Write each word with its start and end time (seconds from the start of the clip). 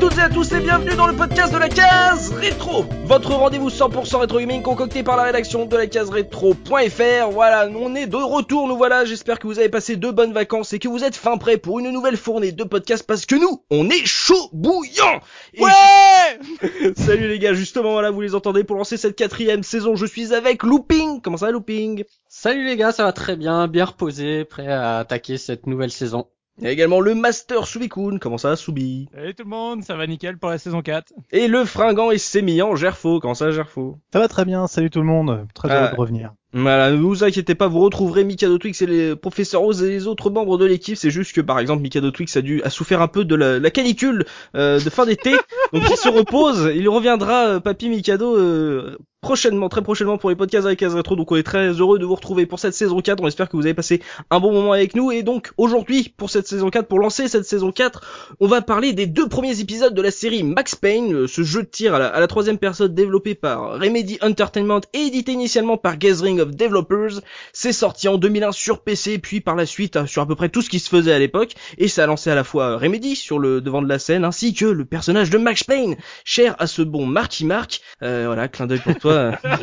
toutes 0.00 0.18
et 0.18 0.22
à 0.22 0.28
tous 0.28 0.52
et 0.52 0.60
bienvenue 0.60 0.94
dans 0.94 1.06
le 1.06 1.14
podcast 1.14 1.52
de 1.54 1.58
la 1.58 1.68
case 1.68 2.30
rétro. 2.32 2.84
Votre 3.04 3.32
rendez-vous 3.32 3.70
100% 3.70 4.16
rétro 4.16 4.40
gaming 4.40 4.60
concocté 4.60 5.02
par 5.02 5.16
la 5.16 5.22
rédaction 5.22 5.64
de 5.64 5.76
la 5.76 5.86
case 5.86 6.10
rétro.fr. 6.10 7.30
Voilà, 7.30 7.68
on 7.74 7.94
est 7.94 8.06
de 8.06 8.16
retour, 8.16 8.68
nous 8.68 8.76
voilà. 8.76 9.04
J'espère 9.04 9.38
que 9.38 9.46
vous 9.46 9.58
avez 9.58 9.68
passé 9.70 9.96
de 9.96 10.10
bonnes 10.10 10.32
vacances 10.32 10.72
et 10.74 10.78
que 10.78 10.88
vous 10.88 11.02
êtes 11.02 11.16
fin 11.16 11.38
prêts 11.38 11.56
pour 11.56 11.78
une 11.78 11.90
nouvelle 11.90 12.16
fournée 12.16 12.52
de 12.52 12.64
podcasts 12.64 13.06
parce 13.06 13.24
que 13.24 13.36
nous, 13.36 13.62
on 13.70 13.88
est 13.88 14.04
chaud 14.04 14.50
bouillant. 14.52 15.20
Et 15.54 15.62
Ouais 15.62 16.92
Salut 16.96 17.28
les 17.28 17.38
gars, 17.38 17.54
justement 17.54 17.92
voilà, 17.92 18.10
vous 18.10 18.20
les 18.20 18.34
entendez 18.34 18.64
pour 18.64 18.76
lancer 18.76 18.98
cette 18.98 19.16
quatrième 19.16 19.62
saison. 19.62 19.96
Je 19.96 20.06
suis 20.06 20.34
avec 20.34 20.62
Looping. 20.62 21.22
Comment 21.22 21.38
ça 21.38 21.46
va 21.46 21.52
Looping? 21.52 22.04
Salut 22.28 22.66
les 22.66 22.76
gars, 22.76 22.92
ça 22.92 23.04
va 23.04 23.12
très 23.12 23.36
bien, 23.36 23.66
bien 23.66 23.86
reposé, 23.86 24.44
prêt 24.44 24.66
à 24.66 24.98
attaquer 24.98 25.38
cette 25.38 25.66
nouvelle 25.66 25.92
saison. 25.92 26.26
Il 26.58 26.64
y 26.64 26.68
a 26.68 26.70
également 26.70 27.00
le 27.00 27.14
Master 27.14 27.66
Subikun. 27.66 28.18
Comment 28.18 28.38
ça 28.38 28.56
Subi 28.56 29.08
Salut 29.14 29.34
tout 29.34 29.42
le 29.44 29.50
monde, 29.50 29.82
ça 29.84 29.94
va 29.94 30.06
nickel 30.06 30.38
pour 30.38 30.48
la 30.48 30.56
saison 30.58 30.80
4. 30.80 31.12
Et 31.30 31.48
le 31.48 31.64
fringant 31.66 32.10
et 32.10 32.18
sémillant 32.18 32.74
Gerfo. 32.76 33.20
Comment 33.20 33.34
ça 33.34 33.50
Gerfo? 33.50 33.98
Ça 34.12 34.18
va 34.20 34.28
très 34.28 34.44
bien, 34.46 34.66
salut 34.66 34.88
tout 34.88 35.00
le 35.00 35.06
monde, 35.06 35.46
très 35.54 35.68
heureux 35.68 35.88
Ah. 35.90 35.92
de 35.92 35.96
revenir. 36.00 36.32
Voilà, 36.54 36.90
ne 36.90 36.96
vous 36.96 37.22
inquiétez 37.22 37.54
pas, 37.54 37.66
vous 37.68 37.80
retrouverez 37.80 38.24
Mikado 38.24 38.56
Twix 38.56 38.80
et 38.80 38.86
les 38.86 39.14
professeurs 39.16 39.60
Rose 39.60 39.82
et 39.82 39.90
les 39.90 40.06
autres 40.06 40.30
membres 40.30 40.56
de 40.56 40.64
l'équipe. 40.64 40.96
C'est 40.96 41.10
juste 41.10 41.34
que 41.34 41.42
par 41.42 41.58
exemple 41.58 41.82
Mikado 41.82 42.10
Twix 42.10 42.34
a 42.38 42.40
dû 42.40 42.62
a 42.62 42.70
souffert 42.70 43.02
un 43.02 43.08
peu 43.08 43.26
de 43.26 43.34
la, 43.34 43.58
la 43.58 43.70
canicule 43.70 44.24
euh, 44.54 44.80
de 44.80 44.88
fin 44.88 45.04
d'été, 45.04 45.32
donc 45.74 45.82
il 45.90 45.96
se 45.98 46.08
repose. 46.08 46.72
Il 46.74 46.88
reviendra, 46.88 47.46
euh, 47.48 47.60
Papy 47.60 47.90
Mikado, 47.90 48.34
euh, 48.38 48.96
prochainement, 49.26 49.68
très 49.68 49.82
prochainement 49.82 50.18
pour 50.18 50.30
les 50.30 50.36
podcasts 50.36 50.66
avec 50.66 50.78
Case 50.78 50.94
Retro. 50.94 51.16
Donc 51.16 51.32
on 51.32 51.36
est 51.36 51.42
très 51.42 51.70
heureux 51.70 51.98
de 51.98 52.04
vous 52.04 52.14
retrouver 52.14 52.46
pour 52.46 52.60
cette 52.60 52.74
saison 52.74 53.00
4. 53.00 53.20
On 53.20 53.26
espère 53.26 53.48
que 53.48 53.56
vous 53.56 53.64
avez 53.64 53.74
passé 53.74 54.00
un 54.30 54.38
bon 54.38 54.52
moment 54.52 54.70
avec 54.70 54.94
nous. 54.94 55.10
Et 55.10 55.24
donc 55.24 55.50
aujourd'hui, 55.56 56.14
pour 56.16 56.30
cette 56.30 56.46
saison 56.46 56.70
4, 56.70 56.86
pour 56.86 57.00
lancer 57.00 57.26
cette 57.26 57.44
saison 57.44 57.72
4, 57.72 58.36
on 58.38 58.46
va 58.46 58.62
parler 58.62 58.92
des 58.92 59.06
deux 59.06 59.28
premiers 59.28 59.58
épisodes 59.58 59.92
de 59.92 60.00
la 60.00 60.12
série 60.12 60.44
Max 60.44 60.76
Payne, 60.76 61.12
euh, 61.12 61.26
ce 61.26 61.42
jeu 61.42 61.64
de 61.64 61.68
tir 61.68 61.92
à 61.92 62.20
la, 62.20 62.26
troisième 62.28 62.58
personne 62.58 62.94
développé 62.94 63.34
par 63.34 63.80
Remedy 63.80 64.16
Entertainment 64.22 64.82
et 64.92 65.06
édité 65.06 65.32
initialement 65.32 65.76
par 65.76 65.98
Gathering 65.98 66.38
of 66.38 66.54
Developers. 66.54 67.20
C'est 67.52 67.72
sorti 67.72 68.06
en 68.06 68.18
2001 68.18 68.52
sur 68.52 68.78
PC, 68.78 69.18
puis 69.18 69.40
par 69.40 69.56
la 69.56 69.66
suite 69.66 69.96
euh, 69.96 70.06
sur 70.06 70.22
à 70.22 70.26
peu 70.26 70.36
près 70.36 70.50
tout 70.50 70.62
ce 70.62 70.70
qui 70.70 70.78
se 70.78 70.88
faisait 70.88 71.12
à 71.12 71.18
l'époque, 71.18 71.54
et 71.78 71.88
ça 71.88 72.04
a 72.04 72.06
lancé 72.06 72.30
à 72.30 72.36
la 72.36 72.44
fois 72.44 72.78
Remedy 72.78 73.16
sur 73.16 73.40
le 73.40 73.60
devant 73.60 73.82
de 73.82 73.88
la 73.88 73.98
scène, 73.98 74.24
ainsi 74.24 74.54
que 74.54 74.66
le 74.66 74.84
personnage 74.84 75.30
de 75.30 75.38
Max 75.38 75.64
Payne, 75.64 75.96
cher 76.24 76.54
à 76.60 76.68
ce 76.68 76.82
bon 76.82 77.06
Marky 77.06 77.44
Mark. 77.44 77.80
Euh, 78.04 78.24
voilà, 78.26 78.46
clin 78.46 78.68
d'œil 78.68 78.78
pour 78.78 78.94
toi, 79.00 79.15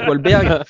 Wahlberg. 0.08 0.64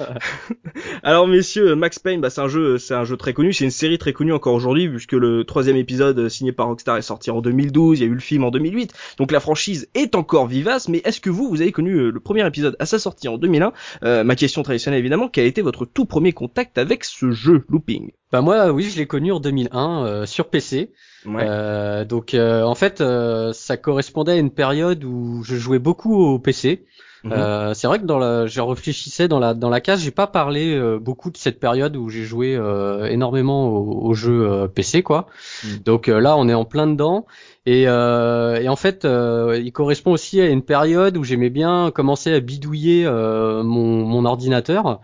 Alors 1.04 1.28
messieurs, 1.28 1.76
Max 1.76 2.00
Payne, 2.00 2.22
bah, 2.22 2.30
c'est 2.30 2.42
un 2.42 2.48
jeu, 2.48 2.78
c'est 2.78 2.94
un 2.94 3.04
jeu 3.04 3.18
très 3.18 3.34
connu, 3.34 3.54
c'est 3.54 3.64
une 3.66 3.72
série 3.72 3.98
très 3.98 4.14
connue 4.14 4.34
encore 4.34 4.54
aujourd'hui, 4.54 4.90
puisque 4.90 5.14
le 5.14 5.44
troisième 5.44 5.76
épisode 5.78 6.18
euh, 6.20 6.30
signé 6.30 6.52
par 6.52 6.68
Rockstar 6.68 6.98
est 6.98 7.02
sorti 7.02 7.32
en 7.32 7.42
2012, 7.42 8.00
il 8.00 8.04
y 8.04 8.06
a 8.06 8.10
eu 8.10 8.14
le 8.14 8.20
film 8.20 8.44
en 8.44 8.52
2008, 8.52 8.94
donc 9.18 9.32
la 9.32 9.40
franchise 9.40 9.90
est 9.94 10.16
encore 10.16 10.48
vivace. 10.48 10.88
Mais 10.90 11.02
est-ce 11.06 11.22
que 11.22 11.30
vous, 11.30 11.50
vous 11.50 11.62
avez 11.62 11.72
connu 11.72 11.96
euh, 11.96 12.12
le 12.12 12.20
premier 12.20 12.46
épisode 12.46 12.76
à 12.80 12.86
sa 12.86 13.00
sortie 13.00 13.28
en 13.28 13.38
2001 13.38 13.74
Euh, 14.04 14.24
Ma 14.24 14.36
question 14.36 14.64
traditionnelle 14.64 15.00
évidemment, 15.00 15.28
quel 15.28 15.46
a 15.46 15.48
été 15.48 15.62
votre 15.62 15.86
tout 15.86 16.06
premier 16.06 16.32
contact 16.34 16.78
avec 16.78 17.04
ce 17.04 17.32
jeu 17.32 17.66
Looping? 17.70 18.12
Bah 18.32 18.42
moi, 18.42 18.72
oui, 18.72 18.90
je 18.90 18.98
l'ai 18.98 19.06
connu 19.06 19.32
en 19.32 19.40
2001 19.40 20.06
euh, 20.06 20.26
sur 20.26 20.50
PC. 20.50 20.92
Euh, 21.26 22.04
donc 22.06 22.34
euh, 22.34 22.64
en 22.64 22.76
fait, 22.76 23.00
euh, 23.02 23.54
ça 23.54 23.78
correspondait 23.78 24.34
à 24.34 24.38
une 24.38 24.52
période 24.52 25.04
où 25.04 25.44
je 25.44 25.56
jouais 25.56 25.80
beaucoup 25.80 26.16
au 26.16 26.40
PC. 26.40 26.86
Mhm. 27.24 27.32
Euh, 27.34 27.74
c'est 27.74 27.88
vrai 27.88 28.00
que 28.00 28.06
dans 28.06 28.20
la, 28.20 28.48
je 28.48 28.60
réfléchissais 28.60 29.28
dans 29.30 29.40
la 29.40 29.54
dans 29.54 29.70
la 29.70 29.80
case, 29.82 30.02
j'ai 30.02 30.12
pas 30.12 30.28
parlé 30.28 30.74
euh, 30.76 31.00
beaucoup 31.00 31.32
de 31.32 31.38
cette 31.38 31.60
période 31.60 31.96
où 31.96 32.10
j'ai 32.10 32.24
joué 32.24 32.56
euh, 32.56 33.06
énormément 33.06 33.70
aux, 33.70 34.08
aux 34.10 34.14
jeux 34.14 34.50
euh, 34.52 34.68
PC 34.68 35.04
quoi. 35.04 35.28
Mhm. 35.64 35.80
Donc 35.86 36.10
euh, 36.10 36.20
là, 36.20 36.36
on 36.38 36.50
est 36.50 36.54
en 36.54 36.66
plein 36.66 36.88
dedans 36.88 37.26
et, 37.66 37.88
euh, 37.88 38.56
et 38.62 38.68
en 38.68 38.76
fait, 38.76 39.06
euh, 39.06 39.58
il 39.64 39.72
correspond 39.72 40.12
aussi 40.12 40.42
à 40.42 40.50
une 40.50 40.64
période 40.64 41.16
où 41.16 41.24
j'aimais 41.24 41.50
bien 41.50 41.92
commencer 41.92 42.34
à 42.34 42.40
bidouiller 42.42 43.06
euh, 43.06 43.64
mon 43.64 44.06
mon 44.06 44.26
ordinateur, 44.26 45.00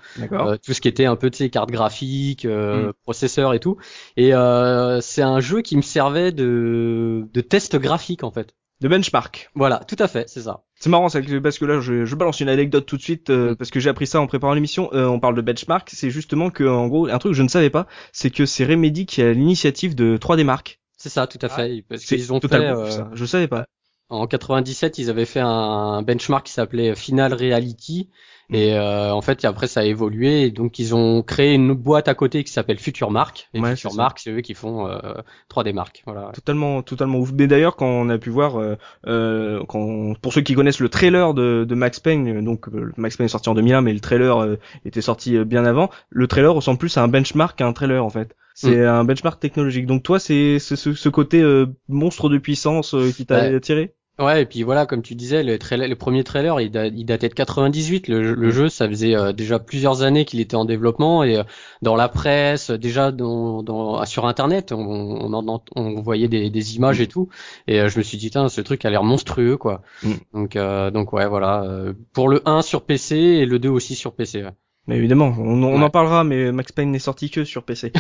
tout 0.63 0.74
ce 0.74 0.81
qui 0.81 0.88
était 0.90 1.06
un 1.06 1.16
peu 1.16 1.30
de 1.30 1.36
ces 1.36 1.50
cartes 1.50 1.72
graphiques, 1.72 2.46
euh, 2.46 2.88
Mhm. 2.88 2.94
processeurs 3.03 3.53
et 3.53 3.59
tout. 3.59 3.78
Et 4.18 4.34
euh, 4.34 5.00
c'est 5.01 5.22
un 5.22 5.40
jeu 5.40 5.62
qui 5.62 5.78
me 5.78 5.81
servait 5.81 6.31
de 6.31 7.28
de 7.34 7.41
test 7.41 7.78
graphique 7.78 8.24
en 8.24 8.31
fait. 8.31 8.56
De 8.82 8.88
benchmark. 8.88 9.50
Voilà, 9.56 9.80
tout 9.88 9.98
à 10.00 10.08
fait, 10.08 10.30
c'est 10.30 10.42
ça. 10.42 10.64
C'est 10.80 10.90
marrant 10.90 11.08
parce 11.44 11.58
que 11.58 11.66
là 11.66 11.80
je, 11.82 12.06
je 12.06 12.16
balance 12.16 12.40
une 12.40 12.48
anecdote 12.48 12.86
tout 12.86 12.96
de 12.96 13.02
suite 13.02 13.30
euh, 13.30 13.52
Mm. 13.52 13.56
parce 13.58 13.70
que 13.72 13.80
j'ai 13.82 13.90
appris 13.90 14.08
ça 14.08 14.22
en 14.22 14.28
préparant 14.28 14.54
l'émission. 14.54 14.90
Euh, 14.94 15.06
on 15.08 15.20
parle 15.20 15.36
de 15.36 15.42
benchmark, 15.42 15.90
c'est 15.94 16.10
justement 16.10 16.50
que 16.50 16.64
en 16.64 16.88
gros 16.88 17.08
un 17.08 17.18
truc 17.18 17.32
que 17.34 17.38
je 17.38 17.44
ne 17.44 17.50
savais 17.50 17.70
pas, 17.70 17.88
c'est 18.14 18.30
que 18.30 18.46
c'est 18.46 18.64
Remedy 18.66 19.06
qui 19.06 19.22
a 19.22 19.34
l'initiative 19.34 19.96
de 19.96 20.16
3D 20.18 20.44
Mark. 20.46 20.80
C'est 20.98 21.10
ça, 21.10 21.28
tout 21.28 21.40
à 21.42 21.48
Ah, 21.52 21.56
fait. 21.56 21.84
Parce 21.90 22.06
qu'ils 22.06 22.32
ont 22.32 22.38
fait 22.40 22.48
totalement 22.48 22.80
euh, 22.82 22.86
fou, 22.86 22.92
ça. 22.92 23.10
Je 23.14 23.26
savais 23.26 23.48
pas. 23.50 23.66
en 24.10 24.28
97, 24.28 24.98
ils 24.98 25.10
avaient 25.10 25.26
fait 25.26 25.42
un 25.42 26.02
benchmark 26.02 26.46
qui 26.46 26.54
s'appelait 26.54 26.96
Final 26.96 27.34
Reality. 27.34 28.10
Mm. 28.50 28.56
Et 28.56 28.74
euh, 28.76 29.14
en 29.14 29.22
fait, 29.22 29.46
après, 29.46 29.68
ça 29.68 29.82
a 29.82 29.84
évolué. 29.84 30.44
Et 30.44 30.52
donc, 30.52 30.80
ils 30.80 30.96
ont 30.96 31.22
créé 31.24 31.54
une 31.54 31.74
boîte 31.74 32.08
à 32.08 32.14
côté 32.16 32.44
qui 32.44 32.52
s'appelle 32.52 32.80
Future 32.80 33.12
Mark. 33.12 33.50
Et 33.54 33.60
Ouais, 33.60 33.76
Future. 33.76 33.94
Mark, 33.96 34.20
c'est 34.20 34.32
eux 34.32 34.42
qui 34.42 34.54
font 34.54 34.88
euh, 34.88 35.00
3D 35.50 35.74
Mark. 35.74 36.02
Voilà. 36.06 36.32
Totalement, 36.34 36.82
totalement 36.82 37.20
ouf. 37.20 37.32
Mais 37.34 37.48
d'ailleurs, 37.48 37.76
quand 37.76 37.88
on 37.88 38.10
a 38.10 38.18
pu 38.18 38.30
voir, 38.30 38.60
euh, 38.60 38.76
euh, 39.08 39.64
quand, 39.68 40.14
pour 40.22 40.34
ceux 40.34 40.42
qui 40.42 40.54
connaissent 40.56 40.80
le 40.80 40.90
trailer 40.90 41.34
de, 41.34 41.66
de 41.68 41.76
Max 41.76 42.00
Payne, 42.00 42.28
euh, 42.38 42.42
donc 42.42 42.68
Max 42.98 43.18
Payne 43.18 43.26
est 43.26 43.30
sorti 43.30 43.50
en 43.50 43.56
2001, 43.56 43.82
mais 43.82 43.94
le 43.94 44.00
trailer 44.00 44.58
était 44.86 45.02
sorti 45.02 45.38
bien 45.46 45.66
avant. 45.66 45.90
Le 46.10 46.28
trailer 46.28 46.54
ressemble 46.54 46.80
plus 46.80 46.98
à 46.98 47.04
un 47.04 47.08
benchmark 47.08 47.58
qu'à 47.58 47.68
un 47.68 47.74
trailer 47.74 48.04
en 48.04 48.10
fait. 48.10 48.36
C'est 48.56 48.86
un 48.86 49.06
benchmark 49.06 49.40
technologique. 49.40 49.86
Donc 49.86 50.04
toi, 50.04 50.20
c'est 50.20 50.60
ce, 50.60 50.76
ce 50.76 51.08
côté 51.10 51.42
euh, 51.42 51.68
monstre 51.88 52.28
de 52.28 52.38
puissance 52.38 52.94
qui 53.16 53.26
t'a 53.26 53.36
Ouais. 53.40 53.56
attiré? 53.56 53.94
Ouais, 54.19 54.41
et 54.41 54.46
puis 54.46 54.63
voilà, 54.63 54.85
comme 54.85 55.02
tu 55.02 55.16
disais, 55.16 55.44
le, 55.44 55.57
trailer, 55.57 55.88
le 55.88 55.96
premier 55.96 56.25
trailer, 56.25 56.59
il, 56.59 56.69
da- 56.72 56.88
il 56.88 57.06
datait 57.06 57.30
de 57.30 57.34
98. 57.34 58.09
Le, 58.09 58.34
le 58.34 58.47
Mm. 58.47 58.52
jeu, 58.52 58.69
ça 58.69 58.88
faisait 58.90 59.16
euh, 59.16 59.31
déjà 59.31 59.59
plusieurs 59.59 60.02
années 60.02 60.25
qu'il 60.25 60.41
était 60.41 60.56
en 60.57 60.66
développement 60.66 61.24
et 61.24 61.38
euh, 61.38 61.44
dans 61.81 61.96
la 61.96 62.09
presse, 62.09 62.69
déjà 62.69 63.13
dans, 63.13 63.63
dans, 63.63 64.03
sur 64.06 64.25
Internet, 64.25 64.74
on, 64.74 64.78
on, 64.80 65.34
en- 65.34 65.63
on 65.75 66.02
voyait 66.02 66.28
des, 66.28 66.50
des 66.50 66.75
images 66.75 67.00
et 67.00 67.07
tout. 67.07 67.30
Et 67.68 67.80
euh, 67.80 67.88
je 67.88 67.97
me 67.97 68.03
suis 68.03 68.18
dit, 68.18 68.30
ce 68.50 68.62
truc 68.62 68.84
a 68.84 68.90
l'air 68.90 69.03
monstrueux, 69.03 69.56
quoi. 69.56 69.81
Mm. 70.03 70.13
Donc, 70.34 70.57
donc 70.94 71.13
ouais, 71.13 71.28
voilà. 71.28 71.66
pour 72.12 72.28
le 72.28 72.41
1 72.46 72.62
sur 72.62 72.81
PC 72.84 73.16
et 73.16 73.46
le 73.46 73.57
2 73.57 73.69
aussi 73.69 73.96
sur 73.96 74.13
PC. 74.13 74.44
ouais. 74.44 74.51
Mais 74.90 74.98
évidemment, 74.98 75.36
on, 75.38 75.62
on 75.64 75.78
Ouais. 75.78 75.84
en 75.84 75.90
parlera, 75.92 76.24
mais 76.24 76.52
Max 76.52 76.72
Payne 76.72 76.90
n'est 76.92 76.98
sorti 77.00 77.30
que 77.30 77.44
sur 77.46 77.64
PC. 77.64 77.94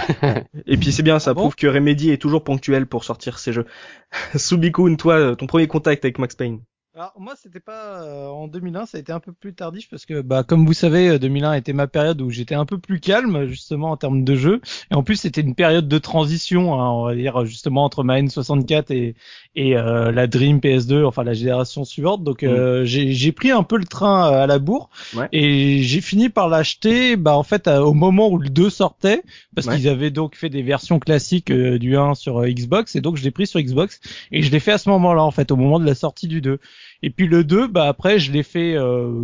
Et 0.65 0.75
puis 0.77 0.91
c'est 0.91 1.03
bien, 1.03 1.19
ça 1.19 1.31
Ah 1.31 1.33
bon 1.35 1.41
prouve 1.41 1.55
que 1.55 1.67
Remedy 1.67 2.09
est 2.09 2.17
toujours 2.17 2.43
ponctuel 2.43 2.87
pour 2.87 3.03
sortir 3.03 3.37
ses 3.37 3.53
jeux. 3.53 3.65
Subikun, 4.35 4.95
toi, 4.95 5.35
ton 5.35 5.45
premier 5.45 5.67
contact 5.67 6.03
avec 6.03 6.17
Max 6.17 6.35
Payne. 6.35 6.61
Alors 6.99 7.13
moi 7.17 7.33
c'était 7.41 7.61
pas 7.61 8.03
euh, 8.03 8.27
en 8.27 8.49
2001, 8.49 8.85
ça 8.85 8.97
a 8.97 8.99
été 8.99 9.13
un 9.13 9.21
peu 9.21 9.31
plus 9.31 9.53
tardif 9.53 9.87
parce 9.89 10.05
que 10.05 10.19
bah 10.19 10.43
comme 10.43 10.65
vous 10.65 10.73
savez 10.73 11.07
euh, 11.11 11.17
2001 11.17 11.53
était 11.53 11.71
ma 11.71 11.87
période 11.87 12.19
où 12.19 12.29
j'étais 12.29 12.55
un 12.55 12.65
peu 12.65 12.77
plus 12.77 12.99
calme 12.99 13.45
justement 13.45 13.91
en 13.91 13.95
termes 13.95 14.25
de 14.25 14.35
jeu. 14.35 14.59
Et 14.91 14.95
en 14.95 15.01
plus 15.03 15.15
c'était 15.15 15.39
une 15.39 15.55
période 15.55 15.87
de 15.87 15.97
transition 15.97 16.73
hein, 16.77 16.89
on 16.89 17.05
va 17.05 17.15
dire 17.15 17.45
justement 17.45 17.85
entre 17.85 18.03
ma 18.03 18.19
N64 18.19 18.91
et 18.93 19.15
et 19.55 19.77
euh, 19.77 20.11
la 20.11 20.27
Dream 20.27 20.57
PS2 20.59 21.05
enfin 21.05 21.23
la 21.23 21.31
génération 21.33 21.85
suivante. 21.85 22.25
Donc 22.25 22.43
euh, 22.43 22.83
j'ai 22.83 23.13
j'ai 23.13 23.31
pris 23.31 23.51
un 23.51 23.63
peu 23.63 23.77
le 23.77 23.85
train 23.85 24.33
euh, 24.33 24.43
à 24.43 24.45
la 24.45 24.59
bourre. 24.59 24.89
Ouais. 25.15 25.29
et 25.31 25.81
j'ai 25.83 26.01
fini 26.01 26.27
par 26.27 26.49
l'acheter 26.49 27.15
bah 27.15 27.37
en 27.37 27.43
fait 27.43 27.69
à- 27.69 27.81
au 27.81 27.93
moment 27.93 28.27
où 28.27 28.37
le 28.37 28.49
2 28.49 28.69
sortait 28.69 29.23
parce 29.55 29.67
Ouais. 29.67 29.77
qu'ils 29.77 29.87
avaient 29.87 30.11
donc 30.11 30.35
fait 30.35 30.49
des 30.49 30.63
versions 30.63 30.99
classiques 30.99 31.49
euh, 31.51 31.79
du 31.79 31.95
1 31.95 32.13
sur 32.15 32.39
euh, 32.41 32.49
Xbox. 32.49 32.97
Et 32.97 32.99
donc 33.01 33.15
je 33.15 33.23
l'ai 33.23 33.31
pris 33.31 33.47
sur 33.47 33.61
Xbox 33.61 34.01
et 34.33 34.41
je 34.41 34.51
l'ai 34.51 34.59
fait 34.59 34.73
à 34.73 34.77
ce 34.77 34.89
moment-là 34.89 35.23
en 35.23 35.31
fait 35.31 35.49
au 35.51 35.55
moment 35.55 35.79
de 35.79 35.85
la 35.85 35.95
sortie 35.95 36.27
du 36.27 36.41
2 36.41 36.59
et 37.01 37.09
puis 37.09 37.27
le 37.27 37.43
2, 37.43 37.67
bah 37.67 37.87
après, 37.87 38.19
je 38.19 38.31
l'ai 38.31 38.43
fait 38.43 38.75
euh, 38.75 39.23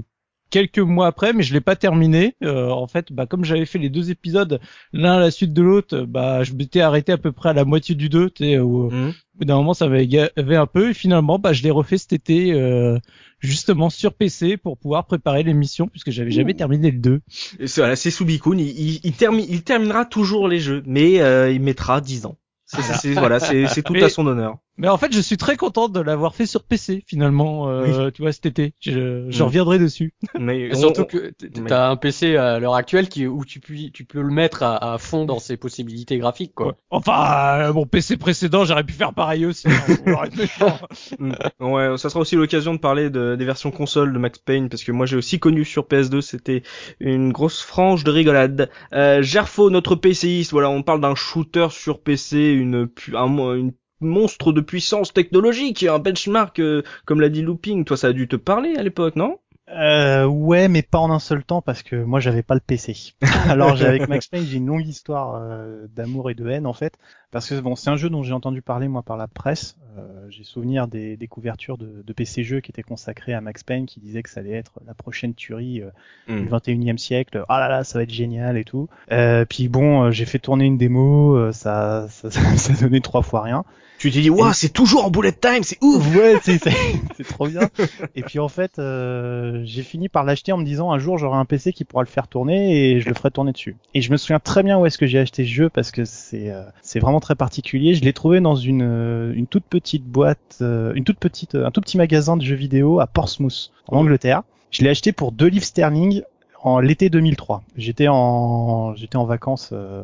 quelques 0.50 0.80
mois 0.80 1.08
après, 1.08 1.34
mais 1.34 1.44
je 1.44 1.54
l'ai 1.54 1.62
pas 1.62 1.76
terminé. 1.76 2.36
Euh, 2.44 2.70
en 2.70 2.88
fait, 2.88 3.12
bah 3.12 3.26
comme 3.26 3.44
j'avais 3.44 3.66
fait 3.66 3.80
les 3.80 3.90
deux 3.90 4.12
épisodes 4.12 4.60
l'un 4.94 5.14
à 5.14 5.20
la 5.20 5.32
suite 5.32 5.52
de 5.54 5.62
l'autre, 5.62 6.02
bah 6.02 6.44
je 6.44 6.54
m'étais 6.54 6.82
arrêté 6.82 7.12
à 7.12 7.18
peu 7.18 7.32
près 7.32 7.50
à 7.50 7.54
la 7.54 7.66
moitié 7.66 7.96
du 7.96 8.08
2. 8.10 8.30
Tu 8.30 8.44
sais, 8.46 8.60
où, 8.60 8.90
Mhm. 8.92 9.14
d'un 9.42 9.56
moment, 9.56 9.74
ça 9.74 9.88
m'avait 9.90 10.08
gavé 10.08 10.56
un 10.56 10.68
peu. 10.68 10.92
Et 10.92 10.94
finalement, 10.94 11.40
bah 11.40 11.52
je 11.54 11.64
l'ai 11.64 11.72
refait 11.72 11.98
cet 11.98 12.14
été, 12.14 12.54
euh, 12.54 12.98
justement 13.40 13.90
sur 13.90 14.14
PC 14.14 14.56
pour 14.58 14.78
pouvoir 14.78 15.06
préparer 15.06 15.44
l'émission, 15.44 15.88
puisque 15.88 16.12
j'avais 16.12 16.32
jamais 16.32 16.54
terminé 16.54 16.92
le 16.92 17.00
2. 17.00 17.22
Et 17.60 17.68
c'est 17.68 17.82
voilà, 17.82 17.96
c'est 17.98 18.12
Subikun, 18.12 18.58
il, 18.58 18.68
il, 18.70 19.00
il, 19.04 19.12
termi- 19.12 19.46
il 19.50 19.64
terminera 19.64 20.06
toujours 20.06 20.48
les 20.48 20.60
jeux, 20.60 20.82
mais 20.86 21.20
euh, 21.22 21.52
il 21.52 21.62
mettra 21.62 22.00
10 22.02 22.26
ans. 22.28 22.38
C'est 22.66 23.14
Voilà. 23.14 23.40
c'est- 23.40 23.84
tout 23.84 23.94
Mais- 23.94 24.04
à 24.04 24.10
son 24.10 24.26
honneur. 24.26 24.58
Mais 24.78 24.88
en 24.90 24.98
fait, 24.98 25.14
je 25.14 25.20
suis 25.22 25.38
très 25.38 25.56
content 25.58 25.88
de 25.90 26.00
l'avoir 26.02 26.36
fait 26.36 26.46
sur 26.46 26.64
PC 26.64 27.04
finalement, 27.08 27.70
euh, 27.70 28.10
tu 28.12 28.22
vois, 28.22 28.32
cet 28.34 28.46
été. 28.46 28.74
Je, 28.82 29.26
je 29.30 29.44
reviendrai 29.44 29.80
dessus. 29.80 30.14
Mais 30.38 30.70
on- 30.74 30.80
surtout 30.80 31.06
que 31.06 31.32
t'as 31.68 31.90
un 31.90 31.96
PC 31.96 32.36
à 32.36 32.60
l'heure 32.60 32.76
actuelle 32.76 33.08
qui, 33.08 33.26
où 33.26 33.46
tu 33.46 33.60
peux, 33.60 33.74
tu 33.94 34.04
peux 34.06 34.22
le 34.22 34.32
mettre 34.32 34.64
à, 34.64 34.94
à 34.94 34.98
fond 34.98 35.26
dans 35.26 35.40
ses 35.40 35.56
possibilités 35.58 36.18
graphiques, 36.18 36.54
quoi. 36.54 36.68
Ouais. 36.68 36.74
Enfin, 36.90 37.60
euh, 37.60 37.74
mon 37.74 37.86
PC 37.86 38.18
précédent, 38.18 38.66
j'aurais 38.66 38.84
pu 38.84 38.94
faire 38.94 39.14
pareil 39.14 39.46
aussi. 39.46 39.68
hein. 39.68 40.28
Mm. 41.20 41.34
Ouais, 41.60 41.98
ça 41.98 42.10
sera 42.10 42.20
aussi 42.20 42.36
l'occasion 42.36 42.74
de 42.74 42.80
parler 42.80 43.10
de, 43.10 43.36
des 43.36 43.46
versions 43.46 43.72
console 43.72 44.12
de 44.14 44.18
Max 44.20 44.40
Payne 44.40 44.70
parce 44.70 44.84
que 44.84 44.92
moi 44.92 45.06
j'ai 45.06 45.16
aussi 45.16 45.40
connu 45.40 45.64
sur 45.66 45.84
PS2, 45.88 46.22
c'était 46.22 46.64
une 47.00 47.32
grosse 47.32 47.62
frange 47.62 48.04
de 48.04 48.12
rigolade. 48.12 48.70
Euh, 48.94 49.22
Gerfo, 49.22 49.70
notre 49.70 49.96
PCiste, 49.96 50.52
voilà, 50.52 50.70
on 50.70 50.84
parle 50.84 51.02
d'un 51.02 51.16
shooter 51.16 51.68
sur 51.72 52.02
PC, 52.02 52.52
une 52.52 52.88
pu- 52.88 53.16
un 53.16 53.28
une 53.56 53.72
monstre 54.06 54.52
de 54.52 54.62
puissance 54.62 55.14
technologique, 55.14 55.84
un 55.84 56.00
benchmark, 56.00 56.60
euh, 56.60 56.84
comme 57.06 57.22
l'a 57.22 57.30
dit 57.30 57.42
Looping. 57.42 57.86
Toi, 57.86 57.98
ça 57.98 58.08
a 58.08 58.14
dû 58.14 58.28
te 58.28 58.36
parler 58.36 58.76
à 58.76 58.84
l'époque, 58.84 59.16
non? 59.16 59.40
Euh, 59.70 60.26
ouais, 60.26 60.68
mais 60.68 60.84
pas 60.84 61.00
en 61.00 61.10
un 61.10 61.18
seul 61.18 61.44
temps 61.44 61.62
parce 61.62 61.82
que 61.82 61.96
moi 61.96 62.20
j'avais 62.20 62.44
pas 62.44 62.54
le 62.54 62.60
PC. 62.60 63.16
Alors 63.50 63.82
avec 63.82 64.08
Max 64.08 64.28
Payne, 64.28 64.46
j'ai 64.46 64.58
une 64.58 64.68
longue 64.68 64.86
histoire 64.86 65.42
euh, 65.42 65.88
d'amour 65.96 66.30
et 66.30 66.36
de 66.36 66.48
haine 66.48 66.68
en 66.68 66.74
fait, 66.74 66.94
parce 67.36 67.50
que 67.50 67.60
bon, 67.60 67.76
c'est 67.76 67.90
un 67.90 67.98
jeu 67.98 68.10
dont 68.10 68.24
j'ai 68.24 68.32
entendu 68.32 68.62
parler 68.62 68.88
moi 68.88 69.04
par 69.04 69.18
la 69.18 69.28
presse. 69.28 69.76
Euh, 69.98 70.26
j'ai 70.30 70.46
souvenir 70.46 70.88
des, 70.88 71.18
des 71.18 71.28
couvertures 71.28 71.78
de, 71.78 72.02
de, 72.02 72.14
PC 72.14 72.46
jeux 72.46 72.62
qui 72.62 72.72
étaient 72.72 72.82
consacrées 72.82 73.34
à 73.34 73.42
Max 73.42 73.62
Payne, 73.62 73.86
qui 73.86 74.00
disaient 74.00 74.24
que 74.24 74.30
ça 74.30 74.40
allait 74.40 74.54
être 74.54 74.80
la 74.88 74.94
prochaine 74.94 75.34
tuerie 75.34 75.82
euh, 75.82 75.90
mm. 76.30 76.44
du 76.44 76.50
21e 76.50 76.98
siècle. 76.98 77.44
Ah 77.50 77.60
là 77.60 77.68
là, 77.68 77.84
ça 77.84 78.00
va 78.00 78.04
être 78.04 78.10
génial 78.10 78.58
et 78.58 78.64
tout. 78.64 78.88
Euh, 79.12 79.44
puis 79.44 79.68
bon, 79.68 80.12
j'ai 80.12 80.24
fait 80.24 80.40
tourner 80.40 80.64
une 80.64 80.78
démo, 80.78 81.52
ça, 81.52 82.08
ça, 82.10 82.32
ça, 82.32 82.74
donnait 82.82 83.02
trois 83.02 83.22
fois 83.22 83.42
rien. 83.42 83.66
Tu 83.98 84.12
t'es 84.12 84.22
dit, 84.22 84.30
waouh, 84.30 84.52
c'est 84.54 84.70
toujours 84.70 85.06
en 85.06 85.10
bullet 85.10 85.32
time, 85.32 85.64
c'est 85.64 85.82
ouf. 85.82 86.16
Ouais, 86.16 86.36
c'est 86.44 87.24
trop 87.24 87.48
bien. 87.48 87.70
Et 88.16 88.24
puis 88.24 88.40
en 88.40 88.50
fait, 88.50 88.78
euh, 88.78 89.62
j'ai 89.64 89.84
fini 89.84 90.10
par 90.10 90.24
l'acheter 90.24 90.52
en 90.52 90.58
me 90.58 90.66
disant 90.66 90.92
un 90.92 91.00
jour 91.00 91.18
j'aurai 91.18 91.38
un 91.38 91.46
PC 91.46 91.72
qui 91.72 91.86
pourra 91.86 92.04
le 92.04 92.10
faire 92.10 92.28
tourner 92.28 92.92
et 92.92 93.00
je 93.00 93.08
le 93.08 93.16
ferai 93.16 93.32
tourner 93.32 93.54
dessus. 93.54 93.78
Et 93.94 94.02
je 94.02 94.12
me 94.12 94.18
souviens 94.18 94.40
très 94.40 94.64
bien 94.64 94.78
où 94.78 94.86
est-ce 94.86 94.98
que 94.98 95.08
j'ai 95.08 95.20
acheté 95.20 95.44
ce 95.46 95.50
jeu 95.50 95.70
parce 95.70 95.92
que 95.92 96.04
c'est 96.04 96.52
euh, 96.52 96.64
c'est 96.82 97.00
vraiment 97.00 97.20
très 97.26 97.36
particulier. 97.36 97.96
Je 97.96 98.04
l'ai 98.04 98.14
trouvé 98.14 98.40
dans 98.40 98.56
une 98.56 98.84
euh, 98.84 99.34
une 99.36 99.48
toute 99.48 99.66
petite 99.66 100.06
boîte, 100.06 100.60
euh, 100.62 100.94
une 100.94 101.04
toute 101.04 101.18
petite 101.18 101.56
un 101.56 101.72
tout 101.72 101.82
petit 101.82 101.98
magasin 101.98 102.38
de 102.38 102.44
jeux 102.44 102.56
vidéo 102.56 103.00
à 103.00 103.08
Portsmouth 103.08 103.72
en 103.88 103.98
Angleterre. 103.98 104.44
Je 104.70 104.84
l'ai 104.84 104.92
acheté 104.92 105.12
pour 105.12 105.32
deux 105.32 105.48
livres 105.48 105.66
sterling 105.66 106.22
en 106.66 106.80
l'été 106.80 107.12
2003. 107.12 107.62
J'étais 107.78 108.08
en 108.08 108.96
j'étais 108.96 109.18
en 109.18 109.26
vacances 109.26 109.70
euh, 109.72 110.02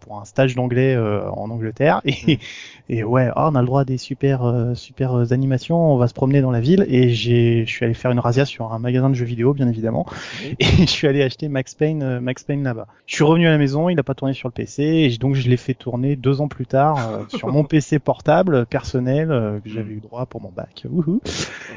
pour 0.00 0.18
un 0.18 0.24
stage 0.24 0.54
d'anglais 0.54 0.94
euh, 0.94 1.30
en 1.30 1.50
Angleterre. 1.50 2.00
Et, 2.06 2.38
et 2.88 3.04
ouais, 3.04 3.28
oh, 3.36 3.50
on 3.52 3.54
a 3.54 3.60
le 3.60 3.66
droit 3.66 3.82
à 3.82 3.84
des 3.84 3.98
super 3.98 4.44
euh, 4.44 4.74
super 4.74 5.14
animations, 5.30 5.92
on 5.92 5.98
va 5.98 6.08
se 6.08 6.14
promener 6.14 6.40
dans 6.40 6.50
la 6.50 6.60
ville. 6.60 6.86
Et 6.88 7.10
j'ai 7.10 7.66
je 7.66 7.70
suis 7.70 7.84
allé 7.84 7.92
faire 7.92 8.12
une 8.12 8.18
razzia 8.18 8.46
sur 8.46 8.72
un 8.72 8.78
magasin 8.78 9.10
de 9.10 9.14
jeux 9.14 9.26
vidéo 9.26 9.52
bien 9.52 9.68
évidemment. 9.68 10.06
Et 10.58 10.64
je 10.64 10.86
suis 10.86 11.06
allé 11.06 11.22
acheter 11.22 11.48
Max 11.48 11.74
Payne 11.74 12.02
euh, 12.02 12.20
Max 12.20 12.44
Payne 12.44 12.64
là-bas. 12.64 12.86
Je 13.04 13.16
suis 13.16 13.24
revenu 13.24 13.46
à 13.46 13.50
la 13.50 13.58
maison, 13.58 13.90
il 13.90 13.98
a 13.98 14.02
pas 14.02 14.14
tourné 14.14 14.32
sur 14.32 14.48
le 14.48 14.52
PC 14.52 14.82
et 14.82 15.18
donc 15.18 15.34
je 15.34 15.50
l'ai 15.50 15.58
fait 15.58 15.74
tourner 15.74 16.16
deux 16.16 16.40
ans 16.40 16.48
plus 16.48 16.66
tard 16.66 16.96
sur 17.28 17.48
mon 17.48 17.64
PC 17.64 17.98
portable 17.98 18.64
personnel 18.64 19.28
que 19.62 19.68
j'avais 19.68 19.92
eu 19.92 20.00
droit 20.00 20.24
pour 20.24 20.40
mon 20.40 20.50
bac. 20.50 20.86
Et 20.86 20.88
du 20.88 20.94
coup 20.94 21.20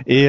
et 0.07 0.27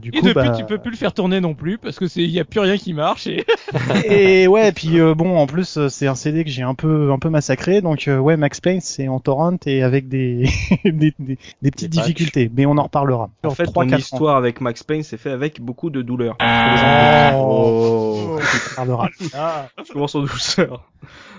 depuis 0.00 0.34
bah... 0.34 0.50
tu 0.50 0.66
peux 0.66 0.76
plus 0.76 0.90
le 0.90 0.98
faire 0.98 1.14
tourner 1.14 1.40
non 1.40 1.54
plus 1.54 1.78
parce 1.78 1.98
que 1.98 2.08
c'est 2.08 2.22
il 2.22 2.30
y 2.30 2.40
a 2.40 2.44
plus 2.44 2.60
rien 2.60 2.76
qui 2.76 2.92
marche 2.92 3.05
et... 4.04 4.46
ouais, 4.46 4.72
puis 4.72 5.00
euh, 5.00 5.14
bon, 5.14 5.36
en 5.36 5.46
plus 5.46 5.76
euh, 5.76 5.88
c'est 5.88 6.06
un 6.06 6.14
CD 6.14 6.44
que 6.44 6.50
j'ai 6.50 6.62
un 6.62 6.74
peu 6.74 7.12
un 7.12 7.18
peu 7.18 7.28
massacré, 7.28 7.80
donc 7.80 8.08
euh, 8.08 8.18
ouais, 8.18 8.36
Max 8.36 8.60
Payne 8.60 8.80
c'est 8.80 9.08
en 9.08 9.20
torrent 9.20 9.56
et 9.66 9.82
avec 9.82 10.08
des 10.08 10.48
des, 10.84 11.14
des, 11.18 11.38
des, 11.62 11.70
petites 11.70 11.92
difficultés, 11.92 12.50
mais 12.54 12.66
on 12.66 12.76
en 12.78 12.84
reparlera. 12.84 13.30
En 13.44 13.50
fait, 13.50 13.66
ton 13.66 13.86
histoire 13.88 14.36
avec 14.36 14.60
Max 14.60 14.82
Payne 14.82 15.02
c'est 15.02 15.18
fait 15.18 15.30
avec 15.30 15.60
beaucoup 15.60 15.90
de 15.90 16.02
douleur. 16.02 16.36
Ah, 16.40 17.32
oh. 17.36 18.38
oh. 18.38 18.98
ah. 19.34 19.68
Je 19.86 19.92
commence 19.92 20.14
en 20.14 20.20
douceur. 20.20 20.84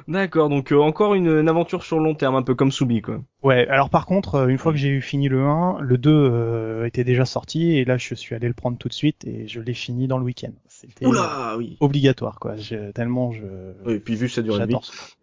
D'accord, 0.08 0.48
donc 0.48 0.72
euh, 0.72 0.78
encore 0.78 1.16
une, 1.16 1.28
une, 1.28 1.50
aventure 1.50 1.84
sur 1.84 2.00
le 2.00 2.06
long 2.06 2.16
terme, 2.16 2.36
un 2.36 2.42
peu 2.42 2.56
comme 2.56 2.72
Soubi, 2.72 3.02
quoi. 3.02 3.22
Ouais, 3.44 3.68
alors 3.68 3.90
par 3.90 4.06
contre, 4.06 4.36
euh, 4.36 4.48
une 4.48 4.58
fois 4.58 4.72
que 4.72 4.78
j'ai 4.78 4.88
eu 4.88 5.02
fini 5.02 5.28
le 5.28 5.44
1, 5.44 5.80
le 5.82 5.98
2 5.98 6.10
euh, 6.12 6.86
était 6.86 7.04
déjà 7.04 7.26
sorti, 7.26 7.78
et 7.78 7.84
là 7.84 7.98
je 7.98 8.16
suis 8.16 8.34
allé 8.34 8.48
le 8.48 8.54
prendre 8.54 8.78
tout 8.78 8.88
de 8.88 8.94
suite, 8.94 9.26
et 9.26 9.48
je 9.50 9.60
l'ai 9.60 9.74
fini 9.74 10.08
dans 10.08 10.18
le 10.18 10.24
week-end. 10.24 10.52
C'était 10.80 11.06
Oula, 11.06 11.56
oui. 11.58 11.78
obligatoire, 11.80 12.40
quoi. 12.40 12.56
Je, 12.58 12.92
tellement 12.92 13.32
je... 13.32 13.44
Oui, 13.86 13.94
et 13.94 14.00
puis 14.00 14.16
vu 14.16 14.30
ça 14.30 14.42
dure. 14.42 14.60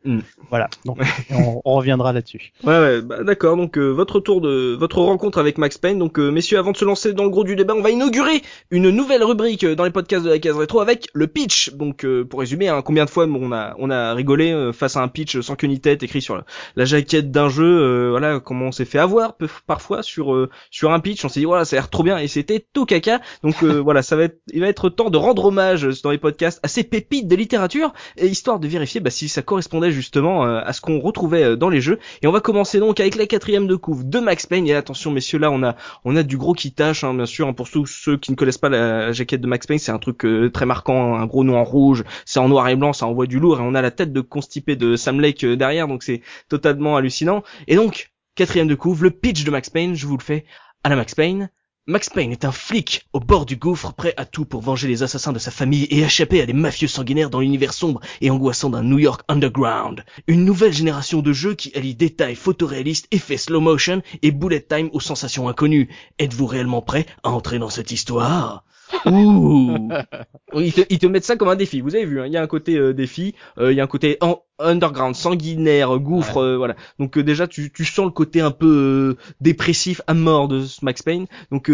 Mm. 0.05 0.19
Voilà, 0.51 0.69
donc 0.85 0.99
on, 1.31 1.63
on, 1.65 1.75
reviendra 1.75 2.13
là-dessus. 2.13 2.53
Ouais, 2.65 2.79
ouais 2.79 3.03
bah, 3.03 3.23
d'accord, 3.23 3.57
donc 3.57 3.79
votre 3.79 4.21
tour 4.21 4.41
de... 4.41 4.77
votre 4.79 5.01
rencontre 5.01 5.39
avec 5.39 5.59
Max 5.59 5.79
Payne, 5.79 5.99
donc 5.99 6.19
messieurs, 6.19 6.59
avant 6.59 6.73
de 6.73 6.77
se 6.77 6.85
lancer 6.85 7.13
dans 7.13 7.25
le 7.25 7.31
gros 7.31 7.45
du 7.45 7.57
débat, 7.57 7.75
on 7.75 7.83
va 7.83 7.91
inaugurer 7.91 8.43
une 8.71 8.91
nouvelle 8.91 9.23
rubrique 9.23 9.65
dans 9.65 9.85
les 9.85 9.91
podcasts 9.91 10.25
de 10.25 10.31
la 10.31 10.39
case 10.39 10.57
rétro 10.57 10.81
avec 10.81 11.09
le 11.15 11.27
pitch. 11.27 11.73
Donc 11.75 12.07
pour 12.29 12.41
résumer, 12.41 12.69
hein, 12.69 12.83
combien 12.83 13.05
de 13.05 13.11
fois 13.11 13.27
on 13.27 13.53
a, 13.53 13.75
on 13.79 13.91
a 13.91 14.15
rigolé 14.15 14.71
face 14.73 14.97
à 14.97 15.01
un 15.01 15.09
pitch 15.09 15.41
sans 15.41 15.57
queue 15.57 15.67
ni 15.67 15.81
tête 15.81 16.03
écrit 16.03 16.23
sur 16.23 16.43
la, 16.77 16.85
jaquette 16.85 17.31
d'un 17.31 17.49
jeu, 17.49 17.65
euh, 17.65 18.11
voilà 18.11 18.41
comment 18.41 18.67
on 18.67 18.73
s'est 18.73 18.85
fait 18.85 18.99
avoir 18.99 19.37
parfois 19.67 20.03
sur 20.03 20.35
euh, 20.35 20.51
sur 20.71 20.93
un 20.93 21.01
pitch, 21.01 21.25
on 21.25 21.29
s'est 21.29 21.41
dit 21.41 21.47
voilà 21.47 21.65
ça 21.65 21.77
a 21.77 21.81
l'air 21.81 21.91
trop 21.91 22.03
bien 22.03 22.19
et 22.19 22.29
c'était 22.29 22.65
tout 22.73 22.87
caca. 22.87 23.21
Donc 23.43 23.63
euh, 23.63 23.81
voilà, 23.83 24.03
ça 24.03 24.17
va 24.17 24.25
être 24.25 24.41
il 24.53 24.61
va 24.61 24.69
être 24.69 24.89
temps 24.89 25.11
de 25.11 25.19
rendre 25.19 25.44
hommage 25.45 25.87
dans 26.03 26.11
les 26.11 26.19
podcasts 26.19 26.61
à 26.63 26.69
ces 26.69 26.85
pépites 26.85 27.29
de 27.29 27.37
littérature 27.37 27.93
et 28.17 28.27
histoire 28.27 28.59
de 28.59 28.69
vérifier 28.69 29.01
bah, 29.01 29.11
si 29.11 29.29
ça 29.29 29.43
correspondait 29.43 29.91
justement 29.91 30.45
à 30.45 30.73
ce 30.73 30.81
qu'on 30.81 31.01
retrouvait 31.01 31.57
dans 31.57 31.69
les 31.69 31.81
jeux. 31.81 31.99
Et 32.23 32.27
on 32.27 32.33
va 32.33 32.41
commencer 32.41 32.79
donc 32.79 33.01
avec 33.01 33.17
la 33.17 33.27
quatrième 33.27 33.67
de 33.67 33.77
couve 33.77 34.09
de 34.09 34.19
Max 34.19 34.47
Payne. 34.47 34.67
Et 34.67 34.75
attention 34.75 35.11
messieurs 35.11 35.39
là 35.39 35.51
on 35.51 35.63
a 35.63 35.77
on 36.05 36.17
a 36.17 36.23
du 36.23 36.37
gros 36.37 36.55
qui 36.55 36.73
tâche 36.73 37.05
hein, 37.05 37.15
bien 37.15 37.27
sûr 37.27 37.49
hein, 37.49 37.53
pour 37.53 37.71
tous 37.71 37.87
ceux 37.87 38.17
qui 38.17 38.31
ne 38.31 38.37
connaissent 38.37 38.59
pas 38.59 38.69
la, 38.69 39.13
jaquette 39.13 39.41
de 39.41 39.47
Max 39.47 39.67
Payne 39.67 39.79
c'est 39.79 39.93
un 39.93 39.99
truc 39.99 40.27
très 40.53 40.67
marquant, 40.67 41.17
un 41.17 41.27
gros 41.27 41.45
nom 41.45 41.57
en 41.57 41.65
rouge, 41.65 42.05
c'est 42.25 42.41
en 42.41 42.49
noir 42.49 42.69
et 42.69 42.77
blanc, 42.77 42.93
ça 42.93 43.07
envoie 43.07 43.27
du 43.27 43.39
lourd 43.39 43.59
et 43.59 43.63
on 43.63 43.75
a 43.75 43.83
la 43.83 43.91
tête 43.91 44.13
de 44.13 44.21
constipé 44.21 44.77
de 44.77 44.97
Sam 44.97 45.21
Lake 45.21 45.45
euh, 45.45 45.57
derrière, 45.57 45.89
donc 45.89 46.03
c'est 46.03 46.23
totalement 46.49 46.97
hallucinant. 46.97 47.43
Et 47.69 47.77
donc, 47.77 48.13
quatrième 48.35 48.69
de 48.69 48.75
couve, 48.75 49.03
le 49.03 49.11
pitch 49.11 49.45
de 49.45 49.51
Max 49.51 49.71
Payne, 49.71 49.95
je 49.95 50.07
vous 50.07 50.17
le 50.17 50.23
fais 50.23 50.45
à 50.83 50.89
la 50.89 50.97
Max 50.97 51.15
Payne. 51.15 51.51
Max 51.87 52.09
Payne 52.09 52.33
est 52.33 52.47
un 52.47 52.51
flic 52.51 53.07
au 53.13 53.21
bord 53.21 53.45
du 53.45 53.57
gouffre, 53.57 53.93
prêt 53.93 54.15
à 54.17 54.25
tout 54.25 54.47
pour 54.47 54.63
venger 54.63 54.89
les 54.89 55.03
assassins 55.03 55.35
de 55.35 55.39
sa 55.39 55.51
famille 55.51 55.85
et 55.91 56.01
échapper 56.01 56.41
à 56.41 56.47
des 56.47 56.55
mafieux 56.55 56.89
sanguinaires 56.89 57.29
dans 57.29 57.41
l'univers 57.41 57.75
sombre 57.75 58.01
et 58.23 58.31
angoissant 58.31 58.71
d'un 58.71 58.83
New 58.83 58.99
York 58.99 59.21
underground. 59.29 60.03
Une 60.27 60.47
nouvelle 60.47 60.73
génération 60.73 61.21
de 61.21 61.35
jeux 61.35 61.53
qui 61.53 61.77
allie 61.77 61.95
détails 61.95 62.37
photoréalistes, 62.37 63.09
effets 63.11 63.37
slow 63.37 63.61
motion 63.61 64.01
et 64.23 64.31
bullet 64.31 64.63
time 64.63 64.89
aux 64.95 65.01
sensations 65.01 65.47
inconnues. 65.47 65.91
Êtes-vous 66.19 66.47
réellement 66.47 66.81
prêt 66.81 67.05
à 67.23 67.29
entrer 67.33 67.59
dans 67.59 67.69
cette 67.69 67.91
histoire? 67.91 68.65
Ouh 69.07 69.89
ils 70.61 70.73
te, 70.73 70.83
ils 70.89 70.99
te 70.99 71.07
mettent 71.07 71.25
ça 71.25 71.37
comme 71.37 71.49
un 71.49 71.57
défi. 71.57 71.81
Vous 71.81 71.95
avez 71.95 72.05
vu, 72.05 72.21
hein, 72.21 72.27
il 72.27 72.33
y 72.33 72.37
a 72.37 72.43
un 72.43 72.47
côté 72.47 72.77
euh, 72.77 72.93
défi, 72.93 73.35
euh, 73.59 73.73
il 73.73 73.77
y 73.77 73.81
a 73.81 73.85
un 73.85 73.89
côté 73.89 74.19
underground, 74.59 75.15
sanguinaire, 75.15 75.99
gouffre, 75.99 76.39
euh, 76.39 76.57
voilà. 76.57 76.77
Donc 76.99 77.19
déjà, 77.19 77.47
tu, 77.49 77.73
tu 77.73 77.85
sens 77.85 78.07
le 78.07 78.11
côté 78.13 78.41
un 78.41 78.51
peu 78.51 79.17
dépressif 79.41 80.01
à 80.07 80.15
mort 80.15 80.49
de 80.49 80.63
Max 80.83 81.03
Payne. 81.03 81.27
Donc, 81.51 81.71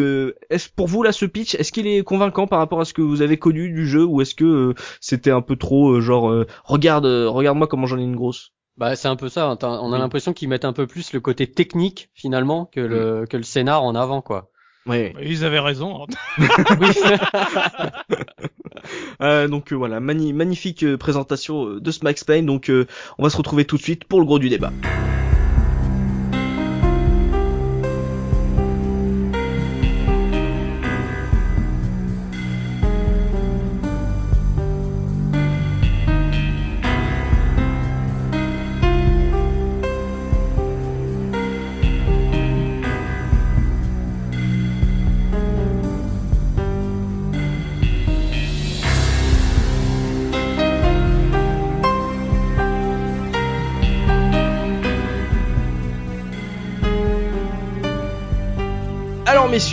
est-ce 0.50 0.68
pour 0.74 0.86
vous 0.86 1.02
là 1.02 1.12
ce 1.12 1.26
pitch, 1.26 1.54
est-ce 1.54 1.72
qu'il 1.72 1.86
est 1.86 2.02
convaincant 2.02 2.46
par 2.46 2.58
rapport 2.58 2.80
à 2.80 2.84
ce 2.84 2.94
que 2.94 3.02
vous 3.02 3.22
avez 3.22 3.36
connu 3.36 3.70
du 3.70 3.86
jeu, 3.86 4.04
ou 4.04 4.22
est-ce 4.22 4.34
que 4.34 4.74
c'était 5.00 5.30
un 5.30 5.42
peu 5.42 5.56
trop 5.56 6.00
genre 6.00 6.44
regarde, 6.64 7.06
regarde-moi 7.06 7.66
comment 7.66 7.86
j'en 7.86 7.98
ai 7.98 8.02
une 8.02 8.16
grosse? 8.16 8.52
Bah 8.76 8.96
c'est 8.96 9.08
un 9.08 9.16
peu 9.16 9.28
ça. 9.28 9.58
On 9.62 9.92
a 9.92 9.98
l'impression 9.98 10.32
qu'ils 10.32 10.48
mettent 10.48 10.64
un 10.64 10.72
peu 10.72 10.86
plus 10.86 11.12
le 11.12 11.20
côté 11.20 11.50
technique 11.50 12.08
finalement 12.14 12.64
que 12.64 12.80
le 12.80 13.26
que 13.28 13.36
le 13.36 13.42
scénar 13.42 13.82
en 13.82 13.94
avant 13.94 14.22
quoi. 14.22 14.49
Ouais. 14.86 15.12
Bah, 15.14 15.20
ils 15.22 15.44
avaient 15.44 15.60
raison. 15.60 16.06
euh, 19.22 19.48
donc 19.48 19.72
euh, 19.72 19.76
voilà, 19.76 20.00
magnifique 20.00 20.84
euh, 20.84 20.96
présentation 20.96 21.66
euh, 21.66 21.80
de 21.80 21.90
ce 21.90 22.04
Max 22.04 22.24
Payne. 22.24 22.46
Donc 22.46 22.70
on 23.18 23.22
va 23.22 23.30
se 23.30 23.36
retrouver 23.36 23.64
tout 23.64 23.76
de 23.76 23.82
suite 23.82 24.04
pour 24.04 24.20
le 24.20 24.26
gros 24.26 24.38
du 24.38 24.48
débat. 24.48 24.72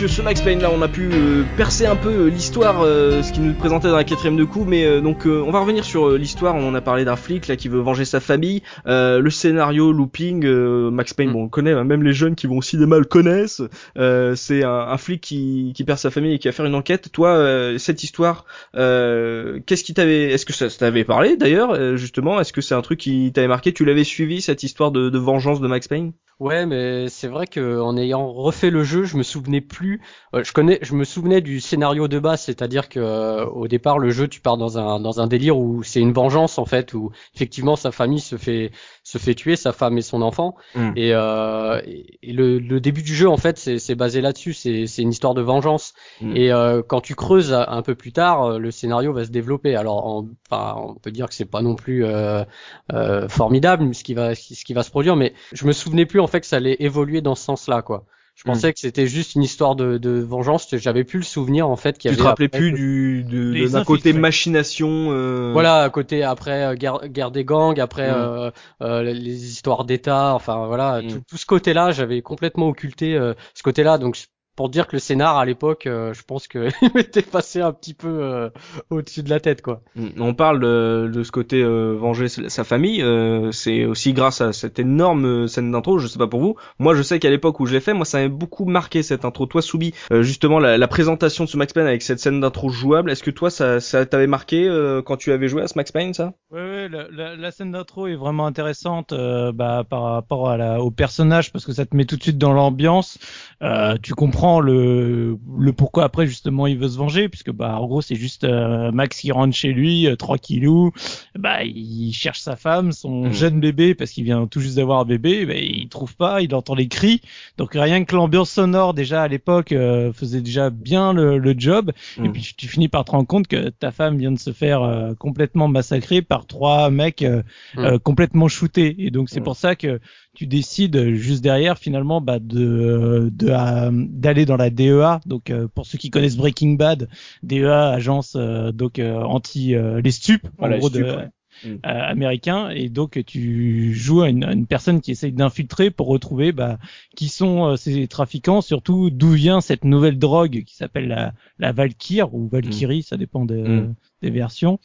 Ce 0.08 0.22
Max 0.22 0.40
Payne 0.40 0.60
là, 0.60 0.70
on 0.72 0.80
a 0.80 0.88
pu 0.88 1.10
euh, 1.12 1.44
percer 1.56 1.84
un 1.84 1.96
peu 1.96 2.08
euh, 2.08 2.30
l'histoire, 2.30 2.82
euh, 2.82 3.22
ce 3.22 3.32
qui 3.32 3.40
nous 3.40 3.52
présentait 3.52 3.88
dans 3.88 3.96
la 3.96 4.04
quatrième 4.04 4.36
de 4.36 4.44
coup, 4.44 4.64
mais 4.64 5.00
donc 5.00 5.26
on 5.26 5.50
va 5.50 5.60
revenir 5.60 5.84
sur 5.84 6.10
l'histoire. 6.10 6.54
On 6.54 6.74
a 6.74 6.80
parlé 6.80 7.04
d'un 7.04 7.16
flic 7.16 7.48
là 7.48 7.56
qui 7.56 7.68
veut 7.68 7.80
venger 7.80 8.04
sa 8.04 8.20
famille, 8.20 8.62
le 8.86 9.28
scénario, 9.30 9.92
looping, 9.92 10.46
Max 10.90 11.14
Payne, 11.14 11.30
mm. 11.30 11.32
bon 11.32 11.42
on 11.44 11.48
connaît, 11.48 11.72
hein, 11.72 11.84
même 11.84 12.02
les 12.02 12.12
jeunes 12.12 12.34
qui 12.34 12.46
vont 12.46 12.58
au 12.58 12.62
cinéma 12.62 12.98
le 12.98 13.04
connaissent. 13.04 13.62
c'est 13.96 14.64
un, 14.64 14.96
flic 14.96 15.20
qui, 15.20 15.72
qui 15.74 15.84
perd 15.84 15.98
sa 15.98 16.10
famille 16.10 16.34
et 16.34 16.38
qui 16.38 16.48
va 16.48 16.52
faire 16.52 16.66
une 16.66 16.74
enquête. 16.74 17.10
Toi, 17.12 17.74
cette 17.78 18.02
histoire, 18.02 18.44
qu'est-ce 18.74 19.84
qui 19.84 19.94
t'avait, 19.94 20.30
est-ce 20.30 20.46
que 20.46 20.52
ça, 20.52 20.68
t'avait 20.68 21.04
parlé 21.04 21.36
d'ailleurs 21.36 21.96
justement? 21.96 22.40
Est-ce 22.40 22.52
que 22.52 22.60
c'est 22.60 22.74
un 22.74 22.82
truc 22.82 23.00
qui 23.00 23.32
t'avait 23.32 23.48
marqué? 23.48 23.72
Tu 23.72 23.84
l'avais 23.84 24.04
suivi 24.04 24.40
cette 24.40 24.62
histoire 24.62 24.90
de, 24.90 25.10
de 25.10 25.18
vengeance 25.18 25.60
de 25.60 25.68
Max 25.68 25.88
Payne? 25.88 26.12
Ouais, 26.40 26.66
mais 26.66 27.08
c'est 27.08 27.26
vrai 27.26 27.48
que 27.48 27.80
en 27.80 27.96
ayant 27.96 28.32
refait 28.32 28.70
le 28.70 28.84
jeu, 28.84 29.02
je 29.02 29.16
me 29.16 29.24
souvenais 29.24 29.60
plus. 29.60 30.00
euh, 30.34 30.44
je 30.44 30.52
connais, 30.52 30.78
je 30.82 30.94
me 30.94 31.02
souvenais 31.02 31.40
du 31.40 31.58
scénario 31.60 32.06
de 32.06 32.20
base, 32.20 32.42
c'est-à-dire 32.42 32.88
que 32.88 33.00
euh, 33.00 33.44
au 33.46 33.66
départ, 33.66 33.98
le 33.98 34.10
jeu, 34.10 34.28
tu 34.28 34.40
pars 34.40 34.56
dans 34.56 34.78
un 34.78 35.00
dans 35.00 35.20
un 35.20 35.26
délire 35.26 35.58
où 35.58 35.82
c'est 35.82 35.98
une 36.00 36.12
vengeance 36.12 36.58
en 36.58 36.64
fait, 36.64 36.94
où 36.94 37.10
effectivement 37.34 37.74
sa 37.74 37.90
famille 37.90 38.20
se 38.20 38.36
fait 38.36 38.70
se 39.08 39.16
fait 39.16 39.34
tuer, 39.34 39.56
sa 39.56 39.72
femme 39.72 39.96
et 39.96 40.02
son 40.02 40.20
enfant. 40.20 40.54
Mm. 40.74 40.90
Et, 40.96 41.14
euh, 41.14 41.80
et 41.86 42.18
et 42.22 42.32
le, 42.34 42.58
le 42.58 42.78
début 42.78 43.02
du 43.02 43.14
jeu, 43.14 43.28
en 43.28 43.38
fait, 43.38 43.56
c'est 43.58 43.94
basé 43.94 44.20
là-dessus. 44.20 44.52
C'est 44.52 44.84
une 44.98 45.10
histoire 45.10 45.32
de 45.32 45.40
vengeance. 45.40 45.94
Mm. 46.20 46.36
Et 46.36 46.52
euh, 46.52 46.82
quand 46.86 47.00
tu 47.00 47.14
creuses 47.14 47.54
un 47.54 47.78
un 47.78 47.82
peu 47.82 47.94
plus 47.94 48.12
tard, 48.12 48.44
euh, 48.44 48.58
le 48.58 48.70
scénario 48.70 49.12
va 49.12 49.24
se 49.24 49.30
développer. 49.30 49.76
Alors, 49.76 50.04
on, 50.04 50.28
enfin, 50.50 50.74
on 50.76 50.94
peut 50.94 51.10
dire 51.10 51.28
que 51.28 51.34
c'est 51.34 51.50
pas 51.50 51.62
non 51.62 51.74
plus 51.74 52.04
euh, 52.04 52.44
euh, 52.92 53.28
formidable 53.28 53.94
ce 53.94 54.04
qui 54.04 54.14
va 54.14 54.34
ce 54.34 54.64
qui 54.64 54.74
va 54.74 54.82
se 54.82 54.90
produire, 54.90 55.16
mais 55.16 55.32
je 55.52 55.64
me 55.64 55.72
souvenais 55.72 56.06
plus 56.06 56.20
en 56.20 56.26
fait 56.26 56.40
que 56.40 56.46
ça 56.46 56.56
allait 56.56 56.76
évoluer 56.80 57.20
dans 57.22 57.34
ce 57.34 57.44
sens-là, 57.44 57.82
quoi. 57.82 58.04
Je 58.38 58.44
Hmm. 58.44 58.52
pensais 58.52 58.72
que 58.72 58.78
c'était 58.78 59.08
juste 59.08 59.34
une 59.34 59.42
histoire 59.42 59.74
de, 59.74 59.98
de 59.98 60.10
vengeance. 60.20 60.68
J'avais 60.76 61.02
plus 61.02 61.18
le 61.18 61.24
souvenir 61.24 61.68
en 61.68 61.74
fait 61.74 61.98
qu'il 61.98 62.08
y 62.08 62.12
Tu 62.12 62.16
te 62.18 62.22
avait. 62.22 62.28
rappelais 62.30 62.46
après 62.46 62.58
plus 62.60 62.70
du 62.72 63.24
de- 63.24 63.50
Les 63.52 63.70
d'un 63.70 63.82
côté 63.82 64.12
machination. 64.12 65.08
euh, 65.10 65.50
Voilà, 65.52 65.82
à 65.82 65.90
côté 65.90 66.22
après 66.22 66.64
euh, 66.66 66.74
guerre, 66.74 67.08
guerre 67.08 67.32
des 67.32 67.44
gangs, 67.44 67.80
après 67.80 68.08
Mm. 68.08 68.14
euh, 68.14 68.50
euh, 68.82 69.02
les 69.02 69.44
histoires 69.50 69.84
d'État, 69.84 70.34
enfin 70.34 70.66
voilà, 70.66 71.02
Mm. 71.02 71.08
tout, 71.08 71.20
tout 71.28 71.36
ce 71.36 71.46
côté-là, 71.46 71.90
j'avais 71.90 72.22
complètement 72.22 72.68
occulté 72.68 73.16
euh, 73.16 73.34
ce 73.54 73.64
côté-là. 73.64 73.98
Donc 73.98 74.16
pour 74.58 74.70
dire 74.70 74.88
que 74.88 74.96
le 74.96 74.98
scénar 74.98 75.36
à 75.36 75.44
l'époque, 75.44 75.86
euh, 75.86 76.12
je 76.12 76.22
pense 76.24 76.48
que 76.48 76.68
il 76.82 76.90
m'était 76.92 77.22
passé 77.22 77.60
un 77.60 77.72
petit 77.72 77.94
peu 77.94 78.08
euh, 78.08 78.50
au-dessus 78.90 79.22
de 79.22 79.30
la 79.30 79.38
tête, 79.38 79.62
quoi. 79.62 79.82
Mm. 79.94 80.08
On 80.18 80.34
parle 80.34 80.58
de, 80.58 81.08
de 81.14 81.22
ce 81.22 81.30
côté 81.30 81.62
euh, 81.62 81.94
venger 81.96 82.26
sa 82.26 82.64
famille. 82.64 83.00
euh, 83.00 83.52
c'est 83.52 83.84
aussi 83.84 84.12
grâce 84.14 84.40
à 84.40 84.52
cette 84.52 84.80
énorme 84.80 85.24
euh, 85.26 85.46
scène 85.46 85.70
d'intro. 85.70 86.00
Je 86.00 86.08
sais 86.08 86.18
pas 86.18 86.26
pour 86.26 86.40
vous. 86.40 86.56
Moi, 86.80 86.96
je 86.96 87.02
sais 87.02 87.20
qu'à 87.20 87.30
l'époque 87.30 87.60
où 87.60 87.66
je 87.66 87.72
l'ai 87.72 87.78
fait, 87.80 87.94
moi, 87.94 88.04
ça 88.04 88.18
m'avait 88.18 88.28
beaucoup 88.28 88.64
marqué 88.64 89.04
cette 89.04 89.24
intro. 89.24 89.46
Toi, 89.46 89.62
Soubi, 89.62 89.94
euh, 90.10 90.22
justement, 90.22 90.58
la, 90.58 90.76
la 90.76 90.88
présentation 90.88 91.44
de 91.44 91.48
ce 91.48 91.56
Max 91.56 91.72
Payne 91.72 91.86
avec 91.86 92.02
cette 92.02 92.18
scène 92.18 92.40
d'intro 92.40 92.68
jouable. 92.68 93.12
Est-ce 93.12 93.22
que 93.22 93.30
toi, 93.30 93.50
ça, 93.50 93.78
ça 93.78 94.06
t'avait 94.06 94.26
marqué 94.26 94.66
euh, 94.66 95.02
quand 95.02 95.16
tu 95.16 95.30
avais 95.30 95.46
joué 95.46 95.62
à 95.62 95.68
ce 95.68 95.74
Max 95.76 95.92
Payne, 95.92 96.14
ça? 96.14 96.32
Ouais, 96.50 96.58
ouais, 96.58 96.88
la, 96.88 97.06
la, 97.12 97.36
la 97.36 97.50
scène 97.52 97.70
d'intro 97.70 98.08
est 98.08 98.16
vraiment 98.16 98.46
intéressante 98.46 99.12
euh, 99.12 99.52
bah, 99.52 99.84
par 99.88 100.02
rapport 100.02 100.50
à 100.50 100.56
la, 100.56 100.80
au 100.80 100.90
personnage 100.90 101.52
parce 101.52 101.64
que 101.64 101.72
ça 101.72 101.86
te 101.86 101.94
met 101.94 102.06
tout 102.06 102.16
de 102.16 102.22
suite 102.24 102.38
dans 102.38 102.52
l'ambiance. 102.52 103.18
Euh, 103.62 103.96
tu 104.02 104.14
comprends 104.14 104.47
le, 104.60 105.38
le 105.58 105.72
pourquoi 105.72 106.04
après 106.04 106.26
justement 106.26 106.66
il 106.66 106.78
veut 106.78 106.88
se 106.88 106.96
venger 106.98 107.28
puisque 107.28 107.50
bah 107.52 107.78
en 107.78 107.86
gros 107.86 108.00
c'est 108.02 108.14
juste 108.16 108.44
euh, 108.44 108.90
Max 108.92 109.20
qui 109.20 109.30
rentre 109.32 109.54
chez 109.54 109.72
lui 109.72 110.06
euh, 110.06 110.16
tranquillou, 110.16 110.92
bah 111.38 111.62
il 111.64 112.12
cherche 112.12 112.40
sa 112.40 112.56
femme, 112.56 112.92
son 112.92 113.24
Mhm. 113.26 113.32
jeune 113.32 113.60
bébé 113.60 113.94
parce 113.94 114.10
qu'il 114.10 114.24
vient 114.24 114.46
tout 114.46 114.60
juste 114.60 114.76
d'avoir 114.76 115.00
un 115.00 115.04
bébé, 115.04 115.46
bah, 115.46 115.54
il 115.54 115.88
trouve 115.88 116.16
pas, 116.16 116.40
il 116.42 116.54
entend 116.54 116.74
les 116.74 116.88
cris. 116.88 117.20
Donc 117.58 117.70
rien 117.74 118.04
que 118.04 118.14
l'ambiance 118.14 118.50
sonore 118.50 118.94
déjà 118.94 119.22
à 119.22 119.28
l'époque 119.28 119.72
euh, 119.72 120.12
faisait 120.12 120.40
déjà 120.40 120.70
bien 120.70 121.12
le, 121.12 121.38
le 121.38 121.54
job. 121.58 121.92
Et 122.16 122.20
Mhm. 122.22 122.32
puis 122.32 122.42
tu, 122.42 122.54
tu 122.54 122.68
finis 122.68 122.88
par 122.88 123.04
te 123.04 123.10
rendre 123.12 123.26
compte 123.26 123.46
que 123.48 123.68
ta 123.70 123.90
femme 123.90 124.16
vient 124.18 124.32
de 124.32 124.38
se 124.38 124.52
faire 124.52 124.82
euh, 124.82 125.14
complètement 125.14 125.68
massacrer 125.68 126.22
par 126.22 126.46
trois 126.46 126.90
mecs 126.90 127.22
euh, 127.22 127.42
Mm. 127.76 127.84
euh, 127.84 127.98
complètement 127.98 128.48
shootés. 128.48 128.94
Et 128.98 129.10
donc 129.10 129.28
c'est 129.28 129.40
pour 129.40 129.56
ça 129.56 129.76
que 129.76 130.00
tu 130.38 130.46
décides 130.46 131.14
juste 131.14 131.42
derrière 131.42 131.78
finalement 131.78 132.20
bah, 132.20 132.38
de 132.38 133.28
de, 133.32 133.48
euh, 133.50 133.90
d'aller 133.92 134.46
dans 134.46 134.56
la 134.56 134.70
DEA. 134.70 135.18
Donc 135.26 135.50
euh, 135.50 135.66
pour 135.66 135.84
ceux 135.84 135.98
qui 135.98 136.10
connaissent 136.10 136.36
Breaking 136.36 136.74
Bad, 136.74 137.08
DEA 137.42 137.66
agence 137.92 138.34
euh, 138.36 138.70
donc 138.70 139.00
euh, 139.00 139.20
anti 139.20 139.74
euh, 139.74 140.00
les 140.00 140.12
stupes 140.12 140.46
Voilà, 140.56 140.76
en 140.76 140.78
gros 140.78 140.90
les 140.90 140.94
stupes, 140.94 141.06
de 141.06 141.16
ouais. 141.16 141.28
Mm. 141.64 141.68
euh, 141.68 141.76
américain 141.84 142.70
et 142.70 142.88
donc 142.88 143.22
tu 143.26 143.92
joues 143.94 144.22
à 144.22 144.28
une, 144.28 144.44
à 144.44 144.52
une 144.52 144.66
personne 144.66 145.00
qui 145.00 145.10
essaye 145.10 145.32
d'infiltrer 145.32 145.90
pour 145.90 146.06
retrouver 146.06 146.52
bah, 146.52 146.78
qui 147.16 147.28
sont 147.28 147.66
euh, 147.66 147.76
ces 147.76 148.06
trafiquants, 148.08 148.60
surtout 148.60 149.10
d'où 149.10 149.30
vient 149.32 149.60
cette 149.60 149.84
nouvelle 149.84 150.18
drogue 150.18 150.62
qui 150.64 150.76
s'appelle 150.76 151.08
la, 151.08 151.32
la 151.58 151.72
Valkyr 151.72 152.32
ou 152.34 152.48
Valkyrie, 152.48 153.02
ça 153.02 153.16
dépend 153.16 153.44
de- 153.44 153.56
Mm. 153.58 153.94
des 154.22 154.30
versions, 154.30 154.78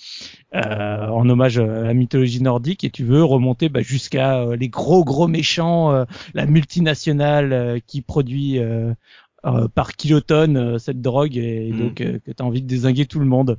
euh, 0.55 1.07
en 1.07 1.27
hommage 1.29 1.57
à 1.57 1.65
la 1.65 1.93
mythologie 1.93 2.41
nordique 2.41 2.83
et 2.83 2.89
tu 2.91 3.03
veux 3.03 3.23
remonter 3.23 3.69
bah, 3.69 3.81
jusqu'à 3.81 4.39
euh, 4.41 4.55
les 4.55 4.69
gros 4.69 5.03
gros 5.03 5.27
méchants, 5.27 5.91
euh, 5.91 6.05
la 6.33 6.45
multinationale 6.45 7.53
euh, 7.53 7.79
qui 7.85 8.01
produit 8.01 8.59
euh, 9.45 9.67
par 9.67 9.95
kilotonne 9.95 10.57
euh, 10.57 10.77
cette 10.77 11.01
drogue 11.01 11.37
et 11.37 11.71
Mm. 11.71 11.77
donc 11.77 12.01
euh, 12.01 12.19
que 12.25 12.31
tu 12.31 12.41
as 12.41 12.45
envie 12.45 12.61
de 12.61 12.67
désinguer 12.67 13.05
tout 13.05 13.19
le 13.19 13.25
monde. 13.25 13.57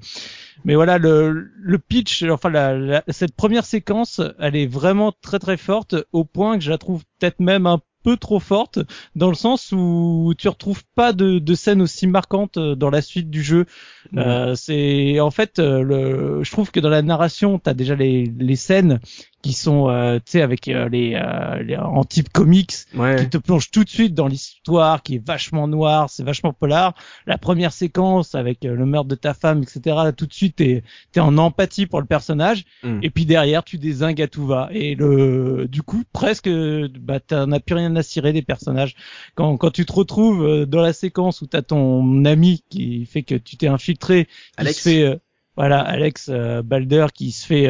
Mais 0.64 0.74
voilà, 0.74 0.98
le, 0.98 1.50
le 1.58 1.78
pitch, 1.78 2.22
enfin 2.24 2.50
la, 2.50 2.76
la- 2.76 3.04
cette 3.08 3.34
première 3.36 3.64
séquence, 3.64 4.20
elle 4.38 4.56
est 4.56 4.66
vraiment 4.66 5.12
très 5.22 5.38
très 5.38 5.56
forte 5.56 5.96
au 6.12 6.24
point 6.24 6.58
que 6.58 6.64
je 6.64 6.70
la 6.70 6.78
trouve 6.78 7.02
peut-être 7.18 7.40
même 7.40 7.66
un 7.66 7.80
peu 8.02 8.16
trop 8.18 8.38
forte 8.38 8.78
dans 9.16 9.28
le 9.30 9.34
sens 9.34 9.72
où 9.72 10.34
tu 10.36 10.48
retrouves 10.48 10.82
pas 10.94 11.14
de, 11.14 11.38
de 11.38 11.54
scènes 11.54 11.80
aussi 11.80 12.06
marquantes 12.06 12.58
euh, 12.58 12.74
dans 12.74 12.90
la 12.90 13.00
suite 13.00 13.30
du 13.30 13.42
jeu. 13.42 13.64
Euh, 14.16 14.54
c'est 14.54 15.20
en 15.20 15.30
fait, 15.30 15.58
euh, 15.58 15.82
le, 15.82 16.42
je 16.44 16.50
trouve 16.50 16.70
que 16.70 16.80
dans 16.80 16.90
la 16.90 17.00
narration, 17.00 17.58
t'as 17.58 17.72
déjà 17.72 17.94
les, 17.94 18.30
les 18.38 18.56
scènes 18.56 19.00
qui 19.44 19.52
sont, 19.52 19.90
euh, 19.90 20.16
tu 20.16 20.22
sais, 20.30 20.40
avec 20.40 20.68
euh, 20.68 20.88
les, 20.88 21.12
euh, 21.14 21.62
les 21.62 21.76
en 21.76 22.02
type 22.04 22.30
comics, 22.30 22.72
Ouais. 22.94 23.16
qui 23.16 23.28
te 23.28 23.36
plonge 23.36 23.70
tout 23.70 23.84
de 23.84 23.90
suite 23.90 24.14
dans 24.14 24.26
l'histoire, 24.26 25.02
qui 25.02 25.16
est 25.16 25.22
vachement 25.26 25.68
noire, 25.68 26.08
c'est 26.08 26.22
vachement 26.22 26.54
polar. 26.54 26.94
La 27.26 27.36
première 27.36 27.70
séquence 27.74 28.34
avec 28.34 28.64
euh, 28.64 28.74
le 28.74 28.86
meurtre 28.86 29.08
de 29.10 29.14
ta 29.16 29.34
femme, 29.34 29.62
etc. 29.62 29.80
Là, 30.02 30.12
tout 30.12 30.24
de 30.24 30.32
suite, 30.32 30.56
t'es 30.56 30.82
es 31.14 31.20
en 31.20 31.36
empathie 31.36 31.84
pour 31.84 32.00
le 32.00 32.06
personnage. 32.06 32.64
Mm. 32.84 33.00
Et 33.02 33.10
puis 33.10 33.26
derrière, 33.26 33.62
tu 33.64 33.76
désingues 33.76 34.22
à 34.22 34.28
tout 34.28 34.46
va. 34.46 34.70
Et 34.72 34.94
le, 34.94 35.66
du 35.68 35.82
coup, 35.82 36.04
presque, 36.14 36.48
bah, 36.48 37.20
t'en 37.20 37.52
as 37.52 37.60
plus 37.60 37.74
rien 37.74 37.94
à 37.96 38.02
cirer 38.02 38.32
des 38.32 38.40
personnages. 38.40 38.94
Quand, 39.34 39.58
quand 39.58 39.70
tu 39.72 39.84
te 39.84 39.92
retrouves 39.92 40.42
euh, 40.42 40.64
dans 40.64 40.80
la 40.80 40.94
séquence 40.94 41.42
où 41.42 41.46
t'as 41.46 41.60
ton 41.60 42.24
ami 42.24 42.64
qui 42.70 43.04
fait 43.04 43.22
que 43.24 43.34
tu 43.34 43.58
t'es 43.58 43.68
infiltré, 43.68 44.24
qui 44.24 44.30
Alex. 44.56 44.78
se 44.78 44.82
fait, 44.88 45.20
voilà, 45.54 45.80
Alex 45.80 46.30
Balder 46.64 47.08
qui 47.12 47.30
se 47.30 47.44
fait 47.44 47.68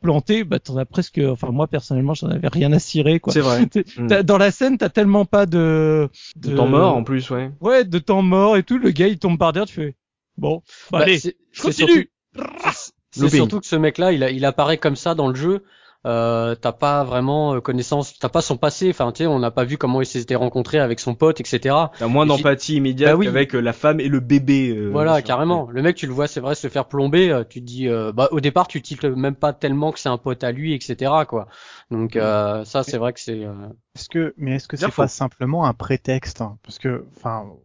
planter, 0.00 0.44
bah 0.44 0.58
t'en 0.58 0.76
as 0.76 0.84
presque, 0.84 1.20
enfin 1.24 1.48
moi 1.50 1.66
personnellement, 1.66 2.14
j'en 2.14 2.28
avais 2.28 2.48
rien 2.48 2.72
à 2.72 2.78
cirer 2.78 3.20
quoi. 3.20 3.32
C'est 3.32 3.40
vrai. 3.40 3.66
Mm. 3.96 4.06
t'as- 4.08 4.22
Dans 4.22 4.38
la 4.38 4.50
scène, 4.50 4.78
t'as 4.78 4.88
tellement 4.88 5.24
pas 5.24 5.46
de, 5.46 6.08
De 6.36 6.56
temps 6.56 6.66
mort 6.68 6.96
en 6.96 7.04
plus, 7.04 7.30
ouais. 7.30 7.50
Ouais, 7.60 7.84
de 7.84 7.98
temps 7.98 8.22
mort 8.22 8.56
et 8.56 8.62
tout. 8.62 8.78
Le 8.78 8.90
gars, 8.90 9.08
il 9.08 9.18
tombe 9.18 9.38
par 9.38 9.52
terre. 9.52 9.66
Tu 9.66 9.74
fais 9.74 9.94
bon, 10.38 10.62
bah, 10.90 10.98
Bah, 10.98 11.04
allez, 11.04 11.18
c'est- 11.18 11.36
je 11.52 11.62
c'est 11.62 11.82
continue. 11.84 12.10
surtout- 12.34 12.90
C'est 13.12 13.28
surtout 13.28 13.60
que 13.60 13.66
ce 13.66 13.76
mec-là, 13.76 14.12
il, 14.12 14.22
a- 14.22 14.30
il 14.30 14.44
apparaît 14.44 14.78
comme 14.78 14.96
ça 14.96 15.14
dans 15.14 15.28
le 15.28 15.34
jeu. 15.34 15.64
Euh, 16.06 16.54
t'as 16.54 16.72
pas 16.72 17.04
vraiment 17.04 17.54
euh, 17.56 17.60
connaissance, 17.60 18.18
t'as 18.18 18.30
pas 18.30 18.40
son 18.40 18.56
passé. 18.56 18.88
Enfin, 18.88 19.12
tu 19.12 19.18
sais, 19.18 19.26
on 19.26 19.38
n'a 19.38 19.50
pas 19.50 19.64
vu 19.64 19.76
comment 19.76 20.00
il 20.00 20.06
s'était 20.06 20.34
rencontré 20.34 20.78
avec 20.78 20.98
son 20.98 21.14
pote, 21.14 21.40
etc. 21.40 21.90
T'as 21.98 22.06
moins 22.06 22.24
Et 22.24 22.28
d'empathie 22.28 22.76
immédiate 22.76 23.12
Bah 23.12 23.16
oui. 23.18 23.26
qu'avec 23.26 23.54
euh, 23.54 23.60
la 23.60 23.74
femme 23.74 24.00
et 24.00 24.08
le 24.08 24.20
bébé. 24.20 24.70
euh, 24.74 24.88
Voilà, 24.90 25.20
carrément. 25.20 25.68
Le 25.70 25.82
mec, 25.82 25.96
tu 25.96 26.06
le 26.06 26.12
vois, 26.12 26.26
c'est 26.26 26.40
vrai, 26.40 26.54
se 26.54 26.68
faire 26.68 26.86
plomber. 26.86 27.42
Tu 27.50 27.60
te 27.60 27.66
dis, 27.66 27.88
euh, 27.88 28.12
bah, 28.12 28.28
au 28.30 28.40
départ, 28.40 28.66
tu 28.66 28.80
tiltes 28.80 29.04
même 29.04 29.34
pas 29.34 29.52
tellement 29.52 29.92
que 29.92 29.98
c'est 29.98 30.08
un 30.08 30.16
pote 30.18 30.42
à 30.42 30.52
lui, 30.52 30.72
etc. 30.72 31.12
Quoi. 31.28 31.48
Donc 31.90 32.16
euh, 32.16 32.64
ça, 32.64 32.82
c'est 32.82 32.96
vrai 32.98 33.12
que 33.12 33.20
c'est. 33.20 33.44
euh, 33.44 33.52
Est-ce 33.94 34.08
que, 34.08 34.32
mais 34.38 34.56
est-ce 34.56 34.68
que 34.68 34.76
c'est 34.78 34.90
pas 34.94 35.08
simplement 35.08 35.66
un 35.66 35.74
prétexte 35.74 36.40
hein? 36.40 36.56
Parce 36.62 36.78
que, 36.78 37.04
enfin, 37.16 37.44
bon, 37.46 37.60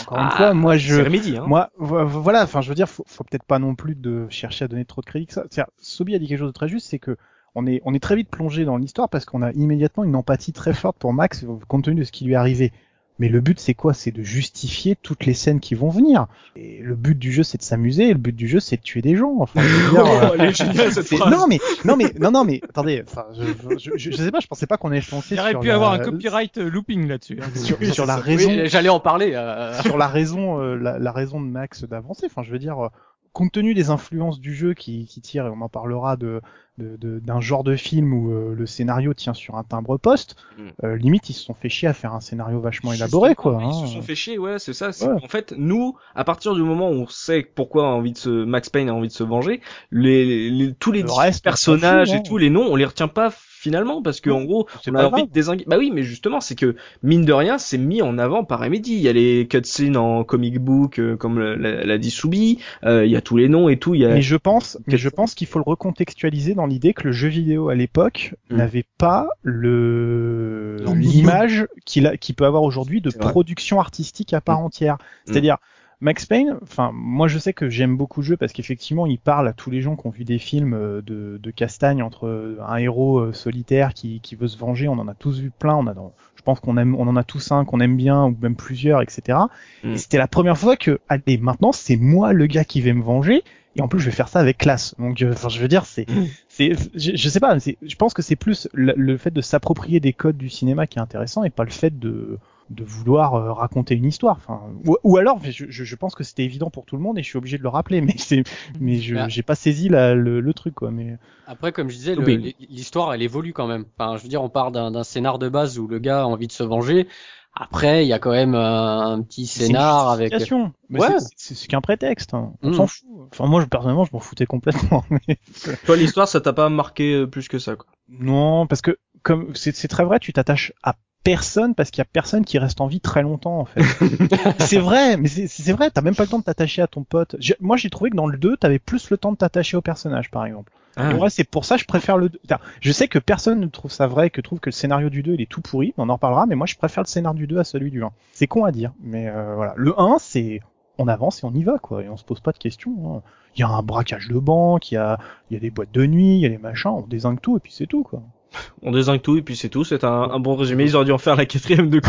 encore 0.00 0.18
une 0.18 0.28
Ah, 0.28 0.36
fois, 0.36 0.54
moi 0.54 0.76
je, 0.76 1.00
hein. 1.00 1.44
moi, 1.46 1.70
vo- 1.78 2.06
voilà, 2.06 2.42
enfin, 2.42 2.60
je 2.60 2.68
veux 2.68 2.74
dire, 2.74 2.88
faut, 2.88 3.04
faut 3.06 3.24
peut-être 3.24 3.44
pas 3.44 3.58
non 3.58 3.74
plus 3.74 3.94
de 3.94 4.26
chercher 4.30 4.64
à 4.64 4.68
donner 4.68 4.84
trop 4.84 5.00
de 5.00 5.06
crédit 5.06 5.26
que 5.26 5.32
ça. 5.34 5.44
Sobi 5.78 6.14
a 6.14 6.18
dit 6.18 6.26
quelque 6.28 6.38
chose 6.38 6.48
de 6.48 6.52
très 6.52 6.68
juste, 6.68 6.86
c'est 6.88 6.98
que 6.98 7.16
on 7.58 7.66
est, 7.66 7.82
on 7.84 7.92
est 7.94 7.98
très 8.02 8.16
vite 8.16 8.28
plongé 8.30 8.64
dans 8.64 8.76
l'histoire 8.76 9.08
parce 9.08 9.24
qu'on 9.24 9.42
a 9.42 9.52
immédiatement 9.52 10.04
une 10.04 10.16
empathie 10.16 10.52
très 10.52 10.72
forte 10.74 10.96
pour 10.98 11.12
Max 11.12 11.44
compte 11.68 11.84
tenu 11.84 12.00
de 12.00 12.04
ce 12.04 12.12
qui 12.12 12.24
lui 12.24 12.32
est 12.32 12.36
arrivé. 12.36 12.72
Mais 13.20 13.28
le 13.28 13.40
but, 13.40 13.58
c'est 13.58 13.74
quoi? 13.74 13.94
C'est 13.94 14.12
de 14.12 14.22
justifier 14.22 14.94
toutes 14.94 15.26
les 15.26 15.34
scènes 15.34 15.58
qui 15.58 15.74
vont 15.74 15.88
venir. 15.88 16.28
Et 16.54 16.78
le 16.80 16.94
but 16.94 17.18
du 17.18 17.32
jeu, 17.32 17.42
c'est 17.42 17.58
de 17.58 17.64
s'amuser. 17.64 18.04
Et 18.10 18.12
le 18.12 18.18
but 18.20 18.36
du 18.36 18.46
jeu, 18.46 18.60
c'est 18.60 18.76
de 18.76 18.82
tuer 18.82 19.02
des 19.02 19.16
gens. 19.16 19.34
Enfin, 19.40 19.60
je 19.60 19.66
veux 19.66 19.90
dire, 19.90 20.06
euh, 20.06 20.28
Oh, 20.30 20.34
elle 20.38 20.44
est 20.50 20.52
géniale, 20.56 20.92
cette 20.92 21.04
c'est- 21.04 21.16
phrase. 21.16 21.32
non 21.36 21.48
mais 21.48 21.58
non 21.84 21.96
mais 21.96 22.12
non 22.20 22.30
non 22.30 22.44
mais 22.44 22.60
attendez 22.62 23.02
enfin 23.04 23.26
je, 23.36 23.42
je, 23.76 23.88
je, 23.98 24.10
je 24.12 24.16
sais 24.16 24.30
pas 24.30 24.38
je 24.38 24.46
pensais 24.46 24.68
pas 24.68 24.76
qu'on 24.76 24.92
allait 24.92 25.00
se 25.00 25.10
lancer 25.12 25.34
Il 25.34 25.40
aurait 25.40 25.50
sur 25.50 25.60
pu 25.60 25.66
la- 25.66 25.74
avoir 25.74 25.92
un 25.94 25.98
copyright 25.98 26.58
euh, 26.58 26.70
looping 26.70 27.08
là-dessus. 27.08 27.40
hein. 27.42 27.48
sur, 27.58 27.76
sur 27.92 28.06
la 28.06 28.18
oui, 28.18 28.22
raison 28.22 28.50
J'allais 28.66 28.88
en 28.88 29.00
parler. 29.00 29.32
euh, 29.34 29.72
sur 29.82 29.98
la 29.98 30.06
raison 30.06 30.60
euh, 30.60 30.76
la, 30.76 31.00
la 31.00 31.10
raison 31.10 31.40
de 31.40 31.46
Max 31.46 31.82
d'avancer 31.84 32.26
enfin 32.26 32.44
je 32.44 32.52
veux 32.52 32.58
dire 32.60 32.78
euh, 32.84 32.88
compte 33.32 33.50
tenu 33.50 33.74
des 33.74 33.90
influences 33.90 34.38
du 34.38 34.54
jeu 34.54 34.74
qui, 34.74 35.06
qui 35.06 35.20
tirent 35.20 35.46
et 35.46 35.50
on 35.50 35.60
en 35.60 35.68
parlera 35.68 36.16
de- 36.16 36.40
d'un 36.78 37.40
genre 37.40 37.64
de 37.64 37.76
film 37.76 38.12
où 38.12 38.32
euh, 38.32 38.54
le 38.56 38.66
scénario 38.66 39.12
tient 39.14 39.34
sur 39.34 39.56
un 39.56 39.64
timbre 39.64 39.96
poste 39.98 40.36
Mm. 40.58 40.62
euh, 40.84 40.96
limite 40.96 41.30
ils 41.30 41.34
se 41.34 41.44
sont 41.44 41.54
fait 41.54 41.68
chier 41.68 41.86
à 41.88 41.92
faire 41.92 42.12
un 42.14 42.20
scénario 42.20 42.60
vachement 42.60 42.92
élaboré 42.92 43.34
quoi 43.36 43.58
Ils 43.60 43.66
hein. 43.66 43.86
se 43.86 43.92
sont 43.94 44.02
fait 44.02 44.14
chier, 44.16 44.38
ouais, 44.38 44.58
c'est 44.58 44.72
ça. 44.72 44.88
Ouais. 44.88 45.20
En 45.22 45.28
fait, 45.28 45.54
nous, 45.56 45.94
à 46.16 46.24
partir 46.24 46.54
du 46.54 46.62
moment 46.62 46.90
où 46.90 46.94
on 46.94 47.06
sait 47.06 47.42
pourquoi 47.54 47.84
a 47.84 47.90
envie 47.92 48.12
de 48.12 48.18
se, 48.18 48.28
Max 48.28 48.68
Payne 48.70 48.88
a 48.88 48.94
envie 48.94 49.06
de 49.08 49.12
se 49.12 49.22
venger, 49.24 49.60
les, 49.92 50.50
les- 50.50 50.72
tous 50.74 50.90
les 50.92 51.02
Le 51.02 51.10
reste, 51.12 51.44
personnages 51.44 52.10
et 52.12 52.16
hein. 52.16 52.22
tous 52.26 52.38
les 52.38 52.50
noms, 52.50 52.66
on 52.68 52.76
les 52.76 52.84
retient 52.84 53.08
pas 53.08 53.30
finalement 53.60 54.02
parce 54.02 54.20
que 54.20 54.30
en 54.30 54.44
gros, 54.44 54.68
on 54.88 54.94
a 54.94 55.04
envie 55.06 55.26
de 55.26 55.32
désinguer. 55.32 55.64
Bah 55.66 55.78
oui, 55.78 55.90
mais 55.92 56.04
justement, 56.04 56.40
c'est 56.40 56.54
que 56.54 56.76
mine 57.02 57.24
de 57.24 57.32
rien, 57.32 57.58
c'est 57.58 57.76
mis 57.78 58.02
en 58.02 58.16
avant 58.16 58.44
par 58.44 58.60
Remedy. 58.60 58.92
Il 58.94 59.00
y 59.00 59.08
a 59.08 59.12
les 59.12 59.48
cutscenes 59.48 59.96
en 59.96 60.22
comic 60.22 60.58
book, 60.60 61.00
euh, 61.00 61.16
comme 61.16 61.40
l'a 61.40 61.98
dit 61.98 62.10
Soubi. 62.12 62.58
euh, 62.84 63.04
il 63.04 63.10
y 63.10 63.16
a 63.16 63.20
tous 63.20 63.36
les 63.36 63.48
noms 63.48 63.68
et 63.68 63.76
tout. 63.76 63.94
Il 63.96 64.00
y 64.00 64.04
a 64.04 64.10
mais 64.10 64.22
je 64.22 64.36
pense 64.36 64.78
mais 64.86 64.96
je 64.96 65.08
pense 65.08 65.34
qu'il 65.34 65.48
faut 65.48 65.58
le 65.58 65.64
recontextualiser 65.66 66.54
dans 66.54 66.66
l'idée 66.68 66.94
que 66.94 67.04
le 67.04 67.12
jeu 67.12 67.28
vidéo 67.28 67.68
à 67.68 67.74
l'époque 67.74 68.34
Mm. 68.50 68.56
n'avait 68.56 68.84
pas 68.98 69.28
le 69.42 70.76
l'image 70.94 71.66
qu'il 71.84 72.34
peut 72.34 72.46
avoir 72.46 72.62
aujourd'hui 72.62 73.00
de 73.00 73.10
production 73.10 73.80
artistique 73.80 74.32
à 74.32 74.40
part 74.40 74.60
entière. 74.60 74.98
C'est-à-dire 75.26 75.58
Max 76.00 76.26
Payne, 76.26 76.56
enfin 76.62 76.92
moi 76.94 77.26
je 77.26 77.38
sais 77.38 77.52
que 77.52 77.68
j'aime 77.68 77.96
beaucoup 77.96 78.20
le 78.20 78.26
jeu 78.26 78.36
parce 78.36 78.52
qu'effectivement 78.52 79.04
il 79.04 79.18
parle 79.18 79.48
à 79.48 79.52
tous 79.52 79.70
les 79.70 79.82
gens 79.82 79.96
qui 79.96 80.06
ont 80.06 80.10
vu 80.10 80.24
des 80.24 80.38
films 80.38 80.74
euh, 80.74 81.02
de, 81.02 81.40
de 81.42 81.50
Castagne 81.50 82.04
entre 82.04 82.56
un 82.64 82.76
héros 82.76 83.18
euh, 83.18 83.32
solitaire 83.32 83.94
qui, 83.94 84.20
qui 84.20 84.36
veut 84.36 84.46
se 84.46 84.56
venger, 84.56 84.86
on 84.86 84.92
en 84.92 85.08
a 85.08 85.14
tous 85.14 85.40
vu 85.40 85.50
plein, 85.50 85.74
on 85.74 85.88
a 85.88 85.94
dans, 85.94 86.14
je 86.36 86.42
pense 86.42 86.60
qu'on 86.60 86.76
aime, 86.76 86.94
on 86.94 87.08
en 87.08 87.16
a 87.16 87.24
tous 87.24 87.50
un 87.50 87.64
qu'on 87.64 87.80
aime 87.80 87.96
bien 87.96 88.26
ou 88.26 88.36
même 88.40 88.54
plusieurs, 88.54 89.02
etc. 89.02 89.38
Mm. 89.82 89.94
Et 89.94 89.96
c'était 89.96 90.18
la 90.18 90.28
première 90.28 90.56
fois 90.56 90.76
que, 90.76 91.00
allez 91.08 91.36
maintenant 91.36 91.72
c'est 91.72 91.96
moi 91.96 92.32
le 92.32 92.46
gars 92.46 92.64
qui 92.64 92.80
vais 92.80 92.92
me 92.92 93.02
venger 93.02 93.42
et 93.78 93.80
en 93.80 93.88
plus 93.88 94.00
je 94.00 94.06
vais 94.06 94.10
faire 94.16 94.28
ça 94.28 94.40
avec 94.40 94.58
classe. 94.58 94.94
Donc 94.98 95.22
euh, 95.22 95.32
enfin 95.32 95.48
je 95.48 95.60
veux 95.60 95.68
dire 95.68 95.86
c'est, 95.86 96.04
c'est, 96.48 96.72
je, 96.94 97.12
je 97.14 97.28
sais 97.28 97.40
pas, 97.40 97.56
je 97.58 97.94
pense 97.96 98.12
que 98.12 98.22
c'est 98.22 98.36
plus 98.36 98.68
le, 98.74 98.92
le 98.96 99.16
fait 99.16 99.30
de 99.30 99.40
s'approprier 99.40 100.00
des 100.00 100.12
codes 100.12 100.36
du 100.36 100.50
cinéma 100.50 100.86
qui 100.86 100.98
est 100.98 101.02
intéressant 101.02 101.44
et 101.44 101.50
pas 101.50 101.64
le 101.64 101.70
fait 101.70 101.98
de 101.98 102.38
de 102.70 102.84
vouloir 102.84 103.34
euh, 103.34 103.50
raconter 103.54 103.94
une 103.94 104.04
histoire. 104.04 104.36
Enfin, 104.36 104.60
ou, 104.86 104.98
ou 105.02 105.16
alors, 105.16 105.40
je, 105.42 105.64
je, 105.70 105.84
je 105.84 105.96
pense 105.96 106.14
que 106.14 106.22
c'était 106.22 106.44
évident 106.44 106.68
pour 106.68 106.84
tout 106.84 106.96
le 106.98 107.02
monde 107.02 107.18
et 107.18 107.22
je 107.22 107.26
suis 107.26 107.38
obligé 107.38 107.56
de 107.56 107.62
le 107.62 107.70
rappeler, 107.70 108.02
mais 108.02 108.14
c'est, 108.18 108.42
mais 108.78 108.98
je, 109.00 109.14
Bah. 109.14 109.26
j'ai 109.26 109.42
pas 109.42 109.54
saisi 109.54 109.88
la, 109.88 110.14
le, 110.14 110.40
le 110.40 110.52
truc 110.52 110.74
quoi. 110.74 110.90
Mais 110.90 111.16
Après, 111.46 111.72
comme 111.72 111.88
je 111.88 111.96
disais, 111.96 112.14
le- 112.14 112.26
l'histoire, 112.68 113.14
elle 113.14 113.22
évolue 113.22 113.54
quand 113.54 113.66
même. 113.66 113.86
Enfin, 113.98 114.18
je 114.18 114.22
veux 114.22 114.28
dire, 114.28 114.42
on 114.42 114.50
part 114.50 114.70
d'un 114.70 114.90
d'un 114.90 115.02
scénar 115.02 115.38
de 115.38 115.48
base 115.48 115.78
où 115.78 115.88
le 115.88 115.98
gars 115.98 116.20
a 116.20 116.24
envie 116.26 116.46
de 116.46 116.52
se 116.52 116.62
venger. 116.62 117.08
Après, 117.54 118.04
il 118.04 118.08
y 118.08 118.12
a 118.12 118.18
quand 118.20 118.30
même 118.30 118.54
un 118.54 119.20
petit 119.22 119.46
c'est 119.46 119.60
une 119.62 119.66
scénar 119.68 120.08
avec. 120.10 120.32
justification. 120.32 120.72
Mais 120.90 121.00
Ouais. 121.00 121.18
c'est- 121.18 121.26
c'est 121.36 121.54
c'est 121.56 121.66
qu'un 121.66 121.80
prétexte. 121.80 122.32
hein. 122.34 122.52
On 122.62 122.70
Mm. 122.70 122.74
s'en 122.74 122.86
fout. 122.86 123.04
Enfin, 123.32 123.46
moi, 123.46 123.60
je, 123.60 123.66
personnellement, 123.66 124.04
je 124.04 124.10
m'en 124.12 124.20
foutais 124.20 124.46
complètement. 124.46 125.04
mais- 125.28 125.38
Toi, 125.86 125.96
l'histoire, 125.96 126.28
ça 126.28 126.40
t'a 126.40 126.52
pas 126.52 126.68
marqué 126.68 127.14
euh, 127.14 127.26
plus 127.26 127.48
que 127.48 127.58
ça, 127.58 127.74
quoi. 127.76 127.86
Non, 128.08 128.66
parce 128.66 128.80
que 128.80 128.98
comme 129.22 129.54
c'est 129.56 129.88
très 129.88 130.04
vrai, 130.04 130.18
tu 130.20 130.32
t'attaches 130.32 130.72
à 130.84 130.94
personne 131.24 131.74
parce 131.74 131.90
qu'il 131.90 131.98
y 131.98 132.02
a 132.02 132.08
personne 132.10 132.44
qui 132.44 132.58
reste 132.58 132.80
en 132.80 132.86
vie 132.86 133.00
très 133.00 133.22
longtemps 133.22 133.58
en 133.58 133.64
fait. 133.64 133.80
c'est 134.60 134.78
vrai, 134.78 135.16
mais 135.16 135.28
c'est 135.28 135.72
vrai, 135.72 135.90
t'as 135.90 136.00
même 136.00 136.14
pas 136.14 136.22
le 136.22 136.28
temps 136.28 136.38
de 136.38 136.44
t'attacher 136.44 136.80
à 136.80 136.86
ton 136.86 137.02
pote. 137.02 137.34
Moi 137.60 137.76
j'ai 137.76 137.90
trouvé 137.90 138.10
que 138.10 138.16
dans 138.16 138.28
le 138.28 138.38
2, 138.38 138.56
t'avais 138.56 138.78
plus 138.78 139.10
le 139.10 139.18
temps 139.18 139.32
de 139.32 139.36
t'attacher 139.36 139.76
au 139.76 139.82
personnage 139.82 140.30
par 140.30 140.46
exemple. 140.46 140.72
Ah. 140.98 141.12
Et 141.12 141.14
ouais, 141.14 141.30
c'est 141.30 141.44
pour 141.48 141.64
ça 141.64 141.76
que 141.76 141.80
je 141.82 141.86
préfère 141.86 142.18
le 142.18 142.28
2. 142.28 142.38
Enfin, 142.44 142.58
je 142.80 142.92
sais 142.92 143.08
que 143.08 143.18
personne 143.18 143.60
ne 143.60 143.66
trouve 143.66 143.90
ça 143.92 144.06
vrai, 144.06 144.30
que 144.30 144.40
trouve 144.40 144.60
que 144.60 144.68
le 144.68 144.74
scénario 144.74 145.08
du 145.10 145.22
2 145.22 145.34
il 145.34 145.40
est 145.40 145.48
tout 145.50 145.60
pourri, 145.62 145.94
on 145.96 146.08
en 146.08 146.14
reparlera, 146.14 146.46
mais 146.46 146.54
moi 146.56 146.66
je 146.66 146.74
préfère 146.76 147.02
le 147.04 147.08
scénario 147.08 147.38
du 147.38 147.46
2 147.46 147.58
à 147.58 147.64
celui 147.64 147.90
du 147.90 148.02
1. 148.04 148.10
C'est 148.32 148.46
con 148.46 148.64
à 148.64 148.72
dire, 148.72 148.92
mais 149.00 149.28
euh, 149.28 149.54
voilà. 149.54 149.72
Le 149.76 149.98
1 149.98 150.16
c'est 150.18 150.60
on 150.98 151.06
avance 151.08 151.42
et 151.42 151.46
on 151.46 151.52
y 151.54 151.62
va 151.62 151.78
quoi, 151.78 152.02
et 152.02 152.08
on 152.08 152.16
se 152.16 152.24
pose 152.24 152.40
pas 152.40 152.52
de 152.52 152.58
questions. 152.58 152.92
hein. 153.16 153.22
Il 153.56 153.60
y 153.60 153.62
a 153.62 153.68
un 153.68 153.82
braquage 153.82 154.28
de 154.28 154.38
banque, 154.38 154.90
il 154.90 154.94
y 154.96 154.98
a, 154.98 155.18
il 155.50 155.54
y 155.54 155.56
a 155.56 155.60
des 155.60 155.70
boîtes 155.70 155.92
de 155.92 156.04
nuit, 156.06 156.34
il 156.36 156.40
y 156.40 156.46
a 156.46 156.48
les 156.48 156.58
machins, 156.58 156.90
on 156.90 157.02
désingue 157.06 157.40
tout 157.40 157.56
et 157.56 157.60
puis 157.60 157.72
c'est 157.72 157.86
tout 157.86 158.02
quoi. 158.02 158.22
On 158.82 158.92
désingue 158.92 159.20
tout 159.20 159.36
et 159.36 159.42
puis 159.42 159.56
c'est 159.56 159.68
tout. 159.68 159.84
C'est 159.84 160.04
un, 160.04 160.10
un 160.10 160.40
bon 160.40 160.56
résumé. 160.56 160.84
Ils 160.84 160.96
auraient 160.96 161.04
dû 161.04 161.12
en 161.12 161.18
faire 161.18 161.36
la 161.36 161.44
quatrième 161.44 161.90
de 161.90 162.00
coup. 162.00 162.08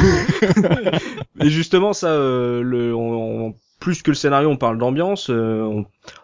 et 1.41 1.49
justement, 1.49 1.91
ça, 1.91 2.07
euh, 2.07 2.61
le, 2.61 2.95
on, 2.95 3.47
on- 3.47 3.55
plus 3.79 4.01
que 4.01 4.11
le 4.11 4.15
scénario, 4.15 4.49
on 4.49 4.57
parle 4.57 4.77
d'ambiance. 4.77 5.29
euh, 5.29 5.81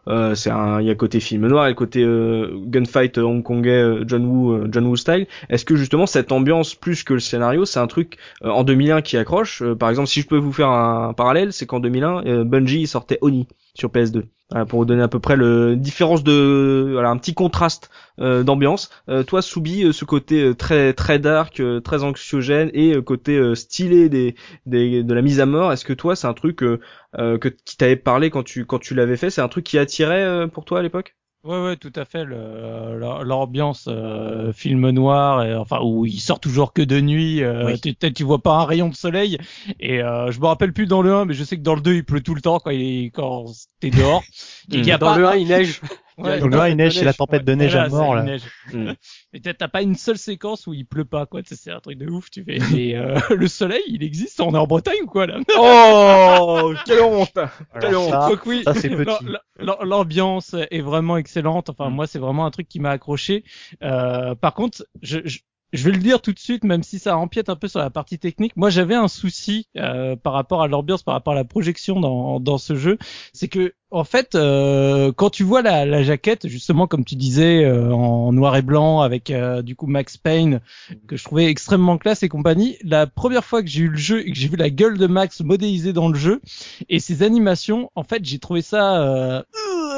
euh, 0.07 0.35
c'est 0.35 0.49
un, 0.51 0.81
il 0.81 0.87
y 0.87 0.89
a 0.89 0.95
côté 0.95 1.19
film 1.19 1.47
noir 1.47 1.67
et 1.67 1.75
côté 1.75 2.03
euh, 2.03 2.51
gunfight 2.65 3.17
hongkongais 3.17 3.81
euh, 3.81 4.03
John 4.07 4.25
Woo, 4.25 4.67
John 4.71 4.85
Woo 4.85 4.95
style. 4.95 5.27
Est-ce 5.49 5.65
que 5.65 5.75
justement 5.75 6.05
cette 6.05 6.31
ambiance 6.31 6.75
plus 6.75 7.03
que 7.03 7.13
le 7.13 7.19
scénario, 7.19 7.65
c'est 7.65 7.79
un 7.79 7.87
truc 7.87 8.17
en 8.43 8.63
2001 8.63 9.01
qui 9.01 9.17
accroche? 9.17 9.63
Par 9.79 9.89
exemple, 9.89 10.07
si 10.07 10.21
je 10.21 10.27
peux 10.27 10.37
vous 10.37 10.53
faire 10.53 10.69
un, 10.69 11.13
parallèle, 11.13 11.53
c'est 11.53 11.65
qu'en 11.65 11.79
2001, 11.79 12.25
euh, 12.25 12.43
Bungie 12.43 12.87
sortait 12.87 13.17
Oni 13.21 13.47
sur 13.73 13.89
PS2. 13.89 14.23
Voilà, 14.51 14.65
pour 14.67 14.79
vous 14.79 14.85
donner 14.85 15.01
à 15.01 15.07
peu 15.07 15.19
près 15.19 15.35
le 15.35 15.75
différence 15.75 16.23
de 16.23 16.89
voilà 16.93 17.09
un 17.09 17.17
petit 17.17 17.33
contraste 17.33 17.89
euh, 18.19 18.43
d'ambiance. 18.43 18.91
Euh, 19.09 19.23
toi, 19.23 19.41
Soubi, 19.41 19.83
euh, 19.83 19.91
ce 19.91 20.05
côté 20.05 20.43
euh, 20.43 20.53
très 20.53 20.93
très 20.93 21.17
dark, 21.17 21.59
euh, 21.59 21.79
très 21.81 22.03
anxiogène 22.03 22.69
et 22.73 22.93
euh, 22.95 23.01
côté 23.01 23.37
euh, 23.37 23.55
stylé 23.55 24.07
des, 24.07 24.35
des 24.67 25.03
de 25.03 25.13
la 25.15 25.23
mise 25.23 25.39
à 25.39 25.47
mort. 25.47 25.71
Est-ce 25.73 25.83
que 25.83 25.93
toi, 25.93 26.15
c'est 26.15 26.27
un 26.27 26.33
truc 26.35 26.61
euh, 26.61 26.79
euh, 27.17 27.39
que 27.39 27.49
qui 27.49 27.75
t'avait 27.77 27.95
parlé 27.95 28.29
quand 28.29 28.43
tu 28.43 28.65
quand 28.65 28.79
tu 28.79 28.93
l'avais 28.93 29.17
fait? 29.17 29.31
C'est 29.31 29.41
un 29.41 29.47
truc 29.49 29.65
qui 29.65 29.79
attirait 29.79 30.23
euh, 30.23 30.47
pour 30.47 30.63
toi 30.63 30.79
à 30.79 30.81
l'époque? 30.83 31.15
Ouais, 31.45 31.63
ouais, 31.63 31.75
tout 31.77 31.93
à 31.95 32.05
fait. 32.05 32.25
la- 32.25 33.23
L'ambiance 33.23 33.85
euh, 33.87 34.51
film 34.51 34.89
noir, 34.89 35.43
et, 35.43 35.55
enfin 35.55 35.79
où 35.83 36.05
il 36.05 36.19
sort 36.19 36.39
toujours 36.39 36.73
que 36.73 36.81
de 36.81 36.99
nuit. 36.99 37.43
euh, 37.43 37.65
Oui. 37.67 37.79
tu, 37.79 37.95
tu- 37.95 38.23
vois 38.23 38.39
pas 38.41 38.55
un 38.57 38.65
rayon 38.65 38.89
de 38.89 38.95
soleil. 38.95 39.37
Et 39.79 40.01
euh, 40.01 40.31
je 40.31 40.39
me 40.39 40.47
rappelle 40.47 40.73
plus 40.73 40.87
dans 40.87 41.03
le 41.03 41.13
1, 41.13 41.25
mais 41.25 41.35
je 41.35 41.43
sais 41.43 41.55
que 41.57 41.61
dans 41.61 41.75
le 41.75 41.81
2 41.81 41.95
il 41.95 42.03
pleut 42.03 42.21
tout 42.21 42.33
le 42.33 42.41
temps 42.41 42.59
quand 42.59 42.71
il 42.71 43.11
quand 43.11 43.45
t'es 43.79 43.91
dehors. 43.91 44.23
Et 44.71 44.77
qu'il 44.77 44.87
y 44.87 44.91
a 44.91 44.97
Dans 44.97 45.07
pas- 45.13 45.17
le 45.17 45.27
1, 45.27 45.35
il 45.35 45.47
neige. 45.47 45.81
Ouais, 46.17 46.39
le 46.39 46.59
1, 46.59 46.69
il 46.69 46.77
neige, 46.77 46.97
c'est 46.97 47.03
la 47.05 47.13
tempête 47.13 47.43
de 47.43 47.53
neige 47.55 47.75
à 47.75 47.89
mort 47.89 48.15
là. 48.15 48.21
une 48.21 48.27
neige. 48.27 48.43
Mm. 48.73 48.93
Et 49.33 49.41
t'as 49.41 49.67
pas 49.67 49.81
une 49.83 49.95
seule 49.95 50.17
séquence 50.17 50.65
où 50.65 50.73
il 50.73 50.85
pleut 50.85 51.05
pas, 51.05 51.25
quoi. 51.27 51.43
Tu 51.43 51.49
sais, 51.49 51.55
C'est 51.55 51.71
un 51.71 51.79
truc 51.79 51.97
de 51.99 52.07
ouf. 52.09 52.29
Tu 52.31 52.43
fais. 52.43 52.57
Et 52.79 52.97
euh, 52.97 53.19
le 53.29 53.47
soleil, 53.47 53.83
il 53.87 54.03
existe. 54.03 54.39
On 54.41 54.53
est 54.53 54.57
en 54.57 54.65
Bretagne 54.65 54.97
ou 55.03 55.07
quoi 55.07 55.27
là? 55.27 55.37
Oh, 55.57 56.73
quelle 56.85 57.01
honte 57.01 57.31
Quelle 57.79 57.95
honte 57.95 58.09
ça, 58.09 58.29
Donc 58.29 58.45
oui, 58.45 58.63
ça, 58.63 58.73
c'est 58.73 58.89
petit. 58.89 59.05
l'am- 59.25 59.39
l'am- 59.59 59.77
l'ambiance 59.83 60.55
est 60.71 60.81
vraiment 60.81 61.17
excellente. 61.17 61.69
Enfin, 61.69 61.89
moi, 61.89 62.07
c'est 62.07 62.19
vraiment 62.19 62.45
un 62.45 62.51
truc 62.51 62.67
qui 62.67 62.79
m'a 62.79 62.89
accroché. 62.91 63.43
Euh, 63.83 64.35
par 64.35 64.53
contre, 64.53 64.85
je, 65.01 65.19
je, 65.25 65.39
je 65.75 65.83
vais 65.85 65.91
le 65.91 66.01
dire 66.01 66.21
tout 66.21 66.33
de 66.33 66.39
suite, 66.39 66.63
même 66.63 66.83
si 66.83 66.99
ça 66.99 67.17
empiète 67.17 67.49
un 67.49 67.55
peu 67.55 67.67
sur 67.67 67.79
la 67.79 67.89
partie 67.89 68.19
technique. 68.19 68.53
Moi, 68.55 68.69
j'avais 68.69 68.95
un 68.95 69.07
souci 69.07 69.67
euh, 69.77 70.15
par 70.15 70.33
rapport 70.33 70.61
à 70.61 70.67
l'ambiance, 70.67 71.03
par 71.03 71.13
rapport 71.13 71.33
à 71.33 71.35
la 71.35 71.43
projection 71.43 71.99
dans, 71.99 72.39
dans 72.39 72.57
ce 72.57 72.75
jeu. 72.75 72.97
C'est 73.33 73.47
que, 73.47 73.73
en 73.91 74.03
fait, 74.03 74.35
euh, 74.35 75.11
quand 75.15 75.29
tu 75.29 75.43
vois 75.43 75.61
la, 75.61 75.85
la 75.85 76.03
jaquette, 76.03 76.47
justement, 76.47 76.87
comme 76.87 77.05
tu 77.05 77.15
disais, 77.15 77.63
euh, 77.63 77.91
en 77.93 78.33
noir 78.33 78.55
et 78.57 78.61
blanc, 78.61 79.01
avec 79.01 79.29
euh, 79.29 79.61
du 79.61 79.75
coup 79.75 79.87
Max 79.87 80.17
Payne, 80.17 80.59
que 81.07 81.15
je 81.15 81.23
trouvais 81.23 81.45
extrêmement 81.45 81.97
classe 81.97 82.23
et 82.23 82.29
compagnie, 82.29 82.77
la 82.83 83.07
première 83.07 83.45
fois 83.45 83.61
que 83.61 83.69
j'ai 83.69 83.81
eu 83.81 83.89
le 83.89 83.97
jeu 83.97 84.27
et 84.27 84.31
que 84.31 84.37
j'ai 84.37 84.47
vu 84.47 84.57
la 84.57 84.69
gueule 84.69 84.97
de 84.97 85.07
Max 85.07 85.41
modélisée 85.41 85.93
dans 85.93 86.09
le 86.09 86.17
jeu 86.17 86.41
et 86.89 86.99
ses 86.99 87.23
animations, 87.23 87.91
en 87.95 88.03
fait, 88.03 88.23
j'ai 88.23 88.39
trouvé 88.39 88.61
ça 88.61 89.01
euh, 89.01 89.43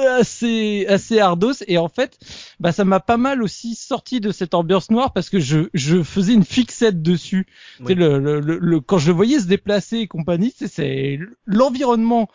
assez 0.06 0.86
assez 0.88 1.20
ardos 1.20 1.54
et 1.68 1.78
en 1.78 1.90
fait, 1.90 2.18
bah 2.60 2.72
ça 2.72 2.86
m'a 2.86 3.00
pas 3.00 3.18
mal 3.18 3.42
aussi 3.44 3.76
sorti 3.76 4.20
de 4.20 4.32
cette 4.32 4.54
ambiance 4.54 4.92
noire 4.92 5.14
parce 5.14 5.30
que 5.30 5.40
je 5.40 5.70
je 5.74 6.04
faisais 6.04 6.34
une 6.34 6.44
fixette 6.46 7.02
dessus. 7.02 7.48
Tu 7.78 7.84
sais, 7.86 7.94
Oui. 7.94 7.96
le, 7.96 8.20
le, 8.20 8.40
le, 8.40 8.58
le- 8.60 8.80
quand 8.82 8.98
je 8.98 9.08
le 9.08 9.14
voyais 9.14 9.40
se 9.40 9.48
déplacer 9.48 9.98
et 9.98 10.08
compagnie, 10.08 10.52
tu 10.52 10.60
sais, 10.60 10.68
c'est 10.68 11.20
l'environnement 11.46 12.30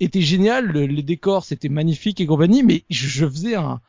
était 0.00 0.22
génial, 0.22 0.66
le- 0.66 0.86
les 0.86 1.02
décors 1.02 1.44
c'était 1.44 1.68
magnifique 1.68 2.20
et 2.20 2.26
compagnie, 2.26 2.62
mais 2.62 2.84
je, 2.90 3.06
je 3.06 3.26
faisais 3.26 3.54
un, 3.54 3.80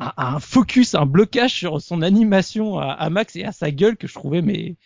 un 0.00 0.12
un 0.16 0.40
focus, 0.40 0.94
un 0.94 1.06
blocage 1.06 1.52
sur 1.52 1.80
son 1.80 2.02
animation 2.02 2.78
à, 2.78 2.86
à 2.92 3.10
Max 3.10 3.36
et 3.36 3.44
à 3.44 3.52
sa 3.52 3.70
gueule 3.70 3.96
que 3.96 4.06
je 4.08 4.14
trouvais 4.14 4.42
mais 4.42 4.76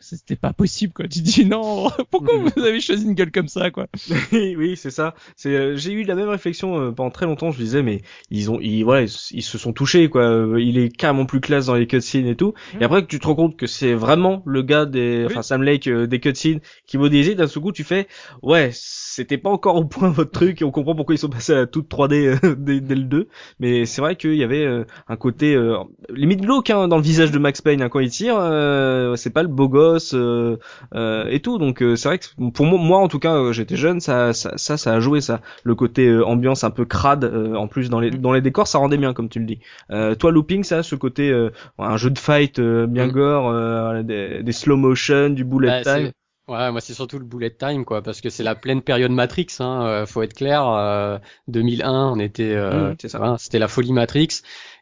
c'était 0.00 0.36
pas 0.36 0.52
possible 0.52 0.92
quoi. 0.92 1.08
Tu 1.08 1.20
dis 1.20 1.46
non, 1.46 1.88
pourquoi 2.10 2.36
vous 2.36 2.62
avez 2.62 2.80
choisi 2.80 3.04
une 3.06 3.14
gueule 3.14 3.30
comme 3.32 3.48
ça 3.48 3.70
quoi? 3.70 3.86
Oui, 4.32 4.54
oui, 4.58 4.76
c'est 4.76 4.90
ça. 4.90 5.14
C'est, 5.36 5.54
euh, 5.54 5.76
j'ai 5.76 5.92
eu 5.92 6.02
la 6.04 6.14
même 6.14 6.28
réflexion 6.28 6.78
euh, 6.78 6.90
pendant 6.92 7.10
très 7.10 7.24
longtemps. 7.26 7.50
Je 7.50 7.58
disais, 7.58 7.82
mais 7.82 8.02
ils 8.30 8.50
ont, 8.50 8.58
ils, 8.60 8.82
voilà, 8.82 9.02
ils, 9.02 9.12
ils 9.30 9.42
se 9.42 9.56
sont 9.56 9.72
touchés, 9.72 10.08
quoi. 10.10 10.22
Euh, 10.24 10.60
Il 10.60 10.76
est 10.78 10.94
carrément 10.94 11.24
plus 11.24 11.40
classe 11.40 11.66
dans 11.66 11.74
les 11.74 11.86
cutscenes 11.86 12.26
et 12.26 12.36
tout. 12.36 12.52
Et 12.80 12.84
après 12.84 13.02
que 13.02 13.06
tu 13.06 13.18
te 13.18 13.26
rends 13.26 13.34
compte 13.34 13.56
que 13.56 13.66
c'est 13.66 13.94
vraiment 13.94 14.42
le 14.44 14.62
gars 14.62 14.84
des, 14.84 15.20
Oui. 15.26 15.26
enfin 15.26 15.42
Sam 15.42 15.62
Lake 15.62 15.86
euh, 15.86 16.06
des 16.06 16.20
cutscenes 16.20 16.60
qui 16.86 16.98
modélisait, 16.98 17.34
d'un 17.34 17.46
seul 17.46 17.62
coup, 17.62 17.72
tu 17.72 17.84
fais, 17.84 18.06
ouais, 18.42 18.70
c'était 18.74 19.38
pas 19.38 19.50
encore 19.50 19.76
au 19.76 19.84
point 19.86 20.10
votre 20.10 20.32
truc 20.32 20.60
et 20.60 20.64
on 20.64 20.70
comprend 20.70 20.94
pourquoi 20.94 21.14
ils 21.14 21.18
sont 21.18 21.28
passés 21.30 21.52
à 21.52 21.56
la 21.56 21.66
toute 21.66 21.88
3D 21.90 22.38
euh, 22.44 22.54
dès, 22.58 22.80
dès 22.80 22.94
le 22.94 23.04
2. 23.04 23.28
Mais 23.58 23.86
c'est 23.86 24.02
vrai 24.02 24.16
qu'il 24.16 24.34
y 24.34 24.44
avait 24.44 24.64
euh, 24.66 24.84
un 25.08 25.16
côté 25.16 25.54
euh, 25.54 25.78
limite 26.10 26.42
glauque 26.42 26.68
hein, 26.70 26.88
dans 26.88 26.96
le 26.96 27.02
visage 27.02 27.30
de 27.30 27.38
Max 27.38 27.62
Payne 27.62 27.80
hein, 27.80 27.88
quand 27.88 28.00
il 28.00 28.10
tire. 28.10 28.36
euh, 28.38 29.16
c'est 29.16 29.30
pas 29.30 29.42
le 29.42 29.48
beau 29.48 29.68
gosse. 29.68 29.83
Euh, 30.14 30.56
euh, 30.94 31.26
et 31.28 31.40
tout. 31.40 31.58
Donc 31.58 31.82
euh, 31.82 31.96
c'est 31.96 32.08
vrai 32.08 32.18
que 32.18 32.26
pour 32.52 32.66
moi, 32.66 32.78
moi 32.78 32.98
en 32.98 33.08
tout 33.08 33.18
cas, 33.18 33.52
j'étais 33.52 33.76
jeune, 33.76 34.00
ça, 34.00 34.32
ça, 34.32 34.52
ça, 34.56 34.76
ça 34.76 34.94
a 34.94 35.00
joué 35.00 35.20
ça. 35.20 35.40
Le 35.64 35.74
côté 35.74 36.06
euh, 36.08 36.24
ambiance 36.26 36.64
un 36.64 36.70
peu 36.70 36.84
crade, 36.84 37.24
euh, 37.24 37.54
en 37.54 37.68
plus 37.68 37.90
dans 37.90 38.00
les 38.00 38.10
dans 38.10 38.32
les 38.32 38.40
décors, 38.40 38.66
ça 38.66 38.78
rendait 38.78 38.96
bien 38.98 39.12
comme 39.14 39.28
tu 39.28 39.38
le 39.38 39.46
dis. 39.46 39.60
Euh, 39.90 40.14
toi, 40.14 40.30
looping, 40.32 40.64
ça, 40.64 40.82
ce 40.82 40.94
côté 40.94 41.30
euh, 41.30 41.50
un 41.78 41.96
jeu 41.96 42.10
de 42.10 42.18
fight 42.18 42.58
euh, 42.58 42.86
bien 42.86 43.06
Mm. 43.06 43.12
gore, 43.12 43.48
euh, 43.50 44.02
des, 44.02 44.42
des 44.42 44.52
slow 44.52 44.76
motion, 44.76 45.30
du 45.30 45.44
bullet 45.44 45.68
Bah, 45.68 45.82
time. 45.82 46.10
Ouais, 46.46 46.70
moi 46.70 46.82
c'est 46.82 46.92
surtout 46.92 47.18
le 47.18 47.24
bullet 47.24 47.50
time 47.54 47.86
quoi, 47.86 48.02
parce 48.02 48.20
que 48.20 48.28
c'est 48.28 48.42
la 48.42 48.54
pleine 48.54 48.82
période 48.82 49.10
Matrix. 49.10 49.46
Hein, 49.60 49.86
euh, 49.86 50.06
faut 50.06 50.22
être 50.22 50.34
clair. 50.34 50.68
euh, 50.68 51.18
2001, 51.48 52.10
on 52.10 52.18
était, 52.18 52.52
euh, 52.54 52.92
Mm, 52.92 52.96
voilà, 53.14 53.36
c'était 53.38 53.58
la 53.58 53.66
folie 53.68 53.94
Matrix. 53.94 54.28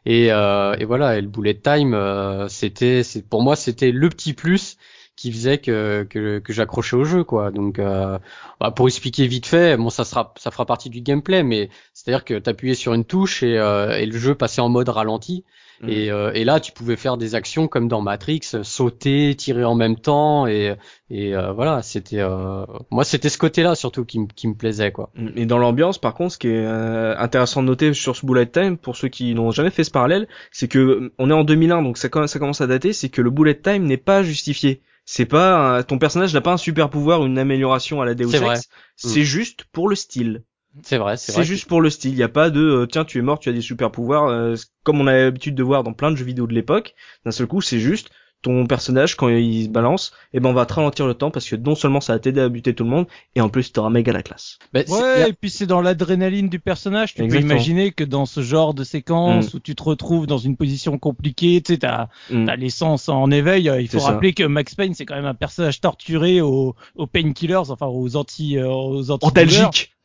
Et, 0.05 0.31
euh, 0.31 0.75
et 0.77 0.85
voilà, 0.85 1.17
et 1.17 1.21
le 1.21 1.27
bullet 1.27 1.55
time, 1.55 1.93
euh, 1.93 2.47
c'était, 2.49 3.01
pour 3.29 3.41
moi 3.41 3.55
c'était 3.55 3.91
le 3.91 4.09
petit 4.09 4.33
plus 4.33 4.77
qui 5.15 5.31
faisait 5.31 5.59
que 5.59 6.03
que, 6.09 6.41
j'accrochais 6.49 6.95
au 6.95 7.03
jeu 7.05 7.23
quoi. 7.23 7.51
Donc 7.51 7.79
euh, 7.79 8.19
bah, 8.59 8.71
pour 8.71 8.87
expliquer 8.87 9.27
vite 9.27 9.45
fait, 9.45 9.77
bon 9.77 9.89
ça 9.89 10.03
sera 10.03 10.33
ça 10.37 10.51
fera 10.51 10.65
partie 10.65 10.89
du 10.89 11.01
gameplay, 11.01 11.43
mais 11.43 11.69
c'est-à-dire 11.93 12.25
que 12.25 12.37
t'appuyais 12.39 12.75
sur 12.75 12.93
une 12.93 13.05
touche 13.05 13.43
et, 13.43 13.53
et 13.53 14.05
le 14.05 14.17
jeu 14.17 14.35
passait 14.35 14.61
en 14.61 14.69
mode 14.69 14.89
ralenti. 14.89 15.45
Mm. 15.83 15.89
Et, 15.89 16.09
euh, 16.11 16.31
et 16.33 16.43
là, 16.45 16.59
tu 16.59 16.71
pouvais 16.71 16.95
faire 16.95 17.17
des 17.17 17.35
actions 17.35 17.67
comme 17.67 17.87
dans 17.87 18.01
Matrix, 18.01 18.39
sauter, 18.63 19.35
tirer 19.35 19.63
en 19.63 19.75
même 19.75 19.97
temps, 19.97 20.47
et, 20.47 20.75
et 21.09 21.35
euh, 21.35 21.51
voilà, 21.51 21.81
c'était 21.81 22.19
euh, 22.21 22.65
moi 22.89 23.03
c'était 23.03 23.29
ce 23.29 23.37
côté-là 23.37 23.75
surtout 23.75 24.05
qui, 24.05 24.19
me- 24.19 24.27
qui 24.27 24.47
me 24.47 24.55
plaisait 24.55 24.91
quoi. 24.91 25.11
Et 25.35 25.45
dans 25.45 25.57
l'ambiance, 25.57 25.97
par 25.97 26.13
contre, 26.13 26.33
ce 26.33 26.37
qui 26.37 26.47
est 26.47 26.65
euh, 26.65 27.15
intéressant 27.17 27.61
de 27.61 27.67
noter 27.67 27.93
sur 27.93 28.15
ce 28.15 28.25
bullet 28.25 28.45
time, 28.47 28.77
pour 28.77 28.95
ceux 28.95 29.09
qui 29.09 29.33
n'ont 29.35 29.51
jamais 29.51 29.69
fait 29.69 29.83
ce 29.83 29.91
parallèle, 29.91 30.27
c'est 30.51 30.67
que 30.67 30.79
euh, 30.79 31.13
on 31.19 31.29
est 31.29 31.33
en 31.33 31.43
2001, 31.43 31.81
donc 31.83 31.97
ça, 31.97 32.09
com- 32.09 32.27
ça 32.27 32.39
commence 32.39 32.61
à 32.61 32.67
dater, 32.67 32.93
c'est 32.93 33.09
que 33.09 33.21
le 33.21 33.29
bullet 33.29 33.55
time 33.59 33.83
n'est 33.83 33.97
pas 33.97 34.23
justifié. 34.23 34.81
C'est 35.05 35.25
pas 35.25 35.77
un- 35.79 35.83
ton 35.83 35.97
personnage 35.99 36.33
n'a 36.33 36.39
pas 36.41 36.53
un 36.53 36.57
super 36.57 36.89
pouvoir, 36.89 37.25
une 37.25 37.37
amélioration 37.37 38.01
à 38.01 38.05
la 38.05 38.15
Deus 38.15 38.29
C'est 38.29 38.37
vrai. 38.39 38.55
Ex. 38.55 38.69
C'est 38.95 39.23
juste 39.23 39.65
pour 39.73 39.89
le 39.89 39.95
style. 39.95 40.43
C'est 40.81 40.97
vrai, 40.97 41.17
c'est 41.17 41.31
C'est 41.31 41.37
vrai. 41.39 41.43
juste 41.45 41.67
pour 41.67 41.81
le 41.81 41.89
style. 41.89 42.11
Il 42.11 42.17
y 42.17 42.23
a 42.23 42.29
pas 42.29 42.49
de 42.49 42.59
euh, 42.61 42.85
tiens 42.87 43.05
tu 43.05 43.19
es 43.19 43.21
mort, 43.21 43.39
tu 43.39 43.49
as 43.49 43.53
des 43.53 43.61
super 43.61 43.91
pouvoirs, 43.91 44.25
euh, 44.27 44.55
comme 44.83 44.99
on 44.99 45.07
a 45.07 45.13
l'habitude 45.13 45.55
de 45.55 45.63
voir 45.63 45.83
dans 45.83 45.93
plein 45.93 46.09
de 46.11 46.15
jeux 46.15 46.25
vidéo 46.25 46.47
de 46.47 46.53
l'époque. 46.53 46.95
D'un 47.25 47.31
seul 47.31 47.45
coup, 47.47 47.61
c'est 47.61 47.79
juste 47.79 48.09
ton 48.41 48.65
personnage 48.67 49.15
quand 49.15 49.29
il 49.29 49.63
se 49.63 49.69
balance, 49.69 50.11
et 50.33 50.41
ben 50.41 50.49
on 50.49 50.53
va 50.53 50.65
te 50.65 50.73
ralentir 50.73 51.07
le 51.07 51.13
temps 51.13 51.31
parce 51.31 51.47
que 51.47 51.55
non 51.55 51.75
seulement 51.75 52.01
ça 52.01 52.11
va 52.11 52.19
t'aider 52.19 52.41
à 52.41 52.49
buter 52.49 52.73
tout 52.75 52.83
le 52.83 52.89
monde, 52.89 53.05
et 53.35 53.39
en 53.41 53.47
plus 53.47 53.71
t'auras 53.71 53.89
méga 53.89 54.11
la 54.11 54.21
classe. 54.21 54.59
Bah, 54.73 54.81
c'est- 54.85 54.91
Ouais, 54.91 55.29
et 55.29 55.33
puis 55.33 55.49
c'est 55.49 55.65
dans 55.65 55.79
l'adrénaline 55.79 56.49
du 56.49 56.59
personnage. 56.59 57.13
Tu 57.13 57.21
Exactement. 57.23 57.47
peux 57.47 57.53
imaginer 57.55 57.91
que 57.93 58.03
dans 58.03 58.25
ce 58.25 58.41
genre 58.41 58.73
de 58.73 58.83
séquence 58.83 59.53
où 59.53 59.61
tu 59.61 59.75
te 59.75 59.83
retrouves 59.83 60.27
dans 60.27 60.39
une 60.39 60.57
position 60.57 60.97
compliquée, 60.97 61.61
tu 61.61 61.71
sais, 61.73 61.79
t'as 61.79 62.07
Mm. 62.31 62.45
t'as 62.45 62.55
l'essence 62.57 63.07
en 63.07 63.31
éveil. 63.31 63.69
euh, 63.69 63.79
Il 63.79 63.87
faut 63.87 63.99
C'est 63.99 64.05
ça. 64.05 64.11
rappeler 64.11 64.33
que 64.33 64.43
Max 64.43 64.75
Payne, 64.75 64.93
c'est 64.93 65.05
quand 65.05 65.15
même 65.15 65.23
un 65.25 65.35
personnage 65.35 65.79
torturé 65.79 66.41
aux, 66.41 66.75
aux 66.95 67.07
painkillers, 67.07 67.69
enfin 67.69 67.85
aux 67.87 68.17
anti, 68.17 68.57
euh, 68.57 68.67
aux 68.69 69.09
anti 69.09 69.25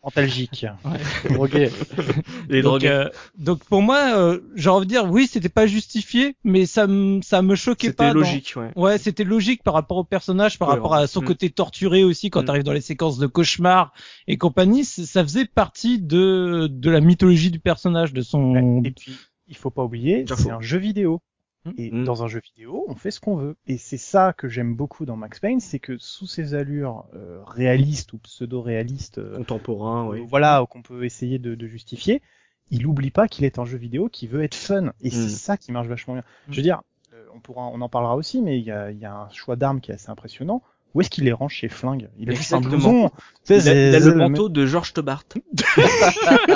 Antalgique. 0.03 0.65
Antalgique. 0.85 1.33
drogué. 1.33 1.71
Les 2.49 2.63
donc, 2.63 2.81
drogués. 2.83 2.89
euh, 2.89 3.09
donc 3.37 3.65
pour 3.65 3.83
moi, 3.83 4.17
euh, 4.17 4.41
j'ai 4.55 4.71
envie 4.71 4.87
de 4.87 4.91
dire, 4.91 5.11
oui, 5.11 5.27
c'était 5.27 5.49
pas 5.49 5.67
justifié, 5.67 6.37
mais 6.45 6.67
ça 6.67 6.87
me 6.87 7.21
ça 7.23 7.43
me 7.43 7.55
choquait 7.57 7.89
C'était 7.89 7.97
pas. 7.97 8.09
dans- 8.15 8.21
logique, 8.21 8.55
ouais. 8.57 8.71
Ouais, 8.77 8.99
c'était 8.99 9.25
logique 9.25 9.63
par 9.63 9.75
rapport 9.75 9.97
au 9.99 10.05
personnage, 10.05 10.59
par 10.59 10.69
rapport 10.69 10.95
à 10.95 11.07
son 11.09 11.21
Mm. 11.21 11.25
côté 11.25 11.51
torturé 11.51 12.05
aussi 12.05 12.31
quand 12.31 12.43
Mm. 12.43 12.45
t'arrives 12.45 12.63
dans 12.63 12.73
les 12.73 12.81
séquences 12.81 13.19
de 13.19 13.27
cauchemar 13.27 13.93
et 14.29 14.37
compagnie. 14.39 14.85
Ça 14.85 15.23
faisait 15.23 15.47
partie 15.47 15.99
de 16.01 16.69
de 16.71 16.91
la 16.91 17.01
mythologie 17.01 17.51
du 17.51 17.59
personnage, 17.61 18.13
de 18.13 18.23
son. 18.23 18.83
Et 18.85 18.93
puis, 18.93 19.17
il 19.49 19.57
faut 19.57 19.71
pas 19.71 19.83
oublier, 19.83 20.25
c'est 20.37 20.51
un 20.51 20.61
jeu 20.61 20.79
vidéo. 20.79 21.21
Mm. 21.65 21.71
Et 21.77 21.91
Mm. 21.91 22.05
dans 22.05 22.23
un 22.23 22.29
jeu 22.29 22.41
vidéo, 22.41 22.85
on 22.89 22.95
fait 22.95 23.11
ce 23.11 23.21
qu'on 23.21 23.37
veut. 23.37 23.57
Et 23.67 23.79
c'est 23.79 23.97
ça 23.99 24.33
que 24.33 24.49
j'aime 24.49 24.75
beaucoup 24.77 25.05
dans 25.07 25.17
Max 25.17 25.41
Payne, 25.41 25.61
c'est 25.61 25.79
que 25.81 25.99
sous 25.99 26.27
ses 26.27 26.55
allures 26.55 27.05
euh, 27.15 27.43
réalistes 27.47 28.13
ou 28.13 28.19
pseudo-réalistes, 28.19 29.19
euh, 29.19 29.37
Contemporain, 29.37 30.07
oui. 30.09 30.21
euh, 30.21 30.25
voilà, 30.27 30.65
qu'on 30.71 30.83
peut 30.83 31.05
essayer 31.05 31.39
de, 31.39 31.55
de 31.55 31.67
justifier, 31.67 32.23
il 32.71 32.87
oublie 32.87 33.11
pas 33.11 33.29
qu'il 33.29 33.45
est 33.45 33.59
un 33.59 33.65
jeu 33.65 33.79
vidéo 33.79 34.09
qui 34.09 34.27
veut 34.27 34.43
être 34.43 34.55
fun. 34.55 34.93
Et 35.01 35.11
c'est 35.11 35.25
Mm. 35.27 35.29
ça 35.29 35.57
qui 35.57 35.73
marche 35.73 35.89
vachement 35.89 36.15
bien. 36.15 36.23
Mm. 36.47 36.53
Je 36.53 36.57
veux 36.57 36.63
dire, 36.63 36.83
euh, 37.15 37.25
on 37.35 37.41
pourra, 37.41 37.63
on 37.67 37.81
en 37.81 37.89
parlera 37.89 38.15
aussi, 38.17 38.41
mais 38.43 38.59
il 38.59 38.65
y 38.65 38.71
a, 38.71 38.91
il 38.91 38.99
y 38.99 39.05
a 39.05 39.15
un 39.15 39.31
choix 39.31 39.57
d'armes 39.57 39.81
qui 39.81 39.91
est 39.91 39.95
assez 39.95 40.11
impressionnant. 40.11 40.63
Où 40.95 41.01
est-ce 41.03 41.11
qu'il 41.11 41.25
les 41.25 41.33
range 41.33 41.53
chez 41.55 41.69
Flingue 41.69 42.09
Il 42.19 42.31
a 42.31 42.35
juste 42.35 42.53
un 42.53 42.59
Exactement. 42.59 43.09
blouson. 43.09 43.11
Il 43.51 43.69
a, 43.69 43.99
il 43.99 44.05
le 44.05 44.15
manteau 44.15 44.49
de 44.49 44.65
Georges 44.67 44.93
Tebart. 44.95 45.25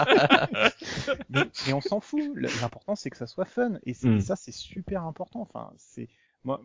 mais, 1.30 1.40
mais 1.66 1.72
on 1.72 1.80
s'en 1.80 2.00
fout. 2.00 2.22
L'important 2.60 2.94
c'est 2.94 3.10
que 3.10 3.16
ça 3.16 3.26
soit 3.26 3.44
fun 3.44 3.72
et, 3.86 3.92
Mm. 4.02 4.16
et 4.16 4.20
ça 4.20 4.36
c'est 4.36 4.52
super 4.52 5.04
important. 5.04 5.40
Enfin, 5.42 5.70
c'est 5.76 6.08
moi, 6.44 6.60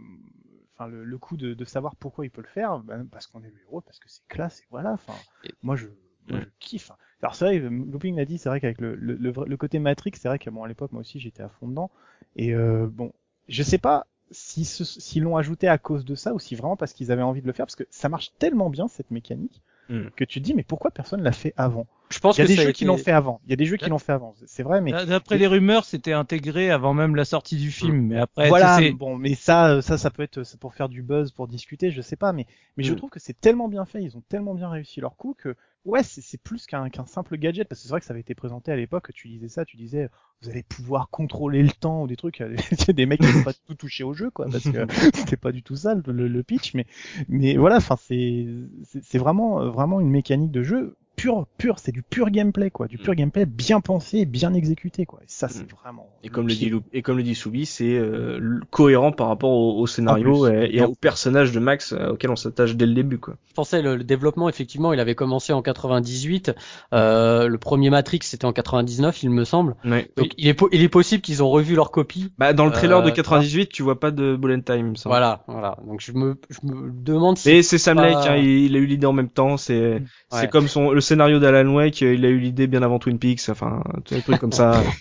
enfin 0.73 0.87
le, 0.87 1.03
le 1.03 1.17
coup 1.17 1.37
de, 1.37 1.53
de 1.53 1.65
savoir 1.65 1.95
pourquoi 1.95 2.25
il 2.25 2.31
peut 2.31 2.41
le 2.41 2.47
faire, 2.47 2.79
ben, 2.79 3.05
parce 3.11 3.27
qu'on 3.27 3.43
est 3.43 3.49
le 3.49 3.59
héros, 3.67 3.81
parce 3.81 3.99
que 3.99 4.09
c'est 4.09 4.25
classe 4.27 4.61
et 4.61 4.65
voilà. 4.71 4.93
Enfin, 4.93 5.13
Et- 5.43 5.51
moi 5.61 5.75
je, 5.75 5.87
moi, 6.29 6.39
Mm. 6.39 6.41
je 6.41 6.45
kiffe. 6.59 6.91
Alors 7.21 7.35
c'est 7.35 7.45
vrai, 7.45 7.59
Looping 7.59 8.15
l'a 8.15 8.25
dit, 8.25 8.37
c'est 8.37 8.49
vrai 8.49 8.59
qu'avec 8.59 8.81
le, 8.81 8.95
le, 8.95 9.15
le, 9.15 9.31
vrai- 9.31 9.47
le 9.47 9.57
côté 9.57 9.79
Matrix, 9.79 10.11
c'est 10.15 10.27
vrai 10.27 10.39
que 10.39 10.49
bon 10.49 10.63
à 10.63 10.67
l'époque 10.67 10.91
moi 10.91 11.01
aussi 11.01 11.19
j'étais 11.19 11.43
à 11.43 11.49
fond 11.49 11.67
dedans 11.67 11.91
et 12.35 12.53
euh, 12.53 12.87
bon, 12.91 13.11
je 13.47 13.63
sais 13.63 13.77
pas 13.77 14.07
si 14.31 14.65
ce- 14.65 14.83
s'ils 14.83 15.23
l'ont 15.23 15.37
ajouté 15.37 15.67
à 15.67 15.77
cause 15.77 16.05
de 16.05 16.15
ça 16.15 16.33
ou 16.33 16.39
si 16.39 16.55
vraiment 16.55 16.75
parce 16.75 16.93
qu'ils 16.93 17.11
avaient 17.11 17.21
envie 17.21 17.41
de 17.41 17.47
le 17.47 17.53
faire 17.53 17.65
parce 17.65 17.75
que 17.75 17.85
ça 17.89 18.09
marche 18.09 18.31
tellement 18.39 18.69
bien 18.69 18.87
cette 18.87 19.11
mécanique 19.11 19.61
Mm. 19.89 20.07
que 20.17 20.25
tu 20.25 20.41
te 20.41 20.43
dis 20.45 20.53
mais 20.53 20.63
pourquoi 20.63 20.91
personne 20.91 21.21
l'a 21.23 21.31
fait 21.31 21.53
avant? 21.55 21.87
Je 22.09 22.19
pense 22.19 22.37
il 22.37 22.39
y 22.39 22.41
a 22.41 22.45
que 22.45 22.49
des 22.49 22.55
jeux 22.57 22.63
été- 22.63 22.73
qui 22.73 22.83
l'ont 22.85 22.97
fait 22.97 23.11
avant. 23.13 23.39
Il 23.45 23.51
y 23.51 23.53
a 23.53 23.55
des 23.55 23.65
jeux 23.65 23.77
qui 23.77 23.89
l'ont 23.89 23.97
fait 23.99 24.11
avant. 24.11 24.33
C'est 24.45 24.63
vrai, 24.63 24.81
mais 24.81 24.91
D'après 24.91 25.37
les 25.37 25.47
rumeurs, 25.47 25.85
c'était 25.85 26.11
intégré 26.11 26.69
avant 26.71 26.93
même 26.93 27.15
la 27.15 27.23
sortie 27.23 27.55
du 27.55 27.71
film. 27.71 28.01
Mais 28.07 28.17
après, 28.17 28.49
voilà. 28.49 28.77
tu 28.77 28.83
sais, 28.83 28.91
Bon, 28.91 29.15
mais 29.17 29.33
ça, 29.35 29.69
euh, 29.75 29.81
ça, 29.81 29.97
ça 29.97 30.09
peut 30.09 30.23
être 30.23 30.43
c'est 30.43 30.59
pour 30.59 30.73
faire 30.73 30.89
du 30.89 31.03
buzz, 31.03 31.31
pour 31.31 31.47
discuter, 31.47 31.89
je 31.91 32.01
sais 32.01 32.15
pas. 32.17 32.33
Mais, 32.33 32.45
mais 32.75 32.83
je 32.83 32.91
Mm. 32.93 32.95
trouve 32.97 33.09
que 33.09 33.19
c'est 33.21 33.39
tellement 33.39 33.69
bien 33.69 33.85
fait. 33.85 34.03
Ils 34.03 34.17
ont 34.17 34.23
tellement 34.27 34.55
bien 34.55 34.69
réussi 34.69 34.99
leur 34.99 35.15
coup 35.15 35.35
que 35.37 35.55
ouais, 35.87 36.03
c'est 36.03 36.41
plus 36.41 36.65
qu'un 36.67 36.89
simple 37.05 37.37
gadget. 37.37 37.67
Parce 37.67 37.81
que 37.81 37.87
c'est 37.87 37.91
vrai 37.91 37.99
que 37.99 38.05
ça 38.05 38.13
avait 38.13 38.21
été 38.21 38.35
présenté 38.35 38.71
à 38.71 38.75
l'époque. 38.75 39.11
Tu 39.13 39.27
disais 39.27 39.47
ça, 39.47 39.65
tu 39.65 39.77
disais 39.77 40.09
vous 40.41 40.49
allez 40.49 40.63
pouvoir 40.63 41.09
contrôler 41.09 41.63
le 41.63 41.71
temps 41.71 42.03
ou 42.03 42.07
des 42.07 42.15
trucs. 42.15 42.39
Il 42.39 42.77
y 42.87 42.91
a 42.91 42.93
des 42.93 43.05
mecs 43.05 43.21
qui 43.21 43.27
n'ont 43.35 43.43
pas 43.43 43.53
tout 43.53 43.75
touché 43.75 44.03
au 44.03 44.13
jeu, 44.13 44.29
quoi, 44.29 44.47
parce 44.51 44.69
que 44.69 44.85
c'était 45.15 45.37
pas 45.37 45.51
du 45.51 45.63
tout 45.63 45.75
ça 45.75 45.95
le, 45.95 46.43
pitch. 46.43 46.73
Mais 46.75 46.85
mais 47.27 47.57
voilà, 47.57 47.77
enfin 47.77 47.95
c'est 47.97 49.17
vraiment 49.17 49.61
euh, 49.61 49.69
vraiment 49.69 49.99
une 49.99 50.09
mécanique 50.09 50.51
de 50.51 50.63
jeu 50.63 50.97
pure 51.17 51.45
pure. 51.57 51.79
C'est 51.79 51.91
du 51.91 52.03
pur 52.03 52.29
gameplay, 52.29 52.69
quoi, 52.71 52.87
du 52.87 52.97
pur 52.97 53.13
gameplay 53.15 53.45
bien 53.45 53.81
pensé, 53.81 54.25
bien 54.25 54.53
exécuté, 54.53 55.05
quoi. 55.05 55.19
Et 55.21 55.25
ça 55.27 55.49
c'est 55.49 55.63
Mm. 55.63 55.75
vraiment. 55.81 56.07
Et 56.23 56.29
comme 56.29 56.47
le 56.47 56.53
dit 56.53 56.71
et 56.93 57.01
comme 57.01 57.17
le 57.17 57.23
dit 57.23 57.35
Soubi, 57.35 57.65
c'est 57.65 57.97
euh, 57.97 58.59
cohérent 58.71 59.11
par 59.11 59.27
rapport 59.27 59.49
au, 59.51 59.79
au 59.81 59.87
scénario 59.87 60.47
et, 60.47 60.69
et 60.71 60.81
au 60.83 60.93
personnage 60.95 61.51
de 61.51 61.59
Max 61.59 61.91
euh, 61.91 62.11
auquel 62.11 62.29
on 62.29 62.35
s'attache 62.37 62.75
dès 62.75 62.85
le 62.85 62.93
début, 62.93 63.17
quoi. 63.17 63.35
Je 63.49 63.53
pensais 63.53 63.81
le, 63.81 63.95
le 63.97 64.03
développement 64.05 64.47
effectivement, 64.47 64.93
il 64.93 64.99
avait 64.99 65.15
commencé 65.15 65.51
en 65.51 65.61
98. 65.61 66.53
Euh, 66.93 67.47
le 67.47 67.57
premier 67.57 67.89
Matrix 67.89 68.19
c'était 68.21 68.45
en 68.45 68.53
99, 68.53 69.23
il 69.23 69.31
me 69.31 69.43
semble. 69.43 69.75
Ouais. 69.83 70.09
Donc 70.15 70.27
il 70.37 70.47
est 70.47 70.57
il 70.71 70.81
est 70.83 70.89
possible 70.89 71.21
qu'ils 71.21 71.41
ont 71.43 71.49
revu 71.49 71.75
leur 71.75 71.91
copie. 71.91 72.31
Bah 72.37 72.53
dans 72.53 72.65
le 72.65 72.71
trailer 72.71 73.01
de 73.01 73.09
Euh, 73.09 73.13
98, 73.13 73.69
tu 73.69 73.81
vois 73.83 73.99
pas 73.99 74.11
de 74.11 74.35
bullet 74.35 74.61
time, 74.61 74.95
semble. 74.95 75.11
Voilà, 75.13 75.43
voilà. 75.47 75.77
Donc 75.87 75.99
je 76.01 76.11
me 76.11 76.35
je 76.51 76.59
me 76.71 76.91
demande 76.91 77.37
si 77.37 77.49
Et 77.49 77.63
c'est 77.63 77.79
Sam 77.79 77.97
pas- 77.97 78.03
Lake, 78.07 78.27
hein, 78.27 78.35
il, 78.35 78.45
il 78.65 78.75
a 78.75 78.79
eu 78.79 78.85
l'idée 78.85 79.07
en 79.07 79.13
même 79.13 79.29
temps. 79.29 79.57
C'est 79.57 80.03
c'est 80.29 80.41
Ouais. 80.41 80.47
comme 80.49 80.67
son 80.67 80.91
le 80.91 81.01
scénario 81.07 81.39
d'Alan 81.39 81.69
Wake, 81.73 82.01
euh, 82.03 82.13
il 82.13 82.25
a 82.25 82.29
eu 82.29 82.37
l'idée 82.37 82.67
bien 82.67 82.83
avant 82.83 82.99
Twin 82.99 83.17
Peaks. 83.19 83.49
Enfin, 83.49 83.83
des 84.09 84.21
trucs 84.21 84.39
comme 84.39 84.51
ça. 84.51 84.81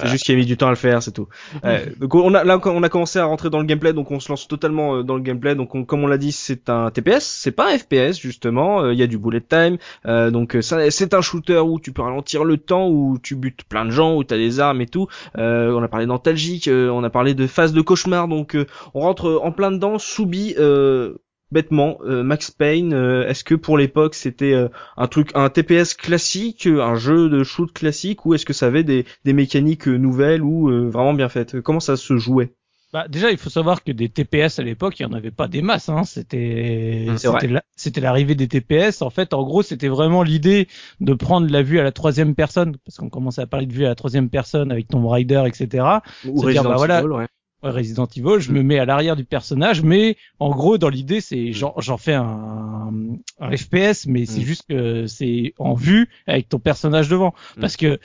C'est 0.00 0.08
juste 0.08 0.24
qu'il 0.26 0.34
a 0.34 0.38
mis 0.38 0.44
du 0.44 0.58
temps 0.58 0.66
à 0.66 0.70
le 0.70 0.76
faire, 0.76 1.02
c'est 1.02 1.12
tout. 1.12 1.28
Euh, 1.64 1.78
donc 1.98 2.14
on 2.14 2.34
a 2.34 2.44
là 2.44 2.60
on 2.66 2.82
a 2.82 2.90
commencé 2.90 3.18
à 3.18 3.24
rentrer 3.24 3.48
dans 3.48 3.58
le 3.58 3.64
gameplay, 3.64 3.94
donc 3.94 4.10
on 4.10 4.20
se 4.20 4.28
lance 4.28 4.46
totalement 4.46 4.96
euh, 4.96 5.02
dans 5.02 5.14
le 5.14 5.22
gameplay. 5.22 5.54
Donc 5.54 5.74
on- 5.74 5.86
comme 5.86 6.04
on 6.04 6.06
l'a 6.06 6.18
dit, 6.18 6.30
c'est 6.30 6.68
un 6.68 6.90
TPS, 6.90 7.24
c'est 7.24 7.52
pas 7.52 7.72
un 7.72 7.78
FPS 7.78 8.20
justement. 8.20 8.82
Euh, 8.82 8.92
Il 8.92 8.98
y 8.98 9.02
a 9.02 9.06
du 9.06 9.16
bullet 9.16 9.40
time, 9.40 9.78
euh, 10.04 10.30
donc 10.30 10.58
c'est 10.60 11.14
un 11.14 11.20
shooter 11.22 11.60
où 11.60 11.80
tu 11.80 11.92
peux 11.92 12.02
ralentir 12.02 12.44
le 12.44 12.58
temps, 12.58 12.86
où 12.90 13.16
tu 13.22 13.34
butes 13.34 13.64
plein 13.64 13.86
de 13.86 13.90
gens, 13.90 14.14
où 14.14 14.24
t'as 14.24 14.36
des 14.36 14.60
armes 14.60 14.82
et 14.82 14.86
tout. 14.86 15.06
Euh, 15.38 15.72
on 15.72 15.82
a 15.82 15.88
parlé 15.88 16.04
d'antalgique, 16.04 16.68
euh, 16.68 16.90
on 16.90 17.02
a 17.02 17.08
parlé 17.08 17.32
de 17.32 17.46
phase 17.46 17.72
de 17.72 17.80
cauchemar, 17.80 18.28
donc 18.28 18.56
euh, 18.56 18.66
on 18.92 19.00
rentre 19.00 19.40
en 19.42 19.52
plein 19.52 19.70
dedans. 19.70 19.98
Soubi, 19.98 20.54
euh, 20.58 21.14
bêtement, 21.50 21.98
euh, 22.04 22.22
Max 22.22 22.50
Payne, 22.50 22.92
euh, 22.92 23.26
est-ce 23.28 23.44
que 23.44 23.54
pour 23.54 23.78
l'époque 23.78 24.14
c'était 24.14 24.52
euh, 24.52 24.68
un 24.96 25.06
truc, 25.08 25.30
un 25.34 25.48
TPS 25.50 25.94
classique, 25.94 26.66
un 26.66 26.94
jeu 26.96 27.28
de 27.28 27.44
shoot 27.44 27.72
classique, 27.72 28.26
ou 28.26 28.34
est-ce 28.34 28.46
que 28.46 28.52
ça 28.52 28.66
avait 28.66 28.84
des, 28.84 29.04
des 29.24 29.32
mécaniques 29.32 29.88
euh, 29.88 29.96
nouvelles 29.96 30.42
ou 30.42 30.70
euh, 30.70 30.88
vraiment 30.88 31.14
bien 31.14 31.28
faites? 31.28 31.60
Comment 31.60 31.80
ça 31.80 31.96
se 31.96 32.16
jouait? 32.18 32.52
Bah, 32.90 33.06
déjà, 33.06 33.30
il 33.30 33.36
faut 33.36 33.50
savoir 33.50 33.84
que 33.84 33.92
des 33.92 34.08
TPS 34.08 34.58
à 34.58 34.62
l'époque, 34.62 34.98
il 34.98 35.02
y 35.02 35.06
en 35.06 35.12
avait 35.12 35.30
pas 35.30 35.46
des 35.46 35.60
masses. 35.60 35.90
Hein. 35.90 36.04
C'était, 36.04 37.04
Mm, 37.06 37.16
vrai. 37.16 37.42
c'était, 37.42 37.46
la- 37.48 37.62
c'était 37.76 38.00
l'arrivée 38.00 38.34
des 38.34 38.48
TPS. 38.48 39.02
En 39.02 39.10
fait, 39.10 39.34
en 39.34 39.42
gros, 39.42 39.62
c'était 39.62 39.88
vraiment 39.88 40.22
l'idée 40.22 40.68
de 41.00 41.12
prendre 41.12 41.50
la 41.50 41.62
vue 41.62 41.78
à 41.78 41.82
la 41.82 41.92
troisième 41.92 42.34
personne, 42.34 42.76
parce 42.86 42.96
qu'on 42.96 43.10
commençait 43.10 43.42
à 43.42 43.46
parler 43.46 43.66
de 43.66 43.74
vue 43.74 43.84
à 43.84 43.88
la 43.88 43.94
troisième 43.94 44.30
personne 44.30 44.72
avec 44.72 44.88
Tomb 44.88 45.04
Raider, 45.06 45.44
etc. 45.46 45.84
Ou 46.24 46.40
Resident 46.40 46.70
bah, 46.70 46.76
voilà, 46.76 47.00
Evil, 47.00 47.12
ouais. 47.12 47.26
Resident 47.62 48.06
Evil, 48.16 48.38
je 48.38 48.52
me 48.52 48.62
mets 48.62 48.78
à 48.78 48.84
l'arrière 48.84 49.16
du 49.16 49.24
personnage, 49.24 49.82
mais 49.82 50.16
en 50.38 50.50
gros, 50.50 50.78
dans 50.78 50.88
l'idée, 50.88 51.20
c'est 51.20 51.52
j'en, 51.52 51.74
j'en 51.78 51.96
fais 51.98 52.14
un, 52.14 52.92
un 53.40 53.56
FPS, 53.56 54.06
mais 54.06 54.26
c'est 54.26 54.40
Mm. 54.40 54.44
juste 54.44 54.64
que 54.68 55.06
c'est 55.06 55.54
en 55.58 55.74
vue 55.74 56.08
avec 56.26 56.48
ton 56.48 56.58
personnage 56.60 57.08
devant, 57.08 57.34
Mm. 57.56 57.60
parce 57.60 57.76
que 57.76 57.98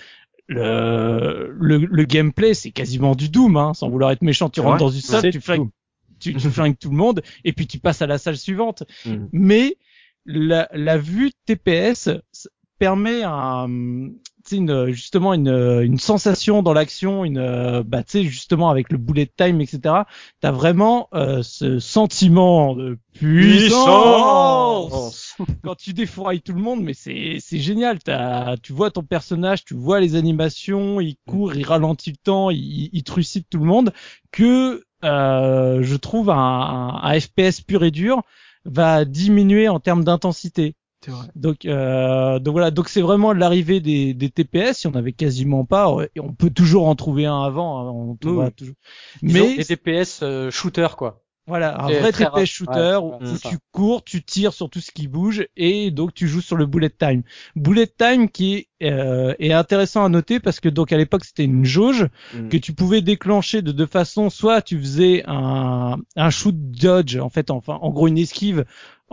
le, 0.48 1.56
le, 1.60 1.78
le 1.78 2.04
gameplay, 2.04 2.54
c'est 2.54 2.72
quasiment 2.72 3.16
du 3.16 3.30
Doom, 3.30 3.56
hein, 3.58 3.74
sans 3.74 3.89
vouloir 3.89 4.12
être 4.12 4.24
méchant. 4.24 4.50
Tu 4.50 4.60
rentres 4.60 4.78
dans 4.80 4.89
une 4.89 5.02
salle, 5.02 5.32
tu 5.32 5.39
flingues, 5.42 5.70
tu, 6.20 6.34
tu 6.34 6.50
flingues 6.50 6.78
tout 6.78 6.89
le 6.89 6.98
monde, 6.98 7.22
et 7.46 7.54
puis 7.54 7.68
tu 7.68 7.80
passes 7.80 8.02
à 8.02 8.08
la 8.08 8.18
salle 8.18 8.38
suivante. 8.38 8.84
Mm. 9.06 9.26
Mais 9.32 9.78
la, 10.26 10.68
la 10.74 10.98
vue 10.98 11.32
TPS 11.46 12.10
permet 12.80 13.22
un, 13.24 13.68
une, 14.52 14.92
justement 14.92 15.34
une, 15.34 15.48
une 15.48 15.98
sensation 15.98 16.62
dans 16.62 16.74
l'action, 16.74 17.24
une, 17.26 17.38
euh, 17.38 17.84
bah, 17.86 18.04
tu 18.04 18.12
sais, 18.12 18.24
justement 18.24 18.70
avec 18.70 18.92
le 18.92 18.98
bullet 18.98 19.30
time, 19.36 19.62
etc. 19.62 20.04
T'as 20.42 20.52
vraiment 20.52 21.08
euh, 21.14 21.42
ce 21.44 21.80
sentiment 21.80 22.76
de 22.76 22.98
puissance 23.14 23.78
quand 25.64 25.76
tu 25.76 25.94
défourailles 25.94 26.42
tout 26.42 26.54
le 26.54 26.62
monde, 26.62 26.84
mais 26.84 26.94
c'est 26.94 27.38
c'est 27.40 27.60
génial. 27.60 28.00
T'as, 28.00 28.58
tu 28.58 28.74
vois 28.74 28.92
ton 28.92 29.04
personnage, 29.04 29.64
tu 29.66 29.74
vois 29.74 30.00
les 30.00 30.16
animations, 30.16 31.00
il 31.00 31.16
court, 31.28 31.56
il 31.56 31.66
ralentit 31.66 32.12
le 32.12 32.18
temps, 32.18 32.50
il, 32.50 32.90
il 32.92 33.04
trucide 33.04 33.46
tout 33.50 33.60
le 33.60 33.66
monde. 33.66 33.94
Que 34.32 34.84
euh, 35.04 35.82
je 35.82 35.96
trouve 35.96 36.30
un, 36.30 36.36
un, 36.36 37.04
un 37.04 37.20
FPS 37.20 37.62
pur 37.62 37.84
et 37.84 37.92
dur 37.92 38.22
va 38.66 39.06
diminuer 39.06 39.68
en 39.68 39.80
termes 39.80 40.04
d'intensité. 40.04 40.76
C'est 41.04 41.12
vrai. 41.12 41.26
Donc, 41.36 41.66
euh, 41.66 42.39
donc 42.39 42.54
voilà, 42.54 42.72
donc 42.72 42.88
c'est 42.89 43.02
vraiment 43.02 43.34
l'arrivée 43.34 43.80
des, 43.82 44.13
des 44.13 44.30
TPS. 44.30 44.84
Il 44.84 44.88
y 44.88 44.89
en 44.92 44.96
avait 44.96 45.13
quasiment 45.13 45.66
pas. 45.66 45.94
Et 46.16 46.20
on 46.20 46.34
peut 46.34 46.50
toujours 46.50 46.88
en 46.88 46.96
trouver 46.96 47.26
un 47.26 47.42
avant. 47.44 47.82
hein, 47.88 47.92
on 47.92 48.16
trouvera 48.16 48.46
Oui. 48.46 48.52
toujours. 48.56 48.76
Disons, 49.22 49.46
Mais 49.48 49.56
les 49.58 49.66
TPS 49.66 50.20
euh, 50.24 50.50
shooter 50.52 50.88
quoi. 50.98 51.22
voilà, 51.46 51.78
un 51.82 51.89
vrai 51.89 52.12
TPS 52.13 52.24
rare. 52.26 52.46
shooter 52.46 52.98
Ouais, 53.02 53.28
où 53.34 53.38
tu 53.50 53.58
cours, 53.74 54.04
tu 54.04 54.24
tires 54.24 54.54
sur 54.54 54.70
tout 54.70 54.80
ce 54.80 54.92
qui 54.92 55.08
bouge 55.10 55.46
et 55.58 55.92
donc 55.92 56.13
tu 56.13 56.28
joues 56.28 56.39
sur 56.42 56.56
le 56.56 56.66
bullet 56.66 56.89
time. 56.89 57.24
Bullet 57.58 57.88
time 57.88 58.30
qui 58.30 58.68
est, 58.80 58.92
euh, 58.92 59.34
est 59.39 59.52
intéressant 59.52 60.06
à 60.06 60.10
noter 60.10 60.39
parce 60.39 60.60
que 60.62 60.70
donc 60.70 60.94
à 60.94 60.98
l'époque 60.98 61.26
c'était 61.26 61.44
une 61.44 61.66
jauge 61.66 62.08
Mm. 62.34 62.48
que 62.50 62.58
tu 62.58 62.74
pouvais 62.74 63.02
déclencher 63.02 63.62
de 63.62 63.72
deux 63.74 63.86
façons. 63.88 64.30
Soit 64.30 64.62
tu 64.62 64.80
faisais 64.80 65.24
un, 65.28 65.98
un 66.16 66.30
shoot 66.30 66.56
dodge, 66.58 67.18
en 67.18 67.30
fait, 67.30 67.52
enfin, 67.52 67.78
en 67.82 67.89
gros 67.92 68.08
une 68.08 68.18
esquive 68.18 68.63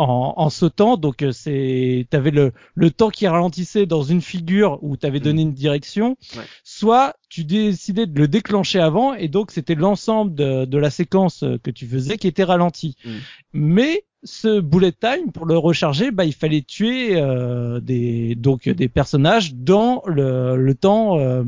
en, 0.00 0.34
en 0.36 0.50
sautant. 0.50 0.96
Donc 0.96 1.22
euh, 1.22 1.32
c'est, 1.32 2.06
t'avais 2.10 2.30
le, 2.30 2.52
le 2.74 2.90
temps 2.90 3.10
qui 3.10 3.26
ralentissait 3.28 3.86
dans 3.86 4.02
une 4.02 4.20
figure 4.22 4.78
où 4.82 4.96
t'avais 4.96 5.20
Mm. 5.20 5.22
donné 5.22 5.42
une 5.42 5.52
direction. 5.52 6.16
Ouais. 6.36 6.42
Soit 6.64 7.14
tu 7.28 7.44
décidais 7.44 8.06
de 8.06 8.18
le 8.18 8.28
déclencher 8.28 8.80
avant 8.80 9.14
et 9.14 9.28
donc 9.28 9.50
c'était 9.50 9.74
l'ensemble 9.74 10.34
de, 10.34 10.64
de 10.64 10.78
la 10.78 10.90
séquence 10.90 11.42
euh, 11.42 11.58
que 11.62 11.70
tu 11.70 11.86
faisais 11.86 12.16
qui 12.16 12.26
était 12.26 12.44
ralenti. 12.44 12.96
Mm. 13.04 13.10
Mais 13.52 14.04
ce 14.22 14.60
bullet 14.60 14.92
time 14.92 15.32
pour 15.32 15.46
le 15.46 15.56
recharger, 15.56 16.10
bah 16.10 16.24
il 16.26 16.34
fallait 16.34 16.60
tuer 16.62 17.16
euh, 17.16 17.80
des 17.80 18.34
donc 18.34 18.68
des 18.68 18.88
personnages 18.88 19.54
dans 19.54 20.02
le, 20.06 20.56
le 20.56 20.74
temps 20.74 21.18
euh, 21.18 21.42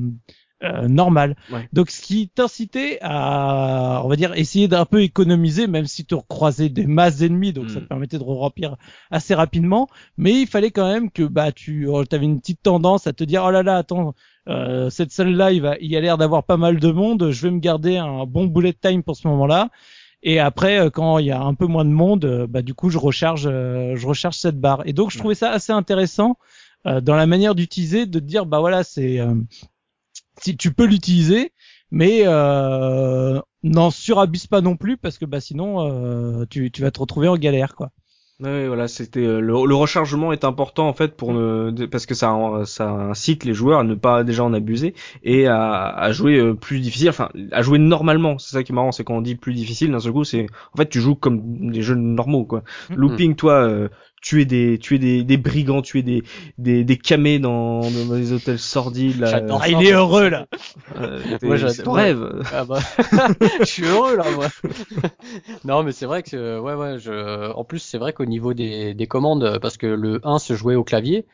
euh, 0.62 0.88
normal. 0.88 1.36
Ouais. 1.50 1.68
Donc 1.72 1.90
ce 1.90 2.00
qui 2.02 2.28
t'incitait 2.28 2.98
à, 3.02 4.02
on 4.04 4.08
va 4.08 4.16
dire, 4.16 4.32
essayer 4.34 4.68
d'un 4.68 4.84
peu 4.84 5.02
économiser, 5.02 5.66
même 5.66 5.86
si 5.86 6.04
tu 6.04 6.14
croisais 6.28 6.68
des 6.68 6.86
masses 6.86 7.18
d'ennemis, 7.18 7.52
donc 7.52 7.70
ça 7.70 7.80
Mm. 7.80 7.82
te 7.82 7.88
permettait 7.88 8.18
de 8.18 8.22
remplir 8.24 8.76
assez 9.10 9.34
rapidement. 9.34 9.88
Mais 10.16 10.40
il 10.40 10.46
fallait 10.46 10.70
quand 10.70 10.88
même 10.90 11.10
que 11.10 11.22
bah 11.24 11.52
tu 11.52 11.88
avais 12.12 12.24
une 12.24 12.40
petite 12.40 12.62
tendance 12.62 13.06
à 13.06 13.12
te 13.12 13.24
dire 13.24 13.42
oh 13.46 13.50
là 13.50 13.62
là 13.62 13.76
attends 13.78 14.14
euh, 14.48 14.90
cette 14.90 15.12
salle 15.12 15.34
là 15.34 15.52
il 15.52 15.62
va 15.62 15.76
il 15.80 15.90
y 15.90 15.96
a 15.96 16.00
l'air 16.00 16.18
d'avoir 16.18 16.44
pas 16.44 16.56
mal 16.56 16.78
de 16.80 16.90
monde, 16.90 17.30
je 17.30 17.42
vais 17.46 17.50
me 17.52 17.60
garder 17.60 17.96
un 17.96 18.24
bon 18.26 18.46
bullet 18.46 18.72
time 18.72 19.02
pour 19.02 19.16
ce 19.16 19.28
moment-là. 19.28 19.70
Et 20.24 20.38
après, 20.38 20.78
euh, 20.78 20.88
quand 20.90 21.18
il 21.18 21.26
y 21.26 21.32
a 21.32 21.40
un 21.42 21.54
peu 21.54 21.66
moins 21.66 21.84
de 21.84 21.90
monde, 21.90 22.24
euh, 22.24 22.46
bah 22.46 22.62
du 22.62 22.74
coup, 22.74 22.90
je 22.90 22.98
recharge, 22.98 23.48
euh, 23.50 23.96
je 23.96 24.06
recharge 24.06 24.36
cette 24.36 24.60
barre. 24.60 24.82
Et 24.86 24.92
donc, 24.92 25.10
je 25.10 25.16
Ouais. 25.16 25.20
trouvais 25.20 25.34
ça 25.34 25.50
assez 25.50 25.72
intéressant 25.72 26.36
euh, 26.86 27.00
dans 27.00 27.16
la 27.16 27.26
manière 27.26 27.56
d'utiliser, 27.56 28.06
de 28.06 28.20
te 28.20 28.24
dire, 28.24 28.46
bah 28.46 28.60
voilà, 28.60 28.84
c'est 28.84 29.18
euh, 29.18 29.34
si 30.40 30.56
tu 30.56 30.72
peux 30.72 30.86
l'utiliser, 30.86 31.52
mais 31.90 32.22
euh, 32.26 33.40
n'en 33.62 33.90
surabuse 33.90 34.46
pas 34.46 34.60
non 34.60 34.76
plus 34.76 34.96
parce 34.96 35.18
que 35.18 35.24
bah 35.24 35.40
sinon, 35.40 35.80
euh, 35.80 36.44
tu, 36.48 36.70
tu 36.70 36.82
vas 36.82 36.90
te 36.90 37.00
retrouver 37.00 37.28
en 37.28 37.36
galère, 37.36 37.74
quoi. 37.74 37.90
Ouais, 38.40 38.66
voilà, 38.66 38.88
c'était 38.88 39.20
euh, 39.20 39.38
le, 39.38 39.52
le 39.66 39.74
rechargement 39.76 40.32
est 40.32 40.42
important 40.42 40.88
en 40.88 40.94
fait 40.94 41.16
pour 41.16 41.32
ne 41.32 41.86
parce 41.86 42.06
que 42.06 42.14
ça 42.14 42.34
ça 42.64 42.90
incite 42.90 43.44
les 43.44 43.54
joueurs 43.54 43.80
à 43.80 43.84
ne 43.84 43.94
pas 43.94 44.24
déjà 44.24 44.42
en 44.42 44.52
abuser 44.52 44.94
et 45.22 45.46
à, 45.46 45.88
à 45.90 46.10
jouer 46.10 46.38
euh, 46.38 46.54
plus 46.54 46.80
difficile, 46.80 47.10
enfin 47.10 47.28
à 47.52 47.62
jouer 47.62 47.78
normalement. 47.78 48.38
C'est 48.38 48.56
ça 48.56 48.64
qui 48.64 48.72
est 48.72 48.74
marrant, 48.74 48.90
c'est 48.90 49.04
quand 49.04 49.14
on 49.14 49.20
dit 49.20 49.36
plus 49.36 49.54
difficile 49.54 49.92
d'un 49.92 50.00
seul 50.00 50.12
coup, 50.12 50.24
c'est 50.24 50.46
en 50.72 50.76
fait 50.76 50.88
tu 50.88 51.00
joues 51.00 51.14
comme 51.14 51.70
des 51.70 51.82
jeux 51.82 51.94
normaux 51.94 52.44
quoi. 52.44 52.64
Looping, 52.96 53.36
toi, 53.36 53.62
euh, 53.62 53.88
tuer 54.22 54.44
des 54.44 54.78
tuer 54.78 54.98
des, 54.98 55.24
des 55.24 55.36
brigands, 55.36 55.82
tuer 55.82 56.02
des 56.02 56.22
des 56.56 56.84
des 56.84 56.96
camés 56.96 57.38
dans, 57.38 57.80
dans 57.80 58.14
des 58.16 58.32
hôtels 58.32 58.58
sordides 58.58 59.18
là. 59.20 59.26
J'adore 59.26 59.60
Ah, 59.62 59.68
il 59.68 59.86
est 59.86 59.92
heureux 59.92 60.28
là. 60.28 60.46
Euh, 60.96 61.20
Moi, 61.28 61.38
t'es- 61.38 61.56
j'adore- 61.58 61.70
c'est 61.74 61.82
ton 61.82 61.92
ouais. 61.94 62.02
rêve. 62.04 62.42
Ah 62.54 62.64
bah, 62.64 62.78
je 63.60 63.64
suis 63.64 63.84
heureux 63.84 64.16
là, 64.16 64.24
moi. 64.34 64.46
non, 65.64 65.82
mais 65.82 65.92
c'est 65.92 66.06
vrai 66.06 66.22
que, 66.22 66.58
ouais, 66.58 66.74
ouais, 66.74 66.98
je, 66.98 67.52
en 67.52 67.64
plus, 67.64 67.78
c'est 67.80 67.98
vrai 67.98 68.12
qu'au 68.12 68.24
niveau 68.24 68.54
des, 68.54 68.94
des 68.94 69.06
commandes, 69.06 69.44
euh, 69.44 69.58
parce 69.58 69.76
que 69.76 69.86
le 69.86 70.20
1 70.24 70.38
se 70.38 70.54
jouait 70.54 70.74
au 70.74 70.84
clavier, 70.84 71.26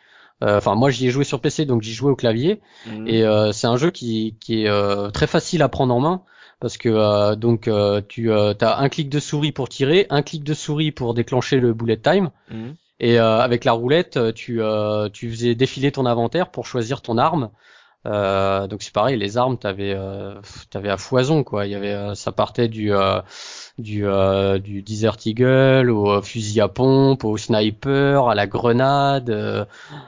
euh, 0.42 0.58
enfin, 0.58 0.74
moi, 0.74 0.90
j'y 0.90 1.08
ai 1.08 1.10
joué 1.10 1.24
sur 1.24 1.40
PC, 1.40 1.64
donc 1.66 1.82
j'y 1.82 1.92
jouais 1.92 2.10
au 2.12 2.16
clavier, 2.16 2.60
Mm. 2.86 3.08
et 3.08 3.24
euh, 3.24 3.52
c'est 3.52 3.66
un 3.66 3.76
jeu 3.76 3.90
qui, 3.90 4.36
qui 4.40 4.62
est 4.62 4.68
euh, 4.68 5.10
très 5.10 5.26
facile 5.26 5.62
à 5.62 5.68
prendre 5.68 5.94
en 5.94 6.00
main, 6.00 6.22
parce 6.60 6.76
que, 6.78 6.88
euh, 6.88 7.36
donc, 7.36 7.68
euh, 7.68 8.00
tu 8.08 8.32
as 8.32 8.78
un 8.78 8.88
clic 8.88 9.08
de 9.08 9.20
souris 9.20 9.52
pour 9.52 9.68
tirer, 9.68 10.06
un 10.10 10.22
clic 10.22 10.42
de 10.44 10.54
souris 10.54 10.90
pour 10.92 11.14
déclencher 11.14 11.60
le 11.60 11.72
bullet 11.72 11.96
time, 11.98 12.30
Mm. 12.50 12.70
et 13.00 13.18
euh, 13.20 13.38
avec 13.40 13.64
la 13.64 13.72
roulette, 13.72 14.16
euh, 14.16 14.32
tu, 14.32 14.60
euh, 14.62 15.08
tu 15.08 15.30
faisais 15.30 15.54
défiler 15.54 15.92
ton 15.92 16.06
inventaire 16.06 16.50
pour 16.50 16.66
choisir 16.66 17.00
ton 17.02 17.18
arme. 17.18 17.50
Euh, 18.06 18.68
donc 18.68 18.82
c'est 18.82 18.92
pareil, 18.92 19.16
les 19.18 19.36
armes, 19.36 19.58
t'avais, 19.58 19.92
euh, 19.94 20.40
t'avais 20.70 20.88
à 20.88 20.96
foison 20.96 21.42
quoi. 21.44 21.66
Il 21.66 21.72
y 21.72 21.74
avait, 21.74 21.92
euh, 21.92 22.14
ça 22.14 22.30
partait 22.32 22.68
du 22.68 22.92
euh, 22.94 23.20
du 23.76 24.06
euh, 24.06 24.58
du 24.58 24.82
Desert 24.82 25.16
Eagle 25.26 25.90
au 25.90 26.08
euh, 26.12 26.22
fusil 26.22 26.60
à 26.60 26.68
pompe, 26.68 27.24
au 27.24 27.36
sniper, 27.36 28.28
à 28.28 28.34
la 28.36 28.46
grenade, 28.46 29.30
euh, 29.30 29.64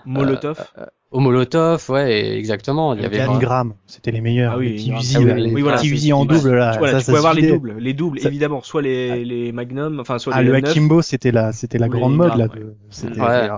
Molotov. 0.06 0.64
Au 1.10 1.20
Molotov, 1.20 1.90
ouais, 1.90 2.36
exactement. 2.38 2.94
Il 2.94 2.98
y 2.98 3.00
Le 3.02 3.06
avait 3.06 3.18
Gangram, 3.18 3.74
c'était 3.86 4.10
les 4.12 4.20
meilleurs. 4.20 4.52
Ah 4.54 4.58
oui, 4.58 4.68
les 4.70 4.74
petits 4.76 4.92
ah 4.94 4.98
Uzi, 5.00 5.18
oui, 5.18 5.24
oui, 5.24 5.40
les 5.42 5.52
oui, 5.54 5.62
voilà, 5.62 5.78
petits 5.78 5.88
Uzi 5.90 6.12
en 6.12 6.24
double 6.24 6.54
là. 6.54 6.76
voilà, 6.78 6.92
ça, 6.94 6.98
tu 7.00 7.04
ça 7.04 7.12
pouvais 7.12 7.18
avoir 7.18 7.34
les 7.34 7.48
doubles, 7.48 7.76
les 7.78 7.94
doubles 7.94 8.20
Ça- 8.20 8.28
évidemment, 8.28 8.62
soit 8.62 8.82
les 8.82 9.24
les 9.24 9.52
Magnum, 9.52 9.98
enfin 10.00 10.18
soit 10.18 10.32
Ah, 10.36 10.42
les 10.42 10.48
le 10.50 10.58
M9, 10.58 10.68
Akimbo, 10.70 11.02
c'était 11.02 11.32
la, 11.32 11.52
c'était 11.52 11.78
la 11.78 11.88
grande 11.88 12.16
mode 12.16 12.36
là. 12.36 12.48
De, 12.48 12.76
Ouais. 13.20 13.48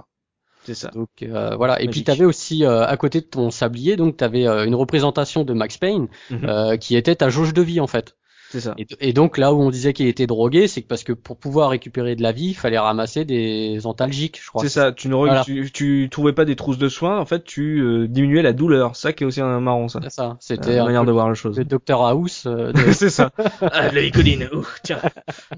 c'est 0.65 0.75
ça. 0.75 0.91
Donc 0.95 1.09
euh, 1.23 1.57
voilà. 1.57 1.81
Et 1.83 1.89
puis 1.89 2.05
t'avais 2.05 2.25
aussi 2.25 2.65
euh, 2.65 2.87
à 2.87 2.97
côté 2.97 3.21
de 3.21 3.27
ton 3.27 3.51
sablier, 3.51 3.97
donc 3.97 4.17
t'avais 4.17 4.47
euh, 4.47 4.65
une 4.65 4.75
représentation 4.75 5.45
de 5.45 5.53
Max 5.53 5.77
Payne 5.77 6.09
euh, 6.45 6.77
qui 6.77 6.97
était 6.97 7.17
ta 7.17 7.29
jauge 7.29 7.53
de 7.53 7.63
vie 7.63 7.81
en 7.81 7.87
fait. 7.87 8.17
C'est 8.53 8.61
ça. 8.61 8.75
Et, 8.77 8.87
et 9.01 9.13
donc 9.15 9.39
là 9.39 9.53
où 9.55 9.61
on 9.63 9.71
disait 9.71 9.95
qu'il 9.95 10.07
était 10.07 10.27
drogué, 10.27 10.69
c'est 10.69 10.83
que 10.83 10.87
parce 10.87 11.05
que 11.05 11.13
pour 11.15 11.39
pouvoir 11.39 11.71
récupérer 11.71 12.17
de 12.17 12.23
la 12.23 12.33
vie, 12.33 12.49
il 12.51 12.55
fallait 12.55 12.79
ramasser 12.79 13.25
des 13.25 13.87
antalgiques, 13.87 14.39
je 14.43 14.49
crois. 14.51 14.63
C'est 14.63 14.69
ça, 14.69 14.93
tu 14.93 15.09
ne 15.09 15.15
re- 15.15 15.27
Voilà. 15.27 15.43
tu, 15.45 15.71
tu 15.73 16.09
trouvais 16.11 16.35
pas 16.35 16.45
des 16.45 16.55
trousses 16.55 16.77
de 16.79 16.89
soins, 16.91 17.19
en 17.19 17.25
fait 17.25 17.45
tu 17.45 17.81
euh, 17.81 18.07
diminuais 18.07 18.43
la 18.43 18.53
douleur. 18.53 18.95
Ça 18.95 19.13
qui 19.15 19.25
est 19.25 19.27
aussi 19.27 19.41
un 19.41 19.59
marrant 19.61 19.89
ça. 19.89 20.01
C'est 20.03 20.11
ça. 20.11 20.27
Euh, 20.27 20.35
C'était 20.41 20.77
la 20.77 20.83
un 20.83 20.87
manière 20.87 21.05
de 21.07 21.13
voir 21.13 21.29
la 21.29 21.35
chose. 21.35 21.57
le 21.57 21.65
Dr 21.65 22.05
House. 22.05 22.45
euh, 22.47 22.73
de- 22.73 22.93
c'est 22.93 23.09
ça. 23.11 23.31
Ah, 23.63 23.91
la 23.91 24.03
Icoline, 24.03 24.49
ouh, 24.53 24.67
tiens, 24.83 25.01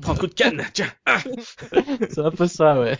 prends 0.00 0.12
un 0.12 0.16
coup 0.16 0.28
de 0.28 0.35
canne, 0.35 0.62
tiens. 0.72 0.87
Ah. 1.07 1.18
c'est 2.11 2.20
un 2.20 2.30
peu 2.30 2.46
ça, 2.46 2.78
ouais. 2.80 2.96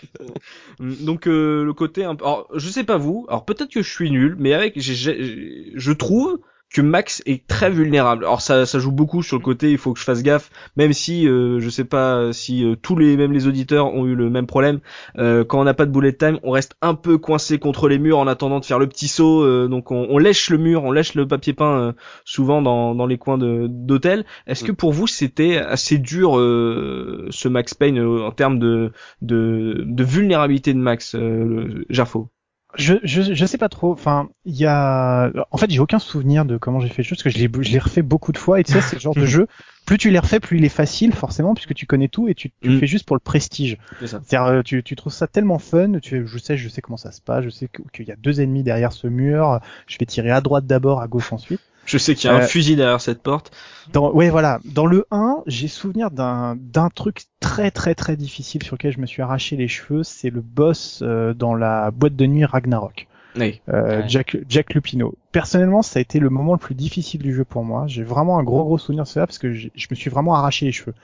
Donc 0.80 1.28
euh, 1.28 1.64
le 1.64 1.72
côté 1.72 2.04
un 2.04 2.14
peu, 2.16 2.24
alors 2.24 2.48
je 2.54 2.68
sais 2.68 2.85
pas 2.85 2.96
vous, 2.96 3.26
alors 3.28 3.44
peut-être 3.44 3.70
que 3.70 3.83
je 3.83 3.90
suis 3.90 4.11
nul, 4.11 4.35
mais 4.38 4.52
avec, 4.54 4.72
j'ai- 4.80 4.94
j'ai- 4.94 5.70
je 5.74 5.92
trouve 5.92 6.40
que 6.75 6.83
Max 6.83 7.23
est 7.25 7.47
très 7.47 7.71
vulnérable. 7.71 8.25
Alors 8.25 8.41
ça, 8.41 8.67
ça 8.67 8.79
joue 8.81 8.91
beaucoup 8.91 9.23
sur 9.23 9.39
le 9.39 9.43
côté, 9.43 9.71
il 9.71 9.79
faut 9.79 9.93
que 9.93 10.01
je 10.01 10.05
fasse 10.05 10.25
gaffe, 10.25 10.51
même 10.77 10.93
si 10.93 11.27
euh, 11.29 11.61
je 11.61 11.71
sais 11.71 11.85
pas 11.85 12.33
si 12.33 12.65
euh, 12.65 12.75
tous 12.75 12.97
les, 12.97 13.17
même 13.17 13.33
les 13.33 13.47
auditeurs 13.47 13.95
ont 13.95 14.05
eu 14.07 14.17
le 14.17 14.29
même 14.29 14.47
problème. 14.47 14.81
Euh, 15.17 15.45
quand 15.45 15.61
on 15.61 15.65
n'a 15.65 15.73
pas 15.73 15.87
de 15.87 15.93
bullet 15.93 16.13
time, 16.13 16.41
on 16.43 16.51
reste 16.51 16.75
un 16.83 16.95
peu 16.95 17.17
coincé 17.17 17.61
contre 17.61 17.89
les 17.89 18.01
murs 18.01 18.19
en 18.19 18.27
attendant 18.27 18.59
de 18.59 18.65
faire 18.65 18.81
le 18.81 18.89
petit 18.89 19.07
saut. 19.07 19.45
euh, 19.45 19.69
donc 19.69 19.93
on, 19.93 20.09
on 20.11 20.19
lèche 20.19 20.51
le 20.51 20.59
mur, 20.59 20.83
on 20.83 20.91
lèche 20.91 21.15
le 21.15 21.29
papier 21.29 21.53
peint 21.53 21.79
euh, 21.79 21.93
souvent 22.25 22.61
dans, 22.61 22.97
dans 22.97 23.07
les 23.07 23.19
coins 23.19 23.39
d'hôtel. 23.39 24.27
Est-ce 24.49 24.65
que 24.65 24.73
pour 24.73 24.93
vous 24.93 25.07
c'était 25.07 25.57
assez 25.59 25.99
dur 25.99 26.37
euh, 26.37 27.29
ce 27.31 27.47
Max 27.49 27.75
Payne 27.75 27.99
euh, 27.99 28.27
en 28.27 28.33
termes 28.33 28.59
de, 28.59 28.91
de, 29.23 29.85
de 29.87 30.05
vulnérabilité 30.05 30.75
de 30.75 30.79
Max, 30.81 31.15
euh, 31.15 31.85
Jarfo 31.89 32.34
Je, 32.77 32.95
je, 33.05 33.23
je 33.35 33.47
sais 33.47 33.59
pas 33.59 33.69
trop. 33.69 33.93
Enfin, 33.93 34.29
il 34.45 34.55
y 34.57 34.67
a. 34.67 35.31
En 35.51 35.57
fait, 35.59 35.71
j'ai 35.71 35.79
aucun 35.81 35.99
souvenir 35.99 36.45
de 36.45 36.57
comment 36.57 36.81
j'ai 36.81 36.89
fait 36.89 37.03
le 37.03 37.05
jeu 37.05 37.11
parce 37.17 37.23
que 37.23 37.31
je 37.31 37.39
l'ai, 37.39 37.49
je 37.63 37.71
l'ai 37.73 37.79
refait 37.79 38.03
beaucoup 38.03 38.33
de 38.33 38.39
fois. 38.39 38.59
Et 38.61 38.65
tu 38.65 38.73
sais, 38.73 38.81
c'est 38.81 38.97
le 38.97 39.01
genre 39.01 39.15
de 39.15 39.27
jeu. 39.27 39.47
Plus 39.87 39.99
tu 39.99 40.11
les 40.11 40.19
refais, 40.19 40.41
plus 40.41 40.59
il 40.59 40.65
est 40.65 40.69
facile, 40.71 41.13
forcément, 41.13 41.55
puisque 41.55 41.75
tu 41.75 41.87
connais 41.87 42.09
tout 42.09 42.27
et 42.29 42.35
tu, 42.35 42.51
tu 42.61 42.69
le 42.69 42.77
Mm. 42.77 42.81
fais 42.81 42.87
juste 42.87 43.07
pour 43.07 43.17
le 43.17 43.21
prestige. 43.21 43.77
C'est 44.01 44.07
ça. 44.09 44.21
C'est-à-dire, 44.25 44.53
euh, 44.53 44.63
tu, 44.63 44.83
tu 44.83 44.97
trouves 44.97 45.13
ça 45.13 45.27
tellement 45.27 45.59
fun. 45.59 45.99
Tu, 46.01 46.27
je 46.27 46.39
sais, 46.39 46.57
je 46.57 46.69
sais 46.69 46.81
comment 46.81 46.97
ça 46.97 47.13
se 47.13 47.21
passe. 47.21 47.45
Je 47.45 47.51
sais 47.51 47.69
qu'il 47.93 48.07
y 48.07 48.11
a 48.13 48.17
deux 48.17 48.41
ennemis 48.41 48.63
derrière 48.63 48.93
ce 48.93 49.07
mur. 49.07 49.61
Je 49.87 49.97
vais 49.99 50.07
tirer 50.07 50.31
à 50.31 50.41
droite 50.41 50.67
d'abord, 50.67 51.01
à 51.01 51.07
gauche 51.07 51.33
ensuite. 51.33 51.61
Je 51.87 51.99
sais 51.99 52.14
qu'il 52.14 52.29
y 52.31 52.33
a 52.33 52.37
un 52.37 52.40
Euh, 52.40 52.47
fusil 52.47 52.77
derrière 52.77 53.01
cette 53.01 53.23
porte. 53.23 53.51
Dans, 53.92 54.11
ouais, 54.12 54.31
voilà. 54.31 54.61
Dans 54.64 54.87
le 54.87 55.07
1, 55.11 55.42
j'ai 55.47 55.68
souvenir 55.68 56.11
d'un 56.11 56.57
d'un 56.59 56.88
truc 56.88 57.25
très 57.40 57.70
très 57.70 57.94
très 57.94 58.16
difficile 58.16 58.62
sur 58.62 58.77
lequel 58.77 58.92
je 58.92 59.01
me 59.01 59.07
suis 59.07 59.20
arraché 59.23 59.57
les 59.57 59.68
cheveux. 59.68 60.03
C'est 60.03 60.31
le 60.31 60.40
boss 60.40 61.01
euh, 61.03 61.35
dans 61.35 61.55
la 61.55 61.90
boîte 61.90 62.16
de 62.16 62.27
nuit 62.27 62.44
Ragnarok. 62.44 63.07
Oui. 63.37 63.61
Euh, 63.68 64.01
Ouais. 64.01 64.09
Jack, 64.09 64.37
Jack 64.49 64.75
Lupino. 64.75 65.14
Personnellement, 65.33 65.83
ça 65.83 65.99
a 65.99 66.03
été 66.03 66.20
le 66.20 66.31
moment 66.31 66.53
le 66.53 66.59
plus 66.59 66.75
difficile 66.77 67.20
du 67.23 67.35
jeu 67.35 67.44
pour 67.44 67.64
moi. 67.64 67.85
J'ai 67.88 68.05
vraiment 68.05 68.38
un 68.38 68.44
gros 68.44 68.62
gros 68.64 68.79
souvenir 68.79 69.05
de 69.05 69.09
cela 69.09 69.27
parce 69.27 69.38
que 69.38 69.53
je 69.53 69.68
me 69.90 69.97
suis 69.97 70.09
vraiment 70.09 70.35
arraché 70.37 70.66
les 70.66 70.73
cheveux. 70.73 70.94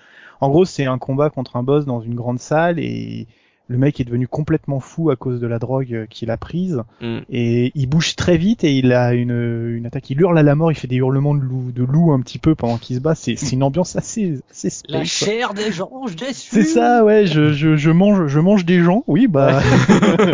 En 0.40 0.49
gros, 0.49 0.64
c'est 0.64 0.87
un 0.87 0.97
combat 0.99 1.29
contre 1.29 1.57
un 1.57 1.62
boss 1.62 1.85
dans 1.85 2.01
une 2.01 2.14
grande 2.14 2.38
salle 2.38 2.79
et 2.79 3.27
le 3.71 3.79
mec 3.79 4.01
est 4.01 4.05
devenu 4.05 4.27
complètement 4.27 4.81
fou 4.81 5.11
à 5.11 5.17
cause 5.17 5.41
de 5.41 5.47
la 5.47 5.61
drogue 5.61 5.95
euh, 5.95 6.07
qu'il 6.07 6.31
a 6.33 6.37
prise 6.37 6.83
Mm. 7.01 7.19
et 7.31 7.71
il 7.77 7.87
bouge 7.87 8.17
très 8.17 8.37
vite 8.37 8.65
et 8.65 8.73
il 8.77 8.93
a 8.93 9.15
une, 9.15 9.31
une 9.77 9.87
attaque. 9.87 10.11
Il 10.11 10.21
hurle 10.21 10.37
à 10.37 10.43
la 10.43 10.55
mort, 10.57 10.73
il 10.73 10.75
fait 10.75 10.89
des 10.89 10.97
hurlements 10.97 11.35
de 11.35 11.41
loup, 11.41 11.71
de 11.73 11.85
loup 11.85 12.13
un 12.13 12.21
petit 12.21 12.39
peu 12.39 12.55
pendant 12.57 12.79
qu'il 12.79 12.97
se 12.97 13.01
bat. 13.01 13.15
C'est 13.15 13.37
c'est 13.37 13.53
une 13.53 13.63
ambiance 13.63 13.95
assez 13.97 14.41
assez 14.51 14.71
space. 14.71 14.93
La 14.93 15.05
chair 15.05 15.55
des 15.55 15.71
gens, 15.71 15.91
je 16.09 16.17
déçu. 16.17 16.51
C'est 16.51 16.65
ça, 16.65 17.05
ouais. 17.05 17.27
Je, 17.27 17.53
je, 17.53 17.77
je 17.77 17.91
mange, 17.91 18.27
je 18.27 18.41
mange 18.41 18.65
des 18.65 18.81
gens. 18.83 19.05
Oui, 19.07 19.29
bah, 19.29 19.61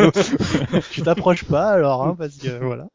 tu 0.90 1.02
t'approches 1.02 1.44
pas 1.44 1.68
alors, 1.70 2.04
hein, 2.04 2.16
parce 2.18 2.36
que 2.36 2.64
voilà. 2.64 2.88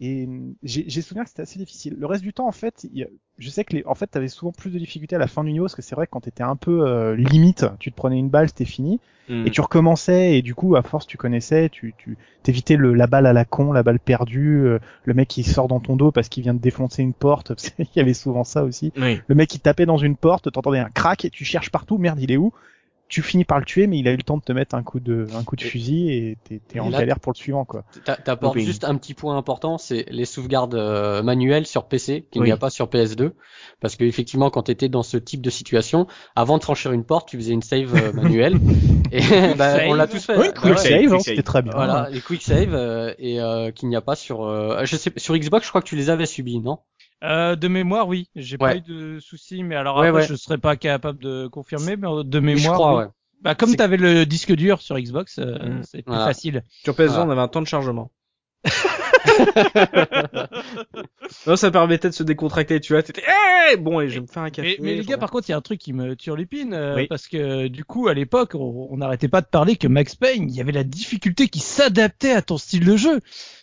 Et 0.00 0.24
hum, 0.26 0.54
j'ai 0.62 1.02
souvenir 1.02 1.24
que 1.24 1.30
c'était 1.30 1.42
assez 1.42 1.58
difficile. 1.58 1.94
Le 1.98 2.06
reste 2.06 2.22
du 2.22 2.32
temps, 2.32 2.46
en 2.48 2.52
fait, 2.52 2.86
il 2.92 2.98
y 2.98 3.02
a- 3.04 3.08
je 3.38 3.50
sais 3.50 3.64
que 3.64 3.74
les, 3.76 3.84
en 3.84 3.94
fait, 3.94 4.06
t'avais 4.06 4.28
souvent 4.28 4.52
plus 4.52 4.70
de 4.70 4.78
difficultés 4.78 5.16
à 5.16 5.18
la 5.18 5.26
fin 5.26 5.44
du 5.44 5.52
niveau, 5.52 5.64
parce 5.66 5.74
que 5.74 5.82
c'est 5.82 5.94
vrai 5.94 6.06
que 6.06 6.10
quand 6.12 6.20
t'étais 6.20 6.42
un 6.42 6.56
peu 6.56 6.86
euh, 6.86 7.14
limite, 7.16 7.66
tu 7.78 7.90
te 7.90 7.96
prenais 7.96 8.18
une 8.18 8.30
balle, 8.30 8.48
c'était 8.48 8.64
fini, 8.64 9.00
Hmm. 9.28 9.46
et 9.46 9.50
tu 9.50 9.60
recommençais, 9.60 10.36
et 10.38 10.42
du 10.42 10.54
coup, 10.56 10.74
à 10.74 10.82
force, 10.82 11.06
tu 11.06 11.16
connaissais, 11.16 11.68
tu, 11.68 11.94
tu 11.98 12.18
t'évitais 12.42 12.76
le 12.76 12.94
la 12.94 13.06
balle 13.06 13.26
à 13.26 13.32
la 13.32 13.44
con, 13.44 13.72
la 13.72 13.82
balle 13.84 14.00
perdue, 14.00 14.62
euh, 14.66 14.78
le 15.04 15.14
mec 15.14 15.28
qui 15.28 15.44
sort 15.44 15.68
dans 15.68 15.78
ton 15.80 15.94
dos 15.96 16.10
parce 16.10 16.28
qu'il 16.28 16.42
vient 16.42 16.54
de 16.54 16.58
défoncer 16.58 17.02
une 17.02 17.14
porte. 17.14 17.54
qu'il 17.76 17.86
y 17.94 18.00
avait 18.00 18.14
souvent 18.14 18.42
ça 18.42 18.64
aussi. 18.64 18.92
Oui. 18.96 19.20
Le 19.28 19.34
mec 19.36 19.48
qui 19.48 19.60
tapait 19.60 19.86
dans 19.86 19.98
une 19.98 20.16
porte, 20.16 20.50
t'entendais 20.50 20.78
un 20.80 20.88
crack, 20.90 21.24
et 21.24 21.30
tu 21.30 21.44
cherches 21.44 21.70
partout, 21.70 21.98
merde, 21.98 22.18
il 22.20 22.32
est 22.32 22.36
où? 22.38 22.52
Tu 23.10 23.20
finis 23.22 23.44
par 23.44 23.58
le 23.58 23.66
tuer, 23.66 23.86
mais 23.86 23.98
il 23.98 24.08
a 24.08 24.12
eu 24.12 24.16
le 24.16 24.22
temps 24.22 24.38
de 24.38 24.42
te 24.42 24.52
mettre 24.52 24.74
un 24.74 24.82
coup 24.82 25.00
de, 25.00 25.26
un 25.34 25.44
coup 25.44 25.56
de 25.56 25.62
Et- 25.62 25.66
fusil 25.66 26.10
et 26.10 26.38
t'es, 26.44 26.60
t'es 26.66 26.78
et 26.78 26.80
en 26.80 26.88
là- 26.88 27.00
galère 27.00 27.20
pour 27.20 27.32
le 27.32 27.36
suivant, 27.36 27.64
quoi. 27.66 27.84
T'a- 28.04 28.16
T'apportes 28.16 28.54
Looping. 28.54 28.66
juste 28.66 28.84
un 28.84 28.94
petit 28.96 29.12
point 29.14 29.36
important, 29.36 29.76
c'est 29.76 30.06
les 30.10 30.24
sauvegardes 30.24 30.74
euh, 30.76 31.22
manuelles 31.22 31.66
sur 31.66 31.84
PC 31.88 32.26
qu'il 32.30 32.40
Oui. 32.40 32.48
n'y 32.48 32.52
a 32.52 32.56
pas 32.56 32.70
sur 32.70 32.86
PS2, 32.88 33.32
parce 33.80 33.96
que 33.96 34.04
effectivement 34.04 34.48
quand 34.48 34.62
t'étais 34.62 34.88
dans 34.88 35.02
ce 35.02 35.16
type 35.18 35.42
de 35.42 35.50
situation, 35.50 36.06
avant 36.36 36.56
de 36.56 36.62
franchir 36.62 36.92
une 36.92 37.04
porte, 37.04 37.28
tu 37.28 37.36
faisais 37.36 37.52
une 37.52 37.62
save 37.62 37.94
euh, 37.94 38.12
manuelle 38.12 38.58
et 39.12 39.20
bah, 39.58 39.78
on 39.88 39.94
l'a 39.94 40.06
tous 40.06 40.24
fait. 40.24 40.38
Oui, 40.38 40.46
Bah 40.54 40.60
quick 40.60 40.70
ouais. 40.72 40.76
save, 40.78 40.90
save, 41.02 41.12
hein, 41.12 41.16
quick 41.16 41.20
c'était 41.24 41.36
save. 41.36 41.44
très 41.44 41.62
bien. 41.62 41.72
Voilà, 41.74 42.08
les 42.10 42.20
quick 42.20 42.42
save 42.42 42.74
euh, 42.74 43.12
et 43.18 43.40
euh, 43.40 43.72
qu'il 43.72 43.88
n'y 43.88 43.96
a 43.96 44.00
pas 44.00 44.14
sur 44.14 44.44
euh, 44.44 44.84
je 44.84 44.96
sais 44.96 45.12
sur 45.16 45.36
Xbox, 45.36 45.64
je 45.64 45.70
crois 45.70 45.82
que 45.82 45.88
tu 45.88 45.96
les 45.96 46.10
avais 46.10 46.26
subis, 46.26 46.60
non? 46.60 46.78
Euh, 47.22 47.54
de 47.56 47.68
mémoire, 47.68 48.08
oui. 48.08 48.28
J'ai 48.34 48.56
pas 48.58 48.76
eu 48.76 48.80
de 48.80 49.18
soucis, 49.20 49.62
mais 49.62 49.76
alors 49.76 49.98
Ouais, 49.98 50.08
après, 50.08 50.22
ouais. 50.22 50.26
je 50.26 50.34
serais 50.34 50.58
pas 50.58 50.76
capable 50.76 51.18
de 51.22 51.46
confirmer, 51.48 51.96
mais 51.96 52.08
de 52.24 52.38
Je 52.38 52.38
mémoire. 52.40 52.74
crois, 52.74 52.92
oui. 52.96 53.04
ouais. 53.04 53.10
Bah, 53.42 53.54
comme 53.54 53.74
t'avais 53.74 53.96
le 53.96 54.26
disque 54.26 54.52
dur 54.52 54.80
sur 54.82 54.98
Xbox, 54.98 55.38
euh, 55.38 55.58
Mm. 55.58 55.82
c'est 55.82 56.02
plus 56.02 56.10
Voilà. 56.12 56.26
facile. 56.26 56.62
Sur 56.84 56.94
PS2, 56.94 57.06
Voilà. 57.08 57.26
on 57.26 57.30
avait 57.30 57.40
un 57.40 57.48
temps 57.48 57.62
de 57.62 57.66
chargement. 57.66 58.10
non, 61.46 61.56
ça 61.56 61.70
permettait 61.70 62.08
de 62.08 62.14
se 62.14 62.22
décontracter, 62.22 62.80
tu 62.80 62.92
vois. 62.92 63.02
T'étais, 63.02 63.22
Eh 63.72 63.76
bon, 63.76 64.00
et 64.00 64.08
je 64.08 64.14
vais 64.16 64.20
me 64.20 64.26
faire 64.26 64.42
un 64.42 64.50
café. 64.50 64.76
Mais, 64.80 64.90
mais 64.90 64.94
les 64.96 65.04
gars, 65.04 65.18
par 65.18 65.30
contre, 65.30 65.48
il 65.48 65.52
y 65.52 65.54
a 65.54 65.58
un 65.58 65.62
truc 65.62 65.80
qui 65.80 65.92
me 65.92 66.16
turlupine, 66.16 66.74
euh, 66.74 66.96
Oui. 66.96 67.06
parce 67.08 67.28
que 67.28 67.68
du 67.68 67.84
coup, 67.84 68.08
à 68.08 68.14
l'époque, 68.14 68.54
on 68.54 68.96
n'arrêtait 68.96 69.28
pas 69.28 69.40
de 69.40 69.46
parler 69.46 69.76
que 69.76 69.88
Max 69.88 70.14
Payne, 70.14 70.46
il 70.48 70.54
y 70.54 70.60
avait 70.60 70.72
la 70.72 70.84
difficulté 70.84 71.48
qui 71.48 71.60
s'adaptait 71.60 72.32
à 72.32 72.42
ton 72.42 72.58
style 72.58 72.84
de 72.84 72.96
jeu. 72.96 73.20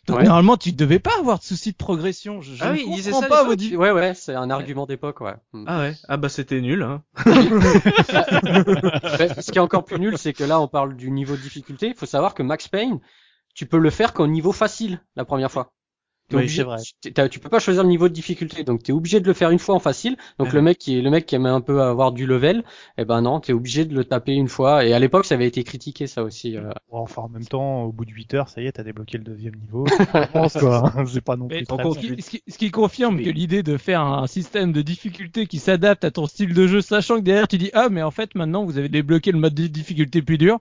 Donc 0.08 0.18
Ouais. 0.20 0.24
normalement, 0.24 0.56
tu 0.56 0.72
devais 0.72 1.00
pas 1.00 1.12
avoir 1.20 1.40
de 1.40 1.44
soucis 1.44 1.72
de 1.74 1.78
progression. 1.78 2.42
Je, 2.42 2.56
je 2.56 2.64
Ah 2.64 2.70
ne 2.70 2.74
oui, 2.78 2.84
comprends 2.86 3.20
ça 3.20 3.26
à 3.26 3.30
pas 3.30 3.44
vos 3.44 3.56
Ouais 3.56 3.92
ouais, 3.92 4.14
c'est 4.14 4.36
un 4.36 4.50
argument 4.50 4.86
d'époque, 4.86 5.20
ouais. 5.22 5.34
Mm. 5.54 5.64
Ah 5.68 5.80
ouais. 5.80 5.94
Ah 6.08 6.18
bah 6.18 6.30
c'était 6.30 6.62
nul, 6.62 6.82
hein. 6.84 7.04
Ouais, 7.26 7.34
ce 9.42 9.52
qui 9.52 9.58
est 9.58 9.62
encore 9.62 9.84
plus 9.84 10.00
nul, 10.00 10.18
c'est 10.18 10.34
que 10.34 10.44
là, 10.46 10.62
on 10.62 10.68
parle 10.68 10.96
du 10.96 11.12
niveau 11.12 11.36
de 11.36 11.42
difficulté. 11.42 11.88
Il 11.88 11.96
faut 11.96 12.06
savoir 12.06 12.34
que 12.34 12.44
Max 12.44 12.68
Payne, 12.70 13.00
tu 13.58 13.66
peux 13.66 13.80
le 13.80 13.90
faire 13.90 14.14
qu'au 14.14 14.28
niveau 14.28 14.52
facile 14.54 15.02
la 15.18 15.26
première 15.26 15.52
fois. 15.52 15.74
T'es 16.30 16.36
Oui, 16.36 16.42
obligé- 16.44 16.58
c'est 16.58 16.64
vrai. 16.64 16.78
Tu, 17.02 17.14
t'as- 17.14 17.30
tu 17.30 17.40
peux 17.40 17.48
pas 17.48 17.60
choisir 17.60 17.84
le 17.84 17.90
niveau 17.90 18.10
de 18.10 18.14
difficulté, 18.14 18.66
donc 18.66 18.84
t'es 18.84 18.92
obligé 18.92 19.22
de 19.22 19.28
le 19.28 19.34
faire 19.34 19.50
une 19.50 19.60
fois 19.60 19.76
en 19.76 19.80
facile. 19.80 20.18
Donc 20.40 20.50
Ouais. 20.50 20.56
le 20.56 20.62
mec 20.62 20.78
qui 20.78 20.98
est 20.98 21.02
le 21.02 21.10
mec 21.10 21.26
qui 21.26 21.36
aime 21.36 21.46
un 21.46 21.62
peu 21.62 21.82
avoir 21.82 22.12
du 22.12 22.26
level, 22.26 22.66
eh 22.98 23.06
ben 23.06 23.22
non, 23.22 23.40
t'es 23.40 23.54
obligé 23.54 23.86
de 23.86 23.96
le 23.96 24.04
taper 24.04 24.34
une 24.34 24.50
fois. 24.50 24.84
Et 24.86 24.92
à 24.92 25.00
l'époque, 25.00 25.24
ça 25.26 25.36
avait 25.36 25.48
été 25.48 25.64
critiqué 25.64 26.06
ça 26.06 26.24
aussi. 26.24 26.58
euh. 26.58 26.70
Bon, 26.92 27.00
enfin, 27.00 27.22
en 27.22 27.30
même 27.30 27.46
temps, 27.46 27.84
au 27.84 27.94
bout 27.94 28.04
de 28.04 28.12
8 28.12 28.34
heures, 28.34 28.50
ça 28.50 28.62
y 28.62 28.68
est, 28.68 28.74
t'as 28.74 28.84
débloqué 28.84 29.18
le 29.18 29.24
deuxième 29.24 29.56
niveau. 29.56 29.86
Je 30.26 30.32
pense, 30.34 30.54
quoi. 30.58 30.92
C'est 31.08 31.22
pas 31.24 31.38
non 31.38 31.48
plus 31.48 31.64
très. 31.66 31.78
Ce 31.94 31.98
qui, 32.00 32.22
ce 32.22 32.30
qui- 32.30 32.44
ce 32.46 32.58
qui 32.58 32.72
confirme 32.72 33.16
Oui. 33.16 33.24
que 33.24 33.30
l'idée 33.30 33.64
de 33.64 33.78
faire 33.78 34.02
un 34.02 34.28
système 34.28 34.74
de 34.74 34.82
difficulté 34.82 35.48
qui 35.48 35.60
s'adapte 35.60 36.04
à 36.04 36.12
ton 36.12 36.26
style 36.28 36.54
de 36.54 36.68
jeu, 36.68 36.82
sachant 36.82 37.16
que 37.16 37.22
derrière 37.22 37.48
tu 37.48 37.58
dis 37.58 37.72
ah 37.74 37.88
mais 37.90 38.02
en 38.04 38.12
fait 38.12 38.36
maintenant 38.36 38.66
vous 38.66 38.78
avez 38.78 38.90
débloqué 38.90 39.32
le 39.32 39.40
mode 39.40 39.54
de 39.56 39.68
difficulté 39.68 40.22
plus 40.22 40.38
dur. 40.38 40.60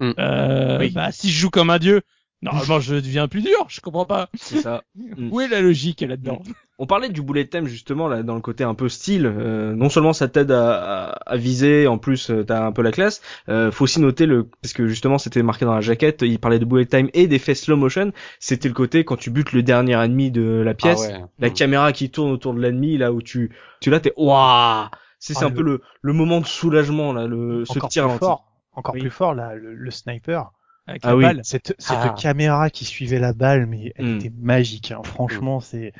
Mm. 0.00 0.12
Euh, 0.18 0.78
Oui. 0.78 0.90
Bah 0.90 1.10
si 1.10 1.30
je 1.30 1.38
joue 1.40 1.48
comme 1.48 1.70
un 1.70 1.78
dieu, 1.78 2.02
normalement 2.42 2.80
je 2.80 2.94
deviens 2.96 3.28
plus 3.28 3.42
dur. 3.42 3.66
Je 3.68 3.80
comprends 3.80 4.04
pas. 4.04 4.28
C'est 4.34 4.60
ça. 4.60 4.82
Où 5.30 5.40
est 5.40 5.48
la 5.48 5.60
logique 5.60 6.00
là-dedans? 6.02 6.40
On 6.78 6.86
parlait 6.86 7.08
du 7.08 7.22
bullet 7.22 7.46
time 7.46 7.66
justement 7.66 8.06
là 8.06 8.22
dans 8.22 8.34
le 8.34 8.42
côté 8.42 8.62
un 8.62 8.74
peu 8.74 8.88
style. 8.90 9.24
Euh, 9.26 9.74
non 9.74 9.88
seulement 9.88 10.12
ça 10.12 10.28
t'aide 10.28 10.50
à, 10.50 11.06
à, 11.08 11.10
à 11.32 11.36
viser, 11.38 11.86
en 11.86 11.96
plus 11.96 12.30
euh, 12.30 12.44
t'as 12.44 12.66
un 12.66 12.72
peu 12.72 12.82
la 12.82 12.92
classe. 12.92 13.22
Euh, 13.48 13.70
faut 13.72 13.84
aussi 13.84 13.98
noter 14.00 14.26
le 14.26 14.44
parce 14.62 14.74
que 14.74 14.86
justement 14.86 15.16
c'était 15.16 15.42
marqué 15.42 15.64
dans 15.64 15.74
la 15.74 15.80
jaquette. 15.80 16.20
Il 16.22 16.38
parlait 16.38 16.58
de 16.58 16.66
bullet 16.66 16.84
time 16.86 17.08
et 17.14 17.26
d'effets 17.28 17.54
slow 17.54 17.76
motion. 17.76 18.12
C'était 18.40 18.68
le 18.68 18.74
côté 18.74 19.04
quand 19.04 19.16
tu 19.16 19.30
butes 19.30 19.52
le 19.52 19.62
dernier 19.62 19.94
ennemi 19.94 20.30
de 20.30 20.42
la 20.64 20.74
pièce, 20.74 21.08
Ah 21.08 21.12
ouais. 21.18 21.24
la 21.38 21.48
Mm. 21.48 21.54
caméra 21.54 21.92
qui 21.92 22.10
tourne 22.10 22.30
autour 22.30 22.52
de 22.52 22.60
l'ennemi 22.60 22.98
là 22.98 23.10
où 23.12 23.22
tu 23.22 23.50
tu 23.80 23.88
là 23.90 23.98
t'es 24.00 24.12
waouh. 24.18 24.86
C'est 25.18 25.32
c'est 25.32 25.44
Ah, 25.44 25.46
un 25.46 25.48
le- 25.50 25.54
peu 25.54 25.62
le 25.62 25.80
le 26.02 26.12
moment 26.12 26.40
de 26.42 26.46
soulagement 26.46 27.14
là, 27.14 27.26
le 27.26 27.64
ce 27.64 27.72
Encore 27.72 27.88
petit 27.88 27.98
plus 28.00 28.04
ralenti. 28.04 28.18
fort. 28.20 28.52
Encore 28.74 28.92
Oui. 28.94 29.00
plus 29.00 29.10
fort, 29.10 29.34
là, 29.34 29.54
le, 29.54 29.74
le 29.74 29.90
sniper. 29.90 30.52
Avec 30.86 31.02
Ah 31.04 31.08
la 31.10 31.16
oui. 31.16 31.22
balle 31.24 31.40
Cette, 31.44 31.74
cette 31.78 31.96
Ah. 32.00 32.14
caméra 32.20 32.70
qui 32.70 32.84
suivait 32.84 33.18
la 33.18 33.32
balle, 33.32 33.66
mais 33.66 33.92
elle 33.96 34.06
Mm. 34.06 34.16
était 34.18 34.32
magique. 34.38 34.92
Hein. 34.92 35.02
Franchement, 35.04 35.60
c'est, 35.60 35.92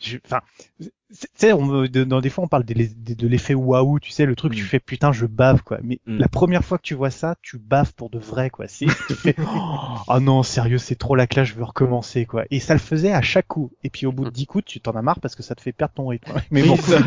je- 0.00 0.18
enfin, 0.24 0.40
c'est- 0.80 0.92
tu 1.10 1.26
sais, 1.34 1.52
on 1.52 1.64
me- 1.64 1.88
de- 1.88 2.04
dans 2.04 2.20
des 2.20 2.28
fois 2.30 2.44
on 2.44 2.48
parle 2.48 2.64
des- 2.64 2.74
des- 2.74 3.14
de 3.14 3.26
l'effet 3.28 3.54
waouh, 3.54 3.98
tu 3.98 4.10
sais, 4.10 4.26
le 4.26 4.36
truc 4.36 4.52
Mm. 4.52 4.56
tu 4.56 4.62
fais 4.64 4.78
putain 4.80 5.10
je 5.12 5.24
bave 5.26 5.62
quoi. 5.62 5.78
Mais 5.82 6.00
Mm. 6.06 6.18
la 6.18 6.28
première 6.28 6.64
fois 6.64 6.76
que 6.78 6.82
tu 6.82 6.94
vois 6.94 7.10
ça, 7.10 7.36
tu 7.42 7.58
baves 7.58 7.94
pour 7.94 8.10
de 8.10 8.18
vrai 8.18 8.50
quoi. 8.50 8.66
C'est, 8.68 8.86
tu 9.06 9.14
fais, 9.14 9.34
oh 10.08 10.20
non 10.20 10.42
sérieux 10.42 10.78
c'est 10.78 10.96
trop 10.96 11.14
la 11.16 11.26
classe, 11.26 11.48
je 11.48 11.54
veux 11.54 11.64
recommencer 11.64 12.26
quoi. 12.26 12.44
Et 12.50 12.60
ça 12.60 12.74
le 12.74 12.80
faisait 12.80 13.12
à 13.12 13.22
chaque 13.22 13.46
coup. 13.48 13.72
Et 13.84 13.90
puis 13.90 14.04
au 14.06 14.12
bout 14.12 14.24
de 14.24 14.28
Mm. 14.28 14.32
10 14.32 14.46
coups, 14.46 14.64
tu 14.66 14.80
t'en 14.80 14.92
as 14.92 15.02
marre 15.02 15.20
parce 15.20 15.34
que 15.34 15.42
ça 15.42 15.54
te 15.54 15.60
fait 15.62 15.72
perdre 15.72 15.94
ton 15.94 16.08
rythme. 16.08 16.30
Mais 16.50 16.62
bon, 16.62 16.76
ça. 16.76 16.98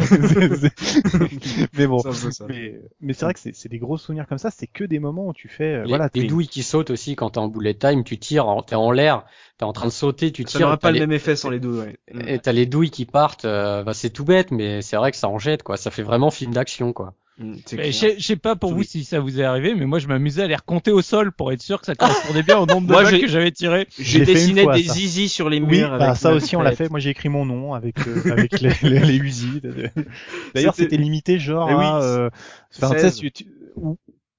mais 1.77 1.87
bon. 1.87 1.99
Ça. 1.99 2.45
Mais, 2.47 2.79
mais 3.01 3.13
c'est 3.13 3.25
vrai 3.25 3.33
que 3.33 3.39
c'est 3.39 3.55
c'est 3.55 3.69
des 3.69 3.79
gros 3.79 3.97
souvenirs 3.97 4.25
comme 4.27 4.37
ça. 4.37 4.49
C'est 4.51 4.67
que 4.67 4.83
des 4.83 4.99
moments 4.99 5.27
où 5.27 5.33
tu 5.33 5.47
fais, 5.47 5.75
euh, 5.75 5.83
Les, 5.83 5.89
voilà, 5.89 6.09
les 6.13 6.25
douilles 6.25 6.47
qui 6.47 6.63
sautent 6.63 6.89
aussi 6.89 7.15
quand 7.15 7.31
t'es 7.31 7.39
en 7.39 7.47
bullet 7.47 7.73
time, 7.73 8.03
tu 8.03 8.17
tires, 8.17 8.45
t'es 8.67 8.75
en 8.75 8.91
l'air, 8.91 9.25
t'es 9.57 9.65
en 9.65 9.73
train 9.73 9.87
de 9.87 9.91
sauter, 9.91 10.31
tu 10.31 10.43
Ça 10.43 10.49
tires, 10.49 10.59
n'aura 10.61 10.77
t'as 10.77 10.81
pas 10.87 10.91
les- 10.91 10.99
le 10.99 11.07
même 11.07 11.15
effet 11.15 11.35
sans 11.35 11.49
les 11.49 11.59
deux. 11.59 11.79
Ouais. 11.81 11.97
Mm. 12.13 12.27
et 12.27 12.39
t'as 12.39 12.51
les 12.51 12.65
douilles 12.65 12.89
qui 12.91 13.05
partent. 13.05 13.45
euh, 13.45 13.83
bah, 13.91 13.93
c'est 13.93 14.09
tout 14.09 14.25
bête, 14.25 14.51
mais 14.51 14.81
c'est 14.81 14.95
vrai 14.95 15.11
que 15.11 15.17
ça 15.17 15.27
en 15.27 15.37
jette 15.39 15.63
quoi. 15.63 15.77
Ça 15.77 15.91
fait 15.91 16.03
vraiment 16.03 16.31
film 16.31 16.53
d'action 16.53 16.93
quoi. 16.93 17.13
Mm, 17.37 17.53
je 17.71 17.91
sais- 18.19 18.35
pas 18.35 18.55
pour 18.55 18.71
Oui. 18.71 18.77
vous 18.77 18.83
si 18.83 19.03
ça 19.05 19.19
vous 19.19 19.39
est 19.39 19.43
arrivé, 19.43 19.73
mais 19.73 19.85
moi 19.85 19.99
je 19.99 20.07
m'amusais 20.07 20.43
à 20.43 20.47
les 20.47 20.55
recompter 20.55 20.91
au 20.91 21.01
sol 21.01 21.31
pour 21.31 21.51
être 21.51 21.61
sûr 21.61 21.79
que 21.79 21.85
ça 21.85 21.95
correspondait 21.95 22.43
bien 22.43 22.57
au 22.59 22.65
nombre 22.65 22.87
de 22.87 22.93
balles 22.93 23.19
que 23.19 23.27
j'avais 23.27 23.51
tiré. 23.51 23.87
J'ai 23.97 24.25
dessiné 24.25 24.63
fois, 24.63 24.75
des 24.75 24.83
ça. 24.83 24.93
zizi 24.93 25.29
sur 25.29 25.49
les 25.49 25.59
murs. 25.59 25.69
Oui, 25.69 25.79
avec 25.81 25.99
bah, 25.99 26.15
ça 26.15 26.33
aussi 26.33 26.55
on 26.55 26.61
l'a 26.61 26.73
fait. 26.75 26.89
Moi 26.89 26.99
j'ai 26.99 27.09
écrit 27.09 27.29
mon 27.29 27.45
nom 27.45 27.73
avec 27.73 27.95
euh, 28.05 28.31
avec 28.31 28.59
les, 28.59 28.71
les, 28.83 28.99
les 28.99 29.17
Uzi. 29.17 29.61
D'ailleurs 30.53 30.75
C'était- 30.75 30.97
limité 30.97 31.39
genre 31.39 31.67
Eh 31.71 31.73
oui, 31.73 31.85
à, 31.85 32.01
euh, 32.01 32.29
enfin, 32.75 32.89
tu 32.95 32.95
sais, 32.99 33.09
16. 33.09 33.15
tu- 33.19 33.31
tu- 33.31 33.45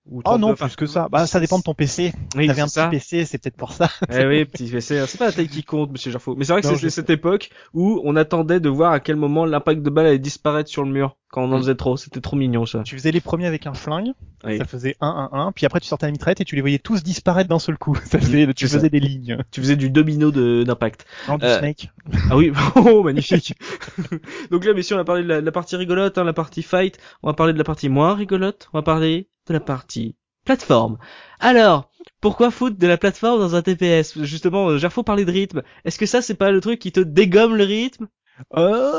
ou- 0.07 0.19
Oh 0.21 0.23
32, 0.23 0.41
non, 0.41 0.55
plus 0.55 0.77
que 0.77 0.87
ça. 0.87 1.09
Bah 1.11 1.27
ça 1.27 1.41
dépend 1.41 1.59
de 1.59 1.63
ton 1.63 1.75
PC. 1.75 2.13
Oui, 2.37 2.47
T'avais 2.47 2.63
un 2.63 2.67
c'est 2.67 2.81
ça. 2.81 2.89
petit 2.89 2.97
PC, 2.99 3.25
c'est 3.25 3.39
peut-être 3.39 3.57
pour 3.57 3.73
ça. 3.73 3.89
Eh 4.11 4.27
oui, 4.27 4.45
petit 4.45 4.69
PC. 4.71 5.05
C'est 5.07 5.19
pas 5.19 5.27
la 5.27 5.33
taille 5.33 5.49
qui 5.49 5.63
compte, 5.65 5.91
monsieur 5.93 6.11
Gerfo. 6.11 6.35
Mais 6.37 6.45
c'est 6.45 6.53
vrai 6.53 6.63
que 6.63 6.75
je 6.75 6.89
cette 6.89 7.11
époque 7.11 7.51
où 7.73 8.01
on 8.05 8.17
attendait 8.17 8.61
de 8.61 8.69
voir 8.69 8.93
à 8.93 9.01
quel 9.01 9.17
moment 9.17 9.45
l'impact 9.45 9.83
de 9.83 9.91
balle 9.91 10.07
allait 10.07 10.19
disparaître 10.19 10.69
sur 10.71 10.85
le 10.85 10.91
mur 10.91 11.17
quand 11.33 11.43
on 11.43 11.53
en 11.53 11.59
faisait 11.59 11.75
trop. 11.75 11.97
C'était 11.97 12.21
trop 12.21 12.37
mignon, 12.37 12.65
ça. 12.67 12.83
Tu 12.85 12.95
faisais 12.97 13.11
les 13.11 13.21
premiers 13.21 13.47
avec 13.47 13.67
un 13.67 13.75
flingue, 13.75 14.13
Oui. 14.45 14.59
ça 14.59 14.65
faisait 14.65 14.95
1 15.01 15.31
1 15.33 15.37
1, 15.47 15.53
puis 15.53 15.67
après 15.67 15.81
tu 15.81 15.89
sortais 15.89 16.07
la 16.07 16.13
mitraillette 16.13 16.43
et 16.43 16.45
tu 16.45 16.55
les 16.55 16.61
voyais 16.61 16.79
tous 16.79 17.03
disparaître 17.03 17.49
d'un 17.49 17.59
seul 17.59 17.77
coup. 17.79 17.95
Ça 18.05 18.21
faisait, 18.21 18.47
tu 18.55 18.69
ça. 18.69 18.77
faisais 18.77 18.91
des 18.91 19.01
lignes. 19.01 19.39
Tu 19.51 19.61
faisais 19.61 19.75
du 19.77 19.91
domino 19.91 20.31
de- 20.31 20.63
d'impact. 20.63 21.05
Non, 21.29 21.39
du 21.39 21.45
Euh, 21.47 21.59
snake. 21.59 21.91
Ah 22.31 22.37
oui, 22.37 22.53
oh, 22.77 23.03
magnifique. 23.03 23.55
Donc 24.53 24.65
là, 24.65 24.75
messieurs, 24.75 24.97
on 24.97 25.01
a 25.01 25.05
parlé 25.05 25.23
de 25.25 25.29
la, 25.29 25.41
de 25.41 25.47
la 25.47 25.53
partie 25.53 25.75
rigolote, 25.77 26.19
hein, 26.19 26.25
la 26.25 26.33
partie 26.33 26.63
fight. 26.63 26.99
On 27.25 27.29
va 27.29 27.35
parler 27.35 27.53
de 27.55 27.59
la 27.59 27.65
partie 27.65 27.89
moins 27.89 28.15
rigolote. 28.15 28.69
On 28.73 28.79
va 28.79 28.83
parler 28.83 29.29
de 29.49 29.53
la 29.55 29.61
partie 29.61 30.15
plateforme. 30.45 30.99
Alors, 31.41 31.91
pourquoi 32.21 32.51
foutre 32.51 32.77
de 32.77 32.87
la 32.87 32.99
plateforme 32.99 33.41
dans 33.41 33.55
un 33.55 33.63
TPS 33.63 34.23
Justement, 34.23 34.69
euh, 34.71 34.79
Gerfo 34.79 35.03
parlait 35.03 35.25
de 35.25 35.31
rythme. 35.33 35.63
Est-ce 35.85 35.99
que 35.99 36.07
ça, 36.07 36.21
c'est 36.21 36.35
pas 36.35 36.51
le 36.51 36.61
truc 36.61 36.79
qui 36.81 36.93
te 36.93 37.01
dégomme 37.01 37.55
le 37.57 37.65
rythme? 37.65 38.09
Euh, 38.57 38.93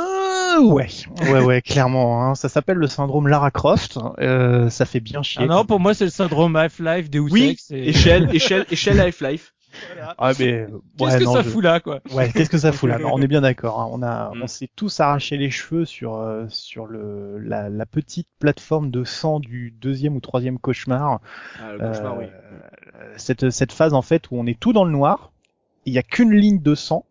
ouais, 0.61 0.87
ouais, 1.31 1.43
ouais, 1.43 1.61
clairement. 1.61 2.23
Hein. 2.23 2.35
Ça 2.35 2.49
s'appelle 2.49 2.77
le 2.77 2.87
syndrome 2.87 3.27
Lara 3.27 3.51
Croft. 3.51 3.97
Euh, 4.19 4.69
ça 4.69 4.85
fait 4.85 4.99
bien 4.99 5.21
chier. 5.23 5.41
Ah 5.43 5.47
non, 5.47 5.65
pour 5.65 5.79
moi 5.79 5.93
c'est 5.93 6.05
le 6.05 6.09
syndrome 6.11 6.55
Half-Life, 6.55 7.09
Deus 7.09 7.27
Oui, 7.31 7.57
et- 7.71 7.89
échelle, 7.89 8.29
échelle, 8.35 8.65
échelle 8.71 8.99
Half-Life. 8.99 9.53
Ah 10.19 10.33
mais 10.39 10.67
Qu'est-ce 10.99 11.13
ouais, 11.13 11.19
que 11.19 11.23
non, 11.23 11.33
ça 11.33 11.41
je- 11.41 11.49
fout 11.49 11.63
là, 11.63 11.79
quoi 11.79 11.99
Ouais, 12.13 12.29
qu'est-ce 12.31 12.51
que 12.51 12.59
ça 12.59 12.71
fout 12.71 12.87
là? 12.87 12.99
Non, 12.99 13.09
On 13.13 13.21
est 13.23 13.27
bien 13.27 13.41
d'accord. 13.41 13.81
hein. 13.81 13.87
On 13.91 14.03
a, 14.03 14.29
Mm. 14.35 14.43
on 14.43 14.47
s'est 14.47 14.69
tous 14.75 14.99
arraché 14.99 15.35
les 15.35 15.49
cheveux 15.49 15.83
sur 15.85 16.15
euh, 16.17 16.45
sur 16.49 16.85
le 16.85 17.39
la, 17.39 17.69
la 17.69 17.85
petite 17.87 18.27
plateforme 18.39 18.91
de 18.91 19.03
sang 19.03 19.39
du 19.39 19.71
deuxième 19.81 20.15
ou 20.15 20.19
troisième 20.19 20.59
cauchemar. 20.59 21.21
Ah, 21.59 21.71
le 21.73 21.79
cauchemar, 21.79 22.17
oui. 22.19 22.25
Cette 23.17 23.49
cette 23.49 23.71
phase 23.71 23.95
en 23.95 24.03
fait 24.03 24.29
où 24.29 24.37
on 24.37 24.45
est 24.45 24.59
tout 24.59 24.73
dans 24.73 24.85
le 24.85 24.91
noir. 24.91 25.31
Il 25.85 25.93
y 25.93 25.97
a 25.97 26.03
qu'une 26.03 26.33
ligne 26.33 26.61
de 26.61 26.75
sang 26.75 27.05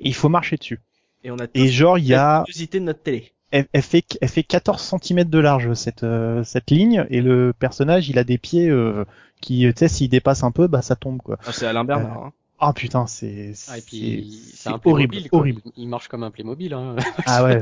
et 0.00 0.08
il 0.08 0.14
faut 0.14 0.28
marcher 0.28 0.56
dessus. 0.56 0.80
Et 1.24 1.30
on 1.30 1.38
a 1.38 1.46
Et 1.54 1.68
genre 1.68 1.98
il 1.98 2.04
y 2.06 2.14
a 2.14 2.38
la 2.38 2.44
curiosité 2.44 2.78
de 2.80 2.84
notre 2.84 3.02
télé. 3.02 3.32
elle, 3.50 3.66
elle 3.72 3.82
fait 3.82 4.04
elle 4.20 4.28
fait 4.28 4.42
14 4.42 4.80
cm 5.02 5.24
de 5.24 5.38
large 5.38 5.72
cette 5.74 6.04
euh, 6.04 6.44
cette 6.44 6.70
ligne 6.70 7.06
et 7.10 7.20
le 7.22 7.52
personnage 7.58 8.08
il 8.08 8.18
a 8.18 8.24
des 8.24 8.38
pieds 8.38 8.68
euh, 8.68 9.04
qui 9.40 9.60
tu 9.60 9.72
sais 9.76 9.88
s'il 9.88 10.08
dépasse 10.10 10.42
un 10.44 10.50
peu 10.50 10.66
bah 10.68 10.82
ça 10.82 10.96
tombe 10.96 11.18
quoi. 11.22 11.38
Ah, 11.46 11.52
c'est 11.52 11.66
Alain 11.66 11.84
Bernard. 11.84 12.24
hein. 12.24 12.32
Ah 12.66 12.72
putain, 12.72 13.06
c'est 13.06 13.52
Ah, 13.68 13.76
et 13.78 13.82
puis 13.82 14.26
c'est 14.50 14.56
c'est 14.56 14.68
un 14.70 14.80
horrible, 14.84 15.16
quoi. 15.28 15.40
horrible. 15.40 15.60
Il, 15.66 15.72
il 15.82 15.88
marche 15.88 16.08
comme 16.08 16.22
un 16.22 16.30
Playmobil. 16.30 16.72
Hein. 16.72 16.96
Ah 17.26 17.44
ouais, 17.44 17.60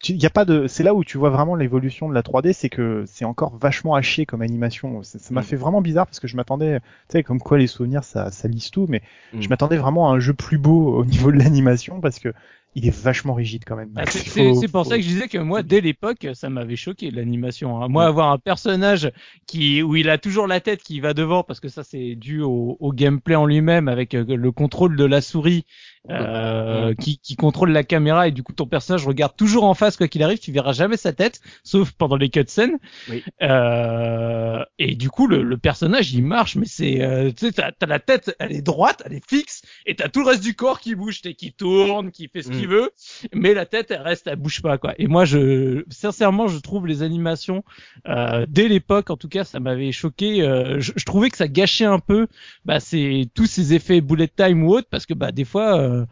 tu- 0.00 0.14
y 0.14 0.26
a 0.26 0.30
pas 0.30 0.44
de, 0.44 0.66
c'est 0.66 0.82
là 0.82 0.92
où 0.94 1.04
tu 1.04 1.18
vois 1.18 1.30
vraiment 1.30 1.54
l'évolution 1.54 2.08
de 2.08 2.14
la 2.14 2.22
3D, 2.22 2.52
c'est 2.52 2.68
que 2.68 3.04
c'est 3.06 3.24
encore 3.24 3.56
vachement 3.56 3.94
haché 3.94 4.26
comme 4.26 4.42
animation. 4.42 5.02
Ça 5.04 5.18
ça 5.20 5.32
m'a 5.32 5.40
Mm. 5.40 5.44
fait 5.44 5.56
vraiment 5.56 5.82
bizarre 5.82 6.06
parce 6.06 6.18
que 6.20 6.26
je 6.26 6.36
m'attendais, 6.36 6.80
tu 6.80 6.86
sais, 7.12 7.22
comme 7.22 7.38
quoi 7.40 7.58
les 7.58 7.66
souvenirs 7.68 8.02
ça, 8.04 8.30
ça 8.32 8.48
lisse 8.48 8.70
tout, 8.72 8.86
mais 8.88 9.02
Mm. 9.32 9.40
je 9.42 9.48
m'attendais 9.48 9.76
vraiment 9.76 10.10
à 10.10 10.14
un 10.14 10.18
jeu 10.18 10.34
plus 10.34 10.58
beau 10.58 10.94
au 10.96 11.04
niveau 11.04 11.30
de 11.30 11.38
l'animation 11.38 12.00
parce 12.00 12.18
que 12.18 12.32
il 12.76 12.86
est 12.86 12.90
vachement 12.96 13.34
rigide 13.34 13.64
quand 13.66 13.74
même. 13.76 13.88
Bah, 13.90 14.04
c'est 14.06 14.20
faut- 14.28 14.68
pour 14.68 14.84
ça 14.84 14.96
que 14.96 15.02
je 15.02 15.08
disais 15.08 15.28
que 15.28 15.38
moi, 15.38 15.62
dès 15.62 15.80
l'époque, 15.80 16.28
ça 16.34 16.50
m'avait 16.50 16.76
choqué 16.76 17.10
l'animation. 17.10 17.82
hein. 17.82 17.88
Moi, 17.88 18.04
Mm. 18.04 18.08
avoir 18.08 18.30
un 18.32 18.38
personnage 18.38 19.10
qui 19.46 19.82
où 19.82 19.96
il 19.96 20.10
a 20.10 20.18
toujours 20.18 20.46
la 20.46 20.60
tête 20.60 20.82
qui 20.82 21.00
va 21.00 21.14
devant, 21.14 21.42
parce 21.42 21.60
que 21.60 21.68
ça 21.68 21.82
c'est 21.82 22.14
dû 22.16 22.42
au, 22.42 22.76
au 22.78 22.92
gameplay 22.92 23.34
en 23.34 23.46
lui-même 23.46 23.88
avec 23.88 24.14
euh, 24.14 24.24
le 24.36 24.52
contrôle 24.52 24.96
de 24.96 25.04
la 25.04 25.22
souris 25.22 25.64
euh, 26.10 26.94
qui, 26.94 27.18
qui 27.18 27.36
contrôle 27.36 27.70
la 27.72 27.84
caméra 27.84 28.28
et 28.28 28.32
du 28.32 28.42
coup 28.42 28.52
ton 28.52 28.66
personnage 28.66 29.06
regarde 29.06 29.36
toujours 29.36 29.64
en 29.64 29.74
face 29.74 29.96
quoi 29.96 30.08
qu'il 30.08 30.22
arrive, 30.22 30.38
tu 30.38 30.52
verras 30.52 30.72
jamais 30.72 30.96
sa 30.96 31.12
tête, 31.12 31.40
sauf 31.64 31.92
pendant 31.92 32.16
les 32.16 32.30
cutscenes. 32.30 32.78
Oui. 33.08 33.22
Euh, 33.42 34.64
et 34.78 34.94
du 34.94 35.10
coup 35.10 35.26
le, 35.26 35.42
le 35.42 35.56
personnage 35.56 36.12
il 36.12 36.22
marche, 36.24 36.56
mais 36.56 36.66
c'est 36.66 37.02
euh, 37.02 37.30
tu 37.30 37.46
sais 37.46 37.52
t'as 37.52 37.72
t'as 37.72 37.86
la 37.86 37.98
tête, 38.00 38.34
elle 38.38 38.52
est 38.52 38.62
droite, 38.62 39.02
elle 39.06 39.14
est 39.14 39.28
fixe, 39.28 39.62
et 39.86 39.94
t'as 39.96 40.08
tout 40.08 40.20
le 40.20 40.26
reste 40.28 40.42
du 40.42 40.54
corps 40.54 40.80
qui 40.80 40.94
bouge, 40.94 41.20
sais, 41.22 41.34
qui 41.34 41.52
tourne, 41.52 42.10
qui 42.10 42.28
fait 42.28 42.42
ce 42.42 42.48
Mm. 42.48 42.52
qu'il 42.52 42.68
veut, 42.68 42.90
mais 43.34 43.54
la 43.54 43.66
tête 43.66 43.90
elle 43.90 44.02
reste, 44.02 44.26
elle 44.28 44.36
bouge 44.36 44.62
pas 44.62 44.78
quoi. 44.78 44.94
Et 44.98 45.06
moi 45.08 45.24
je 45.24 45.84
sincèrement 45.90 46.46
je 46.48 46.58
trouve 46.58 46.86
les 46.86 47.02
animations 47.02 47.64
euh, 48.08 48.46
dès 48.48 48.68
l'époque 48.68 49.10
en 49.10 49.16
tout 49.16 49.28
cas 49.28 49.44
ça 49.44 49.60
m'avait 49.60 49.92
choqué. 49.92 50.42
euh, 50.42 50.80
je, 50.80 50.92
je 50.96 51.04
trouvais 51.04 51.30
que 51.30 51.36
ça 51.36 51.48
gâchait 51.48 51.84
un 51.84 51.98
peu 51.98 52.26
bah 52.64 52.80
c'est 52.80 53.28
tous 53.34 53.46
ces 53.46 53.74
effets 53.74 54.00
bullet 54.00 54.28
time 54.28 54.62
ou 54.64 54.70
autres 54.72 54.88
parce 54.90 55.06
que 55.06 55.14
bah 55.14 55.32
des 55.32 55.44
fois 55.44 55.78
euh, 55.96 56.06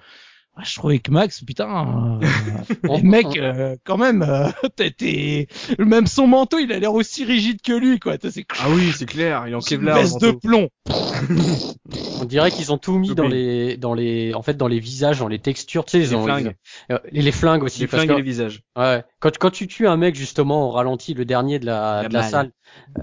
bah, 0.56 0.62
je 0.64 0.74
trouvais 0.76 0.98
que 1.00 1.10
Max 1.10 1.42
putain 1.44 2.20
euh, 2.22 2.98
mec 3.02 3.26
euh, 3.36 3.76
quand 3.84 3.98
même 3.98 4.22
euh, 4.22 4.48
t'es- 4.76 5.46
même 5.78 6.06
son 6.06 6.26
manteau 6.26 6.58
il 6.58 6.72
a 6.72 6.78
l'air 6.78 6.94
aussi 6.94 7.24
rigide 7.24 7.60
que 7.62 7.72
lui 7.72 7.98
quoi 7.98 8.16
c'est 8.22 8.44
Ah 8.60 8.68
oui, 8.70 8.92
c'est 8.96 9.06
clair, 9.06 9.44
il 9.48 9.54
en 9.54 9.58
une 9.60 9.66
Kevlar. 9.66 9.98
veste 9.98 10.22
le 10.22 10.32
de 10.32 10.38
plomb 10.38 10.68
On 12.20 12.24
dirait 12.24 12.50
qu'ils 12.50 12.72
ont 12.72 12.78
tout 12.78 12.98
mis 12.98 13.08
Tout 13.08 13.14
dans 13.14 13.28
les, 13.28 13.76
dans 13.76 13.92
les, 13.94 14.34
en 14.34 14.42
fait, 14.42 14.56
dans 14.56 14.68
les 14.68 14.78
visages, 14.78 15.18
dans 15.18 15.28
les 15.28 15.38
textures, 15.38 15.84
tu 15.84 15.92
sais, 15.92 15.98
ils 15.98 16.08
Les 16.10 16.14
ont, 16.14 16.24
flingues. 16.24 16.54
ils- 16.88 16.94
euh, 16.94 16.98
les 17.10 17.32
flingues 17.32 17.62
aussi. 17.64 17.80
Les 17.80 17.86
parce 17.86 18.04
flingues 18.04 18.16
et 18.18 18.22
les 18.22 18.22
visages. 18.22 18.62
Ouais. 18.76 19.02
Quand, 19.20 19.36
quand 19.38 19.50
tu 19.50 19.66
tues 19.66 19.86
un 19.86 19.96
mec 19.96 20.14
justement 20.14 20.68
au 20.68 20.70
ralenti, 20.70 21.14
le 21.14 21.24
dernier 21.24 21.58
de 21.58 21.66
la, 21.66 22.02
La 22.02 22.08
de 22.08 22.14
la 22.14 22.20
malle. 22.20 22.30
salle, 22.30 22.50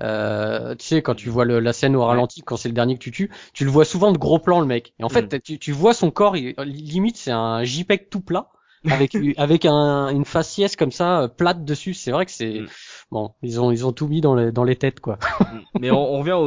euh, 0.02 0.76
tu 0.76 0.86
sais, 0.86 1.02
quand 1.02 1.16
tu 1.16 1.30
vois 1.30 1.46
le, 1.46 1.60
la 1.60 1.74
scène 1.74 1.96
au 1.96 2.04
ralenti, 2.06 2.42
quand 2.42 2.58
c'est 2.58 2.70
le 2.70 2.74
dernier 2.74 2.96
que 2.96 3.04
tu 3.04 3.12
tues, 3.12 3.30
tu 3.54 3.66
le 3.66 3.70
vois 3.72 3.86
souvent 3.86 4.12
de 4.12 4.18
gros 4.18 4.40
plans 4.40 4.60
le 4.60 4.66
mec. 4.66 4.94
Et 5.00 5.04
en 5.04 5.10
fait, 5.10 5.34
Mm. 5.34 5.40
tu, 5.42 5.60
tu 5.60 5.72
vois 5.72 5.94
son 5.94 6.10
corps, 6.12 6.36
il- 6.38 6.56
limite 6.64 7.18
c'est 7.18 7.32
un 7.32 7.41
JPEG 7.64 8.10
tout 8.10 8.22
plat. 8.22 8.48
avec 8.90 9.16
avec 9.38 9.66
un, 9.66 10.10
une 10.10 10.26
faciès 10.26 10.76
comme 10.76 10.92
ça 10.92 11.22
euh, 11.24 11.28
plate 11.28 11.64
dessus 11.66 11.94
c'est 11.94 12.12
vrai 12.12 12.26
que 12.26 12.32
c'est 12.32 12.62
Mm. 12.62 12.68
bon 13.12 13.34
ils 13.44 13.60
ont 13.62 13.72
ils 13.72 13.86
ont 13.86 13.94
tout 13.94 14.08
mis 14.08 14.22
dans 14.22 14.34
les 14.36 14.52
dans 14.52 14.64
les 14.64 14.76
têtes 14.76 15.00
quoi 15.00 15.20
Mais 15.80 15.92
on, 15.92 16.14
on 16.16 16.20
revient 16.20 16.32
aux, 16.34 16.44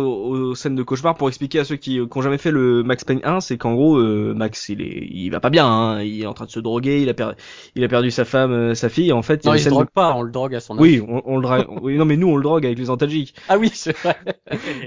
aux 0.50 0.54
scènes 0.54 0.74
de 0.74 0.82
cauchemar 0.82 1.14
pour 1.16 1.28
expliquer 1.28 1.60
à 1.60 1.64
ceux 1.64 1.76
qui 1.76 1.98
n'ont 1.98 2.22
jamais 2.22 2.38
fait 2.38 2.50
le 2.50 2.82
Max 2.82 3.04
Payne 3.04 3.20
1, 3.24 3.40
c'est 3.40 3.56
qu'en 3.58 3.74
gros 3.74 3.96
euh, 3.98 4.34
Max 4.34 4.68
il 4.68 4.80
est 4.82 5.08
il 5.10 5.30
va 5.30 5.40
pas 5.40 5.50
bien, 5.50 5.66
hein. 5.66 6.02
il 6.02 6.22
est 6.22 6.26
en 6.26 6.34
train 6.34 6.46
de 6.46 6.50
se 6.50 6.60
droguer, 6.60 7.02
il 7.02 7.08
a 7.08 7.14
perdu 7.14 7.34
il 7.74 7.84
a 7.84 7.88
perdu 7.88 8.10
sa 8.10 8.24
femme, 8.24 8.52
euh, 8.52 8.74
sa 8.74 8.88
fille. 8.88 9.12
En 9.12 9.22
fait, 9.22 9.40
il 9.44 9.46
non 9.46 9.52
une 9.54 9.58
il 9.58 9.62
se 9.62 9.68
de- 9.68 9.70
drogue 9.74 9.90
pas 9.92 10.14
on 10.14 10.22
le 10.22 10.30
drogue 10.30 10.54
à 10.54 10.60
son 10.60 10.74
âge 10.74 10.80
Oui, 10.80 11.00
on, 11.06 11.22
on 11.26 11.36
le 11.36 11.42
drague. 11.42 11.66
oui, 11.82 11.96
non 11.96 12.04
mais 12.04 12.16
nous 12.16 12.28
on 12.28 12.36
le 12.36 12.42
drogue 12.42 12.64
avec 12.66 12.78
les 12.78 12.90
antalgiques. 12.90 13.34
ah 13.48 13.58
oui 13.58 13.70
c'est 13.72 13.96
vrai 13.98 14.16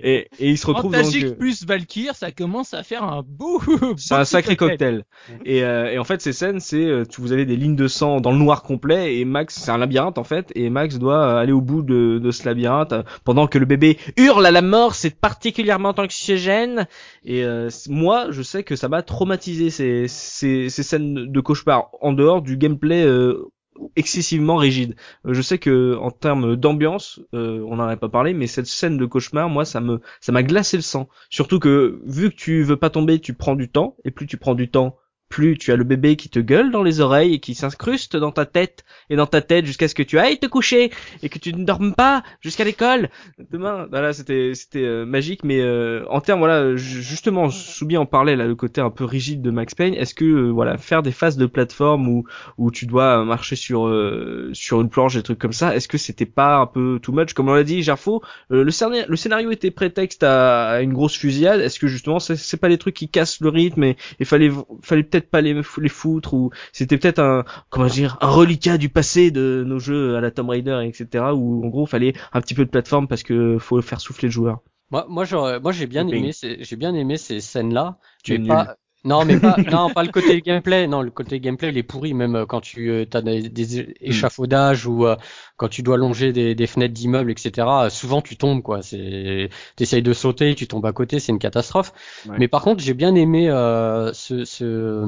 Et, 0.03 0.28
et 0.39 0.49
il 0.49 0.57
se 0.57 0.68
retrouve 0.68 0.91
donc. 0.91 1.01
Antalgique 1.01 1.26
euh, 1.26 1.36
plus 1.36 1.65
Valkyr 1.65 2.15
ça 2.15 2.32
commence 2.32 2.74
à 2.74 2.84
faire 2.84 3.03
un 3.03 3.24
beau 3.26 3.61
C'est 3.97 4.13
un 4.15 4.26
sacré 4.26 4.55
cocktail. 4.55 5.03
Et, 5.45 5.63
euh, 5.63 5.91
et 5.91 5.97
en 5.99 6.03
fait, 6.03 6.22
ces 6.22 6.34
scènes, 6.34 6.59
c'est 6.59 6.86
euh, 6.86 7.03
tu 7.05 7.22
vous 7.22 7.32
avez 7.32 7.45
des 7.45 7.55
lignes 7.55 7.76
de 7.76 7.88
sang 7.88 8.22
dans 8.22 8.32
le 8.32 8.38
noir 8.38 8.63
complet 8.63 9.18
et 9.18 9.26
Max, 9.26 9.55
c'est 9.59 9.72
un 9.72 9.78
labyrinthe 9.78 10.18
en 10.18 10.24
fait, 10.24 10.51
et 10.55 10.70
Max 10.70 10.97
doit 10.99 11.39
aller 11.39 11.51
au 11.51 11.61
bout 11.61 11.82
de, 11.82 12.20
de 12.20 12.32
ce 12.32 12.45
labyrinthe 12.45 12.93
pendant 13.24 13.47
que 13.47 13.57
le 13.57 13.65
bébé 13.65 13.97
hurle 14.18 14.45
à 14.45 14.51
la 14.51 14.62
mort. 14.62 14.95
C'est 14.95 15.20
particulièrement 15.20 15.93
anxiogène. 15.97 16.88
Et 17.24 17.43
euh, 17.43 17.70
moi, 17.89 18.28
je 18.32 18.41
sais 18.41 18.64
que 18.64 18.76
ça 18.76 18.88
m'a 18.89 19.01
traumatisé 19.03 19.70
ces, 19.70 20.08
ces, 20.08 20.70
ces 20.70 20.84
scènes 20.84 21.32
de 21.32 21.39
cauchemar 21.41 21.89
en 22.01 22.14
dehors 22.14 22.41
du 22.41 22.58
gameplay. 22.58 23.03
euh, 23.03 23.49
excessivement 23.95 24.55
rigide. 24.55 24.95
Euh, 25.26 25.34
Je 25.34 25.41
sais 25.41 25.58
que 25.60 25.95
en 25.99 26.12
termes 26.12 26.55
d'ambiance, 26.55 27.20
euh, 27.34 27.64
on 27.68 27.76
n'en 27.76 27.88
a 27.88 27.95
pas 27.97 28.10
parlé, 28.10 28.34
mais 28.34 28.47
cette 28.47 28.66
scène 28.66 28.97
de 28.97 29.05
cauchemar, 29.05 29.49
moi, 29.49 29.66
ça 29.66 29.80
me, 29.82 30.01
ça 30.20 30.32
m'a 30.32 30.43
glacé 30.43 30.78
le 30.78 30.84
sang. 30.84 31.08
Surtout 31.30 31.60
que 31.60 31.99
vu 32.05 32.30
que 32.32 32.36
tu 32.36 32.64
veux 32.64 32.78
pas 32.78 32.89
tomber, 32.89 33.20
tu 33.20 33.34
prends 33.34 33.55
du 33.55 33.70
temps, 33.70 33.95
et 34.03 34.12
plus 34.12 34.26
tu 34.28 34.38
prends 34.38 34.55
du 34.55 34.70
temps, 34.70 34.95
plus 35.30 35.57
tu 35.57 35.71
as 35.71 35.75
le 35.75 35.84
bébé 35.84 36.15
qui 36.15 36.30
te 36.30 36.39
gueule 36.39 36.71
dans 36.71 36.84
les 36.84 36.99
oreilles 37.01 37.34
et 37.34 37.39
qui 37.39 37.53
s'incruste 37.55 38.15
dans 38.15 38.32
ta 38.32 38.45
tête 38.45 38.84
et 39.09 39.15
dans 39.15 39.25
ta 39.25 39.41
tête 39.41 39.65
jusqu'à 39.65 39.88
ce 39.88 39.95
que 39.95 40.03
tu 40.03 40.17
ailles 40.19 40.39
te 40.39 40.47
coucher 40.47 40.91
et 41.21 41.30
que 41.30 41.39
tu 41.39 41.53
ne 41.53 41.65
dormes 41.65 41.93
pas 41.93 42.23
jusqu'à 42.41 42.63
l'école 42.63 43.09
demain. 43.51 43.88
Voilà, 43.89 44.13
c'était 44.13 44.53
c'était 44.55 44.84
euh, 44.84 45.05
magique, 45.05 45.43
mais 45.43 45.59
euh, 45.59 46.05
en 46.09 46.21
termes 46.21 46.39
voilà, 46.39 46.75
ju- 46.75 47.01
justement, 47.01 47.49
Soubi 47.49 47.97
en 47.97 48.05
parlait 48.05 48.36
là, 48.36 48.45
le 48.45 48.55
côté 48.55 48.82
un 48.82 48.89
peu 48.89 49.03
rigide 49.03 49.41
de 49.41 49.51
Max 49.51 49.75
Payne. 49.75 49.93
Est-ce 49.93 50.13
que 50.13 50.25
euh, 50.25 50.49
voilà, 50.49 50.78
faire 50.78 51.03
des 51.03 51.11
phases 51.11 51.38
de 51.38 51.45
plateforme 51.45 52.07
où 52.07 52.23
où 52.57 52.71
tu 52.71 52.86
dois 52.86 53.23
marcher 53.25 53.55
sur 53.55 53.88
euh, 53.88 54.49
sur 54.53 54.80
une 54.82 54.89
planche, 54.89 55.15
des 55.15 55.23
trucs 55.23 55.39
comme 55.39 55.53
ça, 55.53 55.75
est-ce 55.75 55.88
que 55.88 55.97
c'était 55.97 56.25
pas 56.25 56.57
un 56.57 56.67
peu 56.67 56.99
too 57.01 57.11
much? 57.11 57.34
Comme 57.34 57.49
on 57.49 57.53
l'a 57.53 57.63
dit, 57.63 57.82
Gerfo, 57.84 58.21
euh, 58.51 58.63
le, 58.63 58.71
scénario, 58.71 59.03
le 59.07 59.15
scénario 59.15 59.51
était 59.51 59.71
prétexte 59.71 60.23
à, 60.23 60.67
à 60.69 60.82
une 60.82 60.93
grosse 60.93 61.17
fusillade. 61.17 61.59
Est-ce 61.59 61.80
que 61.80 61.88
justement, 61.88 62.19
c'est, 62.19 62.57
pas 62.57 62.69
les 62.69 62.78
trucs 62.78 62.95
qui 62.95 63.09
cassent 63.09 63.39
le 63.41 63.49
rythme 63.49 63.84
et 63.84 63.97
il 64.19 64.25
fallait 64.25 64.51
fallait 64.82 65.03
peut-être 65.03 65.16
pas 65.26 65.41
les 65.41 65.53
les 65.53 65.89
foutre 65.89 66.34
ou 66.34 66.51
c'était 66.72 66.97
peut-être 66.97 67.20
un 67.20 67.43
comment 67.70 67.88
dire 67.88 68.18
un 68.22 68.30
reliquat 68.30 68.78
du 68.78 68.89
passé 68.89 69.32
de 69.32 69.63
nos 69.65 69.80
jeux 69.80 70.15
à 70.15 70.22
la 70.22 70.32
Tomb 70.32 70.49
Raider 70.49 70.80
etc. 70.86 71.26
Où 71.34 71.65
en 71.65 71.68
gros 71.70 71.86
fallait 71.86 72.13
un 72.34 72.41
petit 72.41 72.53
peu 72.53 72.65
de 72.65 72.70
plateforme 72.70 73.07
parce 73.07 73.24
que 73.24 73.57
faut 73.57 73.82
faire 73.82 73.99
souffler 74.01 74.28
le 74.28 74.34
joueur. 74.34 74.59
moi 74.89 75.05
moi 75.09 75.72
j'ai 75.72 75.88
bien 75.88 76.03
Looping. 76.03 76.20
aimé 76.24 76.32
ces 76.34 76.63
j'ai 76.63 76.76
bien 76.76 76.93
aimé 76.93 77.18
ces 77.18 77.39
scènes 77.41 77.74
là 77.74 77.99
Tu 78.24 78.34
es 78.36 78.39
pas 78.39 78.78
non 79.08 79.26
mais 79.26 79.38
pas 79.38 79.58
non 79.72 79.89
pas 79.89 80.03
le 80.03 80.10
côté 80.10 80.41
gameplay 80.41 80.88
non 80.88 81.01
le 81.01 81.12
côté 81.12 81.39
gameplay 81.39 81.70
il 81.70 81.78
est 81.78 81.84
pourri 81.84 82.14
même 82.14 82.36
euh, 82.36 82.45
quand 82.45 82.62
tu 82.62 82.89
euh, 82.91 83.05
as 83.14 83.22
des, 83.22 83.49
des 83.49 83.80
échafaudages 84.01 84.86
ou 84.86 85.05
euh, 85.08 85.16
quand 85.58 85.68
tu 85.70 85.82
dois 85.82 85.97
longer 85.97 86.34
des, 86.34 86.53
des 86.55 86.68
fenêtres 86.68 86.93
d'immeubles 86.93 87.32
etc 87.32 87.68
euh, 87.86 87.89
souvent 87.89 88.22
tu 88.22 88.38
tombes 88.38 88.62
quoi 88.62 88.82
c'est 88.82 89.49
t'essayes 89.76 90.01
de 90.03 90.14
sauter 90.14 90.55
tu 90.55 90.68
tombes 90.68 90.86
à 90.86 90.91
côté 90.93 91.20
c'est 91.20 91.32
une 91.32 91.39
catastrophe 91.39 91.93
Ouais. 92.28 92.36
mais 92.39 92.47
par 92.47 92.62
contre 92.62 92.84
j'ai 92.84 92.93
bien 92.93 93.16
aimé 93.16 93.49
euh, 93.49 94.12
ce, 94.14 94.43
ce 94.45 95.03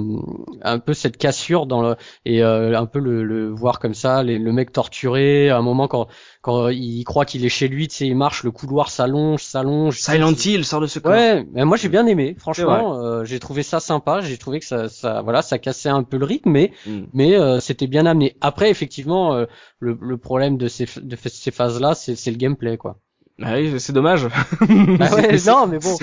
un 0.62 0.80
peu 0.80 0.94
cette 0.94 1.18
cassure 1.18 1.66
dans 1.66 1.82
le 1.82 1.96
et 2.26 2.44
euh, 2.44 2.78
un 2.80 2.86
peu 2.86 3.00
le, 3.00 3.24
le 3.24 3.50
voir 3.50 3.80
comme 3.80 3.94
ça 3.94 4.24
les- 4.24 4.38
le 4.40 4.52
mec 4.54 4.72
torturé 4.72 5.50
à 5.50 5.58
un 5.58 5.62
moment 5.62 5.88
quand 5.88 6.08
quand 6.42 6.70
il 6.70 7.04
croit 7.04 7.26
qu'il 7.26 7.46
est 7.46 7.50
chez 7.50 7.68
lui 7.68 7.88
tu 7.88 7.96
sais 7.96 8.08
il 8.08 8.16
marche 8.16 8.44
le 8.44 8.52
couloir 8.52 8.90
s'allonge 8.90 9.44
s'allonge 9.44 10.00
Silent 10.00 10.34
Hill 10.34 10.66
sort 10.66 10.82
de 10.82 10.88
ce 10.88 11.00
corps. 11.00 11.12
Ouais, 11.12 11.46
mais 11.52 11.66
moi 11.66 11.78
j'ai 11.78 11.90
bien 11.90 12.06
aimé. 12.06 12.36
Franchement, 12.40 13.00
euh, 13.04 13.26
j'ai 13.26 13.40
trouvé 13.40 13.64
ça 13.64 13.80
sympa. 13.90 14.22
J'ai 14.22 14.38
trouvé 14.38 14.60
que 14.60 14.66
ça, 14.66 14.88
ça, 14.90 15.22
voilà, 15.22 15.42
ça 15.42 15.58
cassait 15.60 15.90
un 15.90 16.04
peu 16.04 16.18
le 16.18 16.26
rythme, 16.26 16.52
mais, 16.52 16.72
Mm. 16.86 17.00
mais 17.14 17.36
euh, 17.36 17.60
c'était 17.60 17.88
bien 17.88 18.06
amené. 18.06 18.36
Après, 18.42 18.70
effectivement, 18.70 19.34
euh, 19.34 19.46
le, 19.80 19.98
le 20.02 20.18
problème 20.18 20.58
de 20.58 20.68
ces, 20.68 20.86
de 21.02 21.16
ces 21.16 21.52
phases-là, 21.52 21.96
c'est, 21.96 22.16
c'est 22.16 22.32
le 22.32 22.38
gameplay, 22.38 22.78
quoi. 22.78 22.98
Ah 23.42 23.54
oui, 23.56 23.80
c'est 23.80 23.94
dommage. 23.94 24.28
Bah 24.28 25.10
ouais, 25.16 25.38
non, 25.48 25.66
mais 25.68 25.80
bon. 25.80 25.96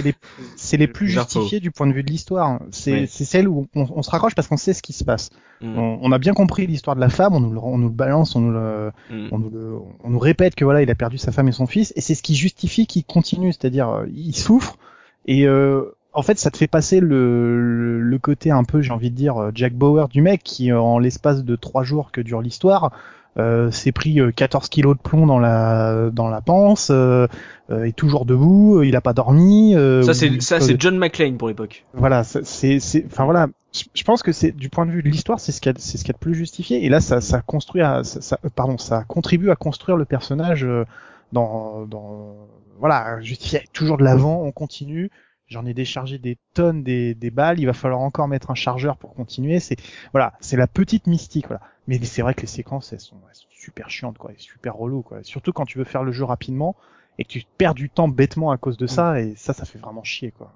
C'est 0.56 0.78
les, 0.78 0.86
plus 0.88 1.08
justifiés 1.08 1.60
du 1.60 1.70
point 1.70 1.86
de 1.86 1.92
vue 1.92 2.02
de 2.02 2.10
l'histoire. 2.10 2.60
C'est 2.70 2.92
Oui. 3.00 3.06
c'est 3.10 3.26
celle 3.26 3.46
où 3.46 3.66
on, 3.74 3.86
on 3.94 4.02
se 4.02 4.08
raccroche 4.08 4.34
parce 4.34 4.48
qu'on 4.48 4.56
sait 4.56 4.72
ce 4.72 4.80
qui 4.82 4.94
se 4.94 5.04
passe. 5.04 5.28
Mm. 5.60 5.78
On, 5.78 5.98
on 6.00 6.12
a 6.12 6.18
bien 6.18 6.32
compris 6.32 6.66
l'histoire 6.66 6.96
de 6.96 7.00
la 7.02 7.10
femme, 7.10 7.34
on 7.34 7.40
nous 7.40 7.52
le, 7.52 7.58
on 7.58 7.76
nous 7.76 7.88
le 7.88 7.94
balance, 7.94 8.36
on 8.36 8.40
nous 8.40 8.52
le, 8.52 8.90
Mm. 9.10 9.28
on 9.32 9.38
nous, 9.38 9.50
le- 9.50 9.78
on 10.02 10.08
nous 10.10 10.18
répète 10.18 10.54
que 10.54 10.64
voilà, 10.64 10.80
il 10.80 10.90
a 10.90 10.94
perdu 10.94 11.18
sa 11.18 11.30
femme 11.30 11.48
et 11.48 11.52
son 11.52 11.66
fils, 11.66 11.92
et 11.94 12.00
c'est 12.00 12.14
ce 12.14 12.22
qui 12.22 12.34
justifie 12.34 12.86
qu'il 12.86 13.04
continue, 13.04 13.52
c'est-à-dire 13.52 13.90
euh, 13.90 14.06
il 14.14 14.34
souffre 14.34 14.78
et 15.26 15.46
euh, 15.46 15.94
en 16.16 16.22
fait, 16.22 16.38
ça 16.38 16.50
te 16.50 16.56
fait 16.56 16.66
passer 16.66 17.00
le, 17.00 17.60
le, 17.60 18.00
le 18.00 18.18
côté 18.18 18.50
un 18.50 18.64
peu, 18.64 18.80
j'ai 18.82 18.92
envie 18.92 19.10
de 19.10 19.16
dire, 19.16 19.36
euh, 19.36 19.50
Jack 19.54 19.74
Bauer 19.74 20.08
du 20.08 20.22
mec 20.22 20.42
qui, 20.42 20.72
euh, 20.72 20.80
en 20.80 20.98
l'espace 20.98 21.44
de 21.44 21.56
trois 21.56 21.82
jours 21.84 22.10
que 22.12 22.20
dure 22.20 22.40
l'histoire, 22.42 22.90
euh, 23.38 23.70
s'est 23.70 23.92
pris 23.92 24.18
euh, 24.20 24.32
14 24.32 24.68
kilos 24.70 24.96
de 24.96 25.02
plomb 25.02 25.26
dans 25.26 25.38
la 25.38 26.08
dans 26.10 26.28
la 26.28 26.40
panse, 26.40 26.88
euh, 26.90 27.26
euh, 27.70 27.84
est 27.84 27.94
toujours 27.94 28.24
debout, 28.24 28.78
euh, 28.78 28.86
il 28.86 28.96
a 28.96 29.02
pas 29.02 29.12
dormi. 29.12 29.74
euh, 29.76 30.02
Ça 30.02 30.14
c'est 30.14 30.40
ça 30.40 30.58
c'est 30.60 30.80
John 30.80 30.96
McClane 30.98 31.36
pour 31.36 31.48
l'époque. 31.48 31.84
voilà, 31.94 32.24
c'est, 32.24 32.80
c'est, 32.80 33.04
enfin 33.06 33.24
voilà, 33.26 33.48
je 33.94 34.02
pense 34.04 34.22
que 34.22 34.32
c'est 34.32 34.52
du 34.52 34.70
point 34.70 34.86
de 34.86 34.90
vue 34.90 35.02
de 35.02 35.08
l'histoire, 35.10 35.38
c'est 35.38 35.52
ce 35.52 35.60
qu'il 35.60 35.70
y 35.70 35.74
a, 35.74 35.78
c'est 35.78 35.98
ce 35.98 36.04
qu'il 36.04 36.12
y 36.12 36.16
a 36.16 36.18
de 36.18 36.18
plus 36.18 36.34
justifié. 36.34 36.84
Et 36.84 36.88
là, 36.88 37.00
ça, 37.00 37.20
ça 37.20 37.42
construit, 37.42 37.82
à, 37.82 38.04
ça, 38.04 38.22
ça- 38.22 38.38
euh, 38.44 38.48
pardon, 38.54 38.78
ça 38.78 39.04
contribue 39.04 39.50
à 39.50 39.56
construire 39.56 39.98
le 39.98 40.06
personnage 40.06 40.64
euh, 40.64 40.84
dans, 41.32 41.84
dans, 41.86 42.36
voilà, 42.78 43.20
justifier 43.20 43.64
toujours 43.74 43.98
de 43.98 44.04
l'avant, 44.04 44.42
on 44.44 44.52
continue. 44.52 45.10
J'en 45.48 45.64
ai 45.64 45.74
déchargé 45.74 46.18
des 46.18 46.38
tonnes 46.54 46.82
des, 46.82 47.14
des 47.14 47.30
balles. 47.30 47.60
Il 47.60 47.66
va 47.66 47.72
falloir 47.72 48.00
encore 48.00 48.26
mettre 48.26 48.50
un 48.50 48.54
chargeur 48.54 48.96
pour 48.96 49.14
continuer. 49.14 49.60
C'est, 49.60 49.76
voilà, 50.12 50.34
c'est 50.40 50.56
la 50.56 50.66
petite 50.66 51.06
mystique, 51.06 51.46
voilà. 51.46 51.60
Mais 51.86 52.02
c'est 52.02 52.22
vrai 52.22 52.34
que 52.34 52.40
les 52.40 52.46
séquences, 52.48 52.92
elles 52.92 53.00
sont, 53.00 53.16
elles 53.28 53.36
sont 53.36 53.46
super 53.50 53.88
chiantes, 53.88 54.18
quoi, 54.18 54.32
et 54.32 54.36
super 54.38 54.74
relou, 54.74 55.02
quoi. 55.02 55.22
Surtout 55.22 55.52
quand 55.52 55.64
tu 55.64 55.78
veux 55.78 55.84
faire 55.84 56.02
le 56.02 56.12
jeu 56.12 56.24
rapidement 56.24 56.74
et 57.18 57.24
que 57.24 57.28
tu 57.28 57.42
perds 57.58 57.74
du 57.74 57.88
temps 57.88 58.08
bêtement 58.08 58.50
à 58.50 58.56
cause 58.56 58.76
de 58.76 58.86
ça, 58.86 59.20
et 59.20 59.34
ça, 59.36 59.52
ça 59.52 59.64
fait 59.64 59.78
vraiment 59.78 60.04
chier, 60.04 60.32
quoi. 60.32 60.52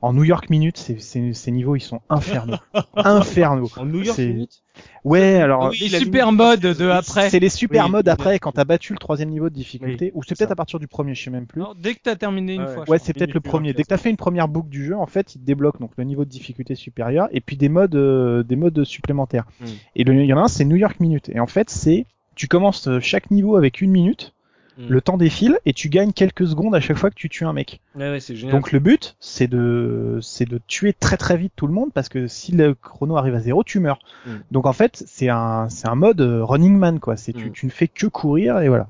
En 0.00 0.12
New 0.12 0.22
York 0.24 0.48
Minute, 0.48 0.78
c'est- 0.78 1.00
c'est- 1.00 1.32
ces 1.32 1.50
niveaux 1.50 1.74
ils 1.74 1.80
sont 1.80 2.00
infernaux, 2.08 2.56
infernaux. 2.94 3.68
En 3.76 3.84
New 3.84 4.02
York 4.02 4.14
C'est- 4.16 4.28
Minute 4.28 4.62
Ouais, 5.04 5.36
alors 5.36 5.70
les 5.70 5.88
super 5.88 6.30
modes 6.30 6.60
de 6.60 6.88
après. 6.90 7.30
c'est 7.30 7.40
les 7.40 7.48
super 7.48 7.86
Oui, 7.86 7.90
modes 7.90 8.08
après 8.08 8.38
quand 8.38 8.52
t'as 8.52 8.64
battu 8.64 8.92
le 8.92 8.98
troisième 8.98 9.28
niveau 9.30 9.48
de 9.48 9.54
difficulté, 9.54 10.12
ou 10.14 10.22
c'est 10.22 10.36
peut-être 10.36 10.50
ça. 10.50 10.52
à 10.52 10.56
partir 10.56 10.78
du 10.78 10.86
premier, 10.86 11.14
je 11.16 11.24
sais 11.24 11.30
même 11.30 11.46
plus. 11.46 11.60
Non, 11.62 11.74
dès 11.76 11.94
que 11.94 12.00
t'as 12.04 12.14
terminé 12.14 12.54
une 12.54 12.66
fois. 12.68 12.84
Ouais, 12.88 12.98
c'est 13.00 13.12
peut-être 13.12 13.34
le 13.34 13.40
premier. 13.40 13.72
Dès 13.72 13.82
que 13.82 13.88
t'as 13.88 13.96
fait 13.96 14.10
une 14.10 14.16
première 14.16 14.46
boucle 14.46 14.68
du 14.68 14.84
jeu, 14.84 14.96
en 14.96 15.06
fait, 15.06 15.34
il 15.34 15.40
te 15.40 15.44
débloque 15.44 15.80
donc 15.80 15.90
le 15.96 16.04
niveau 16.04 16.24
de 16.24 16.30
difficulté 16.30 16.76
supérieur 16.76 17.28
et 17.32 17.40
puis 17.40 17.56
des 17.56 17.68
modes, 17.68 17.96
euh, 17.96 18.44
des 18.44 18.54
modes 18.56 18.84
supplémentaires. 18.84 19.46
Mm. 19.60 19.64
Et 19.96 20.04
le- 20.04 20.14
il 20.22 20.26
y 20.26 20.32
en 20.32 20.38
a 20.38 20.42
un, 20.42 20.48
c'est 20.48 20.64
New 20.64 20.76
York 20.76 21.00
Minute. 21.00 21.28
Et 21.30 21.40
en 21.40 21.46
fait, 21.48 21.70
c'est 21.70 22.06
tu 22.36 22.46
commences 22.46 22.86
euh, 22.86 23.00
chaque 23.00 23.32
niveau 23.32 23.56
avec 23.56 23.80
une 23.80 23.90
minute, 23.90 24.32
Mm. 24.78 24.86
le 24.88 25.00
temps 25.00 25.16
défile 25.16 25.58
et 25.66 25.72
tu 25.72 25.88
gagnes 25.88 26.12
quelques 26.12 26.46
secondes 26.46 26.74
à 26.74 26.80
chaque 26.80 26.96
fois 26.96 27.10
que 27.10 27.16
tu 27.16 27.28
tues 27.28 27.44
un 27.44 27.52
mec. 27.52 27.80
Ouais, 27.96 28.10
ouais, 28.10 28.20
c'est 28.20 28.36
génial. 28.36 28.54
Donc 28.54 28.70
le 28.72 28.78
but, 28.78 29.16
c'est 29.18 29.48
de, 29.48 30.18
c'est 30.22 30.48
de 30.48 30.60
tuer 30.68 30.92
très 30.92 31.16
très 31.16 31.36
vite 31.36 31.52
tout 31.56 31.66
le 31.66 31.72
monde 31.72 31.90
parce 31.92 32.08
que 32.08 32.28
si 32.28 32.52
le 32.52 32.74
chrono 32.74 33.16
arrive 33.16 33.34
à 33.34 33.40
zéro, 33.40 33.64
tu 33.64 33.80
meurs. 33.80 33.98
Mm. 34.26 34.30
Donc 34.52 34.66
en 34.66 34.72
fait, 34.72 35.02
c'est 35.06 35.28
un, 35.28 35.68
c'est 35.68 35.88
un 35.88 35.96
mode 35.96 36.20
euh, 36.20 36.44
running 36.44 36.76
man 36.78 37.00
quoi. 37.00 37.16
C'est 37.16 37.32
tu, 37.32 37.46
Mm. 37.48 37.52
tu 37.52 37.66
ne 37.66 37.70
fais 37.72 37.88
que 37.88 38.06
courir 38.06 38.60
et 38.60 38.68
voilà. 38.68 38.86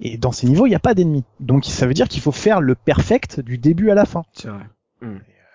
Et 0.00 0.18
dans 0.18 0.32
ces 0.32 0.46
niveaux, 0.48 0.66
il 0.66 0.70
n'y 0.70 0.74
a 0.76 0.80
pas 0.80 0.94
d'ennemis. 0.94 1.24
Donc 1.40 1.64
ça 1.64 1.86
veut 1.86 1.94
dire 1.94 2.08
qu'il 2.08 2.20
faut 2.20 2.32
faire 2.32 2.60
le 2.60 2.74
perfect 2.74 3.40
du 3.40 3.56
début 3.56 3.90
à 3.90 3.94
la 3.94 4.04
fin. 4.04 4.24
c'est 4.34 4.48
vrai. 4.48 4.64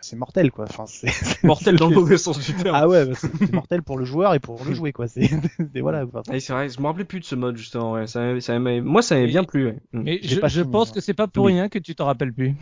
C'est 0.09 0.15
mortel 0.15 0.51
quoi. 0.51 0.63
Enfin, 0.69 0.85
c'est 0.87 1.11
Mortel 1.43 1.75
dans 1.75 1.89
le 1.89 1.95
mauvais 1.95 2.17
sens 2.17 2.39
du 2.39 2.53
terme. 2.53 2.73
Ah 2.79 2.87
ouais, 2.87 3.05
bah, 3.05 3.11
c'est 3.15 3.51
mortel 3.51 3.83
pour 3.83 3.97
le 3.97 4.05
joueur 4.05 4.33
et 4.33 4.39
pour 4.39 4.63
le 4.65 4.73
jouer 4.73 4.93
quoi. 4.93 5.07
C'est 5.09 5.27
c'est- 5.73 5.81
voilà. 5.81 6.05
enfin, 6.05 6.21
oui, 6.31 6.39
c'est 6.39 6.53
vrai, 6.53 6.69
je 6.69 6.79
me 6.79 6.85
rappelais 6.87 7.03
plus 7.03 7.19
de 7.19 7.25
ce 7.25 7.35
mode 7.35 7.57
justement. 7.57 7.91
Ouais. 7.91 8.07
Ça, 8.07 8.39
ça 8.39 8.57
moi, 8.57 9.01
ça 9.01 9.15
m'avait 9.15 9.27
bien 9.27 9.43
plu. 9.43 9.65
Ouais. 9.65 9.77
Mm. 9.91 10.01
Mais 10.03 10.19
J'ai 10.21 10.35
je, 10.35 10.39
pas 10.39 10.47
je 10.47 10.61
fini, 10.61 10.71
pense 10.71 10.87
moi. 10.89 10.95
que 10.95 11.01
c'est 11.01 11.13
pas 11.13 11.27
pour 11.27 11.43
Oui. 11.45 11.53
rien 11.53 11.67
que 11.67 11.77
tu 11.79 11.93
t'en 11.93 12.05
rappelles 12.05 12.31
plus. 12.33 12.55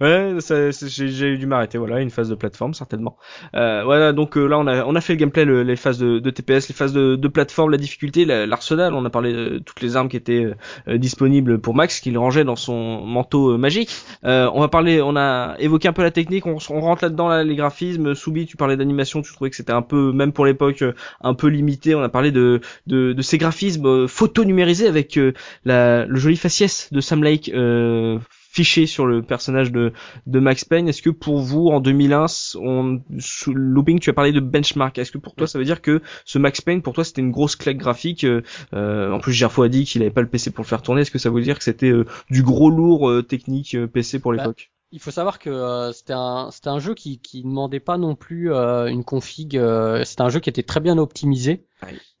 ouais, 0.00 0.36
j'ai 0.40 1.08
j'ai 1.08 1.26
eu 1.28 1.38
dû 1.38 1.46
m'arrêter. 1.46 1.78
Voilà, 1.78 2.00
une 2.00 2.10
phase 2.10 2.28
de 2.28 2.34
plateforme 2.34 2.74
certainement. 2.74 3.16
Euh, 3.54 3.82
voilà, 3.84 4.12
donc 4.12 4.36
euh, 4.36 4.46
là 4.46 4.58
on 4.58 4.66
a 4.66 4.84
on 4.84 4.94
a 4.94 5.00
fait 5.00 5.12
le 5.14 5.18
gameplay, 5.18 5.44
le- 5.44 5.62
les 5.62 5.76
phases 5.76 5.98
de, 5.98 6.18
de 6.18 6.30
TPS, 6.30 6.68
les 6.68 6.74
phases 6.74 6.92
de, 6.92 7.16
de 7.16 7.28
plateforme, 7.28 7.70
la 7.70 7.78
difficulté, 7.78 8.24
la- 8.24 8.46
l'arsenal. 8.46 8.94
On 8.94 9.04
a 9.04 9.10
parlé 9.10 9.32
de 9.32 9.58
toutes 9.58 9.80
les 9.82 9.96
armes 9.96 10.08
qui 10.08 10.16
étaient 10.16 10.44
euh, 10.44 10.54
euh, 10.88 10.98
disponibles 10.98 11.60
pour 11.60 11.74
Max, 11.74 12.00
qu'il 12.00 12.16
rangeait 12.18 12.44
dans 12.44 12.56
son 12.56 13.04
manteau 13.04 13.52
euh, 13.52 13.58
magique. 13.58 13.94
Euh, 14.24 14.50
on 14.54 14.60
va 14.60 14.68
parler, 14.68 15.00
on 15.02 15.16
a 15.16 15.43
évoqué 15.58 15.88
un 15.88 15.92
peu 15.92 16.02
la 16.02 16.10
technique. 16.10 16.46
On, 16.46 16.56
rentre 16.58 17.04
là-dedans 17.04 17.28
là, 17.28 17.44
les 17.44 17.56
graphismes. 17.56 18.14
Soubi, 18.14 18.46
tu 18.46 18.56
parlais 18.56 18.76
d'animation, 18.76 19.22
tu 19.22 19.32
trouvais 19.32 19.50
que 19.50 19.56
c'était 19.56 19.72
un 19.72 19.82
peu, 19.82 20.12
même 20.12 20.32
pour 20.32 20.46
l'époque, 20.46 20.82
euh, 20.82 20.92
un 21.20 21.34
peu 21.34 21.48
limité. 21.48 21.94
On 21.94 22.02
a 22.02 22.08
parlé 22.08 22.32
de 22.32 22.60
de, 22.86 23.12
de 23.12 23.22
ces 23.22 23.38
graphismes 23.38 23.86
euh, 23.86 24.06
photo 24.08 24.44
numérisés 24.44 24.86
avec 24.88 25.16
euh, 25.18 25.32
la, 25.64 26.06
le 26.06 26.16
joli 26.16 26.36
faciès 26.36 26.88
de 26.92 27.00
Sam 27.00 27.22
Lake 27.22 27.50
euh, 27.54 28.18
fiché 28.52 28.86
sur 28.86 29.06
le 29.06 29.20
personnage 29.22 29.72
de, 29.72 29.92
de 30.26 30.38
Max 30.38 30.64
Payne. 30.64 30.86
Est-ce 30.88 31.02
que 31.02 31.10
pour 31.10 31.40
vous, 31.40 31.68
en 31.68 31.80
2001, 31.80 32.26
on, 32.56 33.00
sous- 33.18 33.52
Looping, 33.52 33.98
tu 33.98 34.10
as 34.10 34.12
parlé 34.12 34.30
de 34.32 34.38
benchmark. 34.40 34.96
Est-ce 34.98 35.10
que 35.10 35.18
pour 35.18 35.34
toi, 35.34 35.46
ça 35.48 35.58
veut 35.58 35.64
dire 35.64 35.82
que 35.82 36.00
ce 36.24 36.38
Max 36.38 36.60
Payne, 36.60 36.80
pour 36.82 36.92
toi, 36.94 37.02
c'était 37.04 37.20
une 37.20 37.32
grosse 37.32 37.56
claque 37.56 37.78
graphique 37.78 38.24
euh, 38.24 39.10
En 39.12 39.18
plus, 39.20 39.32
Gerfo 39.32 39.62
a 39.62 39.68
dit 39.68 39.84
qu'il 39.84 40.02
avait 40.02 40.10
pas 40.10 40.20
le 40.22 40.28
PC 40.28 40.50
pour 40.52 40.62
le 40.64 40.68
faire 40.68 40.82
tourner. 40.82 41.02
Est-ce 41.02 41.10
que 41.10 41.18
ça 41.18 41.30
veut 41.30 41.42
dire 41.42 41.58
que 41.58 41.64
c'était 41.64 41.90
euh, 41.90 42.04
du 42.30 42.42
gros 42.42 42.70
lourd 42.70 43.08
euh, 43.10 43.22
technique 43.22 43.74
euh, 43.74 43.86
PC 43.86 44.18
pour 44.20 44.32
Bah, 44.32 44.36
l'époque? 44.38 44.70
Il 44.94 45.00
faut 45.00 45.10
savoir 45.10 45.40
que 45.40 45.50
euh, 45.50 45.90
c'était 45.92 46.12
un 46.12 46.52
c'était 46.52 46.68
un 46.68 46.78
jeu 46.78 46.94
qui 46.94 47.18
qui 47.18 47.42
demandait 47.42 47.80
pas 47.80 47.98
non 47.98 48.14
plus 48.14 48.52
euh, 48.52 48.86
une 48.86 49.02
config. 49.02 49.56
euh, 49.56 50.04
c'était 50.04 50.22
un 50.22 50.28
jeu 50.28 50.38
qui 50.38 50.48
était 50.48 50.62
très 50.62 50.78
bien 50.78 50.98
optimisé. 50.98 51.66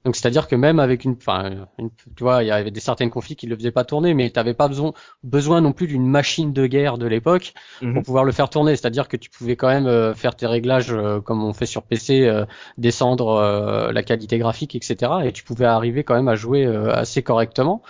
Donc 0.04 0.16
c'est-à-dire 0.16 0.48
que 0.48 0.54
même 0.56 0.80
avec 0.80 1.04
une, 1.04 1.12
enfin, 1.12 1.66
tu 2.14 2.22
vois, 2.24 2.42
il 2.42 2.48
y 2.48 2.50
avait 2.50 2.70
des 2.70 2.80
certaines 2.80 3.08
configs 3.08 3.38
qui 3.38 3.46
le 3.46 3.56
faisaient 3.56 3.70
pas 3.70 3.84
tourner, 3.84 4.12
mais 4.12 4.28
t'avais 4.28 4.52
pas 4.52 4.68
besoin 4.68 4.92
besoin 5.22 5.62
non 5.62 5.72
plus 5.72 5.86
d'une 5.86 6.06
machine 6.06 6.52
de 6.52 6.66
guerre 6.66 6.98
de 6.98 7.06
l'époque 7.06 7.54
Mhm. 7.80 7.94
pour 7.94 8.02
pouvoir 8.02 8.24
le 8.24 8.32
faire 8.32 8.50
tourner. 8.50 8.76
C'est-à-dire 8.76 9.08
que 9.08 9.16
tu 9.16 9.30
pouvais 9.30 9.56
quand 9.56 9.68
même 9.68 9.86
euh, 9.86 10.12
faire 10.14 10.36
tes 10.36 10.46
réglages 10.46 10.92
euh, 10.92 11.20
comme 11.20 11.42
on 11.42 11.54
fait 11.54 11.64
sur 11.66 11.82
PC, 11.84 12.26
euh, 12.26 12.44
descendre 12.76 13.28
euh, 13.28 13.92
la 13.92 14.02
qualité 14.02 14.36
graphique, 14.38 14.74
etc. 14.74 15.10
Et 15.24 15.32
tu 15.32 15.42
pouvais 15.42 15.64
arriver 15.64 16.04
quand 16.04 16.14
même 16.14 16.28
à 16.28 16.34
jouer 16.34 16.66
euh, 16.66 16.92
assez 16.92 17.22
correctement. 17.22 17.82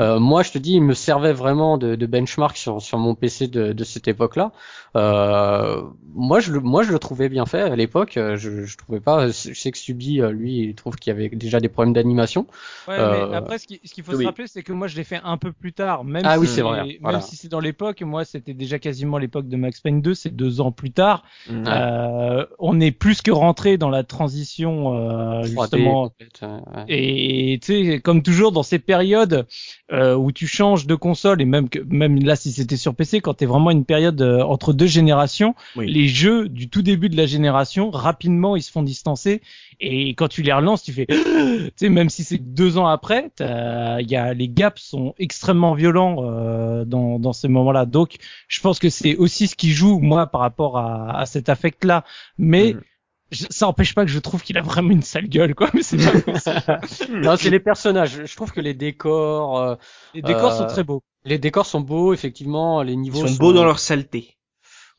Euh, 0.00 0.18
moi, 0.18 0.42
je 0.42 0.52
te 0.52 0.58
dis, 0.58 0.74
il 0.74 0.82
me 0.82 0.94
servait 0.94 1.32
vraiment 1.32 1.78
de, 1.78 1.94
de 1.94 2.06
benchmark 2.06 2.56
sur, 2.58 2.82
sur 2.82 2.98
mon 2.98 3.14
PC 3.14 3.46
de, 3.48 3.72
de 3.72 3.84
cette 3.84 4.08
époque-là. 4.08 4.52
Euh, 4.96 5.82
moi, 6.14 6.40
je 6.40 6.52
le, 6.52 6.60
moi, 6.60 6.82
je 6.82 6.92
le 6.92 6.98
trouvais 6.98 7.28
bien 7.28 7.46
fait 7.46 7.62
à 7.62 7.76
l'époque. 7.76 8.12
Je, 8.16 8.64
je 8.64 8.76
trouvais 8.76 9.00
pas. 9.00 9.28
Je 9.28 9.54
sais 9.54 9.70
que 9.70 9.78
Subi, 9.78 10.20
lui, 10.30 10.58
il 10.60 10.74
trouve 10.74 10.96
qu'il 10.96 11.10
y 11.10 11.16
avait 11.16 11.21
déjà 11.28 11.60
des 11.60 11.68
problèmes 11.68 11.92
d'animation. 11.94 12.46
Ouais, 12.88 12.94
Euh, 12.98 13.28
mais 13.30 13.36
après, 13.36 13.58
ce 13.58 13.66
qui- 13.66 13.80
ce 13.84 13.92
qu'il 13.94 14.04
faut 14.04 14.12
oui. 14.14 14.22
se 14.22 14.26
rappeler, 14.26 14.46
c'est 14.46 14.62
que 14.62 14.72
moi, 14.72 14.86
je 14.88 14.96
l'ai 14.96 15.04
fait 15.04 15.20
un 15.24 15.36
peu 15.36 15.52
plus 15.52 15.72
tard. 15.72 16.04
Même 16.04 16.22
Ah 16.24 16.34
si 16.34 16.40
oui, 16.40 16.46
c'est 16.48 16.62
vrai, 16.62 16.84
Même 16.84 16.96
voilà. 17.00 17.20
si 17.20 17.36
c'est 17.36 17.48
dans 17.48 17.60
l'époque, 17.60 18.02
moi, 18.02 18.24
c'était 18.24 18.54
déjà 18.54 18.78
quasiment 18.78 19.18
l'époque 19.18 19.48
de 19.48 19.56
Max 19.56 19.80
Payne 19.80 20.00
2, 20.02 20.14
c'est 20.14 20.34
deux 20.34 20.60
ans 20.60 20.72
plus 20.72 20.90
tard. 20.92 21.24
Euh, 21.50 22.46
on 22.58 22.80
est 22.80 22.90
plus 22.90 23.22
que 23.22 23.30
rentré 23.30 23.78
dans 23.78 23.90
la 23.90 24.04
transition, 24.04 24.94
euh, 24.96 25.42
3D, 25.42 25.48
justement. 25.78 26.12
ouais. 26.42 26.84
Et 26.88 27.58
tu 27.62 27.66
sais, 27.90 28.00
comme 28.00 28.22
toujours 28.22 28.52
dans 28.52 28.62
ces 28.62 28.78
périodes 28.78 29.46
euh, 29.92 30.14
où 30.14 30.32
tu 30.32 30.46
changes 30.46 30.86
de 30.86 30.94
console 30.94 31.40
et 31.40 31.44
même 31.44 31.68
que 31.68 31.78
même 31.80 32.18
là 32.24 32.36
si 32.36 32.52
c'était 32.52 32.76
sur 32.76 32.94
PC, 32.94 33.20
quand 33.20 33.34
t'es 33.34 33.46
vraiment 33.46 33.70
une 33.70 33.84
période 33.84 34.20
euh, 34.22 34.42
entre 34.42 34.72
deux 34.72 34.86
générations, 34.86 35.54
Oui. 35.76 35.90
les 35.92 36.08
jeux 36.08 36.48
du 36.48 36.68
tout 36.68 36.82
début 36.82 37.08
de 37.08 37.16
la 37.16 37.26
génération 37.26 37.90
rapidement 37.90 38.56
ils 38.56 38.62
se 38.62 38.70
font 38.70 38.82
distancer 38.82 39.42
et 39.80 40.10
quand 40.14 40.28
tu 40.28 40.42
les 40.42 40.52
relances, 40.52 40.82
tu 40.82 40.92
fais, 40.92 41.06
tu 41.06 41.70
sais 41.76 41.88
même 41.88 42.08
si 42.10 42.24
c'est 42.24 42.38
deux 42.38 42.78
ans 42.78 42.86
après, 42.86 43.30
t'as- 43.36 44.00
il 44.00 44.10
y 44.10 44.16
a 44.16 44.34
les 44.34 44.48
gaps 44.48 44.80
sont 44.82 45.14
extrêmement 45.18 45.74
violents 45.74 46.16
euh, 46.24 46.84
dans 46.84 47.18
dans 47.18 47.32
ces 47.32 47.48
moments-là. 47.48 47.86
Donc 47.86 48.16
je 48.48 48.60
pense 48.60 48.78
que 48.78 48.90
c'est 48.90 49.16
aussi 49.16 49.46
ce 49.48 49.56
qui 49.56 49.70
joue 49.70 49.98
moi 49.98 50.26
par 50.26 50.40
rapport 50.40 50.78
à, 50.78 51.18
à 51.18 51.26
cet 51.26 51.48
affect 51.48 51.84
là, 51.84 52.04
mais 52.38 52.74
je- 53.30 53.46
ça 53.50 53.66
empêche 53.66 53.94
pas 53.94 54.04
que 54.04 54.10
je 54.10 54.18
trouve 54.18 54.42
qu'il 54.42 54.58
a 54.58 54.62
vraiment 54.62 54.90
une 54.90 55.02
sale 55.02 55.26
gueule 55.28 55.54
quoi 55.54 55.70
mais 55.72 55.82
c'est 55.82 55.96
pas 55.96 56.20
possible. 56.20 57.20
non, 57.22 57.36
c'est 57.36 57.48
les 57.50 57.60
personnages. 57.60 58.26
Je 58.26 58.36
trouve 58.36 58.52
que 58.52 58.60
les 58.60 58.74
décors, 58.74 59.58
euh, 59.58 59.74
Les 60.14 60.20
décors 60.22 60.52
Euh, 60.52 60.58
sont 60.58 60.66
très 60.66 60.84
beaux. 60.84 61.02
les 61.24 61.38
décors 61.38 61.64
sont 61.66 61.80
beaux, 61.80 62.12
effectivement. 62.12 62.82
Les 62.82 62.92
Ils 62.92 63.00
niveaux 63.00 63.26
sont 63.26 63.34
beaux 63.36 63.52
dans 63.54 63.64
leur 63.64 63.78
saleté. 63.78 64.36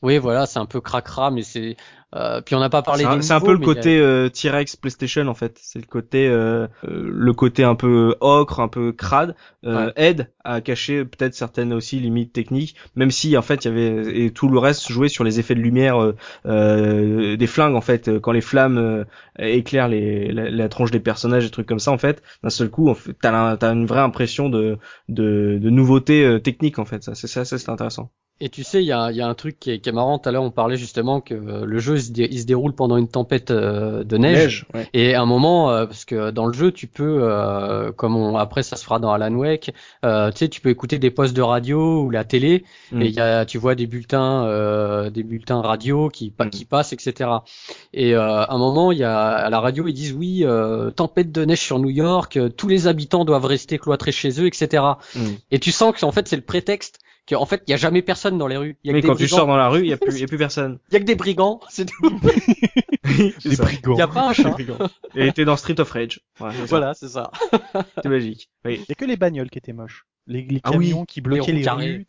Oui, 0.03 0.17
voilà, 0.17 0.45
c'est 0.45 0.59
un 0.59 0.65
peu 0.65 0.81
cracra, 0.81 1.31
mais 1.31 1.43
c'est. 1.43 1.77
Euh, 2.13 2.41
puis 2.41 2.53
on 2.53 2.59
n'a 2.59 2.69
pas 2.69 2.83
parlé 2.83 3.05
C'est 3.05 3.31
un, 3.31 3.39
peu 3.39 3.53
le 3.53 3.57
a- 3.57 3.65
côté 3.65 3.97
euh, 3.97 4.29
T-Rex 4.29 4.75
PlayStation 4.75 5.25
en 5.27 5.33
fait. 5.33 5.57
C'est 5.61 5.79
le 5.79 5.85
côté 5.85 6.27
euh, 6.27 6.67
euh, 6.83 7.09
le 7.11 7.33
côté 7.33 7.63
un 7.63 7.73
peu 7.73 8.15
ocre, 8.19 8.59
un 8.59 8.67
peu 8.67 8.91
crade, 8.91 9.33
euh, 9.65 9.91
aide 9.95 10.29
à 10.43 10.61
cacher 10.61 11.05
peut-être 11.05 11.33
certaines 11.33 11.73
aussi 11.73 11.99
limites 11.99 12.33
techniques, 12.33 12.75
même 12.95 13.09
si 13.09 13.35
en 13.35 13.41
fait 13.41 13.65
il 13.65 13.69
y 13.69 13.71
avait 13.71 14.25
et 14.25 14.31
tout 14.31 14.47
le 14.49 14.59
reste 14.59 14.91
jouait 14.91 15.07
sur 15.07 15.23
les 15.23 15.39
effets 15.39 15.55
de 15.55 15.61
lumière 15.61 16.13
euh, 16.45 17.35
des 17.37 17.47
flingues 17.47 17.75
en 17.75 17.81
fait. 17.81 18.19
Quand 18.19 18.33
les 18.33 18.41
flammes 18.41 19.05
éclairent 19.39 19.87
les, 19.87 20.31
la, 20.31 20.51
la 20.51 20.69
tronche 20.69 20.91
des 20.91 20.99
personnages, 20.99 21.45
des 21.45 21.49
trucs 21.51 21.67
comme 21.67 21.79
ça 21.79 21.91
en 21.91 21.97
fait, 21.97 22.21
d'un 22.43 22.49
seul 22.51 22.69
coup, 22.69 22.89
en 22.89 22.93
fait, 22.95 23.13
t'as, 23.21 23.57
une 23.71 23.85
vraie 23.87 24.01
impression 24.01 24.49
de 24.49 24.77
de, 25.09 25.57
de 25.61 25.69
nouveauté 25.69 26.25
euh, 26.25 26.39
technique 26.39 26.77
en 26.77 26.85
fait. 26.85 27.03
Ça, 27.03 27.15
c'est 27.15 27.27
ça, 27.27 27.45
ça, 27.45 27.57
c'est 27.57 27.69
intéressant. 27.69 28.11
Et 28.41 28.49
tu 28.49 28.63
sais, 28.63 28.83
il 28.83 28.87
y 28.87 28.91
a, 28.91 29.09
y 29.11 29.21
a 29.21 29.27
un 29.27 29.35
truc 29.35 29.57
qui 29.59 29.71
est, 29.71 29.79
qui 29.79 29.87
est 29.87 29.93
marrant. 29.93 30.17
Tout 30.19 30.27
à 30.27 30.31
l'heure, 30.33 30.43
on 30.43 30.51
parlait 30.51 30.75
justement 30.75 31.21
que 31.21 31.33
euh, 31.33 31.65
le 31.65 31.79
jeu 31.79 31.95
il 31.95 32.01
se, 32.01 32.11
dé- 32.11 32.27
il 32.29 32.41
se 32.41 32.45
déroule 32.45 32.73
pendant 32.73 32.97
une 32.97 33.07
tempête 33.07 33.51
euh, 33.51 34.03
de 34.03 34.17
neige. 34.17 34.65
ouais. 34.73 34.87
Et 34.93 35.13
à 35.15 35.21
un 35.21 35.25
moment, 35.25 35.69
euh, 35.71 35.85
parce 35.85 36.03
que 36.03 36.29
dans 36.31 36.45
le 36.47 36.51
jeu, 36.53 36.71
tu 36.73 36.87
peux, 36.87 37.19
euh, 37.23 37.91
comme 37.93 38.17
on, 38.17 38.35
après 38.35 38.61
ça 38.63 38.75
se 38.75 38.83
fera 38.83 38.99
dans 38.99 39.13
Alan 39.13 39.33
Wake, 39.33 39.71
euh, 40.03 40.29
tu 40.31 40.39
sais, 40.39 40.49
tu 40.49 40.59
peux 40.59 40.69
écouter 40.69 40.97
des 40.99 41.09
postes 41.11 41.33
de 41.35 41.41
radio 41.41 42.01
ou 42.03 42.09
la 42.09 42.25
télé, 42.25 42.65
Mm. 42.91 43.01
et 43.01 43.05
il 43.05 43.13
y 43.13 43.19
a, 43.21 43.45
tu 43.45 43.57
vois 43.59 43.75
des 43.75 43.87
bulletins, 43.87 44.45
euh, 44.45 45.09
des 45.09 45.23
bulletins 45.23 45.61
radio 45.61 46.09
qui, 46.09 46.33
Mm. 46.37 46.49
qui 46.49 46.65
passent, 46.65 46.91
etc. 46.91 47.29
Et 47.93 48.13
euh, 48.15 48.21
à 48.43 48.53
un 48.53 48.57
moment, 48.57 48.91
il 48.91 48.97
y 48.97 49.03
a 49.05 49.15
à 49.29 49.49
la 49.49 49.59
radio, 49.61 49.87
ils 49.87 49.93
disent 49.93 50.13
oui, 50.13 50.41
euh, 50.43 50.91
tempête 50.91 51.31
de 51.31 51.45
neige 51.45 51.61
sur 51.61 51.79
New 51.79 51.91
York, 51.91 52.37
tous 52.57 52.67
les 52.67 52.87
habitants 52.87 53.23
doivent 53.25 53.45
rester 53.45 53.77
cloîtrés 53.77 54.11
chez 54.11 54.41
eux, 54.41 54.47
etc. 54.47 54.83
Mm. 55.15 55.19
Et 55.51 55.59
tu 55.59 55.71
sens 55.71 55.93
que 55.95 56.03
en 56.03 56.11
fait 56.11 56.27
c'est 56.27 56.35
le 56.35 56.41
prétexte 56.41 56.99
qu'en 57.29 57.45
fait 57.45 57.63
il 57.67 57.71
y 57.71 57.73
a 57.73 57.77
jamais 57.77 58.01
personne 58.01 58.37
dans 58.37 58.47
les 58.47 58.57
rues. 58.57 58.77
Il 58.83 58.87
y 58.87 58.89
a 58.89 58.93
Mais 58.93 59.01
que 59.01 59.07
quand 59.07 59.13
des 59.13 59.19
tu 59.19 59.23
brigands. 59.25 59.37
sors 59.37 59.47
dans 59.47 59.55
la 59.57 59.69
rue, 59.69 59.81
il 59.81 59.87
y 59.87 59.93
a 59.93 59.97
plus, 59.97 60.13
il 60.15 60.21
y 60.21 60.23
a 60.23 60.27
plus 60.27 60.37
personne. 60.37 60.79
Il 60.89 60.93
y 60.93 60.97
a 60.97 60.99
que 60.99 61.05
des 61.05 61.15
brigands, 61.15 61.59
c'est 61.69 61.85
tout. 61.85 62.19
Les 63.45 63.55
brigands. 63.57 63.93
Il 63.95 63.99
y 63.99 64.01
a 64.01 64.07
pas 64.07 64.29
un 64.29 64.33
chat. 64.33 64.55
Et 65.15 65.31
t'es 65.33 65.45
dans 65.45 65.57
Street 65.57 65.79
of 65.79 65.91
Rage. 65.91 66.21
Ouais. 66.39 66.51
Voilà, 66.67 66.93
c'est 66.93 67.09
ça. 67.09 67.31
C'est 68.01 68.09
magique. 68.09 68.49
Oui. 68.65 68.75
Il 68.79 68.85
y 68.89 68.91
a 68.91 68.95
que 68.95 69.05
les 69.05 69.17
bagnoles 69.17 69.49
qui 69.49 69.57
étaient 69.57 69.73
moches. 69.73 70.05
Les, 70.25 70.41
les 70.43 70.61
Ah 70.63 70.71
oui, 70.71 70.89
camions 70.89 71.05
qui 71.05 71.19
bloquaient 71.19 71.51
les, 71.51 71.67
rues. 71.67 72.05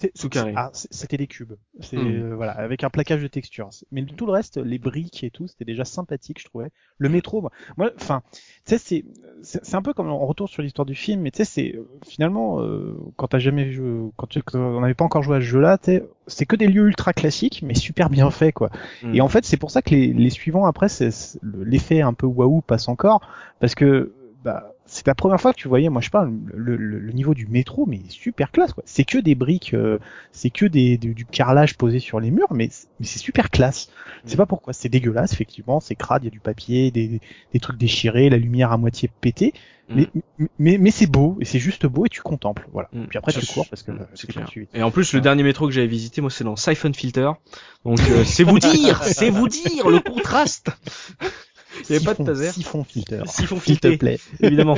Ah, 0.55 0.71
c'était 0.73 1.17
des 1.17 1.27
cubes. 1.27 1.55
C'est 1.81 1.97
Hmm. 1.97 2.23
euh, 2.23 2.35
voilà, 2.37 2.53
avec 2.53 2.85
un 2.85 2.91
plaquage 2.91 3.21
de 3.23 3.27
texture. 3.27 3.71
Mais 3.91 4.05
tout 4.05 4.27
le 4.27 4.33
reste, 4.33 4.57
les 4.59 4.79
briques 4.79 5.25
et 5.25 5.31
tout, 5.31 5.49
c'était 5.49 5.65
déjà 5.65 5.85
sympathique, 5.85 6.39
je 6.41 6.45
trouvais. 6.45 6.71
Le 6.99 7.09
métro, 7.09 7.49
moi- 7.77 7.91
enfin, 7.97 8.23
tu 8.33 8.43
sais, 8.67 8.79
c'est 8.79 9.05
c'est 9.43 9.75
un 9.75 9.83
peu 9.83 9.93
comme 9.93 10.09
on 10.11 10.27
retourne 10.27 10.49
sur 10.49 10.63
l'histoire 10.63 10.87
du 10.87 10.95
film, 10.95 11.21
mais 11.23 11.31
tu 11.31 11.39
sais, 11.39 11.45
c'est 11.45 11.79
finalement 12.07 12.61
euh, 12.61 12.97
quand 13.17 13.29
t'as 13.29 13.39
jamais 13.39 13.73
joué, 13.73 14.11
quand, 14.17 14.27
tu, 14.27 14.43
quand 14.43 14.59
on 14.59 14.81
n'avait 14.81 14.95
pas 14.95 15.05
encore 15.05 15.23
joué 15.23 15.37
à 15.37 15.41
ce 15.41 15.45
jeu-là, 15.47 15.77
tu 15.79 15.87
sais, 15.87 16.05
c'est 16.29 16.47
que 16.47 16.57
des 16.57 16.67
lieux 16.69 16.87
ultra 16.87 17.13
classiques, 17.13 17.63
mais 17.63 17.75
super 17.75 18.11
bien 18.11 18.31
faits, 18.31 18.55
quoi. 18.55 18.71
Mm. 19.03 19.15
Et 19.17 19.21
en 19.21 19.29
fait, 19.29 19.45
c'est 19.45 19.57
pour 19.57 19.71
ça 19.71 19.83
que 19.83 19.91
les, 19.91 20.13
les 20.13 20.31
suivants 20.31 20.67
après, 20.67 20.87
l'effet 21.43 22.01
un 22.01 22.15
peu 22.15 22.27
waouh 22.27 22.61
passe 22.63 22.89
encore, 22.89 23.21
parce 23.61 23.75
que 23.75 24.13
bah, 24.45 24.74
c'est 24.87 25.07
la 25.07 25.15
première 25.15 25.41
fois 25.41 25.53
que 25.53 25.59
tu 25.59 25.69
voyais, 25.69 25.89
moi 25.89 26.01
je 26.01 26.11
parle, 26.11 26.33
le, 26.53 26.77
le, 26.77 26.99
le 26.99 27.13
niveau 27.13 27.35
du 27.35 27.47
métro, 27.47 27.87
mais 27.87 28.01
super 28.09 28.51
classe 28.51 28.73
quoi. 28.73 28.83
C'est 28.87 29.05
que 29.05 29.19
des 29.19 29.35
briques, 29.35 29.75
euh, 29.75 29.99
c'est 30.33 30.51
que 30.51 30.67
des, 30.67 30.99
du, 30.99 31.15
du 31.15 31.25
carrelage 31.25 31.77
posé 31.77 31.99
sur 31.99 32.21
les 32.21 32.31
murs, 32.31 32.53
mais, 32.53 32.69
mais 33.01 33.07
c'est 33.07 33.19
super 33.19 33.51
classe. 33.51 33.91
Je 34.25 34.31
sais 34.31 34.37
pas 34.37 34.47
pourquoi, 34.47 34.73
c'est 34.73 34.89
dégueulasse 34.89 35.33
effectivement, 35.33 35.81
c'est 35.81 35.95
crade, 35.95 36.23
il 36.23 36.27
y 36.27 36.29
a 36.29 36.31
du 36.31 36.41
papier, 36.41 36.91
des, 36.91 37.21
des 37.53 37.61
trucs 37.61 37.79
déchirés, 37.79 38.31
la 38.31 38.39
lumière 38.39 38.73
à 38.73 38.77
moitié 38.77 39.11
pétée, 39.21 39.55
Mm. 39.89 40.05
mais, 40.39 40.49
mais, 40.59 40.79
mais 40.79 40.91
c'est 40.91 41.07
beau, 41.07 41.37
et 41.41 41.45
c'est 41.45 41.59
juste 41.59 41.87
beau, 41.87 42.07
et 42.07 42.09
tu 42.09 42.23
contemples, 42.23 42.67
voilà. 42.73 42.89
Mm. 42.93 43.05
Puis 43.07 43.19
après 43.19 43.33
Ça, 43.33 43.41
tu 43.41 43.47
cours 43.47 43.69
parce 43.69 43.83
que 43.83 43.93
mm, 43.93 43.99
euh, 44.01 44.05
c'est 44.15 44.27
clair. 44.29 44.49
Et 44.73 44.83
en 44.83 44.91
plus, 44.91 45.13
le 45.13 45.21
dernier 45.21 45.43
métro 45.43 45.67
que 45.67 45.73
j'avais 45.73 45.87
visité, 45.87 46.21
moi, 46.21 46.31
c'est 46.31 46.45
dans 46.45 46.57
Siphon 46.57 46.93
Filter. 46.93 47.31
Donc, 47.85 48.01
euh, 48.01 48.25
c'est 48.25 48.45
vous 48.45 48.59
dire, 48.59 49.03
c'est 49.03 49.31
vous 49.31 49.49
dire 49.49 49.89
le 49.89 50.01
contraste. 50.01 50.71
Il 51.89 51.93
y 51.93 51.97
avait 51.97 52.05
pas 52.05 52.15
de 52.15 52.25
taser. 52.25 52.51
Siphon 52.51 52.85
filter. 52.85 53.23
Siphon 53.27 53.59
S'il 53.65 53.81
te 53.81 53.95
plaît. 53.97 54.19
évidemment. 54.41 54.77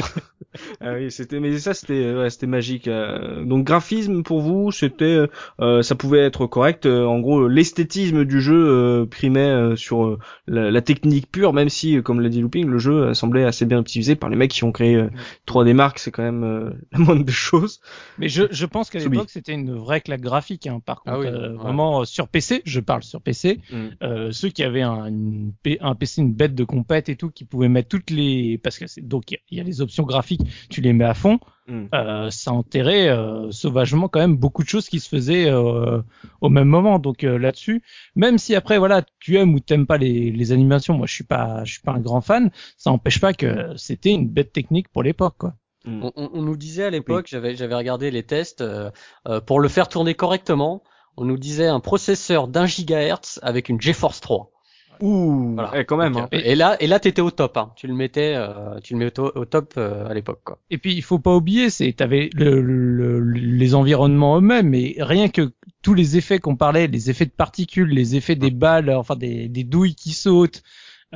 ah 0.81 0.95
oui, 0.95 1.11
c'était, 1.11 1.41
mais 1.41 1.59
ça, 1.59 1.75
c'était, 1.75 1.95
euh, 2.05 2.23
ouais, 2.23 2.31
c'était 2.31 2.47
magique. 2.47 2.89
euh. 2.89 3.45
Donc, 3.45 3.65
graphisme 3.65 4.23
pour 4.23 4.41
vous, 4.41 4.73
c'était, 4.73 5.05
euh, 5.05 5.27
euh, 5.61 5.83
ça 5.83 5.95
pouvait 5.95 6.21
être 6.21 6.47
correct. 6.47 6.87
En 6.87 7.21
gros, 7.21 7.47
l'esthétisme 7.49 8.25
du 8.25 8.41
jeu 8.41 8.55
euh, 8.69 9.07
primait 9.07 9.41
euh, 9.41 9.77
sur 9.77 10.05
euh, 10.05 10.19
la, 10.47 10.71
la 10.71 10.83
technique 10.83 11.31
pure, 11.31 11.53
même 11.53 11.69
si, 11.69 12.03
comme 12.03 12.21
l'a 12.21 12.29
dit 12.29 12.41
Looping, 12.41 12.67
le 12.67 12.79
jeu 12.79 13.15
semblait 13.15 13.45
assez 13.45 13.65
bien 13.67 13.79
optimisé 13.79 14.17
par 14.17 14.29
les 14.31 14.37
mecs 14.37 14.51
qui 14.51 14.65
ont 14.65 14.73
créé 14.73 14.95
euh, 14.97 15.11
3D 15.47 15.73
Mark. 15.75 15.99
C'est 15.99 16.11
quand 16.11 16.23
même 16.23 16.45
euh, 16.45 16.71
la 16.93 16.99
moindre 16.99 17.25
des 17.25 17.33
choses. 17.33 17.81
Mais 18.19 18.29
je, 18.29 18.45
je 18.51 18.67
pense 18.67 18.91
qu'à 18.91 18.99
l'époque 18.99 19.31
c'était 19.31 19.53
une 19.53 19.75
vraie 19.75 20.01
claque 20.01 20.21
graphique. 20.21 20.67
Hein. 20.67 20.81
Par 20.85 21.03
contre, 21.03 21.17
Ah 21.17 21.19
oui, 21.21 21.27
euh, 21.27 21.51
ouais. 21.51 21.57
vraiment 21.57 22.01
euh, 22.01 22.05
sur 22.05 22.29
PC, 22.29 22.63
je 22.65 22.81
parle 22.81 23.03
sur 23.03 23.21
PC. 23.21 23.61
Mm. 23.71 23.77
Euh, 24.03 24.33
ceux 24.33 24.49
qui 24.49 24.63
avaient 24.63 24.83
un, 24.83 25.07
une 25.07 25.53
P- 25.63 25.79
un 25.81 25.95
PC, 25.95 26.23
une 26.23 26.33
bête 26.33 26.55
de 26.55 26.65
compète 26.87 27.09
et 27.09 27.17
tout, 27.17 27.31
qui 27.31 27.45
pouvaient 27.45 27.69
mettre 27.69 27.89
toutes 27.89 28.11
les, 28.11 28.59
parce 28.59 28.79
que 28.79 28.87
c'est 28.87 29.01
donc 29.07 29.31
il 29.31 29.35
y 29.35 29.37
a- 29.37 29.41
il 29.51 29.59
y, 29.59 29.61
a 29.61 29.65
les 29.65 29.81
options 29.81 30.05
graphiques, 30.05 30.43
tu 30.71 30.81
les 30.81 30.93
mets 30.93 31.05
à 31.05 31.15
fond. 31.15 31.41
Mm. 31.67 31.87
Euh, 31.95 32.31
ça 32.31 32.53
enterrait 32.53 33.09
euh, 33.09 33.51
sauvagement 33.51 34.09
quand 34.09 34.21
même 34.21 34.37
beaucoup 34.37 34.63
de 34.63 34.69
choses 34.69 34.89
qui 34.89 35.01
se 35.01 35.09
faisaient 35.09 35.51
euh, 35.51 36.01
au 36.41 36.49
même 36.49 36.69
moment. 36.69 36.99
Donc 37.01 37.25
euh, 37.25 37.39
là-dessus, 37.39 37.83
même 38.15 38.39
si 38.39 38.55
après 38.55 38.79
voilà, 38.79 39.03
tu 39.19 39.37
aimes 39.37 39.53
ou 39.55 39.59
t'aimes 39.61 39.87
pas 39.87 39.97
les, 39.99 40.31
les 40.31 40.53
animations, 40.53 40.95
moi 40.95 41.07
je 41.09 41.15
suis 41.15 41.25
pas, 41.25 41.65
je 41.65 41.73
suis 41.73 41.83
pas 41.83 41.93
un 41.93 42.01
grand 42.01 42.21
fan. 42.21 42.51
Ça 42.77 42.91
n'empêche 42.91 43.21
pas 43.21 43.33
que 43.33 43.73
c'était 43.77 44.13
une 44.13 44.29
bête 44.29 44.53
technique 44.53 44.89
pour 44.91 45.03
l'époque, 45.03 45.35
quoi. 45.39 45.55
Mm. 45.87 46.03
On, 46.05 46.13
on- 46.17 46.31
on 46.35 46.43
nous 46.43 46.57
disait 46.57 46.85
à 46.85 46.91
l'époque, 46.91 47.27
j'avais 47.29 47.57
j'avais 47.57 47.75
regardé 47.75 48.11
les 48.13 48.23
tests 48.23 48.61
euh, 48.61 48.91
euh, 49.27 49.41
pour 49.41 49.59
le 49.59 49.69
faire 49.69 49.89
tourner 49.89 50.15
correctement. 50.15 50.83
On 51.17 51.25
nous 51.25 51.39
disait 51.39 51.67
un 51.67 51.81
processeur 51.81 52.47
d'un 52.47 52.67
gigahertz 52.67 53.41
avec 53.43 53.69
une 53.71 53.81
GeForce 53.81 54.21
3. 54.21 54.53
Ouh, 55.01 55.55
Voilà. 55.55 55.73
eh, 55.75 55.85
quand 55.85 55.97
même. 55.97 56.17
Hein. 56.17 56.29
et 56.33 56.55
là, 56.55 56.77
et 56.81 56.87
là, 56.87 56.99
t'étais 57.01 57.23
au 57.23 57.31
top. 57.31 57.57
Hein. 57.57 57.73
Tu 57.77 57.87
le 57.87 57.95
mettais, 57.95 58.35
euh, 58.37 58.79
tu 58.83 58.95
le 58.95 59.01
mettais 59.01 59.21
au, 59.21 59.33
au 59.35 59.45
top 59.45 59.75
euh, 59.77 60.07
à 60.09 60.15
l'époque, 60.15 60.41
quoi. 60.45 60.59
Et 60.71 60.79
puis 60.79 60.95
il 60.95 61.03
faut 61.03 61.19
pas 61.19 61.35
oublier, 61.35 61.71
c'est 61.71 61.93
t'avais 61.93 62.31
le, 62.35 62.61
le- 62.61 63.21
les 63.31 63.75
environnements 63.75 64.39
eux-mêmes, 64.39 64.75
et 64.75 64.97
rien 64.99 65.29
que 65.29 65.53
tous 65.83 65.95
les 65.95 66.17
effets 66.17 66.39
qu'on 66.39 66.57
parlait, 66.57 66.87
les 66.87 67.11
effets 67.11 67.27
de 67.27 67.31
particules, 67.31 67.89
les 67.91 68.17
effets 68.17 68.35
des 68.37 68.51
balles, 68.51 68.91
enfin 68.91 69.17
des, 69.17 69.49
des 69.49 69.65
douilles 69.65 69.95
qui 69.95 70.13
sautent, 70.13 70.63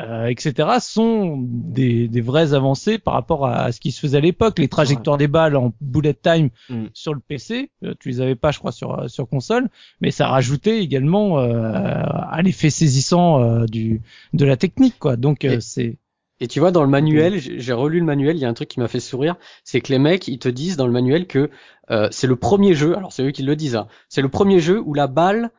euh, 0.00 0.26
etc., 0.26 0.68
sont 0.80 1.36
des, 1.46 2.08
des 2.08 2.20
vraies 2.20 2.54
avancées 2.54 2.98
par 2.98 3.14
rapport 3.14 3.46
à, 3.46 3.64
à 3.64 3.72
ce 3.72 3.80
qui 3.80 3.92
se 3.92 4.00
faisait 4.00 4.18
à 4.18 4.20
l'époque. 4.20 4.58
Les 4.58 4.68
trajectoires 4.68 5.18
des 5.18 5.28
balles 5.28 5.56
en 5.56 5.72
bullet 5.80 6.14
time 6.14 6.48
Mm. 6.68 6.86
sur 6.94 7.14
le 7.14 7.20
PC, 7.20 7.70
euh, 7.84 7.94
tu 8.00 8.08
les 8.08 8.20
avais 8.20 8.34
pas, 8.36 8.50
je 8.50 8.58
crois, 8.58 8.72
sur 8.72 9.08
sur 9.10 9.28
console, 9.28 9.68
mais 10.00 10.10
ça 10.10 10.26
rajoutait 10.28 10.78
également 10.82 11.38
euh, 11.38 12.02
à 12.04 12.40
l'effet 12.42 12.70
saisissant 12.70 13.64
du 13.66 14.00
de 14.32 14.44
la 14.44 14.56
technique, 14.56 14.94
quoi. 14.98 15.16
Donc 15.16 15.44
Et- 15.44 15.60
c'est 15.60 15.98
Et 16.40 16.48
tu 16.48 16.58
vois, 16.60 16.70
dans 16.72 16.82
le 16.82 16.88
manuel, 16.88 17.38
j'ai 17.38 17.60
j'ai 17.60 17.72
relu 17.74 17.98
le 18.00 18.06
manuel, 18.06 18.36
il 18.36 18.40
y 18.40 18.44
a 18.46 18.48
un 18.48 18.54
truc 18.54 18.68
qui 18.68 18.80
m'a 18.80 18.88
fait 18.88 19.00
sourire, 19.00 19.36
c'est 19.64 19.80
que 19.82 19.92
les 19.92 19.98
mecs, 19.98 20.26
ils 20.28 20.38
te 20.38 20.48
disent 20.48 20.76
dans 20.78 20.86
le 20.86 20.92
manuel 20.92 21.26
que 21.26 21.50
euh, 21.90 22.08
c'est 22.10 22.26
le 22.26 22.36
premier 22.36 22.74
jeu, 22.74 22.96
alors 22.96 23.12
c'est 23.12 23.22
eux 23.24 23.30
qui 23.32 23.42
le 23.42 23.56
disent, 23.56 23.76
hein, 23.76 23.88
c'est 24.08 24.22
le 24.22 24.28
premier 24.30 24.60
jeu 24.60 24.80
où 24.80 24.94
la 24.94 25.06
balle 25.06 25.50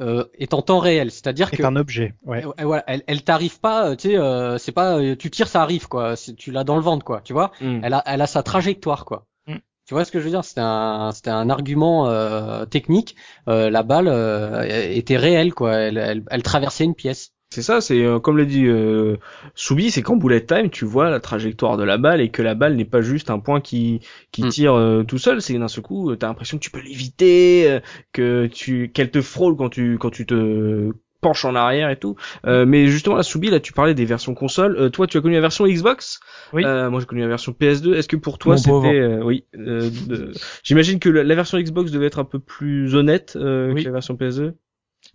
euh, 0.00 0.24
est 0.38 0.54
en 0.54 0.62
temps 0.62 0.78
réel, 0.78 1.10
c'est-à-dire 1.10 1.50
que 1.50 1.56
C'est 1.56 1.64
un 1.64 1.76
objet, 1.76 2.14
ouais. 2.24 2.44
elle, 2.56 2.64
voilà, 2.66 2.84
elle, 2.86 3.02
elle 3.06 3.22
t'arrive 3.24 3.60
pas, 3.60 3.88
euh, 3.90 3.96
tu 3.96 4.10
sais, 4.10 4.16
euh, 4.16 4.56
c'est 4.58 4.72
pas, 4.72 4.98
euh, 4.98 5.16
tu 5.16 5.30
tires, 5.30 5.48
ça 5.48 5.62
arrive 5.62 5.88
quoi, 5.88 6.14
tu 6.36 6.50
l'as 6.52 6.64
dans 6.64 6.76
le 6.76 6.82
ventre 6.82 7.04
quoi, 7.04 7.20
tu 7.22 7.32
vois, 7.32 7.50
Mm. 7.60 7.80
elle 7.82 7.94
a, 7.94 8.02
elle 8.06 8.22
a 8.22 8.26
sa 8.26 8.42
trajectoire 8.42 9.04
quoi. 9.04 9.26
Mm. 9.46 9.56
Tu 9.86 9.94
vois 9.94 10.04
ce 10.04 10.12
que 10.12 10.20
je 10.20 10.24
veux 10.24 10.30
dire? 10.30 10.44
C'était 10.44 10.60
un, 10.62 11.10
c'était 11.12 11.30
un 11.30 11.50
argument 11.50 12.08
euh, 12.08 12.64
technique. 12.64 13.16
Euh, 13.48 13.68
la 13.70 13.82
balle 13.82 14.06
euh, 14.08 14.62
était 14.90 15.16
réelle 15.16 15.52
quoi, 15.52 15.74
elle, 15.74 15.98
elle, 15.98 16.22
elle 16.30 16.42
traversait 16.42 16.84
une 16.84 16.94
pièce. 16.94 17.32
C'est 17.52 17.60
ça, 17.62 17.82
c'est 17.82 18.02
euh, 18.02 18.18
comme 18.18 18.38
l'a 18.38 18.46
dit 18.46 18.64
euh, 18.66 19.16
Soubi, 19.54 19.90
c'est 19.90 20.00
qu'en 20.00 20.16
bullet 20.16 20.44
time, 20.44 20.70
tu 20.70 20.86
vois 20.86 21.10
la 21.10 21.20
trajectoire 21.20 21.76
de 21.76 21.84
la 21.84 21.98
balle 21.98 22.20
et 22.22 22.30
que 22.30 22.40
la 22.40 22.54
balle 22.54 22.76
n'est 22.76 22.86
pas 22.86 23.02
juste 23.02 23.28
un 23.28 23.38
point 23.40 23.60
qui 23.60 24.00
qui 24.30 24.42
Mm. 24.44 24.48
tire 24.48 24.74
euh, 24.74 25.02
tout 25.02 25.18
seul. 25.18 25.42
C'est 25.42 25.58
d'un 25.58 25.68
seul 25.68 25.84
coup, 25.84 26.10
euh, 26.10 26.16
t'as 26.16 26.28
l'impression 26.28 26.56
que 26.56 26.62
tu 26.64 26.70
peux 26.70 26.80
l'éviter, 26.80 27.70
euh, 27.70 27.80
que 28.14 28.46
tu 28.46 28.90
qu'elle 28.92 29.10
te 29.10 29.20
frôle 29.20 29.56
quand 29.56 29.68
tu 29.68 29.98
quand 29.98 30.08
tu 30.10 30.24
te 30.24 30.92
penches 31.20 31.44
en 31.44 31.54
arrière 31.54 31.90
et 31.90 31.96
tout. 31.98 32.16
Euh, 32.46 32.64
mais 32.66 32.86
justement, 32.88 33.14
la 33.16 33.22
Soubi, 33.22 33.50
là, 33.50 33.60
tu 33.60 33.72
parlais 33.72 33.94
des 33.94 34.04
versions 34.06 34.34
console. 34.34 34.76
Euh, 34.76 34.88
toi, 34.88 35.06
tu 35.06 35.18
as 35.18 35.20
connu 35.20 35.34
la 35.34 35.40
version 35.40 35.66
Xbox? 35.66 36.18
Oui. 36.52 36.64
Euh, 36.64 36.90
moi, 36.90 37.00
j'ai 37.00 37.06
connu 37.06 37.20
la 37.20 37.28
version 37.28 37.52
PS2. 37.52 37.94
Est-ce 37.94 38.08
que 38.08 38.16
pour 38.16 38.38
toi, 38.38 38.56
c'était 38.56 38.98
euh, 38.98 39.22
oui 39.22 39.44
euh, 39.56 39.88
de- 40.08 40.32
J'imagine 40.64 40.98
que 40.98 41.08
la, 41.10 41.22
la 41.22 41.34
version 41.34 41.58
Xbox 41.60 41.92
devait 41.92 42.06
être 42.06 42.18
un 42.18 42.24
peu 42.24 42.38
plus 42.40 42.96
honnête 42.96 43.34
euh, 43.36 43.72
Oui. 43.72 43.82
que 43.82 43.88
la 43.88 43.92
version 43.92 44.14
PS2. 44.16 44.54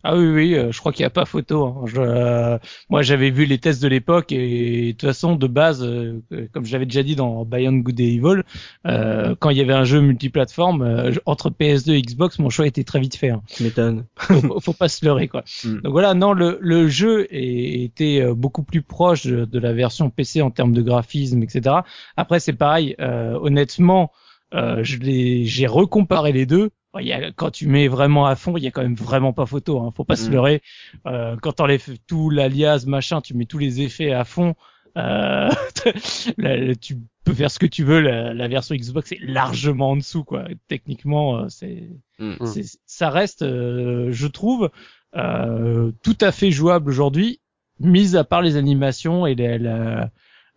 Ah 0.04 0.16
oui, 0.16 0.28
oui, 0.28 0.54
euh, 0.56 0.72
je 0.72 0.80
crois 0.80 0.92
qu'il 0.94 1.02
n'y 1.04 1.08
a 1.08 1.10
pas 1.10 1.26
photo. 1.26 1.66
hein. 1.66 1.82
Je, 1.86 2.00
euh, 2.00 2.58
moi, 2.90 3.02
j'avais 3.02 3.30
vu 3.32 3.46
les 3.46 3.58
tests 3.58 3.82
de 3.82 3.88
l'époque 3.88 4.32
et 4.32 4.88
de 4.88 4.92
toute 4.92 5.10
façon, 5.10 5.36
de 5.36 5.48
base, 5.48 5.84
euh, 5.84 6.22
euh, 6.32 6.48
comme 6.54 6.66
je 6.66 6.72
l'avais 6.72 6.86
déjà 6.86 7.04
dit 7.04 7.16
dans 7.16 7.44
Beyond 7.46 7.78
Good 7.78 8.00
and 8.00 8.04
Evil, 8.04 8.44
euh, 8.86 9.36
quand 9.40 9.50
il 9.50 9.58
y 9.58 9.62
avait 9.62 9.74
un 9.74 9.84
jeu 9.86 10.00
multiplateforme 10.00 10.82
euh, 10.84 11.12
entre 11.26 11.50
PS2 11.50 11.94
et 11.96 12.02
Xbox, 12.02 12.38
mon 12.40 12.50
choix 12.50 12.68
était 12.68 12.84
très 12.84 13.00
vite 13.00 13.16
fait. 13.16 13.30
Hein. 13.32 13.42
Tu 13.48 13.64
m'étonnes. 13.64 14.06
Faut, 14.18 14.60
faut 14.60 14.74
pas 14.74 14.88
se 14.88 15.04
leurrer, 15.04 15.28
quoi. 15.28 15.44
Mm. 15.64 15.82
Donc 15.82 15.92
voilà, 15.92 16.14
non, 16.14 16.34
le, 16.34 16.58
le 16.62 16.88
jeu 16.88 17.28
est- 17.34 17.84
était 17.84 18.24
beaucoup 18.34 18.64
plus 18.64 18.84
proche 18.84 19.26
de, 19.26 19.46
de 19.46 19.60
la 19.60 19.74
version 19.74 20.10
PC 20.10 20.42
en 20.42 20.52
termes 20.52 20.74
de 20.74 20.82
graphisme, 20.82 21.42
etc. 21.44 21.76
Après, 22.18 22.40
c'est 22.40 22.54
pareil. 22.54 22.96
euh, 23.02 23.38
honnêtement, 23.42 24.12
euh, 24.54 24.80
j'ai 24.84 25.68
recomparé 25.68 26.32
les 26.32 26.46
deux. 26.46 26.70
Il 27.00 27.08
y 27.08 27.14
a, 27.14 27.32
quand 27.32 27.52
tu 27.52 27.68
mets 27.68 27.88
vraiment 27.88 28.26
à 28.26 28.36
fond, 28.36 28.58
il 28.58 28.64
y 28.64 28.68
a 28.68 28.72
quand 28.72 28.82
même 28.84 28.96
vraiment 28.96 29.34
pas 29.34 29.46
photo. 29.46 29.80
Hein, 29.82 29.92
faut 29.96 30.04
pas 30.06 30.16
se 30.16 30.30
Mm. 30.30 30.34
leurrer. 30.34 30.62
Euh, 31.06 31.36
quand 31.42 31.54
t'enlèves 31.54 31.98
tout 32.08 32.30
l'alias, 32.30 32.86
machin, 32.88 33.22
tu 33.22 33.34
mets 33.36 33.46
tous 33.46 33.58
les 33.58 33.82
effets 33.82 34.12
à 34.12 34.24
fond. 34.26 34.56
Euh, 34.98 35.50
tu 36.82 36.98
peux 37.24 37.34
faire 37.34 37.52
ce 37.52 37.60
que 37.60 37.66
tu 37.66 37.84
veux. 37.84 38.00
La, 38.02 38.34
la 38.34 38.48
version 38.48 38.76
Xbox 38.76 39.12
est 39.12 39.20
largement 39.22 39.92
en 39.92 39.98
dessous, 39.98 40.24
quoi. 40.24 40.46
Techniquement, 40.68 41.38
euh, 41.40 41.46
c'est 41.50 41.90
Mm. 42.20 42.34
Mm. 42.40 42.46
c'est- 42.48 42.80
ça 42.88 43.10
reste, 43.12 43.44
euh, 43.44 44.08
je 44.12 44.26
trouve, 44.28 44.72
euh, 45.16 45.92
tout 46.04 46.18
à 46.22 46.32
fait 46.32 46.50
jouable 46.52 46.90
aujourd'hui, 46.90 47.40
mis 47.80 48.16
à 48.16 48.24
part 48.24 48.42
les 48.42 48.56
animations 48.58 49.28
et 49.28 49.36
les- 49.36 49.60
la, 49.60 50.10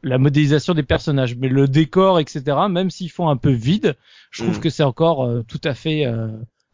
la 0.02 0.18
modélisation 0.18 0.74
des 0.74 0.82
personnages. 0.82 1.36
Mais 1.36 1.48
le 1.48 1.68
décor, 1.68 2.20
etc., 2.20 2.42
même 2.70 2.90
s'ils 2.90 3.10
font 3.10 3.28
un 3.28 3.36
peu 3.36 3.50
vide, 3.50 3.96
je 4.30 4.42
trouve 4.42 4.58
Mm. 4.58 4.60
que 4.60 4.70
c'est 4.70 4.82
encore 4.82 5.24
euh, 5.26 5.42
tout 5.42 5.60
à 5.64 5.74
fait 5.74 6.06
euh, 6.06 6.28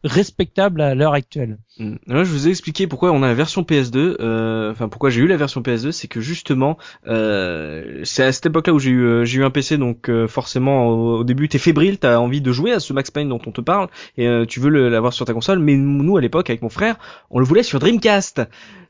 respectable 0.07 0.81
à 0.81 0.95
l'heure 0.95 1.13
actuelle. 1.13 1.57
Mm. 1.79 1.95
Là, 2.07 2.23
je 2.23 2.31
vous 2.31 2.47
ai 2.47 2.49
expliqué 2.51 2.87
pourquoi 2.87 3.11
on 3.11 3.21
a 3.23 3.27
la 3.27 3.33
version 3.35 3.61
PS2. 3.61 4.15
euh, 4.19 4.71
Enfin, 4.71 4.89
pourquoi 4.89 5.09
j'ai 5.09 5.21
eu 5.21 5.27
la 5.27 5.37
version 5.37 5.61
PS2, 5.61 5.91
c'est 5.91 6.07
que 6.07 6.21
justement, 6.21 6.77
euh, 7.07 8.01
c'est 8.03 8.23
à 8.23 8.31
cette 8.31 8.47
époque-là 8.47 8.73
où 8.73 8.79
j'ai 8.79 8.89
eu 8.91 9.01
euh, 9.03 9.25
j'ai 9.25 9.39
eu 9.39 9.43
un 9.43 9.49
PC, 9.49 9.77
donc 9.77 10.09
euh, 10.09 10.27
forcément 10.27 10.87
au, 10.87 11.19
au 11.19 11.23
début 11.23 11.47
t'es 11.49 11.57
fébrile, 11.57 11.97
t'as 11.99 12.17
envie 12.17 12.41
de 12.41 12.51
jouer 12.51 12.71
à 12.71 12.79
ce 12.79 12.93
Max 12.93 13.11
Payne 13.11 13.29
dont 13.29 13.41
on 13.45 13.51
te 13.51 13.61
parle 13.61 13.87
et 14.17 14.27
tu 14.47 14.59
veux 14.59 14.69
le- 14.69 14.89
l'avoir 14.89 15.13
sur 15.13 15.25
ta 15.25 15.33
console. 15.33 15.59
Mais 15.59 15.75
nous 15.75 16.17
à 16.17 16.21
l'époque 16.21 16.49
avec 16.49 16.61
mon 16.61 16.69
frère, 16.69 16.97
on 17.29 17.39
le 17.39 17.45
voulait 17.45 17.63
sur 17.63 17.79
Dreamcast. 17.79 18.41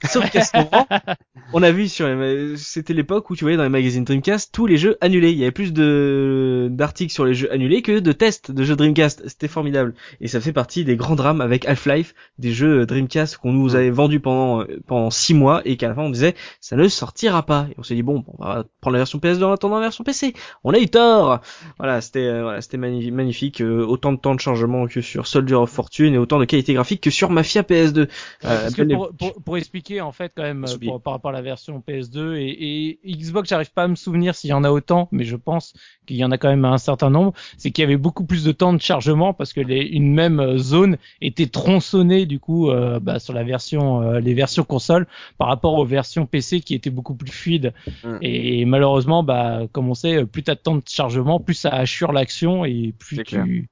Sauf 0.06 0.30
qu'à 0.30 0.44
ce 0.44 0.56
moment, 0.58 0.88
on 1.54 1.64
a 1.64 1.72
vu 1.72 1.88
sur 1.88 2.08
les, 2.08 2.56
c'était 2.56 2.94
l'époque 2.94 3.30
où 3.32 3.36
tu 3.36 3.44
voyais 3.44 3.58
dans 3.58 3.64
les 3.64 3.70
magazines 3.70 4.04
Dreamcast 4.04 4.54
tous 4.54 4.68
les 4.68 4.78
jeux 4.78 4.96
annulés. 5.02 5.32
Il 5.32 5.38
y 5.40 5.42
avait 5.44 5.52
plus 5.52 5.74
de 5.74 6.68
d'articles 6.72 7.12
sur 7.12 7.26
les 7.26 7.34
jeux 7.34 7.52
annulés 7.52 7.82
que 7.82 7.98
de 8.00 8.12
tests 8.12 8.52
de 8.52 8.64
jeux 8.64 8.76
Dreamcast. 8.76 9.24
C'était 9.28 9.48
formidable. 9.48 9.96
Et 10.22 10.28
ça 10.28 10.40
fait 10.40 10.54
partie 10.54 10.84
des 10.86 10.96
grands 10.96 11.07
drames 11.16 11.42
avec 11.42 11.66
Half-Life, 11.68 12.14
des 12.38 12.52
jeux 12.52 12.86
Dreamcast 12.86 13.38
qu'on 13.38 13.54
nous 13.54 13.76
avait 13.76 13.90
vendus 13.90 14.20
pendant 14.20 14.66
pendant 14.86 15.10
six 15.10 15.34
mois 15.34 15.62
et 15.66 15.78
qu'à 15.78 15.88
la 15.88 15.96
fin 15.96 16.02
on 16.04 16.10
disait 16.10 16.36
ça 16.62 16.76
ne 16.76 16.88
sortira 16.88 17.44
pas. 17.44 17.68
Et 17.72 17.76
on 17.78 17.84
s'est 17.84 17.96
dit 17.96 18.04
bon, 18.04 18.24
on 18.38 18.44
va 18.44 18.66
prendre 18.82 18.94
la 18.94 19.00
version 19.00 19.20
PS2 19.20 19.44
en 19.44 19.52
attendant 19.54 19.76
la 19.76 19.82
version 19.82 20.04
PC. 20.04 20.34
On 20.64 20.74
a 20.74 20.80
eu 20.80 20.88
tort. 20.88 21.40
Voilà, 21.78 22.02
c'était 22.02 22.26
euh, 22.26 22.44
voilà, 22.44 22.62
c'était 22.62 22.78
magnifique. 22.78 23.62
Euh, 23.62 23.86
autant 23.86 24.14
de 24.14 24.18
temps 24.18 24.36
de 24.36 24.40
chargement 24.40 24.88
que 24.88 25.02
sur 25.02 25.28
Soldier 25.28 25.56
of 25.56 25.70
Fortune 25.70 26.14
et 26.14 26.18
autant 26.18 26.40
de 26.40 26.46
qualité 26.46 26.74
graphique 26.74 27.02
que 27.02 27.10
sur 27.10 27.30
Mafia 27.30 27.62
PS2. 27.64 28.08
Euh, 28.46 28.70
que 28.72 28.82
pour, 28.94 29.12
pour, 29.18 29.44
pour 29.44 29.58
expliquer 29.58 30.02
en 30.02 30.12
fait 30.12 30.32
quand 30.36 30.44
même 30.44 30.66
euh, 30.66 30.78
pour- 30.88 31.02
par 31.02 31.14
rapport 31.14 31.30
à 31.30 31.34
la 31.34 31.42
version 31.42 31.84
PS2 31.88 32.36
et, 32.36 33.00
et 33.06 33.16
Xbox, 33.18 33.50
j'arrive 33.50 33.72
pas 33.72 33.84
à 33.84 33.88
me 33.88 33.96
souvenir 33.96 34.36
s'il 34.36 34.50
y 34.50 34.54
en 34.54 34.64
a 34.64 34.72
autant, 34.72 35.08
mais 35.12 35.24
je 35.24 35.36
pense 35.36 35.74
qu'il 36.06 36.18
y 36.18 36.24
en 36.26 36.32
a 36.32 36.38
quand 36.38 36.50
même 36.50 36.66
un 36.66 36.78
certain 36.78 37.10
nombre. 37.10 37.34
C'est 37.58 37.72
qu'il 37.72 37.82
y 37.82 37.86
avait 37.86 37.98
beaucoup 37.98 38.26
plus 38.26 38.44
de 38.44 38.52
temps 38.52 38.74
de 38.74 38.82
chargement 38.82 39.34
parce 39.34 39.54
que 39.54 39.62
les, 39.62 39.82
une 39.82 40.14
même 40.14 40.40
euh, 40.40 40.58
zone 40.92 40.98
étaient 41.22 41.48
tronçonnés 41.48 42.26
du 42.26 42.40
coup 42.40 42.70
euh, 42.70 43.00
bah, 43.00 43.20
sur 43.20 43.34
la 43.34 43.44
version, 43.44 44.02
euh, 44.02 44.20
les 44.20 44.34
versions 44.34 44.64
console 44.64 45.08
par 45.38 45.48
rapport 45.48 45.76
aux 45.76 45.86
versions 45.86 46.26
PC 46.26 46.62
qui 46.62 46.74
étaient 46.76 46.90
beaucoup 46.90 47.16
plus 47.16 47.32
fluides. 47.32 47.74
Mm. 48.04 48.18
Et, 48.22 48.66
malheureusement, 48.66 49.24
bah, 49.24 49.62
comme 49.72 49.90
on 49.90 49.94
sait, 49.94 50.26
plus 50.26 50.44
t'as 50.44 50.56
de 50.56 50.60
temps 50.60 50.76
de 50.76 50.84
chargement, 50.88 51.40
plus 51.40 51.54
ça 51.56 51.70
assure 51.70 52.12
l'action 52.12 52.66
et 52.66 52.94
plus 52.98 53.24
clair. 53.24 53.44
tu, 53.46 53.68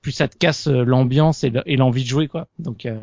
plus 0.00 0.12
ça 0.12 0.28
te 0.28 0.36
casse 0.36 0.68
euh, 0.68 0.84
l'ambiance 0.84 1.44
et 1.44 1.50
le- 1.50 1.62
et 1.66 1.76
l'envie 1.76 2.02
de 2.02 2.08
jouer 2.08 2.28
quoi. 2.28 2.48
Donc 2.58 2.84
euh, 2.86 2.98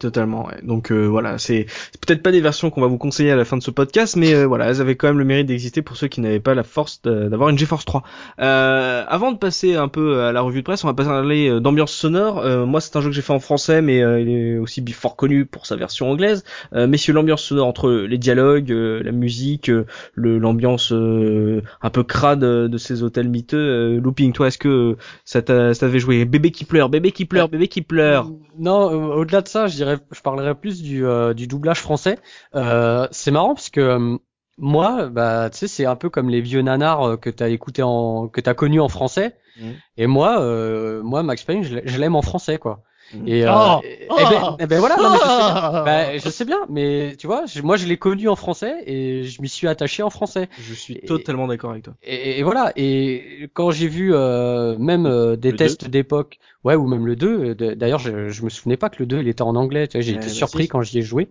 Totalement. 0.00 0.46
ouais. 0.46 0.58
Donc 0.62 0.90
euh, 0.90 1.04
voilà, 1.06 1.36
c'est 1.36 1.66
peut-être 2.04 2.22
pas 2.22 2.32
des 2.32 2.40
versions 2.40 2.70
qu'on 2.70 2.80
va 2.80 2.86
vous 2.86 2.96
conseiller 2.96 3.30
à 3.30 3.36
la 3.36 3.44
fin 3.44 3.58
de 3.58 3.62
ce 3.62 3.70
podcast, 3.70 4.16
mais 4.16 4.32
euh, 4.34 4.46
voilà, 4.46 4.66
elles 4.70 4.80
avaient 4.80 4.96
quand 4.96 5.08
même 5.08 5.18
le 5.18 5.26
mérite 5.26 5.46
d'exister 5.46 5.82
pour 5.82 5.96
ceux 5.98 6.08
qui 6.08 6.22
n'avaient 6.22 6.40
pas 6.40 6.54
la 6.54 6.62
force 6.62 7.02
d'avoir 7.02 7.50
une 7.50 7.58
GeForce 7.58 7.84
3. 7.84 8.02
Euh, 8.40 9.04
avant 9.06 9.30
de 9.30 9.36
passer 9.36 9.76
un 9.76 9.88
peu 9.88 10.22
à 10.22 10.32
la 10.32 10.40
revue 10.40 10.60
de 10.60 10.64
presse, 10.64 10.82
on 10.84 10.86
va 10.88 10.94
parler 10.94 11.50
euh, 11.50 11.60
d'ambiance 11.60 11.92
sonore. 11.92 12.38
Euh, 12.38 12.64
moi, 12.64 12.80
c'est 12.80 12.96
un 12.96 13.02
jeu 13.02 13.10
que 13.10 13.14
j'ai 13.14 13.20
fait 13.20 13.34
en 13.34 13.40
français, 13.40 13.82
mais 13.82 14.02
euh, 14.02 14.20
il 14.20 14.30
est 14.30 14.56
aussi 14.58 14.82
fort 14.90 15.16
connu 15.16 15.44
pour 15.44 15.66
sa 15.66 15.76
version 15.76 16.10
anglaise. 16.10 16.44
Messieurs, 16.72 17.12
l'ambiance 17.12 17.42
sonore 17.42 17.66
entre 17.66 17.90
les 17.90 18.16
dialogues, 18.18 18.70
la 18.70 19.12
musique, 19.12 19.70
l'ambiance 20.16 20.92
un 20.92 21.90
peu 21.90 22.02
crade 22.04 22.40
de 22.40 22.78
ces 22.78 23.02
hôtels 23.02 23.28
miteux. 23.28 23.98
Looping, 23.98 24.32
toi, 24.32 24.46
est-ce 24.48 24.58
que 24.58 24.96
ça 25.26 25.42
t'a- 25.42 25.74
ça 25.74 25.80
t'avait 25.86 25.98
joué? 25.98 26.24
Bébé 26.24 26.50
qui 26.52 26.64
pleure, 26.64 26.88
bébé 26.88 27.12
qui 27.12 27.26
pleure, 27.26 27.48
bébé 27.48 27.68
qui 27.68 27.82
pleure. 27.82 28.30
Non, 28.58 28.90
au-delà 29.14 29.40
de 29.42 29.48
ça, 29.48 29.66
je 29.66 29.74
dirais, 29.76 29.89
je 30.10 30.20
parlerais 30.20 30.54
plus 30.54 30.82
du, 30.82 31.04
euh, 31.04 31.34
du 31.34 31.46
doublage 31.46 31.80
français. 31.80 32.18
Euh, 32.54 33.06
c'est 33.10 33.30
marrant 33.30 33.54
parce 33.54 33.70
que 33.70 33.80
euh, 33.80 34.16
moi, 34.58 35.08
bah, 35.08 35.48
tu 35.50 35.58
sais, 35.58 35.68
c'est 35.68 35.86
un 35.86 35.96
peu 35.96 36.10
comme 36.10 36.28
les 36.28 36.40
vieux 36.40 36.62
nanars 36.62 37.02
euh, 37.02 37.16
que 37.16 37.30
t'as 37.30 37.48
écouté 37.48 37.82
en, 37.82 38.28
que 38.28 38.40
t'as 38.40 38.54
connu 38.54 38.80
en 38.80 38.88
français. 38.88 39.36
Mhm. 39.58 39.74
Et 39.96 40.06
moi, 40.06 40.40
euh, 40.42 41.02
moi, 41.02 41.22
Max 41.22 41.44
Payne, 41.44 41.62
je 41.62 41.98
l'aime 41.98 42.16
en 42.16 42.22
français, 42.22 42.58
quoi. 42.58 42.82
Et, 43.26 43.44
euh, 43.44 43.50
Oh 43.52 43.80
et- 43.82 44.06
eh 44.08 44.24
ben, 44.24 44.56
eh 44.60 44.66
ben 44.66 44.78
voilà, 44.78 44.96
non, 44.96 45.10
mais 45.10 45.16
je 45.16 45.22
sais 45.22 45.36
bien. 45.36 45.82
Bah, 45.84 46.18
je 46.18 46.28
sais 46.28 46.44
bien, 46.44 46.58
mais 46.68 47.16
tu 47.18 47.26
vois, 47.26 47.44
je- 47.46 47.60
moi, 47.62 47.76
je 47.76 47.86
l'ai 47.86 47.96
connu 47.96 48.28
en 48.28 48.36
français 48.36 48.82
et 48.86 49.24
je 49.24 49.42
m'y 49.42 49.48
suis 49.48 49.66
attaché 49.68 50.02
en 50.02 50.10
français. 50.10 50.48
Je 50.60 50.74
suis 50.74 50.94
Et- 50.94 51.06
totalement 51.06 51.46
d'accord 51.48 51.70
avec 51.72 51.84
toi. 51.84 51.94
Et, 52.02 52.38
et 52.38 52.42
voilà. 52.42 52.72
Et 52.76 53.48
quand 53.54 53.70
j'ai 53.70 53.88
vu 53.88 54.14
euh, 54.14 54.76
même 54.78 55.06
euh, 55.06 55.36
des 55.36 55.50
Le 55.50 55.56
tests 55.56 55.88
d'époque, 55.88 56.38
ouais, 56.64 56.74
ou 56.76 56.86
même 56.86 57.06
le 57.06 57.16
2, 57.16 57.54
euh, 57.60 57.74
d'ailleurs, 57.74 57.98
je, 57.98 58.28
je 58.28 58.42
me 58.44 58.48
souvenais 58.50 58.76
pas 58.76 58.90
que 58.90 58.96
le 59.00 59.06
2 59.06 59.20
il 59.20 59.28
était 59.28 59.42
en 59.42 59.56
anglais. 59.56 59.88
Tu 59.88 59.96
vois, 59.98 60.02
j'ai 60.02 60.12
Ouais, 60.12 60.18
été 60.18 60.26
bah 60.28 60.32
surpris 60.32 60.62
si. 60.64 60.68
quand 60.68 60.82
j'y 60.82 60.98
ai 60.98 61.02
joué. 61.02 61.28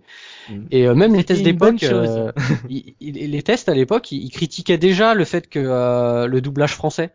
Mm. 0.49 0.53
Et 0.71 0.87
euh, 0.87 0.95
même 0.95 1.15
les 1.15 1.23
tests 1.23 1.43
d'époque, 1.43 1.83
euh, 1.83 2.31
les 2.69 3.43
tests 3.43 3.69
à 3.69 3.73
l'époque, 3.73 4.11
ils, 4.11 4.23
ils 4.25 4.31
critiquaient 4.31 4.77
déjà 4.77 5.13
le 5.13 5.25
fait 5.25 5.47
que 5.49 5.59
euh, 5.59 6.27
le 6.27 6.41
doublage 6.41 6.73
français. 6.73 7.11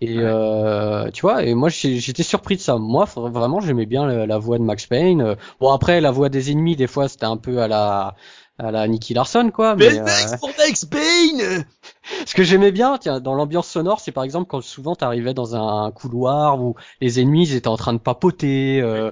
Et 0.00 0.18
Ouais. 0.18 0.24
euh, 0.24 1.10
tu 1.12 1.22
vois, 1.22 1.44
et 1.44 1.54
moi 1.54 1.68
j'étais 1.68 2.22
surpris 2.24 2.56
de 2.56 2.60
ça. 2.60 2.76
Moi, 2.78 3.04
vraiment, 3.16 3.60
j'aimais 3.60 3.86
bien 3.86 4.06
la, 4.06 4.26
la 4.26 4.38
voix 4.38 4.58
de 4.58 4.64
Max 4.64 4.86
Payne. 4.86 5.36
Bon, 5.60 5.70
après, 5.72 6.00
la 6.00 6.10
voix 6.10 6.28
des 6.28 6.50
ennemis, 6.50 6.74
des 6.76 6.88
fois, 6.88 7.08
c'était 7.08 7.26
un 7.26 7.36
peu 7.36 7.60
à 7.62 7.68
la 7.68 8.14
à 8.58 8.70
la 8.70 8.86
Nicky 8.86 9.14
Larson, 9.14 9.50
quoi. 9.52 9.74
Mais, 9.74 9.98
euh, 9.98 10.04
pour 10.38 10.50
Max 10.58 10.84
Payne 10.84 11.64
ce 12.26 12.34
que 12.34 12.42
j'aimais 12.44 12.72
bien, 12.72 12.98
tiens, 12.98 13.20
dans 13.20 13.34
l'ambiance 13.34 13.68
sonore, 13.68 14.00
c'est 14.00 14.12
par 14.12 14.24
exemple 14.24 14.46
quand 14.48 14.62
souvent 14.62 14.94
t'arrivais 14.94 15.34
dans 15.34 15.56
un 15.56 15.90
couloir 15.90 16.60
où 16.62 16.74
les 17.00 17.20
ennemis 17.20 17.48
ils 17.48 17.54
étaient 17.56 17.68
en 17.68 17.76
train 17.76 17.92
de 17.92 17.98
papoter, 17.98 18.80
euh, 18.80 19.10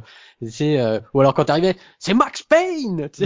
sais, 0.51 0.81
euh, 0.81 0.99
ou 1.15 1.21
alors 1.21 1.35
quand 1.35 1.45
t'arrivais, 1.45 1.77
c'est 1.99 2.15
Max 2.15 2.43
Payne. 2.43 3.09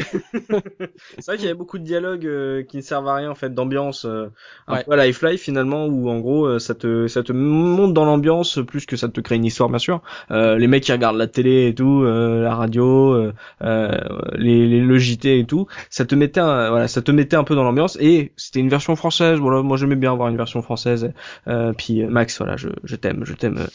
C'est 1.18 1.26
vrai 1.26 1.36
qu'il 1.36 1.44
y 1.44 1.48
avait 1.48 1.54
beaucoup 1.54 1.78
de 1.78 1.84
dialogues 1.84 2.26
euh, 2.26 2.62
qui 2.62 2.76
ne 2.78 2.82
servent 2.82 3.08
à 3.08 3.14
rien 3.14 3.30
en 3.30 3.34
fait, 3.34 3.54
d'ambiance 3.54 4.04
euh, 4.04 4.28
un 4.68 4.74
Ouais. 4.74 4.84
peu 4.84 4.92
à 4.92 5.06
Life-Life 5.06 5.40
finalement, 5.42 5.86
où 5.86 6.08
en 6.10 6.18
gros 6.20 6.46
euh, 6.46 6.58
ça 6.58 6.74
te 6.74 7.06
ça 7.08 7.22
te 7.22 7.32
monte 7.32 7.94
dans 7.94 8.04
l'ambiance 8.04 8.58
plus 8.66 8.86
que 8.86 8.96
ça 8.96 9.08
te 9.08 9.20
crée 9.20 9.36
une 9.36 9.44
histoire 9.44 9.68
bien 9.68 9.78
sûr. 9.78 10.02
Euh, 10.30 10.58
les 10.58 10.66
mecs 10.66 10.82
qui 10.84 10.92
regardent 10.92 11.16
la 11.16 11.26
télé 11.26 11.68
et 11.68 11.74
tout, 11.74 12.02
euh, 12.04 12.42
la 12.42 12.54
radio, 12.54 13.30
les, 13.60 14.66
les 14.66 14.80
le 14.80 14.98
JT 14.98 15.38
et 15.40 15.44
tout, 15.46 15.66
ça 15.90 16.04
te 16.04 16.14
mettait 16.14 16.40
un, 16.40 16.70
voilà, 16.70 16.88
ça 16.88 17.02
te 17.02 17.10
mettait 17.10 17.36
un 17.36 17.44
peu 17.44 17.54
dans 17.54 17.64
l'ambiance 17.64 17.96
et 18.00 18.32
c'était 18.36 18.60
une 18.60 18.68
version 18.68 18.96
française. 18.96 19.38
Voilà, 19.38 19.62
moi 19.62 19.76
j'aimais 19.76 19.96
bien 19.96 20.12
avoir 20.12 20.28
une 20.28 20.36
version 20.36 20.62
française. 20.62 21.12
Euh, 21.48 21.72
puis 21.72 22.04
Max, 22.04 22.38
voilà, 22.38 22.56
je, 22.56 22.68
je 22.84 22.96
t'aime, 22.96 23.24
je 23.24 23.34
t'aime. 23.34 23.66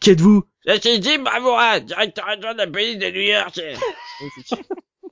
Qui 0.00 0.10
êtes-vous? 0.10 0.44
C'est 0.66 1.02
Jim 1.02 1.22
Bravoura, 1.22 1.80
directeur 1.80 2.28
adjoint 2.28 2.52
de 2.52 2.58
la 2.58 2.66
police 2.66 2.98
de 2.98 3.06
New 3.10 3.20
York. 3.20 3.60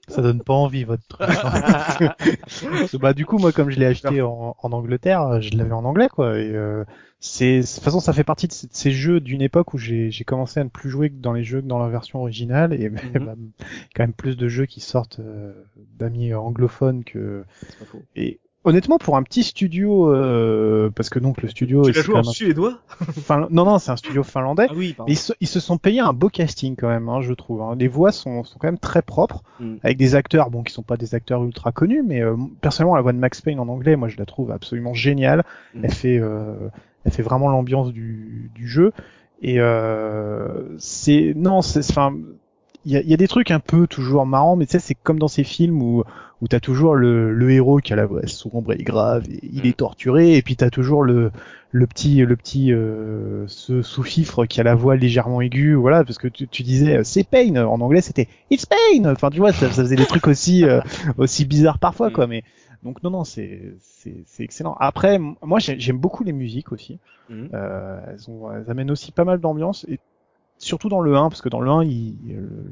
Ça 0.09 0.23
donne 0.23 0.41
pas 0.43 0.53
envie 0.55 0.85
votre 0.85 1.07
truc. 1.09 1.27
Que, 1.29 2.97
bah 2.99 3.13
du 3.13 3.27
coup 3.27 3.39
moi 3.39 3.51
comme 3.53 3.71
je 3.71 3.79
l'ai 3.81 3.87
acheté 3.87 4.23
en, 4.23 4.55
en 4.61 4.73
Angleterre, 4.73 5.41
je 5.41 5.57
l'avais 5.57 5.73
en 5.73 5.85
anglais 5.85 6.09
quoi. 6.09 6.39
Et 6.39 6.51
euh, 6.53 6.85
c'est 7.19 7.61
de 7.61 7.67
toute 7.67 7.83
façon 7.83 7.99
ça 7.99 8.13
fait 8.13 8.23
partie 8.23 8.47
de 8.47 8.53
ces, 8.53 8.69
de 8.69 8.73
ces 8.75 8.93
jeux 8.93 9.19
d'une 9.21 9.43
époque 9.43 9.75
où 9.75 9.79
j'ai 9.79 10.13
commencé 10.25 10.61
à 10.61 10.65
ne 10.65 10.69
plus 10.69 10.91
jouer 10.91 11.11
que 11.11 11.17
dans 11.17 11.33
les 11.33 11.43
jeux 11.43 11.61
que 11.61 11.67
dans 11.67 11.79
la 11.81 11.89
version 11.89 12.21
originale 12.21 12.73
et 12.73 12.89
bah, 12.89 13.35
quand 13.97 14.03
même 14.05 14.13
plus 14.13 14.37
de 14.37 14.47
jeux 14.47 14.67
qui 14.67 14.81
sortent 14.81 15.19
euh, 15.21 15.53
d'amis 15.99 16.35
anglophones 16.35 17.03
que 17.03 17.45
C'est 17.69 17.79
pas 17.81 17.85
faux. 17.87 18.03
et 18.15 18.39
honnêtement 18.67 18.99
pour 18.99 19.17
un 19.17 19.23
petit 19.23 19.43
studio 19.43 20.13
euh, 20.13 20.91
parce 20.95 21.09
que 21.09 21.19
donc 21.19 21.41
le 21.41 21.49
studio 21.49 21.83
Tu 21.85 21.93
l'as 21.93 22.03
joué 22.03 22.15
en 22.17 22.19
un 22.19 22.23
suédois? 22.25 22.79
Non 23.51 23.65
non 23.65 23.79
c'est 23.79 23.91
un 23.93 23.97
studio 23.97 24.23
finlandais 24.23 24.67
Ah 24.69 24.75
oui, 24.77 24.95
mais 24.99 25.05
ils 25.13 25.17
se, 25.17 25.33
ils 25.41 25.47
se 25.47 25.61
sont 25.61 25.79
payés 25.79 26.01
un 26.01 26.13
beau 26.13 26.29
casting 26.29 26.77
quand 26.77 26.89
même, 26.89 27.09
hein, 27.09 27.21
je 27.23 27.33
trouve. 27.33 27.63
hein. 27.63 27.75
Les 27.79 27.89
voix 27.89 28.13
sont, 28.13 28.45
sont 28.45 28.59
quand 28.59 28.69
même 28.69 28.79
très 28.79 29.01
propres, 29.03 29.43
Mm. 29.59 29.77
avec 29.83 29.97
des 29.97 30.15
acteurs, 30.15 30.51
bon, 30.51 30.63
qui 30.63 30.73
sont 30.75 30.83
pas 30.83 30.99
des 30.99 31.15
acteurs 31.15 31.43
ultra 31.43 31.73
connus, 31.73 32.03
mais 32.07 32.21
euh, 32.21 32.37
personnellement 32.61 32.97
la 32.97 33.01
voix 33.03 33.15
de 33.15 33.19
Max 33.19 33.41
Payne 33.41 33.59
en 33.59 33.69
anglais, 33.69 33.97
moi 33.97 34.09
je 34.09 34.19
la 34.19 34.27
trouve 34.27 34.51
absolument 34.51 34.93
géniale. 34.93 35.45
Mm. 35.75 35.81
Elle 35.85 35.93
fait, 35.95 36.19
euh, 36.19 36.55
elle 37.07 37.13
fait 37.13 37.23
vraiment 37.23 37.49
l'ambiance 37.49 37.91
du, 37.93 38.51
du 38.55 38.69
jeu. 38.69 38.93
Et 39.43 39.61
euh, 39.61 40.75
c'est, 40.79 41.33
non, 41.37 41.63
c'est, 41.63 41.81
enfin, 41.91 42.15
il 42.87 42.93
y 42.93 42.97
a, 42.97 43.03
y 43.03 43.13
a 43.13 43.17
des 43.19 43.29
trucs 43.29 43.51
un 43.51 43.61
peu 43.61 43.87
toujours 43.87 44.25
marrants, 44.25 44.57
mais 44.57 44.65
tu 44.67 44.73
sais, 44.73 44.79
c'est 44.79 44.95
comme 44.95 45.19
dans 45.19 45.29
ces 45.29 45.45
films 45.45 45.83
où 45.83 46.03
où 46.43 46.49
t'as 46.49 46.61
toujours 46.61 46.95
le, 46.97 47.33
le 47.33 47.51
héros 47.51 47.79
qui 47.79 47.95
a 47.95 47.97
la 47.97 48.05
voix 48.05 48.27
sombre 48.27 48.73
et 48.75 48.83
grave, 48.83 49.25
et 49.31 49.39
il 49.43 49.63
Mm. 49.65 49.67
est 49.69 49.77
torturé, 49.77 50.37
et 50.37 50.43
puis 50.43 50.55
t'as 50.57 50.71
toujours 50.71 51.03
le 51.03 51.31
le 51.73 51.87
petit 51.87 52.17
le 52.25 52.37
petit 52.37 52.73
euh, 52.73 53.45
ce 53.49 53.83
sous-fifre 53.83 54.47
qui 54.47 54.61
a 54.61 54.63
la 54.63 54.75
voix 54.75 54.97
légèrement 54.97 55.41
aiguë, 55.41 55.75
voilà, 55.75 56.05
parce 56.05 56.19
que 56.19 56.29
tu, 56.29 56.47
tu 56.49 56.63
disais 56.63 56.99
euh, 56.99 57.05
c'est 57.05 57.25
Pain 57.29 57.57
en 57.57 57.81
anglais 57.81 58.03
c'était 58.03 58.29
It's 58.51 58.67
Pain, 58.67 59.11
enfin 59.11 59.31
tu 59.31 59.39
vois 59.39 59.53
ça, 59.53 59.71
ça 59.71 59.83
faisait 59.83 59.97
des 59.97 60.07
trucs 60.07 60.27
aussi 60.29 60.65
euh, 60.65 60.81
aussi 61.19 61.45
bizarres 61.47 61.79
parfois 61.79 62.11
Mm. 62.11 62.13
quoi, 62.13 62.27
mais 62.27 62.45
donc 62.83 63.03
non 63.03 63.11
non 63.11 63.25
c'est 63.25 63.75
c'est 63.81 64.23
c'est 64.27 64.43
excellent. 64.45 64.77
Après 64.79 65.19
moi 65.43 65.59
j'ai- 65.59 65.81
j'aime 65.81 65.99
beaucoup 65.99 66.23
les 66.23 66.33
musiques 66.33 66.71
aussi, 66.73 66.99
Mhm. 67.31 67.49
euh, 67.55 67.99
elles 68.11 68.31
ont 68.31 68.53
elles 68.53 68.71
amènent 68.71 68.91
aussi 68.91 69.11
pas 69.11 69.25
mal 69.25 69.41
d'ambiance 69.41 69.85
et 69.89 69.99
surtout 70.59 70.89
dans 70.89 71.01
le 71.01 71.17
1 71.17 71.29
parce 71.29 71.43
que 71.43 71.49
dans 71.49 71.61
le 71.61 71.71
1 71.71 71.85
il, 71.85 72.15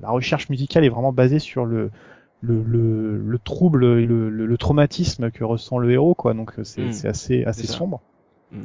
la 0.02 0.10
recherche 0.10 0.48
musicale 0.48 0.84
est 0.84 0.88
vraiment 0.88 1.12
basée 1.12 1.38
sur 1.38 1.64
le 1.64 1.90
le, 2.40 2.62
le, 2.62 3.16
le 3.18 3.38
trouble 3.38 3.84
et 3.84 4.04
le, 4.06 4.28
le, 4.28 4.58
traumatisme 4.58 5.30
que 5.30 5.44
ressent 5.44 5.78
le 5.78 5.90
héros 5.90 6.14
quoi 6.14 6.34
donc 6.34 6.58
euh, 6.58 6.64
c'est 6.64 6.82
Mm. 6.82 6.92
c'est 6.92 7.08
assez 7.08 7.44
assez 7.44 7.66
sombre 7.66 8.00
Mm. 8.52 8.58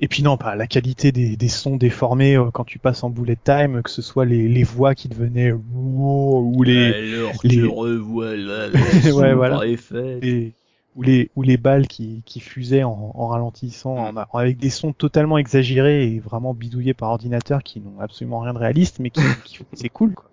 et 0.00 0.08
puis 0.08 0.22
non 0.22 0.36
pas 0.36 0.54
la 0.54 0.66
qualité 0.66 1.12
des, 1.12 1.36
des 1.36 1.48
sons 1.48 1.76
déformés 1.76 2.36
euh, 2.36 2.50
quand 2.52 2.64
tu 2.64 2.78
passes 2.78 3.02
en 3.04 3.10
bullet 3.10 3.36
time 3.42 3.82
que 3.82 3.90
ce 3.90 4.00
soit 4.02 4.24
les, 4.24 4.48
les 4.48 4.62
voix 4.62 4.94
qui 4.94 5.08
devenaient 5.08 5.52
ou 5.52 6.62
les, 6.62 7.12
Alors 7.14 7.40
les- 7.44 7.56
te 7.56 7.66
revoilà, 7.66 8.68
Ouais, 9.14 9.34
voilà. 9.34 9.66
effet. 9.66 10.20
les 10.22 10.54
ou 10.96 11.02
les 11.02 11.30
ou 11.36 11.42
les 11.42 11.56
balles 11.56 11.86
qui, 11.86 12.22
qui 12.26 12.40
fusaient 12.40 12.82
en, 12.82 13.12
en 13.14 13.26
ralentissant 13.28 13.94
en 13.96 14.16
a- 14.16 14.28
avec 14.34 14.58
des 14.58 14.70
sons 14.70 14.92
totalement 14.92 15.38
exagérés 15.38 16.06
et 16.12 16.18
vraiment 16.18 16.52
bidouillés 16.54 16.94
par 16.94 17.10
ordinateur 17.10 17.62
qui 17.62 17.80
n'ont 17.80 18.00
absolument 18.00 18.40
rien 18.40 18.52
de 18.54 18.58
réaliste 18.58 18.98
mais 18.98 19.10
qui, 19.10 19.22
qui 19.44 19.58
c'est 19.74 19.88
cool 19.88 20.14
quoi. 20.14 20.30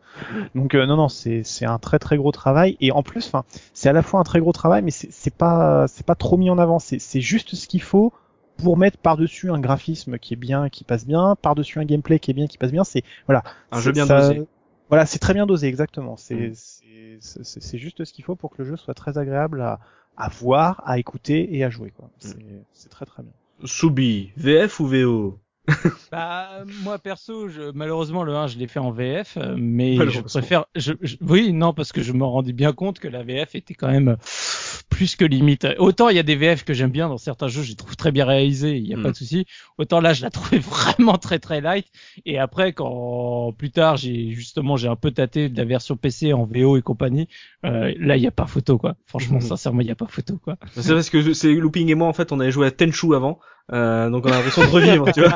Donc 0.56 0.74
euh, 0.74 0.86
non 0.88 0.98
non 0.98 1.10
c'est 1.10 1.44
c'est 1.44 1.66
un 1.66 1.78
très 1.78 2.00
très 2.00 2.18
gros 2.18 2.32
travail 2.32 2.76
et 2.80 2.92
en 2.92 3.04
plus 3.04 3.28
enfin 3.28 3.44
c'est 3.74 3.88
à 3.90 3.94
la 3.94 4.02
fois 4.02 4.20
un 4.20 4.24
très 4.24 4.40
gros 4.40 4.52
travail 4.52 4.82
mais 4.82 4.92
c'est 4.92 5.12
c'est 5.12 5.34
pas 5.36 5.88
c'est 5.88 6.06
pas 6.06 6.16
trop 6.16 6.38
mis 6.38 6.50
en 6.50 6.58
avant 6.58 6.80
c'est 6.80 6.98
c'est 7.00 7.22
juste 7.22 7.54
ce 7.56 7.68
qu'il 7.68 7.82
faut 7.84 8.12
pour 8.58 8.78
mettre 8.78 8.98
par-dessus 8.98 9.52
un 9.52 9.60
graphisme 9.60 10.18
qui 10.18 10.34
est 10.34 10.38
bien 10.38 10.70
qui 10.70 10.84
passe 10.84 11.06
bien 11.06 11.36
par-dessus 11.40 11.80
un 11.80 11.86
gameplay 11.86 12.18
qui 12.20 12.32
est 12.32 12.34
bien 12.34 12.48
qui 12.48 12.58
passe 12.58 12.72
bien 12.72 12.84
c'est 12.84 13.04
voilà 13.28 13.44
Un 13.72 13.80
jeu 13.80 13.92
bien 13.92 14.06
ça- 14.08 14.30
dosé. 14.30 14.48
Voilà, 14.90 15.06
c'est 15.06 15.20
très 15.20 15.34
bien 15.34 15.46
dosé, 15.46 15.68
exactement. 15.68 16.16
C'est 16.16 16.52
Mm. 16.52 16.54
c'est 17.20 17.44
c'est 17.44 17.78
juste 17.78 18.06
ce 18.06 18.14
qu'il 18.14 18.24
faut 18.24 18.36
pour 18.38 18.52
que 18.52 18.62
le 18.62 18.70
jeu 18.70 18.78
soit 18.78 18.94
très 18.94 19.18
agréable 19.18 19.62
à, 19.62 19.80
à 20.18 20.30
voir, 20.30 20.82
à 20.86 20.98
écouter 21.00 21.56
et 21.56 21.64
à 21.64 21.70
jouer. 21.70 21.92
quoi. 21.92 22.10
C'est 22.20 22.38
c'est 22.74 22.90
très 22.90 23.06
très 23.06 23.24
bien. 23.24 23.32
Soubi, 23.64 24.32
VF 24.38 24.80
ou 24.80 24.88
VO 24.88 25.40
Bah 26.12 26.64
moi 26.82 26.98
perso, 27.00 27.50
je, 27.50 27.72
malheureusement 27.74 28.24
le 28.24 28.34
1 28.36 28.48
je 28.48 28.58
l'ai 28.58 28.68
fait 28.68 28.80
en 28.80 28.92
VF, 28.92 29.38
euh, 29.38 29.56
mais 29.58 29.98
je 30.10 30.22
préfère. 30.22 30.66
Je, 30.76 30.94
je- 31.02 31.18
oui, 31.22 31.52
non 31.52 31.74
parce 31.74 31.92
que 31.92 32.02
je 32.02 32.14
me 32.14 32.24
rendais 32.24 32.54
bien 32.54 32.72
compte 32.72 33.00
que 33.00 33.08
la 33.10 33.24
VF 33.24 33.56
était 33.56 33.74
quand 33.74 33.90
même 33.90 34.16
plus 34.90 35.16
que 35.18 35.26
limite. 35.26 35.68
Autant 35.80 36.08
il 36.10 36.16
y 36.16 36.20
a 36.20 36.24
des 36.24 36.36
VF 36.38 36.64
que 36.64 36.74
j'aime 36.74 36.92
bien 36.92 37.10
dans 37.10 37.18
certains 37.18 37.50
jeux, 37.50 37.62
je 37.62 37.70
les 37.72 37.76
trouve 37.76 37.96
très 37.98 38.12
bien 38.12 38.26
réalisés, 38.26 38.78
il 38.78 38.88
y 38.88 38.94
a 38.94 38.98
Mm. 38.98 39.04
pas 39.04 39.12
de 39.12 39.16
souci. 39.18 39.46
Autant 39.78 40.00
là 40.00 40.14
je 40.14 40.22
la 40.22 40.30
trouvais 40.30 40.60
vraiment 40.60 41.18
très 41.18 41.40
très 41.40 41.60
light. 41.62 41.88
Et 42.26 42.38
après 42.40 42.72
quand 42.74 43.52
plus 43.58 43.72
tard 43.72 43.98
j'ai 43.98 44.32
justement 44.32 44.78
j'ai 44.78 44.88
un 44.88 44.96
peu 44.96 45.12
tâté 45.12 45.50
de 45.50 45.58
la 45.58 45.66
version 45.66 45.98
PC 45.98 46.32
en 46.34 46.46
VO 46.46 46.78
et 46.78 46.82
compagnie, 46.82 47.28
euh, 47.66 47.94
là 48.00 48.16
il 48.16 48.24
y 48.24 48.28
a 48.28 48.32
pas 48.32 48.48
photo 48.48 48.78
quoi. 48.78 48.96
Franchement 49.06 49.40
Mhm. 49.40 49.42
sincèrement 49.42 49.82
il 49.82 49.88
y 49.88 49.92
a 49.92 49.96
pas 49.96 50.08
photo 50.08 50.38
quoi. 50.42 50.56
C'est 50.76 50.94
parce 50.94 51.10
que 51.10 51.34
c'est 51.34 51.54
Looping 51.54 51.90
et 51.90 51.96
moi 51.96 52.08
en 52.08 52.14
fait 52.14 52.32
on 52.32 52.40
avait 52.40 52.52
joué 52.52 52.66
à 52.68 52.72
Tenchu 52.72 53.14
avant 53.14 53.40
Euh, 53.74 54.10
donc 54.10 54.26
on 54.26 54.30
a 54.30 54.36
l'impression 54.36 54.62
de 54.64 54.68
revivre, 54.70 55.12
tu 55.12 55.22
vois. 55.22 55.36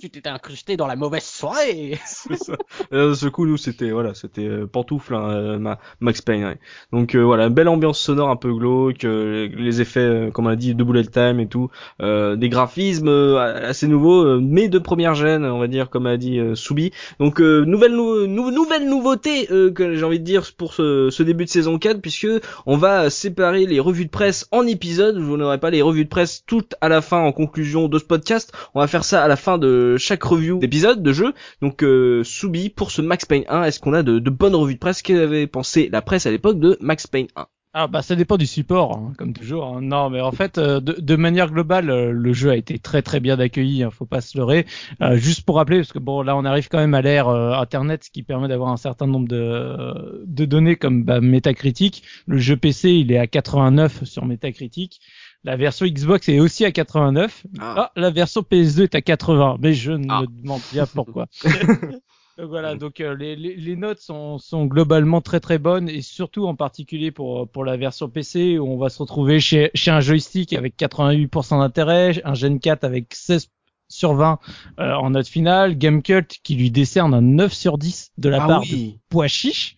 Tu 0.00 0.10
t'étais 0.10 0.28
incrusté 0.28 0.76
dans 0.76 0.86
la 0.86 0.96
mauvaise 0.96 1.24
soirée. 1.24 1.98
C'est 2.06 2.36
ça. 2.36 2.54
De 2.90 3.14
ce 3.14 3.26
coup, 3.26 3.46
nous, 3.46 3.56
c'était 3.56 3.90
voilà, 3.90 4.14
c'était 4.14 4.46
euh, 4.46 4.66
pantoufle, 4.66 5.14
hein, 5.14 5.28
euh, 5.30 5.58
ma- 5.58 5.78
Max 6.00 6.20
Payne. 6.20 6.44
ouais. 6.44 6.58
Donc 6.92 7.14
euh, 7.14 7.20
voilà, 7.22 7.48
belle 7.48 7.68
ambiance 7.68 7.98
sonore 7.98 8.30
un 8.30 8.36
peu 8.36 8.52
glauque, 8.54 9.04
euh, 9.04 9.48
les 9.56 9.80
effets, 9.80 10.00
euh, 10.00 10.30
comme 10.30 10.46
on 10.46 10.50
a 10.50 10.56
dit, 10.56 10.74
de 10.74 10.84
bullet 10.84 11.04
time 11.04 11.40
et 11.40 11.48
tout, 11.48 11.70
euh, 12.00 12.36
des 12.36 12.48
graphismes 12.48 13.08
euh, 13.08 13.68
assez 13.68 13.88
nouveaux, 13.88 14.24
euh, 14.24 14.40
mais 14.42 14.68
de 14.68 14.78
première 14.78 15.14
gêne, 15.14 15.44
on 15.44 15.58
va 15.58 15.66
dire, 15.68 15.90
comme 15.90 16.06
a 16.06 16.16
dit 16.16 16.38
euh, 16.38 16.54
Soubi. 16.54 16.92
Donc 17.18 17.40
euh, 17.40 17.64
nouvelle 17.64 17.92
nou- 17.94 18.26
nou- 18.26 18.50
nouvelle 18.50 18.88
nouveauté 18.88 19.48
euh, 19.50 19.72
que 19.72 19.94
j'ai 19.96 20.04
envie 20.04 20.20
de 20.20 20.24
dire 20.24 20.44
pour 20.56 20.74
ce, 20.74 21.08
ce 21.10 21.22
début 21.22 21.44
de 21.44 21.50
saison 21.50 21.78
4, 21.78 22.00
puisque 22.00 22.28
on 22.66 22.76
va 22.76 23.10
séparer 23.10 23.66
les 23.66 23.80
revues 23.80 24.04
de 24.06 24.10
presse 24.10 24.46
en 24.52 24.66
épisodes. 24.66 25.18
Vous 25.18 25.36
n'aurez 25.36 25.58
pas 25.58 25.70
les 25.72 25.82
revues 25.82 26.04
de 26.04 26.08
presse 26.08 26.44
toutes 26.46 26.74
à 26.80 26.88
la 26.88 27.00
fin 27.00 27.18
en 27.20 27.32
conclusion 27.32 27.88
de 27.88 27.98
ce 27.98 28.04
podcast. 28.04 28.52
On 28.74 28.80
va 28.80 28.86
faire 28.86 29.04
ça 29.04 29.24
à 29.24 29.28
la 29.28 29.36
fin 29.36 29.58
de 29.58 29.96
chaque 29.98 30.22
review 30.22 30.58
d'épisode 30.60 31.02
de 31.02 31.12
jeu. 31.12 31.32
Donc 31.60 31.82
euh, 31.82 32.22
Soubi, 32.24 32.70
pour 32.70 32.90
ce 32.92 33.02
Max 33.02 33.24
Payne 33.24 33.44
1, 33.48 33.64
est-ce 33.64 33.80
qu'on 33.80 33.92
a 33.94 34.02
de, 34.04 34.18
de 34.20 34.30
bonnes 34.30 34.54
revues 34.54 34.74
de 34.74 34.78
presse? 34.78 35.02
Qu'avait 35.02 35.46
pensé 35.48 35.88
la 35.90 36.02
presse 36.02 36.26
à 36.26 36.30
l'époque 36.30 36.60
de 36.60 36.78
Max 36.80 37.06
Payne 37.08 37.26
1 37.36 37.46
Ah 37.74 37.86
bah 37.88 38.02
ça 38.02 38.14
dépend 38.16 38.36
du 38.36 38.46
support, 38.46 38.96
hein, 38.98 39.12
comme 39.16 39.32
toujours. 39.32 39.64
hein. 39.66 39.80
Non, 39.80 40.10
mais 40.10 40.20
en 40.20 40.30
fait, 40.32 40.58
euh, 40.58 40.80
de, 40.80 40.92
de 41.00 41.16
manière 41.16 41.50
globale, 41.50 41.88
euh, 41.90 42.12
le 42.12 42.32
jeu 42.34 42.50
a 42.50 42.56
été 42.56 42.78
très 42.78 43.00
très 43.02 43.18
bien 43.18 43.38
accueilli. 43.40 43.82
Hein, 43.82 43.90
faut 43.90 44.04
pas 44.06 44.20
se 44.20 44.36
leurrer. 44.36 44.66
Euh, 45.00 45.16
juste 45.16 45.46
pour 45.46 45.56
rappeler, 45.56 45.78
parce 45.78 45.92
que 45.92 45.98
bon, 45.98 46.20
là 46.22 46.36
on 46.36 46.44
arrive 46.44 46.68
quand 46.68 46.78
même 46.78 46.92
à 46.94 47.00
l'ère 47.00 47.28
euh, 47.28 47.52
Internet, 47.54 48.04
ce 48.04 48.10
qui 48.10 48.22
permet 48.22 48.48
d'avoir 48.48 48.70
un 48.70 48.76
certain 48.76 49.06
nombre 49.06 49.26
de, 49.28 50.22
de 50.26 50.44
données 50.44 50.76
comme 50.76 51.02
bah, 51.04 51.20
Metacritic. 51.22 52.02
Le 52.26 52.36
jeu 52.36 52.56
PC, 52.58 52.90
il 52.90 53.10
est 53.10 53.18
à 53.18 53.26
89 53.26 54.04
sur 54.04 54.26
Metacritic. 54.26 55.00
La 55.44 55.56
version 55.56 55.86
Xbox 55.86 56.28
est 56.28 56.38
aussi 56.40 56.64
à 56.64 56.70
89. 56.72 57.46
Ah. 57.58 57.74
Ah, 57.78 57.92
la 57.96 58.10
version 58.10 58.42
PS2 58.42 58.82
est 58.84 58.94
à 58.94 59.00
80. 59.02 59.56
Mais 59.60 59.74
je 59.74 59.92
ne 59.92 60.06
Ah. 60.08 60.22
me 60.22 60.26
demande 60.42 60.60
bien 60.72 60.86
pourquoi. 60.86 61.26
Donc 62.38 62.48
voilà, 62.48 62.74
donc 62.76 63.00
euh, 63.02 63.14
les, 63.14 63.36
les, 63.36 63.56
les 63.56 63.76
notes 63.76 63.98
sont, 63.98 64.38
sont 64.38 64.64
globalement 64.64 65.20
très 65.20 65.38
très 65.38 65.58
bonnes 65.58 65.90
et 65.90 66.00
surtout 66.00 66.46
en 66.46 66.54
particulier 66.56 67.10
pour 67.10 67.46
pour 67.46 67.62
la 67.62 67.76
version 67.76 68.08
PC 68.08 68.58
où 68.58 68.66
on 68.66 68.78
va 68.78 68.88
se 68.88 68.98
retrouver 68.98 69.38
chez 69.38 69.70
chez 69.74 69.90
un 69.90 70.00
joystick 70.00 70.54
avec 70.54 70.74
88% 70.78 71.58
d'intérêt, 71.60 72.22
un 72.24 72.32
Gen 72.32 72.58
4 72.58 72.84
avec 72.84 73.14
16 73.14 73.48
sur 73.90 74.14
20 74.14 74.38
euh, 74.80 74.94
en 74.94 75.10
note 75.10 75.28
finale, 75.28 75.76
Gamecult 75.76 76.38
qui 76.42 76.54
lui 76.54 76.70
décerne 76.70 77.12
un 77.12 77.20
9 77.20 77.52
sur 77.52 77.76
10 77.76 78.12
de 78.16 78.28
la 78.30 78.42
Ah 78.42 78.46
part 78.46 78.60
de 78.62 78.66
oui. 78.66 78.98
pois 79.10 79.28
chiche. 79.28 79.76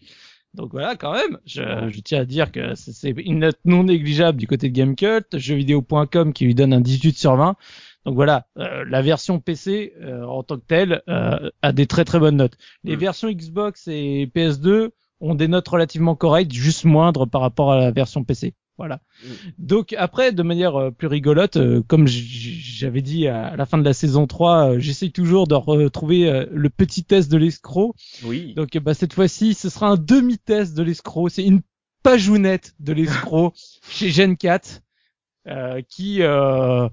Donc 0.54 0.70
voilà, 0.70 0.94
quand 0.96 1.12
même, 1.12 1.38
je, 1.44 1.62
je 1.92 2.00
tiens 2.00 2.20
à 2.20 2.24
dire 2.24 2.52
que 2.52 2.74
c'est- 2.76 3.10
une 3.10 3.40
note 3.40 3.58
non 3.64 3.84
négligeable 3.84 4.38
du 4.38 4.46
côté 4.46 4.68
de 4.68 4.74
Gamecult, 4.74 5.36
jeuxvideo.com 5.36 6.32
qui 6.32 6.44
lui 6.44 6.54
donne 6.54 6.72
un 6.72 6.80
18 6.80 7.18
sur 7.18 7.34
20. 7.36 7.56
Donc 8.04 8.14
voilà, 8.14 8.46
euh, 8.58 8.84
la 8.88 9.02
version 9.02 9.40
PC 9.40 9.94
euh, 10.00 10.24
en 10.24 10.42
tant 10.42 10.56
que 10.56 10.64
telle 10.66 11.02
euh, 11.08 11.50
a 11.62 11.72
des 11.72 11.86
très 11.86 12.04
très 12.04 12.18
bonnes 12.20 12.36
notes. 12.36 12.56
Les 12.84 12.96
Mm. 12.96 13.00
versions 13.00 13.30
Xbox 13.32 13.88
et 13.88 14.30
PS2 14.34 14.90
ont 15.20 15.34
des 15.34 15.48
notes 15.48 15.66
relativement 15.68 16.14
correctes, 16.14 16.52
juste 16.52 16.84
moindres 16.84 17.28
par 17.28 17.40
rapport 17.40 17.72
à 17.72 17.78
la 17.78 17.90
version 17.90 18.22
PC. 18.24 18.54
Voilà. 18.76 19.00
Mm. 19.22 19.28
Donc 19.58 19.94
après, 19.96 20.32
de 20.32 20.42
manière 20.42 20.76
euh, 20.76 20.90
plus 20.90 21.06
rigolote, 21.06 21.56
euh, 21.56 21.82
comme 21.86 22.06
j'avais 22.06 23.02
dit 23.02 23.28
à 23.28 23.56
la 23.56 23.66
fin 23.66 23.78
de 23.78 23.84
la 23.84 23.92
saison 23.92 24.26
3, 24.26 24.70
euh, 24.70 24.78
j'essaye 24.78 25.12
toujours 25.12 25.46
de 25.46 25.54
retrouver 25.54 26.46
le 26.50 26.70
petit 26.70 27.04
test 27.04 27.30
de 27.30 27.36
l'escroc. 27.36 27.94
Oui. 28.24 28.54
Donc 28.54 28.76
bah, 28.78 28.94
cette 28.94 29.12
fois-ci, 29.12 29.54
ce 29.54 29.68
sera 29.68 29.88
un 29.88 29.96
demi-test 29.96 30.74
de 30.76 30.82
l'escroc. 30.82 31.28
C'est 31.28 31.44
une 31.44 31.62
pageounette 32.02 32.74
de 32.80 32.92
l'escroc 32.92 33.52
chez 33.88 34.10
Gen 34.10 34.36
4 34.36 34.82
euh, 35.46 35.82
qui 35.86 36.22
euh, 36.22 36.88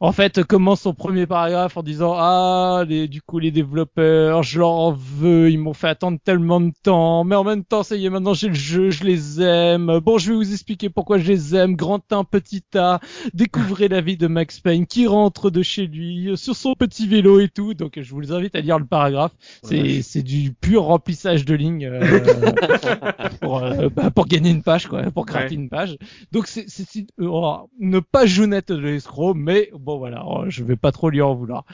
en 0.00 0.12
fait 0.12 0.42
commence 0.42 0.80
son 0.82 0.94
premier 0.94 1.26
paragraphe 1.26 1.76
en 1.76 1.82
disant 1.82 2.14
ah 2.16 2.84
les, 2.88 3.06
du 3.06 3.20
coup 3.20 3.38
les 3.38 3.50
développeurs 3.50 4.42
je 4.42 4.58
leur 4.58 4.70
en 4.70 4.92
veux 4.92 5.50
ils 5.50 5.58
m'ont 5.58 5.74
fait 5.74 5.88
attendre 5.88 6.18
tellement 6.24 6.60
de 6.60 6.72
temps. 6.82 7.24
Mais 7.24 7.36
en 7.36 7.44
même 7.44 7.64
temps 7.64 7.82
ça 7.82 7.96
y 7.96 8.06
est 8.06 8.10
maintenant 8.10 8.34
j'ai 8.34 8.48
le 8.48 8.54
jeu 8.54 8.90
je 8.90 9.04
les 9.04 9.42
aime. 9.42 10.00
Bon 10.00 10.18
je 10.18 10.30
vais 10.30 10.36
vous 10.36 10.52
expliquer 10.52 10.88
pourquoi 10.88 11.18
je 11.18 11.28
les 11.28 11.54
aime. 11.54 11.76
Grand 11.76 12.00
un 12.12 12.24
petit 12.24 12.62
A. 12.74 13.00
Découvrez 13.34 13.88
la 13.88 14.00
vie 14.00 14.16
de 14.16 14.26
Max 14.26 14.60
Payne 14.60 14.86
qui 14.86 15.06
rentre 15.06 15.50
de 15.50 15.62
chez 15.62 15.86
lui 15.86 16.30
euh, 16.30 16.36
sur 16.36 16.56
son 16.56 16.74
petit 16.74 17.06
vélo 17.06 17.40
et 17.40 17.48
tout. 17.48 17.74
Donc 17.74 17.98
je 18.00 18.14
vous 18.14 18.32
invite 18.32 18.54
à 18.54 18.60
lire 18.60 18.78
le 18.78 18.86
paragraphe. 18.86 19.32
C'est 19.62 20.02
c'est 20.02 20.22
du 20.22 20.52
pur 20.52 20.84
remplissage 20.84 21.44
de 21.44 21.54
lignes 21.54 21.86
euh, 21.86 22.20
pour 23.40 23.62
euh, 23.62 23.88
bah, 23.90 24.10
pour 24.10 24.26
gagner 24.26 24.50
une 24.50 24.62
page 24.62 24.86
quoi 24.88 25.02
pour 25.10 25.26
gratter 25.26 25.54
une 25.54 25.68
page. 25.68 25.98
Donc 26.32 26.46
c'est 26.46 26.64
c'est 26.68 26.86
c'est, 26.88 27.06
euh, 27.20 27.28
oh, 27.28 27.70
une 27.78 28.00
page 28.00 28.30
jaunette 28.30 28.72
de 28.72 28.78
l'escroc 28.78 29.34
mais 29.34 29.70
bon 29.74 29.89
voilà 29.98 30.24
oh, 30.26 30.44
je 30.48 30.64
vais 30.64 30.76
pas 30.76 30.92
trop 30.92 31.10
lui 31.10 31.22
en 31.22 31.34
vouloir 31.34 31.64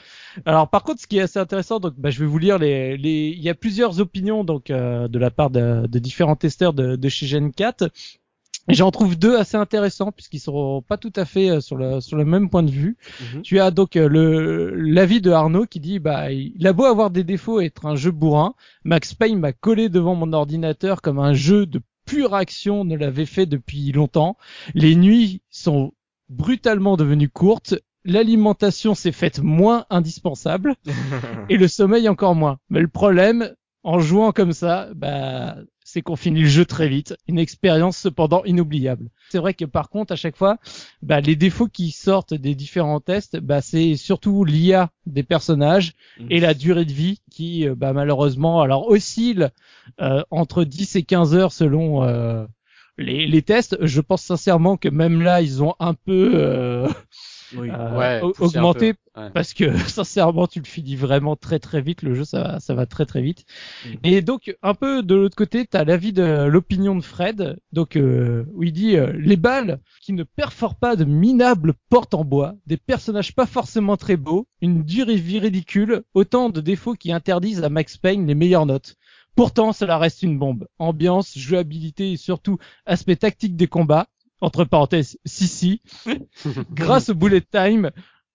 alors 0.45 0.69
par 0.69 0.83
contre 0.83 1.01
ce 1.01 1.07
qui 1.07 1.17
est 1.17 1.21
assez 1.21 1.39
intéressant 1.39 1.79
donc 1.79 1.93
bah, 1.97 2.09
je 2.09 2.19
vais 2.19 2.25
vous 2.25 2.37
lire 2.37 2.57
les 2.57 2.97
les 2.97 3.33
il 3.35 3.41
y 3.41 3.49
a 3.49 3.55
plusieurs 3.55 3.99
opinions 3.99 4.43
donc 4.43 4.69
euh, 4.69 5.07
de 5.07 5.19
la 5.19 5.31
part 5.31 5.49
de, 5.49 5.87
de 5.87 5.99
différents 5.99 6.35
testeurs 6.35 6.73
de, 6.73 6.95
de 6.95 7.09
chez 7.09 7.27
Gen 7.27 7.51
4 7.51 7.89
et 8.69 8.73
J'en 8.73 8.91
trouve 8.91 9.17
deux 9.17 9.37
assez 9.37 9.55
intéressants 9.55 10.11
puisqu'ils 10.11 10.39
seront 10.39 10.81
pas 10.81 10.97
tout 10.97 11.13
à 11.15 11.25
fait 11.25 11.49
euh, 11.49 11.61
sur 11.61 11.77
le 11.77 12.01
sur 12.01 12.17
le 12.17 12.25
même 12.25 12.49
point 12.49 12.63
de 12.63 12.71
vue. 12.71 12.97
Mhm. 13.33 13.41
Tu 13.41 13.59
as 13.59 13.71
donc 13.71 13.95
euh, 13.95 14.09
le 14.09 14.75
l'avis 14.75 15.21
de 15.21 15.31
Arnaud 15.31 15.65
qui 15.65 15.79
dit 15.79 15.99
bah 15.99 16.31
il 16.31 16.67
a 16.67 16.73
beau 16.73 16.83
avoir 16.83 17.09
des 17.09 17.23
défauts 17.23 17.61
et 17.61 17.65
être 17.65 17.85
un 17.85 17.95
jeu 17.95 18.11
bourrin, 18.11 18.55
Max 18.83 19.13
Payne 19.13 19.39
m'a 19.39 19.53
collé 19.53 19.89
devant 19.89 20.15
mon 20.15 20.33
ordinateur 20.33 21.01
comme 21.01 21.19
un 21.19 21.33
jeu 21.33 21.65
de 21.65 21.81
pure 22.05 22.33
action 22.33 22.83
ne 22.83 22.95
l'avait 22.95 23.25
fait 23.25 23.45
depuis 23.45 23.91
longtemps. 23.91 24.37
Les 24.73 24.95
nuits 24.95 25.41
sont 25.49 25.93
brutalement 26.29 26.97
devenues 26.97 27.29
courtes. 27.29 27.75
L'alimentation 28.07 28.95
s'est 28.95 29.11
faite 29.11 29.39
moins 29.39 29.85
indispensable 29.89 30.75
et 31.49 31.57
le 31.57 31.67
sommeil 31.67 32.07
encore 32.07 32.35
moins. 32.35 32.57
Mais 32.69 32.79
le 32.79 32.87
problème, 32.87 33.53
en 33.83 33.99
jouant 33.99 34.31
comme 34.31 34.53
ça, 34.53 34.87
bah, 34.95 35.57
c'est 35.83 36.01
qu'on 36.01 36.15
finit 36.15 36.41
le 36.41 36.47
jeu 36.47 36.63
très 36.63 36.87
vite. 36.87 37.15
Une 37.27 37.37
expérience 37.37 37.97
cependant 37.97 38.45
inoubliable. 38.45 39.09
C'est 39.29 39.39
vrai 39.39 39.53
que 39.53 39.65
par 39.65 39.89
contre, 39.89 40.13
à 40.13 40.15
chaque 40.15 40.37
fois, 40.37 40.57
bah, 41.01 41.19
les 41.19 41.35
défauts 41.35 41.67
qui 41.67 41.91
sortent 41.91 42.33
des 42.33 42.55
différents 42.55 43.01
tests, 43.01 43.37
bah, 43.39 43.59
c'est 43.59 43.97
surtout 43.97 44.45
l'IA 44.45 44.89
des 45.05 45.23
personnages 45.23 45.91
et 46.29 46.39
la 46.39 46.53
durée 46.53 46.85
de 46.85 46.93
vie 46.93 47.19
qui, 47.29 47.67
euh, 47.67 47.75
bah, 47.75 47.91
malheureusement, 47.91 48.61
alors 48.61 48.87
oscille 48.87 49.49
euh, 49.99 50.23
entre 50.31 50.63
10 50.63 50.95
et 50.95 51.03
15 51.03 51.35
heures 51.35 51.51
selon 51.51 52.03
euh, 52.03 52.45
les, 52.97 53.27
les 53.27 53.41
tests. 53.41 53.77
Je 53.81 53.99
pense 53.99 54.23
sincèrement 54.23 54.77
que 54.77 54.89
même 54.89 55.21
là, 55.21 55.41
ils 55.41 55.61
ont 55.61 55.75
un 55.79 55.93
peu 55.93 56.31
euh, 56.35 56.87
Oui. 57.55 57.69
euh, 57.71 57.97
Ouais, 57.97 58.21
au- 58.21 58.31
poussé 58.33 58.57
un 58.57 58.61
augmenté 58.61 58.93
peu. 58.93 59.21
Ouais. 59.21 59.29
parce 59.31 59.53
que 59.53 59.65
sincèrement 59.89 60.47
tu 60.47 60.59
le 60.59 60.65
finis 60.65 60.95
vraiment 60.95 61.35
très 61.35 61.59
très 61.59 61.81
vite 61.81 62.01
le 62.01 62.13
jeu 62.13 62.25
ça 62.25 62.41
va, 62.43 62.59
ça 62.59 62.73
va 62.75 62.85
très 62.85 63.05
très 63.05 63.21
vite 63.21 63.45
Mhm. 63.85 63.95
et 64.03 64.21
donc 64.21 64.55
un 64.61 64.73
peu 64.73 65.01
de 65.03 65.15
l'autre 65.15 65.35
côté 65.35 65.65
t'as 65.65 65.83
l'avis 65.83 66.13
de 66.13 66.43
l'opinion 66.45 66.95
de 66.95 67.01
Fred 67.01 67.57
donc 67.71 67.95
euh, 67.95 68.45
où 68.53 68.63
il 68.63 68.73
dit 68.73 68.95
euh, 68.97 69.13
les 69.17 69.37
balles 69.37 69.79
qui 70.01 70.13
ne 70.13 70.23
perforent 70.23 70.75
pas 70.75 70.95
de 70.95 71.05
minables 71.05 71.73
portes 71.89 72.13
en 72.13 72.23
bois 72.25 72.55
des 72.65 72.77
personnages 72.77 73.33
pas 73.33 73.45
forcément 73.45 73.97
très 73.97 74.17
beaux 74.17 74.47
une 74.61 74.83
durée 74.83 75.15
de 75.15 75.21
vie 75.21 75.39
ridicule 75.39 76.03
autant 76.13 76.49
de 76.49 76.61
défauts 76.61 76.93
qui 76.95 77.11
interdisent 77.11 77.63
à 77.63 77.69
Max 77.69 77.97
Payne 77.97 78.27
les 78.27 78.35
meilleures 78.35 78.65
notes 78.65 78.95
Pourtant, 79.35 79.71
cela 79.71 79.99
reste 79.99 80.23
une 80.23 80.39
bombe. 80.39 80.67
Ambiance, 80.79 81.37
jouabilité 81.37 82.11
et 82.13 82.17
surtout 82.17 82.57
aspect 82.87 83.15
tactique 83.17 83.55
des 83.55 83.67
combats. 83.67 84.07
Entre 84.41 84.63
parenthèses, 84.65 85.17
si 85.25 85.47
si. 85.47 85.81
Grâce 86.73 87.09
au 87.09 87.15
bullet 87.15 87.41
time, 87.41 87.91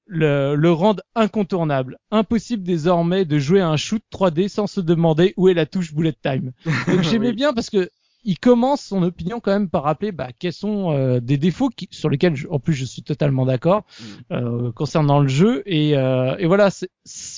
le, 0.07 0.55
le 0.57 0.73
rendent 0.73 1.03
incontournable. 1.15 1.99
Impossible 2.11 2.63
désormais 2.65 3.25
de 3.25 3.39
jouer 3.39 3.61
à 3.61 3.69
un 3.69 3.77
shoot 3.77 4.03
3D 4.13 4.49
sans 4.49 4.67
se 4.67 4.81
demander 4.81 5.33
où 5.37 5.49
est 5.49 5.55
la 5.55 5.67
touche 5.67 5.95
bullet 5.95 6.13
time. 6.21 6.53
Donc 6.89 7.03
j'aimais 7.03 7.29
Oui. 7.29 7.35
bien 7.37 7.53
parce 7.53 7.71
que 7.71 7.89
il 8.25 8.39
commence 8.39 8.83
son 8.83 9.03
opinion 9.03 9.41
quand 9.41 9.51
même 9.51 9.69
par 9.69 9.83
rappeler 9.83 10.13
bah, 10.13 10.29
quels 10.39 10.53
sont 10.53 10.93
euh, 10.93 11.19
des 11.19 11.39
défauts 11.39 11.71
qui, 11.71 11.89
sur 11.91 12.09
lesquels 12.09 12.37
je- 12.37 12.47
en 12.49 12.61
plus 12.61 12.73
je 12.73 12.85
suis 12.85 13.03
totalement 13.03 13.45
d'accord 13.45 13.85
euh, 14.31 14.71
concernant 14.73 15.19
le 15.19 15.27
jeu 15.27 15.65
et, 15.67 15.97
euh, 15.97 16.37
et 16.39 16.47
voilà 16.47 16.69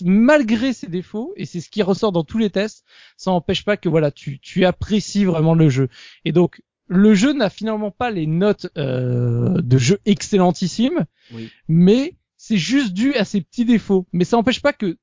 malgré 0.02 0.74
ces 0.74 0.88
défauts 0.88 1.32
et 1.36 1.46
c'est 1.46 1.60
ce 1.60 1.70
qui 1.70 1.82
ressort 1.82 2.12
dans 2.12 2.24
tous 2.24 2.36
les 2.36 2.50
tests 2.50 2.84
ça 3.16 3.30
n'empêche 3.30 3.64
pas 3.64 3.78
que 3.78 3.88
voilà 3.88 4.10
tu, 4.10 4.38
tu 4.40 4.66
apprécies 4.66 5.24
vraiment 5.24 5.54
le 5.54 5.70
jeu 5.70 5.88
et 6.26 6.32
donc 6.32 6.60
le 6.88 7.14
jeu 7.14 7.32
n'a 7.32 7.50
finalement 7.50 7.90
pas 7.90 8.10
les 8.10 8.26
notes 8.26 8.68
euh, 8.76 9.60
de 9.62 9.78
jeu 9.78 9.98
excellentissime 10.04 11.04
Oui. 11.32 11.50
mais 11.68 12.16
c'est 12.36 12.58
juste 12.58 12.92
dû 12.92 13.14
à 13.14 13.24
ces 13.24 13.40
petits 13.40 13.64
défauts 13.64 14.06
mais 14.12 14.24
ça 14.24 14.36
n'empêche 14.36 14.60
pas 14.60 14.72
que 14.72 14.96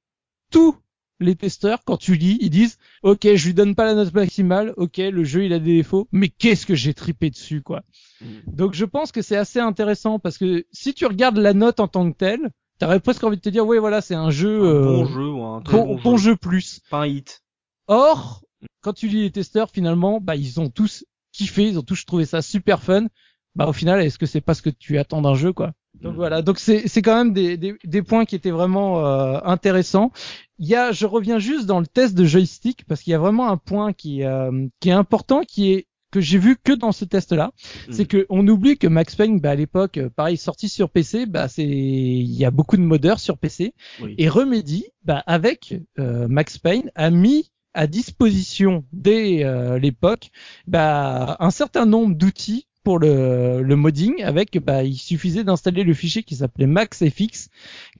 tous 0.51 0.75
les 1.19 1.35
testeurs, 1.35 1.83
quand 1.85 1.97
tu 1.97 2.15
lis, 2.15 2.39
ils 2.41 2.49
disent, 2.49 2.77
ok, 3.03 3.35
je 3.35 3.45
lui 3.45 3.53
donne 3.53 3.75
pas 3.75 3.85
la 3.85 3.93
note 3.93 4.11
maximale, 4.11 4.73
ok, 4.77 4.97
le 4.97 5.23
jeu 5.23 5.45
il 5.45 5.53
a 5.53 5.59
des 5.59 5.75
défauts, 5.75 6.07
mais 6.11 6.29
qu'est-ce 6.29 6.65
que 6.65 6.73
j'ai 6.73 6.95
tripé 6.95 7.29
dessus, 7.29 7.61
quoi? 7.61 7.83
Mm. 8.21 8.25
Donc 8.47 8.73
je 8.73 8.85
pense 8.85 9.11
que 9.11 9.21
c'est 9.21 9.35
assez 9.37 9.59
intéressant 9.59 10.17
parce 10.17 10.39
que 10.39 10.65
si 10.71 10.95
tu 10.95 11.05
regardes 11.05 11.37
la 11.37 11.53
note 11.53 11.79
en 11.79 11.87
tant 11.87 12.11
que 12.11 12.17
telle, 12.17 12.49
t'aurais 12.79 12.99
presque 12.99 13.23
envie 13.23 13.37
de 13.37 13.41
te 13.41 13.49
dire, 13.49 13.65
ouais, 13.67 13.77
voilà, 13.77 14.01
c'est 14.01 14.15
un 14.15 14.31
jeu, 14.31 14.61
Un 14.61 14.65
euh, 14.65 14.83
bon 14.83 15.05
jeu 15.05 15.29
ou 15.29 15.43
un 15.45 15.61
très 15.61 15.77
bon, 15.77 15.95
bon, 15.95 16.01
bon 16.01 16.17
jeu. 16.17 16.31
jeu 16.31 16.35
plus. 16.37 16.81
Pas 16.89 17.01
un 17.01 17.05
hit. 17.07 17.43
Or, 17.87 18.43
quand 18.81 18.93
tu 18.93 19.07
lis 19.07 19.21
les 19.21 19.31
testeurs, 19.31 19.69
finalement, 19.69 20.19
bah, 20.19 20.35
ils 20.35 20.59
ont 20.59 20.69
tous 20.69 21.05
kiffé, 21.31 21.67
ils 21.67 21.79
ont 21.79 21.83
tous 21.83 22.05
trouvé 22.05 22.25
ça 22.25 22.41
super 22.41 22.81
fun. 22.83 23.07
Bah, 23.55 23.67
au 23.67 23.73
final, 23.73 24.01
est-ce 24.01 24.17
que 24.17 24.25
c'est 24.25 24.39
pas 24.41 24.53
ce 24.53 24.61
que 24.61 24.69
tu 24.69 24.97
attends 24.97 25.21
d'un 25.21 25.33
jeu, 25.35 25.51
quoi? 25.51 25.73
Donc 26.01 26.15
voilà, 26.15 26.41
donc 26.41 26.57
c'est 26.57 26.87
c'est 26.87 27.01
quand 27.01 27.15
même 27.15 27.33
des, 27.33 27.57
des, 27.57 27.75
des 27.83 28.01
points 28.01 28.23
qui 28.25 28.35
étaient 28.35 28.49
vraiment 28.49 29.05
euh, 29.05 29.39
intéressants. 29.43 30.11
Il 30.57 30.67
y 30.67 30.75
a, 30.75 30.91
je 30.93 31.05
reviens 31.05 31.37
juste 31.37 31.65
dans 31.65 31.79
le 31.81 31.85
test 31.85 32.15
de 32.15 32.23
joystick 32.23 32.85
parce 32.85 33.01
qu'il 33.01 33.11
y 33.11 33.13
a 33.13 33.19
vraiment 33.19 33.49
un 33.49 33.57
point 33.57 33.91
qui 33.91 34.23
euh, 34.23 34.67
qui 34.79 34.87
est 34.89 34.93
important, 34.93 35.41
qui 35.43 35.73
est 35.73 35.87
que 36.11 36.19
j'ai 36.21 36.37
vu 36.39 36.57
que 36.61 36.71
dans 36.73 36.91
ce 36.93 37.05
test-là, 37.05 37.51
Mm. 37.87 37.91
c'est 37.91 38.05
que 38.05 38.25
on 38.29 38.47
oublie 38.47 38.77
que 38.77 38.87
Max 38.87 39.15
Payne, 39.15 39.39
bah, 39.41 39.51
à 39.51 39.55
l'époque, 39.55 39.97
euh, 39.97 40.09
pareil, 40.09 40.37
sorti 40.37 40.69
sur 40.69 40.89
PC, 40.89 41.25
bah 41.25 41.47
c'est, 41.49 41.63
il 41.67 42.31
y 42.33 42.45
a 42.45 42.51
beaucoup 42.51 42.77
de 42.77 42.81
modeurs 42.81 43.19
sur 43.19 43.37
PC 43.37 43.73
Oui. 44.01 44.15
et 44.17 44.27
Remedy, 44.29 44.85
bah 45.03 45.23
avec 45.27 45.75
euh, 45.99 46.27
Max 46.29 46.57
Payne, 46.57 46.89
a 46.95 47.09
mis 47.11 47.50
à 47.73 47.87
disposition 47.87 48.85
dès 48.93 49.43
euh, 49.43 49.79
l'époque, 49.79 50.31
bah 50.67 51.37
un 51.39 51.51
certain 51.51 51.85
nombre 51.85 52.15
d'outils 52.15 52.67
pour 52.83 52.99
le, 52.99 53.61
le 53.61 53.75
modding 53.75 54.23
avec 54.23 54.57
bah 54.63 54.83
il 54.83 54.95
suffisait 54.95 55.43
d'installer 55.43 55.83
le 55.83 55.93
fichier 55.93 56.23
qui 56.23 56.35
s'appelait 56.35 56.67
MaxFX 56.67 57.49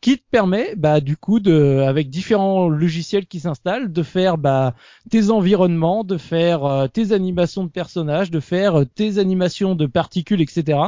qui 0.01 0.17
te 0.17 0.23
permet 0.31 0.75
bah 0.75 1.01
du 1.01 1.17
coup 1.17 1.39
de 1.39 1.83
avec 1.87 2.09
différents 2.09 2.69
logiciels 2.69 3.27
qui 3.27 3.39
s'installent 3.39 3.91
de 3.91 4.03
faire 4.03 4.37
bah 4.37 4.73
tes 5.09 5.29
environnements, 5.29 6.03
de 6.03 6.17
faire 6.17 6.65
euh, 6.65 6.87
tes 6.87 7.11
animations 7.11 7.63
de 7.63 7.69
personnages, 7.69 8.31
de 8.31 8.39
faire 8.39 8.81
euh, 8.81 8.85
tes 8.85 9.17
animations 9.17 9.75
de 9.75 9.85
particules, 9.85 10.41
etc. 10.41 10.79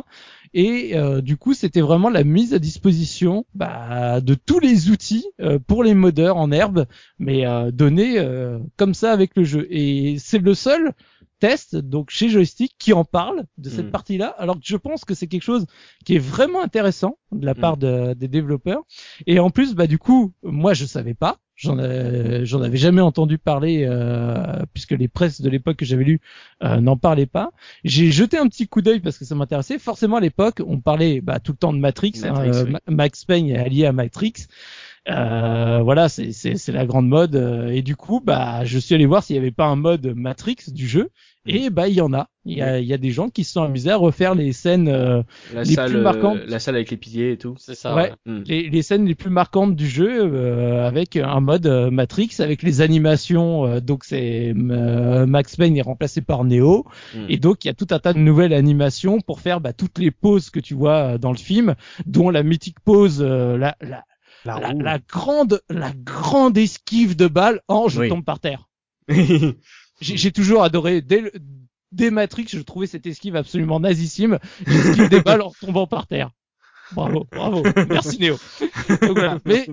Et 0.53 0.95
euh, 0.95 1.21
du 1.21 1.37
coup, 1.37 1.53
c'était 1.53 1.81
vraiment 1.81 2.09
la 2.09 2.23
mise 2.23 2.53
à 2.53 2.59
disposition 2.59 3.45
bah, 3.55 4.21
de 4.21 4.35
tous 4.35 4.59
les 4.59 4.89
outils 4.89 5.25
euh, 5.41 5.57
pour 5.59 5.83
les 5.83 5.95
modeurs 5.95 6.37
en 6.37 6.51
herbe, 6.51 6.85
mais 7.17 7.43
donnés 7.71 8.17
comme 8.77 8.93
ça 8.93 9.11
avec 9.11 9.31
le 9.35 9.43
jeu. 9.43 9.67
Et 9.69 10.17
c'est 10.19 10.39
le 10.39 10.53
seul 10.53 10.93
test 11.45 11.75
donc 11.75 12.05
chez 12.09 12.29
Joystick 12.29 12.71
qui 12.79 12.91
en 12.93 13.03
parle 13.03 13.39
de 13.57 13.69
cette 13.69 13.87
Mm. 13.87 13.97
partie-là, 13.97 14.27
alors 14.43 14.55
que 14.55 14.65
je 14.65 14.77
pense 14.77 15.03
que 15.03 15.13
c'est 15.13 15.27
quelque 15.27 15.43
chose 15.51 15.65
qui 16.05 16.15
est 16.15 16.25
vraiment 16.35 16.61
intéressant 16.63 17.17
de 17.33 17.45
la 17.45 17.53
part 17.63 17.75
de- 17.77 18.13
des 18.13 18.29
développeurs. 18.29 18.81
Et 19.27 19.39
en 19.39 19.49
plus, 19.49 19.75
bah 19.75 19.87
du 19.87 19.97
coup, 19.97 20.31
moi 20.43 20.73
je 20.73 20.85
savais 20.85 21.13
pas, 21.25 21.33
j'en 21.63 21.77
ai- 21.79 22.45
j'en 22.45 22.61
avais 22.61 22.77
jamais 22.85 23.01
entendu 23.01 23.37
parler 23.37 23.85
euh, 23.85 24.63
puisque 24.73 24.91
les 25.03 25.09
presses 25.09 25.41
de 25.41 25.49
l'époque 25.49 25.77
que 25.81 25.85
j'avais 25.85 26.05
lues 26.11 26.21
euh, 26.63 26.79
n'en 26.79 26.95
parlaient 26.97 27.25
pas. 27.39 27.51
J'ai 27.83 28.09
jeté 28.11 28.37
un 28.37 28.47
petit 28.47 28.67
coup 28.67 28.81
d'œil 28.81 29.01
parce 29.01 29.17
que 29.17 29.25
ça 29.25 29.35
m'intéressait. 29.35 29.79
Forcément, 29.79 30.17
à 30.17 30.21
l'époque, 30.21 30.61
on 30.65 30.79
parlait 30.79 31.19
bah, 31.19 31.39
tout 31.39 31.51
le 31.51 31.57
temps 31.57 31.73
de 31.73 31.79
Matrix. 31.79 32.13
hein, 32.23 32.31
Matrix, 32.31 32.49
euh, 32.57 32.63
oui. 32.65 32.71
Ma- 32.71 32.95
Max 32.95 33.25
Payne 33.25 33.49
est 33.49 33.57
allié 33.57 33.85
à 33.85 33.91
Matrix. 33.91 34.33
Euh, 35.09 35.81
voilà, 35.83 36.07
c'est 36.07 36.31
la 36.69 36.85
grande 36.85 37.07
mode. 37.09 37.35
euh, 37.35 37.67
Et 37.67 37.81
du 37.81 37.95
coup, 37.97 38.21
bah, 38.23 38.63
je 38.63 38.79
suis 38.79 38.95
allé 38.95 39.05
voir 39.05 39.21
s'il 39.23 39.35
y 39.35 39.39
avait 39.39 39.51
pas 39.51 39.65
un 39.65 39.75
mode 39.75 40.05
Matrix 40.15 40.57
du 40.71 40.87
jeu. 40.87 41.09
Et 41.45 41.69
bah, 41.69 41.87
il 41.89 41.95
y 41.95 42.01
en 42.01 42.13
a. 42.13 42.29
Il 42.45 42.57
y 42.57 42.61
a, 42.61 42.79
il 42.79 42.85
y 42.85 42.93
a 42.93 42.97
des 42.97 43.11
gens 43.11 43.29
qui 43.29 43.43
se 43.43 43.53
sont 43.53 43.63
amusés 43.63 43.89
à 43.91 43.95
refaire 43.97 44.35
les 44.35 44.51
scènes, 44.53 44.87
euh, 44.89 45.23
La 45.53 45.63
les 45.63 45.73
salle, 45.75 45.89
plus 45.91 45.99
euh, 45.99 46.03
marquantes. 46.03 46.39
la 46.45 46.59
salle 46.59 46.75
avec 46.75 46.89
les 46.91 46.97
piliers 46.97 47.31
et 47.33 47.37
tout. 47.37 47.55
C'est 47.57 47.75
ça. 47.75 47.95
Ouais. 47.95 48.11
ouais. 48.25 48.31
Mm. 48.33 48.43
les, 48.45 48.69
les 48.69 48.81
scènes 48.81 49.05
les 49.05 49.15
plus 49.15 49.29
marquantes 49.29 49.75
du 49.75 49.87
jeu 49.87 50.09
euh, 50.09 50.85
avec 50.87 51.15
un 51.17 51.39
mode 51.39 51.65
euh, 51.67 51.89
Matrix, 51.91 52.29
avec 52.39 52.61
les 52.63 52.81
animations. 52.81 53.65
euh, 53.65 53.79
donc 53.81 54.03
c'est 54.03 54.53
euh, 54.55 55.25
Max 55.25 55.55
Payne 55.55 55.75
est 55.77 55.81
remplacé 55.81 56.21
par 56.21 56.43
Neo. 56.43 56.85
Mm. 57.15 57.25
Et 57.29 57.37
donc 57.37 57.63
il 57.63 57.67
y 57.67 57.71
a 57.71 57.73
tout 57.73 57.87
un 57.91 57.99
tas 57.99 58.13
de 58.13 58.19
nouvelles 58.19 58.53
animations 58.53 59.19
pour 59.21 59.39
faire 59.41 59.59
bah, 59.61 59.73
toutes 59.73 59.99
les 59.99 60.11
poses 60.11 60.49
que 60.49 60.59
tu 60.59 60.73
vois 60.73 61.17
dans 61.17 61.31
le 61.31 61.37
film, 61.37 61.75
dont 62.05 62.29
la 62.29 62.43
mythique 62.43 62.79
pose, 62.81 63.21
euh, 63.21 63.57
la, 63.57 63.75
la, 63.81 64.03
La 64.45 64.73
la, 64.73 64.99
grande, 64.99 65.61
la 65.69 65.91
grande 65.93 66.57
esquive 66.57 67.15
de 67.15 67.27
balle 67.27 67.61
en 67.69 67.87
je 67.87 68.01
Oui. 68.01 68.09
tombe 68.09 68.25
par 68.25 68.39
terre. 68.41 68.67
J'ai 70.01 70.31
toujours 70.31 70.63
adoré 70.63 71.01
dès 71.01 71.21
le- 71.21 71.31
dès 71.91 72.09
Matrix, 72.11 72.47
je 72.49 72.59
trouvais 72.59 72.87
cette 72.87 73.05
esquive 73.05 73.35
absolument 73.35 73.79
nazissime. 73.79 74.39
J'esquive 74.67 75.09
des 75.09 75.21
balles 75.21 75.41
en 75.41 75.51
tombant 75.61 75.87
par 75.87 76.07
terre. 76.07 76.31
Bravo, 76.93 77.25
bravo. 77.31 77.63
Merci 77.89 78.19
Néo. 78.19 78.37
Donc 79.01 79.11
voilà. 79.17 79.39
Mais 79.45 79.65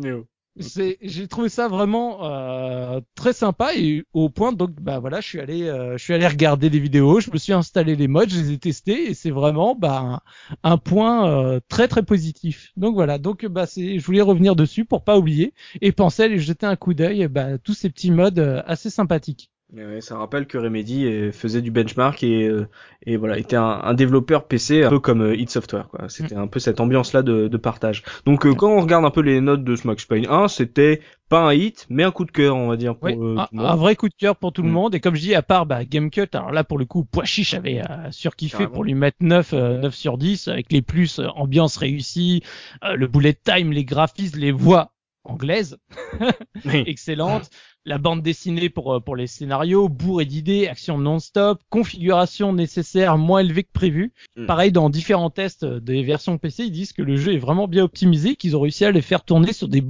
c'est 0.58 0.98
j'ai 1.00 1.28
trouvé 1.28 1.48
ça 1.48 1.68
vraiment 1.68 2.24
euh, 2.24 3.00
très 3.14 3.32
sympa 3.32 3.70
et 3.76 4.02
au 4.12 4.28
point 4.28 4.52
donc 4.52 4.72
bah 4.80 4.98
voilà 4.98 5.20
je 5.20 5.28
suis 5.28 5.38
allé 5.40 5.62
euh, 5.62 5.96
je 5.96 6.02
suis 6.02 6.12
allé 6.12 6.26
regarder 6.26 6.68
des 6.70 6.80
vidéos 6.80 7.20
je 7.20 7.30
me 7.30 7.38
suis 7.38 7.52
installé 7.52 7.94
les 7.94 8.08
modes 8.08 8.30
je 8.30 8.40
les 8.40 8.52
ai 8.52 8.58
testés 8.58 9.10
et 9.10 9.14
c'est 9.14 9.30
vraiment 9.30 9.76
bah 9.76 10.00
un, 10.00 10.20
un 10.64 10.76
point 10.76 11.30
euh, 11.30 11.60
très 11.68 11.86
très 11.86 12.02
positif 12.02 12.72
donc 12.76 12.94
voilà 12.94 13.18
donc 13.18 13.46
bah 13.46 13.66
c'est 13.66 13.98
je 14.00 14.04
voulais 14.04 14.20
revenir 14.22 14.56
dessus 14.56 14.84
pour 14.84 15.04
pas 15.04 15.16
oublier 15.16 15.54
et 15.80 15.92
penser 15.92 16.22
à 16.22 16.26
aller 16.26 16.40
jeter 16.40 16.66
un 16.66 16.76
coup 16.76 16.94
d'œil 16.94 17.28
bah 17.28 17.56
tous 17.58 17.74
ces 17.74 17.88
petits 17.88 18.10
modes 18.10 18.40
euh, 18.40 18.60
assez 18.66 18.90
sympathiques 18.90 19.50
ouais, 19.72 20.00
ça 20.00 20.16
rappelle 20.18 20.46
que 20.46 20.58
Remedy 20.58 21.06
euh, 21.06 21.32
faisait 21.32 21.62
du 21.62 21.70
benchmark 21.70 22.22
et, 22.22 22.46
euh, 22.48 22.66
et 23.06 23.16
voilà 23.16 23.38
était 23.38 23.56
un, 23.56 23.80
un 23.82 23.94
développeur 23.94 24.46
PC 24.46 24.82
un 24.84 24.88
peu 24.90 24.98
comme 25.00 25.22
euh, 25.22 25.36
id 25.36 25.48
Software 25.50 25.88
quoi. 25.88 26.08
C'était 26.08 26.34
un 26.36 26.46
peu 26.46 26.58
cette 26.60 26.80
ambiance 26.80 27.12
là 27.12 27.22
de, 27.22 27.48
de 27.48 27.56
partage. 27.56 28.02
Donc 28.26 28.46
quand 28.56 28.70
on 28.70 28.80
regarde 28.80 29.04
un 29.04 29.10
peu 29.10 29.20
les 29.20 29.40
notes 29.40 29.64
de 29.64 29.76
Payne 30.08 30.26
1, 30.28 30.48
c'était 30.48 31.00
pas 31.28 31.42
un 31.42 31.54
hit 31.54 31.86
mais 31.88 32.02
un 32.02 32.10
coup 32.10 32.24
de 32.24 32.32
cœur 32.32 32.56
on 32.56 32.68
va 32.68 32.76
dire 32.76 32.96
pour 32.96 33.04
Ouais, 33.04 33.16
euh, 33.16 33.36
un, 33.56 33.76
vrai 33.76 33.94
coup 33.94 34.08
de 34.08 34.14
cœur 34.14 34.34
pour 34.36 34.52
tout 34.52 34.62
le 34.62 34.68
Mm. 34.68 34.72
monde 34.72 34.94
et 34.96 35.00
comme 35.00 35.14
je 35.14 35.20
dis 35.20 35.34
à 35.34 35.42
part 35.42 35.64
bah, 35.66 35.84
Gamecut 35.84 36.26
alors 36.32 36.50
là 36.50 36.64
pour 36.64 36.76
le 36.78 36.84
coup 36.86 37.04
Pois 37.04 37.24
Chiche 37.24 37.54
avait 37.54 37.80
euh, 37.80 38.10
surkiffé 38.10 38.52
Carrément. 38.58 38.72
pour 38.72 38.84
lui 38.84 38.94
mettre 38.94 39.18
9 39.20 39.52
euh, 39.52 39.78
9 39.78 39.94
sur 39.94 40.18
10 40.18 40.48
avec 40.48 40.72
les 40.72 40.82
plus 40.82 41.20
ambiance 41.36 41.76
réussie 41.76 42.42
euh, 42.84 42.96
le 42.96 43.06
bullet 43.06 43.34
time 43.34 43.70
les 43.72 43.84
graphismes 43.84 44.40
les 44.40 44.50
voix 44.52 44.92
anglaises 45.24 45.76
Oui. 46.64 46.82
excellentes 46.86 47.50
la 47.84 47.98
bande 47.98 48.22
dessinée 48.22 48.68
pour 48.68 48.94
euh, 48.94 49.00
pour 49.00 49.16
les 49.16 49.26
scénarios 49.26 49.88
bourré 49.88 50.24
d'idées 50.24 50.68
action 50.68 50.98
non-stop 50.98 51.60
configuration 51.70 52.52
nécessaire 52.52 53.16
moins 53.18 53.40
élevée 53.40 53.64
que 53.64 53.72
prévu 53.72 54.12
Mm. 54.36 54.46
pareil 54.46 54.72
dans 54.72 54.90
différents 54.90 55.30
tests 55.30 55.64
euh, 55.64 55.80
des 55.80 56.02
versions 56.02 56.38
PC 56.38 56.64
ils 56.64 56.70
disent 56.72 56.92
que 56.92 57.02
le 57.02 57.16
jeu 57.16 57.32
est 57.34 57.38
vraiment 57.38 57.68
bien 57.68 57.84
optimisé 57.84 58.36
qu'ils 58.36 58.56
ont 58.56 58.60
réussi 58.60 58.84
à 58.84 58.90
les 58.92 59.02
faire 59.02 59.24
tourner 59.24 59.52
sur 59.52 59.68
des 59.68 59.82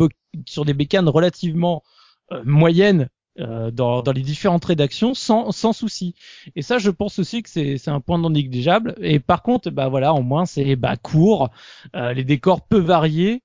sur 0.46 0.64
des 0.64 0.74
bécanes 0.74 1.08
relativement 1.08 1.82
euh, 2.32 2.42
moyennes 2.44 3.08
euh, 3.38 3.70
dans, 3.70 4.02
dans 4.02 4.12
les 4.12 4.22
différentes 4.22 4.64
rédactions 4.64 5.14
sans, 5.14 5.52
sans 5.52 5.72
souci. 5.72 6.14
Et 6.56 6.62
ça, 6.62 6.78
je 6.78 6.90
pense 6.90 7.18
aussi 7.18 7.42
que 7.42 7.48
c'est 7.48 7.78
c'est 7.78 7.90
un 7.90 8.00
point 8.00 8.18
non 8.18 8.30
négligeable. 8.30 8.94
Et 9.00 9.18
par 9.20 9.42
contre, 9.42 9.70
bah 9.70 9.88
voilà, 9.88 10.12
au 10.14 10.22
moins 10.22 10.46
c'est 10.46 10.76
bah 10.76 10.96
court, 10.96 11.50
euh, 11.96 12.12
les 12.12 12.24
décors 12.24 12.62
peu 12.66 12.78
variés. 12.78 13.42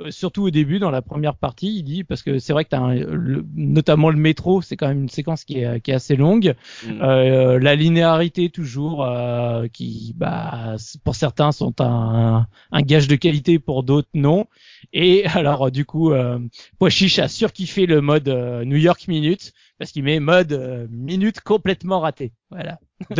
Euh, 0.00 0.10
Surtout 0.10 0.42
au 0.44 0.50
début, 0.50 0.78
dans 0.78 0.90
la 0.90 1.02
première 1.02 1.36
partie, 1.36 1.76
il 1.78 1.82
dit 1.82 2.04
parce 2.04 2.22
que 2.22 2.38
c'est 2.38 2.52
vrai 2.52 2.64
que 2.64 2.70
t'as 2.70 2.78
un- 2.80 2.94
le- 2.94 3.44
notamment 3.54 4.10
le 4.10 4.16
métro, 4.18 4.62
c'est 4.62 4.76
quand 4.76 4.88
même 4.88 5.02
une 5.02 5.08
séquence 5.08 5.44
qui 5.44 5.58
est, 5.60 5.80
qui 5.80 5.90
est 5.90 5.94
assez 5.94 6.16
longue. 6.16 6.54
Mm. 6.86 7.02
Euh, 7.02 7.58
la 7.58 7.74
linéarité 7.74 8.50
toujours, 8.50 9.04
euh, 9.04 9.66
qui 9.68 10.14
bah 10.16 10.76
pour 11.04 11.14
certains 11.16 11.52
sont 11.52 11.74
un, 11.80 12.46
un 12.72 12.82
gage 12.82 13.08
de 13.08 13.16
qualité, 13.16 13.58
pour 13.58 13.82
d'autres 13.82 14.08
non. 14.14 14.46
Et 14.92 15.24
alors 15.34 15.70
du 15.70 15.84
coup, 15.84 16.12
euh, 16.12 16.38
Pois 16.78 16.90
Chiche 16.90 17.18
a 17.18 17.28
surkiffé 17.28 17.86
le 17.86 18.00
mode 18.00 18.28
euh, 18.28 18.64
New 18.64 18.76
York 18.76 19.08
Minute 19.08 19.52
parce 19.78 19.92
qu'il 19.92 20.02
met 20.04 20.20
mode 20.20 20.52
euh, 20.52 20.86
minute 20.90 21.40
complètement 21.40 22.00
raté. 22.00 22.32
Voilà, 22.50 22.78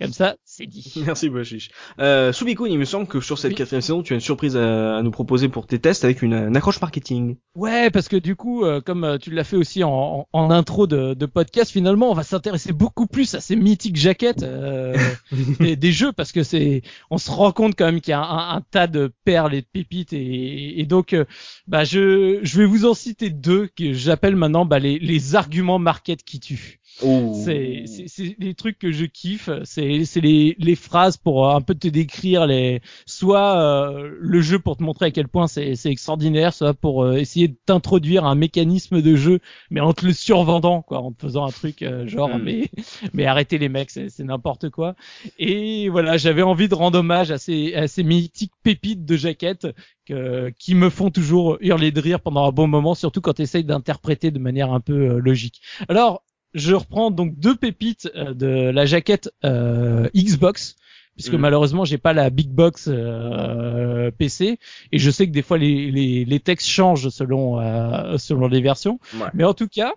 comme 0.00 0.12
ça, 0.12 0.36
c'est 0.44 0.66
dit. 0.66 0.92
Merci 1.06 1.28
Boshish. 1.28 1.70
Euh, 2.00 2.32
Subikun, 2.32 2.66
il 2.66 2.78
me 2.78 2.84
semble 2.84 3.06
que 3.06 3.20
sur 3.20 3.38
cette 3.38 3.50
Oui. 3.50 3.54
quatrième 3.54 3.80
saison, 3.80 4.02
tu 4.02 4.12
as 4.12 4.16
une 4.16 4.20
surprise 4.20 4.56
à, 4.56 4.96
à 4.98 5.02
nous 5.02 5.10
proposer 5.10 5.48
pour 5.48 5.66
tes 5.66 5.78
tests 5.78 6.04
avec 6.04 6.22
une, 6.22 6.34
une 6.34 6.56
accroche 6.56 6.80
marketing. 6.80 7.36
Ouais, 7.54 7.90
parce 7.90 8.08
que 8.08 8.16
du 8.16 8.36
coup, 8.36 8.64
euh, 8.64 8.80
comme 8.80 9.04
euh, 9.04 9.18
tu 9.18 9.30
l'as 9.30 9.42
fait 9.44 9.56
aussi 9.56 9.82
en, 9.82 9.90
en, 9.90 10.28
en 10.32 10.50
intro 10.50 10.86
de, 10.86 11.14
de 11.14 11.26
podcast, 11.26 11.70
finalement, 11.72 12.10
on 12.10 12.14
va 12.14 12.22
s'intéresser 12.22 12.72
beaucoup 12.72 13.06
plus 13.06 13.34
à 13.34 13.40
ces 13.40 13.56
mythiques 13.56 13.96
jaquettes 13.96 14.42
euh, 14.44 14.96
des, 15.60 15.74
des 15.76 15.92
jeux, 15.92 16.12
parce 16.12 16.30
que 16.32 16.42
c'est, 16.44 16.82
on 17.10 17.18
se 17.18 17.30
rend 17.30 17.50
compte 17.52 17.74
quand 17.76 17.86
même 17.86 18.00
qu'il 18.00 18.12
y 18.12 18.14
a 18.14 18.20
un, 18.22 18.56
un 18.56 18.60
tas 18.60 18.86
de 18.86 19.12
perles 19.24 19.54
et 19.54 19.62
de 19.62 19.66
pépites, 19.72 20.12
et, 20.12 20.80
et 20.80 20.86
donc, 20.86 21.12
euh, 21.14 21.24
bah, 21.66 21.84
je, 21.84 22.38
je 22.42 22.58
vais 22.58 22.66
vous 22.66 22.84
en 22.86 22.94
citer 22.94 23.30
deux 23.30 23.68
que 23.76 23.92
j'appelle 23.92 24.36
maintenant 24.36 24.64
bah, 24.64 24.78
les, 24.78 24.98
les 24.98 25.34
arguments 25.34 25.78
market 25.80 26.22
qui 26.22 26.38
tuent. 26.40 26.80
Oh. 27.00 27.32
C'est 27.44 27.84
c'est- 27.86 28.08
c'est 28.08 28.36
les 28.38 28.54
trucs 28.54 28.78
que 28.78 28.90
je 28.92 29.04
kiffe. 29.04 29.50
C'est 29.64 30.04
c'est 30.04 30.20
les, 30.20 30.56
les 30.58 30.74
phrases 30.74 31.16
pour 31.16 31.48
euh, 31.48 31.54
un 31.54 31.60
peu 31.60 31.74
te 31.74 31.86
décrire 31.88 32.46
les 32.46 32.80
soit 33.06 33.56
euh, 33.60 34.16
le 34.20 34.40
jeu 34.40 34.58
pour 34.58 34.76
te 34.76 34.82
montrer 34.82 35.06
à 35.06 35.10
quel 35.12 35.28
point 35.28 35.46
c'est 35.46 35.76
c'est 35.76 35.90
extraordinaire, 35.90 36.52
soit 36.52 36.74
pour 36.74 37.04
euh, 37.04 37.16
essayer 37.16 37.48
de 37.48 37.56
t'introduire 37.66 38.24
un 38.24 38.34
mécanisme 38.34 39.00
de 39.00 39.14
jeu, 39.16 39.38
mais 39.70 39.80
en 39.80 39.92
te 39.92 40.04
le 40.06 40.12
survendant 40.12 40.82
quoi, 40.82 40.98
en 41.00 41.12
te 41.12 41.20
faisant 41.22 41.44
un 41.46 41.50
truc 41.52 41.82
euh, 41.82 42.06
genre 42.08 42.38
Mm. 42.38 42.42
mais 42.42 42.70
mais 43.14 43.26
arrêtez 43.26 43.58
les 43.58 43.68
mecs, 43.68 43.90
c'est 43.90 44.18
n'importe 44.20 44.70
quoi. 44.70 44.94
Et 45.38 45.88
voilà, 45.88 46.16
j'avais 46.16 46.42
envie 46.42 46.68
de 46.68 46.74
rendre 46.74 46.98
hommage 46.98 47.30
à 47.30 47.38
ces 47.38 47.74
à 47.74 47.86
ces 47.88 48.02
mythiques 48.02 48.52
pépites 48.62 49.04
de 49.04 49.16
jaquettes 49.16 49.66
que, 50.06 50.50
qui 50.58 50.74
me 50.74 50.90
font 50.90 51.10
toujours 51.10 51.58
hurler 51.60 51.90
de 51.92 52.00
rire 52.00 52.20
pendant 52.20 52.46
un 52.46 52.50
bon 52.52 52.66
moment, 52.66 52.94
surtout 52.94 53.20
quand 53.20 53.34
tu 53.34 53.42
essayes 53.42 53.64
d'interpréter 53.64 54.30
de 54.30 54.38
manière 54.38 54.72
un 54.72 54.80
peu 54.80 54.92
euh, 54.94 55.18
logique. 55.18 55.60
Alors 55.88 56.22
je 56.54 56.74
reprends 56.74 57.10
donc 57.10 57.38
deux 57.38 57.56
pépites 57.56 58.10
euh, 58.14 58.34
de 58.34 58.46
la 58.70 58.86
jaquette 58.86 59.30
euh, 59.44 60.08
Xbox 60.14 60.76
puisque 61.14 61.32
Mhm. 61.34 61.40
malheureusement 61.40 61.84
j'ai 61.84 61.98
pas 61.98 62.12
la 62.12 62.30
big 62.30 62.48
box 62.48 62.88
euh, 62.88 64.10
PC 64.12 64.58
et 64.92 64.98
je 64.98 65.10
sais 65.10 65.26
que 65.26 65.32
des 65.32 65.42
fois 65.42 65.58
les, 65.58 65.90
les, 65.90 66.24
les 66.24 66.40
textes 66.40 66.68
changent 66.68 67.08
selon 67.10 67.60
euh, 67.60 68.16
selon 68.18 68.48
les 68.48 68.60
versions 68.60 68.98
Ouais. 69.20 69.28
mais 69.34 69.44
en 69.44 69.54
tout 69.54 69.68
cas 69.68 69.92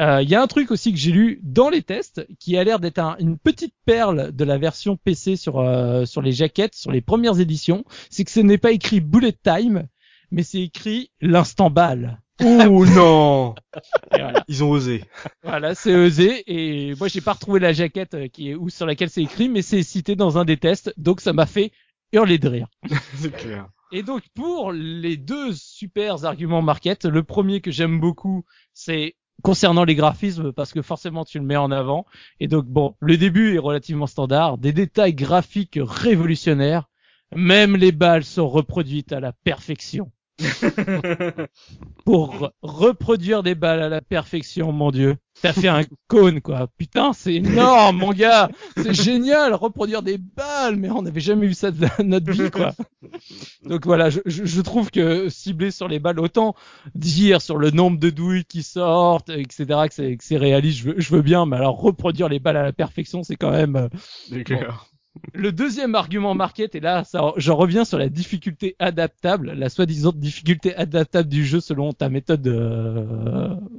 Euh, 0.00 0.22
Il 0.22 0.30
y 0.30 0.34
a 0.34 0.40
un 0.40 0.46
truc 0.46 0.70
aussi 0.70 0.90
que 0.90 0.98
j'ai 0.98 1.12
lu 1.12 1.38
dans 1.42 1.68
les 1.68 1.82
tests 1.82 2.26
qui 2.40 2.56
a 2.56 2.64
l'air 2.64 2.80
d'être 2.80 2.98
un- 2.98 3.14
une 3.18 3.36
petite 3.36 3.74
perle 3.84 4.32
de 4.32 4.44
la 4.44 4.56
version 4.56 4.96
PC 4.96 5.36
sur 5.36 5.58
euh, 5.60 6.06
sur 6.06 6.22
les 6.22 6.32
jaquettes, 6.32 6.74
sur 6.74 6.90
les 6.92 7.02
premières 7.02 7.38
éditions, 7.40 7.84
c'est 8.08 8.24
que 8.24 8.30
ce 8.30 8.40
n'est 8.40 8.56
pas 8.56 8.72
écrit 8.72 9.00
bullet 9.02 9.34
time, 9.44 9.86
mais 10.30 10.44
c'est 10.44 10.62
écrit 10.62 11.10
l'instant 11.20 11.68
balle. 11.68 12.21
Oh 12.40 12.84
non 12.96 13.54
voilà. 14.10 14.44
Ils 14.48 14.64
ont 14.64 14.70
osé. 14.70 15.04
Voilà, 15.42 15.74
c'est 15.74 15.94
osé 15.94 16.42
et 16.46 16.94
moi 16.96 17.08
j'ai 17.08 17.20
pas 17.20 17.32
retrouvé 17.32 17.60
la 17.60 17.72
jaquette 17.72 18.14
euh, 18.14 18.28
qui 18.28 18.50
est 18.50 18.54
ou 18.54 18.68
sur 18.68 18.86
laquelle 18.86 19.10
c'est 19.10 19.22
écrit, 19.22 19.48
mais 19.48 19.62
c'est 19.62 19.82
cité 19.82 20.16
dans 20.16 20.38
un 20.38 20.44
des 20.44 20.56
tests, 20.56 20.92
donc 20.96 21.20
ça 21.20 21.32
m'a 21.32 21.46
fait 21.46 21.72
hurler 22.12 22.38
de 22.38 22.48
rire. 22.48 22.68
C'est 23.16 23.34
clair. 23.34 23.68
Et 23.90 24.02
donc 24.02 24.22
pour 24.34 24.72
les 24.72 25.16
deux 25.16 25.52
super 25.52 26.24
arguments 26.24 26.62
market, 26.62 27.04
le 27.04 27.22
premier 27.22 27.60
que 27.60 27.70
j'aime 27.70 28.00
beaucoup, 28.00 28.44
c'est 28.72 29.16
concernant 29.42 29.84
les 29.84 29.94
graphismes 29.94 30.52
parce 30.52 30.72
que 30.72 30.82
forcément 30.82 31.24
tu 31.24 31.38
le 31.38 31.44
mets 31.44 31.56
en 31.56 31.70
avant. 31.70 32.06
Et 32.40 32.48
donc 32.48 32.66
bon, 32.66 32.96
le 33.00 33.16
début 33.16 33.54
est 33.54 33.58
relativement 33.58 34.06
standard, 34.06 34.58
des 34.58 34.72
détails 34.72 35.14
graphiques 35.14 35.78
révolutionnaires, 35.80 36.88
même 37.34 37.76
les 37.76 37.92
balles 37.92 38.24
sont 38.24 38.48
reproduites 38.48 39.12
à 39.12 39.20
la 39.20 39.32
perfection. 39.32 40.10
Pour 42.04 42.34
re- 42.34 42.50
reproduire 42.62 43.42
des 43.42 43.54
balles 43.54 43.82
à 43.82 43.88
la 43.88 44.00
perfection, 44.00 44.72
mon 44.72 44.90
dieu. 44.90 45.16
T'as 45.40 45.52
fait 45.52 45.68
un 45.68 45.82
cône, 46.08 46.40
quoi. 46.40 46.68
Putain, 46.76 47.12
c'est 47.12 47.34
énorme, 47.34 47.98
mon 47.98 48.12
gars. 48.12 48.50
C'est 48.76 48.94
génial, 48.94 49.54
reproduire 49.54 50.02
des 50.02 50.18
balles, 50.18 50.76
mais 50.76 50.90
on 50.90 51.02
n'avait 51.02 51.20
jamais 51.20 51.46
eu 51.46 51.54
ça 51.54 51.70
de 51.70 51.86
notre 52.02 52.30
vie, 52.30 52.50
quoi. 52.50 52.74
Donc 53.64 53.86
voilà, 53.86 54.10
je, 54.10 54.60
trouve 54.60 54.90
que 54.90 55.28
cibler 55.28 55.70
sur 55.70 55.88
les 55.88 55.98
balles, 55.98 56.20
autant 56.20 56.54
dire 56.94 57.40
sur 57.40 57.56
le 57.56 57.70
nombre 57.70 57.98
de 57.98 58.10
douilles 58.10 58.44
qui 58.44 58.62
sortent, 58.62 59.30
etc., 59.30 59.64
que 59.88 60.16
c'est, 60.20 60.36
réaliste, 60.36 60.78
je 60.78 60.84
veux, 60.84 60.94
je 60.98 61.10
veux 61.14 61.22
bien, 61.22 61.46
mais 61.46 61.56
alors 61.56 61.80
reproduire 61.80 62.28
les 62.28 62.38
balles 62.38 62.56
à 62.56 62.62
la 62.62 62.72
perfection, 62.72 63.22
c'est 63.22 63.36
quand 63.36 63.50
même, 63.50 63.76
euh, 63.76 63.88
C'est 64.28 64.44
clair. 64.44 64.91
Le 65.34 65.52
deuxième 65.52 65.94
argument 65.94 66.34
market, 66.34 66.74
et 66.74 66.80
là, 66.80 67.02
j'en 67.36 67.56
reviens 67.56 67.84
sur 67.84 67.98
la 67.98 68.08
difficulté 68.08 68.76
adaptable, 68.78 69.52
la 69.52 69.68
soi-disant 69.68 70.12
difficulté 70.12 70.74
adaptable 70.74 71.28
du 71.28 71.44
jeu 71.44 71.60
selon 71.60 71.92
ta 71.92 72.08
méthode 72.08 72.40
de, 72.42 73.04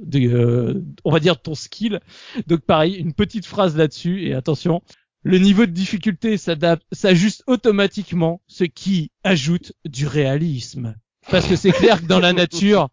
de, 0.04 0.28
euh, 0.28 0.82
on 1.04 1.10
va 1.10 1.20
dire 1.20 1.40
ton 1.40 1.54
skill. 1.54 2.00
Donc 2.46 2.60
pareil, 2.60 2.94
une 2.94 3.12
petite 3.12 3.46
phrase 3.46 3.76
là-dessus, 3.76 4.22
et 4.26 4.34
attention, 4.34 4.82
le 5.24 5.38
niveau 5.38 5.66
de 5.66 5.72
difficulté 5.72 6.36
s'adapte, 6.36 6.84
s'ajuste 6.92 7.42
automatiquement, 7.46 8.40
ce 8.46 8.64
qui 8.64 9.10
ajoute 9.24 9.72
du 9.84 10.06
réalisme. 10.06 10.94
Parce 11.30 11.46
que 11.48 11.56
c'est 11.56 11.72
clair 11.72 12.00
que 12.00 12.06
dans 12.06 12.20
la 12.20 12.32
nature, 12.34 12.90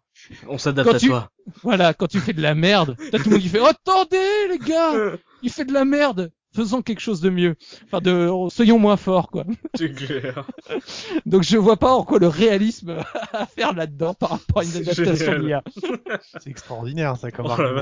On 0.48 0.58
s'adapte 0.58 0.94
à 0.94 0.98
tu- 0.98 1.08
toi. 1.08 1.30
voilà, 1.62 1.94
quand 1.94 2.06
tu 2.08 2.18
fais 2.18 2.32
de 2.32 2.40
la 2.42 2.54
merde, 2.54 2.96
t'as 3.10 3.18
tout 3.18 3.26
le 3.28 3.34
monde 3.36 3.42
qui 3.42 3.48
fait 3.48 3.60
attendez 3.60 4.16
les 4.50 4.58
gars, 4.58 4.94
il 5.42 5.50
fait 5.50 5.64
de 5.66 5.72
la 5.72 5.84
merde, 5.84 6.32
faisons 6.54 6.82
quelque 6.82 7.00
chose 7.00 7.20
de 7.20 7.30
mieux. 7.30 7.56
Enfin, 7.84 8.00
de 8.00 8.30
soyons 8.50 8.78
moins 8.78 8.96
forts 8.96 9.30
quoi. 9.30 9.44
C'est 9.74 9.92
clair. 9.92 10.46
Donc 11.26 11.42
je 11.42 11.56
vois 11.56 11.76
pas 11.76 11.92
en 11.92 12.04
quoi 12.04 12.18
le 12.18 12.28
réalisme 12.28 12.98
à 13.32 13.46
faire 13.46 13.72
là-dedans 13.72 14.14
par 14.14 14.30
rapport 14.30 14.58
à 14.58 14.64
une 14.64 14.76
adaptation 14.76 15.38
d'IA. 15.38 15.62
C'est 16.40 16.50
extraordinaire 16.50 17.16
ça 17.16 17.30
comme 17.30 17.46
Oh 17.46 17.80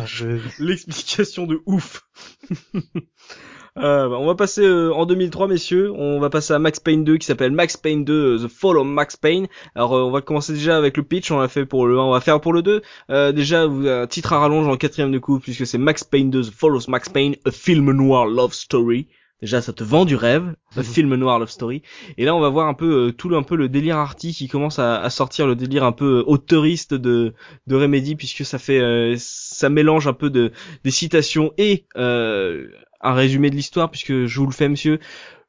L'explication 0.59 1.47
de 1.47 1.61
ouf. 1.67 2.03
Euh, 3.83 4.09
bah, 4.09 4.17
on 4.19 4.27
va 4.27 4.35
passer 4.35 4.63
euh, 4.63 4.93
en 4.93 5.07
2003 5.07 5.49
messieurs, 5.49 5.91
on 5.93 6.21
va 6.21 6.29
passer 6.29 6.53
à 6.53 6.59
Max 6.59 6.81
Payne 6.81 7.03
2 7.03 7.17
qui 7.17 7.27
s'appelle 7.27 7.53
Max 7.53 7.79
Payne 7.79 8.05
2 8.05 8.13
euh, 8.13 8.47
The 8.47 8.49
Fall 8.49 8.77
of 8.77 8.87
Max 8.87 9.17
Payne. 9.17 9.49
Alors 9.75 9.95
euh, 9.95 10.03
on 10.03 10.11
va 10.11 10.21
commencer 10.21 10.53
déjà 10.53 10.77
avec 10.77 10.99
le 10.99 11.03
pitch, 11.03 11.31
on 11.31 11.39
l'a 11.39 11.49
fait 11.49 11.65
pour 11.65 11.87
le 11.87 11.99
1, 11.99 12.03
on 12.03 12.11
va 12.11 12.21
faire 12.21 12.41
pour 12.41 12.53
le 12.53 12.61
2. 12.63 12.83
Euh, 13.11 13.33
déjà 13.33 13.67
vous 13.67 13.89
un 13.89 14.07
titre 14.07 14.35
à 14.35 14.39
rallonge 14.39 14.69
en 14.69 14.77
quatrième 14.77 15.13
de 15.13 15.19
coupe 15.19 15.43
puisque 15.43 15.67
c'est 15.67 15.79
Max 15.79 16.05
Payne 16.05 16.31
2 16.31 16.43
The 16.43 16.51
Fall 16.51 16.77
of 16.77 16.89
Max 16.89 17.09
Payne, 17.09 17.37
a 17.47 17.51
film 17.51 17.91
noir 17.93 18.27
love 18.27 18.53
story. 18.53 19.09
Déjà 19.41 19.63
ça 19.63 19.73
te 19.73 19.83
vend 19.83 20.05
du 20.05 20.17
rêve, 20.17 20.55
un 20.77 20.83
film 20.83 21.15
noir 21.15 21.39
love 21.39 21.49
story. 21.49 21.83
Et 22.19 22.27
là 22.27 22.35
on 22.35 22.41
va 22.41 22.51
voir 22.51 22.69
un 22.69 22.75
peu 22.75 23.09
euh, 23.09 23.13
tout 23.13 23.31
le, 23.31 23.37
un 23.37 23.43
peu 23.43 23.57
le 23.57 23.71
délire 23.71 23.97
arty 23.97 24.35
qui 24.35 24.49
commence 24.49 24.79
à, 24.79 25.01
à 25.01 25.09
sortir, 25.09 25.47
le 25.47 25.57
délire 25.57 25.85
un 25.85 25.93
peu 25.93 26.23
auteuriste 26.27 26.93
de 26.93 27.33
de 27.67 27.77
Remedy 27.77 28.15
puisque 28.17 28.45
ça 28.45 28.59
fait 28.59 28.81
euh, 28.81 29.15
ça 29.17 29.71
mélange 29.71 30.07
un 30.07 30.13
peu 30.13 30.29
de 30.29 30.53
des 30.85 30.91
citations 30.91 31.55
et 31.57 31.87
euh, 31.97 32.69
un 33.01 33.15
résumé 33.15 33.51
de 33.51 33.57
l'histoire 33.57 33.91
puisque 33.91 34.27
je 34.27 34.39
vous 34.39 34.47
le 34.47 34.53
fais 34.53 34.69
monsieur. 34.69 35.01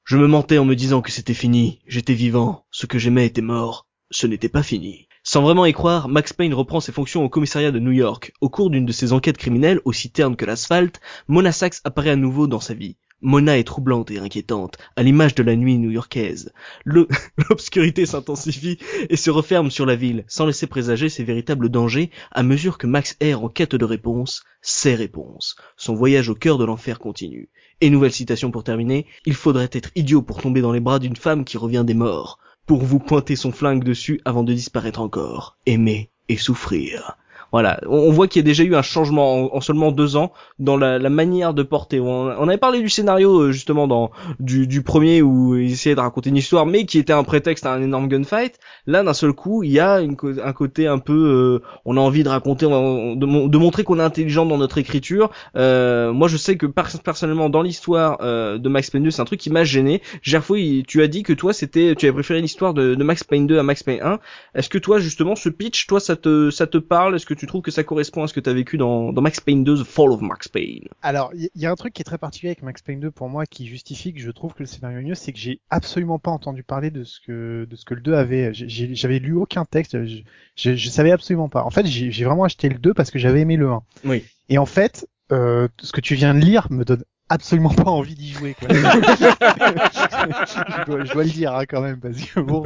Je 0.04 0.18
me 0.18 0.28
mentais 0.28 0.58
en 0.58 0.66
me 0.66 0.76
disant 0.76 1.02
que 1.02 1.12
c'était 1.12 1.34
fini, 1.34 1.80
j'étais 1.86 2.14
vivant, 2.14 2.66
ce 2.72 2.86
que 2.86 2.98
j'aimais 2.98 3.28
était 3.28 3.42
mort, 3.42 3.88
ce 4.10 4.28
n'était 4.28 4.50
pas 4.50 4.64
fini. 4.64 5.08
Sans 5.24 5.44
vraiment 5.44 5.68
y 5.68 5.74
croire, 5.74 6.08
Max 6.08 6.34
Payne 6.34 6.56
reprend 6.56 6.80
ses 6.80 6.92
fonctions 6.92 7.24
au 7.24 7.30
commissariat 7.30 7.72
de 7.72 7.78
New 7.78 7.92
York. 7.92 8.34
Au 8.42 8.50
cours 8.50 8.72
d'une 8.72 8.88
de 8.88 8.92
ses 8.92 9.14
enquêtes 9.14 9.38
criminelles, 9.38 9.80
aussi 9.86 10.10
terne 10.10 10.36
que 10.36 10.46
l'asphalte, 10.46 11.00
Mona 11.28 11.52
Sachs 11.52 11.76
apparaît 11.84 12.10
à 12.10 12.16
nouveau 12.16 12.48
dans 12.48 12.60
sa 12.60 12.74
vie. 12.74 12.98
Mona 13.22 13.58
est 13.58 13.64
troublante 13.64 14.10
et 14.10 14.18
inquiétante, 14.18 14.78
à 14.96 15.04
l'image 15.04 15.36
de 15.36 15.44
la 15.44 15.56
nuit 15.56 15.78
new-yorkaise. 15.78 16.52
L'obscurité 16.86 18.06
s'intensifie 18.06 18.80
et 19.10 19.16
se 19.16 19.30
referme 19.30 19.70
sur 19.70 19.86
la 19.86 19.96
ville, 19.96 20.24
sans 20.28 20.46
laisser 20.46 20.68
présager 20.68 21.10
ses 21.10 21.24
véritables 21.24 21.70
dangers, 21.70 22.10
à 22.32 22.44
mesure 22.44 22.78
que 22.78 22.88
Max 22.88 23.16
erre 23.20 23.44
en 23.44 23.50
quête 23.50 23.76
de 23.76 23.86
réponses, 23.86 24.44
ses 24.62 24.96
réponses. 24.96 25.56
Son 25.78 25.94
voyage 25.94 26.30
au 26.30 26.36
cœur 26.36 26.58
de 26.58 26.66
l'enfer 26.66 27.00
continue. 27.00 27.50
Et 27.80 27.90
nouvelle 27.90 28.12
citation 28.12 28.52
pour 28.52 28.64
terminer, 28.64 29.06
il 29.26 29.36
faudrait 29.36 29.70
être 29.72 29.92
idiot 29.96 30.22
pour 30.22 30.42
tomber 30.42 30.62
dans 30.62 30.72
les 30.72 30.80
bras 30.80 31.00
d'une 31.00 31.16
femme 31.16 31.46
qui 31.46 31.58
revient 31.58 31.84
des 31.86 31.94
morts, 31.94 32.40
pour 32.66 32.84
vous 32.84 33.00
pointer 33.00 33.36
son 33.36 33.52
flingue 33.52 33.84
dessus 33.84 34.20
avant 34.26 34.44
de 34.44 34.54
disparaître 34.54 35.02
encore, 35.02 35.58
aimer 35.66 36.10
et 36.30 36.38
souffrir. 36.38 37.18
Voilà, 37.52 37.80
on 37.88 37.98
on 37.98 38.12
voit 38.12 38.28
qu'il 38.28 38.40
y 38.42 38.44
a 38.44 38.46
déjà 38.46 38.64
eu 38.64 38.76
un 38.76 38.82
changement 38.82 39.52
en, 39.54 39.58
en 39.58 39.62
seulement 39.62 39.92
deux 39.92 40.16
ans 40.18 40.32
dans 40.60 40.78
la, 40.78 41.00
la 41.00 41.10
manière 41.10 41.54
de 41.54 41.64
porter. 41.64 42.00
On, 42.00 42.28
on 42.28 42.48
avait 42.48 42.58
parlé 42.58 42.82
du 42.82 42.90
scénario 42.90 43.40
euh, 43.42 43.52
justement 43.52 43.88
dans 43.88 44.12
du, 44.40 44.68
du 44.68 44.82
premier 44.84 45.22
où 45.22 45.56
il 45.56 45.72
essayait 45.72 45.96
de 45.96 46.00
raconter 46.02 46.30
une 46.30 46.38
histoire, 46.38 46.66
mais 46.66 46.86
qui 46.86 46.98
était 46.98 47.14
un 47.14 47.24
prétexte 47.24 47.66
à 47.66 47.74
un 47.74 47.82
énorme 47.82 48.08
gunfight. 48.08 48.58
Là, 48.88 49.04
d'un 49.04 49.14
seul 49.14 49.34
coup, 49.34 49.64
il 49.64 49.72
y 49.72 49.80
a 49.80 50.02
une 50.02 50.16
un 50.44 50.54
côté 50.54 50.88
un 50.88 51.00
peu, 51.00 51.14
euh, 51.62 51.68
on 51.86 51.98
a 51.98 52.00
envie 52.00 52.24
de 52.24 52.30
raconter, 52.30 52.66
on- 52.66 53.16
de, 53.16 53.48
de 53.48 53.58
montrer 53.58 53.84
qu'on 53.84 54.00
est 54.00 54.04
intelligent 54.04 54.46
dans 54.46 54.58
notre 54.58 54.78
écriture. 54.78 55.30
Euh, 55.56 56.12
moi, 56.14 56.28
je 56.28 56.38
sais 56.38 56.58
que 56.58 56.66
personnellement, 56.66 57.50
dans 57.50 57.62
l'histoire 57.62 58.18
euh, 58.22 58.58
de 58.58 58.70
Max 58.70 58.90
Payne 58.90 59.04
2, 59.04 59.12
c'est 59.12 59.22
un 59.22 59.26
truc 59.26 59.40
qui 59.40 59.50
m'a 59.50 59.64
gêné. 59.64 60.02
Gerfouille, 60.22 60.84
tu 60.88 61.02
as 61.02 61.08
dit 61.08 61.24
que 61.24 61.34
toi, 61.34 61.54
c'était, 61.54 61.96
tu 61.96 62.06
avais 62.06 62.14
préféré 62.14 62.42
l'histoire 62.42 62.74
de, 62.74 62.96
de 62.96 63.04
Max 63.04 63.24
Payne 63.24 63.48
2 63.48 63.60
à 63.60 63.64
Max 63.64 63.84
Payne 63.84 64.00
1. 64.02 64.20
Est-ce 64.56 64.70
que 64.70 64.78
toi, 64.78 65.00
justement, 65.00 65.36
ce 65.36 65.50
pitch, 65.50 65.88
toi, 65.88 66.00
ça 66.00 66.16
te, 66.16 66.50
ça 66.50 66.68
te 66.68 66.78
parle? 66.78 67.16
Est-ce 67.16 67.26
que 67.26 67.34
trouves 67.46 67.62
que 67.62 67.72
ça 67.72 67.84
correspond 67.84 68.24
à 68.24 68.28
ce 68.28 68.34
que 68.34 68.40
tu 68.40 68.50
as 68.50 68.54
vécu 68.54 68.78
dans, 68.78 69.12
dans 69.14 69.22
Max 69.22 69.40
Payne 69.40 69.64
2, 69.64 69.84
The 69.84 69.84
Fall 69.84 70.12
of 70.12 70.22
Max 70.22 70.48
Payne? 70.48 70.88
Alors, 71.02 71.32
il 71.34 71.50
y, 71.56 71.62
y 71.62 71.66
a 71.66 71.72
un 71.72 71.76
truc 71.76 71.94
qui 71.94 72.02
est 72.02 72.06
très 72.06 72.18
particulier 72.18 72.52
avec 72.52 72.64
Max 72.64 72.82
Payne 72.82 73.00
2 73.00 73.12
pour 73.12 73.30
moi 73.30 73.46
qui 73.46 73.68
justifie 73.68 74.14
que 74.14 74.20
je 74.20 74.32
trouve 74.32 74.54
que 74.54 74.60
le 74.60 74.66
scénario 74.66 75.00
est 75.00 75.04
mieux, 75.04 75.16
c'est 75.16 75.34
que 75.34 75.40
j'ai 75.40 75.60
absolument 75.70 76.20
pas 76.20 76.32
entendu 76.32 76.64
parler 76.64 76.92
de 76.92 77.04
ce 77.04 77.20
que 77.20 77.68
de 77.70 77.76
ce 77.76 77.86
que 77.86 77.94
le 77.94 78.02
2 78.02 78.14
avait. 78.14 78.52
J'avais 78.54 79.20
lu 79.20 79.34
aucun 79.34 79.66
texte, 79.66 80.06
je, 80.06 80.22
je, 80.56 80.76
je 80.76 80.90
savais 80.90 81.12
absolument 81.12 81.50
pas. 81.50 81.64
En 81.64 81.70
fait, 81.70 81.86
j'ai 81.86 82.12
j'ai 82.12 82.26
vraiment 82.26 82.44
acheté 82.44 82.70
le 82.70 82.78
2 82.78 82.94
parce 82.94 83.12
que 83.12 83.20
j'avais 83.20 83.42
aimé 83.42 83.56
le 83.56 83.70
1. 83.70 83.84
Oui. 84.06 84.24
Et 84.50 84.58
en 84.58 84.66
fait, 84.66 85.08
euh, 85.32 85.68
ce 85.82 85.92
que 85.92 86.02
tu 86.02 86.16
viens 86.16 86.34
de 86.34 86.40
lire 86.40 86.68
me 86.70 86.84
donne 86.84 87.04
absolument 87.32 87.74
pas 87.74 87.90
envie 87.90 88.16
d'y 88.16 88.32
jouer. 88.32 88.54
Quoi. 88.54 88.68
je, 88.72 90.86
dois, 90.86 91.04
je 91.06 91.14
dois 91.14 91.24
le 91.24 91.30
dire 91.30 91.56
hein, 91.56 91.66
quand 91.66 91.82
même 91.82 92.00
parce 92.00 92.22
que 92.22 92.40
bon, 92.40 92.64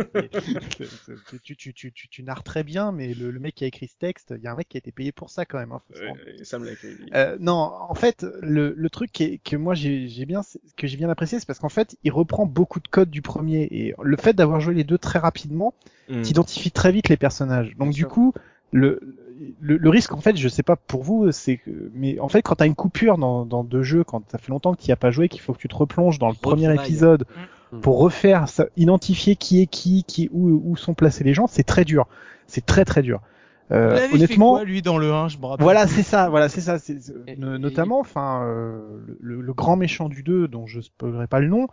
tu, 1.44 1.56
tu, 1.56 1.74
tu, 1.74 1.92
tu, 1.92 2.08
tu 2.10 2.24
narres 2.24 2.44
très 2.44 2.64
bien, 2.64 2.92
mais 2.92 3.14
le, 3.14 3.32
le 3.32 3.40
mec 3.40 3.56
qui 3.56 3.64
a 3.64 3.68
écrit 3.68 3.88
ce 3.88 3.96
texte, 3.98 4.34
il 4.38 4.44
y 4.44 4.48
a 4.48 4.52
un 4.52 4.56
mec 4.56 4.68
qui 4.68 4.78
a 4.78 4.80
été 4.80 4.92
payé 4.92 5.12
pour 5.12 5.30
ça 5.30 5.46
quand 5.46 5.60
même. 5.60 5.72
Hein, 5.72 5.82
rendre 6.08 6.20
ça 6.44 6.60
me 6.60 6.66
l'a 6.66 6.72
euh, 7.16 7.38
non, 7.40 7.54
en 7.54 7.96
fait, 7.96 8.26
le, 8.42 8.74
le 8.76 8.90
truc 8.90 9.12
qui 9.12 9.24
est- 9.24 9.38
que 9.44 9.56
moi 9.56 9.76
j'ai 9.76 10.08
j'ai 10.08 10.26
bien 10.26 10.42
que 10.78 10.88
j'ai 10.88 10.98
bien 10.98 11.10
apprécié, 11.10 11.40
c'est 11.40 11.46
parce 11.46 11.60
qu'en 11.60 11.70
fait, 11.70 11.98
il 12.04 12.12
reprend 12.12 12.46
beaucoup 12.46 12.80
de 12.80 12.88
codes 12.88 13.10
du 13.10 13.22
premier 13.22 13.64
et 13.72 13.94
le 14.02 14.18
fait 14.18 14.34
d'avoir 14.34 14.60
joué 14.60 14.74
les 14.74 14.84
deux 14.84 14.98
très 14.98 15.20
rapidement, 15.20 15.74
Mm. 16.08 16.22
t'identifie 16.22 16.70
très 16.70 16.92
vite 16.92 17.10
les 17.10 17.18
personnages. 17.18 17.70
Donc 17.78 17.90
Bien 17.90 17.96
du 17.96 18.00
sûr. 18.02 18.10
coup, 18.10 18.34
le, 18.72 19.00
le, 19.60 19.78
le 19.78 19.90
risque 19.90 20.14
en 20.14 20.22
fait, 20.22 20.36
je 20.38 20.48
sais 20.48 20.64
pas 20.64 20.76
pour 20.76 21.04
vous, 21.04 21.32
c'est 21.32 21.58
que 21.58 21.92
mais 21.94 22.20
en 22.20 22.30
fait, 22.30 22.42
quand 22.42 22.56
t'as 22.56 22.66
une 22.68 22.76
coupure 22.76 23.18
dans, 23.18 23.46
dans 23.46 23.64
deux 23.64 23.84
jeux, 23.84 24.04
quand 24.04 24.22
ça 24.32 24.38
fait 24.38 24.50
longtemps 24.52 24.74
que 24.74 24.82
tu 24.82 24.92
as 24.92 24.96
pas 24.96 25.12
joué, 25.12 25.28
qu'il 25.30 25.42
faut 25.42 25.54
que 25.54 25.58
tu 25.60 25.68
te 25.68 25.76
replonges 25.76 26.20
dans 26.20 26.30
le 26.30 26.36
premier 26.36 26.74
épisode 26.74 27.26
Mm. 27.72 27.80
pour 27.80 27.98
refaire 28.00 28.48
ça, 28.48 28.68
identifier 28.78 29.36
qui 29.36 29.60
est 29.62 29.66
qui, 29.66 30.04
qui 30.04 30.26
est 30.26 30.30
où, 30.32 30.62
où 30.64 30.76
sont 30.78 30.94
placés 30.94 31.24
les 31.24 31.34
gens, 31.34 31.48
c'est 31.48 31.64
très 31.64 31.84
dur. 31.84 32.06
C'est 32.48 32.64
très 32.66 32.86
très 32.86 33.02
dur. 33.02 33.22
Euh, 33.72 33.94
Il 33.94 33.98
avait 33.98 34.08
fait 34.08 34.16
honnêtement, 34.16 34.52
quoi, 34.52 34.64
lui 34.64 34.84
dans 34.84 35.00
le 35.00 35.12
1, 35.12 35.30
je 35.30 35.40
me 35.40 35.46
rappelle. 35.48 35.64
voilà, 35.64 35.88
c'est 35.88 36.04
ça, 36.04 36.30
voilà, 36.30 36.48
c'est 36.48 36.62
ça. 36.62 36.78
c'est- 36.78 37.02
c'est- 37.02 37.16
Et- 37.26 37.36
no- 37.36 37.56
et- 37.56 37.60
notamment, 37.60 38.00
enfin, 38.00 38.44
euh, 38.46 38.80
le, 39.20 39.42
le 39.42 39.54
grand 39.54 39.76
méchant 39.78 40.08
du 40.10 40.22
2, 40.22 40.48
dont 40.48 40.68
je 40.68 40.80
spoilerai 40.80 41.26
pas 41.26 41.40
le 41.40 41.48
nom, 41.48 41.64
euh, 41.64 41.68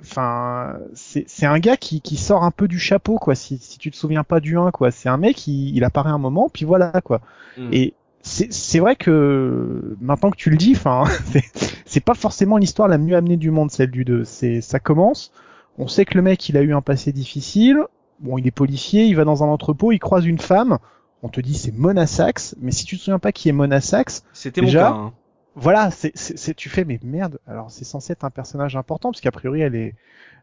enfin, 0.00 0.78
c'est 0.94 1.24
c'est 1.28 1.46
un 1.46 1.58
gars 1.58 1.76
qui, 1.76 2.00
qui 2.00 2.16
sort 2.16 2.44
un 2.44 2.50
peu 2.50 2.68
du 2.68 2.78
chapeau, 2.78 3.16
quoi. 3.18 3.34
Si, 3.34 3.58
si 3.58 3.78
tu 3.78 3.90
te 3.90 3.96
souviens 3.96 4.24
pas 4.24 4.40
du 4.40 4.58
1, 4.58 4.70
quoi, 4.70 4.90
c'est 4.90 5.08
un 5.08 5.16
mec, 5.16 5.46
il, 5.46 5.76
il 5.76 5.84
apparaît 5.84 6.10
un 6.10 6.18
moment, 6.18 6.48
puis 6.52 6.64
voilà, 6.64 6.92
quoi. 7.04 7.20
Mm. 7.56 7.68
Et 7.72 7.94
c'est 8.22 8.80
vrai 8.80 8.96
que 8.96 9.96
maintenant 10.00 10.30
que 10.30 10.36
tu 10.36 10.50
le 10.50 10.56
dis, 10.56 10.72
enfin, 10.74 11.04
c'est 11.86 12.00
pas 12.04 12.14
forcément 12.14 12.56
l'histoire 12.56 12.88
la 12.88 12.98
mieux 12.98 13.14
amenée 13.16 13.36
du 13.36 13.50
monde, 13.52 13.70
celle 13.70 13.90
du 13.92 14.04
2. 14.04 14.24
C'est 14.24 14.60
ça 14.60 14.80
commence. 14.80 15.30
On 15.78 15.86
sait 15.88 16.04
que 16.04 16.14
le 16.16 16.22
mec, 16.22 16.48
il 16.48 16.56
a 16.56 16.62
eu 16.62 16.74
un 16.74 16.82
passé 16.82 17.12
difficile. 17.12 17.78
Bon, 18.18 18.38
il 18.38 18.46
est 18.46 18.50
policier, 18.50 19.04
il 19.04 19.14
va 19.14 19.24
dans 19.24 19.44
un 19.44 19.46
entrepôt, 19.46 19.92
il 19.92 19.98
croise 19.98 20.24
une 20.26 20.38
femme. 20.38 20.78
on 21.22 21.28
te 21.28 21.40
dit 21.40 21.54
c'est 21.54 21.72
Mona 21.72 22.06
Sax, 22.06 22.56
mais 22.60 22.72
si 22.72 22.84
tu 22.84 22.96
te 22.96 23.02
souviens 23.02 23.18
pas 23.18 23.30
qui 23.30 23.48
est 23.48 23.52
Mona 23.52 23.80
Sax, 23.80 24.24
C'était 24.32 24.60
mon 24.62 24.66
Déjà, 24.66 24.80
cas. 24.80 24.90
hein. 24.90 25.12
Voilà, 25.56 25.90
c'est, 25.90 26.12
c'est, 26.14 26.38
c'est- 26.38 26.54
tu 26.54 26.68
fais 26.68 26.84
mais 26.84 27.00
merde. 27.02 27.38
Alors 27.46 27.70
c'est 27.70 27.84
censé 27.84 28.12
être 28.12 28.24
un 28.24 28.30
personnage 28.30 28.76
important 28.76 29.10
parce 29.10 29.20
qu'a 29.20 29.32
priori 29.32 29.62
elle 29.62 29.74
est, 29.74 29.94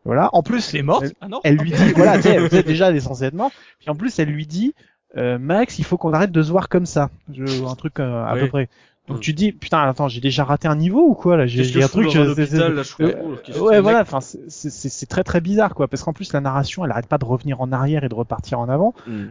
voilà. 0.05 0.29
En 0.33 0.43
plus, 0.43 0.73
Elle 0.73 0.81
est 0.81 0.83
morte 0.83 1.03
Elle, 1.05 1.13
Ah 1.21 1.27
non 1.29 1.39
elle 1.43 1.55
lui 1.57 1.71
dit, 1.71 1.93
voilà, 1.95 2.17
tu 2.17 2.23
sais, 2.49 2.63
déjà 2.63 2.89
elle 2.89 2.95
est 2.97 3.01
censée 3.01 3.25
être 3.25 3.33
morte. 3.33 3.53
Puis 3.79 3.89
en 3.89 3.95
plus, 3.95 4.17
elle 4.19 4.29
lui 4.29 4.45
dit, 4.45 4.73
euh, 5.15 5.37
Max, 5.37 5.79
il 5.79 5.85
faut 5.85 5.97
qu'on 5.97 6.11
arrête 6.13 6.31
de 6.31 6.41
se 6.43 6.51
voir 6.51 6.67
comme 6.67 6.85
ça. 6.85 7.09
Je, 7.31 7.65
un 7.65 7.75
truc 7.75 7.99
euh, 7.99 8.25
à 8.25 8.33
Oui. 8.33 8.41
peu 8.41 8.47
près. 8.49 8.69
Donc 9.09 9.17
Mm. 9.17 9.19
tu 9.19 9.33
dis, 9.33 9.51
putain, 9.51 9.81
attends, 9.81 10.07
j'ai 10.07 10.21
déjà 10.21 10.45
raté 10.45 10.69
un 10.69 10.77
niveau 10.77 11.01
ou 11.05 11.13
quoi 11.13 11.35
là? 11.35 11.45
J'ai 11.45 11.83
un 11.83 11.87
truc. 11.89 12.05
un 12.15 12.33
je- 12.33 13.03
euh, 13.03 13.59
ouais, 13.59 13.81
voilà. 13.81 14.01
Enfin, 14.01 14.19
c'est- 14.21 15.05
très 15.09 15.23
très 15.25 15.41
bizarre 15.41 15.75
quoi, 15.75 15.89
parce 15.89 16.03
qu'en 16.03 16.13
plus 16.13 16.31
la 16.31 16.39
narration, 16.39 16.85
elle 16.85 16.91
arrête 16.91 17.07
pas 17.07 17.17
de 17.17 17.25
revenir 17.25 17.59
en 17.59 17.71
arrière 17.73 18.05
et 18.05 18.09
de 18.09 18.15
repartir 18.15 18.59
en 18.61 18.69
avant. 18.69 18.93
Hmm. 19.05 19.25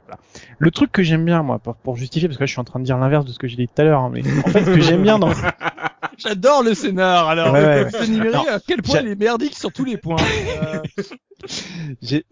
Le 0.59 0.71
truc 0.71 0.93
que 0.93 1.03
j'aime 1.03 1.25
bien, 1.25 1.43
moi, 1.43 1.59
pour, 1.59 1.75
pour 1.77 1.97
justifier, 1.97 2.29
parce 2.29 2.37
que 2.37 2.43
là, 2.43 2.47
je 2.47 2.53
suis 2.53 2.61
en 2.61 2.65
train 2.65 2.81
de 2.81 2.85
dire 2.85 2.99
l'inverse 2.99 3.25
de 3.25 3.33
ce 3.33 3.39
que 3.39 3.49
j'ai 3.49 3.57
dit 3.57 3.67
tout 3.67 3.81
à 3.81 3.85
l'heure, 3.85 4.01
hein, 4.03 4.11
mais 4.13 4.21
en 4.45 4.51
fait, 4.51 4.63
ce 4.65 4.71
que 4.75 4.81
j'aime 4.83 5.03
bien 5.03 5.19
dans, 5.19 5.31
J'adore 6.19 6.63
le 6.63 6.75
scénar 6.75 7.29
alors. 7.29 7.53
Ouais, 7.55 7.85
ouais. 7.85 8.09
Non. 8.31 8.45
à 8.49 8.61
quel 8.67 8.83
point 8.83 9.01
il 9.01 9.09
est 9.09 9.19
merdique 9.19 9.57
sur 9.57 9.73
tous 9.73 9.85
les 9.85 9.97
points. 9.97 10.17
Euh, 10.63 10.81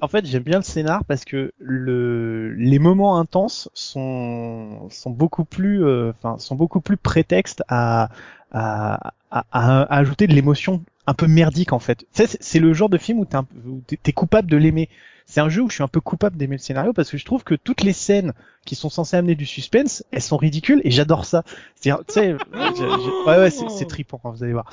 en 0.00 0.08
fait, 0.08 0.26
j'aime 0.26 0.42
bien 0.42 0.58
le 0.58 0.64
scénar 0.64 1.04
parce 1.04 1.24
que 1.24 1.52
le, 1.58 2.52
les 2.54 2.78
moments 2.78 3.18
intenses 3.18 3.68
sont, 3.74 4.88
beaucoup 5.06 5.44
plus, 5.44 5.84
euh, 5.84 6.12
enfin, 6.18 6.38
sont 6.38 6.54
beaucoup 6.54 6.80
plus 6.80 6.96
prétexte 6.96 7.62
à, 7.68 8.10
à, 8.52 9.12
ajouter 9.30 10.26
de 10.26 10.34
l'émotion 10.34 10.82
un 11.06 11.14
peu 11.14 11.26
merdique 11.26 11.72
en 11.72 11.78
fait. 11.78 12.06
C'est 12.12 12.58
le 12.58 12.72
genre 12.72 12.88
de 12.88 12.98
film 12.98 13.20
où 13.20 13.26
t'es 14.02 14.12
coupable 14.12 14.50
de 14.50 14.56
l'aimer. 14.56 14.88
C'est 15.31 15.40
un 15.40 15.48
jeu 15.48 15.62
où 15.62 15.69
je 15.70 15.74
suis 15.74 15.82
un 15.85 15.89
peu 15.89 16.01
coupable 16.01 16.36
d'aimer 16.36 16.57
le 16.57 16.61
scénario 16.61 16.93
parce 16.93 17.09
que 17.09 17.16
je 17.16 17.24
trouve 17.24 17.44
que 17.44 17.55
toutes 17.55 17.82
les 17.82 17.93
scènes 17.93 18.32
qui 18.66 18.74
sont 18.74 18.90
censées 18.90 19.16
amener 19.16 19.36
du 19.36 19.47
suspense, 19.47 20.05
elles 20.11 20.23
sont 20.23 20.36
ridicules 20.36 20.81
et 20.82 20.90
j'adore 20.90 21.24
ça. 21.24 21.44
C'est-à-dire, 21.77 22.05
tu 22.07 22.15
sais, 22.15 22.32
ouais, 23.27 23.36
ouais, 23.39 23.51
c'est 23.51 23.86
trippant, 23.86 24.20
hein, 24.24 24.31
vous 24.35 24.43
allez 24.43 24.52
voir. 24.52 24.69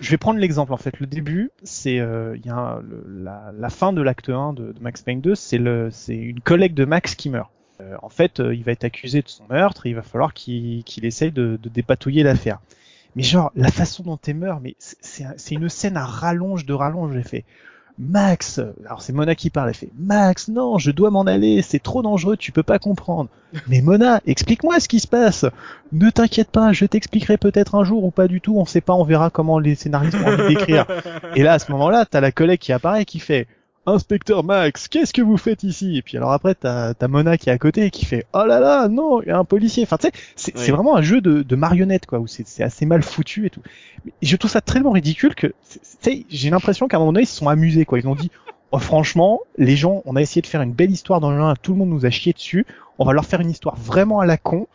Je 0.00 0.10
vais 0.10 0.18
prendre 0.18 0.38
l'exemple 0.38 0.72
en 0.74 0.76
fait. 0.76 1.00
Le 1.00 1.06
début, 1.06 1.50
c'est 1.62 1.98
euh, 1.98 2.36
il 2.36 2.44
y 2.44 2.50
a 2.50 2.54
un- 2.56 2.80
le- 2.82 3.06
la, 3.08 3.52
la 3.58 3.70
fin 3.70 3.94
de 3.94 4.02
l'acte 4.02 4.28
1 4.28 4.52
de, 4.52 4.72
de 4.72 4.80
Max 4.82 5.00
Payne 5.00 5.22
2, 5.22 5.34
c'est 5.34 5.56
le 5.58 5.88
c'est 5.90 6.14
une 6.16 6.40
collègue 6.40 6.74
de 6.74 6.84
Max 6.84 7.14
qui 7.14 7.30
meurt. 7.30 7.50
Euh, 7.80 7.96
en 8.02 8.10
fait, 8.10 8.40
euh, 8.40 8.54
il 8.54 8.64
va 8.64 8.72
être 8.72 8.84
accusé 8.84 9.22
de 9.22 9.28
son 9.28 9.44
meurtre, 9.48 9.86
et 9.86 9.88
il 9.88 9.94
va 9.96 10.02
falloir 10.02 10.34
qu'il 10.34 10.84
essaye 11.02 11.32
de, 11.32 11.58
de 11.60 11.68
dépatouiller 11.70 12.22
l'affaire. 12.22 12.60
Mais 13.16 13.22
genre 13.22 13.50
la 13.56 13.70
façon 13.70 14.02
dont 14.02 14.18
elle 14.26 14.36
meurt, 14.36 14.60
mais 14.62 14.76
c'est 14.78 15.54
une 15.54 15.68
scène 15.70 15.96
à 15.96 16.04
rallonge 16.04 16.66
de 16.66 16.72
rallonge. 16.74 17.14
J'ai 17.14 17.22
fait 17.22 17.44
Max, 17.98 18.60
alors 18.84 19.02
c'est 19.02 19.12
Mona 19.12 19.36
qui 19.36 19.50
parle, 19.50 19.68
elle 19.68 19.74
fait 19.74 19.90
Max, 19.96 20.48
non, 20.48 20.78
je 20.78 20.90
dois 20.90 21.10
m'en 21.10 21.22
aller, 21.22 21.62
c'est 21.62 21.78
trop 21.78 22.02
dangereux, 22.02 22.36
tu 22.36 22.50
peux 22.50 22.64
pas 22.64 22.80
comprendre. 22.80 23.28
Mais 23.68 23.82
Mona, 23.82 24.20
explique-moi 24.26 24.80
ce 24.80 24.88
qui 24.88 24.98
se 24.98 25.06
passe. 25.06 25.44
Ne 25.92 26.10
t'inquiète 26.10 26.50
pas, 26.50 26.72
je 26.72 26.86
t'expliquerai 26.86 27.36
peut-être 27.36 27.76
un 27.76 27.84
jour 27.84 28.02
ou 28.04 28.10
pas 28.10 28.26
du 28.26 28.40
tout, 28.40 28.56
on 28.56 28.64
sait 28.64 28.80
pas, 28.80 28.94
on 28.94 29.04
verra 29.04 29.30
comment 29.30 29.60
les 29.60 29.76
scénaristes 29.76 30.16
ont 30.16 30.26
envie 30.26 30.54
d'écrire. 30.54 30.86
Et 31.36 31.44
là, 31.44 31.52
à 31.52 31.58
ce 31.60 31.70
moment-là, 31.70 32.04
t'as 32.04 32.20
la 32.20 32.32
collègue 32.32 32.58
qui 32.58 32.72
apparaît 32.72 33.04
qui 33.04 33.20
fait 33.20 33.46
Inspecteur 33.86 34.44
Max, 34.44 34.88
qu'est-ce 34.88 35.12
que 35.12 35.20
vous 35.20 35.36
faites 35.36 35.62
ici? 35.62 35.98
Et 35.98 36.02
puis 36.02 36.16
alors 36.16 36.32
après, 36.32 36.54
t'as 36.54 36.94
t'as 36.94 37.06
Mona 37.08 37.36
qui 37.36 37.50
est 37.50 37.52
à 37.52 37.58
côté 37.58 37.84
et 37.86 37.90
qui 37.90 38.06
fait 38.06 38.24
Oh 38.32 38.44
là 38.46 38.58
là, 38.58 38.88
non, 38.88 39.20
il 39.22 39.28
y 39.28 39.30
a 39.30 39.36
un 39.38 39.44
policier. 39.44 39.82
Enfin, 39.82 39.98
tu 39.98 40.06
sais, 40.08 40.12
c'est 40.36 40.56
Oui. 40.56 40.70
vraiment 40.70 40.96
un 40.96 41.02
jeu 41.02 41.20
de, 41.20 41.42
de 41.42 41.56
marionnettes, 41.56 42.06
quoi, 42.06 42.18
où 42.18 42.26
c'est 42.26 42.62
assez 42.62 42.86
mal 42.86 43.02
foutu 43.02 43.44
et 43.46 43.50
tout. 43.50 43.60
Mais 44.06 44.12
je 44.22 44.36
trouve 44.36 44.50
ça 44.50 44.62
tellement 44.62 44.92
ridicule 44.92 45.34
que, 45.34 45.48
tu 45.48 45.78
sais, 46.00 46.24
j'ai 46.30 46.48
l'impression 46.50 46.88
qu'à 46.88 46.96
un 46.96 47.00
moment 47.00 47.12
donné, 47.12 47.24
ils 47.24 47.28
se 47.28 47.36
sont 47.36 47.48
amusés, 47.48 47.84
quoi. 47.84 47.98
Ils 47.98 48.08
ont 48.08 48.14
dit 48.14 48.30
Oh, 48.72 48.78
franchement, 48.78 49.40
les 49.58 49.76
gens, 49.76 50.02
on 50.06 50.16
a 50.16 50.22
essayé 50.22 50.40
de 50.40 50.46
faire 50.46 50.62
une 50.62 50.72
belle 50.72 50.90
histoire 50.90 51.20
dans 51.20 51.30
le 51.30 51.40
1, 51.40 51.54
tout 51.56 51.72
le 51.72 51.78
monde 51.78 51.90
nous 51.90 52.06
a 52.06 52.10
chié 52.10 52.32
dessus. 52.32 52.66
On 52.98 53.04
va 53.04 53.12
leur 53.12 53.26
faire 53.26 53.40
une 53.40 53.50
histoire 53.50 53.76
vraiment 53.76 54.20
à 54.20 54.26
la 54.26 54.36
con. 54.38 54.66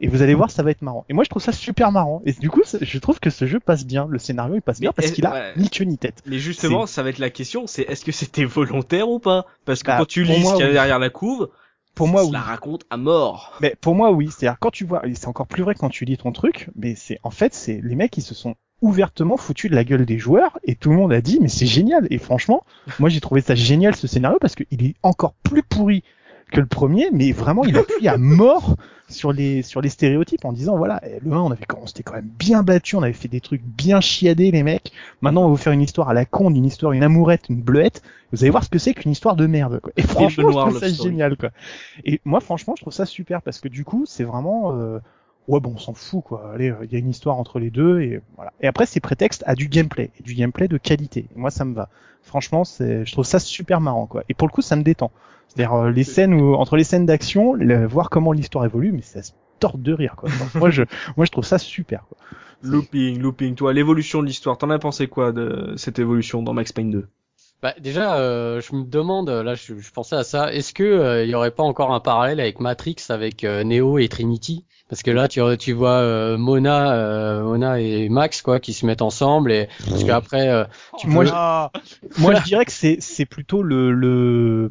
Et 0.00 0.08
vous 0.08 0.22
allez 0.22 0.34
voir, 0.34 0.50
ça 0.50 0.62
va 0.62 0.70
être 0.70 0.82
marrant. 0.82 1.04
Et 1.08 1.12
moi, 1.12 1.24
je 1.24 1.28
trouve 1.30 1.42
ça 1.42 1.52
super 1.52 1.90
marrant. 1.90 2.22
Et 2.24 2.32
du 2.32 2.50
coup, 2.50 2.62
je 2.80 2.98
trouve 2.98 3.18
que 3.18 3.30
ce 3.30 3.46
jeu 3.46 3.58
passe 3.58 3.84
bien. 3.84 4.06
Le 4.08 4.18
scénario, 4.18 4.54
il 4.54 4.62
passe 4.62 4.78
Mais 4.78 4.84
bien 4.84 4.92
parce 4.92 5.10
qu'il 5.10 5.26
a 5.26 5.32
ouais. 5.32 5.52
ni 5.56 5.70
queue 5.70 5.84
ni 5.84 5.98
tête. 5.98 6.22
Mais 6.26 6.38
justement, 6.38 6.86
ça 6.86 7.02
va 7.02 7.10
être 7.10 7.18
la 7.18 7.30
question, 7.30 7.66
c'est 7.66 7.82
est-ce 7.82 8.04
que 8.04 8.12
c'était 8.12 8.44
volontaire 8.44 9.08
ou 9.08 9.18
pas? 9.18 9.44
Parce 9.64 9.82
que 9.82 9.88
Bah, 9.88 9.96
quand 9.98 10.06
tu 10.06 10.22
lis 10.24 10.40
moi, 10.40 10.52
ce 10.52 10.56
qu'il 10.56 10.66
y 10.66 10.68
a 10.68 10.72
derrière 10.72 10.98
la 11.00 11.10
couve, 11.10 11.48
Pour 11.94 12.06
moi, 12.06 12.20
ça 12.20 12.26
oui. 12.28 12.32
la 12.32 12.40
raconte 12.40 12.84
à 12.90 12.96
mort. 12.96 13.56
Mais 13.60 13.74
pour 13.80 13.96
moi, 13.96 14.12
oui. 14.12 14.28
C'est-à-dire, 14.30 14.58
quand 14.60 14.70
tu 14.70 14.84
vois, 14.84 15.04
et 15.06 15.14
c'est 15.16 15.26
encore 15.26 15.48
plus 15.48 15.64
vrai 15.64 15.74
quand 15.74 15.88
tu 15.88 16.04
lis 16.04 16.16
ton 16.16 16.30
truc, 16.30 16.70
mais 16.76 16.94
c'est, 16.94 17.18
en 17.24 17.30
fait, 17.30 17.52
c'est 17.54 17.80
les 17.82 17.96
mecs 17.96 18.12
qui 18.12 18.22
se 18.22 18.34
sont 18.34 18.54
ouvertement 18.80 19.36
foutus 19.36 19.68
de 19.68 19.74
la 19.74 19.82
gueule 19.82 20.06
des 20.06 20.18
joueurs 20.18 20.56
et 20.62 20.76
tout 20.76 20.90
le 20.90 20.96
monde 20.96 21.12
a 21.12 21.20
dit, 21.20 21.38
mais 21.42 21.48
c'est 21.48 21.66
génial. 21.66 22.06
Et 22.10 22.18
franchement, 22.18 22.62
moi, 23.00 23.08
j'ai 23.08 23.20
trouvé 23.20 23.40
ça 23.40 23.56
génial, 23.56 23.96
ce 23.96 24.06
scénario, 24.06 24.38
parce 24.40 24.54
qu'il 24.54 24.84
est 24.84 24.94
encore 25.02 25.34
plus 25.42 25.64
pourri 25.64 26.04
que 26.50 26.60
le 26.60 26.66
premier, 26.66 27.10
mais 27.12 27.32
vraiment, 27.32 27.64
il 27.64 27.76
appuie 27.76 28.08
à 28.08 28.16
mort 28.16 28.76
sur 29.08 29.32
les, 29.32 29.62
sur 29.62 29.80
les 29.80 29.88
stéréotypes 29.88 30.44
en 30.44 30.52
disant, 30.52 30.76
voilà, 30.76 31.00
eh, 31.04 31.18
le 31.22 31.32
1, 31.32 31.38
on 31.38 31.50
avait, 31.50 31.64
on 31.80 31.86
s'était 31.86 32.02
quand 32.02 32.14
même 32.14 32.30
bien 32.38 32.62
battu, 32.62 32.96
on 32.96 33.02
avait 33.02 33.12
fait 33.12 33.28
des 33.28 33.40
trucs 33.40 33.62
bien 33.62 34.00
chiadés, 34.00 34.50
les 34.50 34.62
mecs. 34.62 34.92
Maintenant, 35.20 35.42
on 35.42 35.44
va 35.44 35.50
vous 35.50 35.56
faire 35.56 35.72
une 35.72 35.80
histoire 35.80 36.08
à 36.08 36.14
la 36.14 36.24
con, 36.24 36.50
une 36.50 36.64
histoire, 36.64 36.92
une 36.92 37.02
amourette, 37.02 37.48
une 37.48 37.60
bleuette. 37.60 38.02
Vous 38.32 38.42
allez 38.42 38.50
voir 38.50 38.64
ce 38.64 38.68
que 38.68 38.78
c'est 38.78 38.92
qu'une 38.94 39.12
histoire 39.12 39.36
de 39.36 39.46
merde, 39.46 39.80
quoi. 39.80 39.92
Et 39.96 40.02
franchement, 40.02 40.50
je 40.50 40.58
trouve 40.58 40.78
ça 40.78 40.88
story. 40.90 41.10
génial, 41.10 41.36
quoi. 41.36 41.50
Et 42.04 42.20
moi, 42.24 42.40
franchement, 42.40 42.74
je 42.76 42.82
trouve 42.82 42.92
ça 42.92 43.06
super 43.06 43.40
parce 43.40 43.60
que 43.60 43.68
du 43.68 43.84
coup, 43.84 44.04
c'est 44.06 44.24
vraiment, 44.24 44.76
euh, 44.76 44.98
ouais, 45.48 45.60
bon, 45.60 45.72
on 45.74 45.78
s'en 45.78 45.94
fout, 45.94 46.22
quoi. 46.24 46.52
Allez, 46.54 46.70
euh, 46.70 46.76
il 46.84 46.92
y 46.92 46.96
a 46.96 46.98
une 46.98 47.10
histoire 47.10 47.36
entre 47.38 47.58
les 47.58 47.70
deux 47.70 48.00
et 48.00 48.20
voilà. 48.36 48.52
Et 48.60 48.66
après, 48.68 48.86
c'est 48.86 49.00
prétexte 49.00 49.42
à 49.46 49.54
du 49.54 49.68
gameplay 49.68 50.10
et 50.18 50.22
du 50.22 50.34
gameplay 50.34 50.68
de 50.68 50.78
qualité. 50.78 51.26
Et 51.34 51.38
moi, 51.38 51.50
ça 51.50 51.64
me 51.64 51.74
va. 51.74 51.88
Franchement, 52.22 52.64
c'est, 52.64 53.04
je 53.04 53.12
trouve 53.12 53.24
ça 53.24 53.38
super 53.38 53.80
marrant, 53.80 54.06
quoi. 54.06 54.22
Et 54.28 54.34
pour 54.34 54.46
le 54.48 54.52
coup, 54.52 54.62
ça 54.62 54.76
me 54.76 54.82
détend. 54.82 55.10
C'est-à-dire 55.48 55.74
euh, 55.74 55.90
les 55.90 56.04
scènes 56.04 56.34
où, 56.34 56.54
entre 56.54 56.76
les 56.76 56.84
scènes 56.84 57.06
d'action, 57.06 57.54
le- 57.54 57.86
voir 57.86 58.10
comment 58.10 58.32
l'histoire 58.32 58.64
évolue, 58.64 58.92
mais 58.92 59.02
ça 59.02 59.22
se 59.22 59.32
tord 59.58 59.78
de 59.78 59.92
rire, 59.92 60.14
quoi. 60.16 60.28
Moi, 60.54 60.70
je, 60.70 60.82
moi, 61.16 61.26
je 61.26 61.30
trouve 61.30 61.44
ça 61.44 61.58
super, 61.58 62.04
quoi. 62.08 62.18
Looping, 62.62 63.18
looping, 63.20 63.54
toi, 63.54 63.72
l'évolution 63.72 64.20
de 64.20 64.26
l'histoire, 64.26 64.58
t'en 64.58 64.68
as 64.70 64.78
pensé 64.80 65.06
quoi 65.06 65.32
de 65.32 65.74
cette 65.76 65.98
évolution 66.00 66.42
dans 66.42 66.52
Max 66.52 66.72
Payne 66.72 66.90
2 66.90 67.08
Bah, 67.62 67.74
déjà, 67.80 68.16
euh, 68.18 68.60
je 68.60 68.74
me 68.76 68.84
demande, 68.84 69.28
là, 69.30 69.54
je, 69.54 69.78
je 69.78 69.90
pensais 69.90 70.14
à 70.16 70.22
ça, 70.22 70.52
est-ce 70.52 70.72
que 70.72 70.84
euh, 70.84 71.24
il 71.24 71.30
y 71.30 71.34
aurait 71.34 71.50
pas 71.50 71.64
encore 71.64 71.92
un 71.92 72.00
parallèle 72.00 72.38
avec 72.40 72.60
Matrix, 72.60 72.96
avec 73.08 73.42
euh, 73.44 73.64
Neo 73.64 73.98
et 73.98 74.08
Trinity? 74.08 74.64
Parce 74.88 75.02
que 75.02 75.10
là, 75.10 75.28
tu, 75.28 75.40
tu 75.58 75.72
vois 75.72 75.98
euh, 75.98 76.38
Mona, 76.38 76.92
euh, 76.94 77.42
Mona 77.42 77.80
et 77.80 78.08
Max, 78.08 78.42
quoi, 78.42 78.58
qui 78.60 78.72
se 78.72 78.86
mettent 78.86 79.02
ensemble, 79.02 79.52
et 79.52 79.68
parce 79.90 80.04
qu'après, 80.04 80.48
euh, 80.48 80.64
tu 80.96 81.08
Moi, 81.08 81.24
peux- 81.24 81.30
je- 81.30 82.22
Moi, 82.22 82.34
je 82.34 82.42
dirais 82.44 82.64
que 82.64 82.72
c'est 82.72 82.96
c'est 83.00 83.26
plutôt 83.26 83.62
le 83.62 83.92
le 83.92 84.70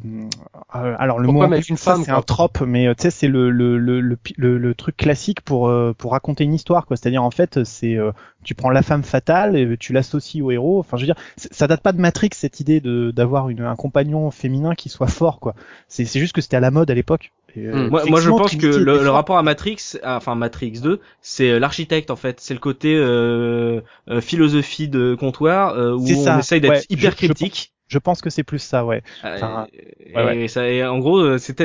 alors 0.69 1.19
le 1.19 1.27
Pourquoi 1.27 1.47
mot 1.47 1.53
une 1.55 1.77
femme, 1.77 2.03
c'est 2.03 2.11
un 2.11 2.21
trope, 2.21 2.61
mais 2.61 2.93
tu 2.95 3.03
sais 3.03 3.11
c'est 3.11 3.27
le 3.27 3.49
le, 3.49 3.77
le 3.77 4.01
le 4.01 4.17
le 4.37 4.57
le 4.57 4.75
truc 4.75 4.97
classique 4.97 5.41
pour 5.41 5.67
euh, 5.67 5.93
pour 5.97 6.11
raconter 6.13 6.43
une 6.45 6.53
histoire 6.53 6.85
quoi. 6.85 6.97
C'est-à-dire 6.97 7.23
en 7.23 7.31
fait 7.31 7.63
c'est 7.63 7.95
euh, 7.95 8.11
tu 8.47 8.55
prends 8.55 8.69
la 8.69 8.81
femme 8.81 9.03
fatale 9.03 9.55
et 9.57 9.77
tu 9.77 9.93
l'associes 9.93 10.41
au 10.41 10.51
héros. 10.51 10.79
Enfin 10.79 10.97
je 10.97 11.03
veux 11.03 11.07
dire 11.13 11.17
ça 11.35 11.67
date 11.67 11.81
pas 11.81 11.91
de 11.91 11.99
Matrix 11.99 12.29
cette 12.33 12.59
idée 12.59 12.79
de 12.81 13.11
d'avoir 13.11 13.49
une 13.49 13.61
un 13.61 13.75
compagnon 13.75 14.31
féminin 14.31 14.75
qui 14.75 14.89
soit 14.89 15.07
fort 15.07 15.39
quoi. 15.39 15.53
C'est 15.87 16.05
c'est 16.05 16.19
juste 16.19 16.33
que 16.33 16.41
c'était 16.41 16.57
à 16.57 16.61
la 16.61 16.71
mode 16.71 16.89
à 16.89 16.93
l'époque. 16.95 17.31
Euh, 17.57 17.87
Hmm. 17.87 17.89
moi, 17.89 18.05
moi, 18.05 18.21
je 18.21 18.29
pense 18.29 18.55
que 18.55 18.65
le, 18.67 19.03
le 19.03 19.09
rapport 19.09 19.37
à 19.37 19.43
Matrix, 19.43 19.97
ah, 20.03 20.17
enfin 20.17 20.35
Matrix 20.35 20.79
2, 20.79 21.01
c'est 21.21 21.49
euh, 21.51 21.59
l'architecte 21.59 22.11
en 22.11 22.15
fait, 22.15 22.39
c'est 22.39 22.53
le 22.53 22.59
côté 22.59 22.95
euh, 22.95 23.81
euh, 24.09 24.21
philosophie 24.21 24.87
de 24.87 25.15
comptoir 25.15 25.73
euh, 25.73 25.93
où 25.93 26.05
C'est 26.07 26.15
on 26.15 26.25
ça, 26.25 26.39
essaye 26.39 26.61
d'être 26.61 26.71
ouais, 26.71 26.85
hyper 26.89 27.11
je- 27.11 27.27
je 27.27 27.33
critique. 27.33 27.73
Je 27.87 27.99
pense 27.99 28.21
que 28.21 28.29
c'est 28.29 28.43
plus 28.43 28.59
ça 28.59 28.85
ouais. 28.85 29.01
Enfin, 29.23 29.67
et, 29.73 30.15
ouais, 30.15 30.23
ouais. 30.25 30.37
et 30.43 30.47
ça, 30.47 30.67
et 30.69 30.85
en 30.85 30.99
gros, 30.99 31.37
c'est 31.37 31.55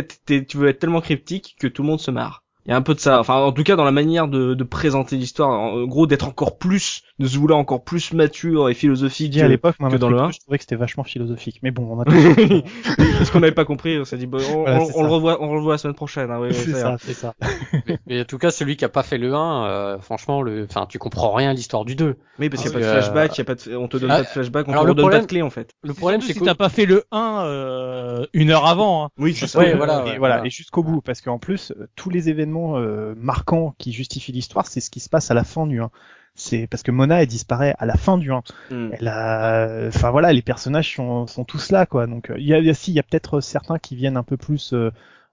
tu 0.49 0.57
veux 0.57 0.69
être 0.69 0.79
tellement 0.79 1.01
cryptique 1.01 1.57
que 1.59 1.67
tout 1.67 1.83
le 1.83 1.89
monde 1.89 2.01
se 2.01 2.11
marre. 2.11 2.42
Il 2.67 2.71
y 2.71 2.73
a 2.73 2.77
un 2.77 2.83
peu 2.83 2.95
de 2.95 3.01
ça. 3.01 3.19
Enfin, 3.19 3.37
en 3.37 3.51
tout 3.53 3.65
cas, 3.65 3.75
dans 3.75 3.85
la 3.85 3.91
manière 3.91 4.29
de, 4.29 4.55
de 4.55 4.65
présenter 4.65 5.17
l'histoire, 5.17 5.51
en 5.51 5.85
gros, 5.85 6.07
d'être 6.07 6.29
encore 6.29 6.59
plus, 6.59 7.03
de 7.19 7.27
se 7.27 7.37
vouloir 7.37 7.59
encore 7.59 7.83
plus 7.83 8.13
mature 8.13 8.69
et 8.69 8.75
Je 8.75 8.79
philosophique. 8.79 9.37
à 9.39 9.49
l'époque 9.49 9.77
que 9.79 9.97
dans 9.97 10.09
le 10.09 10.15
Matrix 10.17 10.21
1. 10.23 10.27
deux, 10.29 10.33
je 10.33 10.41
trouvais 10.41 10.59
que 10.59 10.63
c'était 10.65 10.77
vachement 10.77 11.03
philosophique. 11.03 11.59
Mais 11.63 11.73
bon 11.73 11.89
on 11.91 12.01
a 12.01 12.05
Parce 13.19 13.31
qu'on 13.31 13.41
n'avait 13.41 13.53
pas 13.53 13.65
compris, 13.65 13.99
on 13.99 14.05
s'est 14.05 14.17
dit, 14.17 14.27
bon, 14.27 14.39
on, 14.55 14.61
Voilà, 14.63 14.81
on- 14.81 14.85
c'est 14.87 14.97
on 14.97 15.03
le 15.03 15.09
revoit, 15.09 15.43
on 15.43 15.53
le 15.53 15.59
revoit 15.59 15.75
la 15.75 15.79
semaine 15.79 15.95
prochaine. 15.97 16.31
Hein, 16.31 16.39
ouais, 16.39 16.53
c'est 16.53 16.73
ça 16.73 16.97
c'est 17.01 17.15
ça. 17.15 17.35
mais, 17.89 17.99
mais 18.07 18.21
en 18.21 18.25
tout 18.25 18.39
cas, 18.39 18.51
celui 18.51 18.77
qui 18.77 18.85
a 18.85 18.89
pas 18.89 19.03
fait 19.03 19.19
le 19.19 19.35
1, 19.35 19.65
euh, 19.67 19.99
franchement, 19.99 20.43
le, 20.43 20.65
enfin, 20.69 20.87
tu 20.89 20.99
comprends 20.99 21.33
rien 21.33 21.51
à 21.51 21.55
l'histoire 21.55 21.85
du 21.85 21.97
2. 21.97 22.17
Oui, 22.39 22.49
parce 22.49 22.63
qu'il 22.63 22.71
n'y 22.71 22.77
a 22.77 22.79
pas 22.81 22.85
de 22.87 22.91
que, 22.93 23.01
flashback, 23.01 23.37
il 23.37 23.39
y 23.39 23.41
a 23.41 23.45
pas 23.45 23.55
de, 23.57 23.77
on 23.77 23.89
te 23.89 23.97
donne 23.97 24.11
Ah, 24.11 24.17
pas 24.19 24.23
de 24.23 24.27
flashback, 24.29 24.69
on 24.69 24.73
alors 24.73 24.85
te 24.85 24.89
le 24.89 24.95
problème- 24.95 25.19
pas 25.21 25.23
de 25.25 25.29
clé 25.29 25.43
en 25.43 25.51
fait. 25.51 25.73
Le 25.83 25.95
problème, 25.95 26.21
c'est 26.21 26.33
si 26.33 26.39
que 26.39 26.45
t'as 26.45 26.55
pas 26.55 26.69
fait 26.69 26.87
le 26.87 27.03
1 27.11 27.43
euh, 27.45 28.27
une 28.33 28.51
heure 28.51 28.67
avant. 28.67 29.05
hein. 29.05 29.09
Oui, 29.19 29.35
c'est 29.35 29.47
ça. 29.49 29.59
Ouais, 29.59 29.73
Et 29.73 29.75
voilà, 29.75 29.95
et 29.95 30.11
ouais, 30.13 30.19
voilà, 30.19 30.37
voilà. 30.37 30.47
et 30.47 30.51
jusqu'au 30.51 30.83
bout, 30.85 31.01
parce 31.01 31.21
qu'en 31.21 31.39
plus, 31.39 31.73
euh, 31.73 31.87
tous 31.97 32.11
les 32.11 32.29
événements 32.29 32.52
euh, 32.57 33.15
marquants 33.17 33.75
qui 33.79 33.93
justifient 33.93 34.33
l'histoire, 34.33 34.67
c'est 34.67 34.81
ce 34.81 34.91
qui 34.91 35.01
se 35.01 35.09
passe 35.09 35.31
à 35.31 35.35
la 35.35 35.45
fin 35.45 35.67
du 35.67 35.81
1. 35.81 35.91
C'est 36.35 36.67
parce 36.67 36.83
que 36.83 36.91
Mona 36.91 37.21
elle 37.23 37.29
disparaît 37.29 37.75
à 37.79 37.87
la 37.87 37.97
fin 37.97 38.17
du 38.17 38.33
1. 38.33 38.43
Hmm. 38.71 38.89
Elle 38.93 39.09
a, 39.09 39.87
enfin 39.89 40.11
voilà, 40.11 40.33
les 40.33 40.43
personnages 40.43 40.95
sont, 40.95 41.27
sont 41.27 41.45
tous 41.45 41.71
là 41.71 41.87
quoi. 41.87 42.07
Donc 42.07 42.31
euh, 42.31 42.37
il 42.39 42.47
y 42.47 42.55
a, 42.55 42.59
il 42.59 42.65
y 42.65 42.71
a 42.71 42.75
si, 42.75 42.91
il 42.93 42.95
y 42.95 43.01
a 43.01 43.03
peut-être 43.03 43.41
certains 43.41 43.79
qui 43.79 43.97
viennent 43.97 44.17
un 44.17 44.23
peu 44.23 44.37
plus, 44.37 44.73
euh, 44.73 44.91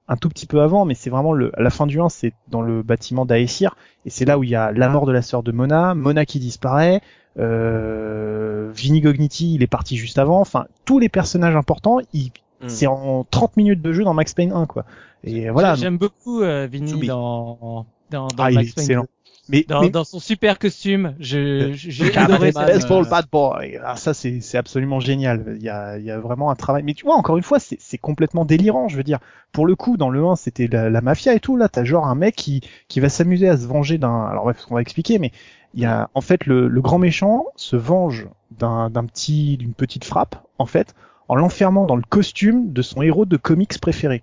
un 0.07 0.17
tout 0.17 0.29
petit 0.29 0.45
peu 0.45 0.61
avant, 0.61 0.85
mais 0.85 0.95
c'est 0.95 1.09
vraiment 1.09 1.33
le, 1.33 1.57
à 1.57 1.61
la 1.61 1.69
fin 1.69 1.87
du 1.87 2.01
1, 2.01 2.09
c'est 2.09 2.33
dans 2.49 2.61
le 2.61 2.83
bâtiment 2.83 3.25
d'Aesir, 3.25 3.75
et 4.05 4.09
c'est 4.09 4.25
là 4.25 4.37
où 4.37 4.43
il 4.43 4.49
y 4.49 4.55
a 4.55 4.71
la 4.71 4.89
mort 4.89 5.05
de 5.05 5.11
la 5.11 5.21
sœur 5.21 5.43
de 5.43 5.51
Mona, 5.51 5.95
Mona 5.95 6.25
qui 6.25 6.39
disparaît, 6.39 7.01
euh, 7.37 8.71
Vinny 8.73 9.01
Gogniti 9.01 9.53
il 9.55 9.63
est 9.63 9.67
parti 9.67 9.95
juste 9.95 10.17
avant. 10.17 10.41
Enfin 10.41 10.65
tous 10.83 10.99
les 10.99 11.09
personnages 11.09 11.55
importants, 11.55 11.99
ils 12.11 12.31
Mm. 12.61 12.69
C'est 12.69 12.87
en 12.87 13.25
30 13.29 13.57
minutes 13.57 13.81
de 13.81 13.93
jeu 13.93 14.03
dans 14.03 14.13
Max 14.13 14.33
Payne 14.33 14.51
1 14.51 14.65
quoi. 14.65 14.85
Et 15.23 15.49
voilà. 15.49 15.75
J'aime 15.75 15.97
beaucoup 15.97 16.41
euh, 16.41 16.67
Vinny 16.71 17.07
dans 17.07 17.85
dans, 18.09 18.27
dans 18.27 18.43
Ah, 18.43 18.51
Max 18.51 18.73
Payne 18.73 18.83
excellent. 18.83 19.01
2. 19.03 19.07
Mais, 19.51 19.65
Dans, 19.67 19.81
mais 19.81 19.89
dans 19.89 20.03
son 20.03 20.19
super 20.19 20.59
costume, 20.59 21.15
je 21.19 21.71
j'ai 21.73 22.15
Ah, 22.15 22.25
adoré 22.25 22.51
cette, 22.51 22.67
Baseball 22.67 23.09
Bad 23.09 23.25
Boy. 23.31 23.79
Ah, 23.83 23.95
ça, 23.95 24.13
c'est, 24.13 24.41
c'est 24.41 24.59
absolument 24.59 24.99
génial. 24.99 25.55
Il 25.57 25.63
y 25.63 25.69
a, 25.69 25.97
il 25.97 26.05
y 26.05 26.11
a 26.11 26.19
vraiment 26.19 26.51
un 26.51 26.55
travail. 26.55 26.83
Mais 26.83 26.93
tu 26.93 27.05
vois, 27.05 27.15
encore 27.15 27.35
une 27.35 27.41
fois, 27.43 27.59
c'est, 27.59 27.77
c'est 27.79 27.97
complètement 27.97 28.45
délirant. 28.45 28.87
Je 28.89 28.95
veux 28.95 29.01
dire, 29.03 29.17
pour 29.51 29.65
le 29.65 29.75
coup, 29.75 29.97
dans 29.97 30.11
le 30.11 30.23
1, 30.23 30.35
c'était 30.35 30.67
la, 30.67 30.91
la 30.91 31.01
mafia 31.01 31.33
et 31.33 31.39
tout. 31.39 31.57
Là, 31.57 31.67
t'as 31.67 31.83
genre 31.83 32.05
un 32.05 32.13
mec 32.13 32.35
qui, 32.35 32.61
qui 32.89 32.99
va 32.99 33.09
s'amuser 33.09 33.49
à 33.49 33.57
se 33.57 33.65
venger 33.65 33.97
d'un. 33.97 34.23
Alors 34.27 34.43
bref, 34.43 34.67
on 34.69 34.75
va 34.75 34.81
expliquer, 34.81 35.17
mais 35.17 35.31
il 35.73 35.81
y 35.81 35.85
a, 35.85 36.11
en 36.13 36.21
fait, 36.21 36.45
le, 36.45 36.67
le 36.67 36.81
grand 36.81 36.99
méchant 36.99 37.45
se 37.55 37.75
venge 37.75 38.27
d'un, 38.51 38.91
d'un 38.91 39.05
petit, 39.05 39.57
d'une 39.57 39.73
petite 39.73 40.05
frappe, 40.05 40.35
en 40.59 40.67
fait, 40.67 40.93
en 41.27 41.33
l'enfermant 41.33 41.87
dans 41.87 41.95
le 41.95 42.03
costume 42.07 42.71
de 42.71 42.83
son 42.83 43.01
héros 43.01 43.25
de 43.25 43.37
comics 43.37 43.79
préféré. 43.81 44.21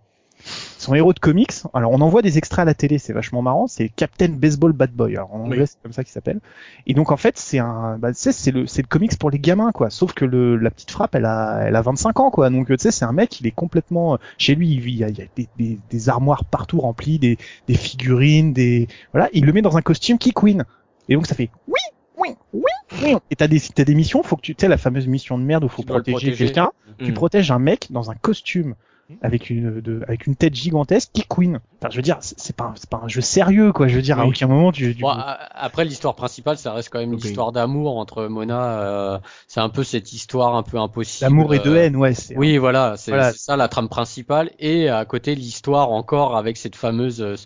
Son 0.79 0.95
héros 0.95 1.13
de 1.13 1.19
comics, 1.19 1.53
alors 1.75 1.91
on 1.93 2.01
en 2.01 2.09
voit 2.09 2.23
des 2.23 2.39
extraits 2.39 2.63
à 2.63 2.65
la 2.65 2.75
télé, 2.75 2.99
c'est 2.99 3.13
vachement 3.13 3.43
marrant, 3.43 3.67
c'est 3.67 3.89
Captain 3.89 4.29
Baseball 4.29 4.73
Bad 4.73 4.93
Boy. 4.93 5.17
Alors 5.17 5.35
en 5.35 5.39
Oui. 5.41 5.45
anglais, 5.47 5.67
c'est 5.67 5.81
comme 5.83 5.93
ça 5.93 6.05
qu'il 6.05 6.13
s'appelle. 6.13 6.41
Et 6.87 6.95
donc 6.95 7.11
en 7.11 7.17
fait, 7.17 7.37
c'est 7.39 7.59
un, 7.59 7.99
bah, 7.99 8.11
c'est 8.15 8.51
le, 8.53 8.67
c'est 8.67 8.83
le 8.83 8.87
comics 8.89 9.19
pour 9.19 9.31
les 9.31 9.39
gamins, 9.41 9.73
quoi. 9.73 9.91
Sauf 9.91 10.13
que 10.13 10.25
le, 10.25 10.57
la 10.57 10.71
petite 10.71 10.91
frappe, 10.93 11.15
elle 11.17 11.25
a, 11.25 11.63
elle 11.67 11.75
a 11.75 11.83
25 11.83 12.21
ans, 12.21 12.31
quoi. 12.31 12.51
Donc 12.51 12.69
tu 12.69 12.77
sais, 12.79 12.91
c'est 12.93 13.05
un 13.05 13.13
mec, 13.13 13.41
il 13.41 13.47
est 13.47 13.51
complètement, 13.53 14.19
chez 14.39 14.55
lui, 14.55 14.69
il 14.75 14.97
y 14.97 15.03
a, 15.05 15.09
il 15.09 15.19
y 15.19 15.23
a 15.23 15.27
des, 15.35 15.49
des, 15.57 15.79
des 15.91 16.09
armoires 16.09 16.45
partout 16.45 16.81
remplies, 16.81 17.19
des, 17.19 17.39
des 17.67 17.75
figurines, 17.75 18.53
des, 18.53 18.87
voilà. 19.13 19.29
Il 19.33 19.45
le 19.47 19.53
met 19.53 19.63
dans 19.63 19.77
un 19.77 19.83
costume 19.83 20.19
qui 20.19 20.33
Queen. 20.33 20.65
Et 21.09 21.15
donc 21.15 21.27
ça 21.27 21.35
fait 21.35 21.51
oui, 21.67 21.81
oui, 22.19 22.29
oui, 22.53 22.63
oui. 23.03 23.15
Et 23.31 23.37
t'as 23.37 23.49
des, 23.49 23.61
t'as 23.61 23.85
des 23.85 23.95
missions, 23.95 24.23
faut 24.23 24.37
que 24.37 24.43
tu, 24.43 24.55
tu 24.55 24.63
sais, 24.63 24.69
la 24.69 24.77
fameuse 24.79 25.07
mission 25.09 25.39
de 25.39 25.45
merde 25.45 25.65
où 25.65 25.69
faut 25.69 25.83
Tu 25.83 25.89
protéger. 25.89 26.35
quelqu'un. 26.35 26.71
Tu 26.99 27.11
Mm. 27.11 27.15
protèges 27.15 27.51
un 27.51 27.59
mec 27.59 27.89
dans 27.91 28.11
un 28.11 28.15
costume 28.15 28.75
avec 29.23 29.51
une 29.51 29.81
de, 29.81 30.03
avec 30.09 30.27
une 30.27 30.37
tête 30.37 30.55
gigantesque 30.55 31.11
qui 31.13 31.25
queen. 31.29 31.61
Enfin, 31.81 31.91
je 31.91 31.97
veux 31.97 32.03
dire, 32.03 32.19
c'est 32.21 32.57
pas 32.57 32.73
c'est 32.77 32.89
pas 32.91 33.01
un 33.05 33.09
jeu 33.09 33.21
sérieux 33.21 33.73
quoi. 33.73 33.87
Je 33.89 33.97
veux 33.97 34.03
dire, 34.03 34.19
à 34.19 34.27
aucun 34.27 34.47
moment 34.47 34.73
tu, 34.73 34.95
tu- 34.95 35.03
Bon, 35.03 35.11
après 35.11 35.85
l'histoire 35.85 36.15
principale, 36.15 36.59
ça 36.59 36.73
reste 36.73 36.91
quand 36.91 36.99
même 36.99 37.13
l'histoire 37.15 37.53
d'amour 37.53 37.99
entre 37.99 38.27
Mona. 38.27 38.81
euh, 38.81 39.19
c'est 39.49 39.61
un 39.61 39.69
peu 39.69 39.85
cette 39.85 40.13
histoire 40.13 40.57
un 40.57 40.63
peu 40.63 40.79
impossible. 40.79 41.29
d'amour 41.31 41.55
et 41.55 41.59
de 41.61 41.71
euh, 41.71 41.77
haine, 41.77 41.97
ouais. 41.97 42.15
Oui, 42.37 42.57
voilà, 42.59 42.95
c'est 42.97 43.11
Voilà. 43.13 43.33
c'est 43.33 43.39
ça 43.39 43.57
la 43.57 43.69
trame 43.69 43.89
principale. 43.89 44.51
Et 44.59 44.89
à 44.89 45.05
côté 45.05 45.35
l'histoire 45.35 45.91
encore 45.93 46.37
avec 46.37 46.57
cette 46.57 46.77
fameuse, 46.77 47.37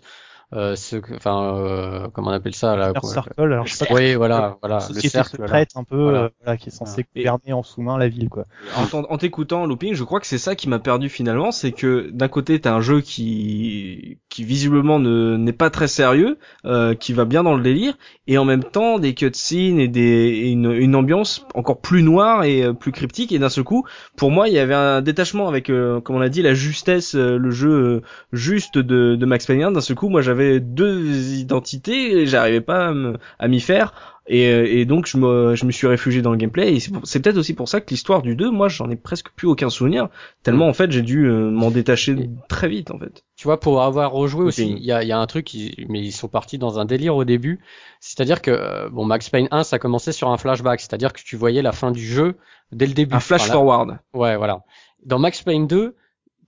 euh, 0.53 0.75
ce, 0.75 0.97
enfin, 1.15 1.55
euh, 1.57 2.07
comment 2.13 2.31
on 2.31 2.33
appelle 2.33 2.55
ça 2.55 2.75
là 2.75 2.93
quoi. 2.93 3.09
Circle, 3.09 3.33
alors 3.37 3.65
je 3.67 3.73
sais 3.73 3.85
pas. 3.85 3.93
Oui, 3.93 4.15
voilà, 4.15 4.57
voilà, 4.61 4.79
le 4.93 4.99
cercle. 5.01 5.37
voilà. 5.37 5.47
secrète 5.47 5.69
un 5.75 5.83
peu, 5.83 6.01
Voilà. 6.03 6.19
euh, 6.23 6.29
voilà, 6.43 6.57
qui 6.57 6.69
est 6.69 6.71
censé 6.71 7.05
Et- 7.15 7.19
gouverner 7.21 7.53
en 7.53 7.63
sous-main 7.63 7.97
la 7.97 8.07
ville 8.09 8.29
quoi. 8.29 8.45
En, 8.75 8.99
en 9.03 9.17
t'écoutant 9.17 9.65
Looping, 9.65 9.93
je 9.93 10.03
crois 10.03 10.19
que 10.19 10.27
c'est 10.27 10.37
ça 10.37 10.55
qui 10.55 10.67
m'a 10.69 10.79
perdu 10.79 11.09
finalement, 11.09 11.51
c'est 11.51 11.71
que 11.71 12.09
d'un 12.11 12.27
côté 12.27 12.59
t'as 12.59 12.73
un 12.73 12.81
jeu 12.81 13.01
qui 13.01 14.17
qui 14.29 14.43
visiblement 14.43 14.99
ne 14.99 15.37
n'est 15.37 15.53
pas 15.53 15.69
très 15.69 15.87
sérieux, 15.87 16.37
euh, 16.65 16.95
qui 16.95 17.13
va 17.13 17.25
bien 17.25 17.43
dans 17.43 17.55
le 17.55 17.63
délire, 17.63 17.97
et 18.27 18.37
en 18.37 18.45
même 18.45 18.63
temps 18.63 18.99
des 18.99 19.13
cutscenes 19.13 19.79
et 19.79 19.87
des 19.87 20.01
et 20.01 20.49
une, 20.51 20.71
une 20.71 20.95
ambiance 20.95 21.45
encore 21.55 21.81
plus 21.81 22.03
noire 22.03 22.43
et 22.43 22.63
euh, 22.63 22.73
plus 22.73 22.91
cryptique. 22.91 23.31
Et 23.31 23.39
d'un 23.39 23.49
seul 23.49 23.63
coup, 23.63 23.85
pour 24.17 24.31
moi, 24.31 24.47
il 24.47 24.53
y 24.53 24.59
avait 24.59 24.73
un 24.73 25.01
détachement 25.01 25.47
avec, 25.47 25.69
euh, 25.69 25.99
comme 26.01 26.15
on 26.15 26.19
l'a 26.19 26.29
dit, 26.29 26.41
la 26.41 26.53
justesse, 26.53 27.15
euh, 27.15 27.37
le 27.37 27.51
jeu 27.51 28.01
juste 28.31 28.77
de, 28.77 29.15
de 29.15 29.25
Max 29.25 29.45
Payne 29.45 29.63
1. 29.63 29.71
D'un 29.71 29.81
seul 29.81 29.95
coup, 29.95 30.09
moi 30.09 30.21
j'avais 30.21 30.40
deux 30.59 31.33
identités, 31.33 32.21
et 32.21 32.25
j'arrivais 32.27 32.61
pas 32.61 32.93
à 33.39 33.47
m'y 33.47 33.59
faire. 33.59 33.93
Et, 34.27 34.47
euh, 34.49 34.65
et 34.67 34.85
donc 34.85 35.07
je 35.07 35.17
me, 35.17 35.55
je 35.55 35.65
me 35.65 35.71
suis 35.71 35.87
réfugié 35.87 36.21
dans 36.21 36.29
le 36.31 36.37
gameplay 36.37 36.75
et 36.75 36.79
c'est 36.79 37.19
peut-être 37.19 37.37
aussi 37.37 37.55
pour 37.55 37.67
ça 37.67 37.81
que 37.81 37.89
l'histoire 37.89 38.21
du 38.21 38.35
2, 38.35 38.51
moi 38.51 38.69
j'en 38.69 38.89
ai 38.91 38.95
presque 38.95 39.29
plus 39.35 39.47
aucun 39.47 39.69
souvenir, 39.71 40.09
tellement 40.43 40.67
en 40.67 40.73
fait 40.73 40.91
j'ai 40.91 41.01
dû 41.01 41.25
euh, 41.25 41.49
m'en 41.49 41.71
détacher 41.71 42.29
très 42.47 42.69
vite 42.69 42.91
en 42.91 42.99
fait. 42.99 43.23
Tu 43.35 43.45
vois, 43.47 43.59
pour 43.59 43.81
avoir 43.81 44.11
rejoué 44.11 44.45
aussi, 44.45 44.69
il 44.77 44.85
y 44.85 44.91
a, 44.91 45.01
il 45.01 45.07
y 45.09 45.11
a 45.11 45.17
un 45.19 45.25
truc, 45.25 45.49
mais 45.89 45.99
ils 46.01 46.11
sont 46.11 46.27
partis 46.27 46.59
dans 46.59 46.79
un 46.79 46.85
délire 46.85 47.15
au 47.15 47.25
début. 47.25 47.59
C'est-à-dire 47.99 48.41
que, 48.43 48.51
euh, 48.51 48.89
bon, 48.89 49.05
Max 49.05 49.27
Payne 49.29 49.47
1, 49.49 49.63
ça 49.63 49.79
commençait 49.79 50.11
sur 50.11 50.29
un 50.29 50.37
flashback. 50.37 50.79
C'est-à-dire 50.81 51.11
que 51.13 51.21
tu 51.23 51.35
voyais 51.35 51.63
la 51.63 51.71
fin 51.71 51.91
du 51.91 52.05
jeu 52.05 52.35
dès 52.71 52.85
le 52.85 52.93
début. 52.93 53.15
Un 53.15 53.19
flash 53.19 53.41
Enfin, 53.41 53.47
là- 53.49 53.53
forward. 53.55 53.99
Ouais, 54.13 54.37
voilà. 54.37 54.63
Dans 55.03 55.17
Max 55.17 55.41
Payne 55.41 55.65
2, 55.65 55.95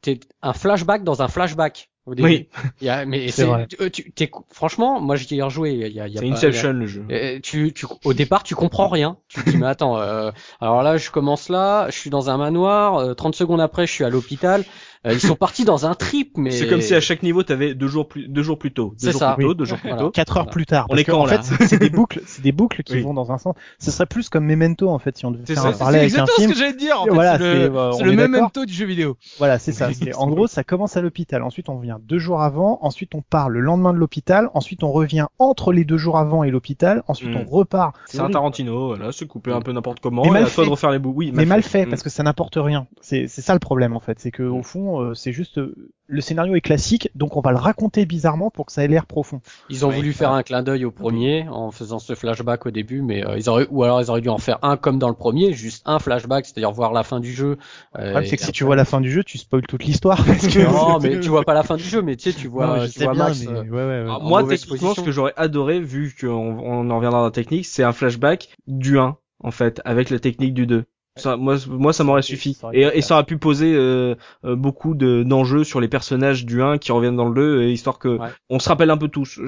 t'es 0.02 0.20
un 0.44 0.54
flashback 0.54 1.04
dans 1.04 1.24
un 1.24 1.28
flashback. 1.28 1.90
Au 2.06 2.16
début. 2.16 2.28
Oui. 2.28 2.50
Il 2.82 2.88
y 2.88 2.90
a, 2.90 3.06
mais 3.06 3.30
C'est 3.30 3.46
tu- 3.92 4.12
tu- 4.12 4.32
franchement, 4.52 5.00
moi 5.00 5.16
j'y 5.16 5.38
ai 5.38 5.42
rejoué. 5.42 5.72
Il 5.72 5.94
y 5.94 6.00
a, 6.02 6.08
il 6.08 6.14
y 6.14 6.18
a 6.18 6.22
C'est 6.22 6.30
Inception 6.30 6.74
le 6.74 6.86
jeu. 6.86 7.06
il 7.10 7.16
y 7.16 7.18
a- 7.18 7.22
euh, 7.24 7.40
tu, 7.42 7.72
tu, 7.74 7.86
au 8.04 8.14
départ, 8.14 8.44
tu 8.44 8.56
comprends 8.56 8.90
rien. 8.90 9.18
Tu 9.30 9.42
te 9.42 9.50
dis, 9.50 9.58
mais 9.58 9.68
attends, 9.68 9.98
euh, 9.98 10.32
alors 10.60 10.84
là, 10.84 10.98
je 10.98 11.10
commence 11.12 11.48
là, 11.48 11.88
je 11.90 11.98
suis 11.98 12.10
dans 12.10 12.30
un 12.30 12.38
manoir, 12.38 12.98
euh, 12.98 13.14
30 13.14 13.36
secondes 13.36 13.62
après, 13.62 13.88
je 13.88 13.92
suis 13.94 14.04
à 14.04 14.10
l'hôpital. 14.10 14.66
Euh, 15.06 15.14
ils 15.14 15.20
sont 15.20 15.36
partis 15.36 15.66
dans 15.66 15.86
un 15.86 15.96
trip, 15.96 16.38
mais 16.38 16.52
C'est 16.52 16.68
comme 16.68 16.82
si 16.82 16.94
à 16.96 17.02
chaque 17.02 17.24
niveau 17.24 17.44
t'avais 17.44 17.74
deux 17.76 17.88
jours 17.88 18.08
plus 18.08 18.28
deux 18.28 18.42
jours 18.44 18.58
plus 18.58 18.72
tôt, 18.72 18.94
deux 19.00 19.08
C'est 19.08 19.12
jours 19.12 19.20
ça. 19.20 19.34
plus 19.36 19.44
tôt, 19.44 19.50
Oui. 19.50 19.56
deux 19.58 19.66
jours 19.66 19.78
plus 19.80 19.90
Voilà. 19.90 20.04
tôt. 20.04 20.12
Quatre 20.12 20.38
heures 20.38 20.44
Voilà. 20.44 20.52
plus 20.54 20.66
tard. 20.66 20.86
On 20.90 20.96
est 20.96 21.04
quand, 21.04 21.20
en 21.20 21.26
là 21.26 21.42
fait, 21.42 21.56
c'est- 21.58 21.68
c'est 21.68 21.78
des 21.80 21.90
boucles, 21.90 22.22
c'est 22.26 22.42
des 22.42 22.52
boucles 22.54 22.84
qui 22.84 22.94
Oui. 22.94 23.02
vont 23.02 23.14
dans 23.14 23.32
un 23.32 23.38
sens. 23.38 23.56
Ce 23.80 23.92
serait 23.92 24.06
plus 24.06 24.30
comme 24.30 24.46
Memento 24.46 24.88
en 24.90 25.00
fait 25.00 25.18
si 25.18 25.26
on 25.26 25.32
devait 25.32 25.44
C'est 25.46 25.56
faire 25.56 25.64
ça. 25.64 25.70
un 25.70 25.74
C'est 25.74 25.80
parallèle 25.80 26.02
avec 26.02 26.14
un 26.14 26.24
exactement 26.24 26.36
film. 26.38 26.50
ce 26.52 26.54
que 26.54 26.60
j'allais 26.60 26.78
dire. 26.78 27.02
En 27.02 27.06
fait. 27.06 27.12
Voilà, 27.12 27.38
c'est 27.38 27.44
c'est, 27.44 27.54
le, 27.70 27.76
euh, 27.78 27.92
c'est 27.92 28.04
le 28.06 28.12
memento 28.14 28.66
du 28.66 28.74
jeu 28.74 28.86
vidéo. 28.86 29.18
Voilà, 29.40 29.60
c'est 29.60 29.72
ça. 29.74 29.92
C'est- 29.94 30.16
En 30.16 30.28
gros, 30.28 30.48
ça 30.48 30.64
commence 30.64 30.96
à 30.96 31.02
l'hôpital. 31.02 31.44
Ensuite, 31.44 31.68
on 31.70 31.78
revient 31.78 31.98
deux 32.02 32.20
jours 32.20 32.42
avant. 32.42 32.80
Ensuite, 32.82 33.14
on 33.16 33.22
part 33.22 33.50
le 33.50 33.60
lendemain 33.60 33.94
de 33.94 33.98
l'hôpital. 33.98 34.50
Ensuite, 34.54 34.84
on 34.84 34.92
revient 34.92 35.26
entre 35.40 35.74
les 35.74 35.84
deux 35.84 35.98
jours 35.98 36.18
avant 36.18 36.44
et 36.44 36.52
l'hôpital. 36.52 37.04
Ensuite, 37.08 37.36
on 37.36 37.44
repart. 37.50 37.96
C'est 38.06 38.20
un 38.20 38.30
Tarantino, 38.30 38.88
voilà, 38.88 39.12
c'est 39.12 39.28
coupé 39.28 39.52
un 39.52 39.62
peu 39.62 39.72
n'importe 39.74 40.00
comment. 40.00 40.22
Mais 40.24 40.30
et 40.30 40.32
mal 40.32 40.44
toi 40.44 40.64
de 40.64 40.66
fait. 40.68 40.72
refaire 40.72 40.92
les 40.92 41.00
bouts. 41.00 41.14
Oui, 41.16 41.32
mais 41.34 41.46
mal 41.46 41.62
fait 41.62 41.86
Mm. 41.86 41.90
parce 41.90 42.04
que 42.04 42.10
ça 42.10 42.24
n'apporte 42.24 42.56
rien. 42.58 42.88
C'est 43.02 43.28
c'est 43.28 43.42
ça 43.42 43.54
le 43.54 43.60
problème 43.60 43.96
en 43.96 44.00
fait, 44.00 44.20
c'est 44.20 44.32
que 44.32 44.44
au 44.44 44.64
fond 44.64 44.93
euh, 45.02 45.14
c'est 45.14 45.32
juste 45.32 45.58
euh, 45.58 45.74
le 46.08 46.22
scénario 46.22 46.56
est 46.56 46.62
classique, 46.62 47.10
donc 47.16 47.38
on 47.38 47.42
va 47.42 47.52
le 47.52 47.58
raconter 47.58 48.06
bizarrement 48.06 48.50
pour 48.52 48.66
que 48.66 48.72
ça 48.72 48.84
ait 48.84 48.88
l'air 48.88 49.06
profond. 49.06 49.42
ils 49.70 49.86
ont 49.86 49.90
Ouais. 49.90 49.96
voulu 49.96 50.14
faire 50.14 50.32
un 50.32 50.44
clin 50.44 50.62
d'œil 50.64 50.86
au 50.86 50.92
premier 50.92 51.48
en 51.50 51.72
faisant 51.72 52.00
ce 52.00 52.14
flashback 52.16 52.66
au 52.66 52.72
début, 52.72 53.02
mais 53.02 53.26
euh, 53.26 53.38
ils 53.38 53.50
auraient, 53.50 53.68
ou 53.72 53.84
alors 53.84 54.02
ils 54.02 54.10
auraient 54.10 54.22
dû 54.22 54.30
en 54.30 54.38
faire 54.38 54.60
un 54.62 54.78
comme 54.78 55.00
dans 55.00 55.10
le 55.10 55.16
premier, 55.16 55.54
juste 55.54 55.82
un 55.86 56.00
flashback, 56.00 56.46
c'est-à-dire 56.46 56.72
voir 56.72 56.92
la 56.94 57.04
fin 57.04 57.20
du 57.20 57.32
jeu. 57.34 57.58
Le 57.96 58.00
Euh, 58.02 58.04
problème 58.10 58.26
c'est 58.26 58.38
que 58.38 58.44
si 58.44 58.52
tu 58.52 58.64
vois 58.64 58.76
la 58.76 58.86
fin 58.86 59.02
du 59.02 59.12
jeu, 59.12 59.24
tu 59.24 59.38
spoil 59.38 59.64
toute 59.66 59.84
l'histoire. 59.86 60.18
que- 60.26 60.64
non, 60.64 61.00
mais 61.00 61.20
tu 61.20 61.30
vois 61.30 61.44
pas 61.44 61.54
la 61.54 61.64
fin 61.64 61.78
du 61.78 61.84
jeu, 61.84 62.02
mais 62.02 62.16
tu 62.16 62.32
sais, 62.32 62.38
tu 62.38 62.48
vois, 62.48 62.80
Non, 62.80 62.88
tu 62.88 63.00
vois 63.00 63.14
bien, 63.14 63.26
Max. 63.26 63.40
mais 63.40 63.48
euh, 63.48 63.62
ouais, 63.64 63.70
ouais, 63.70 63.86
ouais. 63.86 63.96
Alors, 64.02 64.22
en 64.24 64.28
moi, 64.28 64.44
techniquement, 64.44 64.94
ce 64.94 65.02
que 65.02 65.12
j'aurais 65.12 65.34
adoré, 65.38 65.80
vu 65.80 66.14
qu'on 66.20 66.28
on 66.30 66.90
en 66.90 66.96
reviendra 66.96 67.20
dans 67.20 67.26
la 67.26 67.32
technique, 67.32 67.66
c'est 67.66 67.84
un 67.84 67.94
flashback 67.94 68.50
du 68.68 68.98
1, 69.00 69.18
en 69.44 69.52
fait, 69.52 69.82
avec 69.86 70.10
la 70.10 70.20
technique 70.20 70.54
du 70.54 70.66
2. 70.68 70.86
Ça, 71.16 71.38
moi, 71.38 71.58
moi, 71.68 71.94
ça 71.94 72.04
m'aurait 72.04 72.24
suffi. 72.24 72.58
Et, 72.74 72.82
et 72.82 73.02
ça 73.02 73.14
aurait 73.14 73.24
pu 73.24 73.38
poser 73.38 73.74
euh, 73.76 74.16
euh, 74.46 74.56
beaucoup 74.56 74.96
de 74.96 75.22
d'enjeux 75.22 75.64
sur 75.64 75.80
les 75.80 75.88
personnages 75.88 76.44
du 76.44 76.62
1 76.64 76.80
qui 76.80 76.92
reviennent 76.92 77.16
dans 77.16 77.30
le 77.30 77.36
2, 77.36 77.62
et 77.64 77.72
histoire 77.72 78.00
que 78.00 78.18
Ouais. 78.18 78.30
on 78.50 78.58
se 78.60 78.68
rappelle 78.70 78.90
un 78.90 78.98
peu 78.98 79.08
tous. 79.10 79.40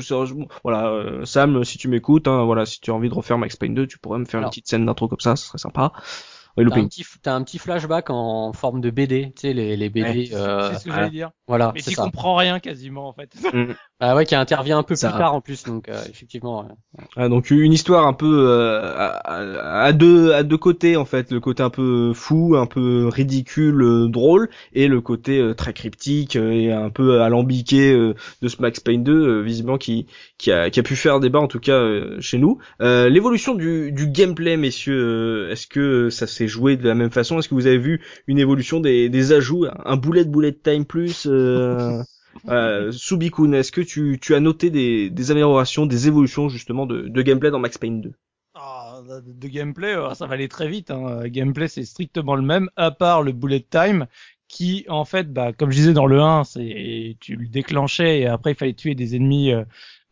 Voilà, 0.64 0.88
euh, 0.90 1.26
Sam, 1.26 1.64
si 1.64 1.78
tu 1.80 1.88
m'écoutes, 1.88 2.28
hein, 2.28 2.44
voilà, 2.46 2.66
si 2.68 2.80
tu 2.82 2.92
as 2.92 2.94
envie 2.94 3.10
de 3.10 3.16
refaire 3.16 3.38
Max 3.40 3.56
Payne 3.56 3.74
2, 3.74 3.88
tu 3.88 3.98
pourrais 3.98 4.20
me 4.20 4.26
faire 4.26 4.40
Alors. 4.40 4.50
une 4.50 4.52
petite 4.52 4.68
scène 4.68 4.86
d'intro 4.86 5.08
comme 5.08 5.20
ça, 5.20 5.36
ce 5.36 5.48
serait 5.48 5.58
sympa. 5.58 5.92
Oui, 6.58 6.64
T'as 6.70 6.78
un 6.80 6.88
petit, 6.88 7.04
t'as 7.22 7.34
un 7.36 7.44
petit 7.44 7.58
flashback 7.58 8.10
en 8.10 8.54
forme 8.54 8.80
de 8.82 8.90
BD, 8.90 9.34
tu 9.36 9.42
sais, 9.42 9.54
les, 9.54 9.76
les 9.76 9.90
BD, 9.90 10.30
Ouais, 10.32 10.34
euh, 10.34 10.70
c'est 10.74 10.80
ce 10.80 10.84
que 10.86 10.90
voilà. 10.90 11.04
j'allais 11.04 11.10
dire. 11.12 11.32
voilà, 11.48 11.72
Mais 11.76 11.82
c'est 11.82 11.92
tu 11.92 11.98
comprends 11.98 12.36
rien 12.36 12.60
quasiment 12.60 13.10
en 13.10 13.14
fait. 13.14 13.34
Ah 14.02 14.14
ouais, 14.14 14.26
qui 14.26 14.36
intervient 14.36 14.78
un 14.78 14.84
peu 14.84 14.96
Ça. 14.96 15.10
plus 15.10 15.18
tard 15.20 15.34
en 15.36 15.40
plus, 15.42 15.64
donc 15.64 15.88
euh, 15.88 16.04
effectivement. 16.10 16.64
ouais. 16.64 17.04
Ah, 17.16 17.30
donc 17.30 17.50
une 17.50 17.72
histoire 17.72 18.06
un 18.06 18.12
peu 18.14 18.50
euh, 18.50 18.94
à, 19.24 19.94
deux 19.94 20.34
à 20.34 20.44
deux 20.44 20.58
côtés 20.58 20.98
en 20.98 21.06
fait, 21.06 21.32
le 21.32 21.40
côté 21.40 21.64
un 21.64 21.70
peu 21.70 22.12
fou, 22.14 22.56
un 22.58 22.66
peu 22.66 23.08
ridicule, 23.08 23.82
euh, 23.82 24.08
drôle, 24.10 24.50
et 24.74 24.88
le 24.90 25.00
côté 25.00 25.40
euh, 25.40 25.54
très 25.54 25.72
cryptique 25.74 26.36
euh, 26.36 26.52
et 26.52 26.72
un 26.74 26.90
peu 26.90 27.22
alambiqué 27.22 27.94
euh, 27.94 28.16
de 28.42 28.48
ce 28.50 28.62
Max 28.62 28.82
Payne 28.82 29.04
2, 29.04 29.14
euh, 29.14 29.42
visiblement 29.42 29.78
qui 29.78 30.08
qui 30.38 30.52
a 30.52 30.70
qui 30.70 30.80
a 30.80 30.84
pu 30.84 30.98
faire 30.98 31.22
débat 31.22 31.40
en 31.40 31.48
tout 31.48 31.60
cas 31.62 31.74
euh, 31.80 32.20
chez 32.20 32.38
nous. 32.38 32.60
Euh, 32.82 33.08
L'évolution 33.10 33.56
du 33.56 33.94
du 33.94 34.08
gameplay, 34.08 34.58
messieurs, 34.58 35.48
euh, 35.48 35.52
est-ce 35.52 35.68
que 35.68 36.10
ça 36.10 36.28
s'est 36.28 36.45
joué 36.48 36.78
de 36.78 36.88
la 36.88 36.96
même 36.96 37.12
façon 37.12 37.40
Est-ce 37.40 37.50
que 37.50 37.56
vous 37.56 37.68
avez 37.68 37.78
vu 37.78 38.02
une 38.28 38.40
évolution 38.40 38.80
des 38.80 39.10
des 39.10 39.32
ajouts, 39.32 39.66
un 39.86 39.98
bullet 39.98 40.26
bullet 40.26 40.54
time 40.54 40.86
plus 40.86 41.28
euh, 41.28 42.02
euh, 42.50 42.92
Subikun, 42.92 43.54
est-ce 43.54 43.72
que 43.72 43.82
tu, 43.82 44.20
tu 44.22 44.36
as 44.36 44.40
noté 44.40 44.70
des, 44.70 45.10
des 45.10 45.32
améliorations, 45.32 45.86
des 45.86 46.08
évolutions 46.08 46.50
justement 46.50 46.86
de, 46.86 47.08
de 47.08 47.22
gameplay 47.22 47.52
dans 47.52 47.60
Max 47.60 47.78
Payne 47.78 48.02
2 48.02 48.12
Ah, 48.56 49.02
de, 49.08 49.22
de 49.32 49.48
gameplay, 49.48 49.96
euh, 49.96 50.14
ça 50.14 50.28
va 50.28 50.34
aller 50.34 50.48
très 50.50 50.68
vite. 50.68 50.92
Hein. 50.92 51.06
Euh, 51.08 51.30
Gameplay, 51.30 51.68
c'est 51.68 51.86
strictement 51.86 52.36
le 52.36 52.42
même, 52.42 52.70
à 52.76 52.92
part 52.92 53.24
le 53.24 53.32
bullet 53.32 53.66
time, 53.68 54.08
qui, 54.48 54.86
en 54.90 55.06
fait, 55.06 55.32
bah, 55.32 55.54
comme 55.54 55.72
je 55.72 55.78
disais 55.78 55.94
dans 55.94 56.06
le 56.06 56.22
1, 56.22 56.44
c'est 56.44 57.18
tu 57.20 57.36
le 57.36 57.48
déclenchais 57.48 58.20
et 58.22 58.28
après 58.28 58.52
il 58.52 58.56
fallait 58.56 58.74
tuer 58.74 58.96
des 58.96 59.16
ennemis 59.16 59.52
euh, 59.52 59.64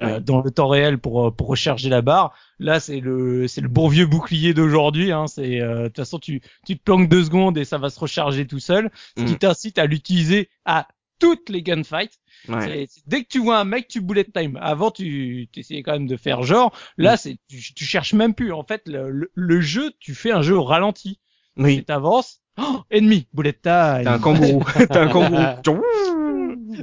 euh, 0.01 0.19
dans 0.19 0.41
le 0.41 0.49
temps 0.51 0.67
réel 0.67 0.97
pour 0.97 1.27
euh, 1.27 1.31
pour 1.31 1.47
recharger 1.47 1.89
la 1.89 2.01
barre. 2.01 2.33
Là, 2.59 2.79
c'est 2.79 2.99
le 2.99 3.47
c'est 3.47 3.61
le 3.61 3.67
bon 3.69 3.87
vieux 3.87 4.05
bouclier 4.05 4.53
d'aujourd'hui. 4.53 5.11
Hein. 5.11 5.27
C'est 5.27 5.61
euh, 5.61 5.83
de 5.83 5.87
toute 5.87 5.97
façon, 5.97 6.19
tu 6.19 6.41
tu 6.65 6.77
te 6.77 6.83
planques 6.83 7.09
deux 7.09 7.23
secondes 7.23 7.57
et 7.57 7.65
ça 7.65 7.77
va 7.77 7.89
se 7.89 7.99
recharger 7.99 8.47
tout 8.47 8.59
seul, 8.59 8.89
ce 9.17 9.23
qui 9.23 9.33
Mhm. 9.33 9.37
t'incite 9.39 9.77
à 9.77 9.85
l'utiliser 9.85 10.49
à 10.65 10.87
toutes 11.19 11.49
les 11.49 11.61
gunfights. 11.61 12.19
Ouais. 12.49 12.87
Dès 13.07 13.23
que 13.23 13.27
tu 13.29 13.39
vois 13.39 13.59
un 13.59 13.63
mec, 13.63 13.87
tu 13.87 14.01
bullet 14.01 14.25
time. 14.25 14.57
Avant, 14.61 14.91
tu, 14.91 15.47
essayais 15.55 15.83
quand 15.83 15.93
même 15.93 16.07
de 16.07 16.17
faire 16.17 16.43
genre. 16.43 16.75
Là, 16.97 17.15
c'est 17.15 17.37
tu, 17.47 17.73
tu 17.73 17.85
cherches 17.85 18.13
même 18.13 18.33
plus. 18.33 18.51
En 18.51 18.63
fait, 18.63 18.81
le, 18.87 19.09
le, 19.09 19.31
le 19.33 19.61
jeu, 19.61 19.91
tu 19.99 20.15
fais 20.15 20.31
un 20.31 20.41
jeu 20.41 20.57
au 20.57 20.63
ralenti. 20.63 21.19
Oui. 21.55 21.77
Tu 21.77 21.85
t'avances, 21.85 22.41
Oh, 22.57 22.81
ennemi, 22.91 23.27
bullet 23.33 23.53
time. 23.53 24.01
T'es 24.03 24.07
un 24.07 24.19
kangourou. 24.19 24.63
T'es 24.77 24.97
un 24.97 25.07
kangourou. 25.07 25.41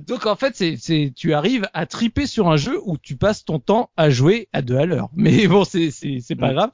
Donc 0.06 0.26
en 0.26 0.36
fait, 0.36 0.54
c'est, 0.56 0.76
c'est, 0.76 1.12
tu 1.16 1.32
arrives 1.32 1.68
à 1.72 1.86
triper 1.86 2.26
sur 2.26 2.48
un 2.48 2.56
jeu 2.56 2.78
où 2.84 2.98
tu 2.98 3.16
passes 3.16 3.44
ton 3.44 3.58
temps 3.58 3.90
à 3.96 4.10
jouer 4.10 4.48
à 4.52 4.62
deux 4.62 4.76
à 4.76 4.84
l'heure. 4.86 5.08
Mais 5.14 5.46
bon, 5.48 5.64
c'est, 5.64 5.90
c'est, 5.90 6.18
c'est 6.20 6.36
pas 6.36 6.50
Mm. 6.50 6.54
grave. 6.54 6.70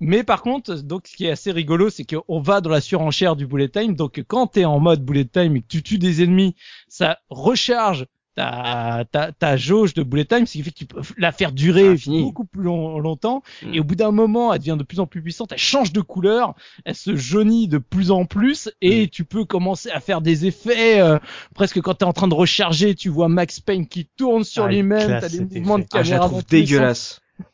Mais 0.00 0.24
par 0.24 0.42
contre, 0.42 0.74
donc 0.82 1.06
ce 1.06 1.16
qui 1.16 1.26
est 1.26 1.30
assez 1.30 1.52
rigolo, 1.52 1.90
c'est 1.90 2.04
qu'on 2.04 2.40
va 2.40 2.60
dans 2.60 2.70
la 2.70 2.80
surenchère 2.80 3.36
du 3.36 3.46
bullet 3.46 3.68
time. 3.68 3.94
Donc 3.94 4.22
quand 4.26 4.46
t'es 4.48 4.64
en 4.64 4.80
mode 4.80 5.04
bullet 5.04 5.24
time 5.26 5.56
et 5.56 5.62
que 5.62 5.66
tu 5.68 5.82
tues 5.82 5.98
des 5.98 6.22
ennemis, 6.22 6.54
ça 6.88 7.18
recharge 7.30 8.06
ta, 8.38 9.04
ta, 9.10 9.32
ta 9.32 9.56
jauge 9.56 9.94
de 9.94 10.02
bullet 10.04 10.24
time, 10.24 10.46
ce 10.46 10.52
qui 10.52 10.62
fait 10.62 10.70
que 10.70 10.76
tu 10.78 10.86
peux 10.86 11.00
la 11.16 11.32
faire 11.32 11.50
durer 11.50 11.94
Ah, 11.96 12.10
beaucoup 12.22 12.44
plus 12.44 12.62
long- 12.62 12.98
longtemps. 13.00 13.42
Mm. 13.64 13.74
Et 13.74 13.80
au 13.80 13.84
bout 13.84 13.96
d'un 13.96 14.12
moment, 14.12 14.52
elle 14.52 14.60
devient 14.60 14.76
de 14.78 14.84
plus 14.84 15.00
en 15.00 15.06
plus 15.06 15.20
puissante, 15.22 15.50
elle 15.52 15.58
change 15.58 15.92
de 15.92 16.00
couleur, 16.00 16.54
elle 16.84 16.94
se 16.94 17.16
jaunit 17.16 17.66
de 17.66 17.78
plus 17.78 18.10
en 18.12 18.24
plus, 18.26 18.70
et 18.80 19.04
Mm. 19.06 19.08
tu 19.08 19.24
peux 19.24 19.44
commencer 19.44 19.90
à 19.90 19.98
faire 20.00 20.20
des 20.20 20.46
effets, 20.46 21.00
euh, 21.00 21.18
presque 21.54 21.80
quand 21.80 21.94
t'es 21.94 22.04
en 22.04 22.12
train 22.12 22.28
de 22.28 22.34
recharger, 22.34 22.94
tu 22.94 23.08
vois 23.08 23.28
Max 23.28 23.58
Payne 23.58 23.86
qui 23.88 24.08
tourne 24.16 24.44
sur 24.44 24.64
Ah, 24.64 24.68
lui-même, 24.68 25.18
t'as 25.20 25.28
des 25.28 25.40
mouvements 25.40 25.78
de 25.78 25.82
effet. 25.82 25.88
Ah, 25.94 26.02
je 26.04 26.10
la 26.12 26.18
caméra 26.18 26.26
trouve 26.28 26.42
dans 26.42 26.48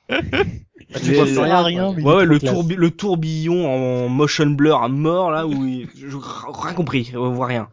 tu 0.08 1.12
vois 1.14 1.24
rien, 1.24 1.62
rien, 1.62 1.92
mais 1.96 2.02
Ouais, 2.02 2.24
le, 2.26 2.38
classe. 2.38 2.52
tourbi- 2.54 2.76
le 2.76 2.90
tourbillon 2.90 3.66
en 3.66 4.08
motion 4.08 4.46
blur 4.46 4.82
à 4.82 4.88
mort, 4.88 5.30
là, 5.30 5.46
où 5.46 5.64
il... 5.66 5.88
je... 5.96 6.16
rien 6.16 6.74
compris, 6.74 7.12
on 7.16 7.30
voit 7.32 7.46
rien. 7.46 7.68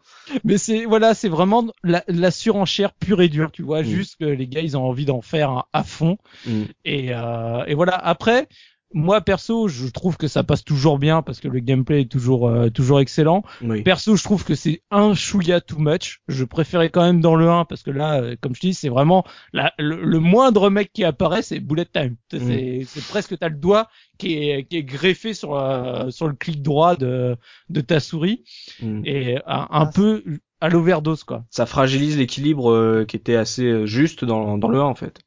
Mais 0.45 0.57
c'est, 0.57 0.85
voilà, 0.85 1.13
c'est 1.13 1.27
vraiment 1.29 1.65
la, 1.83 2.03
la 2.07 2.31
surenchère 2.31 2.93
pure 2.93 3.21
et 3.21 3.27
dure, 3.27 3.51
tu 3.51 3.63
vois, 3.63 3.81
Mm. 3.81 3.85
juste 3.85 4.15
que 4.19 4.25
les 4.25 4.47
gars, 4.47 4.61
ils 4.61 4.77
ont 4.77 4.83
envie 4.85 5.05
d'en 5.05 5.21
faire 5.21 5.49
à, 5.49 5.67
à 5.73 5.83
fond. 5.83 6.17
Mm. 6.47 6.61
Et, 6.85 7.07
euh, 7.13 7.63
et 7.67 7.73
voilà. 7.75 7.95
Après, 7.95 8.47
moi 8.93 9.21
perso, 9.21 9.67
je 9.67 9.87
trouve 9.87 10.17
que 10.17 10.27
ça 10.27 10.43
passe 10.43 10.63
toujours 10.63 10.99
bien 10.99 11.21
parce 11.21 11.39
que 11.39 11.47
le 11.47 11.59
gameplay 11.59 12.01
est 12.01 12.11
toujours 12.11 12.47
euh, 12.49 12.69
toujours 12.69 12.99
excellent. 12.99 13.43
Oui. 13.61 13.83
Perso, 13.83 14.15
je 14.15 14.23
trouve 14.23 14.43
que 14.43 14.55
c'est 14.55 14.81
un 14.91 15.13
chouïa 15.13 15.61
too 15.61 15.77
much. 15.79 16.21
Je 16.27 16.43
préférais 16.45 16.89
quand 16.89 17.01
même 17.03 17.21
dans 17.21 17.35
le 17.35 17.49
1 17.49 17.65
parce 17.65 17.83
que 17.83 17.91
là, 17.91 18.21
euh, 18.21 18.35
comme 18.41 18.55
je 18.55 18.61
dis, 18.61 18.73
c'est 18.73 18.89
vraiment 18.89 19.23
la- 19.53 19.73
le, 19.79 20.03
le 20.03 20.19
moindre 20.19 20.69
mec 20.69 20.91
qui 20.93 21.03
apparaît, 21.03 21.41
c'est 21.41 21.59
bullet 21.59 21.85
time. 21.85 22.15
C'est 22.31 22.39
Mm. 22.39 23.01
presque 23.09 23.37
t'as 23.39 23.49
le 23.49 23.55
doigt 23.57 23.87
qui 24.17 24.33
est 24.33 24.65
qui 24.65 24.77
est 24.77 24.83
greffé 24.83 25.33
sur 25.33 25.55
euh, 25.55 26.09
sur 26.09 26.27
le 26.27 26.33
clic 26.33 26.61
droit 26.61 26.95
de 26.95 27.37
de 27.69 27.81
ta 27.81 27.99
souris 27.99 28.43
Mm. 28.81 29.01
et 29.05 29.37
un, 29.37 29.41
un 29.45 29.67
Ah, 29.71 29.89
peu 29.93 30.23
à 30.59 30.69
l'overdose 30.69 31.23
quoi. 31.23 31.43
Ça 31.49 31.65
fragilise 31.65 32.17
l'équilibre 32.17 32.71
euh, 32.71 33.05
qui 33.05 33.15
était 33.15 33.35
assez 33.35 33.65
euh, 33.65 33.85
juste 33.85 34.25
dans, 34.25 34.57
dans 34.59 34.67
le 34.67 34.79
1, 34.79 34.83
en 34.83 34.95
fait. 34.95 35.21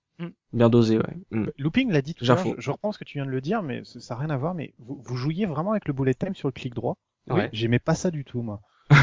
Bien 0.55 0.71
dosé, 0.71 0.97
ouais. 0.99 1.05
Mm. 1.31 1.47
Looping 1.59 1.91
l'a 1.93 2.01
dit 2.01 2.15
tout 2.15 2.25
à 2.25 2.29
l'heure, 2.29 2.39
je, 2.39 2.61
je 2.61 2.71
reprends 2.71 2.93
ce 2.93 2.99
que 2.99 3.05
tu 3.05 3.19
viens 3.19 3.27
de 3.27 3.31
le 3.31 3.41
dire, 3.41 3.63
mais 3.63 3.83
ça 3.85 4.15
n'a 4.15 4.21
rien 4.21 4.31
à 4.31 4.37
voir, 4.37 4.55
mais 4.55 4.73
vous, 4.79 4.99
vous 5.05 5.17
jouiez 5.17 5.45
vraiment 5.47 5.73
avec 5.73 5.87
le 5.87 5.93
bullet 5.93 6.15
time 6.15 6.35
sur 6.35 6.49
le 6.49 6.53
clic 6.53 6.73
droit? 6.75 6.97
Ouais. 7.29 7.49
J'aimais 7.53 7.79
pas 7.79 7.95
ça 7.95 8.11
du 8.11 8.25
tout, 8.25 8.41
moi. 8.43 8.61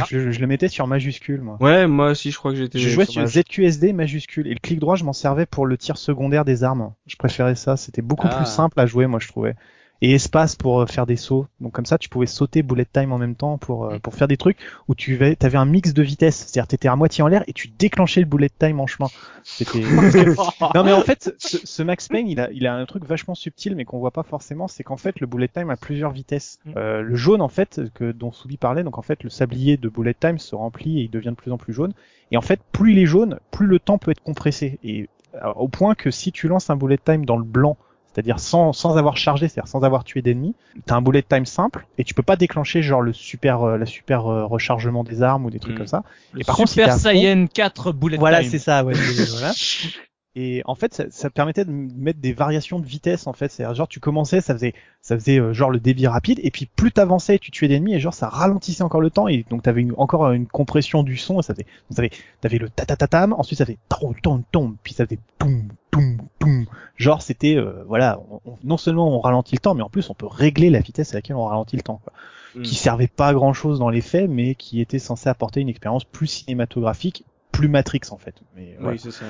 je, 0.09 0.31
je 0.31 0.39
le 0.39 0.47
mettais 0.47 0.67
sur 0.67 0.85
majuscule, 0.87 1.41
moi. 1.41 1.57
Ouais, 1.59 1.87
moi 1.87 2.11
aussi, 2.11 2.31
je 2.31 2.37
crois 2.37 2.51
que 2.51 2.57
j'étais... 2.57 2.79
Je 2.79 2.87
jouais 2.89 3.05
sur 3.05 3.21
ma- 3.21 3.27
ZQSD 3.27 3.93
majuscule 3.93 4.47
et 4.47 4.53
le 4.53 4.59
clic 4.59 4.79
droit, 4.79 4.95
je 4.95 5.03
m'en 5.03 5.13
servais 5.13 5.45
pour 5.45 5.65
le 5.65 5.77
tir 5.77 5.97
secondaire 5.97 6.45
des 6.45 6.63
armes. 6.63 6.93
Je 7.07 7.15
préférais 7.15 7.55
ça, 7.55 7.77
c'était 7.77 8.03
beaucoup 8.03 8.27
Ah. 8.29 8.35
plus 8.37 8.45
simple 8.45 8.79
à 8.79 8.85
jouer, 8.85 9.07
moi 9.07 9.19
je 9.19 9.27
trouvais. 9.27 9.55
Et 10.01 10.13
espace 10.13 10.55
pour 10.55 10.81
euh, 10.81 10.85
faire 10.87 11.05
des 11.05 11.15
sauts. 11.15 11.47
Donc 11.59 11.73
comme 11.73 11.85
ça, 11.85 11.97
tu 11.97 12.09
pouvais 12.09 12.25
sauter 12.25 12.63
bullet 12.63 12.87
time 12.91 13.11
en 13.11 13.17
même 13.17 13.35
temps 13.35 13.57
pour 13.57 13.85
euh, 13.85 13.99
pour 13.99 14.15
faire 14.15 14.27
des 14.27 14.37
trucs 14.37 14.57
où 14.87 14.95
tu 14.95 15.19
avais 15.21 15.57
un 15.57 15.65
mix 15.65 15.93
de 15.93 16.01
vitesse, 16.01 16.37
c'est-à-dire 16.37 16.67
t'étais 16.67 16.87
à 16.87 16.95
moitié 16.95 17.23
en 17.23 17.27
l'air 17.27 17.43
et 17.47 17.53
tu 17.53 17.67
déclenchais 17.67 18.21
le 18.21 18.25
bullet 18.25 18.49
time 18.49 18.79
en 18.79 18.87
chemin. 18.87 19.09
C'était 19.43 19.81
non 20.75 20.83
mais 20.83 20.93
en 20.93 21.01
fait, 21.01 21.33
ce, 21.37 21.57
ce 21.63 21.83
Max 21.83 22.07
Payne, 22.07 22.27
il 22.27 22.39
a, 22.39 22.49
il 22.51 22.67
a 22.67 22.75
un 22.75 22.85
truc 22.85 23.05
vachement 23.05 23.35
subtil, 23.35 23.75
mais 23.75 23.85
qu'on 23.85 23.99
voit 23.99 24.11
pas 24.11 24.23
forcément, 24.23 24.67
c'est 24.67 24.83
qu'en 24.83 24.97
fait, 24.97 25.19
le 25.19 25.27
bullet 25.27 25.47
time 25.47 25.69
a 25.69 25.77
plusieurs 25.77 26.11
vitesses. 26.11 26.59
Mm. 26.65 26.71
Euh, 26.77 27.01
le 27.01 27.15
jaune, 27.15 27.41
en 27.41 27.49
fait, 27.49 27.81
que 27.93 28.11
dont 28.11 28.31
Soubi 28.31 28.57
parlait, 28.57 28.83
donc 28.83 28.97
en 28.97 29.01
fait, 29.01 29.23
le 29.23 29.29
sablier 29.29 29.77
de 29.77 29.89
bullet 29.89 30.13
time 30.13 30.39
se 30.39 30.55
remplit 30.55 30.99
et 30.99 31.03
il 31.03 31.11
devient 31.11 31.29
de 31.29 31.35
plus 31.35 31.51
en 31.51 31.57
plus 31.57 31.73
jaune. 31.73 31.93
Et 32.31 32.37
en 32.37 32.41
fait, 32.41 32.59
plus 32.71 32.93
il 32.93 32.99
est 32.99 33.05
jaune, 33.05 33.39
plus 33.51 33.67
le 33.67 33.79
temps 33.79 33.97
peut 33.97 34.11
être 34.11 34.23
compressé. 34.23 34.79
Et 34.83 35.09
euh, 35.35 35.51
au 35.55 35.67
point 35.67 35.95
que 35.95 36.11
si 36.11 36.31
tu 36.31 36.47
lances 36.47 36.69
un 36.69 36.75
bullet 36.75 36.97
time 36.97 37.25
dans 37.25 37.37
le 37.37 37.43
blanc, 37.43 37.77
c'est-à-dire 38.13 38.39
sans, 38.39 38.73
sans 38.73 38.97
avoir 38.97 39.17
chargé, 39.17 39.47
c'est-à-dire 39.47 39.69
sans 39.69 39.83
avoir 39.83 40.03
tué 40.03 40.21
d'ennemis, 40.21 40.55
t'as 40.85 40.95
un 40.95 41.01
bullet 41.01 41.21
time 41.23 41.45
simple 41.45 41.85
et 41.97 42.03
tu 42.03 42.13
peux 42.13 42.23
pas 42.23 42.35
déclencher 42.35 42.81
genre 42.81 43.01
le 43.01 43.13
super, 43.13 43.63
euh, 43.63 43.77
la 43.77 43.85
super 43.85 44.27
euh, 44.27 44.45
et 44.45 45.03
des 45.03 45.21
armes 45.23 45.45
ou 45.45 45.49
des 45.49 45.59
trucs 45.59 45.75
Mm. 45.75 45.77
comme 45.77 45.87
ça. 45.87 46.03
Le 46.33 46.41
Et 46.41 46.43
par 46.43 46.55
contre, 46.57 46.69
si 46.69 46.75
Super 46.75 46.89
à 46.93 46.97
fond- 46.97 47.03
Saiyan 47.03 47.45
4 47.47 47.91
bullet 47.93 48.17
Voilà, 48.17 48.41
time. 48.41 48.49
c'est 48.51 48.59
ça, 48.59 48.83
ouais. 48.83 48.93
voilà. 49.29 49.51
Et 50.35 50.61
en 50.65 50.75
fait, 50.75 50.93
ça, 50.93 51.03
ça 51.09 51.29
permettait 51.29 51.65
de 51.65 51.71
mettre 51.71 52.19
des 52.19 52.31
variations 52.31 52.79
de 52.79 52.85
vitesse, 52.85 53.27
en 53.27 53.33
fait. 53.33 53.49
C'est 53.51 53.65
genre, 53.75 53.87
tu 53.89 53.99
commençais, 53.99 54.39
ça 54.39 54.53
faisait, 54.53 54.73
ça 55.01 55.17
faisait 55.19 55.39
euh, 55.41 55.51
genre 55.51 55.69
le 55.71 55.79
débit 55.81 56.07
rapide, 56.07 56.39
et 56.41 56.51
puis 56.51 56.67
plus 56.73 56.93
t'avançais, 56.93 57.37
tu 57.37 57.51
tuais 57.51 57.67
d'ennemis, 57.67 57.95
et 57.95 57.99
genre 57.99 58.13
ça 58.13 58.29
ralentissait 58.29 58.83
encore 58.83 59.01
le 59.01 59.09
temps, 59.09 59.27
et 59.27 59.45
donc 59.49 59.63
t'avais 59.63 59.81
une, 59.81 59.93
encore 59.97 60.31
une 60.31 60.47
compression 60.47 61.03
du 61.03 61.17
son, 61.17 61.41
et 61.41 61.43
ça 61.43 61.53
faisait, 61.53 61.65
donc 61.89 62.09
t'avais 62.39 62.57
le 62.59 62.69
tatatatam, 62.69 63.33
ensuite 63.33 63.57
ça 63.57 63.65
faisait 63.65 63.77
tom 63.89 64.13
tom 64.23 64.43
tom, 64.53 64.77
puis 64.83 64.93
ça 64.93 65.05
faisait 65.05 65.19
toum 65.37 65.67
toum 65.91 66.17
toum. 66.39 66.65
Genre 66.95 67.21
c'était, 67.21 67.57
euh, 67.57 67.83
voilà, 67.87 68.21
on- 68.31 68.39
on- 68.51 68.57
non 68.63 68.77
seulement 68.77 69.09
on 69.13 69.19
ralentit 69.19 69.55
le 69.55 69.59
temps, 69.59 69.75
mais 69.75 69.83
en 69.83 69.89
plus 69.89 70.09
on 70.09 70.13
peut 70.13 70.27
régler 70.27 70.69
la 70.69 70.79
vitesse 70.79 71.11
à 71.13 71.17
laquelle 71.17 71.35
on 71.35 71.45
ralentit 71.45 71.75
le 71.75 71.81
temps. 71.83 71.99
Quoi 72.03 72.13
Mm. 72.53 72.63
qui 72.63 72.75
servait 72.75 73.07
pas 73.07 73.29
à 73.29 73.33
grand 73.33 73.53
chose 73.53 73.79
dans 73.79 73.89
les 73.89 74.01
faits, 74.01 74.29
mais 74.29 74.55
qui 74.55 74.81
était 74.81 74.99
censé 74.99 75.29
apporter 75.29 75.61
une 75.61 75.69
expérience 75.69 76.03
plus 76.03 76.27
cinématographique, 76.27 77.23
plus 77.51 77.67
Matrix 77.67 78.01
en 78.11 78.17
fait. 78.17 78.35
Mais 78.55 78.75
Oui, 78.77 78.77
voilà. 78.79 78.97
c'est 78.97 79.11
ça. 79.11 79.25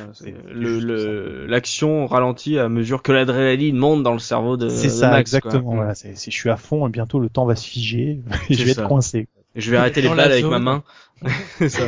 Le, 0.51 1.45
l'action 1.47 2.07
ralentit 2.07 2.57
à 2.59 2.69
mesure 2.69 3.01
que 3.01 3.11
l'adrénaline 3.11 3.75
monte 3.77 4.03
dans 4.03 4.13
le 4.13 4.19
cerveau 4.19 4.57
de, 4.57 4.69
c'est 4.69 4.87
de 4.87 4.91
ça, 4.91 5.09
Max, 5.11 5.31
quoi. 5.31 5.39
exactement. 5.51 5.75
Voilà, 5.75 5.95
c'est, 5.95 6.15
c'est- 6.15 6.31
je 6.31 6.35
suis 6.37 6.49
à 6.49 6.57
fond 6.57 6.87
et 6.87 6.91
bientôt 6.91 7.19
le 7.19 7.29
temps 7.29 7.45
va 7.45 7.55
se 7.55 7.67
figer 7.67 8.21
et 8.49 8.53
je 8.53 8.63
vais 8.63 8.73
ça. 8.73 8.83
être 8.83 8.87
coincé. 8.87 9.27
Et 9.55 9.59
je 9.61 9.69
vais 9.71 9.77
arrêter 9.77 10.01
les 10.01 10.07
balles 10.09 10.31
avec 10.31 10.45
ma 10.45 10.59
main. 10.59 10.83
C'est 11.57 11.69
ça. 11.69 11.83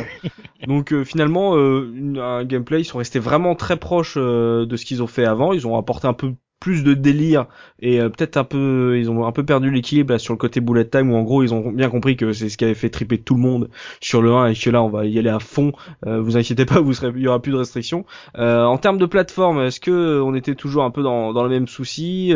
Donc 0.66 0.92
euh, 0.92 1.04
finalement, 1.04 1.56
euh, 1.56 1.92
un 2.18 2.44
gameplay, 2.44 2.82
ils 2.82 2.84
sont 2.84 2.98
restés 2.98 3.18
vraiment 3.18 3.54
très 3.54 3.76
proches 3.78 4.14
euh, 4.16 4.64
de 4.66 4.76
ce 4.76 4.84
qu'ils 4.84 5.02
ont 5.02 5.06
fait 5.08 5.24
avant. 5.24 5.52
Ils 5.52 5.66
ont 5.66 5.76
apporté 5.76 6.06
un 6.06 6.12
peu 6.12 6.34
plus 6.64 6.82
de 6.82 6.94
délire 6.94 7.44
et 7.82 8.00
euh, 8.00 8.08
peut-être 8.08 8.38
un 8.38 8.44
peu, 8.44 8.96
ils 8.98 9.10
ont 9.10 9.26
un 9.26 9.32
peu 9.32 9.44
perdu 9.44 9.70
l'équilibre 9.70 10.16
sur 10.16 10.32
le 10.32 10.38
côté 10.38 10.60
bullet 10.60 10.86
time 10.86 11.12
où 11.12 11.14
en 11.14 11.22
gros 11.22 11.42
ils 11.42 11.52
ont 11.52 11.70
bien 11.70 11.90
compris 11.90 12.16
que 12.16 12.32
c'est 12.32 12.48
ce 12.48 12.56
qui 12.56 12.64
avait 12.64 12.72
fait 12.72 12.88
triper 12.88 13.18
tout 13.18 13.34
le 13.34 13.42
monde 13.42 13.68
sur 14.00 14.22
le 14.22 14.32
1 14.32 14.46
et 14.46 14.54
que 14.54 14.70
là 14.70 14.82
on 14.82 14.88
va 14.88 15.04
y 15.04 15.18
aller 15.18 15.28
à 15.28 15.40
fond. 15.40 15.72
Euh, 16.06 16.22
vous 16.22 16.38
inquiétez 16.38 16.64
pas, 16.64 16.80
vous 16.80 16.94
serez, 16.94 17.12
il 17.14 17.20
y 17.20 17.28
aura 17.28 17.42
plus 17.42 17.52
de 17.52 17.58
restrictions. 17.58 18.06
Euh, 18.38 18.64
en 18.64 18.78
termes 18.78 18.96
de 18.96 19.04
plateforme, 19.04 19.60
est-ce 19.60 19.78
que 19.78 20.22
on 20.22 20.34
était 20.34 20.54
toujours 20.54 20.84
un 20.84 20.90
peu 20.90 21.02
dans, 21.02 21.34
le 21.34 21.50
même 21.50 21.68
souci 21.68 22.32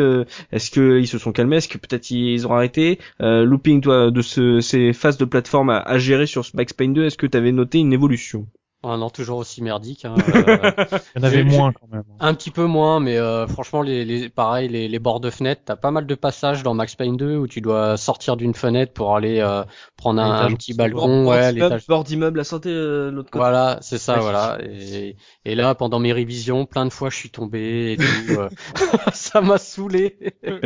Est-ce 0.51 0.69
que 0.69 0.99
ils 0.99 1.07
se 1.07 1.17
sont 1.17 1.31
calmés 1.31 1.55
Est-ce 1.55 1.67
que 1.67 1.79
peut-être 1.79 2.11
ils 2.11 2.45
ont 2.45 2.53
arrêté 2.53 2.99
Looping, 3.19 3.81
toi, 3.81 4.11
de 4.11 4.21
ce, 4.21 4.59
ces 4.59 4.93
phases 4.93 5.17
de 5.17 5.25
plateforme 5.25 5.71
à, 5.71 5.79
à 5.79 5.97
gérer 5.97 6.27
sur 6.27 6.45
Max 6.53 6.73
Payne 6.73 6.93
2, 6.93 7.05
est-ce 7.05 7.17
que 7.17 7.25
tu 7.25 7.35
avais 7.35 7.51
noté 7.51 7.79
une 7.79 7.93
évolution? 7.93 8.45
Ah 8.81 8.95
non, 8.95 9.09
toujours 9.09 9.39
aussi 9.39 9.61
merdique. 9.61 10.05
Hein, 10.05 10.15
euh, 10.35 10.71
Il 11.15 11.19
y 11.21 11.21
en 11.21 11.27
avait 11.27 11.43
moins 11.43 11.73
quand 11.73 11.87
même. 11.91 12.03
un 12.19 12.33
petit 12.33 12.49
peu 12.49 12.63
moins, 12.65 13.01
mais 13.01 13.17
euh, 13.17 13.45
franchement, 13.45 13.81
les, 13.81 14.05
les, 14.05 14.29
pareil, 14.29 14.69
les, 14.69 14.87
les 14.87 14.99
bords 14.99 15.19
de 15.19 15.29
fenêtre, 15.29 15.63
t'as 15.65 15.75
pas 15.75 15.91
mal 15.91 16.05
de 16.05 16.15
passages 16.15 16.63
dans 16.63 16.73
Max 16.73 16.95
Payne 16.95 17.17
2 17.17 17.35
où 17.35 17.45
tu 17.45 17.59
dois 17.59 17.97
sortir 17.97 18.37
d'une 18.37 18.53
fenêtre 18.53 18.93
pour 18.93 19.17
aller 19.17 19.39
euh, 19.41 19.63
prendre 19.97 20.21
un, 20.21 20.45
un 20.45 20.53
petit 20.55 20.73
balcon, 20.73 21.27
ouais, 21.27 21.51
l'étage. 21.51 21.87
bord 21.87 22.05
d'immeuble 22.05 22.39
à 22.39 22.45
santé 22.45 22.69
de 22.69 23.11
l'autre 23.13 23.29
côté. 23.31 23.39
Voilà, 23.39 23.79
c'est 23.81 23.97
ça, 23.97 24.15
Ouais. 24.15 24.21
voilà. 24.21 24.57
Et, 24.63 25.17
et 25.43 25.55
là, 25.55 25.75
pendant 25.75 25.99
mes 25.99 26.13
révisions, 26.13 26.65
plein 26.65 26.85
de 26.85 26.91
fois, 26.93 27.09
je 27.09 27.17
suis 27.17 27.31
tombé 27.31 27.93
et 27.93 27.97
tout. 27.97 28.39
euh, 28.39 28.49
ça 29.13 29.41
m'a 29.41 29.57
saoulé. 29.57 30.17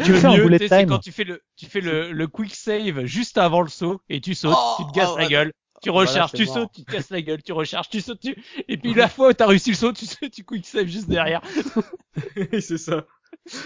tu 0.04 0.12
le 0.14 0.20
sais, 0.60 0.68
c'est 0.68 0.80
time. 0.82 0.90
quand 0.90 1.00
tu 1.00 1.12
fais 1.12 1.24
le, 1.24 1.42
tu 1.56 1.66
fais 1.66 1.82
le, 1.82 2.12
le 2.12 2.28
quick 2.28 2.54
save 2.54 3.06
juste 3.06 3.40
avant 3.40 3.62
le 3.62 3.70
saut 3.70 4.02
et 4.10 4.22
tu 4.22 4.36
sautes, 4.36 4.54
Oh, 4.56 4.76
tu 4.78 4.86
te 4.86 4.92
casses 4.92 5.10
oh, 5.14 5.18
la 5.18 5.24
ouais. 5.24 5.30
gueule. 5.30 5.52
Tu 5.84 5.90
Voilà, 5.90 6.24
c'est 6.26 6.40
tu 6.40 6.46
mort. 6.46 6.46
sautes, 6.48 6.72
tu 6.74 6.84
te 6.86 6.90
casses 6.90 7.10
la 7.10 7.22
gueule, 7.22 7.44
tu 7.44 7.52
recharges, 7.52 7.90
tu 7.90 8.02
sautes, 8.02 8.20
tu... 8.22 8.36
et 8.68 8.78
puis 8.78 8.94
la 8.94 9.10
fois 9.10 9.30
où 9.30 9.34
t'as 9.34 9.48
réussi 9.48 9.72
le 9.72 9.76
saut, 9.76 9.92
tu, 9.94 10.06
sais, 10.06 10.30
tu 10.30 10.44
quick 10.44 10.66
save 10.66 10.88
juste 10.88 11.10
derrière. 11.10 11.42
c'est 12.60 12.78
ça. 12.78 13.06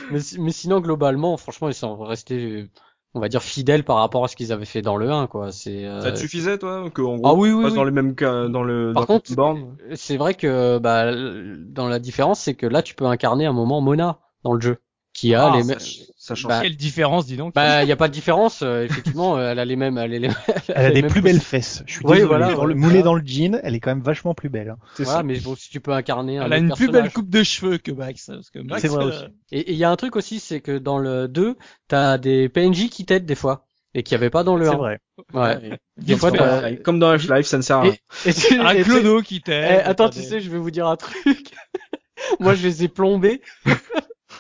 Mais, 0.10 0.20
si- 0.22 0.40
mais 0.40 0.52
sinon, 0.52 0.80
globalement, 0.82 1.38
franchement, 1.38 1.68
ils 1.70 1.74
sont 1.74 1.98
restés, 1.98 2.70
on 3.14 3.20
va 3.20 3.30
dire, 3.30 3.44
fidèles 3.44 3.84
par 3.84 3.98
rapport 3.98 4.24
à 4.24 4.28
ce 4.28 4.36
qu'ils 4.36 4.52
avaient 4.54 4.66
fait 4.66 4.82
dans 4.82 4.98
le 4.98 5.12
1, 5.12 5.28
quoi. 5.28 5.52
C'est. 5.52 5.86
euh, 5.86 6.02
Ça 6.02 6.12
te 6.12 6.18
suffisait, 6.18 6.58
toi 6.58 6.90
Ah 7.24 7.34
oui, 7.34 7.52
oui, 7.52 7.54
on 7.54 7.62
passe 7.62 7.74
oui. 7.74 7.76
dans 7.76 7.84
les 7.84 7.92
mêmes 7.92 8.16
cas, 8.16 8.48
dans 8.50 8.64
le 8.64 8.94
Par 8.94 9.06
dans 9.06 9.08
le 9.14 9.20
contre, 9.20 9.36
borne. 9.36 9.78
C'est 9.96 10.18
vrai 10.18 10.34
que 10.34 10.78
bah, 10.80 11.12
dans 11.58 11.88
la 11.88 12.00
différence, 12.00 12.40
c'est 12.42 12.56
que 12.56 12.66
là, 12.66 12.82
tu 12.82 12.96
peux 12.96 13.06
incarner 13.06 13.46
un 13.46 13.54
moment 13.54 13.82
Mona 13.82 14.20
dans 14.44 14.54
le 14.54 14.62
jeu, 14.62 14.78
qui 15.14 15.34
a 15.36 15.50
Ah, 15.50 15.50
les 15.50 15.64
ça, 15.64 15.76
mêmes. 15.76 15.80
Ça 16.28 16.36
change. 16.36 16.50
Bah, 16.50 16.60
Quelle 16.62 16.76
différence, 16.76 17.26
dis 17.26 17.38
donc. 17.38 17.54
Bah, 17.56 17.84
il 17.84 17.90
y 17.90 17.92
a 17.92 17.96
pas 17.96 18.08
de 18.08 18.14
différence. 18.14 18.62
euh, 18.62 18.84
effectivement, 18.86 19.38
euh, 19.38 19.52
elle 19.52 19.60
a 19.60 19.66
les 19.66 19.76
mêmes. 19.76 19.98
Elle, 19.98 20.14
a 20.14 20.20
les- 20.20 20.30
Elle 20.70 20.76
a 20.86 20.90
les 20.90 20.96
des 20.96 21.02
mêmes 21.04 21.12
plus 21.12 21.22
belles 21.22 21.40
fesses. 21.40 21.84
Je 21.88 21.94
suis 21.94 22.02
Oui, 22.04 22.18
désolé. 22.18 22.24
voilà, 22.28 22.54
dans 22.54 22.66
le, 22.66 22.74
ouais. 22.74 22.80
moulée 22.80 23.02
dans 23.04 23.14
le 23.16 23.24
jean, 23.26 23.60
elle 23.64 23.76
est 23.76 23.80
quand 23.80 23.92
même 23.92 24.02
vachement 24.04 24.34
plus 24.34 24.50
belle. 24.50 24.70
hein. 24.70 24.78
c'est 24.96 25.04
Voilà, 25.04 25.20
ça. 25.20 25.24
mais 25.24 25.40
bon, 25.40 25.56
si 25.56 25.70
tu 25.70 25.80
peux 25.80 25.92
incarner 25.92 26.38
un 26.38 26.46
Elle 26.46 26.54
a 26.54 26.56
autre 26.58 26.66
une 26.66 26.74
plus 26.74 26.86
belle 26.88 26.94
personnage. 27.04 27.14
coupe 27.14 27.30
de 27.30 27.44
cheveux 27.44 27.78
que 27.78 27.92
Max. 27.92 28.26
Parce 28.28 28.50
que 28.50 28.60
Max, 28.60 28.82
C'est 28.82 28.88
vrai 28.88 29.06
euh, 29.06 29.08
aussi. 29.08 29.26
Et 29.52 29.60
et 29.60 29.72
il 29.72 29.78
y 29.78 29.84
a 29.84 29.90
un 29.90 29.96
truc 29.96 30.16
aussi, 30.16 30.40
c'est 30.40 30.60
que 30.62 30.78
dans 30.78 30.98
le 31.00 31.28
2, 31.28 31.56
t'as 31.88 32.18
des 32.18 32.50
PNJ 32.50 32.90
qui 32.90 33.06
t'aident 33.06 33.26
des 33.26 33.36
fois. 33.36 33.64
Et 33.94 34.04
qu'il 34.04 34.16
n'y 34.16 34.22
avait 34.22 34.30
pas 34.30 34.44
dans 34.44 34.58
le 34.58 34.66
C'est 34.66 34.72
1. 34.74 34.78
vrai. 34.78 35.00
Ouais. 35.34 35.80
Des 35.98 36.16
fois, 36.18 36.32
t'as- 36.32 36.76
Comme 36.76 37.00
dans 37.00 37.10
Half-Life, 37.10 37.48
ça 37.48 37.58
ne 37.58 37.62
sert 37.64 37.78
à 37.78 37.82
rien. 37.84 37.96
Et, 38.26 38.30
et 38.30 38.34
tu- 38.34 38.60
un 38.60 38.70
et 38.72 38.78
tu- 38.78 38.84
clodo 38.84 39.22
qui 39.22 39.38
Eh, 39.38 39.42
t'aide. 39.42 39.82
attends, 39.86 40.10
t'as 40.10 40.20
tu 40.22 40.28
sais, 40.28 40.40
je 40.42 40.50
vais 40.52 40.58
vous 40.60 40.70
dire 40.70 40.86
un 40.88 40.98
truc. 40.98 41.16
Moi, 42.40 42.54
je 42.54 42.68
les 42.68 42.84
ai 42.84 42.88
plombés. 42.90 43.42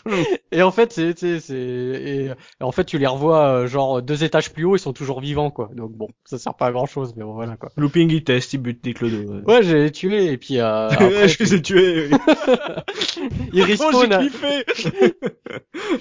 Et 0.51 0.61
en 0.63 0.71
fait, 0.71 0.93
c'est, 0.93 1.17
c'est, 1.17 1.39
c'est, 1.39 1.55
et, 1.57 2.25
et 2.27 2.31
en 2.63 2.71
fait, 2.71 2.85
tu 2.85 2.97
les 2.97 3.07
revois 3.07 3.45
euh, 3.47 3.67
genre 3.67 4.01
deux 4.01 4.23
étages 4.23 4.51
plus 4.53 4.63
haut, 4.63 4.75
ils 4.75 4.79
sont 4.79 4.93
toujours 4.93 5.19
vivants, 5.21 5.51
quoi. 5.51 5.69
Donc 5.75 5.91
bon, 5.91 6.07
ça 6.25 6.37
sert 6.37 6.55
pas 6.55 6.67
à 6.67 6.71
grand 6.71 6.85
chose, 6.85 7.13
mais 7.17 7.23
bon, 7.23 7.33
voilà, 7.33 7.57
quoi. 7.57 7.69
Looping, 7.77 8.09
il 8.11 8.23
teste, 8.23 8.53
il 8.53 8.59
bute 8.59 8.83
des 8.83 8.93
clodos. 8.93 9.41
Ouais, 9.45 9.63
j'ai 9.63 9.91
tué, 9.91 10.31
et 10.31 10.37
puis 10.37 10.59
euh, 10.59 10.87
après, 10.89 11.27
je 11.27 11.39
les 11.43 11.53
ai 11.55 11.61
tués. 11.61 12.09
il 13.53 13.53
Oh, 13.53 13.53
j'ai 13.53 13.63
respawn. 13.63 14.13
hein. 14.13 14.23
kiffé. 14.23 14.65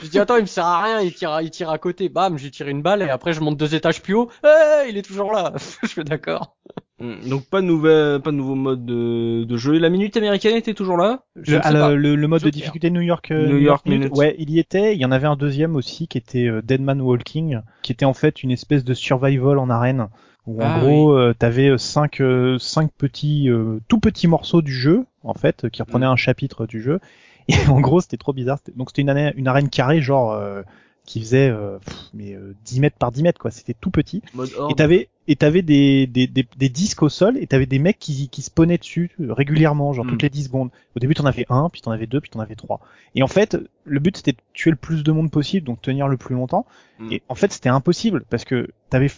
Je 0.02 0.08
dis 0.08 0.18
attends, 0.18 0.36
il 0.36 0.42
me 0.42 0.46
sert 0.46 0.64
à 0.64 0.82
rien, 0.82 1.00
il 1.00 1.12
tire, 1.14 1.40
il 1.40 1.50
tire 1.50 1.70
à 1.70 1.78
côté, 1.78 2.08
bam, 2.08 2.38
j'ai 2.38 2.50
tiré 2.50 2.70
une 2.70 2.82
balle, 2.82 3.02
et 3.02 3.08
après 3.08 3.32
je 3.32 3.40
monte 3.40 3.56
deux 3.56 3.74
étages 3.74 4.02
plus 4.02 4.14
haut, 4.14 4.30
Eh, 4.44 4.88
il 4.88 4.96
est 4.96 5.02
toujours 5.02 5.32
là. 5.32 5.52
je 5.82 5.88
suis 5.88 6.04
d'accord. 6.04 6.56
Mm, 7.00 7.28
Donc 7.28 7.44
pas 7.46 7.60
de 7.60 7.66
nouvel, 7.66 8.20
pas 8.22 8.30
de 8.30 8.36
nouveau 8.36 8.54
mode 8.54 8.84
de, 8.86 9.44
de 9.44 9.56
jeu. 9.56 9.78
La 9.78 9.90
minute 9.90 10.16
américaine 10.16 10.56
était 10.56 10.74
toujours 10.74 10.96
là? 10.96 11.24
Le, 11.34 11.60
ah, 11.62 11.70
le, 11.94 12.16
le- 12.16 12.28
mode 12.28 12.42
de 12.42 12.50
difficulté 12.50 12.90
New 12.90 13.02
York, 13.02 13.30
euh, 13.30 13.48
New 13.48 13.58
York 13.58 13.86
Minute. 13.86 14.12
ouais, 14.14 14.34
il 14.38 14.50
y 14.50 14.58
était. 14.58 14.94
Il 14.94 15.00
y 15.00 15.04
en 15.04 15.12
avait 15.12 15.26
un 15.26 15.36
deuxième 15.36 15.76
aussi 15.76 16.08
qui 16.08 16.16
était 16.16 16.48
euh, 16.48 16.62
Dead 16.62 16.80
Man 16.80 17.00
Walking, 17.02 17.60
qui 17.82 17.92
était 17.92 18.06
en 18.06 18.14
fait 18.14 18.42
une 18.42 18.50
espèce 18.50 18.84
de 18.84 18.94
survival 18.94 19.58
en 19.58 19.68
arène. 19.68 20.08
Où 20.46 20.62
en 20.62 20.66
Ah, 20.66 20.80
gros, 20.80 21.12
euh, 21.12 21.34
t'avais 21.36 21.76
cinq, 21.76 22.20
euh, 22.20 22.56
cinq 22.58 22.90
petits, 22.96 23.50
euh, 23.50 23.80
tout 23.88 23.98
petits 23.98 24.28
morceaux 24.28 24.62
du 24.62 24.72
jeu, 24.72 25.04
en 25.24 25.34
fait, 25.34 25.68
qui 25.70 25.82
reprenaient 25.82 26.06
un 26.06 26.16
chapitre 26.16 26.66
du 26.66 26.80
jeu. 26.80 27.00
Et 27.48 27.54
en 27.68 27.80
gros, 27.80 28.00
c'était 28.00 28.16
trop 28.16 28.32
bizarre. 28.32 28.58
Donc 28.76 28.90
c'était 28.90 29.02
une, 29.02 29.10
arène- 29.10 29.34
une 29.36 29.48
arène 29.48 29.68
carrée, 29.68 30.00
genre 30.00 30.32
euh, 30.32 30.62
qui 31.06 31.20
faisait, 31.20 31.48
euh, 31.48 31.78
pff, 31.78 31.96
mais 32.12 32.34
euh, 32.34 32.54
10 32.64 32.80
mètres 32.80 32.98
par 32.98 33.12
10 33.12 33.22
mètres, 33.22 33.40
quoi. 33.40 33.50
C'était 33.50 33.74
tout 33.74 33.90
petit. 33.90 34.22
Et 34.70 34.74
t'avais 34.74 35.08
et 35.28 35.34
t'avais 35.36 35.62
des, 35.62 36.06
des, 36.06 36.26
des, 36.26 36.46
des 36.56 36.68
disques 36.68 37.02
au 37.02 37.08
sol 37.08 37.36
et 37.38 37.46
t'avais 37.46 37.66
des 37.66 37.78
mecs 37.80 37.98
qui, 37.98 38.28
qui 38.28 38.42
spawnaient 38.42 38.78
dessus 38.78 39.10
euh, 39.20 39.32
régulièrement, 39.32 39.92
genre 39.92 40.04
Mm. 40.04 40.10
toutes 40.10 40.22
les 40.22 40.30
10 40.30 40.44
secondes. 40.44 40.70
Au 40.94 41.00
début 41.00 41.14
t'en 41.14 41.24
avais 41.26 41.46
un, 41.48 41.68
puis 41.68 41.80
t'en 41.80 41.90
avais 41.90 42.06
deux, 42.06 42.20
puis 42.20 42.30
t'en 42.30 42.40
avais 42.40 42.54
trois. 42.54 42.80
Et 43.14 43.22
en 43.22 43.26
fait, 43.28 43.56
le 43.84 44.00
but 44.00 44.16
c'était 44.16 44.32
de 44.32 44.38
tuer 44.52 44.70
le 44.70 44.76
plus 44.76 45.02
de 45.02 45.12
monde 45.12 45.30
possible, 45.30 45.66
donc 45.66 45.80
tenir 45.80 46.06
le 46.08 46.16
plus 46.16 46.34
longtemps. 46.34 46.66
Mm. 46.98 47.12
Et 47.12 47.22
en 47.28 47.34
fait 47.34 47.52
c'était 47.52 47.68
impossible 47.70 48.24
parce 48.28 48.44
que 48.44 48.68
t'avais 48.90 49.10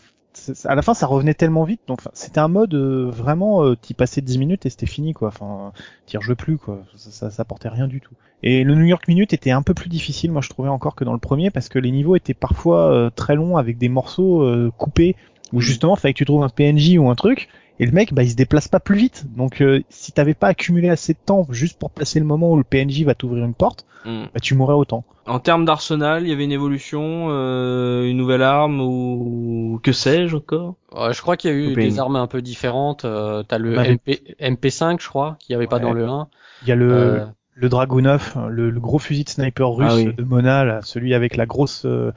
à 0.64 0.74
la 0.74 0.82
fin 0.82 0.94
ça 0.94 1.06
revenait 1.06 1.34
tellement 1.34 1.64
vite, 1.64 1.80
donc 1.86 2.00
c'était 2.12 2.40
un 2.40 2.48
mode 2.48 2.74
euh, 2.74 3.10
vraiment 3.10 3.64
euh, 3.64 3.76
t'y 3.76 3.94
passais 3.94 4.20
10 4.20 4.38
minutes 4.38 4.66
et 4.66 4.70
c'était 4.70 4.86
fini 4.86 5.12
quoi. 5.12 5.28
Enfin 5.28 5.72
t'y 6.06 6.16
rejouais 6.16 6.34
plus 6.34 6.58
quoi, 6.58 6.82
ça, 6.96 7.10
ça, 7.10 7.30
ça 7.30 7.44
portait 7.44 7.68
rien 7.68 7.88
du 7.88 8.00
tout. 8.00 8.14
Et 8.42 8.62
le 8.62 8.74
New 8.74 8.84
York 8.84 9.08
Minute 9.08 9.32
était 9.32 9.50
un 9.50 9.62
peu 9.62 9.74
plus 9.74 9.88
difficile, 9.88 10.30
moi 10.30 10.42
je 10.42 10.48
trouvais 10.48 10.68
encore 10.68 10.94
que 10.94 11.04
dans 11.04 11.12
le 11.12 11.18
premier 11.18 11.50
parce 11.50 11.68
que 11.68 11.78
les 11.78 11.90
niveaux 11.90 12.16
étaient 12.16 12.34
parfois 12.34 12.92
euh, 12.92 13.10
très 13.10 13.34
longs 13.34 13.56
avec 13.56 13.78
des 13.78 13.88
morceaux 13.88 14.42
euh, 14.42 14.70
coupés 14.76 15.16
où 15.52 15.60
justement 15.60 15.96
fallait 15.96 16.12
que 16.12 16.18
tu 16.18 16.24
trouves 16.24 16.44
un 16.44 16.48
PNJ 16.48 16.98
ou 16.98 17.08
un 17.10 17.14
truc 17.14 17.48
et 17.80 17.86
le 17.86 17.92
mec 17.92 18.12
bah 18.14 18.22
il 18.22 18.30
se 18.30 18.36
déplace 18.36 18.68
pas 18.68 18.80
plus 18.80 18.96
vite. 18.96 19.24
Donc 19.36 19.60
euh, 19.60 19.82
si 19.88 20.12
t'avais 20.12 20.34
pas 20.34 20.48
accumulé 20.48 20.88
assez 20.88 21.12
de 21.14 21.18
temps 21.24 21.46
juste 21.50 21.78
pour 21.78 21.90
placer 21.90 22.18
le 22.18 22.26
moment 22.26 22.52
où 22.52 22.56
le 22.56 22.64
PNJ 22.64 23.04
va 23.04 23.14
t'ouvrir 23.14 23.44
une 23.44 23.54
porte, 23.54 23.84
Mm. 24.04 24.24
bah 24.32 24.40
tu 24.40 24.54
mourrais 24.54 24.74
autant. 24.74 25.04
En 25.26 25.40
termes 25.40 25.64
d'arsenal, 25.64 26.22
il 26.22 26.28
y 26.30 26.32
avait 26.32 26.44
une 26.44 26.52
évolution, 26.52 27.26
euh, 27.30 28.08
une 28.08 28.16
nouvelle 28.16 28.42
arme 28.42 28.80
ou 28.80 29.80
que 29.82 29.92
sais-je 29.92 30.36
encore? 30.36 30.76
Ouais, 30.96 31.12
je 31.12 31.20
crois 31.20 31.36
qu'il 31.36 31.50
y 31.50 31.54
a 31.54 31.56
eu 31.56 31.74
des 31.74 31.98
armes 31.98 32.16
un 32.16 32.28
peu 32.28 32.40
différentes. 32.40 33.04
Euh, 33.04 33.42
T'as 33.42 33.58
le 33.58 33.76
Ouais. 33.76 33.90
MP, 33.94 34.22
MP5, 34.40 35.02
je 35.02 35.08
crois, 35.08 35.36
qu'il 35.40 35.52
y 35.52 35.56
avait 35.56 35.66
pas 35.66 35.80
dans 35.80 35.92
le 35.92 36.06
1. 36.06 36.28
Il 36.62 36.68
y 36.68 36.72
a 36.72 36.76
le 36.76 36.94
Euh, 36.94 37.26
le 37.54 37.68
Dragunov, 37.68 38.34
le, 38.48 38.70
le 38.70 38.80
gros 38.80 39.00
fusil 39.00 39.24
de 39.24 39.28
sniper 39.30 39.68
russe 39.68 39.90
Ah 39.90 39.96
oui. 39.96 40.14
de 40.16 40.22
Mona, 40.22 40.64
là, 40.64 40.80
celui 40.82 41.12
avec 41.12 41.36
la 41.36 41.44
grosse 41.44 41.84
euh, 41.84 42.12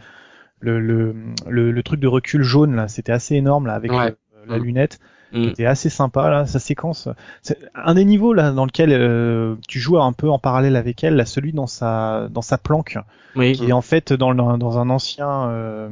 le, 0.59 0.79
le, 0.79 1.15
le, 1.49 1.71
le 1.71 1.83
truc 1.83 1.99
de 1.99 2.07
recul 2.07 2.43
jaune 2.43 2.75
là, 2.75 2.87
c'était 2.87 3.11
assez 3.11 3.35
énorme 3.35 3.65
là 3.65 3.73
avec 3.73 3.91
Ouais. 3.91 4.09
le- 4.09 4.17
la 4.47 4.59
Mm. 4.59 4.63
lunette. 4.63 4.99
Mm. 5.33 5.45
C'était 5.49 5.65
assez 5.65 5.89
sympa 5.89 6.29
là, 6.29 6.45
sa 6.45 6.59
séquence. 6.59 7.07
C'est 7.41 7.57
un 7.73 7.93
des 7.93 8.03
niveaux 8.05 8.33
là 8.33 8.51
dans 8.51 8.65
lequel 8.65 8.89
euh, 8.91 9.55
tu 9.67 9.79
joues 9.79 9.97
un 9.99 10.11
peu 10.13 10.29
en 10.29 10.39
parallèle 10.39 10.75
avec 10.75 11.03
elle, 11.03 11.15
là, 11.15 11.25
celui 11.25 11.53
dans 11.53 11.67
sa 11.67 12.27
dans 12.29 12.41
sa 12.41 12.57
planque, 12.57 12.97
Oui. 13.37 13.53
qui 13.53 13.69
est 13.69 13.71
en 13.71 13.81
fait 13.81 14.11
dans 14.11 14.31
le- 14.31 14.57
dans 14.57 14.77
un 14.77 14.89
ancien. 14.89 15.49
euh, 15.49 15.87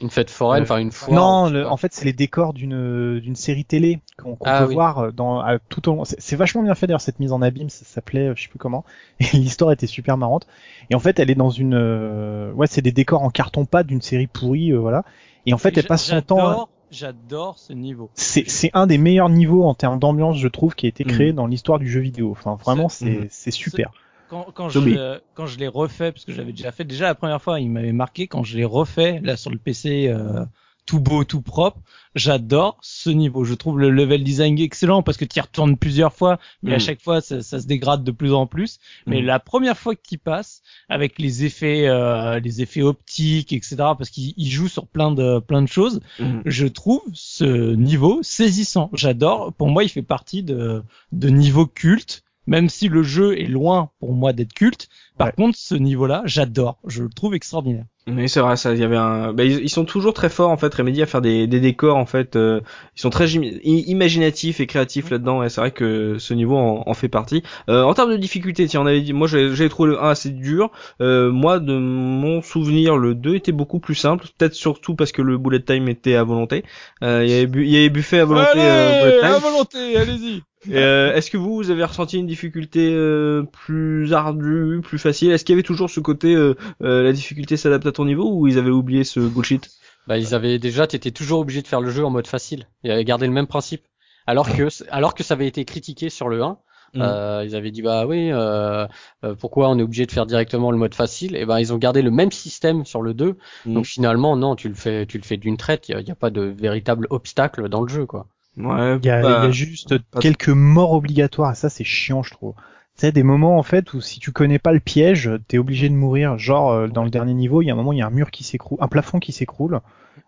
une 0.00 0.10
fête 0.10 0.30
foraine, 0.30 0.60
Euh, 0.62 0.64
enfin 0.64 0.78
une 0.78 0.92
foire. 0.92 1.12
non, 1.18 1.50
le- 1.50 1.66
en 1.68 1.76
fait 1.76 1.92
c'est 1.92 2.04
les 2.04 2.12
décors 2.12 2.52
d'une 2.52 3.18
d'une 3.18 3.34
série 3.34 3.64
télé 3.64 3.98
qu'on 4.16 4.36
Ah 4.44 4.60
peut 4.60 4.68
oui. 4.68 4.74
voir 4.74 5.12
dans 5.12 5.40
à- 5.40 5.58
tout 5.58 5.88
au 5.88 5.94
long. 5.96 6.04
C'est 6.04 6.36
vachement 6.36 6.62
bien 6.62 6.74
fait 6.76 6.86
d'ailleurs 6.86 7.00
cette 7.00 7.18
mise 7.18 7.32
en 7.32 7.42
abîme, 7.42 7.70
ça 7.70 7.84
s'appelait 7.84 8.28
euh, 8.28 8.34
je 8.36 8.42
sais 8.44 8.48
plus 8.48 8.60
comment. 8.60 8.84
Et 9.20 9.36
l'histoire 9.36 9.72
était 9.72 9.88
super 9.88 10.16
marrante. 10.16 10.46
Et 10.90 10.94
en 10.94 11.00
fait 11.00 11.18
elle 11.18 11.30
est 11.30 11.34
dans 11.34 11.50
une 11.50 11.74
euh, 11.74 12.52
ouais 12.52 12.68
c'est 12.68 12.82
des 12.82 12.92
décors 12.92 13.22
en 13.22 13.30
carton 13.30 13.64
pâte 13.64 13.88
d'une 13.88 14.02
série 14.02 14.28
pourrie 14.28 14.70
euh, 14.72 14.78
voilà. 14.78 15.02
Et 15.46 15.52
en 15.54 15.58
fait 15.58 15.76
elle 15.76 15.86
passe 15.86 16.04
son 16.04 16.20
temps. 16.22 16.68
J'adore, 16.90 17.58
ce 17.58 17.72
niveau. 17.72 18.10
c'est 18.14 18.48
c'est 18.48 18.70
un 18.74 18.86
des 18.86 18.98
meilleurs 18.98 19.28
niveaux 19.28 19.64
en 19.64 19.74
termes 19.74 19.98
d'ambiance, 19.98 20.38
je 20.38 20.48
trouve, 20.48 20.74
qui 20.74 20.86
a 20.86 20.88
été 20.88 21.04
créé 21.04 21.30
Mhm. 21.30 21.36
dans 21.36 21.46
l'histoire 21.46 21.78
du 21.78 21.88
jeu 21.88 22.00
vidéo. 22.00 22.30
Enfin, 22.32 22.54
vraiment, 22.56 22.88
c'est 22.88 23.28
c'est 23.30 23.50
super. 23.50 23.90
Quand, 24.28 24.46
quand 24.54 24.68
je, 24.68 24.78
l'ai- 24.80 25.18
quand 25.34 25.46
je 25.46 25.58
l'ai 25.58 25.68
refait, 25.68 26.12
parce 26.12 26.24
que 26.26 26.32
j'avais 26.32 26.52
déjà 26.52 26.70
fait, 26.70 26.84
déjà 26.84 27.06
la 27.06 27.14
première 27.14 27.40
fois, 27.40 27.60
il 27.60 27.70
m'avait 27.70 27.92
marqué 27.92 28.26
quand 28.26 28.42
je 28.44 28.56
l'ai 28.58 28.64
refait, 28.66 29.20
là 29.22 29.36
sur 29.38 29.50
le 29.50 29.56
PC, 29.58 30.08
euh, 30.08 30.44
tout 30.88 31.00
beau, 31.00 31.22
tout 31.22 31.42
propre. 31.42 31.78
J'adore 32.14 32.78
ce 32.80 33.10
niveau. 33.10 33.44
Je 33.44 33.52
trouve 33.54 33.78
le 33.78 33.90
level 33.90 34.24
design 34.24 34.58
excellent 34.58 35.02
parce 35.02 35.18
que 35.18 35.26
tu 35.26 35.38
y 35.38 35.40
retournes 35.42 35.76
plusieurs 35.76 36.14
fois, 36.14 36.38
mais 36.62 36.72
à 36.72 36.76
Mhm. 36.76 36.80
chaque 36.80 37.02
fois, 37.02 37.20
ça, 37.20 37.42
ça 37.42 37.60
se 37.60 37.66
dégrade 37.66 38.02
de 38.02 38.10
plus 38.10 38.32
en 38.32 38.46
plus. 38.46 38.78
Mais 39.06 39.20
Mhm. 39.20 39.26
la 39.26 39.38
première 39.38 39.76
fois 39.76 39.94
que 39.94 40.00
tu 40.08 40.16
passes, 40.16 40.62
avec 40.88 41.18
les 41.18 41.44
effets, 41.44 41.86
euh, 41.86 42.40
les 42.40 42.62
effets 42.62 42.82
optiques, 42.82 43.52
etc., 43.52 43.76
parce 43.76 44.08
qu'il 44.08 44.32
il 44.38 44.48
joue 44.50 44.68
sur 44.68 44.86
plein 44.86 45.12
de, 45.12 45.38
plein 45.40 45.60
de 45.62 45.68
choses, 45.68 46.00
Mm. 46.18 46.40
je 46.46 46.66
trouve 46.66 47.02
ce 47.12 47.74
niveau 47.74 48.20
saisissant. 48.22 48.88
J'adore. 48.94 49.52
Pour 49.52 49.68
moi, 49.68 49.84
il 49.84 49.90
fait 49.90 50.02
partie 50.02 50.42
de, 50.42 50.82
de 51.12 51.28
niveaux 51.28 51.66
cultes, 51.66 52.22
même 52.46 52.70
si 52.70 52.88
le 52.88 53.02
jeu 53.02 53.38
est 53.38 53.44
loin 53.46 53.90
pour 54.00 54.14
moi 54.14 54.32
d'être 54.32 54.54
culte. 54.54 54.88
Par 55.18 55.26
Ouais. 55.28 55.32
contre, 55.36 55.58
ce 55.58 55.74
niveau-là, 55.74 56.22
j'adore. 56.24 56.78
Je 56.86 57.02
le 57.02 57.08
trouve 57.10 57.34
extraordinaire. 57.34 57.84
Oui, 58.10 58.26
c'est 58.28 58.40
vrai, 58.40 58.56
ça. 58.56 58.72
Il 58.72 58.80
y 58.80 58.84
avait 58.84 58.96
un. 58.96 59.34
Bah, 59.34 59.44
ils, 59.44 59.58
ils 59.60 59.68
sont 59.68 59.84
toujours 59.84 60.14
très 60.14 60.30
forts 60.30 60.48
en 60.48 60.56
fait, 60.56 60.74
Remedy 60.74 61.02
à 61.02 61.06
faire 61.06 61.20
des, 61.20 61.46
des 61.46 61.60
décors 61.60 61.96
en 61.98 62.06
fait. 62.06 62.36
euh, 62.36 62.60
ils 62.96 63.00
sont 63.02 63.10
très 63.10 63.28
imaginatifs 63.28 64.60
et 64.60 64.66
créatifs 64.66 65.10
là-dedans. 65.10 65.42
Et 65.42 65.48
c'est 65.48 65.60
vrai 65.60 65.70
que 65.70 66.16
ce 66.18 66.34
niveau 66.34 66.56
en, 66.56 66.84
en 66.86 66.94
fait 66.94 67.08
partie. 67.08 67.42
Euh, 67.68 67.82
en 67.82 67.94
termes 67.94 68.10
de 68.10 68.16
difficulté, 68.16 68.66
tiens, 68.66 68.80
on 68.82 68.86
avait 68.86 69.00
dit. 69.02 69.12
Moi, 69.12 69.28
j'ai 69.28 69.68
trouvé 69.68 69.90
le 69.90 70.02
1 70.02 70.08
assez 70.08 70.30
dur. 70.30 70.70
Euh, 71.00 71.30
moi, 71.30 71.58
de 71.58 71.76
mon 71.76 72.40
souvenir, 72.42 72.96
le 72.96 73.14
2 73.14 73.34
était 73.34 73.52
beaucoup 73.52 73.78
plus 73.80 73.94
simple. 73.94 74.26
Peut-être 74.38 74.54
surtout 74.54 74.94
parce 74.94 75.12
que 75.12 75.22
le 75.22 75.36
bullet 75.38 75.60
time 75.60 75.88
était 75.88 76.14
à 76.14 76.24
volonté. 76.24 76.64
Euh, 77.02 77.24
il 77.24 77.30
y 77.30 77.34
avait 77.34 77.46
bu- 77.46 77.64
il 77.66 77.70
y 77.70 77.76
avait 77.76 77.90
buffet 77.90 78.20
à 78.20 78.24
volonté. 78.24 78.48
euh, 78.56 79.02
bullet 79.20 79.20
time. 79.20 79.40
volonté, 79.50 79.96
allez-y. 79.96 80.42
Euh, 80.72 81.14
Est-ce 81.14 81.30
que 81.30 81.36
vous, 81.36 81.54
vous 81.54 81.70
avez 81.70 81.84
ressenti 81.84 82.18
une 82.18 82.26
difficulté 82.26 82.90
euh, 82.92 83.44
plus 83.44 84.12
ardue, 84.12 84.80
plus 84.82 84.98
facile 85.08 85.30
Est-ce 85.32 85.44
qu'il 85.44 85.54
y 85.54 85.56
avait 85.56 85.62
toujours 85.62 85.90
ce 85.90 86.00
côté 86.00 86.34
euh, 86.34 86.54
euh, 86.82 87.02
la 87.02 87.12
difficulté 87.12 87.56
s'adapte 87.56 87.86
à 87.86 87.92
ton 87.92 88.04
niveau 88.04 88.30
ou 88.32 88.46
ils 88.46 88.58
avaient 88.58 88.70
oublié 88.70 89.04
ce 89.04 89.20
bullshit? 89.20 89.70
Bah, 90.06 90.18
ils 90.18 90.34
avaient 90.34 90.58
déjà, 90.58 90.86
t'étais 90.86 91.10
toujours 91.10 91.40
obligé 91.40 91.62
de 91.62 91.66
faire 91.66 91.80
le 91.80 91.90
jeu 91.90 92.04
en 92.04 92.10
mode 92.10 92.26
facile. 92.26 92.66
Ils 92.82 92.90
avaient 92.90 93.04
gardé 93.04 93.26
le 93.26 93.32
même 93.32 93.46
principe. 93.46 93.82
Alors 94.26 94.48
que, 94.48 94.68
alors 94.90 95.14
que 95.14 95.22
ça 95.22 95.34
avait 95.34 95.46
été 95.46 95.64
critiqué 95.64 96.10
sur 96.10 96.28
le 96.28 96.42
1, 96.42 96.58
Mm. 96.94 97.02
euh, 97.02 97.44
ils 97.44 97.54
avaient 97.54 97.70
dit 97.70 97.82
bah 97.82 98.06
oui, 98.06 98.30
euh, 98.32 98.86
euh, 99.24 99.34
pourquoi 99.34 99.68
on 99.68 99.78
est 99.78 99.82
obligé 99.82 100.06
de 100.06 100.12
faire 100.12 100.26
directement 100.26 100.70
le 100.70 100.78
mode 100.78 100.94
facile? 100.94 101.36
Et 101.36 101.44
ben 101.44 101.58
ils 101.58 101.72
ont 101.72 101.78
gardé 101.78 102.02
le 102.02 102.10
même 102.10 102.32
système 102.32 102.84
sur 102.84 103.02
le 103.02 103.14
2. 103.14 103.36
Mm. 103.66 103.74
Donc 103.74 103.86
finalement 103.86 104.36
non, 104.36 104.56
tu 104.56 104.68
le 104.68 104.74
fais, 104.74 105.06
tu 105.06 105.18
le 105.18 105.24
fais 105.24 105.36
d'une 105.36 105.56
traite. 105.56 105.88
Il 105.88 106.00
y 106.00 106.10
a, 106.10 106.14
pas 106.14 106.30
de 106.30 106.42
véritable 106.42 107.06
obstacle 107.10 107.68
dans 107.68 107.82
le 107.82 107.88
jeu 107.88 108.06
quoi. 108.06 108.26
Ouais, 108.56 108.96
Il 108.96 109.06
y 109.06 109.10
a, 109.10 109.22
bah, 109.22 109.40
il 109.42 109.44
y 109.44 109.48
a 109.48 109.50
juste 109.50 109.94
quelques 110.20 110.48
morts 110.48 110.92
obligatoires, 110.92 111.52
et 111.52 111.54
ça 111.54 111.68
c'est 111.68 111.84
chiant, 111.84 112.22
je 112.22 112.32
trouve. 112.32 112.54
Tu 112.98 113.06
sais, 113.06 113.12
des 113.12 113.22
moments 113.22 113.58
en 113.58 113.62
fait 113.62 113.94
où 113.94 114.00
si 114.00 114.18
tu 114.18 114.32
connais 114.32 114.58
pas 114.58 114.72
le 114.72 114.80
piège, 114.80 115.30
t'es 115.46 115.56
obligé 115.58 115.88
de 115.88 115.94
mourir. 115.94 116.36
Genre 116.36 116.72
euh, 116.72 116.88
dans 116.88 117.04
le 117.04 117.10
dernier 117.10 117.32
niveau, 117.32 117.62
il 117.62 117.66
y 117.66 117.70
a 117.70 117.72
un 117.72 117.76
moment, 117.76 117.92
il 117.92 117.98
y 117.98 118.02
a 118.02 118.06
un 118.06 118.10
mur 118.10 118.32
qui 118.32 118.42
s'écroule, 118.42 118.76
un 118.80 118.88
plafond 118.88 119.20
qui 119.20 119.30
s'écroule, 119.30 119.80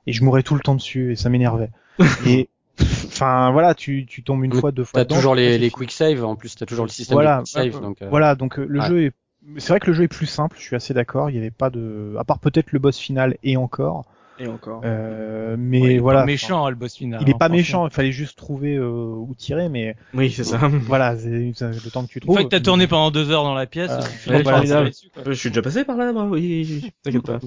et 0.06 0.12
je 0.12 0.22
mourais 0.22 0.44
tout 0.44 0.54
le 0.54 0.60
temps 0.60 0.76
dessus, 0.76 1.12
et 1.12 1.16
ça 1.16 1.30
m'énervait. 1.30 1.70
et 2.26 2.48
enfin 2.78 3.50
voilà, 3.50 3.74
tu, 3.74 4.06
tu 4.06 4.22
tombes 4.22 4.44
une 4.44 4.52
fois, 4.52 4.70
deux 4.70 4.84
fois. 4.84 5.00
T'as 5.00 5.04
dedans, 5.04 5.16
toujours 5.16 5.34
les, 5.34 5.58
les 5.58 5.70
quick 5.70 5.90
save. 5.90 6.24
En 6.24 6.36
plus 6.36 6.54
t'as 6.54 6.64
toujours 6.64 6.84
le 6.84 6.90
système 6.90 7.16
Voilà. 7.16 7.38
de 7.38 7.42
quick 7.42 7.48
save. 7.48 7.80
Donc 7.82 8.02
euh, 8.02 8.08
Voilà, 8.08 8.36
donc 8.36 8.58
euh, 8.58 8.66
le 8.68 8.78
ouais. 8.80 8.86
jeu 8.86 9.02
est. 9.06 9.12
C'est 9.56 9.70
vrai 9.70 9.80
que 9.80 9.88
le 9.88 9.94
jeu 9.94 10.04
est 10.04 10.08
plus 10.08 10.26
simple, 10.26 10.56
je 10.58 10.62
suis 10.62 10.76
assez 10.76 10.94
d'accord. 10.94 11.28
Il 11.30 11.34
y 11.34 11.38
avait 11.38 11.50
pas 11.50 11.70
de, 11.70 12.14
à 12.18 12.24
part 12.24 12.38
peut-être 12.38 12.70
le 12.72 12.78
boss 12.78 12.98
final 12.98 13.36
et 13.42 13.56
encore. 13.56 14.04
Et 14.42 14.46
encore. 14.46 14.80
Euh, 14.84 15.54
mais 15.58 15.80
Ouais, 15.80 15.86
il 15.90 15.96
est 15.96 15.98
voilà. 15.98 16.20
pas 16.20 16.26
méchant, 16.26 16.68
le 16.70 16.74
boss 16.76 16.96
final. 16.96 17.20
Il 17.22 17.28
est 17.28 17.34
hein, 17.34 17.38
pas 17.38 17.48
méchant, 17.50 17.86
il 17.86 17.92
fallait 17.92 18.10
juste 18.12 18.38
trouver 18.38 18.74
euh, 18.76 18.88
où 18.88 19.34
tirer, 19.36 19.68
mais 19.68 19.96
Oui, 20.14 20.30
c'est 20.30 20.44
ça. 20.44 20.58
voilà, 20.86 21.16
c'est 21.18 21.28
le 21.28 21.90
temps 21.90 22.04
que 22.06 22.08
tu 22.10 22.18
Une 22.18 22.22
trouves. 22.22 22.36
fois 22.36 22.44
que 22.44 22.48
t'as 22.48 22.60
tourné 22.60 22.86
pendant 22.86 23.10
deux 23.10 23.30
heures 23.30 23.44
dans 23.44 23.54
la 23.54 23.66
pièce, 23.66 23.90
Ah, 23.92 24.00
tu 24.24 24.30
ouais, 24.30 24.42
dessus, 24.42 25.10
quoi. 25.12 25.24
Je 25.26 25.32
suis 25.32 25.50
déjà 25.50 25.60
passé 25.62 25.84
par 25.84 25.96
là, 25.98 26.12
moi, 26.12 26.24
oui. 26.24 26.90
T'inquiète 27.02 27.26
pas. 27.26 27.38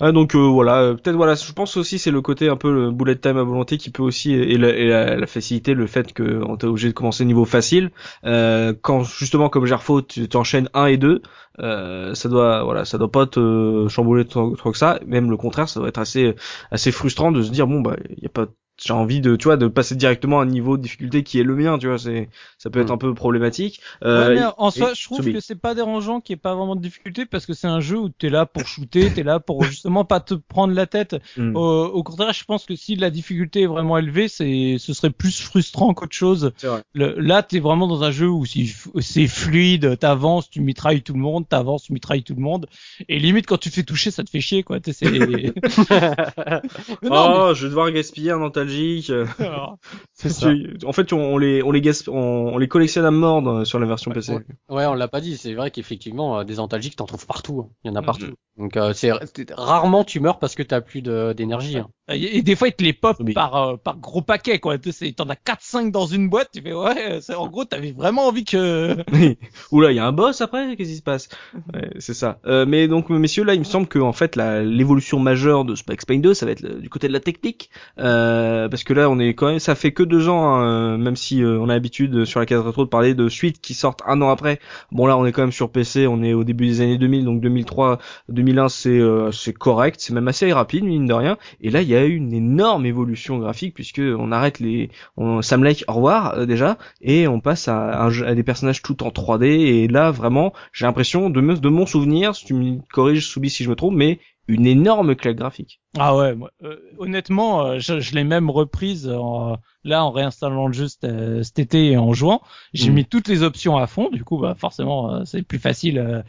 Ah, 0.00 0.10
donc 0.12 0.34
euh, 0.34 0.38
voilà, 0.38 0.80
euh, 0.80 0.94
peut-être 0.94 1.14
voilà, 1.14 1.34
je 1.34 1.52
pense 1.52 1.76
aussi 1.76 2.00
c'est 2.00 2.10
le 2.10 2.20
côté 2.20 2.48
un 2.48 2.56
peu 2.56 2.72
le 2.72 2.90
bullet 2.90 3.14
time 3.14 3.36
à 3.36 3.44
volonté 3.44 3.78
qui 3.78 3.90
peut 3.90 4.02
aussi 4.02 4.32
et 4.32 4.58
la, 4.58 4.70
et 4.70 4.88
la, 4.88 5.16
la 5.16 5.26
facilité, 5.28 5.72
le 5.74 5.86
fait 5.86 6.12
que 6.12 6.42
on 6.46 6.56
t'est 6.56 6.66
obligé 6.66 6.88
de 6.88 6.92
commencer 6.94 7.24
niveau 7.24 7.44
facile. 7.44 7.90
Euh, 8.24 8.74
quand 8.82 9.04
justement 9.04 9.48
comme 9.48 9.66
Gerfo, 9.66 10.02
tu 10.02 10.28
t'enchaînes 10.28 10.68
1 10.74 10.86
et 10.86 10.96
2, 10.96 11.22
euh, 11.60 12.14
ça 12.14 12.28
doit 12.28 12.64
voilà, 12.64 12.84
ça 12.84 12.98
doit 12.98 13.10
pas 13.10 13.26
te 13.26 13.86
chambouler 13.88 14.24
trop, 14.24 14.56
trop 14.56 14.72
que 14.72 14.78
ça. 14.78 14.98
Même 15.06 15.30
le 15.30 15.36
contraire, 15.36 15.68
ça 15.68 15.78
doit 15.78 15.88
être 15.88 15.98
assez 15.98 16.27
assez 16.70 16.92
frustrant 16.92 17.32
de 17.32 17.42
se 17.42 17.50
dire 17.50 17.66
bon 17.66 17.80
bah 17.80 17.96
il 18.10 18.22
y 18.22 18.26
a 18.26 18.30
pas 18.30 18.48
j'ai 18.82 18.92
envie 18.92 19.20
de 19.20 19.36
tu 19.36 19.44
vois 19.44 19.56
de 19.56 19.66
passer 19.68 19.96
directement 19.96 20.40
à 20.40 20.44
un 20.44 20.46
niveau 20.46 20.76
de 20.76 20.82
difficulté 20.82 21.22
qui 21.22 21.40
est 21.40 21.42
le 21.42 21.54
mien 21.56 21.78
tu 21.78 21.88
vois 21.88 21.98
c'est 21.98 22.28
ça 22.58 22.70
peut 22.70 22.80
être 22.80 22.88
Mm. 22.88 22.92
un 22.92 22.98
peu 22.98 23.14
problématique 23.14 23.80
Ouais, 24.02 24.08
euh, 24.08 24.34
mais 24.34 24.42
en 24.56 24.70
soi, 24.70 24.92
je 24.94 25.04
trouve 25.04 25.32
que 25.32 25.40
c'est 25.40 25.60
pas 25.60 25.74
dérangeant 25.74 26.20
qu'il 26.20 26.34
n'y 26.34 26.38
ait 26.38 26.40
pas 26.40 26.54
vraiment 26.54 26.76
de 26.76 26.80
difficulté 26.80 27.26
parce 27.26 27.46
que 27.46 27.54
c'est 27.54 27.66
un 27.66 27.80
jeu 27.80 27.98
où 27.98 28.08
t'es 28.08 28.30
là 28.30 28.46
pour 28.46 28.66
shooter, 28.66 29.10
t'es 29.12 29.22
là 29.22 29.40
pour 29.40 29.62
justement 29.64 30.04
pas 30.04 30.20
te 30.20 30.34
prendre 30.34 30.74
la 30.74 30.86
tête. 30.86 31.16
Hmm. 31.36 31.56
Au, 31.56 31.86
au 31.86 32.02
contraire, 32.02 32.32
je 32.32 32.44
pense 32.44 32.64
que 32.66 32.76
si 32.76 32.96
la 32.96 33.10
difficulté 33.10 33.62
est 33.62 33.66
vraiment 33.66 33.98
élevée, 33.98 34.28
c'est, 34.28 34.76
ce 34.78 34.92
serait 34.92 35.10
plus 35.10 35.40
frustrant 35.40 35.94
qu'autre 35.94 36.14
chose. 36.14 36.52
Le- 36.94 37.18
là, 37.20 37.42
t'es 37.42 37.60
vraiment 37.60 37.86
dans 37.88 38.02
un 38.04 38.10
jeu 38.10 38.28
où 38.28 38.44
c'est 38.46 38.66
c'est 39.00 39.26
fluide, 39.26 39.98
t'avances, 39.98 40.48
tu 40.50 40.60
mitrailles 40.60 41.02
tout 41.02 41.14
le 41.14 41.20
monde, 41.20 41.48
t'avances, 41.48 41.84
tu 41.84 41.92
mitrailles 41.92 42.22
tout 42.22 42.34
le 42.34 42.42
monde, 42.42 42.66
et 43.08 43.18
limite 43.18 43.46
quand 43.46 43.58
tu 43.58 43.70
te 43.70 43.74
fais 43.74 43.82
toucher, 43.82 44.10
ça 44.10 44.24
te 44.24 44.30
fait 44.30 44.40
chier, 44.40 44.62
quoi. 44.62 44.78
Mais 47.02 47.08
non, 47.10 47.48
oh 47.48 47.54
je 47.54 47.62
vais 47.64 47.68
devoir 47.68 47.90
gaspiller 47.90 48.30
un 48.30 48.38
nostalgique 48.38 48.67
euh, 49.10 49.26
ça. 50.14 50.50
en 50.84 50.92
fait 50.92 51.12
on, 51.12 51.20
on 51.34 51.38
les 51.38 51.62
on 51.62 51.70
les 51.70 51.80
gasp- 51.80 52.08
on, 52.10 52.54
on 52.54 52.58
les 52.58 52.68
collectionne 52.68 53.04
à 53.04 53.10
mort 53.10 53.42
dans- 53.42 53.64
sur 53.64 53.78
la 53.78 53.86
version 53.86 54.10
PC 54.10 54.32
Ouais. 54.34 54.44
Ouais, 54.68 54.86
on 54.86 54.94
l'a 54.94 55.08
pas 55.08 55.20
dit. 55.20 55.36
C'est 55.36 55.54
vrai 55.54 55.70
qu'effectivement, 55.70 56.40
euh, 56.40 56.44
des 56.44 56.60
antalgiques, 56.60 56.96
t'en 56.96 57.06
trouves 57.06 57.26
partout. 57.26 57.66
hein. 57.68 57.72
Il 57.84 57.88
y 57.88 57.90
en 57.90 57.96
a 57.96 58.00
Mhm. 58.00 58.06
partout. 58.06 58.34
Donc, 58.56 58.76
euh, 58.76 58.92
c'est 58.92 59.10
rarement 59.52 60.04
tu 60.04 60.20
meurs 60.20 60.38
parce 60.38 60.54
que 60.54 60.62
t'as 60.62 60.80
plus 60.80 61.02
de- 61.02 61.32
d'énergie. 61.36 61.78
hein. 61.78 61.88
Et, 62.10 62.38
et 62.38 62.42
des 62.42 62.56
fois, 62.56 62.68
ils 62.68 62.72
te 62.74 62.82
les 62.82 62.92
pop 62.92 63.16
Oui. 63.20 63.32
par, 63.34 63.54
euh, 63.56 63.76
par 63.76 63.98
gros 63.98 64.22
paquet, 64.22 64.58
quoi. 64.58 64.78
Tu 64.78 64.92
sais, 64.92 65.12
T'en 65.12 65.28
as 65.28 65.36
4-5 65.36 65.90
dans 65.90 66.06
une 66.06 66.28
boîte, 66.28 66.48
tu 66.54 66.62
fais, 66.62 66.72
ouais, 66.72 67.20
c'est- 67.20 67.34
en 67.34 67.48
gros, 67.48 67.64
t'avais 67.64 67.92
vraiment 67.92 68.26
envie 68.26 68.44
que... 68.44 68.96
Oula, 69.72 69.92
il 69.92 69.96
y 69.96 69.98
a 69.98 70.06
un 70.06 70.12
boss 70.12 70.40
après, 70.40 70.76
qu'est-ce 70.76 70.90
qui 70.90 70.96
se 70.96 71.02
passe? 71.02 71.28
Ouais, 71.74 71.90
C'est 71.98 72.14
ça. 72.14 72.38
Euh, 72.46 72.64
mais 72.66 72.88
donc, 72.88 73.10
messieurs, 73.10 73.44
là, 73.44 73.54
il 73.54 73.60
me 73.60 73.64
semble 73.64 73.86
que 73.88 73.98
en 73.98 74.12
fait, 74.12 74.36
la- 74.36 74.62
l'évolution 74.62 75.18
majeure 75.18 75.64
de 75.64 75.74
Spike 75.74 76.06
Pain 76.06 76.18
2, 76.18 76.34
ça 76.34 76.46
va 76.46 76.52
être 76.52 76.62
le- 76.62 76.80
du 76.80 76.88
côté 76.88 77.08
de 77.08 77.12
la 77.12 77.20
technique, 77.20 77.70
euh, 77.98 78.68
parce 78.68 78.84
que 78.84 78.92
là, 78.94 79.10
on 79.10 79.18
est 79.18 79.34
quand 79.34 79.48
même, 79.48 79.58
ça 79.58 79.74
fait 79.74 79.92
que 79.92 80.02
deux 80.02 80.28
ans, 80.28 80.54
hein, 80.54 80.94
euh, 80.94 80.96
même 80.96 81.16
si 81.16 81.42
euh, 81.42 81.58
on 81.60 81.68
a 81.68 81.74
l'habitude 81.74 82.14
euh, 82.14 82.24
sur 82.24 82.40
la 82.40 82.46
case 82.46 82.60
rétro 82.60 82.84
de 82.84 82.88
parler 82.90 83.14
de 83.14 83.28
suites 83.28 83.60
qui 83.60 83.74
sortent 83.74 84.02
un 84.06 84.20
an 84.22 84.30
après. 84.30 84.60
Bon, 84.92 85.06
là, 85.06 85.16
on 85.16 85.26
est 85.26 85.32
quand 85.32 85.42
même 85.42 85.52
sur 85.52 85.70
PC, 85.70 86.06
on 86.06 86.22
est 86.22 86.32
au 86.34 86.44
début 86.44 86.66
des 86.66 86.80
années 86.80 86.98
2000, 86.98 87.24
donc 87.24 87.40
2003, 87.40 87.98
2001, 88.28 88.68
c'est 88.68 88.90
euh, 88.90 89.30
c'est 89.32 89.52
correct, 89.52 89.96
c'est 90.00 90.12
même 90.14 90.28
assez 90.28 90.52
rapide, 90.52 90.84
mine 90.84 91.06
de 91.06 91.12
rien. 91.14 91.36
Et 91.60 91.70
là, 91.70 91.82
il 91.82 91.88
y 91.88 91.96
a 91.96 91.97
eu 92.06 92.14
une 92.16 92.32
énorme 92.32 92.86
évolution 92.86 93.38
graphique 93.38 93.74
puisque 93.74 94.00
on 94.00 94.32
arrête 94.32 94.58
les, 94.60 94.90
on, 95.16 95.42
Sam 95.42 95.64
Lake, 95.64 95.84
au 95.88 95.94
revoir 95.94 96.34
euh, 96.38 96.46
déjà 96.46 96.78
et 97.00 97.28
on 97.28 97.40
passe 97.40 97.68
à 97.68 98.08
des 98.34 98.42
personnages 98.42 98.82
tout 98.82 99.02
en 99.02 99.10
3D 99.10 99.46
et 99.46 99.88
là 99.88 100.10
vraiment 100.10 100.52
j'ai 100.72 100.86
l'impression 100.86 101.30
de, 101.30 101.40
me- 101.40 101.56
de 101.56 101.68
mon 101.68 101.86
souvenir 101.86 102.34
si 102.34 102.44
tu 102.46 102.54
me 102.54 102.78
corriges 102.92 103.26
Soubi 103.26 103.50
si 103.50 103.64
je 103.64 103.70
me 103.70 103.76
trompe 103.76 103.94
mais 103.94 104.18
une 104.48 104.66
énorme 104.66 105.14
claque 105.14 105.36
graphique 105.36 105.80
Ah 105.98 106.16
ouais, 106.16 106.34
euh, 106.64 106.76
honnêtement, 106.98 107.64
euh, 107.66 107.78
je, 107.78 108.00
je 108.00 108.14
l'ai 108.14 108.24
même 108.24 108.48
reprise 108.50 109.08
en, 109.08 109.58
là 109.84 110.04
en 110.04 110.10
réinstallant 110.10 110.66
le 110.66 110.72
jeu 110.72 110.88
cet, 110.88 111.04
euh, 111.04 111.42
cet 111.42 111.58
été 111.58 111.90
et 111.92 111.96
en 111.98 112.12
jouant. 112.14 112.40
J'ai 112.72 112.90
Mm. 112.90 112.94
mis 112.94 113.04
toutes 113.04 113.28
les 113.28 113.42
options 113.42 113.76
à 113.76 113.86
fond, 113.86 114.08
du 114.10 114.24
coup, 114.24 114.38
bah, 114.38 114.54
forcément, 114.58 115.24
c'est 115.26 115.42
plus 115.42 115.58
facile 115.58 116.24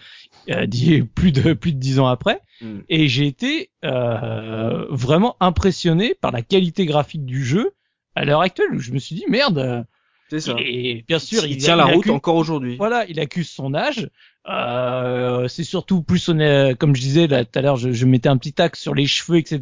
d'y- 0.68 1.02
plus 1.16 1.32
de 1.32 1.54
plus 1.54 1.74
de 1.74 1.80
dix 1.80 2.00
ans 2.00 2.08
après. 2.08 2.42
Mm. 2.62 2.80
Et 2.90 3.08
j'ai 3.08 3.26
été 3.28 3.72
euh, 3.86 4.86
vraiment 4.90 5.36
impressionné 5.40 6.14
par 6.20 6.32
la 6.32 6.42
qualité 6.42 6.86
graphique 6.86 7.26
du 7.26 7.44
jeu 7.44 7.72
à 8.16 8.26
l'heure 8.26 8.42
actuelle 8.42 8.74
où 8.74 8.80
je 8.80 8.92
me 8.92 9.00
suis 9.00 9.16
dit 9.16 9.26
merde. 9.30 9.86
C'est 10.30 10.40
ça 10.40 10.56
Et 10.60 11.04
bien 11.08 11.20
sûr, 11.20 11.46
il, 11.46 11.54
il, 11.54 11.58
tient 11.58 11.76
il 11.76 11.78
la 11.78 11.86
route 11.86 12.06
accuse- 12.06 12.12
encore 12.12 12.36
aujourd'hui 12.36 12.78
Voilà, 12.78 13.06
il 13.08 13.20
accuse 13.20 13.50
son 13.50 13.74
âge. 13.74 14.10
Euh, 14.48 15.48
c'est 15.48 15.64
surtout 15.64 16.02
plus, 16.02 16.28
on 16.30 16.40
est, 16.40 16.76
comme 16.78 16.96
je 16.96 17.02
disais 17.02 17.28
là 17.28 17.46
tout 17.46 17.58
à 17.60 17.62
l'heure, 17.62 17.76
je, 17.78 17.92
je 17.92 18.06
mettais 18.06 18.30
un 18.30 18.38
petit 18.38 18.60
axe 18.62 18.80
sur 18.82 18.96
les 18.96 19.06
cheveux, 19.06 19.38
etc. 19.38 19.60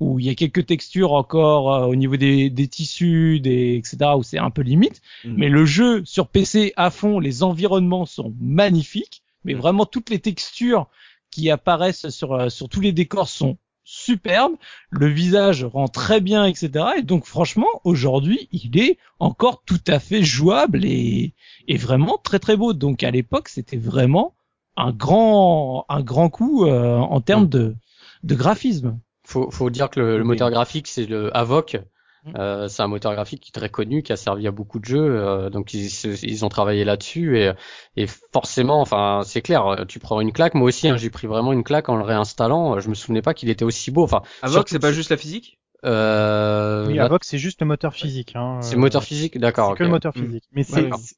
Où 0.00 0.18
il 0.20 0.26
y 0.26 0.30
a 0.30 0.34
quelques 0.34 0.66
textures 0.66 1.12
encore 1.12 1.74
euh, 1.74 1.86
au 1.86 1.94
niveau 1.96 2.16
des, 2.16 2.50
des 2.50 2.68
tissus, 2.68 3.40
des 3.40 3.76
etc. 3.76 4.10
Où 4.16 4.22
c'est 4.22 4.38
un 4.38 4.50
peu 4.50 4.62
limite. 4.62 5.00
Mhm. 5.24 5.34
Mais 5.36 5.48
le 5.48 5.64
jeu 5.64 6.02
sur 6.04 6.28
PC 6.28 6.72
à 6.76 6.90
fond, 6.90 7.18
les 7.18 7.42
environnements 7.42 8.06
sont 8.06 8.34
magnifiques. 8.40 9.22
Mais 9.44 9.54
Mhm. 9.54 9.60
vraiment 9.60 9.86
toutes 9.86 10.10
les 10.10 10.20
textures 10.20 10.86
qui 11.30 11.50
apparaissent 11.50 12.10
sur 12.10 12.32
euh, 12.34 12.48
sur 12.48 12.68
tous 12.68 12.80
les 12.80 12.92
décors 12.92 13.28
sont 13.28 13.56
superbes. 13.84 14.56
Le 14.90 15.06
visage 15.06 15.64
rend 15.64 15.88
très 15.88 16.20
bien, 16.20 16.44
etc. 16.44 16.70
Et 16.98 17.02
donc 17.02 17.26
franchement, 17.26 17.68
aujourd'hui, 17.84 18.48
il 18.52 18.78
est 18.78 18.98
encore 19.18 19.62
tout 19.64 19.80
à 19.86 19.98
fait 19.98 20.22
jouable 20.22 20.84
et 20.84 21.34
et 21.68 21.76
vraiment 21.76 22.18
très 22.18 22.38
très 22.38 22.56
beau. 22.56 22.72
Donc 22.72 23.02
à 23.02 23.10
l'époque, 23.10 23.48
c'était 23.48 23.76
vraiment 23.76 24.34
un 24.76 24.92
grand 24.92 25.84
un 25.88 26.02
grand 26.02 26.30
coup 26.30 26.66
euh, 26.66 26.96
en 26.96 27.20
termes 27.20 27.48
de 27.48 27.74
de 28.22 28.34
graphisme. 28.34 28.98
Faut, 29.24 29.50
faut 29.50 29.70
dire 29.70 29.88
que 29.88 30.00
le, 30.00 30.18
le 30.18 30.24
moteur 30.24 30.50
graphique, 30.50 30.88
c'est 30.88 31.06
le 31.06 31.34
Avoc. 31.36 31.78
Mm. 32.24 32.32
Euh, 32.36 32.68
c'est 32.68 32.82
un 32.82 32.86
moteur 32.88 33.14
graphique 33.14 33.40
qui 33.42 33.50
est 33.50 33.52
très 33.58 33.68
connu, 33.68 34.02
qui 34.02 34.12
a 34.12 34.16
servi 34.16 34.46
à 34.46 34.50
beaucoup 34.52 34.78
de 34.78 34.84
jeux. 34.84 34.98
euh, 35.18 35.50
donc 35.50 35.74
ils, 35.74 35.88
ils 36.22 36.44
ont 36.44 36.48
travaillé 36.48 36.84
là-dessus 36.84 37.38
et, 37.38 37.52
et 37.96 38.06
forcément, 38.06 38.80
enfin 38.80 39.22
c'est 39.24 39.42
clair, 39.42 39.84
tu 39.88 39.98
prends 39.98 40.20
une 40.20 40.32
claque. 40.32 40.54
Moi 40.54 40.68
aussi, 40.68 40.88
hein, 40.88 40.96
j'ai 40.96 41.10
pris 41.10 41.26
vraiment 41.26 41.52
une 41.52 41.64
claque 41.64 41.88
en 41.88 41.96
le 41.96 42.04
réinstallant. 42.04 42.78
Je 42.80 42.88
me 42.88 42.94
souvenais 42.94 43.22
pas 43.22 43.34
qu'il 43.34 43.50
était 43.50 43.64
aussi 43.64 43.90
beau. 43.90 44.04
Enfin, 44.04 44.22
Avoc 44.42 44.68
c'est 44.68 44.78
pas 44.78 44.92
juste 44.92 45.10
la 45.10 45.16
physique? 45.16 45.58
Euh, 45.84 46.86
Oui, 46.86 46.98
Avoc, 47.00 47.24
c'est 47.24 47.38
juste 47.38 47.60
le 47.60 47.66
moteur 47.66 47.94
physique. 47.94 48.34
Hein. 48.36 48.60
c'est 48.60 48.76
le 48.76 48.80
moteur 48.80 49.02
physique, 49.02 49.38
d'accord. 49.38 49.70
C'est 49.72 49.78
que 49.78 49.82
le 49.84 49.90
moteur 49.90 50.12
Mm. 50.16 50.24
physique. 50.24 50.44
Mais 50.52 50.62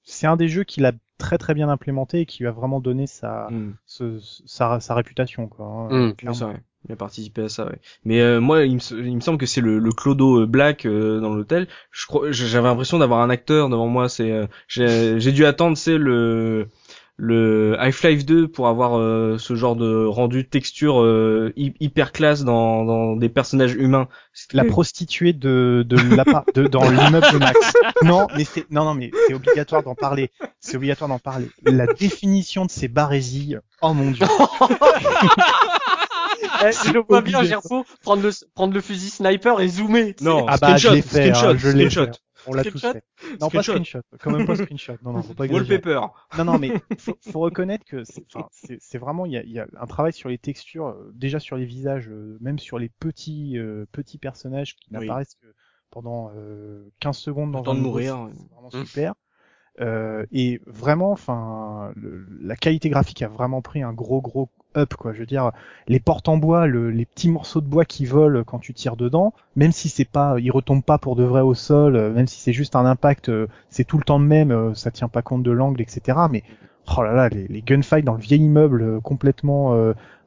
c'est 0.04 0.26
un 0.26 0.36
des 0.36 0.48
jeux 0.48 0.64
qu'il 0.64 0.86
a 0.86 0.92
très 1.18 1.38
très 1.38 1.54
bien 1.54 1.68
implémenté 1.68 2.20
et 2.20 2.26
qui 2.26 2.42
lui 2.42 2.48
a 2.48 2.52
vraiment 2.52 2.80
donné 2.80 3.06
sa 3.06 3.48
Mm. 3.50 3.72
ce- 3.86 4.18
sa, 4.46 4.80
sa 4.80 4.94
réputation 4.94 5.48
quoi. 5.48 5.66
hein. 5.92 6.14
Il 6.88 6.92
a 6.92 6.96
participé 6.96 7.42
à 7.44 7.48
ça, 7.48 7.64
ouais. 7.66 7.78
Mais 8.04 8.20
euh, 8.20 8.40
moi, 8.40 8.64
il 8.64 8.74
me, 8.76 9.06
il 9.06 9.16
me 9.16 9.20
semble 9.20 9.38
que 9.38 9.46
c'est 9.46 9.60
le, 9.62 9.78
le 9.78 9.92
Clodo 9.92 10.40
euh, 10.42 10.46
Black 10.46 10.84
euh, 10.84 11.18
dans 11.20 11.34
l'hôtel. 11.34 11.66
Je 11.90 12.06
crois, 12.06 12.30
j'avais 12.30 12.68
l'impression 12.68 12.98
d'avoir 12.98 13.20
un 13.20 13.30
acteur 13.30 13.70
devant 13.70 13.88
moi. 13.88 14.08
C'est, 14.10 14.30
euh, 14.30 14.46
j'ai 14.68 15.32
dû 15.32 15.46
attendre, 15.46 15.76
c'est 15.78 15.96
le 15.98 16.68
le 17.16 17.76
Half-Life 17.78 18.26
2 18.26 18.48
pour 18.48 18.66
avoir 18.66 18.98
euh, 18.98 19.36
ce 19.38 19.54
genre 19.54 19.76
de 19.76 20.04
rendu 20.04 20.48
texture 20.48 21.00
euh, 21.00 21.52
hy- 21.56 21.72
hyper 21.78 22.10
classe 22.10 22.42
dans, 22.42 22.84
dans 22.84 23.14
des 23.14 23.28
personnages 23.28 23.74
humains. 23.74 24.08
La 24.52 24.64
prostituée 24.64 25.32
de 25.32 25.86
de 25.88 25.96
l'appart 26.16 26.52
de 26.56 26.66
dans 26.66 26.82
l'immeuble 26.90 27.26
de 27.32 27.38
Max. 27.38 27.72
Non, 28.02 28.26
mais 28.36 28.42
c'est 28.42 28.68
non 28.72 28.84
non 28.84 28.94
mais 28.94 29.12
c'est 29.28 29.34
obligatoire 29.34 29.84
d'en 29.84 29.94
parler. 29.94 30.32
C'est 30.58 30.76
obligatoire 30.76 31.08
d'en 31.08 31.20
parler. 31.20 31.48
La 31.64 31.86
définition 31.86 32.64
de 32.66 32.70
ces 32.72 32.88
barésies. 32.88 33.54
Oh 33.80 33.94
mon 33.94 34.10
dieu. 34.10 34.26
Eh, 36.64 36.70
je 36.92 36.98
vois 37.06 37.22
bien. 37.22 37.42
Gerfo, 37.42 37.84
prendre 38.02 38.22
le, 38.22 38.30
prendre 38.54 38.74
le 38.74 38.80
fusil 38.80 39.10
sniper 39.10 39.60
et 39.60 39.68
zoomer. 39.68 40.14
Non, 40.20 40.46
Ah 40.48 40.56
bah 40.58 40.76
je 40.76 40.88
screenshot, 40.88 40.94
l'ai 40.94 41.02
fait. 41.02 41.30
hein, 41.30 41.56
je 41.56 41.68
l'ai 41.68 41.88
screenshot. 41.90 42.12
fait. 42.12 42.20
On 42.46 42.52
l'a 42.52 42.62
tous 42.64 42.78
fait. 42.80 43.02
Non 43.40 43.48
pas 43.48 43.62
Screenshot. 43.62 43.72
screenshot. 43.72 44.00
Quand 44.20 44.30
même 44.30 44.46
pas 44.46 44.54
screenshot. 44.56 44.96
Non 45.02 45.12
non 45.14 45.22
faut 45.22 45.32
pas 45.34 45.46
exagérer. 45.46 45.76
Wallpaper. 45.76 46.00
Non, 46.36 46.44
non, 46.44 46.58
mais 46.58 46.72
faut, 46.98 47.16
faut 47.30 47.40
reconnaître 47.40 47.86
que 47.86 48.04
c'est 48.04 48.24
enfin, 48.34 48.46
c'est- 48.52 48.76
c'est 48.80 48.98
vraiment 48.98 49.24
il 49.24 49.32
y 49.32 49.38
a, 49.38 49.42
il 49.44 49.50
y 49.52 49.58
a 49.58 49.66
un 49.80 49.86
travail 49.86 50.12
sur 50.12 50.28
les 50.28 50.36
textures, 50.36 50.88
euh, 50.88 51.10
déjà 51.14 51.38
sur 51.40 51.56
les 51.56 51.64
visages, 51.64 52.08
euh, 52.10 52.36
même 52.42 52.58
sur 52.58 52.78
les 52.78 52.90
petits 52.90 53.56
euh, 53.56 53.86
petits 53.92 54.18
personnages 54.18 54.74
qui 54.76 54.90
Oui. 54.92 55.00
n'apparaissent 55.06 55.36
que 55.40 55.46
pendant 55.90 56.32
euh, 56.36 56.90
15 57.00 57.16
secondes 57.16 57.50
dans 57.52 57.60
Le 57.60 57.64
temps 57.64 57.72
un 57.72 57.76
de 57.76 57.80
mourir, 57.80 58.28
c'est- 58.30 58.54
vraiment 58.54 58.68
Mm. 58.74 58.84
super. 58.84 59.14
Euh, 59.80 60.26
et 60.30 60.60
vraiment, 60.66 61.12
enfin, 61.12 61.92
le- 61.96 62.26
la 62.40 62.56
qualité 62.56 62.90
graphique 62.90 63.22
a 63.22 63.28
vraiment 63.28 63.62
pris 63.62 63.82
un 63.82 63.92
gros 63.94 64.20
gros 64.20 64.50
up 64.76 64.94
quoi. 64.94 65.12
Je 65.12 65.20
veux 65.20 65.26
dire, 65.26 65.52
les 65.88 66.00
portes 66.00 66.28
en 66.28 66.36
bois, 66.36 66.66
le- 66.66 66.90
les 66.90 67.04
petits 67.06 67.28
morceaux 67.30 67.60
de 67.60 67.66
bois 67.66 67.84
qui 67.84 68.06
volent 68.06 68.42
quand 68.44 68.58
tu 68.58 68.74
tires 68.74 68.96
dedans, 68.96 69.32
même 69.56 69.72
si 69.72 69.88
c'est 69.88 70.04
pas, 70.04 70.36
ils 70.38 70.50
retombent 70.50 70.84
pas 70.84 70.98
pour 70.98 71.16
de 71.16 71.24
vrai 71.24 71.40
au 71.40 71.54
sol, 71.54 71.96
euh, 71.96 72.12
même 72.12 72.26
si 72.26 72.40
c'est 72.40 72.52
juste 72.52 72.76
un 72.76 72.84
impact, 72.86 73.28
euh, 73.28 73.46
c'est 73.70 73.84
tout 73.84 73.98
le 73.98 74.04
temps 74.04 74.18
le 74.18 74.26
même, 74.26 74.50
euh, 74.50 74.74
ça 74.74 74.90
tient 74.90 75.08
pas 75.08 75.22
compte 75.22 75.42
de 75.42 75.50
l'angle, 75.50 75.80
etc. 75.80 76.18
Mais 76.30 76.42
oh 76.96 77.02
là 77.02 77.12
là, 77.12 77.28
les, 77.28 77.46
les 77.48 77.62
gunfights 77.62 78.04
dans 78.04 78.14
le 78.14 78.20
vieil 78.20 78.40
immeuble 78.40 79.00
complètement 79.02 79.74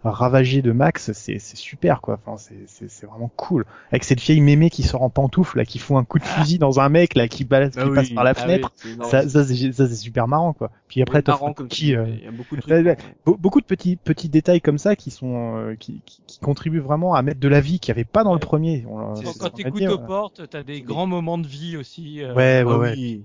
ravagé 0.04 0.62
de 0.62 0.72
Max, 0.72 1.12
c'est 1.14 1.40
c'est 1.40 1.58
super 1.58 2.02
quoi. 2.02 2.20
Enfin, 2.26 2.38
c'est 2.38 2.64
c'est 2.68 2.90
c'est 2.90 3.06
vraiment 3.06 3.32
cool. 3.36 3.66
Avec 3.92 4.04
cette 4.04 4.20
vieille 4.22 4.42
mémé 4.42 4.70
qui 4.70 4.84
sort 4.84 5.02
en 5.02 5.10
pantoufle 5.10 5.58
là, 5.58 5.66
qui 5.66 5.80
fout 5.80 5.98
un 5.98 6.04
coup 6.04 6.20
de 6.20 6.24
fusil 6.24 6.60
dans 6.60 6.80
un 6.80 6.90
mec 6.90 7.16
là, 7.16 7.28
qui, 7.28 7.44
balade, 7.46 7.74
Ah 7.76 7.84
qui 7.84 7.90
oui. 7.90 7.96
passe 7.96 8.10
par 8.12 8.24
la 8.24 8.32
Ah 8.32 8.34
fenêtre. 8.34 8.72
Ça, 9.04 9.28
ça, 9.28 9.44
c'est 9.44 9.72
ça, 9.74 9.88
c'est 9.88 9.96
super 9.96 10.28
marrant 10.28 10.54
quoi. 10.54 10.72
Puis 10.88 11.02
après, 11.02 11.22
cookie, 11.24 11.88
tu- 11.88 11.98
euh, 11.98 12.06
Il 12.08 12.24
y 12.24 12.28
a 12.28 12.32
beaucoup 12.32 12.56
de 12.56 12.62
ouais, 12.68 12.82
ouais. 12.84 12.96
trucs. 12.96 13.16
Be- 13.26 13.38
beaucoup 13.38 13.60
de 13.62 13.66
petits 13.66 13.96
petits 13.96 14.30
détails 14.30 14.62
comme 14.62 14.78
ça 14.78 14.96
qui 14.96 15.12
sont 15.12 15.58
euh, 15.58 15.76
qui, 15.76 16.02
qui, 16.06 16.22
qui 16.28 16.40
contribuent 16.40 16.80
vraiment 16.80 17.14
à 17.16 17.22
mettre 17.22 17.40
de 17.40 17.48
la 17.48 17.60
vie 17.60 17.80
qu'il 17.80 17.94
n'y 17.94 18.00
avait 18.00 18.06
pas 18.06 18.24
dans 18.24 18.34
le 18.34 18.40
premier. 18.40 18.86
On, 18.90 19.14
Quand, 19.40 19.50
t'écoutes 19.50 19.82
aux 19.84 19.98
portes, 19.98 20.42
t'as 20.50 20.64
des 20.64 20.82
grands 20.82 21.08
moments 21.08 21.38
de 21.38 21.48
vie 21.48 21.76
aussi. 21.78 22.24
euh, 22.24 22.34
Ouais, 22.34 22.64
ouais, 22.64 22.74
Ah 22.74 22.78
ouais. 22.78 23.22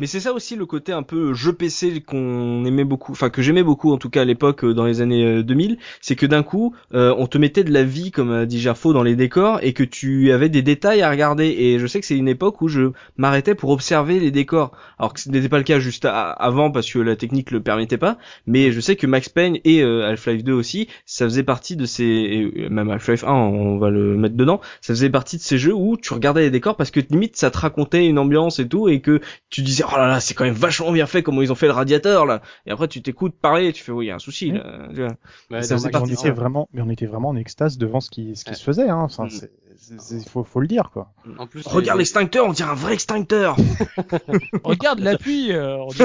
Mais 0.00 0.06
c'est 0.06 0.20
ça 0.20 0.32
aussi 0.32 0.56
le 0.56 0.66
côté 0.66 0.92
un 0.92 1.02
peu 1.02 1.34
jeu 1.34 1.52
PC 1.52 2.00
qu'on 2.00 2.64
aimait 2.64 2.84
beaucoup, 2.84 3.12
enfin 3.12 3.30
que 3.30 3.42
j'aimais 3.42 3.62
beaucoup 3.62 3.92
en 3.92 3.98
tout 3.98 4.10
cas 4.10 4.22
à 4.22 4.24
l'époque 4.24 4.64
euh, 4.64 4.74
dans 4.74 4.84
les 4.84 5.00
années 5.00 5.24
euh, 5.24 5.42
2000, 5.42 5.78
c'est 6.00 6.16
que 6.16 6.26
d'un 6.26 6.42
coup 6.42 6.74
euh, 6.94 7.14
on 7.16 7.26
te 7.26 7.38
mettait 7.38 7.64
de 7.64 7.72
la 7.72 7.84
vie 7.84 8.10
comme 8.10 8.32
a 8.32 8.46
dit 8.46 8.60
Gerfo 8.60 8.92
dans 8.92 9.02
les 9.02 9.16
décors 9.16 9.58
et 9.62 9.72
que 9.72 9.84
tu 9.84 10.32
avais 10.32 10.48
des 10.48 10.62
détails 10.62 11.02
à 11.02 11.10
regarder. 11.10 11.46
Et 11.46 11.78
je 11.78 11.86
sais 11.86 12.00
que 12.00 12.06
c'est 12.06 12.16
une 12.16 12.28
époque 12.28 12.60
où 12.62 12.68
je 12.68 12.92
m'arrêtais 13.16 13.54
pour 13.54 13.70
observer 13.70 14.20
les 14.20 14.30
décors, 14.30 14.72
alors 14.98 15.14
que 15.14 15.20
ce 15.20 15.28
n'était 15.30 15.48
pas 15.48 15.58
le 15.58 15.64
cas 15.64 15.78
juste 15.78 16.06
avant 16.06 16.70
parce 16.70 16.90
que 16.90 16.98
la 16.98 17.16
technique 17.16 17.50
le 17.50 17.60
permettait 17.60 17.98
pas. 17.98 18.18
Mais 18.46 18.72
je 18.72 18.80
sais 18.80 18.96
que 18.96 19.06
Max 19.06 19.28
Payne 19.28 19.58
et 19.64 19.82
euh, 19.82 20.08
Half-Life 20.08 20.44
2 20.44 20.52
aussi, 20.52 20.88
ça 21.06 21.24
faisait 21.24 21.42
partie 21.42 21.76
de 21.76 21.86
ces, 21.86 22.04
et 22.04 22.68
même 22.68 22.90
Half-Life 22.90 23.24
1, 23.24 23.32
on 23.32 23.78
va 23.78 23.90
le 23.90 24.16
mettre 24.16 24.36
dedans, 24.36 24.60
ça 24.80 24.94
faisait 24.94 25.10
partie 25.10 25.36
de 25.36 25.42
ces 25.42 25.58
jeux 25.58 25.74
où 25.74 25.96
tu 25.96 26.12
regardais 26.12 26.42
les 26.42 26.50
décors 26.50 26.76
parce 26.76 26.90
que 26.90 27.00
limite 27.10 27.36
ça 27.36 27.50
te 27.50 27.58
racontait 27.58 28.06
une 28.06 28.18
ambiance 28.18 28.58
et 28.58 28.68
tout 28.68 28.88
et 28.88 29.00
que 29.00 29.20
tu 29.50 29.62
disais 29.62 29.83
oh 29.92 29.96
là 29.96 30.06
là 30.06 30.20
c'est 30.20 30.34
quand 30.34 30.44
même 30.44 30.54
vachement 30.54 30.92
bien 30.92 31.06
fait 31.06 31.22
comment 31.22 31.42
ils 31.42 31.52
ont 31.52 31.56
fait 31.56 31.66
le 31.66 31.72
radiateur 31.72 32.26
là 32.26 32.42
et 32.66 32.70
après 32.70 32.88
tu 32.88 33.02
t'écoutes 33.02 33.34
parler 33.40 33.68
et 33.68 33.72
tu 33.72 33.82
fais 33.84 33.92
oui 33.92 34.06
il 34.06 34.08
y 34.08 34.10
a 34.10 34.14
un 34.16 34.18
souci 34.18 34.50
là 34.52 34.88
tu 34.94 35.02
vois. 35.02 35.62
Ça 35.62 35.76
on 36.00 36.06
était 36.06 36.30
vraiment, 36.30 36.68
mais 36.72 36.82
on 36.82 36.90
était 36.90 37.06
vraiment 37.06 37.28
en 37.30 37.36
extase 37.36 37.78
devant 37.78 38.00
ce 38.00 38.10
qui, 38.10 38.34
ce 38.36 38.44
qui 38.44 38.50
Ouais. 38.50 38.56
se 38.56 38.62
faisait. 38.64 38.88
Hein. 38.88 38.98
Enfin, 39.02 39.24
Mm. 39.26 39.98
c'est- 39.98 40.28
faut, 40.28 40.44
faut 40.44 40.60
le 40.60 40.66
dire 40.66 40.90
quoi. 40.92 41.12
En 41.38 41.46
plus, 41.46 41.66
regarde 41.66 41.98
l'extincteur 41.98 42.46
on 42.46 42.52
dirait 42.52 42.70
un 42.70 42.74
vrai 42.74 42.94
extincteur 42.94 43.56
Regarde 44.64 45.00
l'appui. 45.00 45.52
euh, 45.52 45.78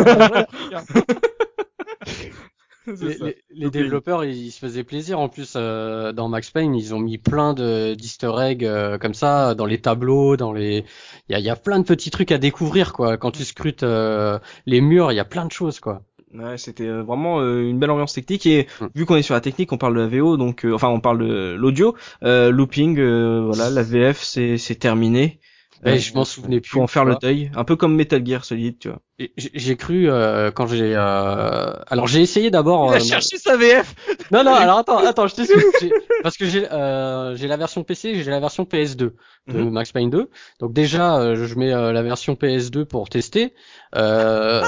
les, 3.01 3.17
les- 3.17 3.37
les 3.51 3.69
développeurs 3.69 4.23
ils, 4.25 4.35
ils 4.47 4.51
se 4.51 4.59
faisaient 4.59 4.83
plaisir. 4.83 5.19
En 5.19 5.29
plus 5.29 5.53
euh, 5.55 6.11
dans 6.13 6.27
Max 6.29 6.51
Payne 6.51 6.75
ils 6.75 6.93
ont 6.95 6.99
mis 6.99 7.17
plein 7.17 7.53
de 7.53 7.93
d'easter 7.95 8.31
eggs 8.39 8.65
euh, 8.65 8.97
comme 8.97 9.13
ça 9.13 9.55
dans 9.55 9.65
les 9.65 9.81
tableaux 9.81 10.37
dans 10.37 10.51
les 10.53 10.85
il 11.29 11.33
y 11.33 11.35
a, 11.35 11.39
y 11.39 11.49
a 11.49 11.55
plein 11.55 11.79
de 11.79 11.85
petits 11.85 12.11
trucs 12.11 12.31
à 12.31 12.37
découvrir 12.37 12.93
quoi. 12.93 13.17
Quand 13.17 13.31
tu 13.31 13.45
scrutes 13.45 13.83
euh, 13.83 14.39
les 14.65 14.81
murs 14.81 15.11
il 15.11 15.15
y 15.15 15.19
a 15.19 15.25
plein 15.25 15.45
de 15.45 15.51
choses 15.51 15.79
quoi. 15.79 16.03
Ouais, 16.33 16.57
c'était 16.59 16.85
euh, 16.85 17.01
vraiment 17.01 17.39
euh, 17.41 17.63
une 17.67 17.79
belle 17.79 17.89
ambiance 17.89 18.13
technique. 18.13 18.45
Et 18.45 18.67
Mm. 18.79 18.87
vu 18.93 19.05
qu'on 19.05 19.15
est 19.15 19.23
sur 19.23 19.33
la 19.33 19.41
technique, 19.41 19.71
on 19.71 19.77
parle 19.77 19.95
de 19.95 20.01
la 20.01 20.07
VO, 20.07 20.37
donc 20.37 20.63
euh, 20.63 20.73
enfin 20.73 20.89
on 20.89 20.99
parle 20.99 21.19
de 21.27 21.55
l'audio, 21.57 21.95
euh, 22.23 22.51
looping, 22.51 22.99
euh, 22.99 23.41
voilà, 23.45 23.69
la 23.71 23.81
VF 23.83 24.21
c'est 24.23 24.75
terminé. 24.79 25.39
Euh, 25.87 25.97
je 25.97 26.13
m'en 26.13 26.25
souvenais 26.25 26.61
plus 26.61 26.69
Faut 26.71 26.81
en 26.81 26.87
faire 26.87 27.05
le 27.05 27.15
deuil, 27.15 27.49
un 27.55 27.63
peu 27.63 27.75
comme 27.75 27.95
Metal 27.95 28.23
Gear 28.25 28.45
Solid, 28.45 28.77
tu 28.79 28.89
vois. 28.89 29.01
J'ai 29.35 29.75
cru 29.75 30.09
euh, 30.09 30.49
quand 30.49 30.67
j'ai 30.67 30.95
euh, 30.95 31.73
alors 31.87 32.07
j'ai 32.07 32.21
essayé 32.21 32.49
d'abord 32.51 32.87
Il 32.87 32.93
a 32.93 32.95
euh, 32.97 32.99
cherché 32.99 33.37
sa 33.37 33.57
VF. 33.57 33.93
Non, 34.31 34.43
non, 34.45 34.53
alors 34.53 34.77
attends, 34.77 34.97
attends, 35.05 35.27
je 35.27 35.35
t'explique. 35.35 35.93
Parce 36.23 36.37
que 36.37 36.45
j'ai 36.45 36.71
euh, 36.71 37.35
j'ai 37.35 37.47
la 37.47 37.57
version 37.57 37.83
PC, 37.83 38.23
j'ai 38.23 38.31
la 38.31 38.39
version 38.39 38.63
PS2 38.63 38.97
de 38.97 39.13
Mhm. 39.47 39.69
Max 39.71 39.91
Payne 39.91 40.09
2. 40.09 40.29
Donc 40.59 40.73
déjà, 40.73 41.17
euh, 41.19 41.35
je 41.47 41.55
mets 41.55 41.73
euh, 41.73 41.91
la 41.91 42.03
version 42.03 42.35
PS2 42.35 42.85
pour 42.85 43.09
tester. 43.09 43.53
Euh, 43.95 44.61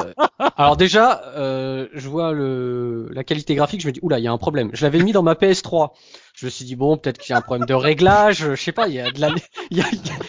alors 0.57 0.75
déjà, 0.75 1.21
euh, 1.37 1.87
je 1.93 2.09
vois 2.09 2.31
le 2.33 3.07
la 3.11 3.23
qualité 3.23 3.53
graphique, 3.55 3.81
je 3.81 3.87
me 3.87 3.91
dis 3.91 3.99
oula, 4.01 4.17
il 4.19 4.23
y 4.23 4.27
a 4.27 4.31
un 4.31 4.37
problème. 4.37 4.69
Je 4.73 4.83
l'avais 4.83 4.99
mis 4.99 5.11
dans 5.11 5.23
ma 5.23 5.35
PS3. 5.35 5.91
Je 6.33 6.45
me 6.45 6.49
suis 6.49 6.65
dit 6.65 6.75
bon, 6.75 6.97
peut-être 6.97 7.17
qu'il 7.19 7.31
y 7.31 7.35
a 7.35 7.37
un 7.37 7.41
problème 7.41 7.67
de 7.67 7.73
réglage, 7.73 8.37
je 8.51 8.55
sais 8.55 8.71
pas, 8.71 8.87
il 8.87 8.95
y 8.95 8.99
a 8.99 9.11
de 9.11 9.19
la 9.19 9.29
il 9.69 9.77
y 9.77 9.81
a, 9.81 9.85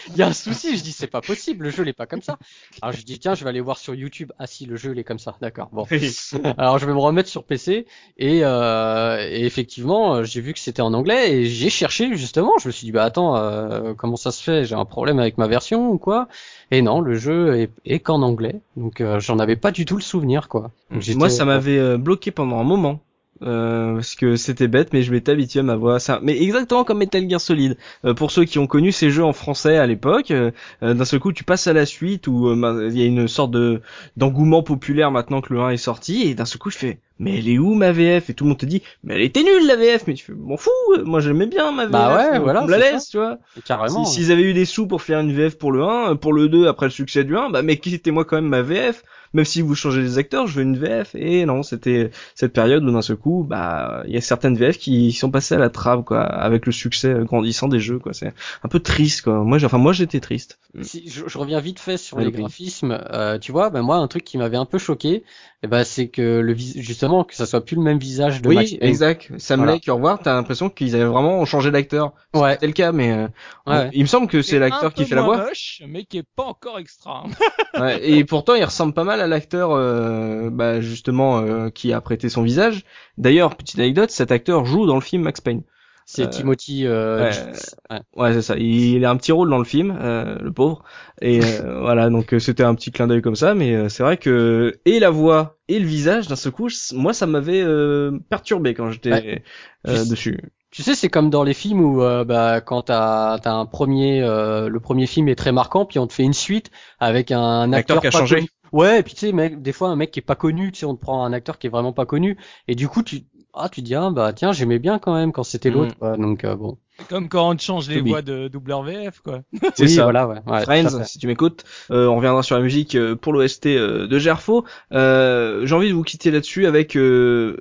il 0.09 0.17
y 0.17 0.21
a 0.21 0.27
un 0.27 0.33
souci. 0.33 0.77
Je 0.77 0.83
dis 0.83 0.91
c'est 0.91 1.07
pas 1.07 1.21
possible, 1.21 1.63
le 1.65 1.69
jeu 1.71 1.83
n'est 1.83 1.93
pas 1.93 2.05
comme 2.05 2.21
ça. 2.21 2.37
Alors 2.81 2.93
je 2.93 3.01
dis 3.03 3.17
tiens, 3.19 3.33
je 3.33 3.43
vais 3.43 3.49
aller 3.49 3.61
voir 3.61 3.77
sur 3.77 3.95
YouTube. 3.95 4.12
Ah 4.39 4.47
si, 4.47 4.65
le 4.65 4.75
jeu 4.75 4.91
il 4.93 4.99
est 4.99 5.03
comme 5.03 5.19
ça. 5.19 5.35
D'accord. 5.41 5.69
Bon. 5.71 5.85
Alors 6.57 6.77
je 6.77 6.85
vais 6.85 6.93
me 6.93 6.99
remettre 6.99 7.29
sur 7.29 7.43
PC 7.43 7.85
et, 8.17 8.39
euh, 8.43 9.17
et 9.29 9.45
effectivement 9.45 10.15
euh, 10.15 10.23
j'ai 10.23 10.41
vu 10.41 10.53
que 10.53 10.59
c'était 10.59 10.81
en 10.81 10.93
anglais 10.93 11.31
et 11.33 11.45
j'ai 11.45 11.69
cherché 11.69 12.15
justement. 12.15 12.53
Je 12.61 12.67
me 12.67 12.71
suis 12.71 12.85
dit 12.85 12.91
bah 12.91 13.03
attends 13.03 13.35
euh, 13.37 13.93
comment 13.93 14.15
ça 14.15 14.31
se 14.31 14.43
fait? 14.43 14.65
J'ai 14.65 14.75
un 14.75 14.85
problème 14.85 15.19
avec 15.19 15.37
ma 15.37 15.47
version 15.47 15.89
ou 15.89 15.97
quoi? 15.97 16.27
Et 16.71 16.81
non, 16.81 17.01
le 17.01 17.15
jeu 17.15 17.55
est, 17.59 17.71
est 17.85 17.99
qu'en 17.99 18.21
anglais, 18.21 18.61
donc 18.77 19.01
euh, 19.01 19.19
j'en 19.19 19.39
avais 19.39 19.55
pas 19.55 19.71
du 19.71 19.85
tout 19.85 19.95
le 19.95 20.01
souvenir 20.01 20.47
quoi. 20.49 20.71
Donc, 20.91 21.07
Moi, 21.15 21.29
ça 21.29 21.45
m'avait 21.45 21.77
euh, 21.77 21.97
bloqué 21.97 22.31
pendant 22.31 22.59
un 22.59 22.63
moment. 22.63 22.99
Euh, 23.41 23.95
parce 23.95 24.15
que 24.15 24.35
c'était 24.35 24.67
bête, 24.67 24.93
mais 24.93 25.01
je 25.01 25.11
m'étais 25.11 25.31
habitué 25.31 25.59
à 25.59 25.63
ma 25.63 25.75
voix. 25.75 25.99
Ça, 25.99 26.19
mais 26.21 26.41
exactement 26.41 26.83
comme 26.83 26.99
Metal 26.99 27.27
Gear 27.29 27.41
Solid. 27.41 27.77
Euh, 28.05 28.13
pour 28.13 28.31
ceux 28.31 28.45
qui 28.45 28.59
ont 28.59 28.67
connu 28.67 28.91
ces 28.91 29.09
jeux 29.09 29.23
en 29.23 29.33
français 29.33 29.77
à 29.77 29.87
l'époque, 29.87 30.31
euh, 30.31 30.51
euh, 30.83 30.93
d'un 30.93 31.05
seul 31.05 31.19
coup, 31.19 31.33
tu 31.33 31.43
passes 31.43 31.67
à 31.67 31.73
la 31.73 31.85
suite 31.85 32.27
où 32.27 32.51
il 32.53 32.97
y 32.97 33.01
a 33.01 33.05
une 33.05 33.27
sorte 33.27 33.51
de 33.51 33.81
d'engouement 34.17 34.63
populaire 34.63 35.11
maintenant 35.11 35.41
que 35.41 35.53
le 35.53 35.61
1 35.61 35.71
est 35.71 35.77
sorti, 35.77 36.21
et 36.23 36.35
d'un 36.35 36.45
seul 36.45 36.59
coup, 36.59 36.69
je 36.69 36.77
fais, 36.77 36.99
mais 37.23 37.39
elle 37.39 37.47
est 37.49 37.57
où 37.57 37.73
ma 37.73 37.91
VF 37.91 38.29
Et 38.29 38.33
tout 38.33 38.43
le 38.43 38.49
monde 38.49 38.57
te 38.59 38.65
dit, 38.65 38.81
mais 39.03 39.15
elle 39.15 39.21
était 39.21 39.43
nulle 39.43 39.65
la 39.67 39.75
VF. 39.75 40.05
Mais 40.07 40.13
tu 40.13 40.25
fais, 40.25 40.33
m'en 40.33 40.57
fous. 40.57 40.69
Moi, 41.05 41.19
j'aimais 41.19 41.47
bien 41.47 41.71
ma 41.71 41.83
VF. 41.85 41.91
Bah 41.91 42.15
ouais, 42.15 42.37
euh, 42.37 42.39
voilà, 42.39 42.63
on 42.63 42.65
me 42.65 42.71
la 42.71 42.77
laisse, 42.77 43.09
tu 43.09 43.17
vois. 43.17 43.37
carrément. 43.65 44.05
Si- 44.05 44.13
S'ils 44.15 44.31
avaient 44.31 44.43
eu 44.43 44.53
des 44.53 44.65
sous 44.65 44.87
pour 44.87 45.01
faire 45.01 45.19
une 45.19 45.31
VF 45.33 45.57
pour 45.57 45.71
le 45.71 45.83
1, 45.83 46.11
euh, 46.11 46.15
pour 46.15 46.33
le 46.33 46.49
2, 46.49 46.67
après 46.67 46.85
le 46.87 46.91
succès 46.91 47.23
du 47.23 47.35
1, 47.37 47.49
bah 47.49 47.61
mais 47.61 47.77
quittez-moi 47.77 48.25
quand 48.25 48.35
même 48.35 48.47
ma 48.49 48.61
VF. 48.61 49.03
Même 49.35 49.45
si 49.45 49.63
vous 49.63 49.73
changez 49.73 50.01
les 50.03 50.19
acteurs, 50.19 50.45
je 50.45 50.57
veux 50.57 50.61
une 50.61 50.77
VF. 50.77 51.15
Et 51.15 51.45
non, 51.47 51.63
c'était 51.63 52.11
cette 52.35 52.53
période 52.53 52.83
où 52.83 52.91
d'un 52.91 53.01
seul 53.01 53.15
coup, 53.17 53.43
bah 53.49 54.03
il 54.05 54.13
y 54.13 54.17
a 54.17 54.21
certaines 54.21 54.55
VF 54.55 54.77
qui 54.77 55.11
sont 55.11 55.31
passées 55.31 55.55
à 55.55 55.57
la 55.57 55.71
trappe, 55.71 56.05
quoi, 56.05 56.21
avec 56.21 56.67
le 56.67 56.71
succès 56.71 57.15
grandissant 57.23 57.67
des 57.67 57.79
jeux, 57.79 57.97
quoi. 57.97 58.13
C'est 58.13 58.31
un 58.63 58.67
peu 58.69 58.79
triste, 58.79 59.23
quoi. 59.23 59.43
Moi, 59.43 59.57
enfin 59.63 59.79
moi 59.79 59.91
j'étais 59.91 60.19
triste. 60.19 60.59
Si, 60.81 61.09
je, 61.09 61.23
je 61.27 61.37
reviens 61.39 61.59
vite 61.61 61.79
fait 61.79 61.97
sur 61.97 62.17
Ouais, 62.17 62.25
les 62.25 62.31
graphismes. 62.31 62.95
Euh, 63.11 63.39
tu 63.39 63.51
vois, 63.51 63.71
ben 63.71 63.81
moi 63.81 63.95
un 63.95 64.07
truc 64.07 64.23
qui 64.23 64.37
m'avait 64.37 64.57
un 64.57 64.65
peu 64.65 64.77
choqué, 64.77 65.23
eh 65.63 65.67
ben 65.67 65.83
c'est 65.85 66.09
que 66.09 66.39
le 66.39 66.51
vis- 66.53 66.81
justement 66.81 67.23
que 67.23 67.33
ça 67.35 67.45
soit 67.45 67.63
plus 67.63 67.75
le 67.77 67.81
même 67.81 67.97
visage 67.97 68.41
de 68.41 68.53
Max 68.53 68.71
Oui, 68.71 68.77
Payne. 68.77 68.89
exact. 68.89 69.31
Sam 69.37 69.59
Voilà. 69.61 69.73
Lake, 69.73 69.87
au 69.87 69.95
revoir, 69.95 70.19
t'as 70.19 70.33
l'impression 70.33 70.69
qu'ils 70.69 70.93
avaient 70.95 71.05
vraiment 71.05 71.43
changé 71.45 71.71
d'acteur. 71.71 72.11
Ouais. 72.33 72.51
C'était 72.53 72.67
le 72.67 72.73
cas, 72.73 72.91
mais 72.91 73.11
euh, 73.13 73.27
Ouais. 73.65 73.89
il 73.93 74.01
me 74.01 74.07
semble 74.07 74.27
que 74.27 74.41
c'est 74.41 74.59
l'acteur 74.59 74.93
qui 74.93 75.05
fait 75.05 75.15
la 75.15 75.21
moins 75.23 75.37
voix. 75.37 75.45
moche, 75.45 75.81
mais 75.87 76.03
qui 76.03 76.17
est 76.17 76.27
pas 76.35 76.43
encore 76.43 76.79
extra. 76.79 77.23
Ouais, 77.79 78.07
et 78.07 78.23
pourtant, 78.23 78.53
il 78.53 78.63
ressemble 78.63 78.93
pas 78.93 79.03
mal 79.03 79.19
à 79.19 79.25
l'acteur, 79.25 79.71
euh, 79.71 80.51
bah, 80.51 80.79
justement, 80.79 81.39
euh, 81.39 81.69
qui 81.71 81.91
a 81.91 81.99
prêté 82.01 82.29
son 82.29 82.43
visage. 82.43 82.83
D'ailleurs, 83.17 83.55
petite 83.55 83.79
anecdote, 83.79 84.11
cet 84.11 84.31
acteur 84.31 84.63
joue 84.65 84.85
dans 84.85 84.93
le 84.95 85.01
film 85.01 85.23
Max 85.23 85.41
Payne. 85.41 85.63
C'est 86.05 86.23
Euh, 86.23 86.27
Timothy. 86.27 86.85
Euh, 86.85 87.31
ouais. 87.31 87.53
Ouais. 87.89 88.01
Ouais, 88.15 88.33
c'est 88.33 88.41
ça. 88.41 88.55
Il 88.57 89.03
a 89.05 89.09
un 89.09 89.17
petit 89.17 89.31
rôle 89.31 89.49
dans 89.49 89.57
le 89.57 89.63
film, 89.63 89.97
euh, 89.99 90.37
le 90.39 90.51
pauvre. 90.51 90.83
Et 91.21 91.39
voilà, 91.81 92.09
donc 92.09 92.35
c'était 92.39 92.63
un 92.63 92.75
petit 92.75 92.91
clin 92.91 93.07
d'œil 93.07 93.21
comme 93.21 93.35
ça, 93.35 93.55
mais 93.55 93.73
euh, 93.75 93.89
c'est 93.89 94.03
vrai 94.03 94.17
que 94.17 94.79
et 94.85 94.99
la 94.99 95.09
voix 95.09 95.57
et 95.67 95.79
le 95.79 95.85
visage 95.85 96.27
d'un 96.27 96.35
seul 96.35 96.51
coup, 96.51 96.67
moi, 96.93 97.13
ça 97.13 97.25
m'avait 97.25 97.61
euh, 97.63 98.19
perturbé 98.29 98.73
quand 98.73 98.91
j'étais 98.91 99.11
Ouais. 99.11 99.43
euh, 99.87 100.05
dessus. 100.05 100.39
Tu 100.71 100.81
sais, 100.81 100.95
c'est 100.95 101.09
comme 101.09 101.29
dans 101.29 101.43
les 101.43 101.53
films 101.53 101.81
où 101.81 102.01
euh, 102.01 102.23
bah, 102.25 102.59
quand 102.61 102.83
t'as 102.83 103.35
as 103.35 103.51
un 103.51 103.65
premier, 103.67 104.23
euh, 104.23 104.69
le 104.69 104.79
premier 104.79 105.05
film 105.05 105.27
est 105.29 105.35
très 105.35 105.51
marquant, 105.51 105.85
puis 105.85 105.99
on 105.99 106.07
te 106.07 106.13
fait 106.13 106.23
une 106.23 106.33
suite 106.33 106.71
avec 106.99 107.31
un 107.31 107.71
Acteur 107.71 107.97
acteur 107.97 107.99
qui 107.99 108.07
a 108.07 108.11
pas 108.11 108.19
changé. 108.19 108.35
connu. 108.37 108.47
Ouais, 108.71 108.99
et 108.99 109.03
puis 109.03 109.13
tu 109.13 109.19
sais, 109.27 109.31
mec, 109.33 109.61
des 109.61 109.71
fois 109.71 109.89
un 109.89 109.95
mec 109.95 110.09
qui 110.09 110.19
est 110.19 110.23
pas 110.23 110.35
connu, 110.35 110.71
tu 110.71 110.79
sais, 110.79 110.85
on 110.87 110.95
te 110.95 111.01
prend 111.01 111.23
un 111.25 111.31
acteur 111.31 111.59
qui 111.59 111.67
est 111.67 111.69
vraiment 111.69 111.93
pas 111.93 112.07
connu, 112.07 112.37
et 112.67 112.73
du 112.73 112.87
coup 112.87 113.03
tu 113.03 113.21
ah 113.53 113.69
tu 113.69 113.81
dis 113.81 113.95
ah 113.95 114.09
bah 114.11 114.33
tiens 114.33 114.51
j'aimais 114.51 114.79
bien 114.79 114.99
quand 114.99 115.13
même 115.13 115.31
quand 115.31 115.43
c'était 115.43 115.69
Mm. 115.69 115.73
l'autre, 115.73 115.95
quoi. 115.97 116.17
donc 116.17 116.43
euh, 116.43 116.55
bon. 116.55 116.77
C'est 116.99 117.07
comme 117.07 117.27
quand 117.27 117.53
on 117.53 117.57
change 117.57 117.89
les 117.89 118.01
voix 118.01 118.21
de 118.21 118.49
WRVF, 118.53 119.21
quoi. 119.21 119.41
C'est 119.75 119.83
oui, 119.85 119.89
ça. 119.89 120.03
voilà, 120.03 120.27
ouais. 120.27 120.61
Friends, 120.63 121.03
si 121.05 121.17
tu 121.17 121.25
m'écoutes, 121.27 121.63
euh, 121.89 122.05
on 122.07 122.17
reviendra 122.17 122.43
sur 122.43 122.55
la 122.55 122.61
musique 122.61 122.93
euh, 122.95 123.15
pour 123.15 123.33
l'OST 123.33 123.65
euh, 123.65 124.05
de 124.07 124.19
Gerfo. 124.19 124.63
Euh, 124.91 125.65
J'ai 125.65 125.73
envie 125.73 125.89
de 125.89 125.93
vous 125.95 126.03
quitter 126.03 126.29
là-dessus 126.29 126.67
avec 126.67 126.95
euh, 126.95 127.57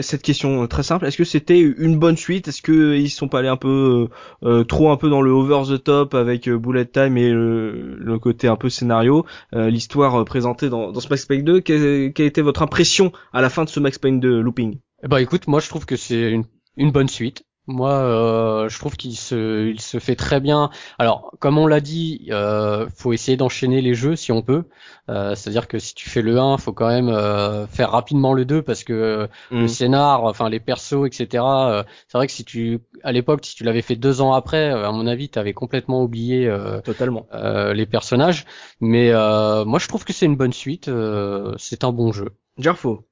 cette 0.00 0.22
question 0.22 0.66
très 0.66 0.82
simple. 0.82 1.06
Est-ce 1.06 1.16
que 1.16 1.22
c'était 1.24 1.60
une 1.60 1.98
bonne 2.00 2.16
suite? 2.16 2.48
Est-ce 2.48 2.62
que 2.62 2.96
ils 2.96 3.10
sont 3.10 3.28
pas 3.28 3.38
allés 3.40 3.48
un 3.48 3.56
peu 3.56 4.08
euh, 4.42 4.64
trop 4.64 4.90
un 4.90 4.96
peu 4.96 5.08
dans 5.08 5.22
le 5.22 5.30
over 5.30 5.62
the 5.72 5.82
top 5.82 6.14
avec 6.14 6.48
euh, 6.48 6.58
Bullet 6.58 6.86
Time 6.86 7.16
et 7.16 7.30
le, 7.30 7.94
le 7.96 8.18
côté 8.18 8.48
un 8.48 8.56
peu 8.56 8.70
scénario, 8.70 9.24
euh, 9.54 9.70
l'histoire 9.70 10.24
présentée 10.24 10.68
dans, 10.68 10.90
dans 10.90 11.00
ce 11.00 11.08
Max 11.08 11.26
Payne 11.26 11.44
2 11.44 11.60
quelle, 11.60 12.12
quelle 12.12 12.26
était 12.26 12.42
votre 12.42 12.62
impression 12.62 13.12
à 13.32 13.40
la 13.40 13.50
fin 13.50 13.62
de 13.64 13.68
ce 13.68 13.78
Max 13.78 13.98
Payne 14.00 14.18
2 14.18 14.40
Looping? 14.40 14.78
Eh 15.04 15.08
ben 15.08 15.18
écoute, 15.18 15.46
moi 15.46 15.60
je 15.60 15.68
trouve 15.68 15.86
que 15.86 15.96
c'est 15.96 16.30
une, 16.30 16.44
une 16.76 16.90
bonne 16.90 17.08
suite. 17.08 17.44
Moi, 17.66 17.92
euh, 17.92 18.68
je 18.68 18.78
trouve 18.78 18.94
qu'il 18.94 19.16
se, 19.16 19.68
il 19.70 19.80
se 19.80 19.98
fait 19.98 20.16
très 20.16 20.38
bien. 20.38 20.68
Alors, 20.98 21.30
comme 21.40 21.56
on 21.56 21.66
l'a 21.66 21.80
dit, 21.80 22.26
euh, 22.30 22.86
faut 22.94 23.14
essayer 23.14 23.38
d'enchaîner 23.38 23.80
les 23.80 23.94
jeux 23.94 24.16
si 24.16 24.32
on 24.32 24.42
peut. 24.42 24.64
Euh, 25.08 25.34
C'est-à-dire 25.34 25.66
que 25.66 25.78
si 25.78 25.94
tu 25.94 26.10
fais 26.10 26.20
le 26.20 26.38
1, 26.38 26.58
faut 26.58 26.74
quand 26.74 26.88
même 26.88 27.08
euh, 27.08 27.66
faire 27.66 27.90
rapidement 27.92 28.34
le 28.34 28.44
2 28.44 28.60
parce 28.60 28.84
que 28.84 28.92
euh, 28.92 29.26
Mm. 29.50 29.60
le 29.62 29.68
scénar, 29.68 30.24
enfin 30.24 30.50
les 30.50 30.60
persos, 30.60 31.06
etc. 31.06 31.42
euh, 31.70 31.84
c'est 32.06 32.18
vrai 32.18 32.26
que 32.26 32.34
si 32.34 32.44
tu, 32.44 32.80
à 33.02 33.12
l'époque, 33.12 33.40
si 33.46 33.54
tu 33.54 33.64
l'avais 33.64 33.80
fait 33.80 33.96
deux 33.96 34.20
ans 34.20 34.34
après, 34.34 34.70
euh, 34.70 34.86
à 34.86 34.92
mon 34.92 35.06
avis, 35.06 35.30
tu 35.30 35.38
avais 35.38 35.54
complètement 35.54 36.02
oublié 36.02 36.46
euh, 36.46 36.82
Totalement. 36.82 37.26
euh, 37.32 37.72
les 37.72 37.86
personnages. 37.86 38.44
Mais 38.82 39.08
euh, 39.10 39.64
moi, 39.64 39.78
je 39.78 39.88
trouve 39.88 40.04
que 40.04 40.12
c'est 40.12 40.26
une 40.26 40.36
bonne 40.36 40.52
suite. 40.52 40.88
euh, 40.88 41.54
c'est 41.56 41.82
un 41.82 41.92
bon 41.92 42.12
jeu. 42.12 42.28
Gerfo. 42.58 43.06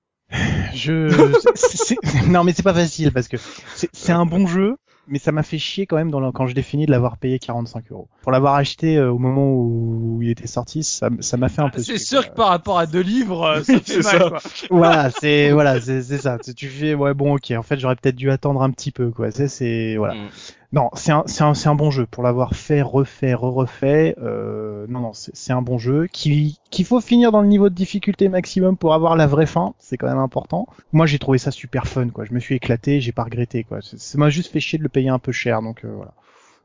Je, 0.75 1.09
c'est- 1.55 1.77
c'est- 1.77 1.99
non 2.29 2.45
mais 2.45 2.53
c'est 2.53 2.63
pas 2.63 2.75
facile 2.75 3.13
parce 3.13 3.29
que 3.29 3.37
c'est 3.75 3.89
c'est 3.93 4.13
un 4.13 4.25
bon 4.27 4.47
jeu, 4.47 4.77
mais 5.09 5.19
ça 5.19 5.33
m'a 5.33 5.43
fait 5.43 5.59
chier 5.59 5.87
quand 5.87 5.97
même 5.97 6.11
dans 6.11 6.21
le- 6.21 6.33
quand 6.33 6.47
je 6.47 6.55
l'ai 6.55 6.63
fini 6.63 6.87
de 6.87 6.91
l'avoir 6.91 7.19
payé 7.19 7.39
45 7.39 7.85
euros. 7.93 8.09
Pour 8.23 8.33
l'avoir 8.33 8.55
acheté 8.55 8.97
euh, 8.97 9.11
au 9.13 9.19
moment 9.19 9.53
où 9.53 10.21
il 10.23 10.31
était 10.31 10.47
sorti, 10.47 10.83
ça 10.83 11.11
m'a 11.11 11.49
fait 11.49 11.61
un 11.63 11.69
peu. 11.69 11.83
C'est 11.83 11.99
sûr 11.99 12.23
quoi. 12.23 12.31
que 12.31 12.35
par 12.37 12.49
rapport 12.49 12.79
à 12.79 12.87
deux 12.87 13.01
livres, 13.03 13.43
euh, 13.45 13.63
ça 13.63 13.79
fait 13.81 14.03
C'est 14.03 14.13
mal, 14.13 14.23
ça. 14.23 14.29
quoi. 14.31 14.39
voilà, 14.71 15.11
c'est 15.11 15.51
voilà, 15.53 15.81
c'est 15.81 16.03
c'est 16.03 16.19
ça. 16.19 16.39
Tu- 16.39 16.55
Tu 16.55 16.69
fais 16.69 16.95
ouais 16.95 17.13
bon 17.15 17.35
ok. 17.35 17.53
En 17.57 17.63
fait 17.63 17.79
j'aurais 17.79 17.97
peut-être 17.97 18.17
dû 18.17 18.31
attendre 18.31 18.63
un 18.63 18.71
petit 18.71 18.91
peu 18.93 19.11
quoi. 19.11 19.31
C'est 19.31 19.49
c'est 19.49 19.97
voilà. 19.97 20.15
Mm. 20.15 20.29
Non, 20.73 20.89
c'est 20.95 21.13
un, 21.13 21.23
c'est 21.27 21.45
un, 21.45 21.53
c'est 21.53 21.69
un 21.69 21.75
bon 21.75 21.91
jeu 21.91 22.07
pour 22.07 22.23
l'avoir 22.23 22.55
fait, 22.55 22.81
refait, 22.81 23.35
re-refait. 23.35 24.15
Euh, 24.19 24.87
non, 24.89 25.01
non, 25.01 25.13
c'est 25.13 25.37
c'est 25.37 25.53
un 25.53 25.61
bon 25.61 25.77
jeu 25.77 26.07
qui 26.11 26.59
qu'il 26.71 26.87
faut 26.87 27.01
finir 27.03 27.31
dans 27.31 27.43
le 27.43 27.47
niveau 27.49 27.69
de 27.69 27.75
difficulté 27.75 28.31
maximum 28.31 28.79
pour 28.79 28.95
avoir 28.95 29.15
la 29.15 29.27
vraie 29.27 29.45
fin. 29.47 29.75
C'est 29.79 29.99
quand 29.99 30.09
même 30.09 30.17
important. 30.19 30.67
Moi, 30.93 31.05
j'ai 31.05 31.19
trouvé 31.19 31.37
ça 31.37 31.51
super 31.51 31.87
fun, 31.87 32.09
quoi. 32.09 32.25
Je 32.25 32.33
me 32.33 32.41
suis 32.41 32.55
éclaté, 32.55 33.03
j'ai 33.03 33.13
pas 33.13 33.25
regretté, 33.25 33.65
quoi. 33.65 33.83
C'est- 33.83 33.99
Ça 33.99 34.17
m'a 34.17 34.31
juste 34.31 34.51
fait 34.51 34.61
chier 34.61 34.79
de 34.79 34.83
le 34.83 34.89
payer 34.89 35.11
un 35.11 35.19
peu 35.19 35.31
cher, 35.33 35.61
donc 35.61 35.85
euh, 35.85 35.93
voilà. 35.95 36.15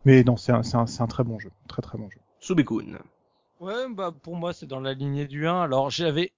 Mais 0.06 0.24
non, 0.24 0.38
c'est 0.38 0.54
un, 0.54 0.64
c'est 0.64 0.78
un, 0.78 0.86
c'est 0.88 1.02
un 1.02 1.08
très 1.08 1.26
bon 1.26 1.38
jeu, 1.38 1.52
très 1.68 1.82
très 1.82 1.98
bon 1.98 2.10
jeu. 2.10 2.20
Subekun. 2.40 3.00
Ouais, 3.60 3.90
bah 3.94 4.14
pour 4.24 4.36
moi 4.38 4.54
c'est 4.54 4.68
dans 4.68 4.80
la 4.80 4.94
lignée 4.94 5.28
du 5.28 5.48
1. 5.48 5.62
Alors 5.64 5.90
j'avais 5.90 6.32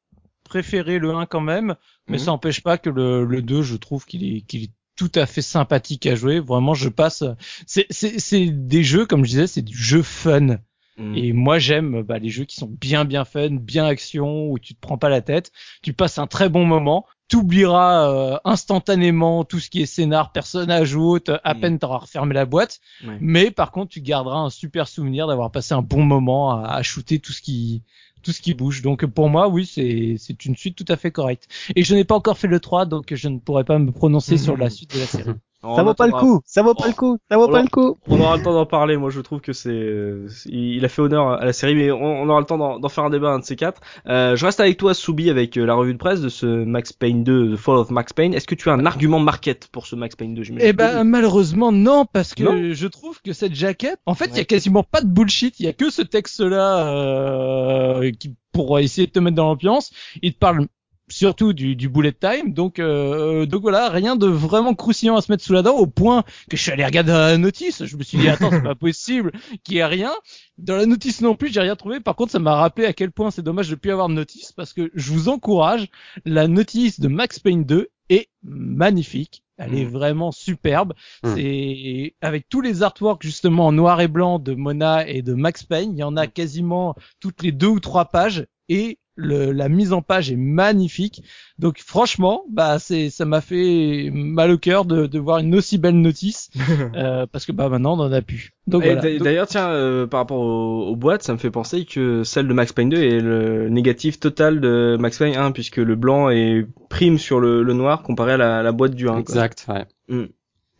préféré 0.44 0.98
le 0.98 1.14
1 1.14 1.28
quand 1.28 1.42
même, 1.42 1.76
mais 2.08 2.18
Mhm. 2.18 2.24
ça 2.24 2.32
n'empêche 2.32 2.64
pas 2.64 2.80
que 2.80 2.90
le, 2.90 3.26
le 3.26 3.42
2, 3.44 3.62
je 3.62 3.76
trouve 3.76 4.06
qu'il 4.06 4.24
est, 4.24 4.42
qu'il 4.42 4.64
est 4.64 4.72
tout 5.00 5.12
à 5.16 5.26
fait 5.26 5.42
sympathique 5.42 6.06
à 6.08 6.16
jouer. 6.16 6.42
Vraiment, 6.42 6.74
je 6.74 6.90
passe. 6.90 7.24
C'est, 7.66 7.86
c'est, 7.90 8.20
c'est 8.20 8.48
des 8.48 8.84
jeux, 8.84 9.06
comme 9.06 9.24
je 9.24 9.30
disais, 9.30 9.48
c'est 9.48 9.62
du 9.62 9.78
jeu 9.78 10.02
fun. 10.02 10.58
Mm. 10.98 11.16
Et 11.16 11.32
moi 11.32 11.60
j'aime 11.60 12.02
bah, 12.02 12.20
les 12.20 12.30
jeux 12.30 12.44
qui 12.44 12.58
sont 12.58 12.68
bien 12.70 13.06
bien 13.06 13.24
fun, 13.24 13.52
bien 13.52 13.86
action, 13.86 14.50
où 14.52 14.60
tu 14.60 14.76
te 14.76 14.82
prends 14.82 14.98
pas 14.98 15.08
la 15.08 15.22
tête, 15.22 15.54
tu 15.82 15.94
passes 15.94 16.18
un 16.18 16.28
très 16.28 16.50
bon 16.50 16.66
moment, 16.66 17.06
t'oublieras 17.30 18.10
euh, 18.12 18.38
instantanément 18.44 19.46
tout 19.46 19.60
ce 19.62 19.70
qui 19.70 19.82
est 19.82 19.86
scénar, 19.86 20.34
personnage 20.34 20.96
ou 20.96 21.04
autre, 21.04 21.40
à 21.46 21.54
Mm. 21.54 21.60
peine 21.62 21.80
t'auras 21.80 22.00
refermé 22.00 22.34
la 22.34 22.46
boîte, 22.46 22.82
Ouais. 23.08 23.18
mais 23.22 23.50
par 23.50 23.72
contre 23.72 23.92
tu 23.92 24.02
garderas 24.02 24.40
un 24.40 24.50
super 24.50 24.90
souvenir 24.90 25.28
d'avoir 25.28 25.52
passé 25.52 25.74
un 25.74 25.82
bon 25.82 26.04
moment 26.04 26.52
à, 26.52 26.68
à 26.74 26.84
shooter 26.84 27.20
tout 27.20 27.32
ce 27.32 27.42
qui 27.42 27.84
tout 28.22 28.32
ce 28.32 28.42
qui 28.42 28.54
bouge. 28.54 28.82
Donc 28.82 29.06
pour 29.06 29.30
moi 29.30 29.48
oui 29.48 29.66
c'est 29.66 30.16
c'est 30.18 30.46
une 30.46 30.56
suite 30.56 30.76
tout 30.76 30.86
à 30.88 30.98
fait 30.98 31.12
correcte. 31.12 31.48
Et 31.76 31.84
je 31.84 31.96
n'ai 31.96 32.04
pas 32.04 32.16
encore 32.16 32.38
fait 32.38 32.48
le 32.48 32.60
3 32.60 32.86
donc 32.86 33.14
je 33.14 33.28
ne 33.30 33.40
pourrais 33.40 33.64
pas 33.66 33.80
me 33.80 33.92
prononcer 33.92 34.38
sur 34.38 34.58
la 34.58 34.70
suite 34.70 34.94
de 34.94 35.00
la 35.00 35.06
série. 35.06 35.32
Ça 35.62 35.84
vaut 35.84 35.94
pas 35.94 36.08
le 36.08 36.14
coup, 36.14 36.42
ça 36.46 36.62
vaut 36.62 36.74
pas 36.74 36.86
Oh. 36.86 36.88
le 36.88 36.94
coup, 36.94 37.18
ça 37.30 37.38
vaut 37.38 37.48
Oh 37.48 37.52
pas 37.52 37.62
le 37.62 37.68
coup. 37.68 37.98
On 38.08 38.20
aura 38.22 38.38
le 38.38 38.44
temps 38.44 38.54
d'en 38.54 38.66
parler. 38.66 38.96
Moi, 38.96 39.10
je 39.10 39.20
trouve 39.20 39.42
que 39.42 39.52
c'est, 39.52 40.16
il 40.46 40.86
a 40.86 40.88
fait 40.90 41.02
honneur 41.02 41.32
à 41.32 41.44
la 41.44 41.52
série, 41.54 41.76
mais 41.76 41.92
on, 41.92 42.22
on 42.22 42.30
aura 42.30 42.40
le 42.40 42.46
temps 42.46 42.80
d'en 42.80 42.90
faire 42.90 43.04
un 43.04 43.10
débat, 43.10 43.32
un 43.32 43.40
de 43.40 43.44
ces 43.44 43.56
quatre. 43.58 43.82
Euh, 44.08 44.36
je 44.36 44.46
reste 44.46 44.60
avec 44.62 44.78
toi, 44.78 44.94
Soubi, 44.94 45.30
avec 45.30 45.58
euh, 45.58 45.66
la 45.66 45.74
revue 45.74 45.94
de 45.94 45.98
presse 45.98 46.22
de 46.22 46.30
ce 46.30 46.46
Max 46.46 46.94
Payne 46.94 47.24
2, 47.24 47.56
The 47.56 47.58
Fall 47.58 47.76
of 47.78 47.90
Max 47.92 48.14
Payne. 48.14 48.34
Est-ce 48.34 48.48
que 48.48 48.56
tu 48.56 48.70
as 48.70 48.74
un 48.74 48.86
argument 48.86 49.20
market 49.20 49.68
pour 49.72 49.86
ce 49.86 49.96
Max 49.96 50.16
Payne 50.16 50.34
2 50.34 50.44
j'imagine? 50.44 50.68
Eh 50.68 50.74
ben 50.74 51.04
malheureusement 51.04 51.72
non 51.72 52.06
parce 52.06 52.34
que 52.36 52.44
Non 52.44 52.74
je 52.74 52.88
trouve 52.88 53.22
que 53.22 53.34
cette 53.34 53.54
jaquette, 53.56 54.00
en 54.06 54.16
fait, 54.16 54.28
il 54.32 54.38
y 54.38 54.42
a 54.42 54.46
quasiment 54.46 54.84
pas 54.84 55.02
de 55.02 55.08
bullshit, 55.08 55.60
il 55.60 55.66
y 55.66 55.70
a 55.70 55.74
que 55.74 55.90
ce 55.90 56.02
texte-là 56.02 56.88
euh, 56.88 58.12
qui 58.12 58.36
pour 58.52 58.80
essayer 58.80 59.08
de 59.08 59.12
te 59.12 59.20
mettre 59.20 59.36
dans 59.36 59.46
l'ambiance, 59.46 59.92
il 60.24 60.34
te 60.34 60.40
parle 60.40 60.66
surtout 61.10 61.54
du, 61.54 61.76
du 61.76 61.90
bullet 61.90 62.14
time, 62.14 62.54
donc 62.54 62.80
euh, 62.80 63.46
donc 63.46 63.62
voilà, 63.62 63.90
rien 63.90 64.16
de 64.16 64.28
vraiment 64.28 64.74
croustillant 64.76 65.16
à 65.16 65.22
se 65.22 65.32
mettre 65.32 65.44
sous 65.44 65.54
la 65.54 65.62
dent 65.62 65.76
au 65.76 65.88
point 65.88 66.24
que 66.50 66.58
je 66.58 66.62
suis 66.62 66.72
allé 66.72 66.86
regarder 66.86 67.12
la 67.12 67.38
notice, 67.38 67.86
je 67.86 67.98
me 67.98 68.04
suis 68.04 68.18
dit 68.18 68.30
attends 68.30 68.52
c'est 68.52 68.64
pas 68.64 68.76
possible 68.76 69.32
qu'il 69.64 69.76
y 69.76 69.80
ait 69.80 69.86
rien. 69.86 70.12
Dans 70.58 70.76
la 70.76 70.86
notice 70.86 71.22
non 71.22 71.36
plus 71.36 71.52
j'ai 71.52 71.62
rien 71.62 71.76
trouvé. 71.76 72.00
Par 72.00 72.16
contre 72.16 72.32
ça 72.32 72.40
m'a 72.40 72.56
rappelé 72.56 72.86
à 72.88 72.94
quel 72.94 73.12
point 73.12 73.32
c'est 73.32 73.42
dommage 73.42 73.70
de 73.70 73.76
plus 73.76 73.92
avoir 73.92 74.10
de 74.10 74.14
notice 74.14 74.52
parce 74.52 74.74
que 74.74 74.90
je 74.94 75.12
vous 75.12 75.30
encourage, 75.30 75.88
la 76.26 76.48
notice 76.48 77.00
de 77.00 77.08
Max 77.08 77.40
Payne 77.40 77.64
2 77.64 77.90
est 78.10 78.30
magnifique. 78.44 79.44
Elle 79.58 79.76
est 79.76 79.86
Mm. 79.86 79.90
vraiment 79.90 80.32
superbe. 80.32 80.94
Mm. 81.24 81.36
C'est 81.36 82.16
avec 82.22 82.48
tous 82.48 82.62
les 82.62 82.82
artworks 82.82 83.24
justement 83.24 83.68
en 83.68 83.72
noir 83.74 84.00
et 84.00 84.08
blanc 84.08 84.40
de 84.40 84.54
Mona 84.54 85.08
et 85.08 85.22
de 85.22 85.34
Max 85.34 85.64
Payne, 85.64 85.92
il 85.94 86.00
y 86.00 86.04
en 86.04 86.16
a 86.16 86.28
quasiment 86.28 86.96
toutes 87.20 87.44
les 87.44 87.52
deux 87.52 87.68
ou 87.68 87.80
trois 87.82 88.06
pages 88.06 88.48
et 88.70 89.00
le, 89.20 89.52
la 89.52 89.70
mise 89.70 89.94
en 89.94 90.02
page 90.02 90.32
est 90.32 90.36
magnifique. 90.38 91.24
Donc 91.58 91.80
franchement, 91.80 92.44
bah 92.50 92.80
c'est 92.80 93.10
ça 93.10 93.26
m'a 93.26 93.42
fait 93.42 94.10
mal 94.14 94.52
au 94.52 94.58
cœur 94.58 94.86
de, 94.86 95.06
de 95.08 95.20
voir 95.20 95.40
une 95.40 95.54
aussi 95.56 95.78
belle 95.78 96.00
notice 96.00 96.50
euh, 96.96 97.26
parce 97.32 97.46
que 97.46 97.52
bah 97.52 97.70
maintenant 97.70 97.98
on 97.98 98.02
en 98.04 98.12
a 98.12 98.22
plus. 98.22 98.52
Donc 98.68 98.84
voilà. 98.84 99.02
D'ailleurs, 99.20 99.48
tiens, 99.48 99.70
euh, 99.70 100.08
par 100.08 100.22
rapport 100.22 100.40
aux, 100.40 100.88
aux 100.90 100.96
boîtes, 100.96 101.24
ça 101.24 101.34
me 101.34 101.38
fait 101.38 101.52
penser 101.52 101.86
que 101.86 102.24
celle 102.24 102.48
de 102.48 102.54
Max 102.54 102.72
Payne 102.72 102.90
2 102.90 102.98
est 102.98 103.20
le 103.20 103.68
négatif 103.70 104.20
total 104.20 104.62
de 104.62 104.96
Max 105.00 105.18
Payne 105.18 105.36
1, 105.36 105.52
puisque 105.52 105.78
le 105.78 105.96
blanc 105.96 106.30
est 106.30 106.66
prime 106.90 107.18
sur 107.18 107.40
le, 107.40 107.64
le 107.64 107.74
noir 107.74 108.04
comparé 108.04 108.34
à 108.34 108.38
la, 108.38 108.64
la 108.64 108.72
boîte 108.72 108.94
du 108.96 109.08
1. 109.08 109.12
quoi. 109.12 109.20
Exact, 109.22 109.66
ouais. 109.70 109.86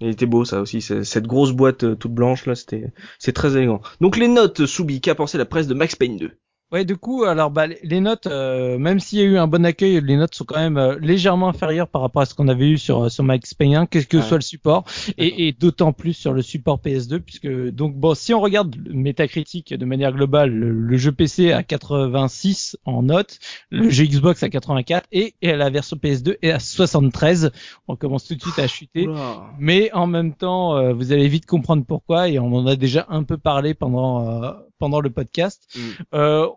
Il 0.02 0.08
était 0.08 0.26
beau 0.26 0.46
ça 0.46 0.62
aussi, 0.62 0.82
c'est- 0.82 1.04
cette 1.04 1.28
grosse 1.28 1.52
boîte 1.52 1.84
euh, 1.84 1.96
toute 1.96 2.14
blanche 2.14 2.46
là, 2.46 2.56
c'était 2.56 2.94
c'est 3.18 3.34
très 3.34 3.58
élégant. 3.58 3.82
Donc 4.00 4.16
les 4.16 4.30
notes 4.30 4.66
Soubi, 4.66 5.02
qu'a 5.02 5.14
pensé 5.14 5.38
la 5.38 5.44
presse 5.46 5.68
de 5.68 5.74
Max 5.74 5.96
Payne 5.98 6.16
2 6.16 6.32
Ouais, 6.72 6.86
du 6.86 6.98
coup, 6.98 7.24
alors 7.24 7.50
bah, 7.50 7.66
les- 7.66 8.00
notes, 8.00 8.28
euh, 8.28 8.78
même 8.78 9.00
s'il 9.00 9.18
y 9.18 9.22
a 9.24 9.26
eu 9.26 9.38
un 9.40 9.48
bon 9.48 9.66
accueil, 9.66 10.02
les 10.02 10.16
notes 10.16 10.36
sont 10.36 10.46
quand 10.46 10.60
même 10.60 10.78
euh, 10.78 11.00
légèrement 11.00 11.50
inférieures 11.50 11.88
par 11.88 12.02
rapport 12.02 12.22
à 12.22 12.26
ce 12.26 12.36
qu'on 12.36 12.48
avait 12.48 12.70
eu 12.70 12.78
sur 12.78 13.06
euh, 13.06 13.10
sur 13.10 13.24
Max 13.24 13.56
Payne 13.56 13.76
1, 13.76 13.86
quel 13.88 14.06
que 14.06 14.18
Ouais. 14.18 14.24
soit 14.24 14.38
le 14.38 14.44
support, 14.44 14.84
et, 15.18 15.48
et 15.48 15.52
d'autant 15.52 15.94
plus 15.94 16.14
sur 16.14 16.32
le 16.32 16.44
support 16.44 16.80
PS2, 16.80 17.20
puisque 17.22 17.50
donc 17.72 17.96
bon, 17.96 18.14
si 18.14 18.36
on 18.36 18.40
regarde 18.40 18.76
Metacritic 18.92 19.74
de 19.74 19.86
manière 19.86 20.12
globale, 20.12 20.52
le, 20.52 20.70
le 20.72 20.98
jeu 20.98 21.12
PC 21.12 21.52
à 21.52 21.64
86 21.64 22.78
en 22.86 23.02
notes, 23.02 23.40
le 23.72 23.90
jeu 23.90 24.06
Xbox 24.06 24.44
à 24.44 24.50
84 24.50 25.08
et, 25.12 25.34
et 25.42 25.56
la 25.56 25.70
version 25.72 25.98
PS2 25.98 26.38
est 26.44 26.52
à 26.52 26.60
73. 26.60 27.52
On 27.88 27.96
commence 27.96 28.26
tout 28.28 28.36
de 28.36 28.42
suite 28.42 28.60
à 28.60 28.68
chuter. 28.68 29.08
Oula. 29.08 29.48
Mais 29.58 29.92
en 29.94 30.06
même 30.06 30.34
temps, 30.36 30.78
euh, 30.78 30.94
vous 30.94 31.12
allez 31.14 31.28
vite 31.30 31.48
comprendre 31.48 31.84
pourquoi, 31.84 32.30
et 32.30 32.38
on 32.38 32.54
en 32.54 32.68
a 32.68 32.76
déjà 32.76 33.08
un 33.10 33.24
peu 33.24 33.38
parlé 33.38 33.74
pendant 33.74 34.44
euh, 34.44 34.52
pendant 34.80 35.02
le 35.02 35.10
podcast. 35.10 35.68
Mm. 35.76 35.80
Euh, 36.16 36.48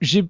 j'ai 0.00 0.24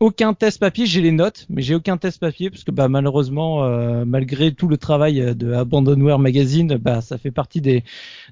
aucun 0.00 0.32
test 0.32 0.60
papier, 0.60 0.86
j'ai 0.86 1.00
les 1.00 1.10
notes, 1.10 1.44
mais 1.50 1.60
j'ai 1.60 1.74
aucun 1.74 1.96
test 1.96 2.20
papier 2.20 2.50
parce 2.50 2.62
que 2.62 2.70
bah 2.70 2.86
malheureusement, 2.88 3.64
euh, 3.64 4.04
malgré 4.04 4.54
tout 4.54 4.68
le 4.68 4.76
travail 4.76 5.34
de 5.34 5.52
Abandonware 5.52 6.20
Magazine, 6.20 6.76
bah 6.76 7.00
ça 7.00 7.18
fait 7.18 7.32
partie 7.32 7.60
des 7.60 7.82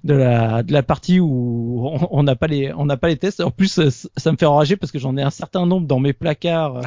de 0.05 0.14
la 0.14 0.62
de 0.62 0.73
la 0.73 0.85
partie 0.85 1.18
où 1.18 1.90
on- 2.12 2.23
n'a 2.23 2.36
pas 2.36 2.47
les 2.47 2.73
on 2.74 2.85
n'a 2.86 2.97
pas 2.97 3.09
les 3.09 3.16
tests. 3.16 3.40
En 3.40 3.51
plus, 3.51 3.66
ça, 3.66 3.90
ça 4.16 4.31
me 4.31 4.36
fait 4.36 4.47
enrager 4.47 4.77
parce 4.77 4.93
que 4.93 5.01
j'en 5.01 5.16
ai 5.16 5.23
un 5.23 5.31
certain 5.31 5.66
nombre 5.66 5.89
dans 5.89 5.98
mes 5.98 6.12
placards. 6.12 6.77
euh, 6.77 6.82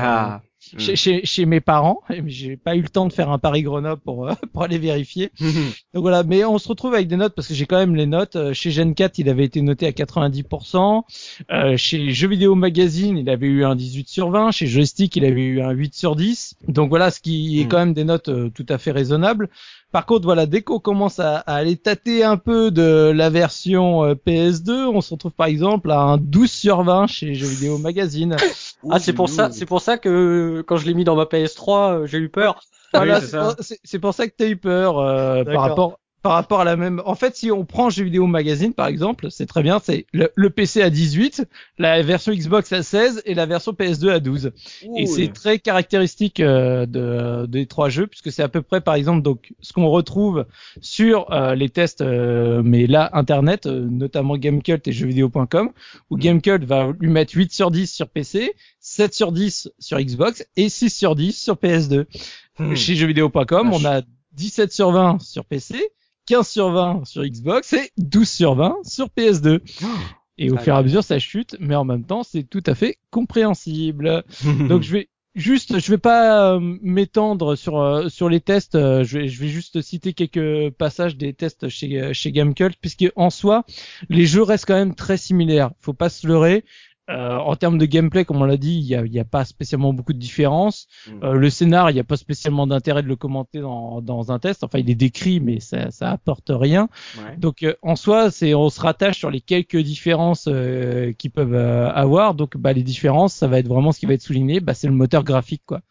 Ah. 0.75 0.79
chez, 0.79 0.95
chez, 0.95 1.25
chez 1.25 1.45
mes 1.45 1.59
parents, 1.61 2.01
j'ai 2.25 2.57
pas 2.57 2.75
eu 2.75 2.81
le 2.81 2.89
temps 2.89 3.05
de 3.07 3.13
faire 3.13 3.29
un 3.29 3.39
Paris 3.39 3.63
Grenoble 3.63 4.01
pour 4.01 4.27
euh, 4.27 4.33
pour 4.53 4.63
aller 4.63 4.77
vérifier. 4.77 5.31
Donc 5.93 6.01
voilà, 6.03 6.23
mais 6.23 6.43
on 6.45 6.57
se 6.57 6.67
retrouve 6.67 6.93
avec 6.93 7.07
des 7.07 7.17
notes 7.17 7.33
parce 7.35 7.47
que 7.47 7.53
j'ai 7.53 7.65
quand 7.65 7.77
même 7.77 7.95
les 7.95 8.05
notes. 8.05 8.35
Euh, 8.35 8.53
Chez 8.53 8.71
Gen 8.71 8.93
4, 8.93 9.19
il 9.19 9.29
avait 9.29 9.45
été 9.45 9.61
noté 9.61 9.85
à 9.87 9.91
90%. 9.91 11.03
Euh, 11.51 11.77
chez 11.77 12.11
Jeux 12.11 12.27
Vidéo 12.27 12.55
Magazine, 12.55 13.17
il 13.17 13.29
avait 13.29 13.47
eu 13.47 13.63
un 13.65 13.75
18 13.75 14.07
sur 14.07 14.29
20. 14.29 14.51
Chez 14.51 14.67
Joystick, 14.67 15.15
il 15.15 15.25
avait 15.25 15.41
eu 15.41 15.61
un 15.61 15.71
8 15.71 15.93
sur 15.93 16.15
10. 16.15 16.55
Donc 16.67 16.89
voilà, 16.89 17.11
ce 17.11 17.19
qui 17.19 17.59
est 17.61 17.65
Mm. 17.65 17.67
quand 17.67 17.77
même 17.77 17.93
des 17.93 18.03
notes 18.03 18.29
euh, 18.29 18.49
tout 18.49 18.65
à 18.69 18.77
fait 18.77 18.91
raisonnables. 18.91 19.49
Par 19.91 20.05
contre, 20.05 20.25
voilà, 20.25 20.45
dès 20.45 20.61
qu'on 20.61 20.79
commence 20.79 21.19
à, 21.19 21.37
à 21.37 21.55
aller 21.55 21.75
tâter 21.75 22.23
un 22.23 22.37
peu 22.37 22.69
de 22.69 23.11
la 23.13 23.29
version 23.31 24.03
euh, 24.03 24.13
PS2, 24.13 24.85
on 24.87 25.01
se 25.01 25.13
retrouve 25.15 25.31
par 25.31 25.47
exemple 25.47 25.89
à 25.91 25.99
un 25.99 26.17
12 26.17 26.51
sur 26.51 26.83
20 26.83 27.07
chez 27.07 27.33
Jeux 27.33 27.47
Vidéo 27.47 27.77
Magazine. 27.77 28.35
Ah, 28.89 28.97
c'est 28.97 29.11
pour 29.11 29.27
ça, 29.27 29.51
c'est 29.51 29.65
pour 29.65 29.81
ça 29.81 29.97
que 29.97 30.63
quand 30.65 30.77
je 30.77 30.85
l'ai 30.85 30.93
mis 30.93 31.03
dans 31.03 31.17
ma 31.17 31.25
PS3, 31.25 31.91
euh, 31.91 32.05
j'ai 32.05 32.17
eu 32.17 32.29
peur. 32.29 32.61
Voilà, 32.93 33.19
c'est 33.83 33.99
pour- 33.99 34.13
ça 34.13 34.27
que 34.27 34.33
t'as 34.37 34.47
eu 34.47 34.55
peur 34.55 34.99
euh, 34.99 35.43
par 35.43 35.63
rapport 35.69 35.99
par 36.21 36.33
rapport 36.33 36.61
à 36.61 36.63
la 36.63 36.75
même. 36.75 37.01
En 37.05 37.15
fait, 37.15 37.35
si 37.35 37.51
on 37.51 37.65
prend 37.65 37.89
jeux 37.89 38.03
vidéo 38.03 38.27
magazine 38.27 38.73
par 38.73 38.87
exemple, 38.87 39.31
c'est 39.31 39.45
très 39.45 39.63
bien. 39.63 39.79
C'est 39.83 40.05
le, 40.13 40.31
le 40.35 40.49
PC 40.49 40.81
à 40.81 40.89
18, 40.89 41.45
la 41.77 42.01
version 42.01 42.31
Xbox 42.33 42.71
à 42.73 42.83
16 42.83 43.23
et 43.25 43.33
la 43.33 43.45
version 43.45 43.71
PS2 43.71 44.09
à 44.09 44.19
12. 44.19 44.51
Et 44.97 45.05
c'est 45.05 45.33
très 45.33 45.59
caractéristique 45.59 46.39
euh, 46.39 46.85
de, 46.85 47.45
des 47.47 47.65
trois 47.65 47.89
jeux 47.89 48.07
puisque 48.07 48.31
c'est 48.31 48.43
à 48.43 48.49
peu 48.49 48.61
près 48.61 48.81
par 48.81 48.95
exemple 48.95 49.21
donc 49.21 49.53
ce 49.61 49.73
qu'on 49.73 49.87
retrouve 49.87 50.45
sur 50.81 51.31
euh, 51.31 51.55
les 51.55 51.69
tests 51.69 52.01
euh, 52.01 52.61
mais 52.63 52.87
là 52.87 53.09
internet 53.13 53.65
euh, 53.65 53.87
notamment 53.89 54.37
Gamecult 54.37 54.87
et 54.87 54.91
jeuxvideo.com 54.91 55.71
où 56.09 56.19
Mm. 56.19 56.21
Gamecult 56.21 56.63
va 56.65 56.93
lui 56.99 57.09
mettre 57.09 57.35
8 57.35 57.51
sur 57.51 57.71
10 57.71 57.91
sur 57.91 58.09
PC, 58.09 58.53
7 58.79 59.13
sur 59.13 59.31
10 59.31 59.71
sur 59.79 59.99
Xbox 59.99 60.45
et 60.55 60.69
6 60.69 60.89
sur 60.89 61.15
10 61.15 61.33
sur 61.33 61.55
PS2. 61.55 62.05
Hmm. 62.57 62.75
Chez 62.75 62.95
jeuxvideo.com, 62.95 63.71
on 63.73 63.85
a 63.85 64.01
17 64.33 64.71
sur 64.71 64.91
20 64.91 65.21
sur 65.21 65.45
PC, 65.45 65.75
15 66.29 66.47
sur 66.47 66.69
20 66.71 67.05
sur 67.05 67.23
Xbox 67.25 67.73
et 67.73 67.91
12 67.97 68.29
sur 68.29 68.55
20 68.55 68.77
sur 68.83 69.07
PS2. 69.09 69.59
Et 70.37 70.51
au 70.51 70.55
Ah, 70.57 70.61
fur 70.61 70.73
et 70.73 70.77
à 70.77 70.83
mesure, 70.83 71.03
ça 71.03 71.19
chute, 71.19 71.57
mais 71.59 71.75
en 71.75 71.83
même 71.83 72.05
temps, 72.05 72.23
c'est 72.23 72.43
tout 72.43 72.63
à 72.65 72.75
fait 72.75 72.97
compréhensible. 73.11 74.23
Donc 74.69 74.83
je 74.83 74.91
vais 74.93 75.09
juste, 75.35 75.79
je 75.79 75.91
vais 75.91 75.97
pas 75.97 76.53
euh, 76.53 76.59
m'étendre 76.81 77.55
sur 77.55 77.79
euh, 77.79 78.09
sur 78.09 78.29
les 78.29 78.39
tests. 78.41 78.75
euh, 78.75 79.03
je 79.03 79.19
vais 79.19 79.27
je 79.27 79.39
vais 79.41 79.47
juste 79.49 79.81
citer 79.81 80.13
quelques 80.13 80.71
passages 80.75 81.17
des 81.17 81.33
tests 81.33 81.67
chez 81.69 82.13
chez 82.13 82.31
Gamecult, 82.31 82.75
puisque 82.79 83.05
en 83.15 83.29
soi, 83.29 83.65
les 84.09 84.25
jeux 84.25 84.43
restent 84.43 84.65
quand 84.65 84.75
même 84.75 84.95
très 84.95 85.17
similaires. 85.17 85.71
Faut 85.79 85.93
pas 85.93 86.09
se 86.09 86.27
leurrer. 86.27 86.63
Euh, 87.09 87.37
en 87.37 87.55
termes 87.55 87.77
de 87.79 87.85
gameplay, 87.85 88.23
comme 88.23 88.41
on 88.41 88.45
l'a 88.45 88.57
dit, 88.57 88.77
il 88.77 88.85
y 88.85 88.95
a, 88.95 89.03
y 89.05 89.19
a 89.19 89.25
pas 89.25 89.43
spécialement 89.43 89.93
beaucoup 89.93 90.13
de 90.13 90.19
différences. 90.19 90.87
Mm. 91.07 91.23
Euh, 91.23 91.33
le 91.33 91.49
scénar, 91.49 91.89
il 91.89 91.95
n'y 91.95 91.99
a 91.99 92.03
pas 92.03 92.17
spécialement 92.17 92.67
d'intérêt 92.67 93.01
de 93.01 93.07
le 93.07 93.15
commenter 93.15 93.59
dans, 93.61 94.01
dans 94.01 94.31
un 94.31 94.37
test. 94.37 94.63
Enfin, 94.63 94.77
il 94.79 94.89
est 94.89 94.95
décrit, 94.95 95.39
mais 95.39 95.59
ça, 95.59 95.89
ça 95.91 96.11
apporte 96.11 96.51
rien. 96.53 96.87
Ouais. 97.17 97.35
Donc, 97.37 97.63
euh, 97.63 97.73
en 97.81 97.95
soi, 97.95 98.29
c'est 98.29 98.53
on 98.53 98.69
se 98.69 98.79
rattache 98.79 99.17
sur 99.17 99.31
les 99.31 99.41
quelques 99.41 99.77
différences 99.77 100.45
euh, 100.47 101.11
qu'ils 101.13 101.31
peuvent 101.31 101.55
euh, 101.55 101.89
avoir. 101.91 102.35
Donc, 102.35 102.57
bah, 102.57 102.73
les 102.73 102.83
différences, 102.83 103.33
ça 103.33 103.47
va 103.47 103.57
être 103.59 103.67
vraiment 103.67 103.91
ce 103.91 103.99
qui 103.99 104.05
va 104.05 104.13
être 104.13 104.21
souligné. 104.21 104.59
Bah, 104.59 104.73
c'est 104.75 104.87
le 104.87 104.93
moteur 104.93 105.23
graphique, 105.23 105.63
quoi. 105.65 105.81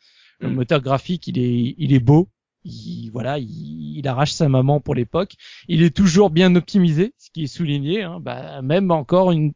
Le 0.40 0.50
Mm. 0.50 0.54
moteur 0.54 0.80
graphique, 0.80 1.26
il 1.26 1.38
est, 1.40 1.74
il 1.78 1.92
est 1.92 1.98
beau. 1.98 2.28
Il, 2.68 3.10
voilà, 3.12 3.38
il, 3.38 3.98
il 3.98 4.06
arrache 4.06 4.32
sa 4.32 4.48
maman 4.48 4.80
pour 4.80 4.94
l'époque. 4.94 5.32
Il 5.68 5.82
est 5.82 5.94
toujours 5.94 6.30
bien 6.30 6.54
optimisé, 6.54 7.14
ce 7.18 7.30
qui 7.30 7.44
est 7.44 7.46
souligné. 7.48 8.02
Hein. 8.02 8.20
Bah, 8.20 8.62
même 8.62 8.90
encore 8.90 9.32
une, 9.32 9.52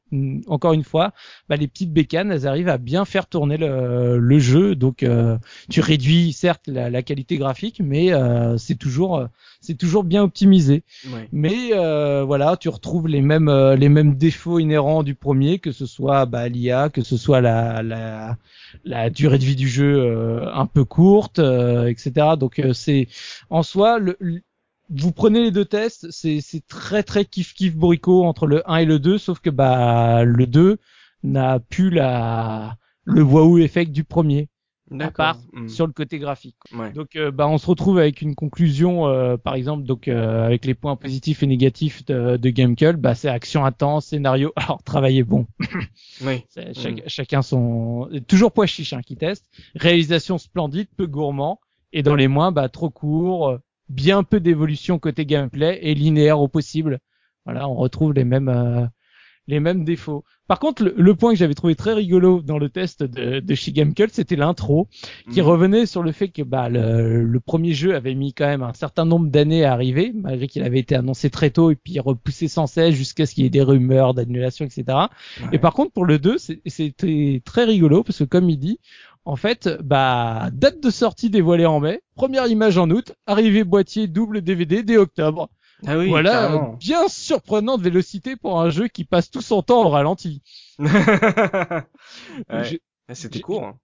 encore 0.47 0.73
une 0.73 0.85
fois, 0.85 1.13
bah, 1.49 1.57
les 1.57 1.69
petites 1.69 1.93
bécanes, 1.93 2.33
elles 2.33 2.47
arrivent 2.47 2.69
à 2.69 2.79
bien 2.79 3.05
faire 3.05 3.27
tourner 3.27 3.57
le, 3.57 4.19
le 4.19 4.39
jeu. 4.39 4.75
Donc, 4.75 5.03
euh, 5.03 5.39
tu 5.71 5.81
réduis 5.81 6.33
certes 6.33 6.67
la, 6.67 6.91
la 6.91 7.03
qualité 7.03 7.37
graphique, 7.37 7.81
mais 7.85 8.13
euh, 8.13 8.57
c'est 8.57 8.77
toujours, 8.77 9.17
euh, 9.17 9.27
c'est 9.63 9.77
toujours 9.79 10.05
bien 10.05 10.23
optimisé. 10.23 10.83
Ouais. 11.11 11.29
Mais 11.33 11.71
euh, 11.73 12.23
voilà, 12.25 12.57
tu 12.59 12.69
retrouves 12.69 13.09
les 13.09 13.23
mêmes 13.23 13.49
euh, 13.49 13.77
les 13.77 13.89
mêmes 13.89 14.17
défauts 14.17 14.59
inhérents 14.59 15.03
du 15.03 15.15
premier, 15.15 15.59
que 15.59 15.73
ce 15.73 15.87
soit 15.87 16.27
bah, 16.27 16.49
l'IA, 16.49 16.91
que 16.91 17.03
ce 17.03 17.17
soit 17.17 17.41
la, 17.41 17.83
la 17.83 18.37
la 18.85 19.09
durée 19.11 19.39
de 19.39 19.45
vie 19.45 19.57
du 19.57 19.69
jeu 19.69 19.97
euh, 20.01 20.53
un 20.53 20.67
peu 20.67 20.85
courte, 20.85 21.39
euh, 21.39 21.87
etc. 21.87 22.37
Donc 22.39 22.59
euh, 22.59 22.73
c'est 22.75 23.09
en 23.51 23.63
soi 23.63 23.99
le, 23.99 24.17
le- 24.21 24.41
vous 24.91 25.13
prenez 25.13 25.43
les 25.43 25.51
deux 25.51 25.65
tests, 25.65 26.11
c'est 26.11 26.41
c'est 26.43 26.67
très 26.67 27.03
très 27.03 27.25
kiff 27.25 27.55
kiff 27.55 27.75
bourricot 27.77 28.25
entre 28.25 28.47
le 28.47 28.69
1 28.71 28.77
et 28.79 28.85
le 28.85 28.99
2, 28.99 29.17
sauf 29.17 29.41
que 29.41 29.49
bah 29.49 30.25
le 30.25 30.47
2 30.47 30.79
n'a 31.23 31.61
plus 31.61 31.89
la 31.91 32.77
le 33.05 33.23
waouh 33.23 33.59
effect 33.59 33.91
du 33.93 34.05
premier 34.05 34.49
à 35.01 35.11
part 35.11 35.39
Mm. 35.53 35.69
sur 35.69 35.87
le 35.87 35.93
côté 35.93 36.19
graphique. 36.19 36.57
Ouais. 36.75 36.93
Donc 36.93 37.17
euh, 37.17 37.31
bah 37.31 37.47
on 37.49 37.59
se 37.59 37.67
retrouve 37.67 37.99
avec 37.99 38.23
une 38.23 38.35
conclusion 38.35 39.07
euh, 39.07 39.37
par 39.37 39.55
exemple 39.55 39.85
donc 39.85 40.09
euh, 40.09 40.45
avec 40.47 40.65
les 40.65 40.75
points 40.75 40.97
positifs 40.97 41.43
et 41.43 41.47
négatifs 41.47 42.05
de, 42.07 42.37
de 42.37 42.51
Gamecube, 42.51 42.97
bah 42.97 43.15
c'est 43.15 43.29
action 43.29 43.65
intense, 43.65 44.07
scénario 44.07 44.53
alors 44.57 44.83
travailler 44.83 45.23
bon, 45.25 45.47
Oui. 46.25 46.45
chaque- 46.75 47.03
chacun 47.07 47.43
son 47.43 48.09
toujours 48.29 48.53
pois 48.53 48.67
chiche 48.67 48.93
hein, 48.93 49.03
qui 49.05 49.17
teste, 49.17 49.47
réalisation 49.75 50.39
splendide, 50.39 50.89
peu 50.97 51.07
gourmand 51.07 51.61
et 51.93 52.03
dans 52.03 52.15
les 52.15 52.29
moins 52.29 52.53
bah 52.53 52.69
trop 52.69 52.89
court, 52.91 53.59
bien 53.89 54.23
peu 54.23 54.41
d'évolution 54.41 54.99
côté 54.99 55.27
gameplay 55.27 55.79
et 55.83 55.95
linéaire 55.95 56.41
au 56.41 56.49
possible. 56.49 56.99
Voilà, 57.45 57.69
on 57.69 57.75
retrouve 57.75 58.13
les 58.15 58.25
mêmes 58.25 58.49
euh, 58.49 58.87
les 59.53 59.61
mêmes 59.61 59.85
défauts. 59.85 60.25
Par 60.49 60.59
contre, 60.59 60.83
le, 60.83 60.95
le 60.97 61.15
point 61.15 61.33
que 61.33 61.39
j'avais 61.39 61.55
trouvé 61.55 61.75
très 61.75 61.93
rigolo 61.93 62.41
dans 62.41 62.59
le 62.59 62.69
test 62.69 63.03
de, 63.03 63.41
de 63.41 63.55
c'était 63.55 64.37
l'intro 64.37 64.89
qui 65.31 65.41
Mhm. 65.41 65.47
revenait 65.47 65.87
sur 65.87 66.03
le 66.03 66.11
fait 66.13 66.29
que 66.29 66.43
bah, 66.43 66.69
le, 66.69 67.23
le 67.23 67.41
premier 67.41 67.75
jeu 67.75 67.95
avait 67.95 68.15
mis 68.15 68.33
quand 68.33 68.47
même 68.47 68.63
un 68.63 68.73
certain 68.73 69.05
nombre 69.05 69.29
d'années 69.29 69.65
à 69.65 69.73
arriver, 69.73 70.13
malgré 70.15 70.49
qu'il 70.49 70.63
avait 70.63 70.79
été 70.81 70.95
annoncé 70.95 71.31
très 71.31 71.51
tôt 71.51 71.71
et 71.71 71.77
puis 71.77 72.01
repoussé 72.01 72.49
sans 72.49 72.67
cesse 72.67 72.95
jusqu'à 72.95 73.27
ce 73.27 73.35
qu'il 73.35 73.45
y 73.45 73.47
ait 73.47 73.51
des 73.51 73.63
rumeurs 73.63 74.15
d'annulation, 74.15 74.65
etc. 74.65 74.85
Ouais. 74.89 75.49
Et 75.53 75.59
par 75.59 75.75
contre, 75.75 75.93
pour 75.93 76.07
le 76.07 76.19
2, 76.19 76.39
c'est- 76.39 76.61
c'était 76.67 77.43
très 77.45 77.65
rigolo 77.65 78.03
parce 78.03 78.19
que 78.19 78.25
comme 78.25 78.49
il 78.51 78.59
dit, 78.59 78.79
en 79.25 79.37
fait, 79.37 79.69
bah, 79.85 80.51
date 80.53 80.83
de 80.83 80.91
sortie 80.91 81.31
dévoilée 81.31 81.67
en 81.67 81.79
mai, 81.79 82.01
première 82.17 82.47
image 82.49 82.79
en 82.79 82.91
août, 82.91 83.13
arrivée 83.27 83.65
boîtier 83.65 84.09
double 84.09 84.41
DVD 84.43 84.83
dès 84.83 84.97
octobre. 84.97 85.49
Ah 85.87 85.99
oui, 85.99 86.09
voilà, 86.09 86.31
carrément. 86.31 86.75
bien 86.75 87.09
surprenante 87.09 87.81
vélocité 87.81 88.37
pour 88.37 88.61
un 88.61 88.71
jeu 88.71 88.89
qui 88.89 89.05
passe 89.05 89.31
tout 89.31 89.41
son 89.43 89.63
temps 89.63 89.85
au 89.85 89.89
ralenti. 89.89 90.43
Ouais. 92.51 92.81
Ah, 93.09 93.15
C'était 93.15 93.41
court. 93.41 93.65
hein. 93.65 93.79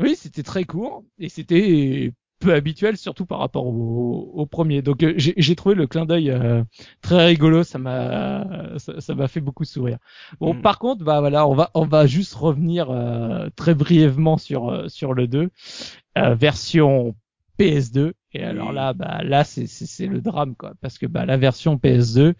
Oui, 0.00 0.14
c'était 0.16 0.42
très 0.42 0.64
court 0.64 1.04
et 1.18 1.28
c'était 1.28 2.12
peu 2.40 2.54
habituel, 2.54 2.96
surtout 2.96 3.26
par 3.26 3.40
rapport 3.40 3.66
au, 3.66 4.30
au 4.34 4.46
premier. 4.46 4.80
Donc 4.82 5.02
euh, 5.02 5.14
j'ai 5.16 5.56
trouvé 5.56 5.74
le 5.74 5.86
clin 5.88 6.06
d'œil 6.06 6.30
euh, 6.30 6.62
très 7.02 7.26
rigolo, 7.26 7.64
ça 7.64 7.78
m'a 7.78 8.78
ça 8.78 9.00
ça 9.00 9.14
m'a 9.16 9.26
fait 9.28 9.40
beaucoup 9.40 9.64
sourire. 9.64 9.98
Bon, 10.40 10.54
Mm. 10.54 10.62
par 10.62 10.78
contre, 10.78 11.04
bah 11.04 11.18
voilà, 11.20 11.48
on 11.48 11.54
va 11.54 11.70
on 11.74 11.84
va 11.86 12.06
juste 12.06 12.34
revenir 12.34 12.90
euh, 12.90 13.48
très 13.56 13.74
brièvement 13.74 14.38
sur 14.38 14.68
euh, 14.70 14.88
sur 14.88 15.14
le 15.14 15.26
2 15.26 15.50
euh, 16.18 16.34
version 16.34 17.16
PS2 17.58 18.12
et 18.32 18.44
alors 18.44 18.72
là 18.72 18.92
bah 18.92 19.22
là 19.24 19.44
c'est 19.44 19.66
c'est 19.66 19.86
c'est 19.86 20.06
le 20.06 20.20
drame 20.20 20.54
quoi. 20.54 20.74
Parce 20.80 20.98
que 20.98 21.06
bah 21.06 21.26
la 21.26 21.36
version 21.36 21.76
PS2 21.76 22.34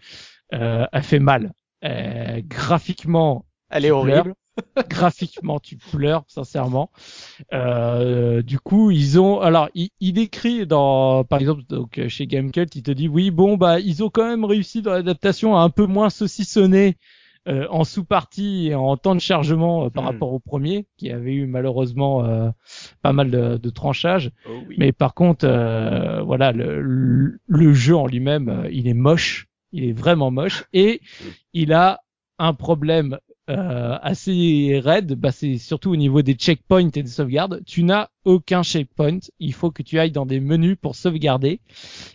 euh, 0.53 0.85
a 0.91 1.01
fait 1.01 1.19
mal. 1.19 1.51
Euh, 1.83 2.41
graphiquement 2.43 3.45
Elle 3.69 3.85
est 3.85 3.91
horrible. 3.91 4.33
graphiquement 4.89 5.59
tu 5.59 5.77
pleures 5.77 6.25
sincèrement. 6.27 6.91
Euh, 7.53 8.41
du 8.41 8.59
coup 8.59 8.91
ils 8.91 9.19
ont 9.19 9.39
alors 9.39 9.69
il, 9.73 9.89
il 9.99 10.19
écrit 10.19 10.67
dans 10.67 11.23
par 11.23 11.39
exemple 11.39 11.63
donc 11.69 12.01
chez 12.07 12.27
Gamecult 12.27 12.75
il 12.75 12.83
te 12.83 12.91
dit 12.91 13.07
oui 13.07 13.31
bon 13.31 13.55
bah 13.55 13.79
ils 13.79 14.03
ont 14.03 14.09
quand 14.09 14.25
même 14.27 14.43
réussi 14.43 14.81
dans 14.81 14.91
l'adaptation 14.91 15.55
à 15.55 15.61
un 15.61 15.69
peu 15.69 15.85
moins 15.85 16.09
saucissonner 16.09 16.97
euh, 17.47 17.67
en 17.69 17.83
sous-partie 17.83 18.67
et 18.67 18.75
en 18.75 18.97
temps 18.97 19.15
de 19.15 19.19
chargement 19.21 19.85
euh, 19.85 19.89
par 19.89 20.03
Hmm. 20.03 20.05
rapport 20.05 20.33
au 20.33 20.39
premier 20.39 20.87
qui 20.97 21.09
avait 21.11 21.33
eu 21.33 21.45
malheureusement 21.47 22.25
euh, 22.25 22.49
pas 23.01 23.13
mal 23.13 23.31
de, 23.31 23.57
de 23.57 23.69
tranchages 23.69 24.31
Oh 24.43 24.65
oui. 24.67 24.77
mais 24.77 24.91
par 24.91 25.13
contre, 25.13 25.45
euh, 25.45 26.21
voilà, 26.21 26.51
le, 26.51 26.81
le, 26.81 27.39
le 27.47 27.73
jeu 27.73 27.95
en 27.95 28.07
lui-même, 28.07 28.49
euh, 28.49 28.69
il 28.71 28.87
est 28.87 28.93
moche, 28.93 29.47
il 29.71 29.83
est 29.85 29.91
vraiment 29.91 30.31
moche, 30.31 30.63
et 30.73 31.01
il 31.53 31.73
a 31.73 31.99
un 32.37 32.53
problème 32.53 33.17
euh, 33.49 33.97
assez 34.01 34.79
raide, 34.83 35.13
bah, 35.15 35.31
c'est 35.31 35.57
surtout 35.57 35.91
au 35.91 35.95
niveau 35.97 36.21
des 36.21 36.33
checkpoints 36.35 36.91
et 36.93 37.03
des 37.03 37.07
sauvegardes. 37.09 37.61
Tu 37.65 37.83
n'as 37.83 38.07
aucun 38.23 38.63
checkpoint, 38.63 39.19
il 39.39 39.53
faut 39.53 39.71
que 39.71 39.81
tu 39.83 39.99
ailles 39.99 40.11
dans 40.11 40.25
des 40.25 40.39
menus 40.39 40.77
pour 40.81 40.95
sauvegarder, 40.95 41.59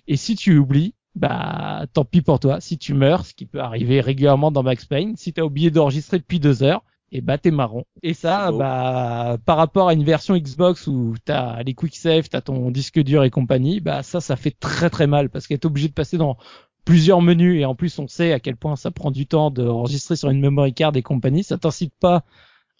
et 0.06 0.16
si 0.16 0.36
tu 0.36 0.56
oublies, 0.58 0.94
bah 1.14 1.86
tant 1.92 2.04
pis 2.04 2.22
pour 2.22 2.40
toi. 2.40 2.60
Si 2.60 2.78
tu 2.78 2.94
meurs, 2.94 3.26
ce 3.26 3.34
qui 3.34 3.46
peut 3.46 3.60
arriver 3.60 4.00
régulièrement 4.00 4.50
dans 4.50 4.62
Max 4.62 4.84
Payne, 4.86 5.16
si 5.16 5.32
t'as 5.32 5.42
oublié 5.42 5.70
d'enregistrer 5.70 6.18
depuis 6.18 6.40
deux 6.40 6.62
heures, 6.62 6.82
et 7.12 7.20
bah 7.20 7.38
t'es 7.38 7.50
marron. 7.52 7.84
Et 8.02 8.14
ça, 8.14 8.50
bah 8.50 9.36
par 9.44 9.56
rapport 9.56 9.88
à 9.88 9.94
une 9.94 10.02
version 10.04 10.36
Xbox 10.36 10.86
où 10.88 11.14
t'as 11.24 11.62
les 11.62 11.74
quick 11.74 11.94
save, 11.96 12.28
t'as 12.28 12.40
ton 12.40 12.70
disque 12.70 13.00
dur 13.00 13.22
et 13.24 13.30
compagnie, 13.30 13.80
bah 13.80 14.02
ça, 14.02 14.20
ça 14.20 14.34
fait 14.36 14.50
très 14.58 14.90
très 14.90 15.06
mal 15.06 15.30
parce 15.30 15.46
qu'être 15.46 15.64
obligé 15.66 15.88
de 15.88 15.92
passer 15.94 16.16
dans 16.18 16.36
plusieurs 16.84 17.22
menus 17.22 17.60
et 17.60 17.64
en 17.64 17.74
plus 17.74 17.98
on 17.98 18.08
sait 18.08 18.32
à 18.32 18.40
quel 18.40 18.56
point 18.56 18.76
ça 18.76 18.90
prend 18.90 19.10
du 19.10 19.26
temps 19.26 19.50
d'enregistrer 19.50 20.16
sur 20.16 20.30
une 20.30 20.40
memory 20.40 20.74
card 20.74 20.96
et 20.96 21.02
compagnie, 21.02 21.44
ça 21.44 21.56
t'incite 21.58 21.94
pas 22.00 22.24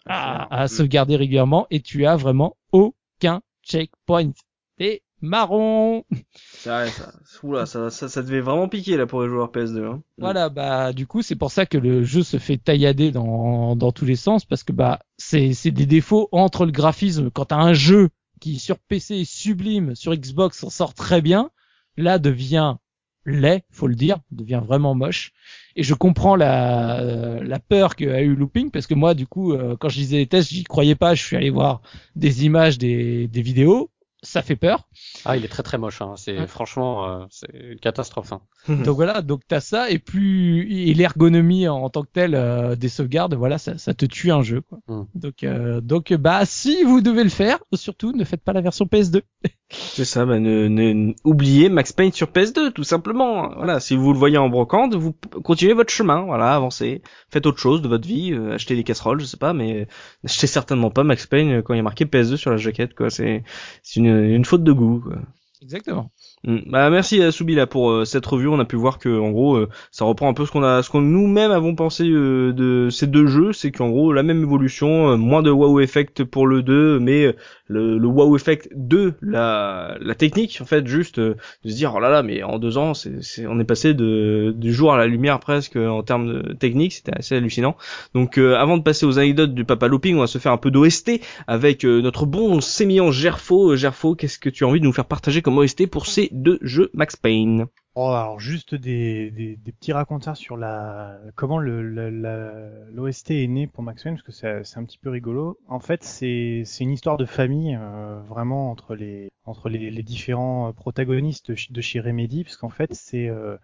à, 0.05 0.63
à 0.63 0.67
Mm. 0.67 0.67
sauvegarder 0.67 1.15
régulièrement 1.15 1.67
et 1.71 1.81
tu 1.81 2.05
as 2.05 2.15
vraiment 2.15 2.57
aucun 2.71 3.41
checkpoint. 3.63 4.31
T'es 4.77 5.01
marron. 5.21 6.03
C'est 6.53 6.69
vrai, 6.69 6.89
ça. 6.89 7.13
Oula, 7.43 7.65
ça, 7.65 7.89
ça, 7.89 8.07
ça 8.07 8.23
devait 8.23 8.41
vraiment 8.41 8.67
piquer 8.67 8.97
là 8.97 9.05
pour 9.05 9.21
les 9.21 9.29
joueurs 9.29 9.51
PS2. 9.51 9.83
Hein. 9.83 10.01
Voilà, 10.17 10.49
bah 10.49 10.93
du 10.93 11.07
coup 11.07 11.21
c'est 11.21 11.35
pour 11.35 11.51
ça 11.51 11.65
que 11.65 11.77
le 11.77 12.03
jeu 12.03 12.23
se 12.23 12.37
fait 12.37 12.57
taillader 12.57 13.11
dans 13.11 13.75
dans 13.75 13.91
tous 13.91 14.05
les 14.05 14.15
sens 14.15 14.45
parce 14.45 14.63
que 14.63 14.71
bah 14.71 14.99
c'est 15.17 15.53
c'est 15.53 15.71
des 15.71 15.85
défauts 15.85 16.29
entre 16.31 16.65
le 16.65 16.71
graphisme 16.71 17.29
quand 17.29 17.45
t'as 17.45 17.57
un 17.57 17.73
jeu 17.73 18.09
qui 18.39 18.59
sur 18.59 18.79
PC 18.79 19.21
est 19.21 19.25
sublime, 19.25 19.95
sur 19.95 20.15
Xbox 20.15 20.59
s'en 20.59 20.69
sort 20.69 20.93
très 20.93 21.21
bien, 21.21 21.51
là 21.97 22.19
devient 22.19 22.75
laid, 23.25 23.63
faut 23.71 23.87
le 23.87 23.95
dire, 23.95 24.19
devient 24.31 24.61
vraiment 24.63 24.93
moche. 24.93 25.31
Et 25.75 25.83
je 25.83 25.93
comprends 25.93 26.35
la 26.35 26.99
euh, 26.99 27.43
la 27.43 27.59
peur 27.59 27.95
qu'a 27.95 28.21
eu 28.21 28.35
Looping 28.35 28.71
parce 28.71 28.87
que 28.87 28.93
moi 28.93 29.13
du 29.13 29.27
coup 29.27 29.53
euh, 29.53 29.75
quand 29.79 29.89
je 29.89 29.99
lisais 29.99 30.17
les 30.17 30.27
tests 30.27 30.51
j'y 30.51 30.63
croyais 30.63 30.95
pas, 30.95 31.15
je 31.15 31.23
suis 31.23 31.35
allé 31.35 31.49
voir 31.49 31.81
des 32.15 32.45
images, 32.45 32.77
des 32.77 33.27
des 33.27 33.41
vidéos, 33.41 33.89
ça 34.25 34.41
fait 34.41 34.55
peur. 34.55 34.87
Ah, 35.23 35.37
il 35.37 35.45
est 35.45 35.47
très 35.47 35.63
très 35.63 35.77
moche. 35.77 36.01
Hein. 36.01 36.13
C'est 36.17 36.37
Ouais. 36.37 36.47
franchement, 36.47 37.07
euh, 37.07 37.25
c'est 37.29 37.49
une 37.53 37.79
catastrophe. 37.79 38.33
Hein. 38.33 38.41
Donc 38.85 38.95
voilà, 38.95 39.21
donc 39.21 39.41
t'as 39.47 39.59
ça 39.59 39.89
et 39.89 39.99
plus 39.99 40.67
et 40.71 40.93
l'ergonomie 40.93 41.67
en 41.67 41.89
tant 41.89 42.01
que 42.01 42.09
telle 42.11 42.35
euh, 42.35 42.75
des 42.75 42.89
sauvegardes, 42.89 43.35
voilà, 43.35 43.57
ça, 43.57 43.77
ça 43.77 43.93
te 43.93 44.05
tue 44.05 44.31
un 44.31 44.41
jeu. 44.41 44.61
Quoi. 44.61 44.79
Mm. 44.87 45.03
Donc 45.15 45.43
euh, 45.43 45.81
donc 45.81 46.13
bah 46.13 46.45
si 46.45 46.83
vous 46.83 47.01
devez 47.01 47.23
le 47.23 47.29
faire, 47.29 47.59
surtout 47.73 48.11
ne 48.11 48.23
faites 48.23 48.41
pas 48.41 48.53
la 48.53 48.61
version 48.61 48.85
PS2. 48.85 49.21
C'est 49.71 50.05
ça, 50.05 50.25
bah, 50.25 50.39
ne, 50.39 50.67
ne, 50.67 51.13
oubliez 51.23 51.69
Max 51.69 51.91
Payne 51.91 52.11
sur 52.11 52.27
PS2, 52.27 52.71
tout 52.71 52.83
simplement. 52.83 53.49
Voilà, 53.55 53.79
si 53.79 53.95
vous 53.95 54.13
le 54.13 54.19
voyez 54.19 54.37
en 54.37 54.47
brocante, 54.47 54.93
vous 54.93 55.13
continuez 55.43 55.73
votre 55.73 55.91
chemin, 55.91 56.21
voilà, 56.21 56.53
avancez, 56.53 57.01
faites 57.31 57.47
autre 57.47 57.59
chose 57.59 57.81
de 57.81 57.87
votre 57.87 58.07
vie, 58.07 58.31
euh, 58.31 58.53
achetez 58.53 58.75
des 58.75 58.83
casseroles, 58.83 59.19
je 59.19 59.25
sais 59.25 59.37
pas, 59.37 59.53
mais 59.53 59.87
n'achetez 60.23 60.45
certainement 60.47 60.91
pas 60.91 61.03
Max 61.03 61.25
Payne 61.25 61.51
euh, 61.51 61.61
quand 61.63 61.73
il 61.73 61.77
y 61.77 61.79
a 61.79 61.83
marqué 61.83 62.05
PS2 62.05 62.35
sur 62.35 62.51
la 62.51 62.57
jaquette, 62.57 62.93
quoi. 62.93 63.09
C'est, 63.09 63.43
c'est 63.81 63.99
une, 63.99 64.14
une 64.19 64.45
faute 64.45 64.63
de 64.63 64.71
goût, 64.71 65.01
quoi. 65.01 65.17
Exactement. 65.65 66.11
Mm. 66.43 66.57
Bah 66.67 66.91
merci 66.91 67.23
à 67.23 67.31
Soubi 67.31 67.55
là 67.55 67.65
pour 67.65 67.89
euh, 67.89 68.05
cette 68.05 68.25
review. 68.25 68.53
On 68.53 68.59
a 68.59 68.65
pu 68.65 68.75
voir 68.75 68.99
que 68.99 69.19
en 69.19 69.31
gros 69.31 69.55
euh, 69.55 69.67
ça 69.91 70.05
reprend 70.05 70.29
un 70.29 70.33
peu 70.35 70.45
ce 70.45 70.51
qu'on 70.51 70.61
a, 70.63 70.83
ce 70.83 70.91
qu'on 70.91 71.01
nous-mêmes 71.01 71.49
avons 71.49 71.73
pensé 71.73 72.07
euh, 72.07 72.53
de 72.53 72.89
ces 72.91 73.07
deux 73.07 73.25
jeux, 73.25 73.51
c'est 73.51 73.71
qu'en 73.71 73.89
gros 73.89 74.13
la 74.13 74.21
même 74.21 74.43
évolution, 74.43 75.09
euh, 75.09 75.17
moins 75.17 75.41
de 75.41 75.49
wow 75.49 75.79
effect 75.79 76.23
pour 76.23 76.45
le 76.45 76.61
2, 76.61 76.99
mais 76.99 77.25
euh, 77.25 77.33
le, 77.67 78.05
wow 78.05 78.35
effect 78.35 78.69
de 78.75 79.13
la, 79.21 79.97
technique 80.17 80.59
en 80.61 80.65
fait 80.65 80.87
juste 80.87 81.19
euh, 81.19 81.35
de 81.63 81.69
se 81.69 81.75
dire 81.75 81.93
oh 81.95 81.99
là 81.99 82.09
là 82.09 82.23
mais 82.23 82.41
en 82.43 82.57
deux 82.57 82.77
ans 82.77 82.93
on 83.47 83.59
est 83.59 83.65
passé 83.65 83.93
de 83.93 84.53
du 84.55 84.73
jour 84.73 84.93
à 84.93 84.97
la 84.97 85.07
lumière 85.07 85.39
presque 85.39 85.75
en 85.75 86.03
termes 86.03 86.27
de 86.27 86.53
technique, 86.53 86.93
c'était 86.93 87.15
assez 87.15 87.35
hallucinant. 87.35 87.75
Donc 88.13 88.37
euh, 88.37 88.55
avant 88.55 88.77
de 88.77 88.83
passer 88.83 89.05
aux 89.05 89.19
anecdotes 89.19 89.53
du 89.53 89.65
Papa 89.65 89.87
Looping, 89.87 90.15
on 90.15 90.21
va 90.21 90.27
se 90.27 90.37
faire 90.37 90.51
un 90.51 90.57
peu 90.57 90.71
d'OST 90.71 91.19
avec 91.47 91.85
euh, 91.85 92.01
notre 92.01 92.25
bon 92.25 92.61
sémillant 92.61 93.11
Gerfo. 93.11 93.75
Gerfo, 93.75 94.15
qu'est-ce 94.15 94.39
que 94.39 94.49
tu 94.49 94.63
as 94.63 94.67
envie 94.67 94.79
de 94.79 94.85
nous 94.85 94.93
faire 94.93 95.05
partager 95.05 95.41
comme 95.41 95.57
OST 95.57 95.87
pour 95.87 96.07
ces 96.07 96.29
deux 96.31 96.59
jeux 96.61 96.89
Max 96.93 97.15
Payne? 97.15 97.67
Oh, 97.97 98.09
alors 98.09 98.39
juste 98.41 98.75
des, 98.75 99.31
des, 99.31 99.55
des 99.55 99.71
petits 99.71 99.93
racontars 99.93 100.35
sur 100.35 100.57
la 100.57 101.17
comment 101.35 101.57
le 101.59 101.81
la- 101.81 102.11
la- 102.11 102.69
l'OST 102.93 103.31
est 103.31 103.47
né 103.47 103.67
pour 103.67 103.83
Max 103.83 104.03
Payne 104.03 104.15
parce 104.15 104.23
que 104.23 104.33
c'est 104.33 104.63
c'est 104.65 104.79
un 104.79 104.83
petit 104.83 104.97
peu 104.97 105.09
rigolo. 105.09 105.57
En 105.69 105.79
fait, 105.79 106.03
c'est 106.03 106.63
c'est 106.65 106.83
une 106.83 106.91
histoire 106.91 107.15
de 107.15 107.25
famille 107.25 107.77
euh, 107.79 108.19
vraiment 108.27 108.69
entre 108.69 108.95
les 108.95 109.31
entre 109.45 109.69
les, 109.69 109.89
les 109.91 110.03
différents 110.03 110.67
euh, 110.67 110.71
protagonistes 110.73 111.51
de, 111.51 111.55
chez- 111.55 111.71
de 111.71 111.81
chez 111.81 112.01
Remedy 112.01 112.43
parce 112.43 112.57
qu'en 112.57 112.69
fait 112.69 112.93
c'est 112.93 113.29
euh, 113.29 113.55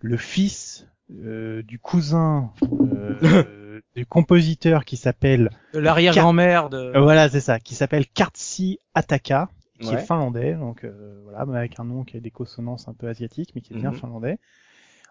le 0.00 0.16
fils 0.16 0.88
euh, 1.22 1.62
du 1.62 1.78
cousin 1.78 2.50
euh, 2.92 3.80
du 3.94 4.04
compositeur 4.04 4.84
qui 4.84 4.96
s'appelle 4.96 5.48
De 5.74 5.78
l'arrière-grand-mère 5.78 6.70
de... 6.70 6.98
voilà 6.98 7.28
c'est 7.28 7.40
ça 7.40 7.60
qui 7.60 7.76
s'appelle 7.76 8.06
Kartsi 8.08 8.80
Ataka 8.94 9.48
qui 9.80 9.94
Ouais. 9.94 9.96
est 9.96 10.06
finlandais, 10.06 10.54
donc 10.54 10.84
euh, 10.84 11.20
voilà, 11.24 11.46
mais 11.46 11.58
avec 11.58 11.78
un 11.80 11.84
nom 11.84 12.04
qui 12.04 12.16
a 12.16 12.20
des 12.20 12.30
consonances 12.30 12.88
un 12.88 12.94
peu 12.94 13.08
asiatiques, 13.08 13.52
mais 13.54 13.60
qui 13.60 13.74
est 13.74 13.76
bien 13.76 13.92
Mhm. 13.92 13.92
finlandais. 13.92 14.38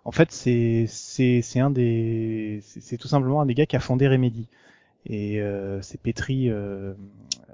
En 0.05 0.11
fait, 0.11 0.31
c'est 0.31 0.85
c'est 0.87 1.41
c'est 1.41 1.59
un 1.59 1.71
des 1.71 2.59
c'est 2.63 2.97
tout 2.97 3.07
simplement 3.07 3.41
un 3.41 3.45
des 3.47 3.55
gars 3.55 3.65
qui 3.65 3.75
a 3.75 3.79
fondé 3.79 4.07
Remedy 4.07 4.49
et 5.05 5.41
euh, 5.41 5.81
c'est 5.81 6.01
Petri 6.01 6.49
euh, 6.49 6.93
euh, 7.49 7.53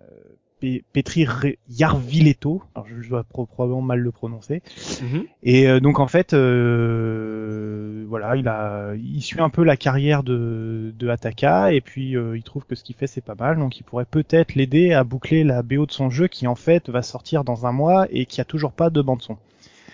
Petri 0.94 1.26
Jarviletto. 1.70 2.62
Alors 2.76 2.88
je, 2.88 3.10
dois 3.10 3.24
pro- 3.24 3.46
probablement 3.46 3.82
mal 3.82 4.00
le 4.00 4.12
prononcer. 4.12 4.62
Mhm. 5.02 5.24
Et 5.44 5.68
euh, 5.68 5.80
donc 5.80 6.00
en 6.00 6.08
fait, 6.08 6.34
euh, 6.34 8.06
voilà, 8.08 8.36
il 8.36 8.48
a, 8.48 8.94
il 8.96 9.22
suit 9.22 9.42
un 9.42 9.50
peu 9.50 9.64
la 9.64 9.78
carrière 9.78 10.24
de, 10.24 10.94
de 10.98 11.10
Ataka 11.10 11.74
et 11.74 11.82
puis 11.82 12.16
euh, 12.16 12.38
il 12.38 12.44
trouve 12.44 12.66
que 12.66 12.76
ce 12.76 12.84
qu'il 12.84 12.96
fait 12.96 13.08
c'est 13.08 13.22
pas 13.22 13.36
mal, 13.36 13.58
donc 13.58 13.80
il 13.80 13.84
pourrait 13.84 14.06
peut-être 14.06 14.56
l'aider 14.56 14.94
à 14.94 15.04
boucler 15.04 15.44
la 15.44 15.62
BO 15.64 15.86
de 15.86 15.92
son 15.92 16.10
jeu 16.10 16.28
qui 16.28 16.48
en 16.48 16.56
fait 16.56 16.90
va 16.90 17.02
sortir 17.02 17.44
dans 17.44 17.66
un 17.66 17.72
mois 17.72 18.08
et 18.12 18.26
qui 18.26 18.42
a 18.42 18.46
toujours 18.46 18.72
pas 18.74 18.90
de 18.90 19.02
bande 19.02 19.22
son. 19.22 19.38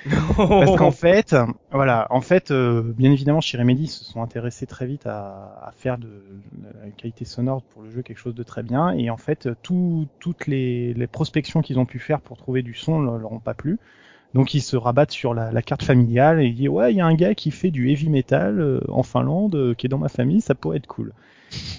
Parce 0.38 0.76
qu'en 0.76 0.92
fait, 0.92 1.36
voilà, 1.72 2.08
en 2.10 2.22
fait, 2.22 2.52
euh, 2.52 2.82
bien 2.82 3.12
évidemment, 3.12 3.42
chez 3.42 3.58
Remedy, 3.58 3.84
ils 3.84 3.88
se 3.88 4.04
sont 4.04 4.22
intéressés 4.22 4.66
très 4.66 4.86
vite 4.86 5.06
à, 5.06 5.60
à 5.66 5.72
faire 5.72 5.98
de, 5.98 6.24
la 6.82 6.90
qualité 6.92 7.26
sonore 7.26 7.62
pour 7.64 7.82
le 7.82 7.90
jeu 7.90 8.02
quelque 8.02 8.20
chose 8.20 8.36
de 8.36 8.44
très 8.44 8.64
bien. 8.64 8.92
Et 8.92 9.10
en 9.10 9.18
fait, 9.18 9.50
tout, 9.64 10.08
toutes 10.20 10.48
les, 10.48 10.94
les 10.94 11.08
prospections 11.08 11.62
qu'ils 11.62 11.80
ont 11.80 11.86
pu 11.86 12.00
faire 12.00 12.22
pour 12.22 12.38
trouver 12.38 12.62
du 12.62 12.74
son 12.74 13.00
ne 13.00 13.18
leur 13.18 13.32
ont 13.32 13.40
pas 13.40 13.54
plu. 13.54 13.80
Donc 14.34 14.54
ils 14.54 14.62
se 14.62 14.76
rabattent 14.76 15.12
sur 15.12 15.34
la, 15.34 15.52
la 15.52 15.62
carte 15.62 15.84
familiale 15.84 16.42
et 16.42 16.48
ils 16.48 16.56
disent 16.56 16.70
ouais, 16.70 16.94
il 16.94 16.98
y 16.98 17.02
a 17.02 17.06
un 17.06 17.16
gars 17.16 17.34
qui 17.34 17.50
fait 17.50 17.72
du 17.72 17.90
heavy 17.90 18.10
metal 18.10 18.60
euh, 18.60 18.82
en 18.90 19.04
Finlande, 19.04 19.56
euh, 19.56 19.74
qui 19.74 19.86
est 19.86 19.90
dans 19.90 19.98
ma 19.98 20.10
famille, 20.10 20.42
ça 20.42 20.54
pourrait 20.54 20.78
être 20.78 20.88
cool. 20.88 21.14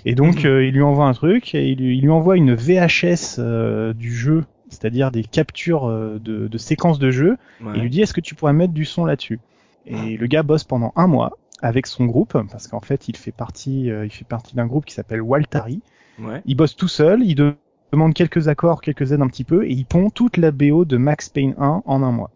Et 0.04 0.14
donc 0.14 0.44
euh, 0.44 0.64
il 0.64 0.74
lui 0.74 0.82
envoie 0.82 1.06
un 1.06 1.12
truc, 1.12 1.54
et 1.54 1.68
il 1.68 1.78
lui, 1.78 1.96
il 1.98 2.02
lui 2.02 2.10
envoie 2.10 2.36
une 2.36 2.54
VHS 2.54 3.36
euh, 3.38 3.92
du 3.92 4.14
jeu, 4.14 4.44
c'est-à-dire 4.78 5.10
des 5.10 5.24
captures 5.24 5.86
euh, 5.88 6.18
de, 6.22 6.48
de 6.48 6.58
séquences 6.58 6.98
de 6.98 7.10
jeu. 7.10 7.36
Ouais. 7.62 7.76
Et 7.76 7.80
lui 7.80 7.90
dit 7.90 8.02
est-ce 8.02 8.14
que 8.14 8.20
tu 8.20 8.34
pourrais 8.34 8.52
mettre 8.52 8.72
du 8.72 8.84
son 8.84 9.04
là-dessus? 9.04 9.40
Et 9.86 10.16
le 10.16 10.26
gars 10.26 10.42
bosse 10.42 10.64
pendant 10.64 10.92
un 10.96 11.06
mois 11.06 11.38
avec 11.62 11.86
son 11.86 12.04
groupe 12.04 12.36
parce 12.50 12.68
qu'en 12.68 12.80
fait 12.80 13.08
il 13.08 13.16
fait 13.16 13.32
partie 13.32 13.90
euh, 13.90 14.04
il 14.04 14.10
fait 14.10 14.26
partie 14.26 14.54
d'un 14.54 14.66
groupe 14.66 14.84
qui 14.84 14.94
s'appelle 14.94 15.22
Waltari. 15.22 15.80
Ouais. 16.20 16.42
Il 16.46 16.54
bosse 16.56 16.76
tout 16.76 16.88
seul, 16.88 17.22
il 17.22 17.34
de- 17.34 17.54
demande 17.92 18.12
quelques 18.12 18.48
accords, 18.48 18.80
quelques 18.82 19.12
aides 19.12 19.22
un 19.22 19.28
petit 19.28 19.44
peu 19.44 19.64
et 19.64 19.72
il 19.72 19.84
pond 19.86 20.10
toute 20.10 20.36
la 20.36 20.50
BO 20.50 20.84
de 20.84 20.96
Max 20.98 21.28
Payne 21.30 21.54
1 21.58 21.82
en 21.84 22.02
un 22.02 22.12
mois. 22.12 22.30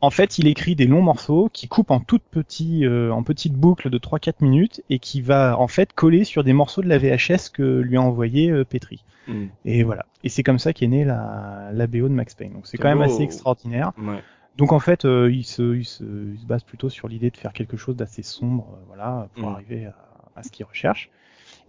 En 0.00 0.10
fait, 0.10 0.38
il 0.38 0.46
écrit 0.46 0.74
des 0.76 0.86
longs 0.86 1.02
morceaux 1.02 1.48
qui 1.52 1.66
coupent 1.68 1.90
en 1.90 2.00
toutes 2.00 2.22
petits 2.24 2.84
euh, 2.84 3.10
en 3.12 3.22
petites 3.22 3.54
boucles 3.54 3.90
de 3.90 3.98
3-4 3.98 4.34
minutes 4.42 4.82
et 4.90 4.98
qui 4.98 5.20
va 5.22 5.58
en 5.58 5.68
fait 5.68 5.92
coller 5.92 6.24
sur 6.24 6.44
des 6.44 6.52
morceaux 6.52 6.82
de 6.82 6.88
la 6.88 6.98
VHS 6.98 7.50
que 7.52 7.62
lui 7.80 7.96
a 7.96 8.02
envoyé 8.02 8.50
euh, 8.50 8.64
Petri. 8.64 9.04
Mm. 9.26 9.46
Et 9.64 9.82
voilà. 9.82 10.06
Et 10.24 10.28
c'est 10.28 10.42
comme 10.42 10.58
ça 10.58 10.72
qu'est 10.72 10.86
née 10.88 11.04
la, 11.04 11.70
la 11.72 11.86
BO 11.86 12.08
de 12.08 12.14
Max 12.14 12.34
Payne. 12.34 12.52
Donc 12.52 12.66
c'est 12.66 12.76
quand 12.78 12.88
même 12.88 13.02
assez 13.02 13.22
extraordinaire. 13.22 13.92
Ouais. 13.98 14.22
Donc 14.56 14.72
en 14.72 14.80
fait, 14.80 15.04
euh, 15.04 15.30
il, 15.32 15.44
se, 15.44 15.76
il, 15.76 15.84
se, 15.84 16.02
il 16.04 16.38
se 16.38 16.46
base 16.46 16.64
plutôt 16.64 16.88
sur 16.90 17.08
l'idée 17.08 17.30
de 17.30 17.36
faire 17.36 17.52
quelque 17.52 17.76
chose 17.76 17.96
d'assez 17.96 18.22
sombre, 18.22 18.66
euh, 18.74 18.84
voilà, 18.88 19.28
pour 19.36 19.48
Mm. 19.50 19.54
arriver 19.54 19.86
à, 19.86 19.94
à 20.36 20.42
ce 20.42 20.50
qu'il 20.50 20.66
recherche. 20.66 21.10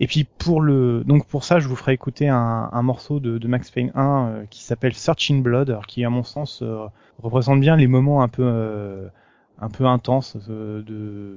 Et 0.01 0.07
puis 0.07 0.23
pour 0.23 0.61
le, 0.61 1.03
donc 1.05 1.25
pour 1.27 1.43
ça, 1.43 1.59
je 1.59 1.67
vous 1.67 1.75
ferai 1.75 1.93
écouter 1.93 2.29
un, 2.29 2.69
un 2.71 2.81
morceau 2.81 3.19
de, 3.19 3.37
de 3.37 3.47
Max 3.47 3.69
Payne 3.69 3.91
1 3.95 4.27
euh, 4.27 4.45
qui 4.49 4.63
s'appelle 4.63 4.93
Searching 4.93 5.43
Blood, 5.43 5.77
qui 5.87 6.05
à 6.05 6.09
mon 6.09 6.23
sens 6.23 6.61
euh, 6.61 6.85
représente 7.21 7.59
bien 7.59 7.75
les 7.75 7.87
moments 7.87 8.21
un 8.21 8.29
peu, 8.29 8.43
euh, 8.45 9.07
un 9.59 9.69
peu 9.69 9.85
intenses 9.85 10.37
euh, 10.49 10.81
de, 10.83 11.35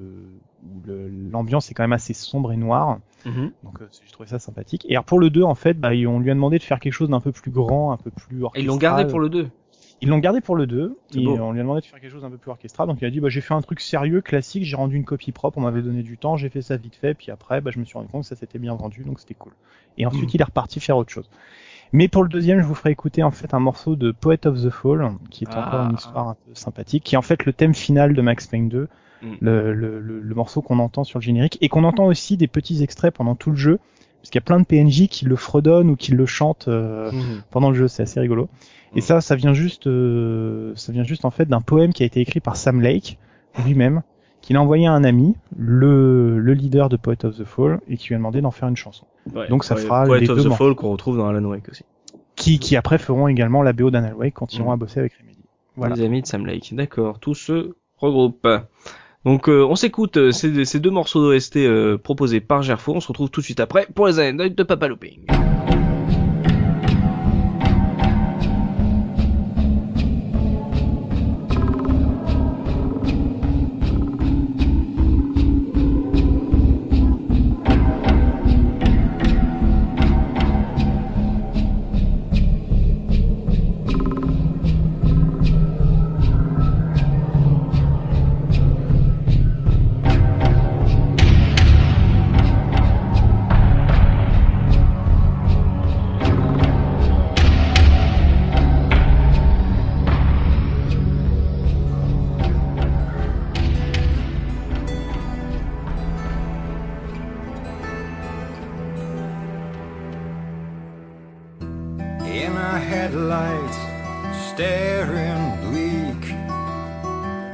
où 0.64 1.30
l'ambiance 1.30 1.70
est 1.70 1.74
quand 1.74 1.82
même 1.82 1.92
assez 1.92 2.14
sombre 2.14 2.52
et 2.52 2.56
noire. 2.56 2.98
Mhm. 3.26 3.50
Donc 3.64 3.80
euh, 3.80 3.88
j'ai 4.04 4.12
trouvé 4.12 4.28
ça 4.28 4.38
sympathique. 4.38 4.86
Et 4.88 4.92
alors 4.92 5.04
pour 5.04 5.18
le 5.18 5.30
2, 5.30 5.42
en 5.42 5.56
fait, 5.56 5.74
bah, 5.74 5.90
on 6.06 6.20
lui 6.20 6.30
a 6.30 6.34
demandé 6.34 6.58
de 6.58 6.62
faire 6.62 6.78
quelque 6.78 6.92
chose 6.92 7.10
d'un 7.10 7.20
peu 7.20 7.32
plus 7.32 7.50
grand, 7.50 7.92
un 7.92 7.96
peu 7.96 8.10
plus 8.10 8.38
Et 8.40 8.42
orchestral. 8.44 8.64
ils 8.64 8.66
l'ont 8.68 8.76
gardé 8.76 9.06
pour 9.06 9.18
le 9.18 9.28
2. 9.28 9.48
Ils 10.02 10.08
l'ont 10.08 10.18
gardé 10.18 10.40
pour 10.40 10.56
le 10.56 10.66
2 10.66 10.98
C'est 11.10 11.20
et 11.20 11.24
beau. 11.24 11.38
on 11.38 11.52
lui 11.52 11.60
a 11.60 11.62
demandé 11.62 11.80
de 11.80 11.86
faire 11.86 12.00
quelque 12.00 12.10
chose 12.12 12.22
d'un 12.22 12.30
peu 12.30 12.36
plus 12.36 12.50
orchestral. 12.50 12.86
Donc 12.88 12.98
il 13.00 13.04
a 13.06 13.10
dit 13.10 13.20
bah 13.20 13.28
j'ai 13.30 13.40
fait 13.40 13.54
un 13.54 13.62
truc 13.62 13.80
sérieux, 13.80 14.20
classique, 14.20 14.64
j'ai 14.64 14.76
rendu 14.76 14.96
une 14.96 15.04
copie 15.04 15.32
propre, 15.32 15.58
on 15.58 15.62
m'avait 15.62 15.80
donné 15.82 16.02
du 16.02 16.18
temps, 16.18 16.36
j'ai 16.36 16.48
fait 16.50 16.60
ça 16.60 16.76
vite 16.76 16.96
fait, 16.96 17.14
puis 17.14 17.30
après 17.30 17.60
bah, 17.60 17.70
je 17.72 17.78
me 17.78 17.84
suis 17.84 17.94
rendu 17.96 18.08
compte 18.08 18.22
que 18.22 18.28
ça 18.28 18.36
s'était 18.36 18.58
bien 18.58 18.74
vendu, 18.74 19.04
donc 19.04 19.20
c'était 19.20 19.34
cool. 19.34 19.52
Et 19.98 20.04
ensuite 20.06 20.24
Mm. 20.24 20.34
il 20.36 20.40
est 20.40 20.44
reparti 20.44 20.80
faire 20.80 20.96
autre 20.96 21.10
chose. 21.12 21.30
Mais 21.92 22.08
pour 22.08 22.22
le 22.22 22.28
deuxième, 22.28 22.60
je 22.60 22.64
vous 22.66 22.74
ferai 22.74 22.90
écouter 22.90 23.22
en 23.22 23.30
fait 23.30 23.54
un 23.54 23.60
morceau 23.60 23.96
de 23.96 24.10
Poet 24.12 24.46
of 24.46 24.60
the 24.62 24.70
Fall, 24.70 25.12
qui 25.30 25.44
est 25.44 25.48
Ah. 25.52 25.66
encore 25.68 25.84
une 25.84 25.94
histoire 25.94 26.28
un 26.28 26.34
peu 26.46 26.54
sympathique, 26.54 27.04
qui 27.04 27.14
est 27.14 27.18
en 27.18 27.22
fait 27.22 27.44
le 27.44 27.52
thème 27.52 27.74
final 27.74 28.14
de 28.14 28.22
Max 28.22 28.46
Payne 28.46 28.68
2, 28.68 28.88
Mm. 29.22 29.34
le, 29.40 29.72
le, 29.72 30.00
le, 30.00 30.20
le 30.20 30.34
morceau 30.34 30.62
qu'on 30.62 30.80
entend 30.80 31.04
sur 31.04 31.20
le 31.20 31.22
générique, 31.22 31.56
et 31.60 31.68
qu'on 31.68 31.84
entend 31.84 32.06
aussi 32.06 32.36
des 32.36 32.48
petits 32.48 32.82
extraits 32.82 33.14
pendant 33.14 33.36
tout 33.36 33.50
le 33.50 33.56
jeu, 33.56 33.78
parce 34.22 34.30
qu'il 34.30 34.38
y 34.38 34.42
a 34.42 34.46
plein 34.46 34.60
de 34.60 34.64
PNJ 34.64 35.08
qui 35.08 35.24
le 35.24 35.34
fredonnent 35.36 35.90
ou 35.90 35.96
qui 35.96 36.12
le 36.12 36.24
chantent 36.26 36.68
euh, 36.68 37.10
Mhm. 37.12 37.42
pendant 37.50 37.70
le 37.70 37.76
jeu, 37.76 37.88
c'est 37.88 38.04
assez 38.04 38.20
rigolo. 38.20 38.48
Et 38.94 38.98
Mm. 38.98 39.02
ça, 39.02 39.20
ça 39.20 39.34
vient 39.36 39.52
juste, 39.52 39.86
euh, 39.88 40.72
ça 40.76 40.92
vient 40.92 41.02
juste 41.02 41.24
en 41.24 41.30
fait 41.30 41.46
d'un 41.46 41.60
poème 41.60 41.92
qui 41.92 42.02
a 42.02 42.06
été 42.06 42.20
écrit 42.20 42.40
par 42.40 42.56
Sam 42.56 42.80
Lake 42.80 43.18
lui-même, 43.64 44.02
qu'il 44.40 44.56
a 44.56 44.62
envoyé 44.62 44.86
à 44.86 44.92
un 44.92 45.04
ami, 45.04 45.34
le, 45.56 46.38
le 46.38 46.54
leader 46.54 46.88
de 46.88 46.96
Poet 46.96 47.24
of 47.24 47.36
the 47.36 47.44
Fall, 47.44 47.80
et 47.88 47.96
qui 47.96 48.08
lui 48.08 48.14
a 48.14 48.18
demandé 48.18 48.40
d'en 48.40 48.50
faire 48.50 48.68
une 48.68 48.76
chanson. 48.76 49.04
Ouais. 49.34 49.48
Donc 49.48 49.64
ça 49.64 49.74
Ouais, 49.74 49.80
fera 49.82 50.04
Poet 50.04 50.20
les 50.20 50.30
of 50.30 50.38
deux 50.42 50.48
the. 50.50 50.52
Fall 50.52 50.74
qu'on 50.74 50.90
retrouve 50.90 51.16
dans 51.18 51.26
Alan 51.28 51.44
Wake 51.44 51.68
aussi. 51.68 51.84
Qui, 52.36 52.58
qui 52.58 52.76
après 52.76 52.98
feront 52.98 53.28
également 53.28 53.62
la 53.62 53.72
BO 53.72 53.90
d'Anal 53.90 54.14
Wake, 54.14 54.34
continueront 54.34 54.70
Mm. 54.70 54.74
à 54.74 54.76
bosser 54.76 55.00
avec 55.00 55.12
Remedy. 55.14 55.38
Voilà. 55.76 55.94
Les 55.96 56.02
amis 56.04 56.22
de 56.22 56.26
Sam 56.26 56.46
Lake. 56.46 56.72
D'accord. 56.74 57.18
Tout 57.18 57.34
se 57.34 57.74
regroupe. 57.98 58.46
Donc 59.24 59.48
euh, 59.48 59.64
on 59.64 59.76
s'écoute 59.76 60.16
euh, 60.16 60.32
ces, 60.32 60.80
deux 60.80 60.90
morceaux 60.90 61.20
d'OST 61.20 61.56
euh, 61.56 61.96
proposés 61.96 62.40
par 62.40 62.62
Gerfo. 62.62 62.94
On 62.94 63.00
se 63.00 63.08
retrouve 63.08 63.30
tout 63.30 63.40
de 63.40 63.44
suite 63.44 63.60
après 63.60 63.86
pour 63.94 64.08
les 64.08 64.18
anecdotes 64.18 64.56
de 64.56 64.62
Papa 64.62 64.88
Looping. 64.88 65.20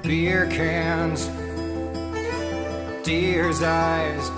Beer 0.08 0.46
cans, 0.46 1.26
deer's 3.04 3.62
eyes 3.62 4.30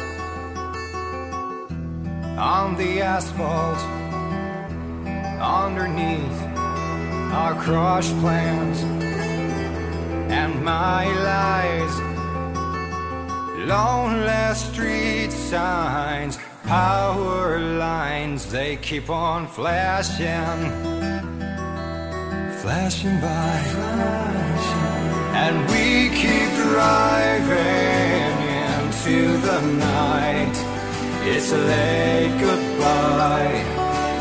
on 2.36 2.74
the 2.74 3.00
asphalt. 3.00 3.78
Underneath 5.40 6.42
our 7.32 7.54
crushed 7.54 8.18
plans 8.18 8.82
and 10.32 10.64
my 10.64 11.06
lies. 11.22 11.94
Lonely 13.68 14.54
street 14.56 15.30
signs, 15.30 16.36
power 16.64 17.60
lines, 17.60 18.50
they 18.50 18.74
keep 18.74 19.08
on 19.08 19.46
flashing, 19.46 20.58
flashing 22.60 23.20
by 23.20 24.19
and 25.34 25.56
we 25.70 26.08
keep 26.10 26.50
driving 26.68 28.36
into 28.66 29.36
the 29.46 29.60
night. 29.78 30.56
It's 31.24 31.52
a 31.52 31.58
late 31.58 32.40
goodbye, 32.40 33.62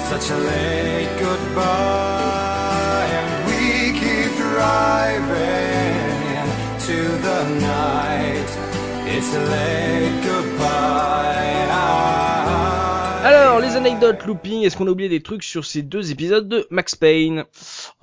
such 0.10 0.30
a 0.32 0.38
late 0.38 1.14
goodbye, 1.20 3.08
and 3.20 3.30
we 3.50 4.00
keep 4.00 4.32
driving 4.38 6.00
into 6.42 7.00
the 7.28 7.42
night. 7.60 8.50
It's 9.08 9.34
a 9.34 9.44
late 9.56 10.24
goodbye. 10.24 11.00
Alors, 13.22 13.60
les 13.60 13.76
anecdotes 13.76 14.26
looping, 14.26 14.64
est-ce 14.64 14.78
qu'on 14.78 14.88
a 14.88 14.92
oublié 14.92 15.10
des 15.10 15.22
trucs 15.22 15.44
sur 15.44 15.66
ces 15.66 15.82
deux 15.82 16.10
épisodes 16.12 16.48
de 16.48 16.66
Max 16.70 16.96
Payne? 16.96 17.44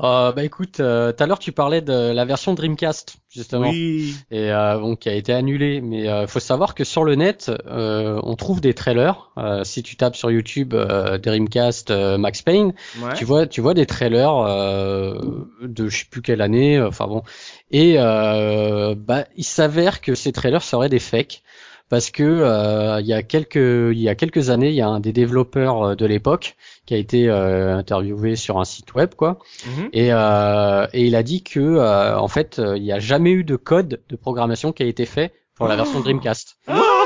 Euh, 0.01 0.31
bah 0.33 0.45
écoute, 0.45 0.79
euh, 0.81 1.11
tout 1.13 1.23
à 1.25 1.27
l'heure 1.27 1.39
tu 1.39 1.53
parlais 1.53 1.81
de 1.81 2.13
la 2.13 2.25
version 2.27 2.53
Dreamcast 2.53 3.17
justement. 3.31 3.71
Oui. 3.71 4.15
et 4.31 4.51
euh, 4.53 4.79
bon 4.79 4.95
qui 4.95 5.09
a 5.09 5.15
été 5.15 5.33
annulé. 5.33 5.81
Mais 5.81 6.07
euh, 6.09 6.27
faut 6.27 6.39
savoir 6.41 6.75
que 6.75 6.85
sur 6.85 7.03
le 7.03 7.15
net, 7.15 7.51
euh, 7.67 8.21
on 8.25 8.37
trouve 8.37 8.61
des 8.61 8.75
trailers. 8.75 9.31
Euh, 9.39 9.65
si 9.65 9.83
tu 9.83 9.97
tapes 9.97 10.17
sur 10.17 10.31
YouTube 10.31 10.75
euh, 10.75 11.17
Dreamcast 11.17 11.91
Max 12.19 12.43
Payne, 12.43 12.75
Ouais. 13.03 13.15
tu 13.15 13.25
vois, 13.25 13.47
tu 13.47 13.63
vois 13.63 13.73
des 13.75 13.87
trailers 13.87 14.37
euh, 14.37 15.19
de 15.63 15.89
je 15.89 15.99
sais 16.01 16.05
plus 16.11 16.21
quelle 16.21 16.43
année. 16.43 16.79
Enfin 16.81 17.07
bon, 17.07 17.23
et 17.71 17.95
euh, 17.99 18.95
bah 18.97 19.25
il 19.37 19.45
s'avère 19.45 20.03
que 20.03 20.15
ces 20.15 20.33
trailers 20.33 20.63
seraient 20.63 20.91
des 20.91 20.99
fakes. 21.01 21.43
Parce 21.89 22.11
que 22.11 22.25
euh, 22.25 23.01
il 23.01 23.07
y 23.07 23.13
a 23.13 23.23
quelques 23.23 23.55
il 23.57 23.99
y 24.01 24.09
a 24.09 24.15
quelques 24.17 24.51
années, 24.51 24.71
il 24.71 24.75
y 24.75 24.81
a 24.81 24.89
un 24.89 24.99
des 24.99 25.13
développeurs 25.13 25.83
euh, 25.91 25.95
de 25.95 26.05
l'époque 26.05 26.57
qui 26.85 26.95
a 26.95 26.97
été 26.97 27.29
euh, 27.29 27.77
interviewé 27.77 28.35
sur 28.35 28.59
un 28.59 28.65
site 28.65 28.95
web 28.95 29.15
quoi, 29.15 29.39
Mhm. 29.67 29.89
et, 29.93 30.09
euh, 30.13 30.87
et 30.93 31.07
il 31.07 31.15
a 31.15 31.23
dit 31.23 31.43
que 31.45 31.61
euh, 31.61 32.19
en 32.19 32.29
fait 32.29 32.61
il 32.77 32.83
n'y 32.83 32.93
a 32.93 32.99
jamais 32.99 33.31
eu 33.31 33.45
de 33.45 33.57
code 33.57 34.01
de 34.09 34.17
programmation 34.17 34.73
qui 34.73 34.83
a 34.83 34.87
été 34.87 35.07
fait 35.07 35.33
pour 35.55 35.69
la 35.69 35.77
version 35.77 36.01
Dreamcast. 36.01 36.57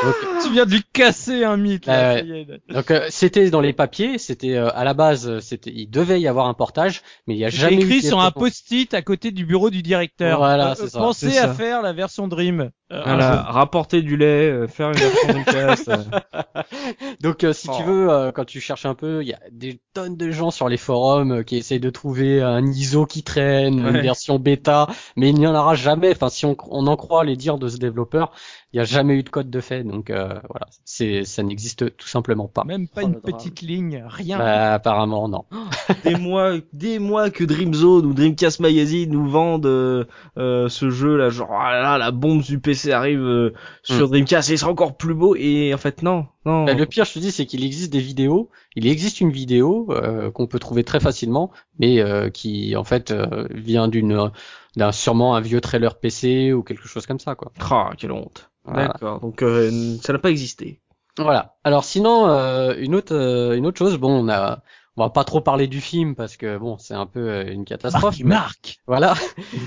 Donc, 0.03 0.15
Tu 0.45 0.51
viens 0.53 0.65
de 0.67 0.71
lui 0.71 0.83
casser 0.93 1.45
un 1.45 1.57
mythe. 1.57 1.87
Là, 1.87 2.15
Ouais, 2.15 2.21
ça 2.21 2.25
y 2.27 2.33
est. 2.41 2.47
donc 2.73 2.91
euh, 2.91 3.07
c'était 3.11 3.51
dans 3.51 3.61
les 3.61 3.73
papiers, 3.73 4.19
c'était 4.19 4.55
euh, 4.57 4.71
à 4.75 4.85
la 4.85 4.95
base 4.95 5.29
euh, 5.29 5.41
c'était 5.41 5.71
il 5.75 5.89
devait 5.91 6.21
y 6.21 6.27
avoir 6.29 6.47
un 6.47 6.55
portage, 6.55 7.03
mais 7.27 7.35
il 7.35 7.39
y 7.41 7.45
a 7.45 7.51
jamais 7.51 7.77
eu 7.77 7.81
écrit 7.81 8.03
sur 8.03 8.21
un 8.21 8.31
post-it 8.31 8.95
à 8.95 9.03
côté 9.03 9.31
du 9.31 9.45
bureau 9.45 9.69
du 9.71 9.83
directeur. 9.83 10.39
Voilà, 10.39 10.71
Euh, 10.71 10.75
c'est 10.77 10.89
ça. 10.89 10.99
Pensez 10.99 11.37
à 11.39 11.49
ça. 11.49 11.55
faire 11.55 11.83
la 11.83 11.93
version 11.93 12.29
Dream. 12.29 12.71
Euh, 12.93 13.03
Voilà, 13.05 13.43
rapporter 13.43 14.03
du 14.03 14.17
lait, 14.17 14.51
euh, 14.51 14.67
faire 14.67 14.89
une 14.89 14.97
version 14.97 15.29
Dreamcast. 15.29 15.89
euh. 15.91 15.97
Donc 17.23 17.45
euh, 17.45 17.53
si 17.53 17.69
tu 17.69 17.75
Oh. 17.81 17.85
veux, 17.85 18.11
euh, 18.11 18.33
quand 18.33 18.45
tu 18.45 18.61
cherches 18.61 18.85
un 18.87 18.95
peu, 18.95 19.23
il 19.23 19.29
y 19.29 19.33
a 19.33 19.39
des 19.53 19.81
tonnes 19.95 20.17
de 20.17 20.31
gens 20.33 20.51
sur 20.51 20.69
les 20.69 20.77
forums 20.77 21.33
euh, 21.39 21.43
qui 21.43 21.57
essayent 21.57 21.79
de 21.81 21.91
trouver 21.91 22.43
un 22.43 22.67
ISO 22.67 23.07
qui 23.07 23.23
traîne, 23.23 23.79
une 23.79 24.01
version 24.01 24.39
bêta, 24.39 24.89
mais 25.17 25.29
il 25.31 25.37
n'y 25.37 25.47
en 25.47 25.55
aura 25.55 25.75
jamais. 25.77 26.11
Enfin, 26.11 26.29
si 26.29 26.47
on, 26.47 26.57
on 26.69 26.87
en 26.89 26.97
croit 26.97 27.25
les 27.25 27.37
dires 27.37 27.59
de 27.59 27.69
ce 27.69 27.77
développeur, 27.77 28.33
il 28.73 28.77
n'y 28.77 28.81
a 28.83 28.85
jamais 28.85 29.15
eu 29.15 29.23
de 29.23 29.29
code 29.29 29.51
de 29.51 29.61
fait. 29.61 29.83
Donc 29.83 30.11
euh, 30.11 30.29
voilà, 30.49 30.69
c'est 30.85 31.25
ça 31.25 31.43
n'existe 31.43 31.97
tout 31.97 32.07
simplement 32.07 32.47
pas. 32.47 32.65
Même 32.65 32.87
pas 32.87 33.01
Oh, 33.03 33.09
une 33.09 33.21
petite 33.21 33.63
ligne, 33.63 34.05
rien. 34.07 34.39
Bah, 34.39 34.75
apparemment 34.75 35.29
non. 35.29 35.45
des 36.05 36.15
mois, 36.15 36.53
des 36.73 36.99
mois 36.99 37.31
que 37.31 37.45
Dreamzone 37.45 38.07
ou 38.07 38.13
Dreamcast 38.15 38.61
Magazine 38.61 39.11
nous 39.11 39.29
vendent 39.29 39.67
euh, 39.67 40.05
euh, 40.37 40.69
ce 40.69 40.91
jeu 40.91 41.17
là, 41.17 41.31
genre 41.31 41.51
ah 41.53 41.73
là, 41.73 41.83
là, 41.83 41.99
la 41.99 42.11
bombe 42.11 42.43
du 42.43 42.59
PC 42.59 42.93
arrive 42.93 43.21
euh, 43.21 43.55
sur 43.83 44.09
Dreamcast 44.09 44.51
et 44.51 44.55
il 44.55 44.59
sera 44.59 44.71
encore 44.71 44.97
plus 44.97 45.15
beau 45.15 45.35
et 45.37 45.73
en 45.75 45.79
fait 45.79 46.03
non, 46.03 46.27
non. 46.45 46.65
Bah, 46.65 46.75
le 46.75 46.87
pire, 46.87 47.05
je 47.05 47.13
te 47.15 47.19
dis, 47.19 47.31
c'est 47.33 47.47
qu'il 47.47 47.65
existe 47.65 47.93
des 47.93 48.01
vidéos. 48.01 48.49
Il 48.77 48.87
existe 48.87 49.21
une 49.21 49.31
vidéo 49.31 49.87
euh, 49.91 50.31
qu'on 50.31 50.47
peut 50.47 50.59
trouver 50.59 50.85
très 50.85 51.01
facilement, 51.01 51.51
mais 51.79 52.01
euh, 52.01 52.31
qui 52.31 52.75
en 52.77 52.85
fait 52.85 53.11
euh, 53.11 53.47
vient 53.51 53.89
d'une 53.89 54.31
d'un 54.77 54.93
sûrement 54.93 55.35
un 55.35 55.41
vieux 55.41 55.61
trailer 55.61 55.99
PC 55.99 56.53
ou 56.53 56.63
quelque 56.63 56.87
chose 56.87 57.07
comme 57.07 57.19
ça 57.19 57.35
quoi. 57.35 57.53
Ah, 57.61 57.91
quelle 57.99 58.13
honte. 58.13 58.51
Voilà. 58.65 58.89
D'accord, 58.89 59.21
donc 59.21 59.43
euh, 59.43 59.97
ça 60.03 60.13
n'a 60.13 60.19
pas 60.19 60.31
existé. 60.31 60.81
Voilà. 61.19 61.57
Alors 61.65 61.85
sinon, 61.85 62.29
euh, 62.29 62.75
une 62.79 62.95
autre 62.95 63.15
euh, 63.15 63.57
une 63.57 63.67
autre 63.67 63.79
chose, 63.79 63.99
bon, 63.99 64.25
on 64.25 64.29
a 64.29 64.63
on 64.97 65.03
va 65.03 65.11
pas 65.11 65.25
trop 65.25 65.41
parler 65.41 65.67
du 65.67 65.81
film 65.81 66.15
parce 66.15 66.37
que 66.37 66.57
bon, 66.59 66.79
c'est 66.79 66.95
un 66.95 67.07
peu 67.07 67.47
une 67.51 67.65
catastrophe. 67.65 68.19
Marc, 68.21 68.21
mais- 68.21 68.29
Marc. 68.29 68.81
Voilà. 68.87 69.15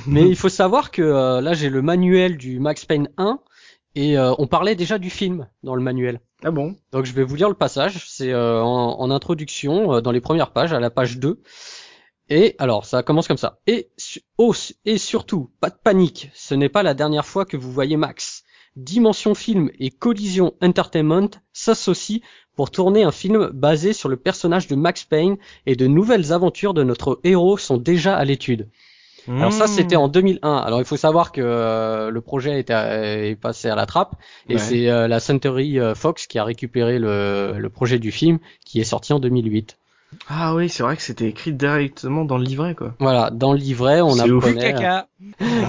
mais 0.07 0.27
il 0.27 0.35
faut 0.35 0.49
savoir 0.49 0.89
que 0.91 1.01
euh, 1.01 1.41
là, 1.41 1.53
j'ai 1.53 1.69
le 1.69 1.81
manuel 1.81 2.37
du 2.37 2.59
Max 2.59 2.85
Payne 2.85 3.09
1 3.17 3.39
et 3.95 4.17
euh, 4.17 4.33
on 4.37 4.47
parlait 4.47 4.75
déjà 4.75 4.97
du 4.97 5.09
film 5.09 5.47
dans 5.63 5.75
le 5.75 5.81
manuel. 5.81 6.19
Ah 6.43 6.51
bon? 6.51 6.75
Donc 6.91 7.05
je 7.05 7.13
vais 7.13 7.23
vous 7.23 7.35
lire 7.35 7.49
le 7.49 7.55
passage. 7.55 8.05
C'est 8.07 8.31
euh, 8.31 8.61
en, 8.61 8.99
en 8.99 9.11
introduction, 9.11 9.95
euh, 9.95 10.01
dans 10.01 10.11
les 10.11 10.21
premières 10.21 10.51
pages, 10.51 10.73
à 10.73 10.79
la 10.79 10.89
page 10.89 11.17
2. 11.17 11.41
Et 12.29 12.55
alors, 12.57 12.85
ça 12.85 13.03
commence 13.03 13.27
comme 13.27 13.37
ça. 13.37 13.59
Et, 13.67 13.89
oh, 14.37 14.53
et 14.85 14.97
surtout, 14.97 15.51
pas 15.59 15.69
de 15.69 15.75
panique, 15.81 16.29
ce 16.33 16.55
n'est 16.55 16.69
pas 16.69 16.83
la 16.83 16.93
dernière 16.93 17.25
fois 17.25 17.45
que 17.45 17.57
vous 17.57 17.71
voyez 17.71 17.97
Max. 17.97 18.43
Dimension 18.75 19.35
Film 19.35 19.69
et 19.79 19.91
Collision 19.91 20.53
Entertainment 20.61 21.29
s'associent 21.51 22.21
pour 22.55 22.71
tourner 22.71 23.03
un 23.03 23.11
film 23.11 23.49
basé 23.53 23.93
sur 23.93 24.09
le 24.09 24.17
personnage 24.17 24.67
de 24.67 24.75
Max 24.75 25.03
Payne 25.03 25.37
et 25.65 25.75
de 25.75 25.85
nouvelles 25.85 26.33
aventures 26.33 26.73
de 26.73 26.83
notre 26.83 27.19
héros 27.23 27.57
sont 27.57 27.77
déjà 27.77 28.15
à 28.15 28.25
l'étude. 28.25 28.69
Alors 29.27 29.53
ça, 29.53 29.65
Hmm. 29.65 29.67
c'était 29.67 29.95
en 29.95 30.07
2001. 30.07 30.57
Alors 30.57 30.79
il 30.79 30.85
faut 30.85 30.97
savoir 30.97 31.31
que 31.31 31.41
euh, 31.41 32.09
le 32.09 32.21
projet 32.21 32.59
est, 32.59 32.69
à- 32.69 33.03
est 33.25 33.35
passé 33.35 33.69
à 33.69 33.75
la 33.75 33.85
trappe 33.85 34.15
et 34.49 34.53
Ouais. 34.53 34.59
c'est 34.59 34.89
euh, 34.89 35.07
la 35.07 35.19
Century 35.19 35.79
euh, 35.79 35.95
Fox 35.95 36.27
qui 36.27 36.39
a 36.39 36.43
récupéré 36.43 36.99
le, 36.99 37.55
le 37.57 37.69
projet 37.69 37.99
du 37.99 38.11
film 38.11 38.39
qui 38.65 38.79
est 38.81 38.83
sorti 38.85 39.13
en 39.13 39.19
2008. 39.19 39.77
Ah 40.29 40.53
oui, 40.53 40.69
c'est 40.69 40.83
vrai 40.83 40.95
que 40.95 41.01
c'était 41.01 41.27
écrit 41.27 41.53
directement 41.53 42.23
dans 42.23 42.37
le 42.37 42.43
livret 42.43 42.75
quoi. 42.75 42.93
Voilà, 42.99 43.31
dans 43.31 43.51
le 43.53 43.57
livret, 43.57 44.01
on 44.01 44.11
C'est 44.11 44.29
ouf. 44.29 44.45
apprenait. 44.45 44.73
Caca. 44.73 45.07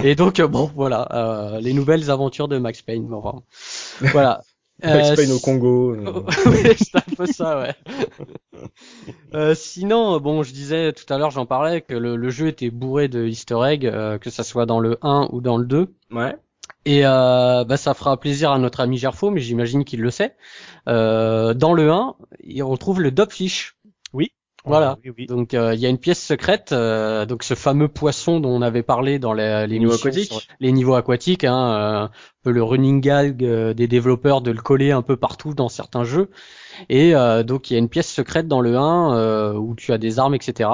Et 0.03 0.13
donc 0.15 0.39
euh, 0.39 0.47
bon, 0.47 0.69
voilà, 0.75 1.07
euh, 1.13 1.59
les 1.61 1.73
nouvelles 1.73 2.11
aventures 2.11 2.47
de 2.47 2.57
Max 2.59 2.81
Payne. 2.83 3.07
Bon, 3.07 3.17
enfin, 3.23 3.41
voilà. 4.11 4.41
Euh, 4.83 5.15
au 5.31 5.39
Congo. 5.39 5.93
euh. 5.95 6.23
oui, 6.47 6.75
c'est 6.77 6.95
un 6.97 7.15
peu 7.15 7.25
ça, 7.25 7.59
ouais. 7.59 7.75
Euh, 9.33 9.55
sinon, 9.55 10.19
bon, 10.19 10.43
je 10.43 10.51
disais 10.51 10.91
tout 10.93 11.11
à 11.13 11.17
l'heure, 11.17 11.31
j'en 11.31 11.45
parlais, 11.45 11.81
que 11.81 11.93
le, 11.93 12.15
le 12.15 12.29
jeu 12.29 12.47
était 12.47 12.69
bourré 12.69 13.07
de 13.07 13.25
easter 13.25 13.57
eggs, 13.65 13.85
euh, 13.85 14.17
que 14.17 14.29
ça 14.29 14.43
soit 14.43 14.65
dans 14.65 14.79
le 14.79 14.97
1 15.01 15.29
ou 15.31 15.41
dans 15.41 15.57
le 15.57 15.65
2. 15.65 15.93
Ouais. 16.11 16.35
Et 16.85 17.05
euh, 17.05 17.63
bah, 17.63 17.77
ça 17.77 17.93
fera 17.93 18.19
plaisir 18.19 18.51
à 18.51 18.59
notre 18.59 18.79
ami 18.79 18.97
Gerfo, 18.97 19.31
mais 19.31 19.41
j'imagine 19.41 19.85
qu'il 19.85 20.01
le 20.01 20.11
sait. 20.11 20.35
Euh, 20.87 21.53
dans 21.53 21.73
le 21.73 21.91
1, 21.91 22.15
il- 22.43 22.63
on 22.63 22.77
trouve 22.77 23.01
le 23.01 23.11
Dogfish. 23.11 23.74
Voilà. 24.65 24.97
Oui, 25.03 25.11
oui. 25.17 25.25
Donc 25.27 25.53
euh, 25.53 25.73
il 25.73 25.79
y 25.79 25.85
a 25.85 25.89
une 25.89 25.97
pièce 25.97 26.21
secrète, 26.21 26.71
euh, 26.71 27.25
donc 27.25 27.43
ce 27.43 27.53
fameux 27.53 27.87
poisson 27.87 28.39
dont 28.39 28.49
on 28.49 28.61
avait 28.61 28.83
parlé 28.83 29.19
dans 29.19 29.33
les, 29.33 29.67
les 29.67 29.79
Niveau 29.79 29.91
missions 29.93 30.09
aquatique. 30.09 30.31
sur 30.31 30.41
les 30.59 30.71
niveaux 30.71 30.95
aquatiques, 30.95 31.43
hein, 31.43 31.53
euh, 31.55 32.03
un 32.05 32.11
peu 32.43 32.51
le 32.51 32.63
running 32.63 33.01
gag 33.01 33.37
des 33.37 33.87
développeurs 33.87 34.41
de 34.41 34.51
le 34.51 34.61
coller 34.61 34.91
un 34.91 35.01
peu 35.01 35.17
partout 35.17 35.53
dans 35.53 35.69
certains 35.69 36.03
jeux. 36.03 36.29
Et 36.89 37.15
euh, 37.15 37.43
donc 37.43 37.69
il 37.69 37.73
y 37.73 37.75
a 37.75 37.79
une 37.79 37.89
pièce 37.89 38.11
secrète 38.11 38.47
dans 38.47 38.61
le 38.61 38.75
1 38.75 39.15
euh, 39.15 39.53
où 39.53 39.75
tu 39.75 39.93
as 39.93 39.97
des 39.97 40.19
armes, 40.19 40.35
etc. 40.35 40.69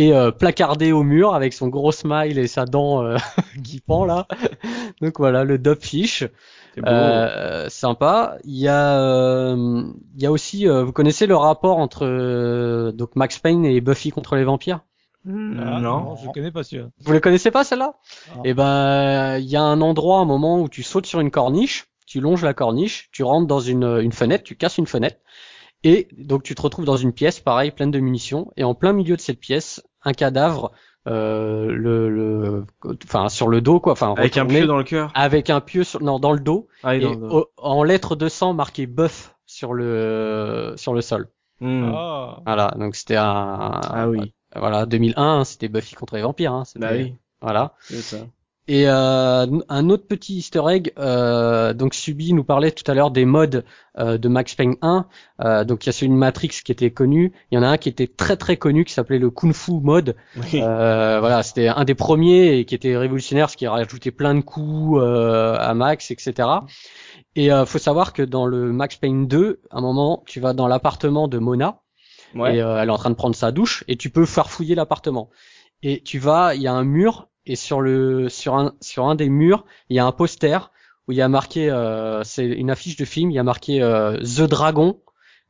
Et 0.00 0.12
euh, 0.14 0.30
placardé 0.30 0.92
au 0.92 1.02
mur 1.02 1.34
avec 1.34 1.52
son 1.52 1.66
gros 1.66 1.90
smile 1.90 2.38
et 2.38 2.46
sa 2.46 2.66
dent 2.66 3.02
euh, 3.02 3.16
qui 3.64 3.80
pend 3.80 4.04
là. 4.04 4.28
donc 5.00 5.18
voilà 5.18 5.42
le 5.42 5.58
Dubfish. 5.58 6.24
C'est 6.74 6.80
beau. 6.82 6.86
Euh, 6.88 7.68
sympa. 7.68 8.36
Il 8.44 8.54
y 8.56 8.68
a, 8.68 9.00
euh, 9.00 9.82
il 10.14 10.22
y 10.22 10.26
a 10.26 10.30
aussi, 10.30 10.68
euh, 10.68 10.84
vous 10.84 10.92
connaissez 10.92 11.26
le 11.26 11.34
rapport 11.34 11.78
entre 11.78 12.04
euh, 12.06 12.92
donc 12.92 13.16
Max 13.16 13.40
Payne 13.40 13.64
et 13.64 13.80
Buffy 13.80 14.10
contre 14.10 14.36
les 14.36 14.44
vampires? 14.44 14.80
Hmm, 15.24 15.58
Ah, 15.60 15.80
non. 15.80 16.14
je 16.14 16.30
connais 16.30 16.52
pas 16.52 16.62
celui-là. 16.62 16.90
Vous 17.00 17.12
le 17.12 17.18
connaissez 17.18 17.50
pas 17.50 17.64
celle-là? 17.64 17.94
Non. 18.36 18.42
Eh 18.44 18.54
ben, 18.54 19.38
il 19.38 19.46
y 19.46 19.56
a 19.56 19.62
un 19.62 19.80
endroit, 19.80 20.20
un 20.20 20.24
moment 20.26 20.60
où 20.60 20.68
tu 20.68 20.84
sautes 20.84 21.06
sur 21.06 21.18
une 21.18 21.32
corniche, 21.32 21.86
tu 22.06 22.20
longes 22.20 22.44
la 22.44 22.54
corniche, 22.54 23.08
tu 23.10 23.24
rentres 23.24 23.48
dans 23.48 23.58
une, 23.60 23.82
une 24.00 24.12
fenêtre, 24.12 24.44
tu 24.44 24.54
casses 24.54 24.78
une 24.78 24.86
fenêtre, 24.86 25.16
et 25.84 26.08
donc 26.16 26.42
tu 26.42 26.54
te 26.54 26.62
retrouves 26.62 26.84
dans 26.84 26.96
une 26.96 27.12
pièce, 27.12 27.40
pareil, 27.40 27.70
pleine 27.70 27.90
de 27.90 27.98
munitions, 28.00 28.50
et 28.56 28.64
en 28.64 28.74
plein 28.74 28.92
milieu 28.92 29.16
de 29.16 29.20
cette 29.20 29.40
pièce, 29.40 29.82
un 30.04 30.12
cadavre, 30.12 30.72
euh, 31.06 31.66
le, 31.70 32.08
le, 32.10 32.64
enfin 33.04 33.28
sur 33.28 33.48
le 33.48 33.60
dos 33.60 33.80
quoi, 33.80 33.92
enfin 33.92 34.14
Avec 34.16 34.36
un 34.36 34.44
pieu 34.46 34.66
dans 34.66 34.76
le 34.76 34.84
cœur. 34.84 35.10
avec 35.14 35.48
un 35.50 35.60
pieu 35.60 35.84
sur, 35.84 36.02
non, 36.02 36.18
dans 36.18 36.32
le 36.32 36.40
dos. 36.40 36.68
Ah, 36.82 36.96
et 36.96 37.00
dans 37.00 37.14
le- 37.14 37.32
au- 37.32 37.46
en 37.56 37.82
lettres 37.82 38.14
de 38.16 38.28
sang 38.28 38.52
marqué 38.52 38.86
buff 38.86 39.34
sur 39.46 39.72
le 39.74 40.74
sur 40.76 40.92
le 40.94 41.00
sol. 41.00 41.28
Hmm. 41.60 41.90
Ah. 41.94 42.40
Voilà, 42.46 42.72
donc 42.78 42.94
c'était 42.94 43.16
un 43.16 43.80
Ah 43.82 44.06
oui. 44.08 44.32
voilà 44.54 44.86
2001, 44.86 45.44
c'était 45.44 45.68
Buffy 45.68 45.94
contre 45.94 46.14
les 46.16 46.22
vampires. 46.22 46.52
Hein, 46.52 46.64
c'était- 46.64 46.78
Bah 46.80 46.92
oui, 46.92 47.14
Voilà. 47.40 47.74
c'est 47.80 47.96
ça. 48.02 48.18
Et 48.70 48.86
euh, 48.86 49.46
un 49.70 49.88
autre 49.88 50.06
petit 50.06 50.36
Easter 50.36 50.62
egg, 50.68 50.92
euh, 50.98 51.72
donc 51.72 51.94
Subi 51.94 52.34
nous 52.34 52.44
parlait 52.44 52.70
tout 52.70 52.88
à 52.90 52.94
l'heure 52.94 53.10
des 53.10 53.24
modes 53.24 53.64
euh, 53.98 54.18
de 54.18 54.28
Max 54.28 54.54
Payne 54.54 54.76
1. 54.82 55.06
Euh, 55.40 55.64
donc 55.64 55.84
il 55.84 55.88
y 55.88 55.90
a 55.90 55.92
celui 55.92 56.10
de 56.10 56.16
Matrix 56.16 56.50
qui 56.62 56.70
était 56.70 56.90
connu. 56.90 57.32
Il 57.50 57.54
y 57.54 57.58
en 57.58 57.62
a 57.62 57.68
un 57.68 57.78
qui 57.78 57.88
était 57.88 58.06
très 58.06 58.36
très 58.36 58.58
connu 58.58 58.84
qui 58.84 58.92
s'appelait 58.92 59.18
le 59.18 59.30
Kung 59.30 59.54
Fu 59.54 59.72
mode. 59.72 60.16
Oui. 60.36 60.60
Euh, 60.62 61.18
voilà, 61.18 61.42
c'était 61.42 61.68
un 61.68 61.84
des 61.84 61.94
premiers 61.94 62.58
et 62.58 62.64
qui 62.66 62.74
était 62.74 62.94
révolutionnaire, 62.94 63.46
parce 63.46 63.56
qu'il 63.56 63.68
rajoutait 63.68 64.10
plein 64.10 64.34
de 64.34 64.42
coups 64.42 65.00
euh, 65.00 65.56
à 65.58 65.72
Max, 65.72 66.10
etc. 66.10 66.46
Et 67.36 67.50
euh, 67.50 67.64
faut 67.64 67.78
savoir 67.78 68.12
que 68.12 68.22
dans 68.22 68.44
le 68.44 68.70
Max 68.70 68.96
Payne 68.96 69.26
2, 69.26 69.62
à 69.70 69.78
un 69.78 69.80
moment, 69.80 70.22
tu 70.26 70.40
vas 70.40 70.52
dans 70.52 70.68
l'appartement 70.68 71.26
de 71.26 71.38
Mona 71.38 71.80
Ouais. 72.34 72.56
et 72.56 72.62
euh, 72.62 72.76
elle 72.80 72.88
est 72.88 72.92
en 72.92 72.98
train 72.98 73.10
de 73.10 73.14
prendre 73.14 73.34
sa 73.34 73.52
douche 73.52 73.84
et 73.88 73.96
tu 73.96 74.10
peux 74.10 74.26
farfouiller 74.26 74.74
l'appartement. 74.74 75.30
Et 75.82 76.02
tu 76.02 76.18
vas, 76.18 76.54
il 76.54 76.62
y 76.62 76.66
a 76.66 76.72
un 76.74 76.84
mur 76.84 77.28
et 77.48 77.56
sur 77.56 77.80
le 77.80 78.28
sur 78.28 78.54
un 78.56 78.74
sur 78.80 79.06
un 79.06 79.14
des 79.14 79.28
murs, 79.28 79.64
il 79.88 79.96
y 79.96 79.98
a 79.98 80.06
un 80.06 80.12
poster 80.12 80.70
où 81.08 81.12
il 81.12 81.18
y 81.18 81.22
a 81.22 81.28
marqué, 81.28 81.70
euh, 81.70 82.22
c'est 82.24 82.46
une 82.46 82.70
affiche 82.70 82.96
de 82.96 83.04
film, 83.04 83.30
il 83.30 83.34
y 83.34 83.38
a 83.38 83.42
marqué 83.44 83.82
euh, 83.82 84.18
The 84.20 84.42
Dragon 84.42 85.00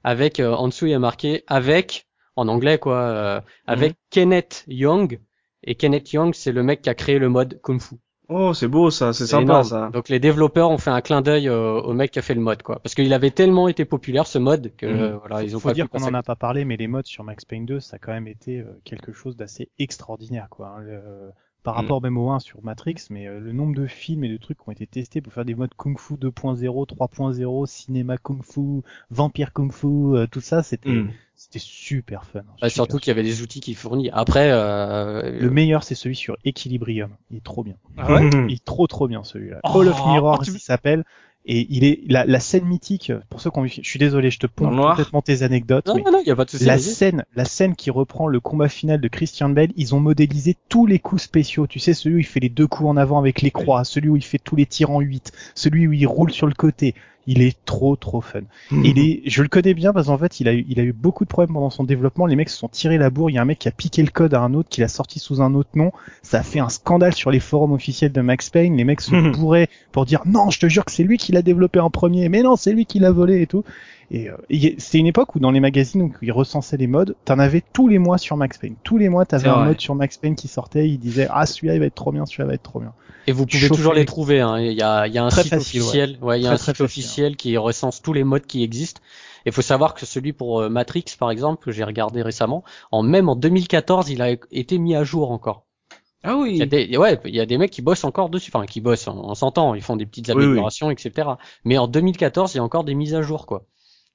avec 0.05 0.41
euh, 0.41 0.53
en 0.55 0.69
dessous 0.69 0.87
il 0.87 0.93
y 0.93 0.95
a 0.95 0.99
marqué 0.99 1.45
avec 1.49 2.07
en 2.37 2.49
anglais 2.49 2.79
quoi, 2.79 2.97
euh, 2.99 3.41
avec 3.67 3.97
Kenneth 4.11 4.65
Young 4.69 5.21
et 5.65 5.75
Kenneth 5.75 6.13
Young 6.13 6.35
c'est 6.35 6.53
le 6.53 6.63
mec 6.63 6.83
qui 6.83 6.91
a 6.91 6.95
créé 6.95 7.19
le 7.19 7.29
mode 7.29 7.61
Kung 7.63 7.81
Fu. 7.81 7.97
Oh, 8.31 8.53
c'est 8.53 8.69
beau 8.69 8.91
ça, 8.91 9.13
c'est 9.15 9.27
sympa 9.27 9.43
énorme. 9.43 9.65
ça. 9.65 9.91
Donc 9.93 10.11
les 10.11 10.21
développeurs 10.21 10.71
ont 10.71 10.77
fait 10.79 10.91
un 10.91 11.01
clin 11.01 11.23
d'œil 11.23 11.49
euh, 11.49 11.81
au 11.81 11.95
mec 11.95 12.11
qui 12.11 12.19
a 12.19 12.23
fait 12.23 12.35
le 12.35 12.43
mode, 12.43 12.63
quoi. 12.63 12.79
Parce 12.81 12.95
qu'il 12.95 13.13
avait 13.15 13.31
tellement 13.31 13.69
été 13.69 13.87
populaire 13.87 14.27
ce 14.27 14.39
mode 14.39 14.73
que 14.77 14.85
Mhm. 14.87 15.01
euh, 15.01 15.17
voilà, 15.17 15.43
ils 15.43 15.57
ont 15.57 15.61
Faut 15.61 15.69
pas 15.69 15.75
dire 15.75 15.89
qu'on 15.89 16.03
en 16.03 16.13
a 16.15 16.23
pas 16.23 16.37
parlé, 16.37 16.67
mais 16.67 16.77
les 16.77 16.89
modes 16.89 17.07
sur 17.07 17.25
Max 17.25 17.47
Payne 17.47 17.65
2, 17.65 17.81
ça 17.81 17.97
a 17.97 17.99
quand 17.99 18.13
même 18.13 18.29
été 18.29 18.59
euh, 18.61 18.67
quelque 18.85 19.13
chose 19.13 19.35
d'assez 19.37 19.71
extraordinaire, 19.79 20.49
quoi. 20.51 20.69
hein. 20.77 20.81
Le- 20.81 21.31
par 21.63 21.75
Mm. 21.75 21.77
rapport 21.79 22.03
même 22.03 22.17
au 22.19 22.31
1 22.31 22.39
sur 22.39 22.63
Matrix, 22.63 22.97
mais 23.11 23.27
euh, 23.27 23.41
le 23.41 23.53
nombre 23.53 23.75
de 23.75 23.87
films 23.87 24.25
et 24.25 24.29
de 24.29 24.37
trucs 24.37 24.59
qui 24.59 24.65
ont 24.69 24.73
été 24.73 24.87
testés 24.87 25.21
pour 25.21 25.33
faire 25.33 25.45
des 25.45 25.55
modes 25.55 25.75
Kung 25.77 25.99
Fu 25.99 26.15
2.0, 26.17 26.87
3.0, 26.87 27.67
cinéma 27.67 28.17
Kung 28.19 28.43
Fu, 28.43 28.83
vampire 29.11 29.53
Kung 29.53 29.73
Fu, 29.73 29.87
euh, 30.17 30.27
tout 30.27 30.41
ça, 30.41 30.63
c'était 30.63 30.89
Mm. 30.91 31.11
c'était 31.35 31.59
super 31.61 32.25
fun. 32.25 32.41
hein, 32.41 32.43
Bah, 32.61 32.69
super 32.69 32.71
surtout 32.71 32.99
qu'il 32.99 33.09
y 33.09 33.11
avait 33.13 33.23
des 33.23 33.43
outils 33.43 33.61
qui 33.61 33.75
fournissent. 33.75 34.11
Après, 34.13 34.51
euh, 34.51 35.39
Le 35.41 35.51
meilleur, 35.51 35.85
c'est 35.85 35.95
celui 35.95 36.17
sur 36.17 36.37
Equilibrium. 36.45 37.11
Il 37.31 37.37
est 37.39 37.45
trop 37.45 37.63
bien. 37.63 37.77
Ah 37.97 38.13
ouais. 38.15 38.21
Il 38.51 38.55
est 38.55 38.65
trop 38.65 38.87
trop 38.87 39.07
bien 39.09 39.23
celui-là. 39.25 39.61
Oh, 39.65 39.69
Hall 39.75 39.89
of 39.89 40.05
Mirrors, 40.07 40.43
tu- 40.45 40.51
il 40.53 40.59
s'appelle. 40.61 41.05
Et 41.45 41.67
il 41.71 41.85
est 41.85 42.01
la, 42.09 42.27
la 42.27 42.41
scène 42.41 42.65
mythique. 42.67 43.13
Pour 43.31 43.41
ceux 43.41 43.51
qui 43.51 43.59
ont 43.59 43.63
vu, 43.63 43.71
je 43.71 43.89
suis 43.89 43.99
désolé, 43.99 44.31
je 44.31 44.39
te 44.39 44.47
pompe 44.47 44.77
complètement 44.77 45.23
tes 45.23 45.43
anecdotes. 45.43 45.87
non, 45.87 45.95
mais 45.95 46.03
non, 46.03 46.13
non, 46.13 46.21
il 46.23 46.29
y 46.29 46.31
a 46.31 46.37
pas 46.37 46.45
de 46.45 46.51
souci. 46.51 46.65
la 46.65 46.77
scène, 46.79 47.25
la 47.35 47.47
scène 47.47 47.75
qui 47.75 47.91
reprend 47.91 48.27
le 48.27 48.39
combat 48.41 48.69
final 48.69 49.01
de 49.01 49.09
Christian 49.09 49.49
Bale, 49.49 49.71
ils 49.77 49.95
ont 49.95 50.01
modélisé 50.01 50.57
tous 50.69 50.85
les 50.85 50.99
coups 50.99 51.23
spéciaux. 51.23 51.67
Tu 51.67 51.79
sais, 51.79 51.95
celui 51.95 52.17
où 52.17 52.19
il 52.19 52.27
fait 52.27 52.41
les 52.41 52.51
deux 52.51 52.67
coups 52.67 52.89
en 52.91 52.97
avant 52.99 53.19
avec 53.19 53.41
les 53.41 53.51
croix, 53.51 53.85
celui 53.85 54.11
où 54.11 54.17
il 54.17 54.25
fait 54.25 54.39
tous 54.39 54.57
les 54.57 54.67
tirs 54.67 54.91
en 54.91 55.01
8, 55.01 55.33
celui 55.55 55.87
où 55.87 55.93
il 55.93 56.07
roule 56.07 56.33
sur 56.33 56.47
le 56.47 56.55
côté. 56.55 56.95
Il 57.31 57.43
est 57.43 57.63
trop 57.67 57.95
trop 57.95 58.23
fun. 58.23 58.41
Il 58.71 58.99
est, 58.99 59.21
je 59.27 59.43
le 59.43 59.49
connais 59.49 59.75
bien 59.75 59.93
parce 59.93 60.07
qu'en 60.07 60.17
fait, 60.17 60.41
il 60.41 60.49
a 60.49 60.55
eu, 60.55 60.65
il 60.67 60.81
a 60.81 60.83
eu 60.83 60.95
beaucoup 60.95 61.25
de 61.25 61.29
problèmes 61.29 61.53
pendant 61.53 61.69
son 61.69 61.85
développement. 61.85 62.25
Les 62.25 62.37
mecs 62.37 62.49
se 62.49 62.57
sont 62.57 62.69
tirés 62.69 62.97
la 62.97 63.11
bourre. 63.11 63.29
Il 63.29 63.35
y 63.35 63.39
a 63.39 63.43
un 63.43 63.45
mec 63.45 63.59
qui 63.59 63.69
a 63.69 63.71
piqué 63.71 64.03
le 64.03 64.11
code 64.11 64.33
à 64.33 64.41
un 64.41 64.55
autre, 64.55 64.71
qui 64.71 64.81
l'a 64.81 64.89
sorti 64.89 65.19
sous 65.19 65.43
un 65.43 65.55
autre 65.55 65.69
nom. 65.75 65.93
Ça 66.23 66.41
a 66.41 66.43
fait 66.43 66.59
un 66.59 66.71
scandale 66.71 67.13
sur 67.13 67.31
les 67.31 67.39
forums 67.39 67.73
officiels 67.73 68.13
de 68.13 68.21
Max 68.23 68.49
Payne. 68.49 68.79
Les 68.79 68.85
mecs 68.85 69.03
se 69.03 69.31
bourraient 69.37 69.69
pour 69.93 70.07
dire 70.07 70.23
non, 70.25 70.49
je 70.49 70.59
te 70.59 70.69
jure 70.69 70.87
que 70.87 70.93
c'est 70.93 71.05
lui 71.05 71.19
qui 71.19 71.33
l'a 71.33 71.43
développé 71.43 71.81
en 71.81 71.91
premier. 71.91 72.31
Mais 72.31 72.43
non, 72.43 72.57
c'est 72.57 72.73
lui 72.73 72.87
qui 72.87 72.99
l'a 72.99 73.11
volé 73.11 73.43
et 73.43 73.47
tout. 73.47 73.63
Et 74.11 74.29
euh, 74.31 74.37
et 74.51 74.75
c'était 74.79 74.99
une 74.99 75.07
époque 75.07 75.35
où 75.35 75.41
dans 75.41 75.51
les 75.51 75.61
magazines 75.61 76.03
où 76.03 76.13
ils 76.23 76.33
recensaient 76.33 76.77
les 76.79 76.87
modes, 76.87 77.17
t'en 77.25 77.39
avais 77.39 77.63
tous 77.73 77.89
les 77.89 77.99
mois 77.99 78.19
sur 78.19 78.37
Max 78.37 78.59
Payne. 78.59 78.77
Tous 78.83 78.99
les 78.99 79.09
mois, 79.09 79.27
t'avais 79.27 79.49
un 79.49 79.57
vrai. 79.57 79.63
mode 79.63 79.81
sur 79.81 79.95
Max 79.95 80.17
Payne 80.19 80.35
qui 80.37 80.49
sortait. 80.49 80.89
Ils 80.89 80.99
disaient 80.99 81.29
ah 81.31 81.47
celui-là 81.47 81.75
il 81.75 81.81
va 81.81 81.87
être 81.87 81.95
trop 81.95 82.13
bien, 82.13 82.25
celui-là 82.27 82.47
va 82.49 82.55
être 82.55 82.63
trop 82.63 82.81
bien. 82.81 82.95
Et 83.27 83.33
vous 83.33 83.47
pouvez 83.47 83.69
chauffer 83.69 83.71
toujours 83.71 83.93
les- 83.93 84.01
les 84.01 84.05
trouver. 84.07 84.41
Hein. 84.41 84.59
Il 84.59 84.73
y 84.73 84.83
a, 84.83 85.07
il 85.07 85.13
y 85.13 85.19
a 85.19 85.25
un 85.25 85.31
Très 85.31 85.45
site 85.45 85.51
facile, 85.51 85.83
officiel. 85.83 86.19
Ouais, 86.23 86.41
il 86.41 86.45
y 86.45 86.47
a 86.49 86.51
Très, 86.51 86.55
un 86.55 86.59
très 86.59 86.73
site 86.73 86.77
facile, 86.77 86.85
officiel 86.85 87.37
qui 87.37 87.57
recense 87.57 88.01
tous 88.03 88.13
les 88.13 88.25
modes 88.25 88.47
qui 88.47 88.63
existent. 88.65 89.01
Et 89.47 89.51
faut 89.53 89.63
savoir 89.63 89.95
que 89.95 90.07
celui 90.07 90.33
pour 90.33 90.61
euh, 90.63 90.69
Matrix, 90.71 91.05
par 91.19 91.31
exemple, 91.31 91.63
que 91.65 91.71
j'ai 91.71 91.85
regardé 91.85 92.23
récemment, 92.23 92.65
en 92.91 93.03
même 93.03 93.29
en 93.29 93.37
2014, 93.37 94.11
il 94.11 94.23
a 94.23 94.31
été 94.51 94.79
mis 94.79 94.95
à 94.97 95.05
jour 95.05 95.31
encore. 95.31 95.67
Ah 96.25 96.37
Il 96.47 96.57
y 96.57 96.63
a 96.63 96.65
oui. 96.65 96.69
des, 96.69 96.97
ouais, 96.97 97.21
il 97.27 97.35
y 97.35 97.41
a 97.41 97.47
des 97.47 97.59
mecs 97.59 97.71
qui 97.71 97.83
bossent 97.83 98.05
encore 98.05 98.29
dessus, 98.31 98.51
enfin 98.55 98.67
qui 98.67 98.81
bossent, 98.81 99.07
on, 99.09 99.17
on 99.31 99.35
s'entend, 99.35 99.75
ils 99.75 99.83
font 99.83 99.97
des 99.97 100.07
petites 100.07 100.31
Oui, 100.33 100.45
oui. 100.45 100.45
améliorations, 100.45 100.91
etc. 100.91 101.29
Mais 101.65 101.79
en 101.79 101.87
2014, 101.89 102.55
il 102.55 102.57
y 102.59 102.61
a 102.61 102.65
encore 102.65 102.85
des 102.85 102.95
mises 102.95 103.15
à 103.15 103.23
jour, 103.23 103.47
quoi. 103.47 103.67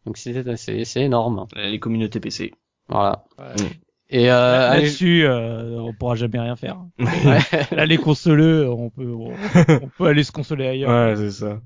Donc 0.06 0.18
c'est 0.18 0.56
c'est 0.58 0.86
c'est 0.86 1.02
énorme. 1.02 1.46
Les 1.56 1.80
communautés 1.80 2.20
PC. 2.20 2.52
Voilà. 2.90 3.24
Ouais. 3.38 3.56
Et 4.10 4.30
euh, 4.32 4.70
allez, 4.70 4.84
Là-dessus, 4.84 5.26
euh, 5.26 5.80
on 5.80 5.94
pourra 5.94 6.16
jamais 6.16 6.40
rien 6.40 6.56
faire. 6.56 6.78
ouais. 7.00 7.40
Là, 7.72 7.86
les 7.86 7.98
consoleux, 7.98 8.70
on 8.70 8.90
peut, 8.90 9.12
on, 9.12 9.34
on 9.82 9.90
peut 9.98 10.06
aller 10.06 10.24
se 10.24 10.32
consoler 10.32 10.68
ailleurs. 10.68 10.90
Ouais, 10.92 11.16
c'est 11.16 11.32
ça. 11.32 11.60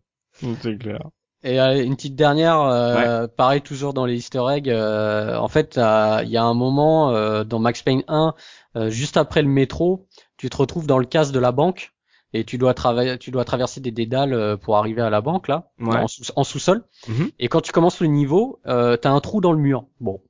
C'est 0.62 0.78
clair. 0.78 1.00
Et 1.44 1.60
euh, 1.60 1.84
une 1.84 1.96
petite 1.96 2.16
dernière, 2.16 2.62
euh, 2.62 3.28
pareil 3.28 3.62
toujours 3.62 3.94
dans 3.94 4.06
les 4.06 4.16
Easter 4.16 4.42
eggs. 4.50 4.70
euh, 4.70 5.36
en 5.38 5.48
fait, 5.48 5.78
euh, 5.78 6.22
il 6.24 6.30
y 6.30 6.38
a 6.38 6.44
un 6.44 6.54
moment 6.54 7.12
euh, 7.12 7.44
dans 7.44 7.60
Max 7.60 7.82
Payne 7.84 8.04
1, 8.08 8.34
euh, 8.76 8.90
juste 8.90 9.18
après 9.18 9.42
le 9.42 9.48
métro, 9.50 10.08
tu 10.38 10.50
te 10.50 10.58
retrouves 10.58 10.88
dans 10.88 10.98
le 11.00 11.06
casse 11.06 11.32
de 11.32 11.40
la 11.40 11.52
banque 11.52 11.92
et 12.34 12.44
tu 12.44 12.58
dois 12.58 12.74
travailler, 12.74 13.18
tu 13.18 13.32
dois 13.32 13.46
traverser 13.46 13.80
des 13.82 13.92
dédales 13.92 14.34
euh, 14.34 14.58
pour 14.58 14.78
arriver 14.78 15.02
à 15.02 15.10
la 15.10 15.22
banque 15.22 15.48
là, 15.48 15.70
Ouais. 15.80 15.96
en, 15.98 16.08
sous- 16.08 16.32
en 16.36 16.44
sous-sol. 16.44 16.84
Mhm. 17.08 17.30
Et 17.40 17.48
quand 17.48 17.62
tu 17.62 17.72
commences 17.72 18.02
le 18.02 18.08
niveau, 18.08 18.60
euh, 18.68 18.98
t'as 18.98 19.12
un 19.12 19.20
trou 19.22 19.42
dans 19.42 19.52
le 19.54 19.60
mur. 19.60 19.86
Bon, 20.00 20.22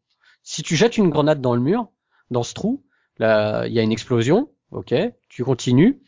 si 0.44 0.64
tu 0.64 0.76
jettes 0.76 0.98
une 0.98 1.10
grenade 1.10 1.41
dans 1.41 1.56
le 1.56 1.61
mur, 1.61 1.90
dans 2.32 2.44
ce 2.44 2.53
trou, 2.53 2.84
là, 3.18 3.65
il 3.68 3.74
y 3.74 3.80
a 3.80 3.82
une 3.84 3.91
explosion. 3.91 4.49
Ok, 4.72 4.94
tu 5.30 5.44
continues. 5.44 6.02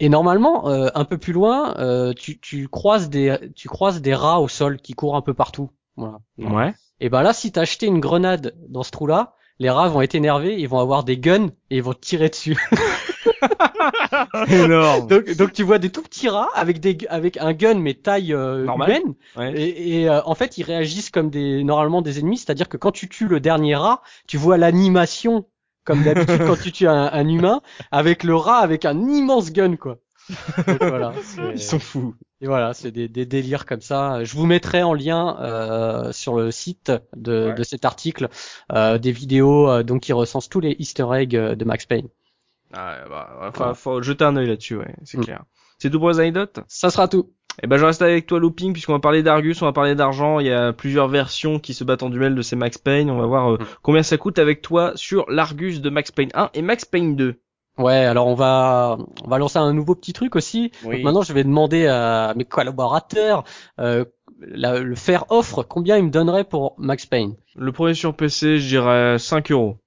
Et 0.00 0.08
normalement, 0.08 0.68
euh, 0.68 0.88
un 0.94 1.04
peu 1.04 1.18
plus 1.18 1.32
loin, 1.32 1.76
euh, 1.78 2.12
tu, 2.12 2.38
tu 2.38 2.68
croises 2.68 3.10
des, 3.10 3.36
tu 3.56 3.68
croises 3.68 4.00
des 4.00 4.14
rats 4.14 4.40
au 4.40 4.46
sol 4.48 4.80
qui 4.80 4.94
courent 4.94 5.16
un 5.16 5.22
peu 5.22 5.34
partout. 5.34 5.70
Voilà. 5.96 6.18
Ouais. 6.38 6.74
Et 7.00 7.08
ben 7.08 7.22
là, 7.22 7.32
si 7.32 7.50
t'as 7.50 7.62
acheté 7.62 7.86
une 7.86 7.98
grenade 8.00 8.54
dans 8.68 8.84
ce 8.84 8.92
trou-là, 8.92 9.34
les 9.58 9.70
rats 9.70 9.88
vont 9.88 10.02
être 10.02 10.14
énervés, 10.14 10.58
ils 10.58 10.68
vont 10.68 10.78
avoir 10.78 11.04
des 11.04 11.18
guns 11.18 11.48
et 11.70 11.76
ils 11.76 11.82
vont 11.82 11.94
tirer 11.94 12.28
dessus. 12.28 12.56
Énorme. 14.48 15.06
donc, 15.06 15.30
donc 15.36 15.52
tu 15.52 15.62
vois 15.62 15.78
des 15.78 15.90
tout 15.90 16.02
petits 16.02 16.28
rats 16.28 16.48
avec 16.54 16.80
des, 16.80 16.98
avec 17.08 17.36
un 17.38 17.52
gun 17.52 17.74
mais 17.74 17.94
taille 17.94 18.32
euh, 18.32 18.66
humaine. 18.66 19.14
Ouais. 19.36 19.52
Et, 19.54 20.00
et, 20.00 20.08
euh, 20.08 20.20
en 20.24 20.34
fait, 20.34 20.58
ils 20.58 20.64
réagissent 20.64 21.10
comme 21.10 21.30
des 21.30 21.64
normalement 21.64 22.02
des 22.02 22.18
ennemis, 22.18 22.38
c'est-à-dire 22.38 22.68
que 22.68 22.76
quand 22.76 22.92
tu 22.92 23.08
tues 23.08 23.28
le 23.28 23.40
dernier 23.40 23.76
rat, 23.76 24.02
tu 24.26 24.36
vois 24.36 24.58
l'animation 24.58 25.46
comme 25.84 26.02
d'habitude 26.02 26.38
quand 26.46 26.60
tu 26.60 26.72
tues 26.72 26.88
un, 26.88 27.10
un 27.12 27.28
humain 27.28 27.60
avec 27.90 28.22
le 28.24 28.36
rat 28.36 28.58
avec 28.58 28.84
un 28.84 29.08
immense 29.08 29.52
gun 29.52 29.76
quoi. 29.76 29.98
Donc, 30.66 30.82
voilà. 30.82 31.12
Ils 31.52 31.60
sont 31.60 31.78
fous. 31.78 32.14
Et 32.40 32.46
voilà, 32.46 32.72
c'est 32.74 32.90
des, 32.92 33.08
des 33.08 33.26
délires 33.26 33.66
comme 33.66 33.80
ça. 33.80 34.22
Je 34.24 34.36
vous 34.36 34.46
mettrai 34.46 34.82
en 34.82 34.94
lien 34.94 35.36
euh, 35.40 36.12
sur 36.12 36.36
le 36.36 36.50
site 36.50 36.92
de, 37.16 37.48
Ouais. 37.48 37.54
de 37.54 37.62
cet 37.64 37.84
article 37.84 38.28
euh, 38.72 38.98
des 38.98 39.10
vidéos 39.12 39.68
euh, 39.68 39.82
donc 39.82 40.02
qui 40.02 40.12
recensent 40.12 40.48
tous 40.48 40.60
les 40.60 40.76
Easter 40.78 41.06
eggs 41.14 41.34
euh, 41.36 41.54
de 41.56 41.64
Max 41.64 41.86
Payne. 41.86 42.08
Ah, 42.72 42.96
bah, 43.08 43.38
enfin, 43.42 43.74
faut 43.74 44.02
jeter 44.02 44.24
un 44.24 44.36
œil 44.36 44.46
là-dessus, 44.46 44.76
ouais, 44.76 44.94
c'est 45.04 45.18
Mm. 45.18 45.24
clair. 45.24 45.44
C'est 45.78 45.90
tout 45.90 45.98
pour 45.98 46.10
les 46.10 46.20
anecdotes 46.20 46.60
Ça 46.68 46.90
sera 46.90 47.08
tout. 47.08 47.32
Eh 47.62 47.66
ben, 47.66 47.76
je 47.76 47.84
reste 47.84 48.02
avec 48.02 48.26
toi, 48.26 48.38
Looping, 48.38 48.72
puisqu'on 48.72 48.92
va 48.92 48.98
parler 49.00 49.22
d'Argus, 49.24 49.60
on 49.62 49.64
va 49.66 49.72
parler 49.72 49.96
d'argent. 49.96 50.38
Il 50.38 50.46
y 50.46 50.52
a 50.52 50.72
plusieurs 50.72 51.08
versions 51.08 51.58
qui 51.58 51.74
se 51.74 51.82
battent 51.82 52.04
en 52.04 52.10
duel 52.10 52.36
de 52.36 52.42
ces 52.42 52.54
Max 52.54 52.78
Payne. 52.78 53.10
On 53.10 53.18
va 53.18 53.26
voir 53.26 53.52
euh, 53.52 53.56
Mm. 53.56 53.66
combien 53.82 54.02
ça 54.04 54.16
coûte 54.16 54.38
avec 54.38 54.62
toi 54.62 54.92
sur 54.94 55.28
l'Argus 55.28 55.80
de 55.80 55.90
Max 55.90 56.12
Payne 56.12 56.30
1 56.34 56.50
et 56.54 56.62
Max 56.62 56.84
Payne 56.84 57.16
2. 57.16 57.40
Ouais, 57.78 58.04
alors 58.04 58.26
on 58.26 58.34
va 58.34 58.98
on 59.24 59.28
va 59.28 59.38
lancer 59.38 59.58
un 59.58 59.72
nouveau 59.72 59.94
petit 59.94 60.12
truc 60.12 60.36
aussi. 60.36 60.72
Oui. 60.84 60.96
Donc 60.96 61.04
maintenant, 61.04 61.22
je 61.22 61.32
vais 61.32 61.44
demander 61.44 61.86
à 61.86 62.34
mes 62.36 62.44
collaborateurs 62.44 63.44
euh, 63.78 64.04
la- 64.40 64.80
le 64.80 64.94
faire 64.94 65.24
offre 65.30 65.62
combien 65.62 65.96
ils 65.96 66.04
me 66.04 66.10
donneraient 66.10 66.44
pour 66.44 66.74
Max 66.78 67.06
Payne? 67.06 67.34
Le 67.56 67.72
premier 67.72 67.94
sur 67.94 68.14
PC, 68.14 68.58
je 68.58 68.68
dirais 68.68 69.18
5 69.18 69.50
euros. 69.52 69.78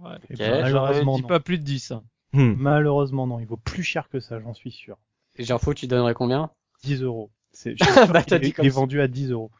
Ouais. 0.00 0.12
Et 0.30 0.34
Ok. 0.34 0.38
ben, 0.38 0.62
malheureusement, 0.62 1.18
non. 1.18 1.26
pas 1.26 1.40
plus 1.40 1.58
de 1.58 1.64
10. 1.64 1.92
hein. 1.92 2.02
Hmm. 2.32 2.54
Malheureusement, 2.58 3.26
non. 3.26 3.38
Il 3.40 3.46
vaut 3.46 3.56
plus 3.56 3.82
cher 3.82 4.08
que 4.08 4.20
ça, 4.20 4.40
j'en 4.40 4.54
suis 4.54 4.70
sûr. 4.72 4.96
Et 5.36 5.50
Info, 5.52 5.72
tu 5.74 5.86
donnerais 5.86 6.14
combien? 6.14 6.50
10 6.82 7.02
euros. 7.02 7.30
C'est, 7.52 7.74
Bah, 8.12 8.20
est- 8.26 8.38
dit 8.40 8.48
il 8.48 8.52
comme 8.54 8.66
est 8.66 8.70
ça. 8.70 8.74
vendu 8.80 9.00
à 9.00 9.06
10 9.08 9.30
euros. 9.30 9.50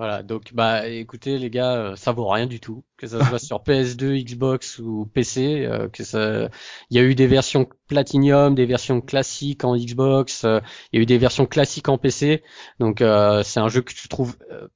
Voilà, 0.00 0.22
donc 0.22 0.54
bah 0.54 0.88
écoutez 0.88 1.36
les 1.36 1.50
gars, 1.50 1.74
euh, 1.74 1.94
ça 1.94 2.12
vaut 2.12 2.26
rien 2.26 2.46
du 2.46 2.58
tout, 2.58 2.84
que 2.96 3.06
ça 3.06 3.22
soit 3.22 3.38
sur 3.38 3.58
PS2, 3.58 4.24
Xbox 4.24 4.78
ou 4.78 5.04
PC, 5.12 5.66
euh, 5.66 5.90
que 5.90 6.04
ça, 6.04 6.48
il 6.88 6.96
y 6.96 6.98
a 6.98 7.02
eu 7.02 7.14
des 7.14 7.26
versions 7.26 7.68
Platinum, 7.86 8.54
des 8.54 8.64
versions 8.64 9.02
classiques 9.02 9.62
en 9.62 9.76
Xbox, 9.76 10.44
euh, 10.44 10.60
il 10.90 10.96
y 10.96 11.00
a 11.00 11.02
eu 11.02 11.06
des 11.06 11.18
versions 11.18 11.44
classiques 11.44 11.90
en 11.90 11.98
PC, 11.98 12.42
donc 12.78 13.02
euh, 13.02 13.42
c'est 13.42 13.60
un 13.60 13.68
jeu 13.68 13.82
que 13.82 13.92
tu 13.92 14.08
trouves 14.08 14.38
euh, 14.50 14.68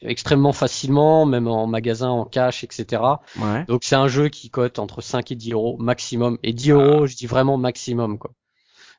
extrêmement 0.00 0.52
facilement, 0.52 1.26
même 1.26 1.46
en 1.46 1.68
magasin, 1.68 2.08
en 2.08 2.24
cash, 2.24 2.64
etc. 2.64 3.04
Ouais. 3.38 3.64
Donc 3.68 3.84
c'est 3.84 3.94
un 3.94 4.08
jeu 4.08 4.30
qui 4.30 4.50
cote 4.50 4.80
entre 4.80 5.00
5 5.00 5.30
et 5.30 5.36
10 5.36 5.52
euros 5.52 5.76
maximum, 5.78 6.38
et 6.42 6.52
10 6.52 6.70
euros, 6.72 7.06
je 7.06 7.14
dis 7.14 7.28
vraiment 7.28 7.56
maximum 7.56 8.18
quoi. 8.18 8.32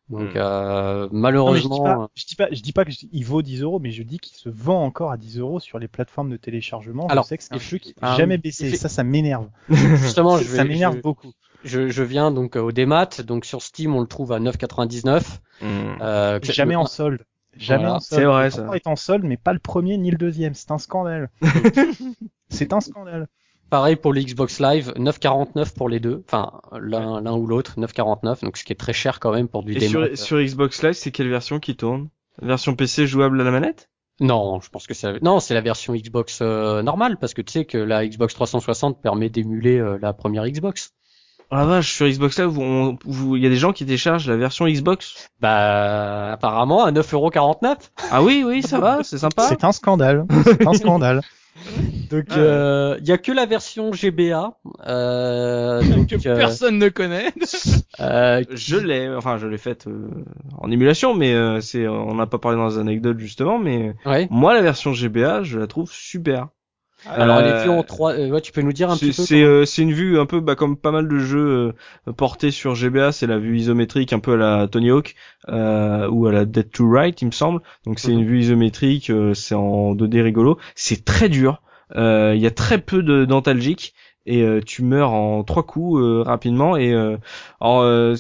Donc 0.10 0.34
Hmm. 0.34 0.38
euh, 0.38 1.02
Non, 1.02 1.04
mais 1.04 1.10
je 1.10 1.12
dis 1.12 1.20
malheureusement, 1.22 1.84
pas, 1.84 2.10
je 2.16 2.26
dis 2.26 2.36
pas, 2.36 2.48
je 2.52 2.62
dis 2.62 2.74
pas 2.74 2.86
qu'il 2.86 3.26
vaut 3.26 3.42
10 3.42 3.62
euros, 3.62 3.80
mais 3.80 3.92
je 3.92 4.04
dis 4.04 4.20
qu'il 4.20 4.36
se 4.38 4.50
vend 4.50 4.84
encore 4.84 5.12
à 5.12 5.18
10 5.18 5.40
euros 5.40 5.60
sur 5.60 5.80
les 5.80 5.88
plateformes 5.88 6.30
de 6.30 6.38
téléchargement. 6.38 7.08
Alors, 7.08 7.24
je 7.24 7.30
sais 7.30 7.38
que 7.38 7.44
c'est 7.44 7.54
un 7.54 7.60
jeu 7.60 7.78
qui 7.78 7.96
n'a 8.02 8.16
jamais 8.18 8.38
baissé. 8.38 8.76
Ça, 8.76 8.90
ça 8.90 9.04
m'énerve. 9.04 9.50
justement, 9.70 10.38
je 10.38 10.44
vais, 10.44 10.58
ça 10.58 10.64
m'énerve 10.66 10.98
je- 10.98 11.02
beaucoup. 11.02 11.32
Je, 11.64 11.88
je 11.88 12.04
viens 12.04 12.32
donc 12.32 12.58
euh, 12.58 12.62
au 12.62 12.72
démat, 12.74 13.08
donc 13.26 13.46
sur 13.46 13.62
Steam 13.62 13.96
on 13.96 14.02
le 14.02 14.08
trouve 14.08 14.34
à 14.34 14.40
9,99. 14.40 15.40
Hmm. 15.62 15.66
Euh, 16.02 16.40
Jamais 16.44 16.76
en 16.76 16.86
solde. 16.86 17.24
Jamais 17.56 17.84
Voilà, 17.84 17.96
en 17.96 18.00
solde. 18.02 18.22
c'est 18.22 18.26
vrai, 18.26 18.46
Le 18.46 18.50
ça. 18.52 18.70
est 18.76 18.88
en 18.88 18.96
solde, 18.98 19.24
mais 19.24 19.38
pas 19.38 19.54
le 19.54 19.60
premier 19.60 19.98
ni 19.98 20.12
le 20.12 20.18
deuxième. 20.18 20.54
C'est 20.56 20.72
un 20.72 20.78
scandale. 20.80 21.30
c'est 22.50 22.74
un 22.74 22.82
scandale. 22.82 23.28
Pareil 23.74 23.96
pour 23.96 24.14
le 24.14 24.22
Xbox 24.22 24.60
Live, 24.60 24.94
9,49 24.98 25.74
pour 25.74 25.90
les 25.90 26.00
deux, 26.00 26.24
enfin 26.28 26.62
l'un 26.80 27.20
l'un 27.22 27.34
ou 27.34 27.48
l'autre, 27.48 27.74
9,49, 27.80 28.44
donc 28.44 28.56
ce 28.56 28.64
qui 28.64 28.72
est 28.72 28.76
très 28.76 28.94
cher 28.94 29.20
quand 29.20 29.32
même 29.32 29.48
pour 29.48 29.64
du 29.64 29.72
Et 29.72 29.80
démat. 29.80 30.16
sur, 30.16 30.18
sur 30.26 30.40
Xbox 30.40 30.84
Live, 30.84 30.94
c'est 30.94 31.10
quelle 31.10 31.28
version 31.28 31.60
qui 31.60 31.76
tourne? 31.76 32.10
La 32.40 32.50
version 32.50 32.76
PC 32.76 33.08
jouable 33.08 33.42
à 33.42 33.44
la 33.44 33.50
manette? 33.50 33.90
Non, 34.20 34.62
je 34.62 34.70
pense 34.70 34.86
que 34.86 34.94
c'est 34.94 35.24
non, 35.24 35.40
c'est 35.40 35.56
la 35.56 35.62
version 35.62 35.96
Xbox 35.96 36.38
euh, 36.44 36.84
normale 36.84 37.18
parce 37.18 37.34
que 37.34 37.42
tu 37.42 37.52
sais 37.52 37.66
que 37.66 37.80
la 37.80 38.06
Xbox 38.06 38.36
360 38.36 39.02
permet 39.02 39.30
d'émuler 39.30 39.80
euh, 39.80 39.98
la 40.00 40.14
première 40.14 40.48
Xbox. 40.48 40.92
Oh 41.50 41.56
la 41.56 41.66
vache, 41.66 41.96
sur 41.96 42.08
Xbox 42.08 42.38
Live, 42.38 42.56
il 42.56 43.42
y 43.42 43.48
a 43.48 43.50
des 43.50 43.58
gens 43.58 43.74
qui 43.74 43.86
téléchargent 43.86 44.30
la 44.30 44.38
version 44.38 44.68
Xbox? 44.68 45.30
Bah 45.40 46.34
apparemment 46.34 46.84
à 46.86 46.92
9,49€. 46.92 47.90
Ah 48.12 48.22
oui, 48.22 48.44
oui, 48.46 48.62
ça 48.62 48.80
va, 48.80 49.04
c'est 49.04 49.18
sympa. 49.18 49.48
C'est 49.50 49.64
un 49.64 49.72
scandale. 49.72 50.28
C'est 50.44 50.68
un 50.68 50.74
scandale. 50.74 51.22
Donc 52.10 52.26
Ah. 52.30 52.38
euh, 52.38 52.98
il 53.00 53.08
y 53.08 53.12
a 53.12 53.18
que 53.18 53.32
la 53.32 53.46
version 53.46 53.92
GBA. 53.92 54.58
Euh, 54.88 55.82
donc, 55.96 56.08
que 56.08 56.28
euh, 56.28 56.36
personne 56.36 56.78
ne 56.78 56.90
connaît. 56.90 57.32
euh, 58.00 58.44
Je 58.52 58.78
l'ai, 58.78 59.10
enfin 59.10 59.38
je 59.38 59.48
l'ai 59.48 59.58
faite 59.58 59.88
euh, 59.88 60.10
en 60.58 60.72
émulation, 60.72 61.14
mais 61.14 61.34
euh, 61.34 61.62
c'est, 61.62 61.88
on 61.88 62.16
n'a 62.16 62.28
pas 62.28 62.38
parlé 62.40 62.58
dans 62.58 62.68
les 62.68 62.78
anecdotes 62.78 63.20
justement, 63.20 63.60
mais 63.60 63.96
ouais. 64.06 64.28
moi 64.30 64.54
la 64.54 64.62
version 64.62 64.94
GBA, 64.94 65.44
je 65.44 65.60
la 65.60 65.68
trouve 65.68 65.92
super. 65.92 66.48
Alors 67.06 67.40
elle 67.40 67.48
est 67.48 67.64
vue 67.64 67.70
en 67.70 67.84
3 67.84 68.14
euh, 68.14 68.30
ouais, 68.30 68.42
tu 68.42 68.52
peux 68.52 68.62
nous 68.62 68.74
dire 68.74 68.90
un 68.90 68.96
petit 68.96 69.08
peu 69.08 69.26
c'est, 69.26 69.44
euh, 69.44 69.66
c'est 69.66 69.82
une 69.82 69.92
vue 69.94 70.20
un 70.20 70.26
peu 70.26 70.40
bah, 70.40 70.56
comme 70.56 70.78
pas 70.78 70.92
mal 70.92 71.08
de 71.08 71.18
jeux 71.18 71.74
euh, 72.08 72.14
portés 72.14 72.52
sur 72.52 72.76
GBA, 72.76 73.12
c'est 73.12 73.28
la 73.28 73.38
vue 73.40 73.58
isométrique 73.58 74.14
un 74.14 74.20
peu 74.20 74.34
à 74.34 74.38
la 74.38 74.68
Tony 74.68 74.90
Hawk 74.90 75.16
euh, 75.50 76.08
ou 76.10 76.28
à 76.28 76.32
la 76.32 76.46
Dead 76.46 76.70
to 76.72 76.90
Right, 76.90 77.22
il 77.22 77.26
me 77.26 77.32
semble. 77.32 77.62
Donc 77.86 78.00
c'est 78.00 78.12
Mhm. 78.12 78.20
une 78.20 78.26
vue 78.26 78.40
isométrique, 78.40 79.10
euh, 79.10 79.34
c'est 79.34 79.56
en 79.56 79.96
2D 79.96 80.22
rigolo. 80.22 80.58
C'est 80.76 81.04
très 81.04 81.30
dur. 81.30 81.62
Euh, 81.96 82.34
Il 82.36 82.42
y 82.42 82.48
a 82.48 82.52
très 82.52 82.78
peu 82.80 83.04
de 83.04 83.26
dentalgique 83.26 83.94
et 84.26 84.42
euh, 84.42 84.62
tu 84.66 84.84
meurs 84.84 85.12
en 85.12 85.44
trois 85.44 85.64
coups 85.64 86.00
euh, 86.02 86.22
rapidement. 86.24 86.78
Et 86.78 86.94
euh, 86.94 87.18
alors, 87.60 87.82
euh, 87.82 88.16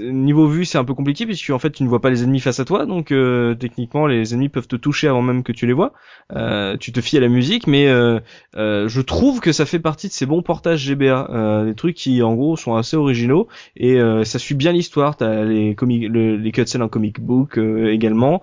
niveau 0.00 0.46
vue, 0.46 0.64
c'est 0.64 0.78
un 0.78 0.84
peu 0.84 0.94
compliqué 0.94 1.26
puisque 1.26 1.50
en 1.50 1.58
fait 1.58 1.70
tu 1.70 1.82
ne 1.82 1.88
vois 1.88 2.00
pas 2.00 2.10
les 2.10 2.22
ennemis 2.24 2.40
face 2.40 2.60
à 2.60 2.64
toi, 2.64 2.86
donc 2.86 3.12
euh, 3.12 3.54
techniquement 3.54 4.06
les 4.06 4.34
ennemis 4.34 4.48
peuvent 4.48 4.68
te 4.68 4.76
toucher 4.76 5.08
avant 5.08 5.22
même 5.22 5.42
que 5.42 5.52
tu 5.52 5.66
les 5.66 5.72
vois. 5.72 5.92
Euh, 6.34 6.76
tu 6.76 6.92
te 6.92 7.00
fies 7.00 7.16
à 7.16 7.20
la 7.20 7.28
musique, 7.28 7.66
mais 7.66 7.88
euh, 7.88 8.20
euh, 8.56 8.88
je 8.88 9.00
trouve 9.00 9.40
que 9.40 9.52
ça 9.52 9.66
fait 9.66 9.78
partie 9.78 10.08
de 10.08 10.12
ces 10.12 10.26
bons 10.26 10.42
portages 10.42 10.80
GBA, 10.84 11.28
euh, 11.30 11.64
des 11.66 11.74
trucs 11.74 11.96
qui 11.96 12.22
en 12.22 12.34
gros 12.34 12.56
sont 12.56 12.74
assez 12.76 12.96
originaux 12.96 13.48
et 13.76 14.00
euh, 14.00 14.24
ça 14.24 14.38
suit 14.38 14.54
bien 14.54 14.72
l'histoire. 14.72 15.16
T'as 15.16 15.44
les 15.44 15.74
comic, 15.74 16.08
le- 16.08 16.36
les 16.36 16.52
cutscenes 16.52 16.82
en 16.82 16.88
comic 16.88 17.20
book 17.20 17.58
également. 17.58 18.42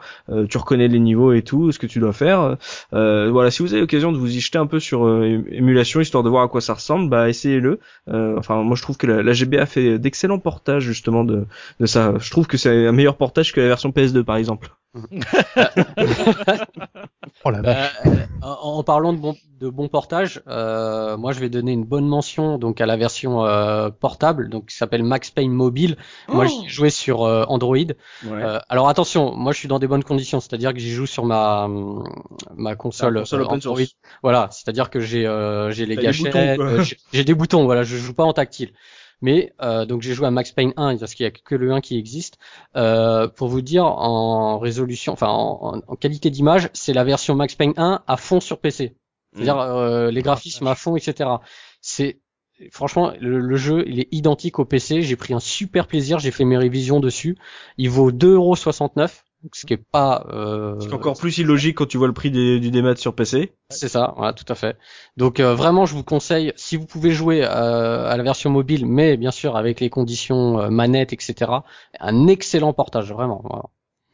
Tu 0.49 0.57
reconnais 0.57 0.87
les 0.87 0.99
niveaux 0.99 1.33
et 1.33 1.41
tout, 1.41 1.71
ce 1.71 1.79
que 1.79 1.87
tu 1.87 1.99
dois 1.99 2.13
faire. 2.13 2.57
Voilà, 2.91 3.51
si 3.51 3.61
vous 3.61 3.73
avez 3.73 3.81
l'occasion 3.81 4.11
de 4.11 4.17
vous 4.17 4.35
y 4.35 4.39
jeter 4.39 4.57
un 4.57 4.67
peu 4.67 4.79
sur 4.79 5.01
ém- 5.05 5.45
émulation 5.51 5.99
histoire 6.01 6.23
de 6.23 6.29
voir 6.29 6.43
à 6.43 6.47
quoi 6.47 6.61
ça 6.61 6.73
ressemble, 6.73 7.09
bah 7.09 7.29
essayez-le. 7.29 7.79
Enfin, 8.07 8.63
moi 8.63 8.75
je 8.75 8.81
trouve 8.81 8.97
que 8.97 9.07
la, 9.07 9.23
la 9.23 9.33
GBA 9.33 9.65
fait 9.65 9.99
d'excellents 9.99 10.39
portages 10.39 10.83
justement 10.83 11.23
de, 11.23 11.38
de 11.79 11.85
ça. 11.85 12.13
Je 12.19 12.29
trouve 12.31 12.47
que 12.47 12.57
c'est 12.57 12.87
un 12.87 12.91
meilleur 12.91 13.17
portage 13.17 13.53
que 13.53 13.59
la 13.61 13.67
version 13.67 13.89
PS2 13.89 14.23
par 14.23 14.37
exemple. 14.37 14.69
Oh 17.45 17.51
la 17.51 17.61
vache. 17.61 17.91
Euh, 18.05 18.09
en, 18.41 18.79
en 18.79 18.83
parlant 18.83 19.13
de 19.13 19.19
bon, 19.19 19.35
de 19.61 19.69
bon 19.69 19.87
portage, 19.87 20.41
euh, 20.47 21.15
moi 21.15 21.31
je 21.31 21.39
vais 21.39 21.49
donner 21.49 21.71
une 21.71 21.85
bonne 21.85 22.07
mention 22.07 22.57
donc 22.57 22.81
à 22.81 22.85
la 22.85 22.97
version 22.97 23.45
euh, 23.45 23.89
portable, 23.91 24.49
donc 24.49 24.67
qui 24.67 24.75
s'appelle 24.75 25.03
Max 25.03 25.29
Payne 25.29 25.51
Mobile. 25.51 25.95
Moi 26.27 26.47
Oh. 26.49 26.61
j'ai 26.63 26.67
joué 26.69 26.89
sur 26.89 27.23
euh, 27.23 27.45
Android. 27.47 27.75
Ouais. 27.77 27.93
Euh, 28.25 28.59
alors 28.67 28.89
attention, 28.89 29.33
moi 29.35 29.51
je 29.51 29.59
suis 29.59 29.67
dans 29.67 29.79
des 29.79 29.87
bonnes 29.87 30.03
conditions, 30.03 30.39
c'est-à-dire 30.39 30.73
que 30.73 30.79
j'y 30.79 30.91
joue 30.91 31.05
sur 31.05 31.23
ma 31.25 31.67
ma 32.55 32.75
console, 32.75 33.17
euh, 33.17 33.23
open 33.31 33.61
source. 33.61 33.95
Voilà, 34.23 34.49
c'est-à-dire 34.51 34.89
que 34.89 34.99
j'ai 34.99 35.25
euh, 35.27 35.71
j'ai 35.71 35.85
les 35.85 35.95
gâchettes, 35.95 36.35
euh, 36.35 36.83
j'ai 37.13 37.23
des 37.23 37.33
boutons. 37.33 37.63
Voilà, 37.65 37.83
je 37.83 37.95
joue 37.95 38.13
pas 38.13 38.23
en 38.25 38.33
tactile. 38.33 38.71
Mais 39.21 39.53
euh, 39.61 39.85
donc 39.85 40.01
j'ai 40.01 40.13
joué 40.13 40.27
à 40.27 40.31
Max 40.31 40.51
Payne 40.51 40.73
1 40.77 40.97
parce 40.97 41.13
qu'il 41.13 41.25
y 41.25 41.27
a 41.27 41.31
que 41.31 41.55
le 41.55 41.71
1 41.71 41.81
qui 41.81 41.97
existe. 41.97 42.37
Euh, 42.75 43.27
pour 43.27 43.49
vous 43.49 43.61
dire 43.61 43.85
en 43.85 44.59
résolution, 44.59 45.13
enfin 45.13 45.27
en, 45.27 45.95
qualité 45.95 46.29
d'image, 46.29 46.69
c'est 46.73 46.93
la 46.93 47.03
version 47.03 47.35
Max 47.35 47.55
Payne 47.55 47.73
1 47.77 48.03
à 48.07 48.17
fond 48.17 48.39
sur 48.39 48.59
PC. 48.59 48.95
C'est-à-dire 49.33 49.57
Mm. 49.57 49.59
euh, 49.59 50.11
les 50.11 50.21
graphismes 50.21 50.67
à 50.67 50.75
fond, 50.75 50.95
etc. 50.95 51.29
C'est 51.81 52.19
franchement 52.71 53.13
le, 53.19 53.39
le 53.39 53.55
jeu, 53.55 53.83
il 53.87 53.99
est 53.99 54.07
identique 54.11 54.59
au 54.59 54.65
PC. 54.65 55.01
J'ai 55.01 55.15
pris 55.15 55.33
un 55.33 55.39
super 55.39 55.87
plaisir. 55.87 56.19
J'ai 56.19 56.31
fait 56.31 56.45
mes 56.45 56.57
révisions 56.57 56.99
dessus. 56.99 57.37
Il 57.77 57.89
vaut 57.89 58.11
2,69€, 58.11 59.23
ce 59.53 59.65
qui 59.65 59.73
est 59.73 59.77
pas. 59.91 60.25
Euh, 60.31 60.79
C'est 60.79 60.93
encore 60.93 61.17
plus 61.17 61.37
illogique 61.37 61.77
quand 61.77 61.85
tu 61.87 61.97
vois 61.97 62.07
le 62.07 62.13
prix 62.13 62.31
des- 62.31 62.59
du 62.59 62.71
démat 62.71 62.95
sur 62.95 63.13
PC. 63.15 63.53
c'est 63.69 63.87
ça, 63.87 64.13
voilà, 64.17 64.33
tout 64.33 64.45
à 64.47 64.55
fait. 64.55 64.77
Donc 65.17 65.39
euh, 65.39 65.55
vraiment, 65.55 65.85
je 65.85 65.93
vous 65.95 66.03
conseille, 66.03 66.53
si 66.55 66.75
vous 66.77 66.85
pouvez 66.85 67.11
jouer 67.11 67.43
euh, 67.43 68.09
à 68.09 68.17
la 68.17 68.23
version 68.23 68.49
mobile, 68.49 68.85
mais 68.85 69.17
bien 69.17 69.31
sûr 69.31 69.55
avec 69.55 69.79
les 69.79 69.89
conditions 69.89 70.59
euh, 70.59 70.69
manette, 70.69 71.13
etc., 71.13 71.63
un 71.99 72.27
excellent 72.27 72.73
portage, 72.73 73.11
vraiment. 73.13 73.41
Voilà, 73.43 73.63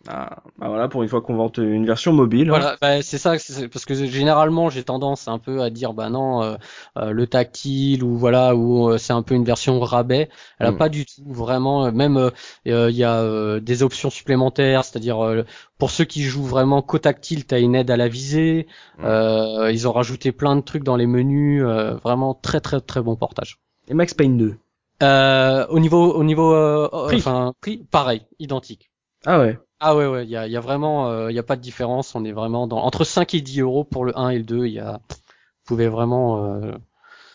Ah, 0.07 0.37
bah 0.59 0.67
voilà, 0.67 0.87
pour 0.87 1.01
une 1.01 1.09
fois 1.09 1.21
qu'on 1.21 1.35
vante 1.35 1.57
une 1.57 1.85
version 1.85 2.13
mobile. 2.13 2.49
hein. 2.49 2.59
Voilà, 2.59 2.77
bah, 2.79 3.01
c'est 3.01 3.17
ça, 3.17 3.31
parce 3.71 3.85
que 3.85 3.95
généralement 4.05 4.69
j'ai 4.69 4.83
tendance 4.83 5.27
un 5.27 5.39
peu 5.39 5.63
à 5.63 5.71
dire, 5.71 5.93
bah 5.93 6.09
non, 6.11 6.43
euh, 6.43 6.55
euh, 6.97 7.09
le 7.11 7.25
tactile 7.25 8.03
ou 8.03 8.15
voilà, 8.15 8.55
ou 8.55 8.89
euh, 8.91 8.97
c'est 8.99 9.13
un 9.13 9.23
peu 9.23 9.33
une 9.33 9.43
version 9.45 9.79
rabais. 9.79 10.29
Elle 10.59 10.67
a 10.67 10.71
Mm. 10.71 10.77
pas 10.77 10.89
du 10.89 11.05
tout, 11.07 11.23
vraiment. 11.25 11.85
euh, 11.85 11.91
Même 11.91 12.17
euh, 12.17 12.29
euh, 12.67 12.91
il 12.91 12.95
y 12.97 13.03
a 13.03 13.19
euh, 13.21 13.59
des 13.59 13.81
options 13.81 14.11
supplémentaires, 14.11 14.83
c'est-à-dire 14.85 15.23
euh, 15.25 15.43
pour 15.79 15.89
ceux 15.89 16.05
qui 16.05 16.21
jouent 16.23 16.45
vraiment 16.45 16.83
qu'au 16.83 16.99
tactile, 16.99 17.45
t'as 17.45 17.59
une 17.59 17.73
aide 17.73 17.89
à 17.89 17.97
la 17.97 18.07
visée. 18.07 18.67
Mm. 18.99 19.05
Euh, 19.05 19.71
ils 19.71 19.87
ont 19.87 19.91
rajouté 19.91 20.31
plein 20.31 20.55
de 20.55 20.61
trucs 20.61 20.83
dans 20.83 20.97
les 20.97 21.07
menus, 21.07 21.63
euh, 21.65 21.95
vraiment 21.95 22.35
très 22.35 22.61
très 22.61 22.79
très 22.79 23.01
bon 23.01 23.15
portage. 23.15 23.57
Et 23.87 23.95
Max 23.95 24.13
Payne 24.13 24.37
2. 24.37 24.55
Euh, 25.03 25.65
au 25.69 25.79
niveau 25.79 26.13
au 26.13 26.23
niveau 26.23 26.53
euh, 26.53 26.87
Prix. 27.07 27.17
enfin 27.17 27.53
prix 27.59 27.83
pareil 27.91 28.21
identique 28.39 28.91
Ah 29.25 29.39
ouais. 29.39 29.59
Ah 29.87 29.95
ouais 29.95 30.07
ouais 30.07 30.23
il 30.25 30.29
y 30.29 30.35
a, 30.35 30.47
il 30.47 30.51
y 30.51 30.57
a 30.57 30.59
vraiment 30.61 31.09
euh, 31.09 31.31
il 31.31 31.35
y 31.35 31.39
a 31.39 31.43
pas 31.43 31.55
de 31.55 31.61
différence 31.61 32.15
on 32.15 32.25
est 32.25 32.31
vraiment 32.31 32.67
dans 32.67 32.79
entre 32.79 33.03
5 33.03 33.33
et 33.35 33.41
10 33.41 33.61
euros 33.61 33.83
pour 33.83 34.05
le 34.05 34.17
1 34.17 34.29
et 34.29 34.37
le 34.39 34.43
2 34.43 34.65
il 34.65 34.73
y 34.73 34.79
a 34.79 34.93
vous 35.09 35.65
pouvez 35.65 35.87
vraiment 35.87 36.43
euh, 36.43 36.71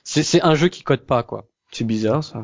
c'est 0.05 0.23
c'est 0.23 0.43
un 0.43 0.55
jeu 0.55 0.69
qui 0.69 0.83
code 0.83 1.03
pas 1.07 1.23
quoi 1.23 1.47
C'est 1.73 1.85
bizarre 1.85 2.25
ça. 2.25 2.43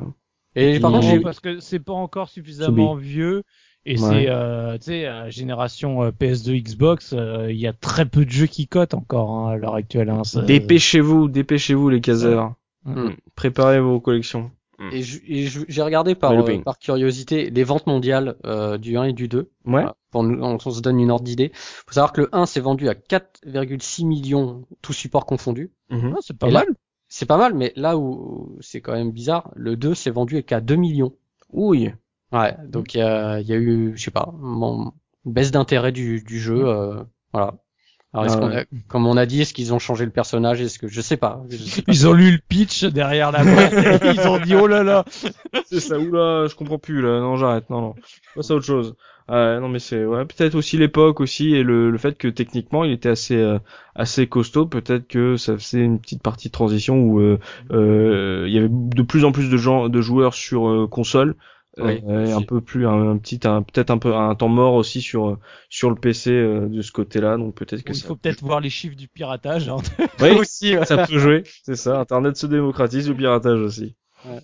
et 0.55 0.78
par 0.81 0.91
contre 0.93 1.05
Non, 1.07 1.11
j'ai 1.12 1.20
parce 1.20 1.41
que 1.41 1.61
c'est 1.61 1.81
pas 1.81 1.93
encore 1.93 2.28
suffisamment 2.28 2.95
vieux 2.95 3.43
et 3.89 4.01
Ouais. 4.01 4.09
c'est 4.11 4.27
euh, 4.31 4.77
tu 4.78 4.85
sais 4.87 5.07
euh, 5.07 5.31
génération 5.31 6.03
euh, 6.03 6.11
PS2 6.11 6.61
Xbox 6.62 7.12
euh, 7.12 7.53
il 7.53 7.59
y 7.59 7.66
a 7.69 7.73
très 7.73 8.05
peu 8.05 8.24
de 8.24 8.31
jeux 8.31 8.47
qui 8.49 8.66
cotent 8.66 8.95
encore 8.95 9.31
hein, 9.31 9.53
à 9.53 9.57
l'heure 9.57 9.74
actuelle 9.77 10.11
hein, 10.11 10.24
ça- 10.24 10.43
Dépêchez-vous, 10.43 11.28
dépêcez-vous 11.28 11.89
les 11.89 12.01
caseurs. 12.01 12.55
Mm. 12.85 13.11
Préparez 13.37 13.81
vos 13.81 14.01
collections. 14.01 14.51
Et 14.93 15.03
je- 15.03 15.20
et 15.27 15.47
je- 15.47 15.65
j'ai 15.69 15.82
regardé 15.82 16.15
par 16.15 16.31
euh, 16.59 16.62
par 16.65 16.78
curiosité 16.78 17.51
les 17.51 17.65
ventes 17.65 17.86
mondiales 17.86 18.36
euh, 18.44 18.78
du 18.78 18.97
1 18.97 19.05
et 19.05 19.12
du 19.12 19.28
2 19.28 19.39
Ouais. 19.39 19.48
Voilà, 19.65 19.97
pour 20.11 20.23
nous, 20.23 20.43
on, 20.43 20.59
on 20.65 20.70
se 20.70 20.81
donne 20.81 21.01
une 21.01 21.11
ordre 21.11 21.24
d'idée. 21.24 21.51
Faut 21.55 21.93
savoir 21.93 22.12
que 22.12 22.23
le 22.23 22.28
1 22.32 22.47
s'est 22.47 22.61
vendu 22.61 22.89
à 22.89 22.94
4,6 22.94 24.05
millions, 24.07 24.65
tous 24.82 24.93
supports 24.93 25.27
confondus. 25.27 25.70
Mhm. 25.90 26.15
Ah, 26.16 26.20
c'est 26.20 26.36
pas 26.39 26.48
Et 26.48 26.53
mal 26.53 26.66
C'est 27.09 27.27
pas 27.27 27.36
mal, 27.39 27.55
mais 27.55 27.73
là 27.77 27.97
où 27.97 28.57
c'est 28.61 28.81
quand 28.81 28.93
même 28.93 29.12
bizarre, 29.12 29.51
le 29.55 29.77
2 29.77 29.94
s'est 29.94 30.11
vendu 30.11 30.43
qu'à 30.43 30.61
2 30.61 30.77
millions. 30.77 31.12
Ouille. 31.53 31.94
Ouais, 32.32 32.57
donc 32.66 32.94
il 32.94 32.98
y 32.98 33.03
a, 33.03 33.40
il 33.40 33.47
y 33.47 33.53
a 33.53 33.57
eu, 33.57 33.93
je 33.97 34.03
sais 34.03 34.11
pas, 34.11 34.35
mon- 34.39 34.93
une 35.24 35.32
baisse 35.32 35.53
d'intérêt 35.53 35.93
du, 35.93 36.23
du 36.23 36.39
jeu. 36.40 36.66
euh, 36.66 37.03
voilà. 37.32 37.55
Alors, 38.16 38.26
est-ce 38.26 38.36
Ah 38.36 38.40
qu'on 38.40 38.48
ouais. 38.48 38.60
a- 38.62 38.64
comme 38.88 39.06
on 39.06 39.16
a 39.16 39.26
dit, 39.26 39.40
est-ce 39.43 39.55
qu'ils 39.55 39.72
ont 39.74 39.78
changé 39.78 40.05
le 40.05 40.10
personnage? 40.10 40.60
Est-ce 40.60 40.78
que 40.78 40.88
je 40.88 41.01
sais 41.01 41.16
pas. 41.16 41.43
je 41.51 41.56
sais 41.56 41.82
pas. 41.82 41.93
ils 41.93 42.06
ont 42.09 42.12
lu 42.12 42.32
le 42.32 42.38
pitch 42.48 42.84
derrière 42.84 43.30
la 43.32 43.44
boîte 43.44 43.72
et 43.72 44.10
ils 44.14 44.26
ont 44.28 44.38
dit 44.38 44.55
oh 44.55 44.66
là 44.66 44.82
là 44.82 45.05
C'est 45.66 45.80
ça, 45.80 45.98
oula, 45.98 46.47
je 46.48 46.55
comprends 46.55 46.78
plus 46.78 47.02
là. 47.02 47.20
Non, 47.20 47.36
j'arrête. 47.36 47.68
Non, 47.70 47.80
non. 47.80 47.94
Passe 48.34 48.51
à 48.51 48.55
autre 48.55 48.66
chose. 48.66 48.94
Euh, 49.28 49.59
non 49.59 49.68
mais 49.68 49.80
c'est 49.80 50.05
ouais, 50.05 50.24
peut-être 50.24 50.55
aussi 50.55 50.76
l'époque 50.78 51.18
aussi 51.18 51.52
et 51.56 51.64
le, 51.64 51.90
le 51.90 51.98
fait 51.98 52.16
que 52.16 52.28
techniquement 52.28 52.84
il 52.84 52.93
était 52.93 53.09
assez 53.09 53.34
euh, 53.34 53.59
assez 53.97 54.28
costaud. 54.28 54.66
Peut-être 54.66 55.09
que 55.09 55.36
ça 55.36 55.56
faisait 55.59 55.80
une 55.80 55.98
petite 55.98 56.22
partie 56.22 56.47
de 56.47 56.52
transition 56.52 57.01
où 57.01 57.18
euh, 57.18 57.40
euh, 57.72 58.44
il 58.47 58.55
y 58.55 58.59
avait 58.59 58.68
de 58.70 59.02
plus 59.02 59.24
en 59.24 59.32
plus 59.32 59.51
de 59.51 59.56
gens, 59.56 59.88
de 59.88 60.01
joueurs 60.01 60.34
sur 60.34 60.68
euh, 60.68 60.86
console. 60.86 61.34
Oui, 61.78 62.03
Euh, 62.09 62.35
un 62.35 62.40
peu 62.43 62.62
plus 62.62 62.86
un, 62.86 63.11
un 63.11 63.19
petit 63.19 63.39
un- 63.44 63.62
peut-être 63.62 63.90
un 63.90 63.98
peu 63.98 64.15
un 64.15 64.35
temps 64.35 64.48
mort 64.48 64.74
aussi 64.74 65.03
sur 65.03 65.28
euh, 65.28 65.39
sur 65.69 65.90
le 65.90 65.97
PC 65.97 66.31
euh, 66.31 66.69
de 66.69 66.81
ce 66.81 66.90
côté-là 66.90 67.36
donc 67.36 67.55
peut-être 67.55 67.82
que 67.82 67.93
il 67.93 67.97
ça 67.97 68.09
faut 68.09 68.16
peut-être 68.16 68.43
voir 68.43 68.61
les 68.61 68.70
chiffres 68.70 68.97
du 68.97 69.09
piratage 69.09 69.69
hein. 69.69 69.77
oui, 70.23 70.31
aussi. 70.31 70.74
ouais. 70.77 70.86
ça 70.86 71.07
peut 71.07 71.19
jouer 71.19 71.43
c'est 71.65 71.77
ça 71.77 72.01
internet 72.01 72.36
se 72.36 72.47
démocratise 72.47 73.09
le 73.11 73.15
piratage 73.15 73.61
aussi 73.61 73.94
Ouais. 74.24 74.40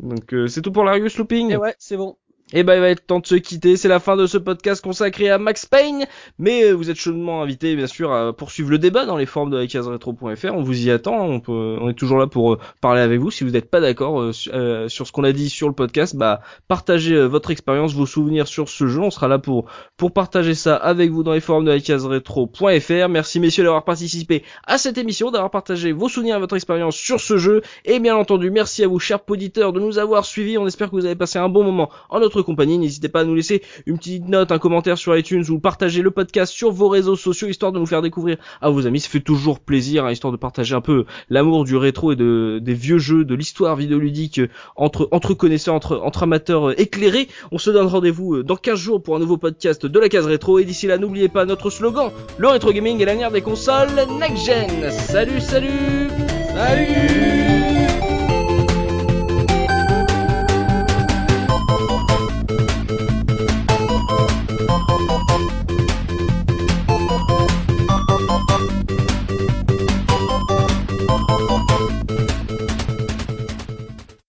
donc 0.00 0.34
euh, 0.34 0.46
c'est 0.48 0.60
tout 0.62 0.72
pour 0.72 0.84
l'Arius 0.84 1.16
Looping 1.16 1.50
Et 1.52 1.56
ouais, 1.56 1.74
c'est 1.78 1.96
bon. 1.96 2.16
Et 2.52 2.62
ben 2.62 2.74
il 2.74 2.80
va 2.80 2.88
être 2.90 3.06
temps 3.06 3.18
de 3.18 3.26
se 3.26 3.34
quitter, 3.34 3.76
c'est 3.76 3.88
la 3.88 3.98
fin 3.98 4.16
de 4.16 4.26
ce 4.26 4.38
podcast 4.38 4.82
consacré 4.82 5.30
à 5.30 5.38
Max 5.38 5.66
Payne, 5.66 6.06
mais 6.38 6.64
euh, 6.64 6.72
vous 6.74 6.90
êtes 6.90 6.96
chaudement 6.96 7.42
invités 7.42 7.74
bien 7.74 7.86
sûr 7.88 8.12
à 8.12 8.32
poursuivre 8.32 8.70
le 8.70 8.78
débat 8.78 9.04
dans 9.04 9.16
les 9.16 9.26
forums 9.26 9.50
de 9.50 9.62
iCaseRetro.fr, 9.62 10.52
on 10.54 10.62
vous 10.62 10.86
y 10.86 10.90
attend, 10.90 11.18
on, 11.26 11.40
peut, 11.40 11.76
on 11.80 11.88
est 11.88 11.94
toujours 11.94 12.18
là 12.18 12.26
pour 12.28 12.54
euh, 12.54 12.58
parler 12.80 13.00
avec 13.00 13.18
vous, 13.20 13.30
si 13.32 13.42
vous 13.44 13.50
n'êtes 13.50 13.68
pas 13.70 13.80
d'accord 13.80 14.20
euh, 14.20 14.32
su- 14.32 14.50
sur 14.88 15.06
ce 15.06 15.12
qu'on 15.12 15.24
a 15.24 15.32
dit 15.32 15.50
sur 15.50 15.66
le 15.68 15.74
podcast, 15.74 16.14
bah 16.16 16.40
partagez 16.68 17.26
votre 17.26 17.50
expérience, 17.50 17.94
vos 17.94 18.06
souvenirs 18.06 18.46
sur 18.46 18.68
ce 18.68 18.86
jeu, 18.86 19.00
on 19.00 19.10
sera 19.10 19.26
là 19.28 19.38
pour, 19.38 19.66
pour 19.96 20.12
partager 20.12 20.54
ça 20.54 20.76
avec 20.76 21.10
vous 21.10 21.22
dans 21.24 21.32
les 21.32 21.40
forums 21.40 21.64
de 21.64 21.76
iCaseRetro.fr, 21.76 23.08
merci 23.08 23.40
messieurs 23.40 23.64
d'avoir 23.64 23.84
participé 23.84 24.44
à 24.66 24.78
cette 24.78 24.98
émission, 24.98 25.30
d'avoir 25.30 25.50
partagé 25.50 25.92
vos 25.92 26.08
souvenirs 26.08 26.36
et 26.36 26.40
votre 26.40 26.54
expérience 26.56 26.96
sur 26.96 27.20
ce 27.20 27.36
jeu, 27.38 27.62
et 27.84 27.98
bien 27.98 28.16
entendu 28.16 28.50
merci 28.50 28.84
à 28.84 28.88
vous 28.88 28.98
chers 28.98 29.20
auditeurs 29.28 29.72
de 29.72 29.80
nous 29.80 29.98
avoir 29.98 30.24
suivis, 30.24 30.58
on 30.58 30.66
espère 30.66 30.90
que 30.90 30.96
vous 30.96 31.06
avez 31.06 31.16
passé 31.16 31.38
un 31.38 31.48
bon 31.48 31.64
moment 31.64 31.90
en 32.08 32.20
notre 32.20 32.35
compagnie. 32.42 32.78
N'hésitez 32.78 33.08
pas 33.08 33.20
à 33.20 33.24
nous 33.24 33.34
laisser 33.34 33.62
une 33.86 33.98
petite 33.98 34.28
note, 34.28 34.52
un 34.52 34.58
commentaire 34.58 34.98
sur 34.98 35.16
iTunes 35.16 35.44
ou 35.48 35.58
partager 35.58 36.02
le 36.02 36.10
podcast 36.10 36.52
sur 36.52 36.70
vos 36.70 36.88
réseaux 36.88 37.16
sociaux 37.16 37.48
histoire 37.48 37.72
de 37.72 37.78
nous 37.78 37.86
faire 37.86 38.02
découvrir 38.02 38.36
à 38.60 38.70
vos 38.70 38.86
amis. 38.86 39.00
Ça 39.00 39.08
fait 39.08 39.20
toujours 39.20 39.60
plaisir, 39.60 40.04
hein, 40.04 40.10
histoire 40.10 40.32
de 40.32 40.36
partager 40.36 40.74
un 40.74 40.80
peu 40.80 41.04
l'amour 41.30 41.64
du 41.64 41.76
rétro 41.76 42.12
et 42.12 42.16
de 42.16 42.60
des 42.62 42.74
vieux 42.74 42.98
jeux, 42.98 43.24
de 43.24 43.34
l'histoire 43.34 43.76
vidéoludique 43.76 44.38
euh, 44.38 44.48
entre 44.76 45.08
entre 45.10 45.34
connaisseurs, 45.34 45.74
entre 45.74 45.98
entre 45.98 46.22
amateurs 46.24 46.70
euh, 46.70 46.80
éclairés. 46.80 47.28
On 47.52 47.58
se 47.58 47.70
donne 47.70 47.86
rendez-vous 47.86 48.36
euh, 48.36 48.42
dans 48.42 48.56
15 48.56 48.78
jours 48.78 49.02
pour 49.02 49.16
un 49.16 49.18
nouveau 49.18 49.36
podcast 49.36 49.86
de 49.86 49.98
la 49.98 50.08
case 50.08 50.26
rétro 50.26 50.58
et 50.58 50.64
d'ici 50.64 50.86
là 50.86 50.98
n'oubliez 50.98 51.28
pas 51.28 51.44
notre 51.44 51.70
slogan 51.70 52.10
le 52.38 52.48
rétro 52.48 52.72
gaming 52.72 53.00
est 53.00 53.04
l'avenir 53.04 53.30
des 53.30 53.42
consoles 53.42 53.88
next 54.18 54.46
gen. 54.46 54.90
Salut 54.90 55.40
salut. 55.40 56.08
Salut 56.54 57.65